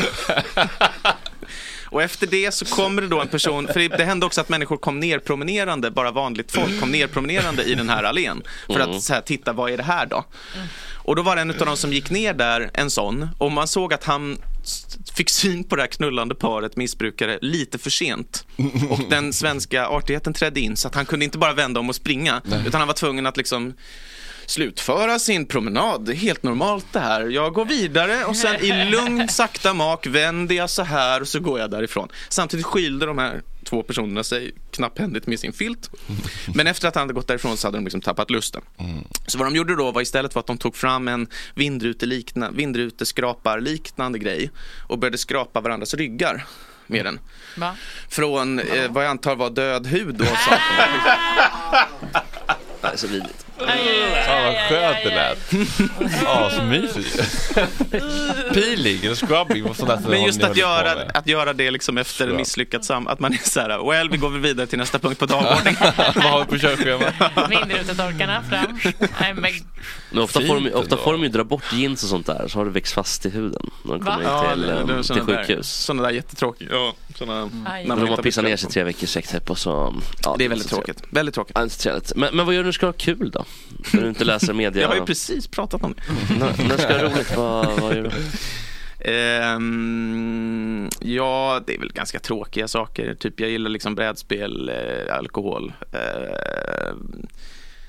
och 1.91 2.03
efter 2.03 2.27
det 2.27 2.53
så 2.53 2.65
kommer 2.65 3.01
det 3.01 3.07
då 3.07 3.21
en 3.21 3.27
person, 3.27 3.67
för 3.67 3.97
det, 3.97 4.03
hände 4.03 4.25
också 4.25 4.41
att 4.41 4.49
människor 4.49 4.77
kom 4.77 4.99
ner 4.99 5.19
promenerande, 5.19 5.91
bara 5.91 6.11
vanligt 6.11 6.51
folk 6.51 6.79
kom 6.79 6.91
ner 6.91 7.07
promenerande 7.07 7.63
i 7.63 7.75
den 7.75 7.89
här 7.89 8.03
allén. 8.03 8.43
För 8.67 8.79
att 8.79 9.03
så 9.03 9.13
här, 9.13 9.21
titta, 9.21 9.53
vad 9.53 9.71
är 9.71 9.77
det 9.77 9.83
här 9.83 10.05
då? 10.05 10.25
Och 10.93 11.15
då 11.15 11.21
var 11.21 11.35
det 11.35 11.41
en 11.41 11.49
av 11.49 11.57
dem 11.57 11.77
som 11.77 11.93
gick 11.93 12.09
ner 12.09 12.33
där, 12.33 12.71
en 12.73 12.89
sån, 12.89 13.29
och 13.37 13.51
man 13.51 13.67
såg 13.67 13.93
att 13.93 14.03
han 14.03 14.37
fick 15.13 15.29
syn 15.29 15.63
på 15.63 15.75
det 15.75 15.81
här 15.81 15.87
knullande 15.87 16.35
paret 16.35 16.77
missbrukare 16.77 17.39
lite 17.41 17.77
för 17.77 17.89
sent. 17.89 18.45
Och 18.89 18.99
den 19.09 19.33
svenska 19.33 19.87
artigheten 19.87 20.33
trädde 20.33 20.59
in 20.59 20.75
så 20.75 20.87
att 20.87 20.95
han 20.95 21.05
kunde 21.05 21.25
inte 21.25 21.37
bara 21.37 21.53
vända 21.53 21.79
om 21.79 21.89
och 21.89 21.95
springa, 21.95 22.41
utan 22.65 22.81
han 22.81 22.87
var 22.87 22.93
tvungen 22.93 23.25
att 23.25 23.37
liksom 23.37 23.73
slutföra 24.49 25.19
sin 25.19 25.45
promenad. 25.45 26.05
Det 26.05 26.11
är 26.11 26.15
helt 26.15 26.43
normalt 26.43 26.85
det 26.91 26.99
här. 26.99 27.21
Jag 27.27 27.53
går 27.53 27.65
vidare 27.65 28.25
och 28.25 28.35
sen 28.35 28.55
i 28.55 28.85
lugn 28.91 29.27
sakta 29.29 29.73
mak 29.73 30.07
vänder 30.07 30.55
jag 30.55 30.69
så 30.69 30.83
här 30.83 31.21
och 31.21 31.27
så 31.27 31.39
går 31.39 31.59
jag 31.59 31.71
därifrån. 31.71 32.07
Samtidigt 32.29 32.65
skylde 32.65 33.05
de 33.05 33.17
här 33.17 33.41
två 33.63 33.83
personerna 33.83 34.23
sig 34.23 34.51
knapphändigt 34.71 35.27
med 35.27 35.39
sin 35.39 35.53
filt. 35.53 35.89
Men 36.55 36.67
efter 36.67 36.87
att 36.87 36.95
han 36.95 37.01
hade 37.01 37.13
gått 37.13 37.27
därifrån 37.27 37.57
så 37.57 37.67
hade 37.67 37.77
de 37.77 37.83
liksom 37.83 38.01
tappat 38.01 38.29
lusten. 38.31 38.61
Så 39.27 39.37
vad 39.37 39.47
de 39.47 39.55
gjorde 39.55 39.75
då 39.75 39.91
var 39.91 40.01
istället 40.01 40.33
för 40.33 40.39
att 40.39 40.47
de 40.47 40.57
tog 40.57 40.75
fram 40.75 41.07
en 41.07 41.27
vindrutelikna- 41.55 42.51
vindruteskraparliknande 42.55 44.19
grej 44.19 44.51
och 44.87 44.99
började 44.99 45.17
skrapa 45.17 45.61
varandras 45.61 45.93
ryggar 45.93 46.45
med 46.87 47.05
den. 47.05 47.19
Va? 47.57 47.75
Från 48.09 48.59
eh, 48.59 48.91
vad 48.91 49.03
jag 49.03 49.09
antar 49.09 49.35
var 49.35 49.49
död 49.49 49.87
hud 49.87 50.17
sånt. 50.17 50.61
Det 52.81 52.87
är 52.87 52.97
så 52.97 53.07
vidrigt. 53.07 53.45
Fan 53.59 54.43
vad 54.43 54.55
skönt 54.69 54.97
det 55.03 55.09
lät. 55.15 55.53
Asmysigt. 56.27 57.23
Peeling 58.53 59.09
och 59.11 59.17
scrubbing 59.17 59.65
och. 59.65 59.75
Men 60.09 60.23
just 60.23 60.43
att 60.43 60.57
göra, 60.57 60.91
att 61.13 61.27
göra 61.27 61.53
det 61.53 61.71
liksom 61.71 61.97
efter 61.97 62.27
Bra. 62.27 62.35
misslyckat 62.35 62.85
sam... 62.85 63.07
Att 63.07 63.19
man 63.19 63.33
är 63.33 63.37
så 63.49 63.59
här, 63.59 63.89
well, 63.91 64.09
vi 64.09 64.17
går 64.17 64.29
vidare 64.29 64.67
till 64.67 64.77
nästa 64.79 64.99
punkt 64.99 65.19
på 65.19 65.25
dagordningen. 65.25 65.79
Vad 65.97 66.23
har 66.23 66.39
vi 66.39 66.45
på 66.45 66.57
körschemat? 66.57 67.13
Vindrutetorkarna 67.49 68.41
fram. 68.49 68.79
Nej, 69.19 69.33
men, 69.33 69.51
Men 70.11 70.23
ofta, 70.23 70.41
får 70.41 70.55
de, 70.59 70.73
ofta 70.73 70.97
får 70.97 71.11
de 71.13 71.23
ju 71.23 71.29
dra 71.29 71.43
bort 71.43 71.63
jeans 71.73 72.03
och 72.03 72.09
sånt 72.09 72.25
där 72.25 72.47
så 72.47 72.59
har 72.59 72.65
det 72.65 72.71
växt 72.71 72.93
fast 72.93 73.25
i 73.25 73.29
huden 73.29 73.69
när 73.83 73.91
de 73.91 74.05
kommer 74.05 74.23
Ja, 74.23 74.43
in 74.53 74.53
till, 74.53 74.61
det- 74.61 74.73
det 74.73 74.91
eh, 74.91 74.95
var 74.95 75.03
till 75.03 75.21
sjukhus. 75.21 75.69
Sådana 75.69 76.03
där 76.03 76.09
jättetråkiga. 76.09 76.69
Ja, 76.71 76.93
såna, 77.15 77.49
Aj. 77.67 77.85
när 77.87 77.95
de 77.95 78.09
har 78.09 78.17
pissat 78.17 78.43
ner 78.43 78.57
sig 78.57 78.69
tre 78.69 78.83
veckors 78.83 79.09
sträcktepp 79.09 79.49
och 79.49 79.57
så... 79.57 79.95
Ja, 80.23 80.35
Det 80.37 80.45
är 80.45 80.49
väldigt 80.49 80.69
tråkigt. 80.69 81.03
Väldigt 81.09 81.35
tråkigt. 81.35 81.55
Men, 82.15 82.35
men 82.35 82.45
vad 82.45 82.55
gör 82.55 82.59
du 82.61 82.63
när 82.63 82.69
du 82.69 82.73
ska 82.73 82.85
ha 82.85 82.93
kul 82.93 83.29
då? 83.33 83.45
När 83.93 84.01
du 84.01 84.09
inte 84.09 84.23
läser 84.23 84.53
media? 84.53 84.81
Jag 84.81 84.89
har 84.89 84.95
ju 84.95 85.05
precis 85.05 85.47
pratat 85.47 85.83
om 85.83 85.93
det. 85.93 86.33
när, 86.39 86.67
när 86.67 86.77
ska 86.77 87.03
roligt? 87.03 87.37
Vad, 87.37 87.81
vad 87.81 87.95
gör 87.95 88.03
du? 88.03 88.11
Ehm, 89.01 90.89
ja, 91.01 91.61
det 91.67 91.75
är 91.75 91.79
väl 91.79 91.91
ganska 91.91 92.19
tråkiga 92.19 92.67
saker. 92.67 93.15
Typ 93.15 93.39
jag 93.39 93.49
gillar 93.49 93.69
liksom 93.69 93.95
brädspel, 93.95 94.69
eh, 94.69 95.15
alkohol. 95.15 95.73
Eh, 95.91 96.93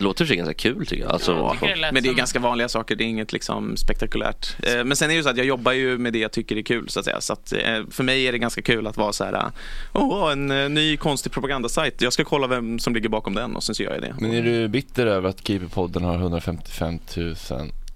Det 0.00 0.04
låter 0.04 0.24
för 0.24 0.28
sig 0.28 0.36
ganska 0.36 0.54
kul 0.54 0.86
tycker 0.86 1.02
jag. 1.02 1.12
Alltså, 1.12 1.32
Ja, 1.32 1.52
tycker 1.60 1.76
det 1.76 1.92
men 1.92 2.02
det 2.02 2.08
är 2.08 2.14
ganska 2.14 2.38
vanliga 2.38 2.68
saker, 2.68 2.96
det 2.96 3.04
är 3.04 3.06
inget 3.06 3.32
liksom 3.32 3.76
spektakulärt. 3.76 4.56
Eh, 4.62 4.84
Men 4.84 4.96
sen 4.96 5.10
är 5.10 5.14
det 5.14 5.16
ju 5.16 5.22
så 5.22 5.28
att 5.28 5.36
jag 5.36 5.46
jobbar 5.46 5.72
ju 5.72 5.98
med 5.98 6.12
det 6.12 6.18
jag 6.18 6.32
tycker 6.32 6.56
är 6.56 6.62
kul 6.62 6.88
så 6.88 6.98
att 6.98 7.04
säga. 7.04 7.20
Så 7.20 7.32
att 7.32 7.52
eh, 7.52 7.58
för 7.90 8.04
mig 8.04 8.24
är 8.24 8.32
det 8.32 8.38
ganska 8.38 8.62
kul 8.62 8.86
att 8.86 8.96
vara 8.96 9.12
så 9.12 9.24
här, 9.24 9.50
åh 9.92 10.32
en 10.32 10.50
eh, 10.50 10.68
ny 10.68 10.96
konstig 10.96 11.32
propagandasajt, 11.32 12.02
jag 12.02 12.12
ska 12.12 12.24
kolla 12.24 12.46
vem 12.46 12.78
som 12.78 12.94
ligger 12.94 13.08
bakom 13.08 13.34
den 13.34 13.56
och 13.56 13.62
sen 13.62 13.74
så 13.74 13.82
gör 13.82 13.92
jag 13.92 14.02
det. 14.02 14.14
Men 14.20 14.32
är 14.32 14.42
du 14.42 14.68
bitter 14.68 15.06
över 15.06 15.28
att 15.28 15.42
Keeper-podden 15.44 16.02
har 16.04 16.14
155 16.14 16.98
000 17.16 17.34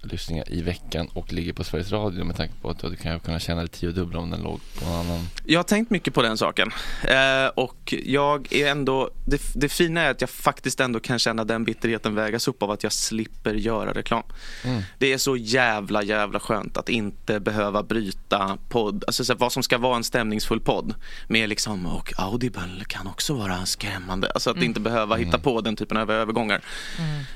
lyssningar 0.07 0.53
i 0.53 0.61
veckan 0.61 1.07
och 1.13 1.33
ligger 1.33 1.53
på 1.53 1.63
Sveriges 1.63 1.91
Radio 1.91 2.23
med 2.23 2.35
tanke 2.35 2.53
på 2.61 2.69
att 2.69 2.79
du 2.79 2.95
kan 2.95 3.19
kunna 3.19 3.39
tjäna 3.39 3.61
det 3.61 3.67
tiodubbla 3.67 4.19
om 4.19 4.29
den 4.29 4.41
låg 4.41 4.59
på 4.79 4.85
en 4.85 4.93
annan? 4.93 5.27
Jag 5.45 5.59
har 5.59 5.63
tänkt 5.63 5.91
mycket 5.91 6.13
på 6.13 6.21
den 6.21 6.37
saken. 6.37 6.71
Eh, 7.03 7.47
och 7.55 7.93
jag 8.05 8.53
är 8.53 8.71
ändå, 8.71 9.09
det, 9.25 9.41
det 9.55 9.69
fina 9.69 10.01
är 10.01 10.11
att 10.11 10.21
jag 10.21 10.29
faktiskt 10.29 10.79
ändå 10.79 10.99
kan 10.99 11.19
känna 11.19 11.43
den 11.43 11.63
bitterheten 11.63 12.15
vägas 12.15 12.47
upp 12.47 12.63
av 12.63 12.71
att 12.71 12.83
jag 12.83 12.91
slipper 12.91 13.53
göra 13.53 13.93
reklam. 13.93 14.23
Mm. 14.63 14.81
Det 14.97 15.13
är 15.13 15.17
så 15.17 15.37
jävla, 15.37 16.03
jävla 16.03 16.39
skönt 16.39 16.77
att 16.77 16.89
inte 16.89 17.39
behöva 17.39 17.83
bryta 17.83 18.57
podd, 18.69 19.03
alltså 19.07 19.25
så 19.25 19.33
här, 19.33 19.39
vad 19.39 19.51
som 19.51 19.63
ska 19.63 19.77
vara 19.77 19.97
en 19.97 20.03
stämningsfull 20.03 20.59
podd 20.59 20.93
med 21.27 21.49
liksom, 21.49 21.85
och 21.85 22.13
Audible 22.17 22.83
kan 22.87 23.07
också 23.07 23.33
vara 23.33 23.65
skrämmande. 23.65 24.31
Alltså 24.31 24.49
att 24.49 24.57
inte 24.57 24.79
behöva 24.79 25.15
hitta 25.15 25.39
på 25.39 25.61
den 25.61 25.75
typen 25.75 25.97
av 25.97 26.11
övergångar. 26.11 26.61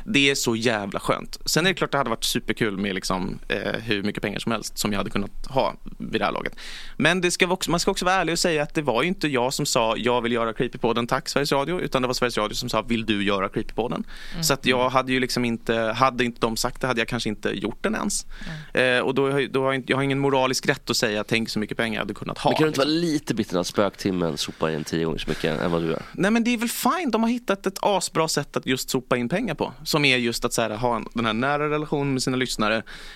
Det 0.05 0.29
är 0.29 0.35
så 0.35 0.55
jävla 0.55 0.99
skönt. 0.99 1.37
Sen 1.45 1.65
är 1.65 1.69
det 1.69 1.75
klart 1.75 1.91
det 1.91 1.97
hade 1.97 2.09
varit 2.09 2.23
superkul 2.60 2.77
med 2.77 2.95
liksom, 2.95 3.40
eh, 3.48 3.73
hur 3.81 4.03
mycket 4.03 4.22
pengar 4.23 4.40
som 4.40 4.52
helst 4.52 4.77
som 4.77 4.91
jag 4.91 4.98
hade 4.99 5.10
kunnat 5.10 5.31
ha 5.49 5.73
vid 5.98 6.22
det 6.22 6.26
här 6.26 6.31
laget. 6.31 6.53
Men 6.98 7.22
det 7.22 7.31
ska 7.31 7.48
också, 7.48 7.72
man 7.72 7.80
ska 7.80 7.91
också 7.91 8.06
vara 8.06 8.15
ärlig 8.15 8.34
och 8.34 8.40
säga 8.40 8.64
att 8.64 8.73
det 8.73 8.81
var 8.81 9.02
ju 9.03 9.07
inte 9.07 9.27
jag 9.27 9.53
som 9.53 9.65
sa 9.65 9.95
jag 9.98 10.22
vill 10.22 10.31
göra 10.31 10.53
Creepypodden, 10.53 11.07
tack 11.07 11.30
Sveriges 11.30 11.52
Radio, 11.52 11.81
utan 11.81 12.02
det 12.02 12.07
var 12.07 12.14
Sveriges 12.14 12.38
Radio 12.38 12.56
som 12.56 12.69
sa 12.69 12.81
vill 12.81 13.06
du 13.06 13.23
göra 13.23 13.49
Creepypodden? 13.49 14.03
Så 14.41 14.53
att 14.53 14.65
jag 14.65 14.90
hade 14.90 15.11
ju 15.14 15.19
liksom 15.19 15.45
inte, 15.45 15.76
hade 15.76 16.26
inte 16.26 16.40
de 16.41 16.57
sagt 16.57 16.81
det 16.81 16.88
hade 16.88 17.02
jag 17.02 17.07
kanske 17.07 17.30
inte 17.30 17.49
gjort 17.49 17.84
den 17.84 17.95
ens. 17.95 18.26
Eh, 18.73 18.99
och 18.99 19.15
då, 19.15 19.31
har 19.31 19.40
jag- 19.40 19.52
då 19.52 19.64
har 19.64 19.73
jag, 19.73 19.84
jag 19.88 19.98
har 19.98 20.03
ingen 20.03 20.19
moralisk 20.19 20.65
rätt 20.69 20.90
att 20.90 20.98
säga 20.98 21.23
tänk 21.23 21.49
så 21.49 21.60
mycket 21.60 21.77
pengar 21.77 21.94
jag 21.95 22.02
hade 22.02 22.14
kunnat 22.14 22.38
ha. 22.38 22.52
Men 22.52 22.57
kan 22.57 22.64
du 22.64 22.68
inte 22.68 22.80
liksom. 22.81 22.94
vara 22.95 23.02
lite 23.02 23.34
bitter 23.36 23.56
när 23.56 23.64
spöktimmen 23.64 24.38
sopar 24.38 24.69
in 24.69 24.84
tio 24.84 25.06
gånger 25.06 25.18
så 25.19 25.30
mycket 25.30 25.61
än 25.61 25.72
vad 25.72 25.81
du 25.81 25.88
gör? 25.88 26.02
Nej 26.14 26.31
men 26.31 26.44
det 26.44 26.53
är 26.53 26.57
väl 26.57 26.69
fine, 26.69 27.11
de 27.11 27.23
har 27.23 27.30
hittat 27.30 27.65
ett 27.65 27.77
asbra 27.81 28.27
sätt 28.27 28.57
att 28.57 28.65
just 28.65 28.90
sopa 28.90 29.18
in 29.18 29.30
pengar 29.30 29.56
på. 29.56 29.73
Som 29.84 30.06
är 30.06 30.18
just 30.18 30.45
att 30.45 30.53
så 30.53 30.61
här, 30.61 30.69
ha 30.69 30.95
en, 30.95 31.06
den 31.14 31.26
här 31.26 31.34
nära 31.34 31.69
relationen 31.69 32.14
med 32.14 32.23
sina 32.23 32.38
lyssnare. 32.38 32.48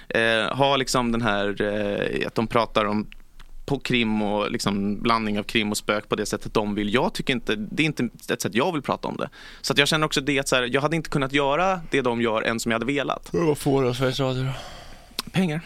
Eh, 0.10 0.56
ha 0.58 0.78
liksom 0.78 1.12
den 1.12 1.22
här, 1.22 1.62
eh, 1.62 2.28
att 2.28 2.36
de 2.36 2.48
pratar 2.48 2.86
om 2.86 3.08
på 3.66 3.80
krim 3.80 4.22
och 4.22 4.52
liksom 4.52 5.02
blandning 5.02 5.40
av 5.40 5.44
krim 5.44 5.72
och 5.72 5.78
spök 5.78 6.10
på 6.10 6.16
det 6.16 6.26
sättet 6.26 6.54
de 6.54 6.76
vill. 6.76 6.94
Jag 6.94 7.14
tycker 7.14 7.34
inte, 7.34 7.56
det 7.56 7.84
är 7.84 7.86
inte 7.86 8.10
ett 8.30 8.42
sätt 8.42 8.56
jag 8.56 8.74
vill 8.74 8.82
prata 8.82 9.08
om 9.08 9.18
det. 9.18 9.30
Så 9.62 9.74
att 9.74 9.80
jag 9.80 9.88
känner 9.88 10.06
också 10.06 10.22
det 10.22 10.40
att 10.40 10.48
så 10.48 10.56
här, 10.56 10.70
jag 10.72 10.82
hade 10.82 10.96
inte 10.96 11.10
kunnat 11.10 11.34
göra 11.34 11.82
det 11.92 12.02
de 12.02 12.22
gör 12.22 12.42
än 12.42 12.60
som 12.60 12.72
jag 12.72 12.76
hade 12.80 12.86
velat. 12.94 13.30
Vad 13.32 13.58
får 13.58 13.82
du 13.84 13.90
av 13.90 13.94
Sveriges 13.94 14.20
Radio 14.20 14.44
då? 14.44 14.52
Pengar. 15.32 15.62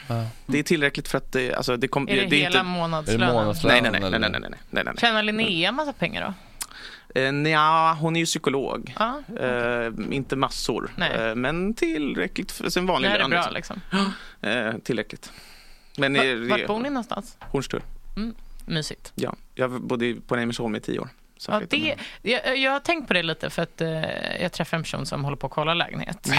Det 0.46 0.60
är 0.60 0.64
tillräckligt 0.64 1.08
för 1.08 1.18
att 1.18 1.32
det, 1.32 1.54
alltså 1.54 1.78
det 1.78 1.88
kom, 1.88 2.08
Är 2.10 2.16
det, 2.16 2.26
det 2.26 2.36
är 2.36 2.40
hela 2.40 2.46
inte, 2.48 2.58
Är 2.60 2.64
det 2.64 2.70
månadslönen? 2.70 3.34
månadslön? 3.34 3.72
nej, 3.72 3.82
nej, 3.82 3.92
nej, 3.92 4.00
nej, 4.02 4.08
eller? 4.08 4.20
nej, 4.20 4.30
nej, 4.30 4.40
nej, 4.42 4.50
nej, 4.50 4.60
nej, 4.70 4.84
nej. 4.86 4.94
Tjänar 4.98 5.24
Linnea 5.24 5.72
massa 5.72 5.94
pengar 5.94 6.22
då? 6.22 6.34
Eh, 7.16 7.32
nja, 7.34 7.94
hon 8.00 8.16
är 8.16 8.20
ju 8.20 8.26
psykolog. 8.26 8.96
Ja, 9.00 9.22
Eh, 9.40 9.92
inte 10.12 10.36
massor, 10.36 10.92
eh, 10.98 11.36
men 11.36 11.74
tillräckligt 11.74 12.52
för 12.52 12.70
sin 12.70 12.86
vanlig 12.86 13.08
det 13.10 13.12
här 13.12 13.16
är 13.20 13.22
lön. 13.22 13.30
bra 13.30 13.50
liksom. 13.50 13.82
liksom. 13.92 14.12
Eh, 14.50 14.74
tillräckligt. 14.84 15.32
Men 15.98 16.14
Va- 16.14 16.24
eh, 16.24 16.36
Vart 16.38 16.68
bor 16.68 16.80
ni 16.80 16.90
någonstans? 16.90 17.38
Hornstull. 17.40 17.82
Mysigt. 18.66 19.12
Ja, 19.16 19.36
jag 19.56 19.82
bodde 19.82 20.16
på 20.28 20.36
Reimersholm 20.36 20.76
i 20.76 20.80
tio 20.80 21.00
år. 21.00 21.10
Ja, 21.48 21.62
det, 21.70 21.96
jag, 22.22 22.58
jag 22.58 22.72
har 22.72 22.80
tänkt 22.80 23.08
på 23.08 23.14
det 23.14 23.24
lite 23.24 23.50
för 23.50 23.62
att 23.62 23.82
eh, 23.82 24.42
jag 24.42 24.52
träffar 24.52 24.78
en 24.78 24.84
person 24.84 25.06
som 25.06 25.24
håller 25.24 25.38
på 25.38 25.48
att 25.48 25.54
kolla 25.54 25.74
lägenhet. 25.74 26.30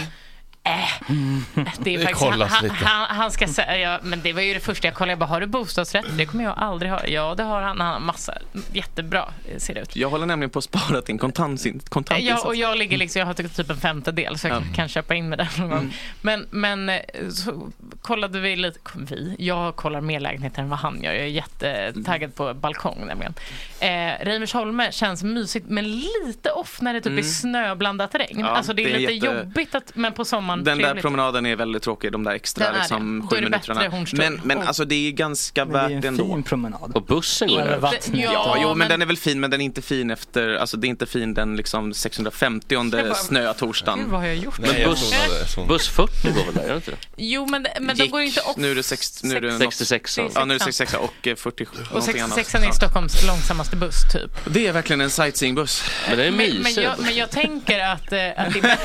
Äh, 0.69 1.65
det 1.79 1.95
är 1.95 1.99
faktiskt, 2.05 2.51
han, 2.53 2.63
lite. 2.65 2.75
han, 2.75 3.17
han 3.17 3.31
ska 3.31 3.47
säga, 3.49 3.79
ja, 3.79 3.99
men 4.03 4.21
det 4.23 4.33
var 4.33 4.43
ju 4.43 4.55
det 4.55 4.61
första 4.61 4.87
jag 4.89 4.95
kollade. 4.95 5.13
Jag 5.13 5.19
bara, 5.19 5.27
har 5.27 5.41
du 5.41 5.47
bostadsrätt? 5.47 6.07
Det 6.17 6.27
kommer 6.27 6.45
jag 6.45 6.55
aldrig 6.57 6.91
ha. 6.93 7.07
Ja, 7.07 7.35
det 7.35 7.43
har 7.43 7.63
han. 7.63 7.81
Han 7.81 7.93
har 7.93 8.01
massa. 8.01 8.35
Jättebra 8.73 9.25
eh, 9.53 9.59
ser 9.59 9.75
det 9.75 9.81
ut. 9.81 9.97
Jag 9.97 10.11
håller 10.11 10.27
nämligen 10.27 10.51
på 10.51 10.59
att 10.59 10.65
spara 10.65 11.03
till 11.03 11.13
en 11.13 11.19
kontant, 11.19 11.61
kontantinsats. 11.89 12.43
Ja, 12.45 12.49
och 12.49 12.57
jag 12.57 12.79
ligger 12.79 12.99
liksom, 12.99 13.21
jag 13.21 13.27
har 13.27 13.35
typ 13.35 13.71
en 13.71 13.77
femtedel 13.77 14.39
så 14.39 14.49
jag 14.49 14.57
Ja. 14.63 14.75
kan 14.75 14.89
köpa 14.89 15.15
in 15.15 15.29
med 15.29 15.39
den 15.39 15.47
någon 15.59 15.71
gång. 15.71 15.95
Men, 16.23 16.47
men 16.51 16.89
eh, 16.89 16.99
så 17.33 17.69
kollade 18.03 18.41
vi 18.41 18.57
lite, 18.57 18.79
vi, 18.95 19.37
jag 19.39 19.77
kollar 19.77 20.01
mer 20.01 20.21
lägenheter 20.21 20.63
än 20.63 20.69
vad 20.69 20.79
han 20.79 21.03
gör. 21.03 21.13
Jag 21.13 21.23
är 21.23 21.27
jättetaggad 21.27 22.35
på 22.35 22.55
balkong 22.55 23.05
nämligen. 23.07 23.35
Eh, 23.81 24.25
Reimersholme 24.25 24.93
känns 24.93 25.23
mysigt 25.23 25.67
men 25.69 25.91
lite 26.01 26.51
off 26.51 26.81
när 26.81 26.95
det 26.95 27.01
typ 27.01 27.19
är 27.19 27.23
snöblandad 27.23 28.11
terräng. 28.11 28.31
Mm. 28.31 28.47
Ja, 28.47 28.51
alltså 28.51 28.73
det 28.73 28.83
är, 28.83 28.87
det 28.87 28.95
är 28.95 28.99
lite 28.99 29.13
jätte- 29.13 29.27
jobbigt 29.27 29.75
att, 29.75 29.91
men 29.97 30.13
på 30.13 30.25
sommaren 30.25 30.58
Den 30.65 30.79
där 30.79 30.85
trevligt. 30.85 31.03
promenaden 31.03 31.47
är 31.47 31.57
väldigt 31.57 31.83
tråkig, 31.83 32.13
de 32.13 32.25
där 32.25 32.33
extra 32.33 32.67
är 32.67 32.79
liksom, 32.79 33.29
sju 33.31 33.37
är 33.37 33.41
minuterna. 33.43 34.03
Men, 34.13 34.41
men 34.45 34.59
Och- 34.59 34.67
alltså 34.67 34.85
det 34.85 35.09
är 35.09 35.11
ganska 35.13 35.65
Men 35.65 35.75
är 35.77 35.81
värt 35.83 35.91
ju 35.91 36.01
det 36.01 36.09
en 36.09 36.15
ändå. 36.15 36.35
fin 36.35 36.43
promenad. 36.43 36.93
Och 36.95 37.03
bussen 37.03 37.49
går 37.49 37.61
Över 37.61 37.71
där. 37.71 37.79
vattnet. 37.79 38.09
Ja, 38.13 38.33
Ja, 38.33 38.57
jo, 38.63 38.69
men, 38.69 38.79
men- 38.79 38.89
den 38.89 39.03
är 39.03 39.07
väl 39.07 39.17
fin, 39.17 39.41
men 39.41 39.51
den 39.51 39.61
är 39.61 39.65
inte 39.65 39.83
fin 39.83 40.11
efter, 40.11 40.55
alltså 40.55 40.77
det 40.77 40.87
är 40.87 40.89
inte 40.89 41.07
fin 41.07 41.35
den 41.35 41.57
liksom 41.57 41.95
650 41.95 42.91
bara- 42.91 43.15
snötorsdagen. 43.15 43.99
Gud, 43.99 44.09
vad 44.09 44.21
har 44.21 44.27
jag 44.27 44.37
gjort? 44.37 44.59
Nej, 44.59 44.71
Men 44.73 44.81
jag 44.81 44.91
buss-. 44.91 45.69
Buss 45.69 45.89
40 45.89 46.31
går 46.33 46.45
väl 46.45 46.55
där, 46.55 46.69
gör 46.69 46.77
inte 46.77 46.91
det? 46.91 46.97
Jo, 47.17 47.47
men, 47.47 47.67
men 47.81 47.97
de 47.97 48.07
går 48.09 48.21
inte 48.21 48.41
off. 48.41 48.57
Nu 48.57 48.71
är 48.71 48.75
det, 48.75 48.83
sex, 48.83 49.23
nu 49.23 49.37
är 49.37 49.41
det 49.41 49.53
något, 49.53 49.59
66 49.75 50.15
Det 50.17 50.23
ja, 50.35 50.45
nu 50.45 50.55
är 50.55 50.59
det 50.59 50.65
66 50.65 50.95
och 50.95 51.27
eh, 51.27 51.35
47. 51.37 51.77
och 51.83 51.93
någonting 51.95 52.21
annat. 52.21 52.35
66 52.35 52.65
är 52.69 52.73
Stockholms 52.73 53.27
långsammaste 53.27 53.77
buss 53.77 54.03
typ. 54.13 54.31
Det 54.55 54.67
är 54.67 54.73
verkligen 54.73 55.01
en 55.01 55.11
sightseeingbuss. 55.11 55.83
Men 56.09 56.19
det 56.19 56.25
är 56.25 56.31
mysigt. 56.31 56.77
jag, 56.77 56.95
men 57.01 57.17
jag 57.17 57.31
tänker 57.31 57.81
att, 57.81 58.13
eh, 58.13 58.29
att 58.37 58.53
det 58.53 58.61
är. 58.65 58.79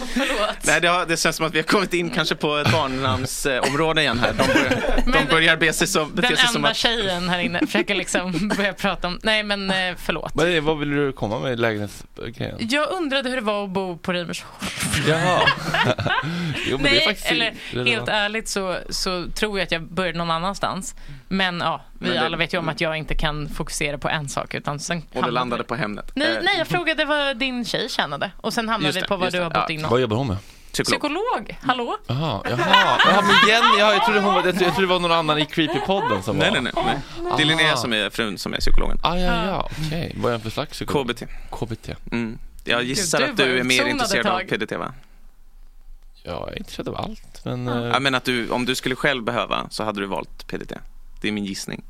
Förlåt. 0.12 0.56
Nej, 0.62 0.80
det, 0.80 0.88
har, 0.88 1.06
det 1.06 1.16
känns 1.20 1.36
som 1.36 1.46
att 1.46 1.54
vi 1.54 1.58
har 1.58 1.62
kommit 1.64 1.94
in 1.94 2.10
kanske 2.10 2.34
på 2.34 2.56
ett 2.56 2.72
barnnamnsområde 2.72 4.00
igen 4.02 4.18
här. 4.18 4.32
De 4.32 4.46
börjar, 4.46 5.02
de 5.04 5.10
Men- 5.10 5.26
börjar 5.26 5.56
be 5.56 5.72
sig 5.72 5.86
som, 5.86 6.14
bete 6.14 6.28
Den 6.28 6.36
sig 6.36 6.46
som 6.46 6.56
enda 6.56 6.68
att... 6.68 6.76
tjejen 6.76 7.28
här 7.28 7.38
inne 7.38 7.60
försöker 7.66 7.94
liksom 7.94 8.48
börja 8.56 8.72
prata 8.72 9.06
om... 9.08 9.18
Nej, 9.22 9.42
men 9.42 9.70
eh, 9.70 9.76
förlåt. 9.98 10.30
Vad, 10.34 10.48
är- 10.48 10.60
vad 10.60 10.78
vill 10.78 10.90
du 10.90 11.12
komma 11.12 11.38
med 11.38 11.52
i 11.52 11.56
lägenhetsgrejen? 11.56 12.56
Jag 12.60 12.90
undrade 12.90 13.28
hur 13.28 13.36
det 13.36 13.42
var 13.42 13.64
att 13.64 13.70
bo 13.70 13.98
på 13.98 14.12
Reimersholm. 14.12 14.52
Jaha. 15.08 15.40
jo, 16.70 16.76
men 16.76 16.82
det 16.82 16.88
är 16.90 16.92
Nej, 16.94 17.04
faktiskt 17.06 17.30
eller 17.30 17.54
relevant. 17.70 17.88
helt 17.96 18.08
ärligt 18.08 18.48
så, 18.48 18.76
så 18.90 19.26
tror 19.34 19.58
jag 19.58 19.64
att 19.64 19.72
jag 19.72 19.82
började 19.82 20.18
någon 20.18 20.30
annanstans. 20.30 20.94
Men 21.32 21.60
ja, 21.60 21.80
vi 21.98 22.06
Men 22.06 22.16
det- 22.16 22.26
alla 22.26 22.36
vet 22.36 22.54
ju 22.54 22.58
om 22.58 22.68
att 22.68 22.80
jag 22.80 22.96
inte 22.96 23.14
kan 23.14 23.48
fokusera 23.48 23.98
på 23.98 24.08
en 24.08 24.28
sak. 24.28 24.54
Utan 24.54 24.78
sen 24.80 25.02
Och 25.14 25.22
det 25.22 25.30
landade 25.30 25.62
vi- 25.62 25.66
på 25.68 25.74
Hemnet. 25.74 26.12
Nej, 26.14 26.36
Eh, 26.36 26.42
nej, 26.42 26.58
jag 26.58 26.66
frågade 26.68 27.04
vad 27.04 27.36
din 27.36 27.64
tjej 27.64 27.88
tjänade. 27.88 28.30
Och 28.36 28.52
sen 28.52 28.68
hamnade 28.68 28.86
Just 28.88 28.96
vi 28.96 29.00
det, 29.00 29.08
på 29.08 29.16
vad 29.16 29.26
just 29.26 29.32
du 29.32 29.38
det. 29.38 29.44
har 29.44 29.50
bott 29.50 29.64
Ja. 29.68 29.74
inom. 29.74 29.90
Vad 29.90 30.00
jobbar 30.00 30.16
hon 30.16 30.26
med? 30.26 30.36
Psykolog. 30.72 31.00
Psykolog, 31.00 31.56
hallå? 31.62 31.96
Jaha, 32.06 32.40
jaha. 32.50 32.98
Ja, 33.08 33.22
men 33.22 33.48
Jenny, 33.48 33.78
ja, 33.78 33.92
jag, 33.92 34.04
trodde 34.04 34.20
hon 34.20 34.34
var, 34.34 34.34
jag, 34.34 34.42
trodde, 34.42 34.64
jag 34.64 34.74
trodde 34.74 34.86
det 34.86 34.92
var 34.92 35.00
någon 35.00 35.12
annan 35.12 35.38
i 35.38 35.44
Creepy-podden 35.44 36.20
som 36.22 36.36
Nej, 36.36 36.50
var... 36.50 36.60
nej, 36.60 36.72
nej. 36.76 36.84
nej. 37.20 37.32
Det 37.36 37.42
är 37.42 37.46
Linnea 37.46 37.76
som 37.76 37.92
är 37.92 38.10
frun 38.10 38.38
som 38.38 38.54
är 38.54 38.58
psykologen. 38.58 38.98
Ah, 39.02 39.16
ja, 39.16 39.44
ja, 39.46 39.68
okej. 39.86 40.12
Vad 40.16 40.32
är 40.32 40.36
det 40.36 40.42
för 40.42 40.50
slags 40.50 40.72
psykolog? 40.72 41.06
KBT. 41.10 41.26
KBT. 41.50 41.88
Mm. 42.12 42.38
Jag 42.64 42.82
gissar 42.82 43.18
du 43.18 43.24
att 43.24 43.36
du 43.36 43.58
är 43.58 43.64
mer 43.64 43.84
intresserad 43.86 44.26
ett 44.26 44.32
av 44.32 44.38
tag. 44.38 44.48
PDT 44.48 44.76
va? 44.76 44.92
Ja, 46.22 46.30
jag 46.32 46.48
är 46.52 46.58
intresserad 46.58 46.88
av 46.88 46.96
allt, 46.96 47.44
men... 47.44 47.68
eh, 47.68 47.84
Jag 47.84 48.02
menar 48.02 48.16
att 48.18 48.24
du, 48.24 48.50
om 48.50 48.64
du 48.66 48.74
skulle 48.74 48.94
själv 48.96 49.22
behöva 49.24 49.66
så 49.70 49.84
hade 49.84 50.00
du 50.00 50.06
valt 50.06 50.46
PDT. 50.46 50.72
Det 51.20 51.28
är 51.28 51.32
min 51.32 51.44
gissning. 51.44 51.82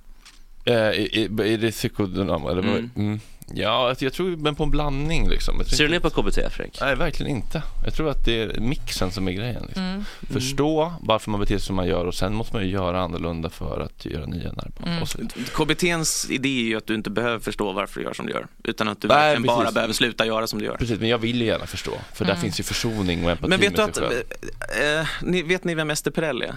Eh, 0.65 0.75
är, 0.75 1.59
det 1.59 1.71
psykodynam 1.71 2.47
eller 2.47 2.63
vad? 2.63 2.77
Mm. 2.79 2.91
Mm. 2.97 3.21
Ja, 3.55 3.89
alltså, 3.89 4.05
jag 4.05 4.13
tror 4.13 4.37
men 4.37 4.55
på 4.55 4.65
en 4.65 4.71
blandning 4.71 5.29
liksom. 5.29 5.57
Jag 5.59 5.67
tror 5.67 5.77
Ser 5.77 5.85
du 5.85 5.91
ner 5.91 6.01
på 6.01 6.11
KBT, 6.11 6.35
Fredrik? 6.53 6.79
Nej, 6.81 6.97
verkligen 6.97 7.37
inte. 7.37 7.63
Jag 7.85 7.95
tror 7.95 8.11
att 8.11 8.25
det 8.25 8.43
är 8.43 8.61
mixen 8.61 9.11
som 9.11 9.29
är 9.29 9.33
grejen. 9.33 9.63
Liksom. 9.67 9.83
Mm. 9.83 10.05
Förstå 10.23 10.93
varför 11.01 11.31
man 11.31 11.41
beter 11.41 11.59
sig 11.59 11.67
som 11.67 11.77
man 11.77 11.87
gör 11.87 12.05
och 12.07 12.15
sen 12.15 12.35
måste 12.35 12.55
man 12.57 12.65
ju 12.65 12.71
göra 12.71 13.01
annorlunda 13.01 13.51
för 13.51 13.81
att 13.81 14.07
göra 14.07 14.27
nya 14.27 14.53
nerver. 14.53 14.73
Mm. 14.87 15.29
KBTns 15.55 16.31
idé 16.31 16.49
är 16.49 16.65
ju 16.65 16.77
att 16.77 16.87
du 16.87 16.95
inte 16.95 17.11
behöver 17.11 17.39
förstå 17.39 17.73
varför 17.73 18.01
du 18.01 18.07
gör 18.07 18.13
som 18.15 18.27
du 18.27 18.33
gör. 18.33 18.47
Utan 18.65 18.89
att 18.89 19.01
du 19.03 19.09
Nej, 19.09 19.17
verkligen 19.17 19.43
bara 19.47 19.59
precis. 19.61 19.75
behöver 19.75 19.95
sluta 19.95 20.27
göra 20.27 20.47
som 20.47 20.59
du 20.59 20.65
gör. 20.65 20.77
Precis, 20.77 21.01
men 21.01 21.09
jag 21.09 21.19
vill 21.19 21.41
ju 21.41 21.47
gärna 21.47 21.67
förstå. 21.67 21.93
För 22.15 22.25
där 22.25 22.33
Mm. 22.33 22.43
finns 22.43 22.61
ju 22.61 22.65
försoning 22.65 23.25
och 23.25 23.31
empati 23.31 23.49
Men 23.49 23.61
vet 23.61 23.77
du 23.77 23.83
att, 23.83 23.95
sig 23.97 24.05
själv. 24.09 25.07
ni, 25.23 25.43
vet 25.43 25.65
ni 25.65 25.75
vem 25.75 25.91
Ester 25.91 26.11
Perell 26.11 26.43
är? 26.43 26.55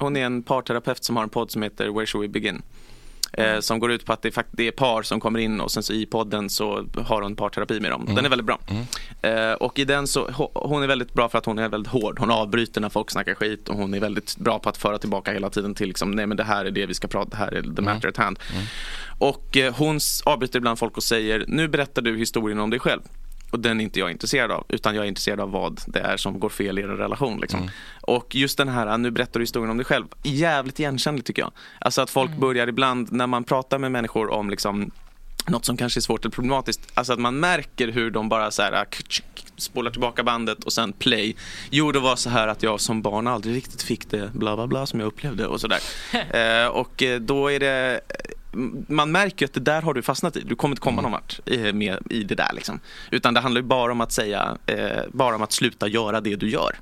Hon 0.00 0.16
är 0.16 0.26
en 0.26 0.42
parterapeut 0.42 1.04
som 1.04 1.16
har 1.16 1.22
en 1.22 1.28
podd 1.28 1.50
som 1.50 1.62
heter 1.62 1.88
Where 1.88 2.06
should 2.06 2.22
we 2.22 2.28
begin? 2.28 2.62
Eh, 3.32 3.60
som 3.60 3.78
går 3.78 3.92
ut 3.92 4.04
på 4.04 4.12
att 4.12 4.22
det 4.22 4.36
är, 4.36 4.44
det 4.50 4.66
är 4.66 4.70
par 4.72 5.02
som 5.02 5.20
kommer 5.20 5.38
in 5.38 5.60
och 5.60 5.70
sen 5.70 5.82
så 5.82 5.92
i 5.92 6.06
podden 6.06 6.50
så 6.50 6.84
har 7.06 7.22
hon 7.22 7.36
parterapi 7.36 7.80
med 7.80 7.90
dem. 7.90 8.04
Den 8.04 8.12
Mm. 8.12 8.24
är 8.24 8.28
väldigt 8.28 8.46
bra. 8.46 8.58
Mm. 8.68 9.48
Eh, 9.48 9.52
och 9.54 9.78
i 9.78 9.84
den 9.84 10.06
så, 10.06 10.26
ho- 10.28 10.50
hon 10.68 10.82
är 10.82 10.86
väldigt 10.86 11.14
bra 11.14 11.28
för 11.28 11.38
att 11.38 11.46
hon 11.46 11.58
är 11.58 11.68
väldigt 11.68 11.92
hård. 11.92 12.18
Hon 12.18 12.30
avbryter 12.30 12.80
när 12.80 12.88
folk 12.88 13.10
snackar 13.10 13.34
skit 13.34 13.68
och 13.68 13.76
hon 13.76 13.94
är 13.94 14.00
väldigt 14.00 14.36
bra 14.36 14.58
på 14.58 14.68
att 14.68 14.76
föra 14.76 14.98
tillbaka 14.98 15.32
hela 15.32 15.50
tiden 15.50 15.74
till 15.74 15.88
liksom, 15.88 16.10
nej 16.10 16.26
men 16.26 16.36
det 16.36 16.44
här 16.44 16.64
är 16.64 16.70
det 16.70 16.86
vi 16.86 16.94
ska 16.94 17.08
prata, 17.08 17.30
det 17.30 17.36
här 17.36 17.52
är 17.54 17.62
the 17.76 17.82
matter 17.82 18.08
at 18.08 18.16
hand. 18.16 18.38
Mm. 18.54 18.64
Och 19.18 19.56
eh, 19.56 19.74
hon 19.74 19.98
avbryter 20.24 20.58
ibland 20.58 20.78
folk 20.78 20.96
och 20.96 21.02
säger, 21.02 21.44
nu 21.48 21.68
berättar 21.68 22.02
du 22.02 22.18
historien 22.18 22.58
om 22.60 22.70
dig 22.70 22.78
själv. 22.80 23.00
Och 23.50 23.60
den 23.60 23.80
är 23.80 23.84
inte 23.84 23.98
jag 23.98 24.10
intresserad 24.10 24.50
av, 24.50 24.64
utan 24.68 24.94
jag 24.94 25.04
är 25.04 25.08
intresserad 25.08 25.40
av 25.40 25.50
vad 25.50 25.80
det 25.86 26.00
är 26.00 26.16
som 26.16 26.40
går 26.40 26.48
fel 26.48 26.78
i 26.78 26.82
er 26.82 26.86
relation. 26.86 27.40
Liksom. 27.40 27.70
Och 28.00 28.34
just 28.34 28.58
den 28.58 28.68
här, 28.68 28.98
nu 28.98 29.10
berättar 29.10 29.40
du 29.40 29.42
historien 29.42 29.70
om 29.70 29.76
dig 29.76 29.86
själv, 29.86 30.06
jävligt 30.22 30.80
igenkännlig 30.80 31.24
tycker 31.24 31.42
jag. 31.42 31.52
Alltså 31.78 32.02
att 32.02 32.10
folk 32.10 32.36
börjar 32.36 32.66
ibland, 32.66 33.12
när 33.12 33.26
man 33.26 33.44
pratar 33.44 33.78
med 33.78 33.92
människor 33.92 34.30
om 34.30 34.50
liksom 34.50 34.90
något 35.46 35.64
som 35.64 35.76
kanske 35.76 35.98
är 35.98 36.02
svårt 36.02 36.24
eller 36.24 36.32
problematiskt. 36.32 36.80
Alltså 36.94 37.12
att 37.12 37.18
man 37.18 37.40
märker 37.40 37.88
hur 37.88 38.10
de 38.10 38.28
bara 38.28 38.50
så 38.50 38.62
här, 38.62 38.86
spolar 39.56 39.90
tillbaka 39.90 40.22
bandet 40.22 40.64
och 40.64 40.72
sen 40.72 40.92
play. 40.92 41.36
Jo, 41.70 41.92
det 41.92 42.00
var 42.00 42.16
så 42.16 42.30
här 42.30 42.48
att 42.48 42.62
jag 42.62 42.80
som 42.80 43.02
barn 43.02 43.26
aldrig 43.26 43.56
riktigt 43.56 43.82
fick 43.82 44.10
det 44.10 44.30
bla 44.34 44.56
bla 44.56 44.66
bla 44.66 44.86
som 44.86 45.00
jag 45.00 45.06
upplevde 45.06 45.46
och 45.46 45.60
sådär. 45.60 45.80
eh, 46.64 46.68
och 46.68 47.02
eh, 47.02 47.20
då 47.20 47.50
är 47.50 47.60
det 47.60 48.00
man 48.88 49.12
märker 49.12 49.46
att 49.46 49.52
det 49.52 49.60
där 49.60 49.82
har 49.82 49.94
du 49.94 50.02
fastnat 50.02 50.36
i. 50.36 50.40
Du 50.40 50.54
kommer 50.56 50.72
inte 50.72 50.82
komma 50.82 51.02
någon 51.02 51.12
vart 51.12 51.40
i, 51.48 51.72
med, 51.72 51.98
i 52.10 52.22
det 52.24 52.34
där. 52.34 52.50
Liksom. 52.54 52.80
Utan 53.10 53.34
det 53.34 53.40
handlar 53.40 53.60
ju 53.60 53.66
bara 53.66 53.92
om 53.92 54.00
att 54.00 54.12
säga, 54.12 54.56
eh, 54.66 55.02
bara 55.12 55.34
om 55.34 55.42
att 55.42 55.52
sluta 55.52 55.88
göra 55.88 56.20
det 56.20 56.36
du 56.36 56.50
gör. 56.50 56.76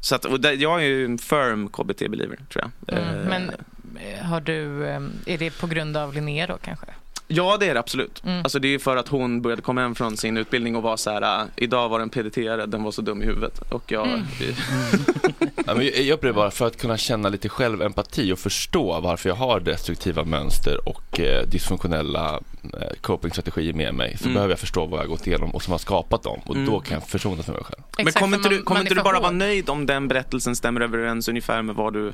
Så 0.00 0.14
att, 0.14 0.24
och 0.24 0.40
där, 0.40 0.52
jag 0.52 0.80
är 0.80 0.84
ju 0.86 1.04
en 1.04 1.18
firm 1.18 1.68
KBT-believer 1.68 2.38
tror 2.52 2.70
jag. 2.86 2.98
Mm, 2.98 3.18
Eh, 3.20 3.28
men 3.28 3.50
eh, 3.50 4.24
har 4.24 4.40
du, 4.40 4.86
eh, 4.86 5.00
är 5.26 5.38
det 5.38 5.50
på 5.60 5.66
grund 5.66 5.96
av 5.96 6.14
Linnea 6.14 6.46
då 6.46 6.56
kanske? 6.64 6.86
Ja, 7.28 7.56
det 7.60 7.68
är 7.68 7.74
det 7.74 7.80
absolut. 7.80 8.22
Mm. 8.24 8.38
Alltså, 8.42 8.58
det 8.58 8.68
är 8.68 8.78
för 8.78 8.96
att 8.96 9.08
hon 9.08 9.42
började 9.42 9.62
komma 9.62 9.80
hem 9.80 9.94
från 9.94 10.16
sin 10.16 10.36
utbildning 10.36 10.76
och 10.76 10.82
var 10.82 10.96
så 10.96 11.10
här, 11.10 11.22
"Ah, 11.22 11.46
idag 11.56 11.88
var 11.88 11.98
den 11.98 12.10
PDT-are, 12.10 12.66
den 12.66 12.82
var 12.82 12.90
så 12.90 13.02
dum 13.02 13.22
i 13.22 13.26
huvudet. 13.26 13.58
Och 13.72 13.92
jag, 13.92 14.06
Mm. 14.08 14.24
Ja, 15.66 15.74
men 15.74 15.84
jag 15.94 16.08
upplever 16.10 16.34
bara 16.36 16.50
för 16.50 16.66
att 16.66 16.76
kunna 16.80 16.96
känna 16.96 17.28
lite 17.28 17.48
självempati 17.48 18.32
och 18.32 18.38
förstå 18.38 19.00
varför 19.00 19.28
jag 19.28 19.36
har 19.36 19.60
destruktiva 19.60 20.24
mönster 20.24 20.88
och 20.88 21.20
eh, 21.20 21.46
dysfunktionella 21.46 22.40
eh, 22.80 22.88
copingstrategier 23.00 23.72
med 23.72 23.94
mig 23.94 24.16
så 24.18 24.24
Mm. 24.24 24.34
behöver 24.34 24.52
jag 24.52 24.58
förstå 24.58 24.86
vad 24.86 24.98
jag 24.98 25.04
har 25.04 25.08
gått 25.08 25.26
igenom 25.26 25.50
och 25.50 25.62
som 25.62 25.70
har 25.72 25.78
skapat 25.78 26.22
dem 26.22 26.40
och 26.46 26.54
Mm. 26.54 26.66
då 26.70 26.80
kan 26.80 26.94
jag 26.94 27.08
försonas 27.08 27.46
med 27.46 27.56
mig 27.56 27.64
själv. 27.64 27.82
Men 27.96 28.06
Exakt, 28.08 28.22
kommer 28.24 28.38
för 28.38 28.44
inte 28.44 28.56
du, 28.56 28.62
kommer 28.62 28.80
inte 28.80 28.94
du 28.94 28.96
för 28.96 29.04
bara 29.04 29.14
hård. 29.16 29.22
vara 29.22 29.32
nöjd 29.32 29.70
om 29.70 29.86
den 29.86 30.08
berättelsen 30.08 30.56
stämmer 30.56 30.80
överens 30.80 31.28
ungefär 31.28 31.62
med 31.62 31.74
vad 31.74 31.92
du 31.92 32.12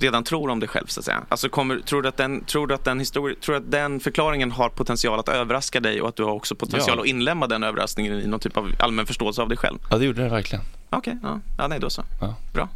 redan 0.00 0.24
tror 0.24 0.50
om 0.50 0.60
dig 0.60 0.68
själv 0.68 0.86
så 0.86 1.00
att 1.00 1.04
säga? 1.04 1.22
Alltså 1.28 1.48
kommer, 1.48 1.78
tror, 1.80 2.02
du 2.02 2.08
att 2.08 2.16
den, 2.16 2.44
tror, 2.44 2.66
du 2.66 2.74
att 2.74 2.84
den 2.84 3.00
histori- 3.00 3.40
tror 3.40 3.52
du 3.54 3.56
att 3.56 3.70
den 3.70 4.00
förklaringen 4.00 4.50
har 4.52 4.68
potential 4.68 5.18
att 5.20 5.28
överraska 5.28 5.80
dig 5.80 6.00
och 6.02 6.08
att 6.08 6.16
du 6.16 6.22
har 6.24 6.32
också 6.32 6.54
potential 6.54 6.96
Ja. 6.98 7.02
att 7.02 7.06
inlämna 7.08 7.46
den 7.46 7.62
överraskningen 7.62 8.20
i 8.20 8.26
någon 8.26 8.40
typ 8.40 8.56
av 8.56 8.72
allmän 8.78 9.06
förståelse 9.06 9.42
av 9.42 9.48
dig 9.48 9.58
själv? 9.58 9.78
Ja, 9.90 9.98
det 9.98 10.04
gjorde 10.04 10.22
det 10.22 10.28
verkligen. 10.28 10.64
Okej, 10.90 11.18
ja. 11.22 11.40
ja, 11.58 11.68
nej 11.68 11.80
då 11.80 11.90
så. 11.90 12.04
Ja. 12.20 12.34
Bra. 12.52 12.68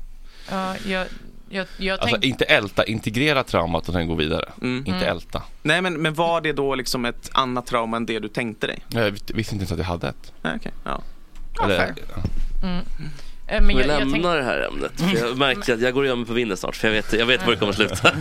Ja, 0.50 0.74
jag, 0.86 1.06
jag, 1.48 1.66
jag 1.78 1.92
Alltså 2.00 2.08
tänkte... 2.14 2.28
inte 2.28 2.44
älta, 2.44 2.84
integrera 2.84 3.42
traumat 3.44 3.88
och 3.88 3.94
sen 3.94 4.06
gå 4.08 4.14
vidare. 4.14 4.48
Mm. 4.62 4.76
Inte 4.78 4.90
Mm. 4.90 5.08
älta. 5.08 5.42
Nej, 5.62 5.82
men, 5.82 5.94
men 6.02 6.14
var 6.14 6.40
det 6.40 6.52
då 6.52 6.74
liksom 6.74 7.04
ett 7.04 7.30
annat 7.32 7.66
trauma 7.66 7.96
än 7.96 8.06
det 8.06 8.18
du 8.18 8.28
tänkte 8.28 8.66
dig? 8.66 8.78
Jag 8.88 9.10
visste 9.10 9.54
inte 9.54 9.62
ens 9.62 9.72
att 9.72 9.78
jag 9.78 9.84
hade 9.86 10.08
ett. 10.08 10.32
Nej, 10.42 10.52
okej. 10.56 10.72
Ja. 10.84 11.02
Eller, 11.64 11.76
fair. 11.76 11.94
ja. 12.16 12.22
Mm. 12.68 12.84
Eh, 13.50 13.60
Men 13.60 13.66
Vi 13.66 13.72
jag, 13.74 13.80
jag 13.82 13.86
lämnar 13.86 14.12
tänkte, 14.12 14.36
det 14.36 14.42
här 14.42 14.68
ämnet. 14.72 14.92
För 15.00 15.26
jag 15.26 15.38
märker 15.38 15.74
att 15.74 15.80
jag 15.80 15.94
går 15.94 16.00
och 16.02 16.06
gör 16.08 16.16
mig 16.16 16.26
på 16.26 16.32
vinden 16.32 16.56
snart. 16.56 16.76
För 16.76 16.88
jag 16.88 16.94
vet, 16.94 17.12
jag 17.12 17.26
vet 17.26 17.42
var 17.44 17.50
det 17.50 17.56
kommer 17.56 17.70
att 17.72 17.76
sluta. 17.76 18.10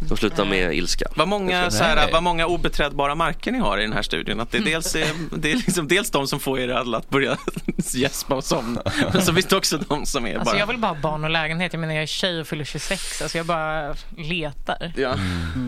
Det 0.00 0.04
kommer 0.08 0.16
sluta 0.16 0.44
med 0.44 0.74
ilska. 0.74 1.06
Vad 1.16 1.28
många, 1.28 1.70
så 1.70 1.84
här, 1.84 2.12
vad 2.12 2.22
många 2.22 2.46
obeträdbara 2.46 3.14
marker 3.14 3.52
ni 3.52 3.58
har 3.58 3.78
i 3.78 3.82
den 3.82 3.92
här 3.92 4.02
studien. 4.02 4.40
Att 4.40 4.50
det 4.50 4.58
är 4.58 4.62
dels, 4.62 4.92
det 5.36 5.50
är 5.52 5.56
liksom 5.56 5.88
dels 5.88 6.10
de 6.10 6.26
som 6.26 6.40
får 6.40 6.60
er 6.60 6.68
alla 6.68 6.98
att 6.98 7.10
börja 7.10 7.36
gäspa 7.94 8.34
och 8.34 8.44
somna. 8.44 8.82
Men 9.12 9.22
så 9.22 9.34
finns 9.34 9.46
det 9.46 9.56
också 9.56 9.78
de 9.88 10.06
som 10.06 10.26
är 10.26 10.34
alltså 10.38 10.52
bara... 10.52 10.58
jag 10.58 10.66
vill 10.66 10.78
bara 10.78 10.92
ha 10.92 11.00
barn 11.00 11.24
och 11.24 11.30
lägenhet. 11.30 11.72
Jag 11.72 11.80
menar 11.80 11.94
jag 11.94 12.02
är 12.02 12.06
tjej 12.06 12.40
och 12.40 12.46
fyller 12.46 12.64
26. 12.64 13.22
Alltså 13.22 13.38
jag 13.38 13.46
bara 13.46 13.94
letar. 14.16 14.92
Ja, 14.96 15.14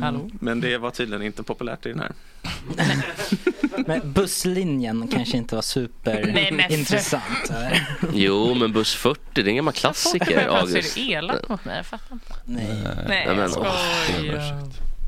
Hallå? 0.03 0.31
men 0.41 0.61
det 0.61 0.79
var 0.79 0.91
tydligen 0.91 1.23
inte 1.23 1.43
populärt 1.43 1.87
i 1.87 1.89
den 1.89 2.01
här. 2.01 2.13
Men 3.87 4.13
busslinjen 4.13 5.09
kanske 5.09 5.37
inte 5.37 5.55
var 5.55 5.65
Nej, 6.05 6.53
men- 6.53 6.59
superintressant. 6.69 7.53
Jo, 8.13 8.55
men 8.55 8.72
buss 8.73 8.94
40, 8.94 9.20
det 9.35 9.40
är 9.40 9.49
en 9.49 9.57
gammal 9.57 9.74
klassiker, 9.74 10.39
är 10.39 10.49
August. 10.49 10.94
du 10.94 11.01
elak 11.12 11.49
mot 11.49 11.65
mig? 11.65 11.77
Jag 11.77 11.86
fattar 11.86 12.12
inte. 12.15 12.35
Nej. 12.44 12.66
Nej, 13.09 13.24
Nej, 13.27 13.36
men- 13.36 13.51
skojar. 13.51 14.62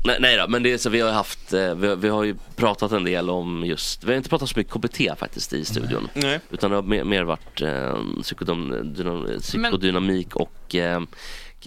Nej, 0.07 0.17
nej 0.19 0.37
då, 0.37 0.47
men 0.47 0.63
det 0.63 0.71
är 0.73 0.77
så 0.77 0.89
vi 0.89 1.01
har 1.01 1.11
haft, 1.11 1.53
eh, 1.53 1.75
vi, 1.75 1.87
har- 1.87 1.95
vi 1.95 2.09
har 2.09 2.23
ju 2.23 2.35
pratat 2.55 2.91
en 2.91 3.03
del 3.03 3.29
om 3.29 3.63
just, 3.65 4.03
vi 4.03 4.07
har 4.11 4.17
inte 4.17 4.29
pratat 4.29 4.49
så 4.49 4.59
mycket 4.59 4.73
KBT 4.73 5.19
faktiskt 5.19 5.53
i 5.53 5.65
studion. 5.65 6.09
Nej. 6.13 6.39
Utan 6.51 6.69
det 6.69 6.75
har 6.77 6.83
mer, 6.83 7.03
mer 7.03 7.23
varit 7.23 7.61
eh, 7.61 7.97
psykodom, 8.21 8.93
dynam, 8.93 9.27
psykodynamik 9.41 10.35
och 10.35 10.75
eh, 10.75 11.01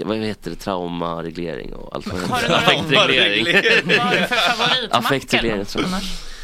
vad 0.05 0.17
heter 0.17 0.51
det, 0.51 0.57
traumareglering 0.57 1.73
och 1.75 1.95
allt 1.97 2.07
vad 2.07 2.21
det 2.21 2.27
Har 2.27 2.37
du 2.39 2.43
heter. 2.43 2.49
några- 2.49 2.59
Affektreglering. 2.59 3.45
Vad 3.87 3.97
har 4.07 4.15
du 4.17 4.27
för 4.27 4.35
favoritmacka? 4.37 4.99
Affektreglering, 4.99 5.65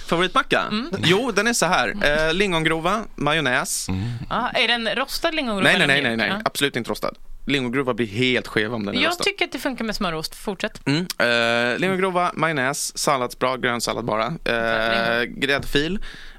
Favoritmacka? 0.07 0.65
Jo, 1.05 1.33
den 1.33 1.47
är 1.47 1.53
så 1.53 1.67
här. 1.67 1.95
Eh, 2.29 2.35
lingongrova, 2.35 3.05
majonnäs. 3.15 3.87
Ja, 4.31 4.51
är 4.51 4.69
den 4.69 4.89
rostad 4.95 5.31
lingongrova? 5.35 5.63
Nej, 5.71 5.79
nej, 5.79 5.87
nej, 5.87 6.03
nej, 6.03 6.17
nej. 6.17 6.29
Ja. 6.29 6.41
Absolut 6.45 6.77
inte 6.77 6.91
rostad. 6.91 7.15
Lingongrova 7.47 7.95
blir 7.95 8.07
helt 8.07 8.47
skev 8.47 8.75
om 8.75 8.87
den 8.87 8.95
är 8.95 9.03
Jag 9.03 9.09
rostad. 9.11 9.25
tycker 9.25 9.45
att 9.45 9.53
det 9.53 9.59
funkar 9.59 9.85
med 9.85 9.97
smörost. 9.97 10.35
Fortsätt. 10.35 10.81
Mm. 10.87 11.07
Eh, 11.19 11.79
lingongrova, 11.79 12.31
majonnäs, 12.35 12.99
salladsblad, 12.99 13.63
grönsallad 13.63 14.05
bara. 14.05 14.27
Eh, 14.27 15.23
gräddfil, 15.23 15.99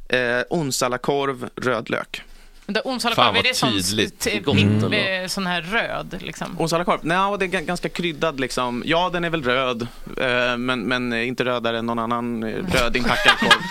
eh, 0.10 0.20
onsalakorv, 0.50 1.50
rödlök. 1.56 2.22
Men 2.68 2.82
Onsalakorv, 2.86 3.36
är 3.36 3.44
det 3.44 3.56
sån, 3.56 3.72
tydligt. 3.72 4.20
t- 4.20 4.40
Gott 4.40 4.56
pip- 4.56 4.62
ändå. 4.84 4.92
eh, 4.98 5.28
sån 5.28 5.48
här 5.48 5.62
röd 5.62 6.18
liksom? 6.22 6.56
Onsalakorv? 6.60 7.00
Nej, 7.04 7.38
det 7.40 7.46
är 7.46 7.62
ganska 7.62 7.90
kryddad 7.90 8.40
liksom. 8.40 8.84
Ja, 8.86 9.10
den 9.14 9.24
är 9.24 9.30
väl 9.30 9.44
röd, 9.44 9.88
eh, 10.22 10.58
men, 10.58 10.82
men 10.82 11.14
inte 11.14 11.46
rödare 11.46 11.78
än 11.80 11.86
någon 11.86 12.00
annan 12.00 12.44
eh, 12.44 12.50
röd 12.74 12.96
inpackad 12.98 13.34
korv. 13.40 13.62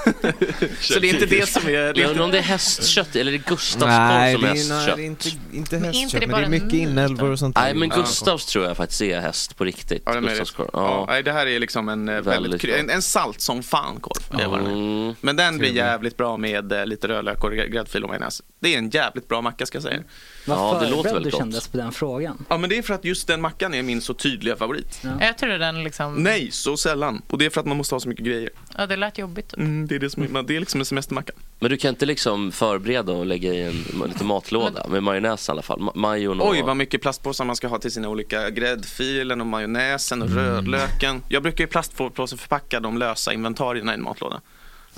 Så 0.80 0.98
det 1.00 1.10
är 1.10 1.14
inte 1.14 1.26
det 1.26 1.48
som 1.48 1.66
är... 1.66 1.72
Det 1.72 1.78
är 1.78 1.84
Jag 1.84 1.96
undrar 1.96 2.10
inte, 2.10 2.22
om 2.22 2.30
det 2.30 2.38
är 2.38 2.42
hästkött 2.42 3.16
eller 3.16 3.32
är 3.32 3.38
det 3.38 3.44
Gustavs 3.46 3.88
Nej, 3.88 4.34
som 4.34 4.44
är 4.44 4.48
nej, 4.48 4.58
hästkött? 4.58 4.98
är 4.98 5.02
inte, 5.02 5.28
inte 5.52 5.74
Men 5.74 5.84
hästkött, 5.84 6.02
inte 6.02 6.18
det 6.18 6.26
men 6.26 6.40
det 6.40 6.46
är 6.46 6.50
mycket 6.50 6.72
inälvor 6.72 7.30
och 7.30 7.38
sånt 7.38 7.56
Nej, 7.56 7.74
men. 7.74 7.88
Gustavs 7.88 8.46
tror 8.46 8.64
jag 8.64 8.76
faktiskt 8.76 9.02
är 9.02 9.20
häst 9.20 9.56
på 9.56 9.64
riktigt. 9.64 10.02
Ja, 10.06 10.14
det 10.20 10.44
ja. 10.72 11.04
Nej, 11.08 11.22
det 11.22 11.32
här 11.32 11.46
är 11.46 11.58
liksom 11.58 11.88
en 11.88 12.08
eh, 12.08 12.14
väldigt, 12.20 12.64
Väldigt 12.64 12.80
en, 12.80 12.90
en 12.90 13.02
salt 13.02 13.40
som 13.40 13.62
fan 13.62 14.00
korv. 14.00 14.38
Det 14.38 14.46
var 14.46 14.56
den 14.58 14.66
är. 14.66 14.70
Mm. 14.72 15.14
Men 15.20 15.36
den 15.36 15.58
blir 15.58 15.72
jävligt 15.72 16.16
bra 16.16 16.36
med 16.36 16.72
lite 16.88 17.08
rödlök 17.08 17.44
och 17.50 17.56
gräddfil 17.56 18.02
och 18.02 18.08
majonnäs. 18.08 18.42
Det 18.60 18.74
är 18.74 18.78
en 18.78 18.90
jävligt 18.90 19.28
bra 19.28 19.40
macka 19.40 19.66
ska 19.66 19.76
jag 19.76 19.82
säga. 19.82 20.02
Vad 20.46 20.58
Ja, 20.58 20.80
det 20.80 20.90
låter 20.90 21.12
väldigt 21.12 21.24
du 21.24 21.30
gott. 21.30 21.38
kändes 21.40 21.68
på 21.68 21.76
den 21.76 21.92
frågan. 21.92 22.44
Ja, 22.48 22.58
men 22.58 22.70
det 22.70 22.78
är 22.78 22.82
för 22.82 22.94
att 22.94 23.04
just 23.04 23.26
den 23.26 23.40
mackan 23.40 23.74
är 23.74 23.82
min 23.82 24.00
så 24.00 24.14
tydliga 24.14 24.56
favorit. 24.56 25.02
Äter 25.20 25.46
du 25.46 25.58
den 25.58 25.84
liksom? 25.84 26.14
Nej, 26.14 26.50
så 26.50 26.76
sällan. 26.76 27.22
Och 27.28 27.38
det 27.38 27.46
är 27.46 27.50
för 27.50 27.60
att 27.60 27.66
man 27.66 27.76
måste 27.76 27.94
ha 27.94 28.00
så 28.00 28.08
mycket 28.08 28.24
grejer. 28.24 28.50
Ja, 28.78 28.86
det 28.86 28.96
lät 28.96 29.18
jobbigt. 29.18 29.54
Mm, 29.54 29.86
det, 29.86 29.94
är 29.94 29.98
det, 29.98 30.10
som 30.10 30.22
är, 30.36 30.42
det 30.42 30.56
är 30.56 30.60
liksom 30.60 30.80
en 30.80 30.84
semestermacka. 30.84 31.32
Men 31.58 31.70
du 31.70 31.76
kan 31.76 31.88
inte 31.88 32.06
liksom 32.06 32.52
förbereda 32.52 33.12
och 33.12 33.26
lägga 33.26 33.52
i 33.54 33.62
en 33.62 34.06
lite 34.08 34.24
matlåda 34.24 34.88
med 34.88 35.02
majonnäs 35.02 35.48
i 35.48 35.52
alla 35.52 35.62
fall. 35.62 35.78
Ma- 35.80 35.96
Majon 35.96 36.40
och... 36.40 36.50
Oj, 36.50 36.62
vad 36.62 36.76
mycket 36.76 37.02
plastpåsar 37.02 37.44
man 37.44 37.56
ska 37.56 37.68
ha 37.68 37.78
till 37.78 37.92
sina 37.92 38.08
olika 38.08 38.50
gräddfilen 38.50 39.40
och 39.40 39.46
majonnäsen 39.46 40.22
och 40.22 40.30
rödlöken. 40.30 41.22
Jag 41.28 41.42
brukar 41.42 41.64
i 41.64 41.66
plastpåse 41.66 42.36
förpacka 42.36 42.80
de 42.80 42.98
lösa 42.98 43.32
inventarierna 43.32 43.92
i 43.92 43.94
en 43.94 44.02
matlåda. 44.02 44.40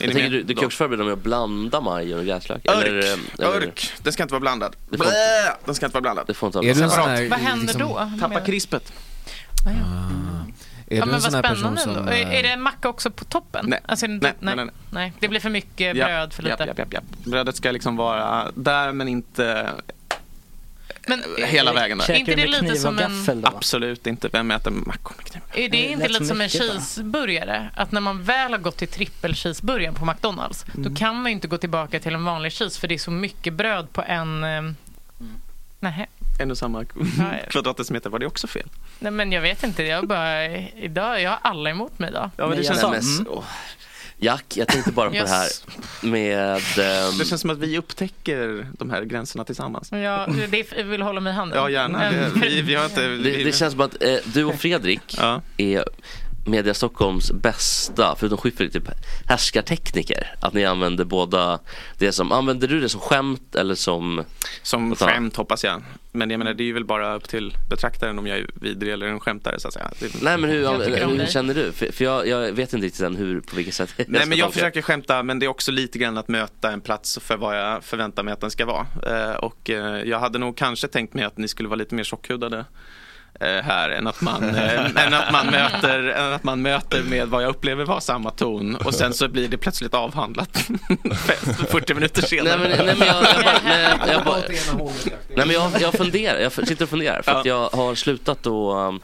Jag 0.02 0.12
tänker, 0.12 0.30
du, 0.30 0.42
du 0.42 0.54
kan 0.54 0.64
också 0.64 0.76
förbereda 0.76 1.04
med 1.04 1.12
att 1.12 1.18
blanda 1.22 1.80
majon 1.80 2.18
och 2.18 2.24
gräslök. 2.26 2.68
Örk, 2.68 2.86
Eller, 2.86 2.98
eller, 2.98 3.46
örk. 3.48 3.92
Den 4.02 4.12
ska 4.12 4.22
inte 4.22 4.32
vara 4.32 4.40
blandad. 4.40 4.76
Blä! 4.90 5.06
Den 5.64 5.74
ska 5.74 5.86
inte 5.86 5.94
vara 5.94 6.02
blandad. 6.02 6.26
Det 6.26 6.34
får 6.34 6.46
inte 6.46 6.58
Är 6.58 6.62
du 6.62 6.68
en 6.70 6.76
sån 6.76 6.90
Separat. 6.90 7.18
här, 7.18 7.28
Vad 7.28 7.38
händer 7.38 7.66
liksom, 7.66 7.80
då? 7.80 8.10
Tappa 8.20 8.40
krispet. 8.40 8.92
Ja, 9.64 9.70
ja. 9.70 9.76
Är 10.86 10.96
Ja, 10.96 11.04
du 11.04 11.10
en 11.10 11.12
vad 11.12 11.22
sån 11.22 11.34
här 11.34 11.42
person 11.42 11.78
som... 11.78 11.96
ändå. 11.96 12.10
Är 12.12 12.36
eh, 12.36 12.42
det 12.50 12.56
macka 12.56 12.88
också 12.88 13.10
på 13.10 13.24
toppen? 13.24 13.64
Nej. 13.68 13.80
Alltså, 13.86 14.06
Nej, 14.06 14.18
nej, 14.20 14.34
nej, 14.40 14.56
nej. 14.56 14.74
nej. 14.90 15.12
Det 15.20 15.28
blir 15.28 15.40
för 15.40 15.50
mycket 15.50 15.96
bröd 15.96 16.32
för 16.32 16.42
lite. 16.42 16.64
Japp, 16.76 16.92
japp. 16.92 17.04
Brödet 17.24 17.56
ska 17.56 17.70
liksom 17.70 17.96
vara 17.96 18.50
där 18.54 18.92
men 18.92 19.08
inte 19.08 19.70
Men 21.08 21.22
hela 21.46 21.72
vägen 21.72 21.98
där. 21.98 22.10
Är 22.10 22.14
inte 22.14 22.34
det 22.34 22.46
lite 22.46 22.76
som 22.76 22.98
en... 22.98 23.44
Absolut 23.46 24.06
inte. 24.06 24.28
Vem 24.32 24.50
äter 24.50 24.70
mackor 24.70 25.14
med 25.16 25.26
kniv? 25.26 25.42
Är 25.52 25.62
det 25.62 25.68
Det 25.68 25.86
inte 25.86 26.08
lite 26.08 26.24
som 26.26 26.40
en 26.40 26.48
cheeseburgare? 26.48 27.70
Att 27.76 27.92
när 27.92 28.00
man 28.00 28.22
väl 28.22 28.52
har 28.52 28.58
gått 28.58 28.76
till 28.76 28.88
trippel-cheeseburgaren 28.88 29.94
på 29.94 30.04
McDonalds 30.04 30.64
Mm. 30.74 30.82
då 30.90 30.96
kan 30.98 31.16
man 31.16 31.26
inte 31.32 31.48
gå 31.48 31.58
tillbaka 31.58 32.00
till 32.00 32.14
en 32.14 32.24
vanlig 32.24 32.52
cheese 32.52 32.80
för 32.80 32.88
det 32.88 32.94
är 32.94 32.98
så 32.98 33.10
mycket 33.10 33.52
bröd 33.54 33.92
på 33.92 34.02
en... 34.02 34.44
Eh... 34.44 34.62
Nej. 35.80 36.06
En 36.40 36.50
och 36.50 36.58
samma 36.58 36.84
kvadratdecimeter. 37.50 38.10
Var 38.10 38.18
det 38.18 38.26
också 38.26 38.46
fel? 38.46 38.66
Nej, 38.98 39.12
men 39.12 39.32
jag 39.32 39.40
vet 39.42 39.62
inte. 39.62 39.82
Jag 39.82 40.06
bara... 40.08 40.46
Idag, 40.58 41.22
jag 41.22 41.30
har 41.30 41.38
alla 41.42 41.70
emot 41.70 41.98
mig 41.98 42.10
idag. 42.10 42.30
Ja, 42.36 42.46
men 42.48 42.50
det, 42.50 42.56
Nej, 42.70 42.80
känns, 42.80 42.82
men, 42.82 43.18
Mm. 43.18 43.32
åh. 43.32 43.44
Jack, 44.22 44.44
jag 44.56 44.68
tänkte 44.68 44.92
bara 44.92 45.08
på 45.08 45.14
det 45.14 45.28
här 45.28 45.44
Yes. 45.44 45.64
med... 46.00 46.48
ehm, 46.78 47.18
det 47.18 47.24
känns 47.24 47.40
som 47.40 47.50
att 47.50 47.58
vi 47.58 47.78
upptäcker 47.78 48.66
de 48.78 48.90
här 48.90 49.02
gränserna 49.04 49.44
tillsammans. 49.44 49.88
Ja, 49.92 50.26
det 50.50 50.82
vill 50.82 51.02
hålla 51.02 51.20
mig 51.20 51.32
i 51.32 51.36
handen. 51.36 51.58
Ja, 51.58 51.70
gärna. 51.70 51.98
Men- 51.98 52.40
Det, 52.40 52.48
vi, 52.48 52.62
vi 52.62 52.74
har 52.74 52.84
inte... 52.84 53.08
det, 53.08 53.44
det 53.44 53.52
känns 53.56 53.72
som 53.72 53.80
att 53.80 54.02
eh, 54.02 54.14
du 54.24 54.44
och 54.44 54.54
Fredrik 54.54 55.00
Ja. 55.18 55.40
är 55.56 55.84
Media 56.44 56.74
Stockholms 56.74 57.32
bästa, 57.32 58.14
förutom 58.18 58.38
Schyffert, 58.38 58.72
typ 58.72 58.88
härskartekniker? 59.28 60.34
Att 60.40 60.52
ni 60.52 60.64
använder 60.64 61.04
båda 61.04 61.58
det 61.98 62.12
som, 62.12 62.32
använder 62.32 62.68
du 62.68 62.80
det 62.80 62.88
som 62.88 63.00
skämt 63.00 63.54
eller 63.54 63.74
som 63.74 64.24
Som 64.62 64.96
skämt 64.96 65.36
hoppas 65.36 65.64
jag. 65.64 65.82
Men 66.12 66.30
jag 66.30 66.38
menar 66.38 66.54
det 66.54 66.62
är 66.62 66.64
ju 66.66 66.72
väl 66.72 66.84
bara 66.84 67.14
upp 67.14 67.28
till 67.28 67.56
betraktaren 67.70 68.18
om 68.18 68.26
jag 68.26 68.38
är 68.38 68.46
vidrig 68.54 68.92
eller 68.92 69.06
en 69.06 69.20
skämtare 69.20 69.60
så 69.60 69.68
att 69.68 69.74
säga. 69.74 69.90
Det... 70.00 70.22
Nej 70.22 70.38
men 70.38 70.50
hur, 70.50 70.62
Jag 70.62 70.78
hur 70.78 71.18
dig. 71.18 71.26
känner 71.30 71.54
du? 71.54 71.72
För, 71.72 71.92
för 71.92 72.04
jag, 72.04 72.26
jag 72.28 72.52
vet 72.52 72.72
inte 72.72 72.86
riktigt 72.86 73.02
än 73.02 73.16
hur, 73.16 73.40
på 73.40 73.56
vilket 73.56 73.74
sätt 73.74 73.94
Nej 73.96 74.06
ska 74.06 74.28
men 74.28 74.38
jag 74.38 74.46
tolka. 74.46 74.52
försöker 74.52 74.82
skämta 74.82 75.22
men 75.22 75.38
det 75.38 75.46
är 75.46 75.48
också 75.48 75.72
lite 75.72 75.98
grann 75.98 76.18
att 76.18 76.28
möta 76.28 76.72
en 76.72 76.80
plats 76.80 77.18
för 77.22 77.36
vad 77.36 77.58
jag 77.58 77.84
förväntar 77.84 78.22
mig 78.22 78.32
att 78.32 78.40
den 78.40 78.50
ska 78.50 78.66
vara. 78.66 78.86
Eh, 79.06 79.34
och 79.36 79.70
eh, 79.70 80.02
jag 80.02 80.20
hade 80.20 80.38
nog 80.38 80.56
kanske 80.56 80.88
tänkt 80.88 81.14
mig 81.14 81.24
att 81.24 81.38
ni 81.38 81.48
skulle 81.48 81.68
vara 81.68 81.76
lite 81.76 81.94
mer 81.94 82.04
tjockhudade 82.04 82.64
här 83.40 83.90
än 83.90 84.06
att, 84.06 84.20
man, 84.20 84.54
eh, 84.54 85.04
än, 85.06 85.14
att 85.14 85.32
man 85.32 85.46
möter, 85.46 85.98
än 85.98 86.32
att 86.32 86.44
man 86.44 86.62
möter 86.62 87.02
med 87.02 87.28
vad 87.28 87.42
jag 87.42 87.50
upplever 87.50 87.84
vara 87.84 88.00
samma 88.00 88.30
ton 88.30 88.76
och 88.76 88.94
sen 88.94 89.14
så 89.14 89.28
blir 89.28 89.48
det 89.48 89.58
plötsligt 89.58 89.94
avhandlat 89.94 90.56
40 91.68 91.94
minuter 91.94 92.22
senare. 92.22 92.56
Nej 92.56 92.76
men, 92.76 92.86
nej, 92.86 92.96
men 92.98 93.08
jag, 93.08 93.16
jag, 93.16 93.44
bara, 93.44 93.58
nej, 93.64 93.98
jag, 94.12 94.24
bara, 94.24 94.92
nej 95.36 95.46
men 95.46 95.50
jag, 95.50 95.80
jag 95.80 95.94
funderar, 95.94 96.38
jag 96.38 96.52
sitter 96.52 96.82
och 96.82 96.90
funderar 96.90 97.22
för 97.22 97.32
att 97.32 97.44
jag 97.44 97.68
har 97.68 97.94
slutat 97.94 98.42
då 98.42 98.74
um, 98.78 99.00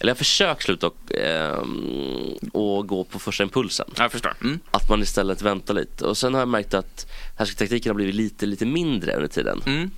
eller 0.00 0.10
jag 0.10 0.14
har 0.14 0.18
försökt 0.18 0.62
sluta 0.62 0.86
och, 0.86 1.14
ehm, 1.14 2.38
och 2.52 2.86
gå 2.86 3.04
på 3.04 3.18
första 3.18 3.42
impulsen. 3.42 3.90
Jag 3.96 4.12
förstår. 4.12 4.34
Mm. 4.40 4.60
Att 4.70 4.88
man 4.88 5.02
istället 5.02 5.42
väntar 5.42 5.74
lite. 5.74 6.04
Och 6.04 6.18
sen 6.18 6.34
har 6.34 6.40
jag 6.40 6.48
märkt 6.48 6.74
att 6.74 7.06
härskartaktiken 7.38 7.90
har 7.90 7.94
blivit 7.94 8.14
lite, 8.14 8.46
lite 8.46 8.66
mindre 8.66 9.14
under 9.14 9.28
tiden. 9.28 9.62
Mm. 9.66 9.90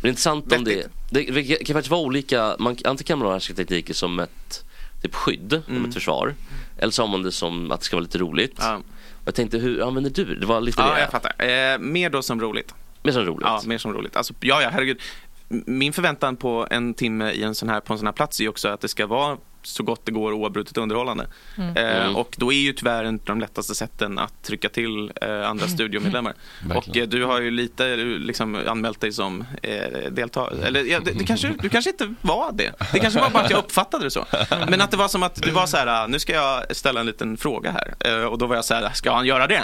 Men 0.00 0.02
det 0.02 0.08
är 0.08 0.10
intressant 0.10 0.52
om 0.52 0.64
det, 0.64 0.86
det, 1.10 1.22
det 1.30 1.64
kan 1.64 1.74
faktiskt 1.74 1.90
vara 1.90 2.00
olika, 2.00 2.56
man, 2.58 2.72
antingen 2.72 2.96
kan 2.96 3.18
man 3.18 3.26
ha 3.26 3.32
härskartaktiker 3.32 3.94
som 3.94 4.18
ett 4.20 4.64
typ 5.02 5.14
skydd, 5.14 5.62
som 5.66 5.84
ett 5.84 5.94
försvar. 5.94 6.34
Eller 6.78 6.90
så 6.92 7.02
har 7.02 7.08
man 7.08 7.22
det 7.22 7.32
som 7.32 7.70
att 7.70 7.80
det 7.80 7.86
ska 7.86 7.96
vara 7.96 8.02
lite 8.02 8.18
roligt. 8.18 8.54
Ja. 8.58 8.80
Jag 9.24 9.34
tänkte, 9.34 9.58
hur 9.58 9.82
använder 9.82 10.10
du 10.10 10.34
det? 10.34 10.46
Var 10.46 10.60
lite 10.60 10.80
Ja, 10.82 10.94
det. 10.94 11.00
jag 11.00 11.10
fattar. 11.10 11.44
Eh, 11.44 11.78
mer 11.78 12.10
då 12.10 12.22
som 12.22 12.40
roligt. 12.40 12.74
Mer 13.02 13.12
som 13.12 13.24
roligt? 13.24 13.42
Ja, 13.46 13.62
mer 13.66 13.78
som 13.78 13.92
roligt. 13.92 14.16
Alltså, 14.16 14.34
ja, 14.40 14.62
ja, 14.62 14.68
herregud. 14.72 15.00
Min 15.48 15.92
förväntan 15.92 16.36
på 16.36 16.66
en 16.70 16.94
timme 16.94 17.30
i 17.30 17.42
en 17.42 17.54
sån 17.54 17.68
här, 17.68 17.80
på 17.80 17.92
en 17.92 17.98
sån 17.98 18.06
här 18.06 18.12
plats 18.12 18.40
är 18.40 18.48
också 18.48 18.68
att 18.68 18.80
det 18.80 18.88
ska 18.88 19.06
vara 19.06 19.36
så 19.62 19.82
gott 19.82 20.00
det 20.06 20.12
går 20.12 20.32
oavbrutet 20.32 20.76
underhållande. 20.78 21.26
Mm. 21.56 21.76
Eh, 21.76 21.90
Mm. 22.00 22.16
och 22.16 22.34
då 22.38 22.52
är 22.52 22.56
ju 22.56 22.72
tyvärr 22.72 23.04
inte 23.04 23.24
de 23.26 23.40
lättaste 23.40 23.74
sätten 23.74 24.18
att 24.18 24.42
trycka 24.42 24.68
till 24.68 25.12
eh, 25.22 25.48
andra 25.48 25.68
studiomedlemmar. 25.68 26.34
Verkligen. 26.68 26.78
Och 26.78 26.96
eh, 26.96 27.08
du 27.20 27.24
har 27.24 27.40
ju 27.40 27.50
lite 27.50 27.86
eh, 27.88 27.96
liksom, 27.98 28.58
anmält 28.68 29.00
dig 29.00 29.12
som 29.12 29.44
eh, 29.62 30.10
deltagare. 30.10 30.66
Eller 30.66 30.84
ja, 30.84 31.00
det, 31.00 31.12
det 31.12 31.24
kanske, 31.24 31.54
du 31.62 31.68
kanske 31.68 31.90
inte 31.90 32.14
var 32.20 32.52
det. 32.52 32.72
Det 32.92 32.98
kanske 32.98 33.20
var 33.20 33.30
bara 33.30 33.42
att 33.44 33.50
jag 33.50 33.58
uppfattade 33.58 34.04
det 34.04 34.10
så. 34.10 34.26
Men 34.68 34.80
att 34.80 34.90
det 34.90 34.96
var 34.96 35.08
som 35.08 35.22
att 35.22 35.34
du 35.42 35.50
var 35.50 35.66
så 35.66 35.76
här, 35.76 36.08
nu 36.08 36.18
ska 36.18 36.32
jag 36.32 36.76
ställa 36.76 37.00
en 37.00 37.06
liten 37.06 37.36
fråga 37.36 37.70
här. 37.70 37.94
Eh, 38.18 38.24
och 38.24 38.38
då 38.38 38.46
var 38.46 38.56
jag 38.56 38.64
så 38.64 38.74
här, 38.74 38.90
ska 38.94 39.12
han 39.12 39.26
göra 39.26 39.46
det? 39.46 39.62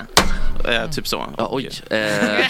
Eh, 0.69 0.91
typ 0.91 1.07
så. 1.09 1.27
Ja, 1.39 1.49
oj. 1.53 1.71
Eh, 1.91 1.99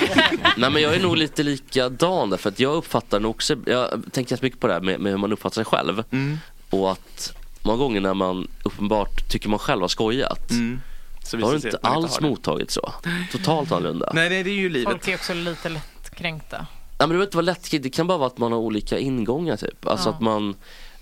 nej 0.56 0.70
men 0.70 0.82
jag 0.82 0.94
är 0.94 1.02
nog 1.02 1.16
lite 1.16 1.42
likadan 1.42 2.30
där, 2.30 2.36
för 2.36 2.48
att 2.48 2.60
jag 2.60 2.74
uppfattar 2.74 3.20
nog 3.20 3.30
också, 3.30 3.56
jag 3.66 4.02
tänker 4.12 4.38
mycket 4.42 4.60
på 4.60 4.66
det 4.66 4.72
här 4.72 4.80
med, 4.80 5.00
med 5.00 5.12
hur 5.12 5.18
man 5.18 5.32
uppfattar 5.32 5.54
sig 5.54 5.64
själv. 5.64 6.04
Mm. 6.10 6.38
Och 6.70 6.92
att 6.92 7.32
många 7.62 7.78
gånger 7.78 8.00
när 8.00 8.14
man 8.14 8.48
uppenbart 8.62 9.28
tycker 9.28 9.48
man 9.48 9.58
själv 9.58 9.80
har 9.80 9.88
skojat, 9.88 10.50
Mm. 10.50 10.80
Så 11.22 11.36
har 11.38 11.50
det 11.50 11.56
inte 11.56 11.68
inte 11.68 11.78
alls 11.82 12.14
har 12.14 12.20
det. 12.20 12.28
mottagit 12.28 12.70
så. 12.70 12.92
Totalt 13.32 13.72
annorlunda. 13.72 14.10
Nej, 14.14 14.28
det, 14.28 14.42
det 14.42 14.50
är 14.50 14.54
ju 14.54 14.68
livet. 14.68 14.92
Folk 14.92 15.08
är 15.08 15.14
också 15.14 15.34
lite 15.34 15.68
lättkränkta. 15.68 16.56
Nej 16.58 16.66
men 16.98 17.08
det 17.08 17.12
behöver 17.14 17.24
inte 17.26 17.36
vara 17.36 17.44
lätt, 17.44 17.70
det 17.82 17.90
kan 17.90 18.06
bara 18.06 18.18
vara 18.18 18.26
att 18.26 18.38
man 18.38 18.52
har 18.52 18.58
olika 18.58 18.98
ingångar 18.98 19.56
typ. 19.56 19.86
Alltså 19.86 20.08
Ja. 20.08 20.14
att 20.14 20.20
man, 20.20 20.54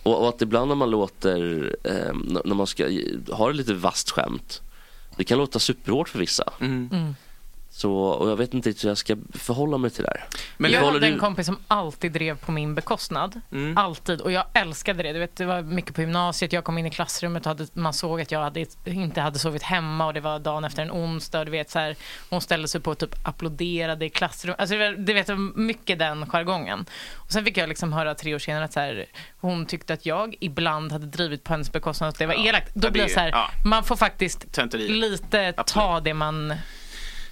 och, 0.03 0.21
och 0.23 0.29
att 0.29 0.43
ibland 0.43 0.69
när 0.69 0.75
man 0.75 0.91
låter, 0.91 1.77
eh, 1.85 2.15
när 2.45 2.55
man 2.55 2.67
ska 2.67 2.85
ha 3.33 3.49
det 3.49 3.55
lite 3.55 3.75
vasst 3.75 4.11
skämt, 4.11 4.63
det 5.17 5.25
kan 5.25 5.39
låta 5.39 5.59
superhårt 5.59 6.09
för 6.09 6.19
vissa. 6.19 6.53
Mm. 6.61 6.89
Mm. 6.93 7.15
Så, 7.77 7.93
och 7.95 8.31
jag 8.31 8.37
vet 8.37 8.55
inte 8.55 8.69
hur 8.71 8.89
jag 8.89 8.99
ska 8.99 9.17
förhålla 9.33 9.79
mig 9.79 9.91
till 9.91 10.03
det 10.03 10.09
här. 10.11 10.25
jag 10.59 10.69
Hur 10.69 10.79
håller 10.79 10.93
hade 10.93 11.07
en 11.07 11.13
du- 11.13 11.19
kompis 11.21 11.47
som 11.47 11.59
alltid 11.69 12.13
drev 12.13 12.39
på 12.39 12.53
min 12.53 12.75
bekostnad. 12.75 13.41
Mm. 13.53 13.79
Alltid. 13.79 14.21
Och 14.21 14.33
jag 14.33 14.45
älskade 14.55 15.03
det. 15.03 15.13
Du 15.13 15.19
vet, 15.19 15.37
det 15.37 15.45
var 15.45 15.63
mycket 15.63 15.95
på 15.95 16.01
gymnasiet. 16.01 16.53
Jag 16.53 16.65
kom 16.65 16.79
in 16.79 16.87
i 16.87 16.91
klassrummet 16.91 17.43
och 17.43 17.51
hade, 17.51 17.67
man 17.73 17.93
såg 17.93 18.21
att 18.21 18.31
jag 18.33 18.41
hade, 18.41 18.67
inte 18.85 19.21
hade 19.21 19.39
sovit 19.39 19.63
hemma 19.63 20.07
och 20.07 20.15
det 20.15 20.21
var 20.21 20.39
dagen 20.39 20.65
efter 20.65 20.83
en 20.83 20.91
onsdag. 20.91 21.39
Och 21.39 21.45
du 21.45 21.51
vet, 21.51 21.71
så 21.71 21.79
här, 21.79 21.97
hon 22.31 22.41
ställde 22.41 22.69
sig 22.69 22.81
på 22.81 22.91
och 22.91 22.99
typ 22.99 23.27
applåderade 23.29 24.05
i 24.05 24.11
klassrummet. 24.11 24.61
Alltså, 24.61 24.77
du 24.99 25.13
vet, 25.15 25.29
mycket 25.55 25.99
den 25.99 26.27
jargongen. 26.27 26.85
Och 27.15 27.33
sen 27.33 27.45
fick 27.45 27.57
jag 27.57 27.69
liksom 27.69 27.93
höra 27.93 28.15
tre 28.15 28.35
år 28.35 28.39
senare 28.39 28.65
att 28.65 28.73
så 28.73 28.81
här, 28.81 29.07
hon 29.41 29.67
tyckte 29.67 29.95
att 29.95 30.07
jag 30.07 30.35
ibland 30.41 30.93
hade 30.93 31.07
drivit 31.07 31.45
på 31.45 31.53
hennes 31.53 31.73
bekostnad 31.73 32.09
och 32.09 32.13
att 32.13 32.19
det 32.19 32.27
var 32.27 32.47
elakt. 32.47 32.75
Då 32.75 32.87
Ja, 32.89 32.91
blir 32.91 33.03
det 33.03 33.09
så 33.11 33.21
här, 33.21 33.29
ja. 33.31 33.51
man 33.65 33.85
får 33.85 33.97
faktiskt 33.97 34.53
Tönteri. 34.53 34.89
lite 34.89 35.53
ta 35.67 36.01
det 36.01 36.15
man, 36.15 36.55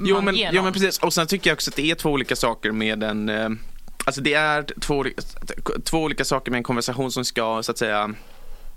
Jo 0.04 0.20
men, 0.20 0.34
ger 0.36 0.50
jo 0.52 0.62
men 0.62 0.72
precis, 0.72 0.98
och 0.98 1.12
sen 1.12 1.26
tycker 1.26 1.50
jag 1.50 1.54
också 1.56 1.70
att 1.70 1.76
det 1.76 1.90
är 1.90 1.94
två 1.94 2.10
olika 2.10 2.36
saker 2.36 2.72
med 2.72 3.02
en 3.02 3.28
eh, 3.28 3.48
Alltså 4.04 4.20
det 4.20 4.34
är 4.34 4.66
två, 4.80 4.94
olika- 4.96 5.22
två 5.84 5.98
olika 6.02 6.24
saker 6.24 6.50
med 6.50 6.58
en 6.58 6.64
konversation 6.64 7.12
som 7.12 7.24
ska 7.24 7.62
så 7.62 7.70
att 7.72 7.78
säga 7.78 8.14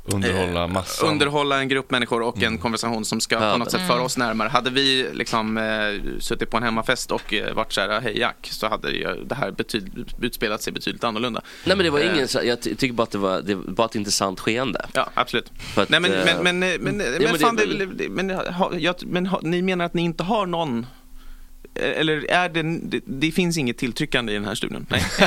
Underhålla 0.07 0.67
massan. 0.67 1.09
underhålla 1.09 1.59
en 1.59 1.67
grupp 1.67 1.91
människor 1.91 2.21
och 2.21 2.43
en 2.43 2.57
konversation 2.57 3.05
som 3.05 3.21
ska 3.21 3.39
på 3.51 3.57
något 3.57 3.71
sätt 3.71 3.79
Mm. 3.81 3.89
föra 3.95 4.01
oss 4.03 4.17
närmare. 4.17 4.49
Hade 4.49 4.69
vi 4.69 5.09
liksom 5.13 5.57
eh, 5.57 6.19
suttit 6.19 6.49
på 6.49 6.57
en 6.57 6.63
hemmafest 6.63 7.11
och 7.11 7.33
eh, 7.33 7.53
varit 7.53 7.73
så 7.73 7.81
här, 7.81 8.01
hej 8.01 8.19
Jack, 8.19 8.47
så 8.51 8.67
hade 8.67 8.91
det, 8.91 9.15
det 9.25 9.35
här 9.35 9.51
betyd, 9.51 10.13
utspelat 10.21 10.61
sig 10.61 10.73
betydligt 10.73 11.03
annorlunda. 11.03 11.41
Nej 11.65 11.77
men 11.77 11.85
det 11.85 11.89
var 11.91 11.99
Eh, 11.99 12.13
ingen, 12.15 12.27
så- 12.27 12.39
jag 12.43 12.61
ty- 12.61 12.75
tycker 12.75 12.93
bara 12.93 13.03
att 13.03 13.11
det 13.11 13.17
var, 13.17 13.41
det 13.41 13.55
var 13.55 13.63
bara 13.63 13.85
ett 13.87 13.95
intressant 13.95 14.39
skeende. 14.39 14.85
Ja, 14.93 15.09
absolut. 15.13 15.51
För 15.73 15.81
att, 15.83 15.89
Nej 15.89 15.99
men, 15.99 16.13
eh, 16.13 16.25
men, 16.25 16.43
men, 16.43 16.59
men, 16.59 16.81
men, 16.83 16.99
ja, 16.99 17.11
men, 17.11 17.23
men 17.23 17.33
det 17.33 17.39
fan, 17.39 17.55
det, 17.55 17.85
det, 17.85 18.09
men, 18.09 18.27
men 19.05 19.25
ha, 19.25 19.39
ni 19.43 19.61
menar 19.61 19.85
att 19.85 19.93
ni 19.93 20.01
inte 20.01 20.23
har 20.23 20.45
någon 20.45 20.85
eller 21.75 22.31
är 22.31 22.49
det, 22.49 22.61
det, 22.83 23.01
det 23.05 23.31
finns 23.31 23.57
inget 23.57 23.77
tilltryckande 23.77 24.31
i 24.31 24.35
den 24.35 24.45
här 24.45 24.55
studion? 24.55 24.85
Nej. 24.89 25.03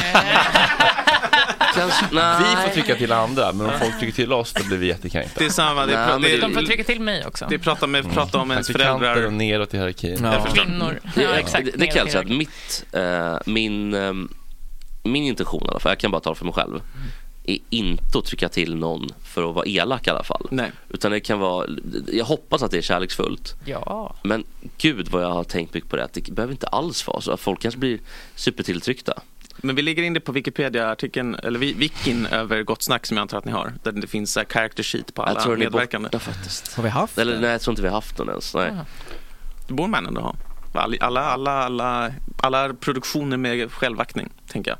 Nej. 2.12 2.36
Vi 2.38 2.62
får 2.62 2.68
trycka 2.74 2.94
till 2.94 3.12
andra, 3.12 3.52
men 3.52 3.66
om 3.66 3.72
folk 3.80 3.98
trycker 3.98 4.14
till 4.14 4.32
oss 4.32 4.52
då 4.52 4.64
blir 4.64 4.78
vi 4.78 4.86
jättekränkta. 4.86 5.34
Det 5.38 5.44
är 5.44 5.50
samma, 5.50 5.86
det, 5.86 5.92
Nej, 5.92 6.02
är, 6.04 6.12
men 6.18 6.22
det, 6.22 6.36
De 6.36 6.54
får 6.54 6.62
trycka 6.62 6.84
till 6.84 7.00
mig 7.00 7.26
också. 7.26 7.46
det 7.48 7.54
är 7.54 7.58
prata, 7.58 7.86
med, 7.86 8.12
prata 8.12 8.38
om 8.38 8.50
ens 8.50 8.66
Praktikanter 8.66 9.06
föräldrar. 9.06 9.26
och 9.26 9.32
neråt 9.32 9.74
i 9.74 9.76
hierarkin. 9.76 10.18
Ja. 10.22 10.46
Kvinnor. 10.54 11.00
Det, 11.14 11.22
Ja, 11.22 11.30
exakt. 11.30 11.64
det, 11.64 11.70
det 11.78 11.86
kan 11.86 11.96
jag 11.96 12.10
säga 12.10 12.20
att 12.20 12.28
mitt, 12.36 12.84
eh, 12.92 13.36
min, 13.46 13.94
eh, 13.94 14.12
min 15.04 15.24
intention 15.24 15.62
i 15.66 15.68
alla 15.70 15.80
fall, 15.80 15.90
jag 15.92 15.98
kan 15.98 16.10
bara 16.10 16.20
tala 16.20 16.34
för 16.36 16.44
mig 16.44 16.54
själv, 16.54 16.80
är 17.50 17.58
inte 17.70 18.18
att 18.18 18.24
trycka 18.24 18.48
till 18.48 18.76
någon 18.76 19.08
för 19.22 19.48
att 19.48 19.54
vara 19.54 19.66
elak 19.66 20.06
i 20.06 20.10
alla 20.10 20.22
fall. 20.22 20.46
Nej. 20.50 20.72
Utan 20.88 21.10
det 21.12 21.20
kan 21.20 21.38
vara, 21.38 21.66
jag 22.12 22.24
hoppas 22.24 22.62
att 22.62 22.70
det 22.70 22.78
är 22.78 22.82
kärleksfullt. 22.82 23.54
Ja. 23.64 24.14
Men 24.22 24.44
gud 24.78 25.08
vad 25.08 25.22
jag 25.22 25.30
har 25.30 25.44
tänkt 25.44 25.74
mycket 25.74 25.90
på 25.90 25.96
det, 25.96 26.04
att 26.04 26.12
det 26.12 26.30
behöver 26.30 26.52
inte 26.52 26.66
alls 26.66 27.06
vara 27.06 27.20
så. 27.20 27.36
Folk 27.36 27.60
kanske 27.62 27.78
blir 27.80 27.98
supertilltryckta. 28.34 29.14
Men 29.56 29.76
vi 29.76 29.82
lägger 29.82 30.02
in 30.02 30.14
det 30.14 30.20
på 30.20 30.32
Wikipedia-artikeln, 30.32 31.34
eller 31.34 31.58
wikin 31.58 32.26
över 32.26 32.62
Gott 32.62 32.82
Snack 32.82 33.06
som 33.06 33.16
jag 33.16 33.22
antar 33.22 33.38
att 33.38 33.44
ni 33.44 33.52
har. 33.52 33.72
Där 33.82 33.92
det 33.92 34.06
finns 34.06 34.32
så 34.32 34.40
här 34.40 34.46
character 34.50 34.82
sheet 34.82 35.14
på 35.14 35.22
Jag 35.22 35.28
alla 35.28 35.40
tror 35.40 35.52
den 35.56 35.62
är 35.62 35.66
medverkande. 35.66 36.06
borta 36.08 36.18
faktiskt. 36.18 36.74
Har 36.74 36.82
vi 36.82 36.88
haft 36.88 37.18
Eller 37.18 37.32
det? 37.32 37.40
nej, 37.40 37.50
jag 37.50 37.60
tror 37.60 37.72
inte 37.72 37.82
vi 37.82 37.88
har 37.88 37.94
haft 37.94 38.16
den 38.16 38.28
ens. 38.28 38.54
Nej. 38.54 38.72
Ja. 38.76 38.84
Det 39.68 39.74
borde 39.74 39.90
man 39.90 40.06
ändå 40.06 40.20
ha. 40.20 40.34
Alla, 40.74 40.96
alla, 41.00 41.20
alla, 41.20 41.50
alla, 41.52 42.12
alla 42.42 42.74
produktioner 42.74 43.36
med 43.36 43.72
självaktning, 43.72 44.28
tänker 44.48 44.70
jag. 44.70 44.78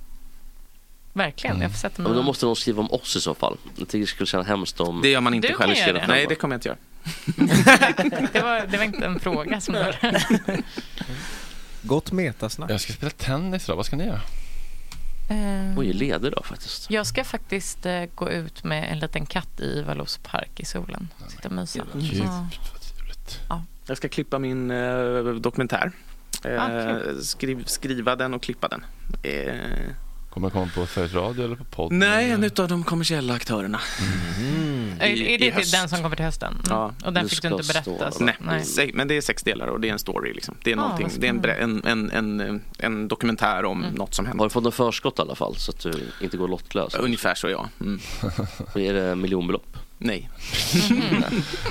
Verkligen. 1.18 1.60
Jag 1.60 1.70
får 1.70 1.78
sätta 1.78 1.94
Ja, 1.96 2.02
Men 2.02 2.12
mig 2.12 2.16
då 2.20 2.22
måste 2.26 2.46
någon 2.46 2.56
skriva 2.56 2.80
om 2.80 2.90
oss 2.92 3.16
i 3.16 3.20
så 3.20 3.34
fall. 3.34 3.56
Jag 3.76 3.88
tycker 3.88 3.98
det 3.98 4.06
skulle 4.06 4.26
kännas 4.26 4.46
hemskt 4.46 4.80
om... 4.80 5.00
Det 5.02 5.08
gör 5.08 5.20
man 5.20 5.34
inte 5.34 5.48
Du 5.48 5.54
själv. 5.54 5.74
kan 5.74 5.86
göra 5.86 5.92
det. 6.00 6.06
Nej, 6.06 6.26
det 6.28 6.34
kommer 6.34 6.54
jag 6.54 6.58
inte 6.58 6.68
göra. 6.68 6.78
det, 8.32 8.40
var, 8.40 8.66
det 8.66 8.76
var 8.76 8.84
inte 8.84 9.06
en 9.06 9.20
fråga 9.20 9.60
som 9.60 9.74
var 9.74 9.96
Gott 11.82 12.12
metasnack. 12.12 12.70
Jag 12.70 12.80
ska 12.80 12.92
spela 12.92 13.10
tennis 13.10 13.64
idag, 13.68 13.76
vad 13.76 13.86
ska 13.86 13.96
ni 13.96 14.04
göra? 14.06 14.20
Eh, 15.30 15.78
Oj, 15.78 15.92
leder 15.92 16.30
då 16.30 16.42
faktiskt. 16.42 16.90
Jag 16.90 17.06
ska 17.06 17.24
faktiskt 17.24 17.86
eh, 17.86 18.04
gå 18.14 18.30
ut 18.30 18.64
med 18.64 18.92
en 18.92 18.98
liten 18.98 19.26
katt 19.26 19.60
i 19.60 19.82
Valås 19.82 20.18
park 20.22 20.50
i 20.60 20.64
solen. 20.64 21.08
Sitta 21.28 21.48
och 21.48 21.54
mysa. 21.54 21.84
Gud, 21.94 22.22
Ja. 22.24 22.46
vad 22.72 22.80
trevligt. 22.82 23.40
Jag 23.86 23.96
ska 23.96 24.08
klippa 24.08 24.38
min 24.38 24.70
eh, 24.70 25.22
dokumentär. 25.24 25.92
Eh, 26.44 26.62
Ah, 26.64 26.98
skriv, 27.22 27.64
skriva 27.66 28.16
den 28.16 28.34
och 28.34 28.42
klippa 28.42 28.68
den. 28.68 28.84
Eh, 30.39 30.43
Kommer 30.43 30.48
det 30.48 30.52
komma 30.74 30.86
på 30.86 30.86
Sveriges 30.86 31.15
Radio 31.15 31.44
eller 31.44 31.56
på 31.56 31.65
podd? 31.65 31.93
nej, 31.93 32.31
en 32.31 32.44
utav 32.44 32.69
de 32.69 32.85
kommersiella 32.85 33.35
aktörerna. 33.35 33.81
Är, 35.01 35.06
I- 35.06 35.20
är 35.20 35.27
det 35.27 35.35
i 35.35 35.39
till 35.39 35.52
höst. 35.52 35.73
den 35.73 35.89
som 35.89 36.02
kommer 36.02 36.16
till 36.16 36.24
hösten? 36.24 36.52
Mm. 36.52 36.62
Ja, 36.69 36.93
och 37.05 37.12
den 37.12 37.23
du 37.23 37.28
fick 37.28 37.43
du 37.43 37.48
inte 37.48 37.73
berätta? 37.73 38.10
så- 38.10 38.24
Nej, 38.24 38.36
Nej. 38.77 38.90
men 38.94 39.09
det 39.09 39.16
är 39.16 39.20
sex 39.20 39.43
delar 39.43 39.66
och 39.66 39.81
det 39.81 39.89
är 39.89 39.93
en 39.93 39.98
story. 39.98 40.32
Liksom. 40.32 40.55
Det 40.65 40.73
är, 40.73 40.77
Ah, 40.78 40.98
det 41.19 41.27
är 41.28 41.47
en, 41.48 41.82
en, 41.85 42.10
en, 42.10 42.40
en, 42.40 42.60
en 42.78 43.09
dokumentär 43.09 43.65
om 43.65 43.85
något 43.94 44.15
som 44.15 44.24
Har 44.27 44.31
hände. 44.31 44.44
du 44.44 44.51
fått 44.51 44.62
någon 44.62 44.73
förskott 44.73 45.19
i 45.19 45.23
alla 45.23 45.35
fall 45.35 45.56
så 45.56 45.70
att 45.70 45.81
du 45.81 45.93
inte 46.20 46.36
går 46.36 46.48
lottlös? 46.48 46.94
Ungefär 46.94 47.35
så 47.35 47.48
ja. 47.48 47.69
Mm. 47.81 48.01
Är 48.74 48.93
det 48.94 49.16
miljonbelopp? 49.16 49.77
Nej. 49.98 50.30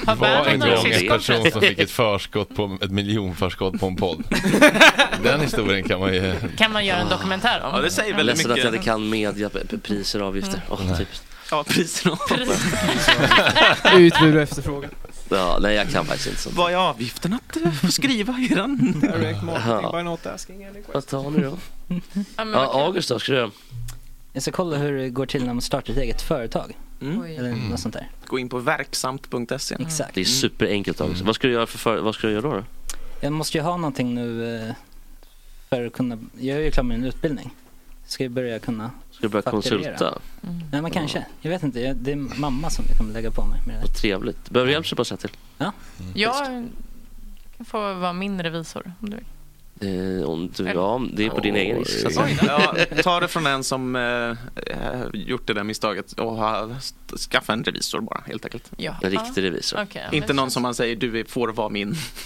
Har 0.06 0.16
Det 0.16 0.22
var 0.22 0.46
en 0.46 0.60
gång 0.60 0.92
en 0.92 1.08
person 1.08 1.52
som 1.52 1.62
fick 1.62 1.80
ett 1.80 1.92
förskott 1.92 2.56
på, 2.56 2.78
ett 2.82 2.92
miljonförskott 2.92 3.80
på 3.80 3.88
en 3.88 3.96
podd. 3.96 4.24
Den 5.24 5.42
historien 5.42 5.84
kan 5.84 6.00
man 6.00 6.14
ju... 6.14 6.36
Kan 6.58 6.72
man 6.72 6.86
göra 6.86 7.00
en 7.00 7.10
dokumentär 7.10 7.62
om? 7.64 7.76
Ja, 7.76 7.82
det 7.82 7.92
säger 7.92 8.16
väldigt 8.16 8.38
ledsen 8.38 8.52
att 8.52 8.58
jag 8.58 8.66
mycket. 8.66 8.76
inte 8.76 8.86
kan 8.86 9.10
media, 9.10 9.50
priser 9.84 10.22
och 10.22 10.28
avgifter. 10.28 10.62
Åh, 10.70 10.98
typ. 10.98 11.08
Ja, 11.52 11.64
priserna. 11.64 12.18
Utbud 13.98 14.36
och 14.36 14.42
efterfrågan. 14.42 14.90
Ja, 15.30 15.58
nej 15.62 15.76
jag 15.76 15.90
kan 15.90 16.06
faktiskt 16.06 16.28
inte 16.28 16.42
sånt. 16.42 16.56
Vad 16.56 16.72
är 16.72 16.76
avgiften 16.76 17.34
att 17.34 17.58
eh, 17.58 17.72
få 17.72 17.88
skriva 17.92 18.34
eran? 18.52 19.00
Direct 19.02 19.44
marketing 19.44 19.92
by 19.92 20.04
not 20.04 20.26
asking. 20.26 20.68
Vad 20.94 21.08
tar 21.08 21.30
ni 21.30 21.44
då? 21.44 21.58
Ja. 22.38 22.86
August 22.86 23.10
då, 23.10 23.20
ska 23.20 23.32
du? 23.32 23.52
Jag 24.34 24.44
ska 24.44 24.52
kolla 24.52 24.78
hur 24.78 24.98
det 24.98 25.10
går 25.10 25.26
till 25.26 25.46
när 25.46 25.54
man 25.54 25.62
startar 25.62 25.94
ett 25.94 26.00
eget 26.00 26.22
företag. 26.22 26.74
Mm. 27.02 27.22
Eller 27.24 27.56
något 27.70 27.80
sånt 27.80 27.94
där. 27.94 28.08
Gå 28.26 28.40
in 28.40 28.50
på 28.50 28.60
verksamt.se. 28.60 29.76
Exakt. 29.80 30.16
Det 30.16 30.22
är 30.22 30.26
superenkelt 30.26 31.02
August. 31.02 31.22
Vad 31.22 31.36
ska 31.36 31.48
du 31.48 31.54
göra 31.54 31.66
för, 31.66 31.78
för 31.78 32.02
vad 32.02 32.16
ska 32.16 32.28
du 32.28 32.34
göra 32.34 32.56
då? 32.56 32.64
Jag 33.22 33.34
måste 33.34 33.58
ju 33.58 33.64
ha 33.64 33.78
någonting 33.78 34.16
nu 34.16 34.56
eh, 34.56 34.74
för 35.70 35.86
att 35.86 35.94
kunna, 35.94 36.18
jag 36.40 36.58
är 36.58 36.62
ju 36.62 36.72
klar 36.72 36.84
med 36.84 37.00
min 37.00 37.08
utbildning. 37.08 37.50
Ska 38.06 38.24
jag 38.24 38.32
börja 38.32 38.60
kunna, 38.60 38.92
Ska 39.12 39.22
du 39.22 39.28
börja 39.30 39.42
Fakturera. 39.44 39.80
konsulta? 39.80 40.20
nej 40.72 40.82
men 40.82 40.92
kanske, 40.92 41.26
jag 41.42 41.50
vet 41.52 41.64
inte, 41.64 41.80
jag, 41.80 41.96
det 41.96 42.12
är 42.12 42.16
mamma 42.16 42.70
som 42.70 42.86
jag 42.90 42.98
kommer 42.98 43.14
lägga 43.14 43.32
på 43.32 43.46
mig 43.46 43.60
med 43.66 43.76
det 43.76 43.80
där. 43.80 43.88
Vad 43.88 43.96
trevligt. 43.96 44.50
Behöver 44.50 44.68
du 44.68 44.74
hjälp 44.74 44.88
så 44.88 44.96
bara 44.96 45.06
säga 45.06 45.18
till. 45.18 45.32
Jag 46.14 46.36
kan 46.46 46.70
få 47.66 47.94
vara 47.94 48.14
min 48.14 48.44
revisor 48.44 48.94
om 49.02 49.10
du 49.10 49.16
vill. 49.16 49.26
Eh, 49.82 50.30
om 50.30 50.52
du, 50.58 50.64
ja, 50.76 51.02
det 51.14 51.26
är 51.26 51.30
på 51.30 51.40
din 51.40 51.56
egen 51.56 51.78
risk. 51.78 52.08
Ja, 52.48 52.76
ta 53.04 53.20
det 53.20 53.28
från 53.28 53.48
en 53.48 53.64
som 53.64 53.96
eh, 53.96 54.02
eh, 54.02 54.36
gjort 55.14 55.48
det 55.48 55.54
där 55.54 55.64
misstaget 55.64 56.12
och 56.14 56.36
ha, 56.36 56.70
skaffa 57.32 57.54
en 57.54 57.64
revisor 57.64 58.02
bara 58.02 58.22
helt 58.28 58.46
enkelt. 58.46 58.72
Ja. 58.78 58.96
En 59.02 59.10
riktig 59.12 59.44
revisor. 59.44 59.88
Ja, 59.94 60.02
Inte 60.12 60.34
någon 60.34 60.46
känns- 60.46 60.54
som 60.54 60.64
man 60.64 60.76
säger 60.76 60.96
du 60.96 61.20
är- 61.20 61.24
får 61.24 61.48
vara 61.48 61.70
min. 61.70 61.96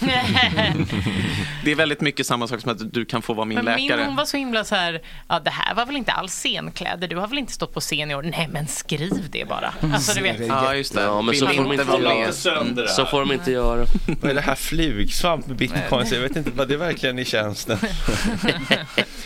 Det 1.64 1.70
är 1.70 1.74
väldigt 1.74 2.00
mycket 2.00 2.26
samma 2.26 2.48
sak 2.48 2.60
som 2.60 2.70
att 2.72 2.92
du 2.94 3.04
kan 3.04 3.22
få 3.22 3.34
vara 3.34 3.44
min 3.46 3.64
Men 3.64 3.74
min 3.76 3.88
läkare. 3.88 4.04
hon 4.06 4.16
var 4.16 4.24
så 4.24 4.36
himla 4.36 4.64
så 4.64 4.74
här, 4.74 5.00
ja 5.28 5.40
det 5.40 5.50
här 5.50 5.74
var 5.74 5.86
väl 5.86 5.96
inte 5.96 6.12
alls 6.12 6.32
scenkläder, 6.32 7.08
du 7.08 7.16
har 7.16 7.28
väl 7.28 7.38
inte 7.38 7.52
stått 7.52 7.74
på 7.74 7.80
scen 7.80 8.10
i 8.10 8.14
år? 8.14 8.22
Nej 8.22 8.48
men 8.52 8.66
skriv 8.66 9.28
det 9.30 9.48
bara. 9.48 9.74
Alltså 9.94 10.14
du 10.14 10.22
vet. 10.22 10.46
Ja 10.46 10.74
just 10.74 10.94
det. 10.94 11.02
Ja, 11.02 11.22
men 11.22 11.34
så 11.34 11.46
får 11.46 11.62
de 11.64 11.72
inte 11.72 12.88
Så 12.88 13.06
får 13.06 13.20
de 13.20 13.32
inte 13.32 13.50
göra. 13.52 13.86
Vad 14.20 14.30
är 14.30 14.34
det 14.34 14.40
här 14.40 14.54
flugsvamp 14.54 15.46
med 15.46 15.56
bitcoins? 15.56 16.12
Jag 16.12 16.20
vet 16.20 16.36
inte 16.36 16.50
vad 16.54 16.68
det 16.68 16.74
är 16.74 16.78
verkligen 16.78 17.18
i 17.18 17.24
tjänsten. 17.42 17.78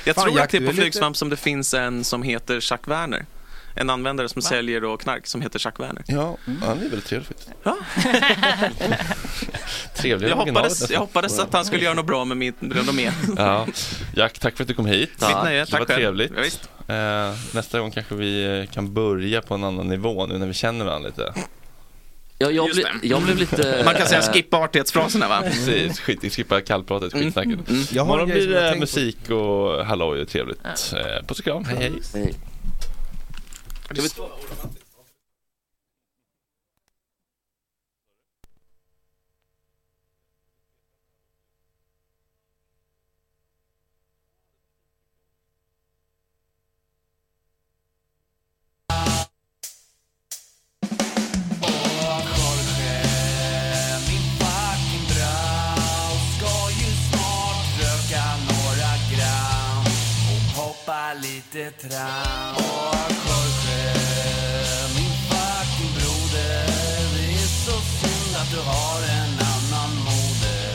Jag 0.05 0.15
Fan, 0.15 0.25
tror 0.25 0.37
Jack, 0.37 0.45
att 0.45 0.51
det 0.51 0.57
är 0.57 0.61
på 0.61 0.65
är 0.67 0.71
lite- 0.73 0.83
Flygsvamp 0.83 1.17
som 1.17 1.29
det 1.29 1.37
finns 1.37 1.75
en 1.75 2.05
som 2.05 2.23
heter 2.23 2.55
Jacques 2.55 2.89
Werner. 2.89 3.27
En 3.79 3.91
användare 3.91 4.29
som 4.29 4.43
säljer 4.43 4.81
då 4.81 4.97
knark 4.97 5.27
som 5.27 5.43
heter 5.43 5.61
Jacques 5.65 5.81
Werner. 5.89 6.03
Ja, 6.07 6.37
han 6.47 6.79
är 6.79 6.83
väldigt 6.83 7.05
trevlig 7.05 7.27
faktiskt. 7.29 7.51
Ja. 7.63 7.77
Trevligare 9.97 10.31
Jag 10.39 10.47
hoppades, 10.47 10.91
jag 10.91 11.01
hoppades 11.01 11.39
att 11.39 11.53
han 11.53 11.65
skulle 11.65 11.85
göra 11.85 11.95
något 11.95 12.07
bra 12.07 12.25
med 12.25 12.37
mitt 12.37 12.55
renommé. 12.61 13.13
Ja. 13.37 13.67
Jack, 14.15 14.39
tack 14.39 14.57
för 14.57 14.65
att 14.65 14.69
du 14.69 14.75
kom 14.75 14.87
hit. 14.87 15.11
Mitt 15.21 15.37
nöje, 15.45 15.61
Det 15.65 15.71
tack 15.71 15.81
var 15.81 15.87
själv. 15.87 15.99
trevligt. 15.99 16.33
Ja, 16.37 16.43
visst. 16.43 16.69
Eh, 16.89 17.55
nästa 17.55 17.81
gång 17.81 17.91
kanske 17.91 18.15
vi 18.15 18.69
kan 18.73 18.95
börja 18.95 19.43
på 19.43 19.55
en 19.55 19.65
annan 19.65 19.89
nivå 19.89 20.27
nu 20.27 20.39
när 20.39 20.47
vi 20.47 20.55
känner 20.55 20.85
varandra 20.85 21.09
lite. 21.09 21.35
Ja, 22.39 22.51
jag, 22.51 22.71
det. 22.77 23.07
jag 23.07 23.23
blev 23.23 23.37
lite... 23.37 23.83
Man 23.85 23.95
kan 23.95 24.07
säga 24.07 24.21
eh, 24.21 24.33
skippa 24.33 24.57
artighetsfraserna 24.57 25.29
va? 25.29 25.43
Precis, 25.43 26.01
skit, 26.01 26.35
skippa 26.35 26.61
kallpratet, 26.61 27.13
skitsnacket. 27.13 27.67
Grej 27.67 27.85
som 27.87 28.27
blir 28.27 28.49
det 28.49 28.77
musik 28.81 29.31
och 29.31 29.87
halloj 29.87 30.23
och 30.23 30.29
trevligt. 30.29 30.65
Eh, 30.65 31.27
puss 31.27 31.39
och 31.39 31.45
kram, 31.45 31.65
hej 31.65 31.77
hej. 31.79 31.93
nej. 32.15 32.35
Lite 61.55 61.71
tram. 61.71 62.55
Och 62.57 63.13
Jorge, 63.27 63.95
min 64.95 65.13
fucking 65.29 65.93
broder, 65.95 66.67
det 67.15 67.35
är 67.35 67.47
så 67.47 67.81
synd 67.81 68.37
att 68.37 68.51
du 68.51 68.61
har 68.61 69.01
en 69.03 69.39
annan 69.55 69.97
moder, 70.05 70.75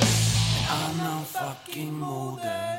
en 0.57 0.99
annan 0.99 1.25
fucking 1.25 1.93
moder. 1.93 2.70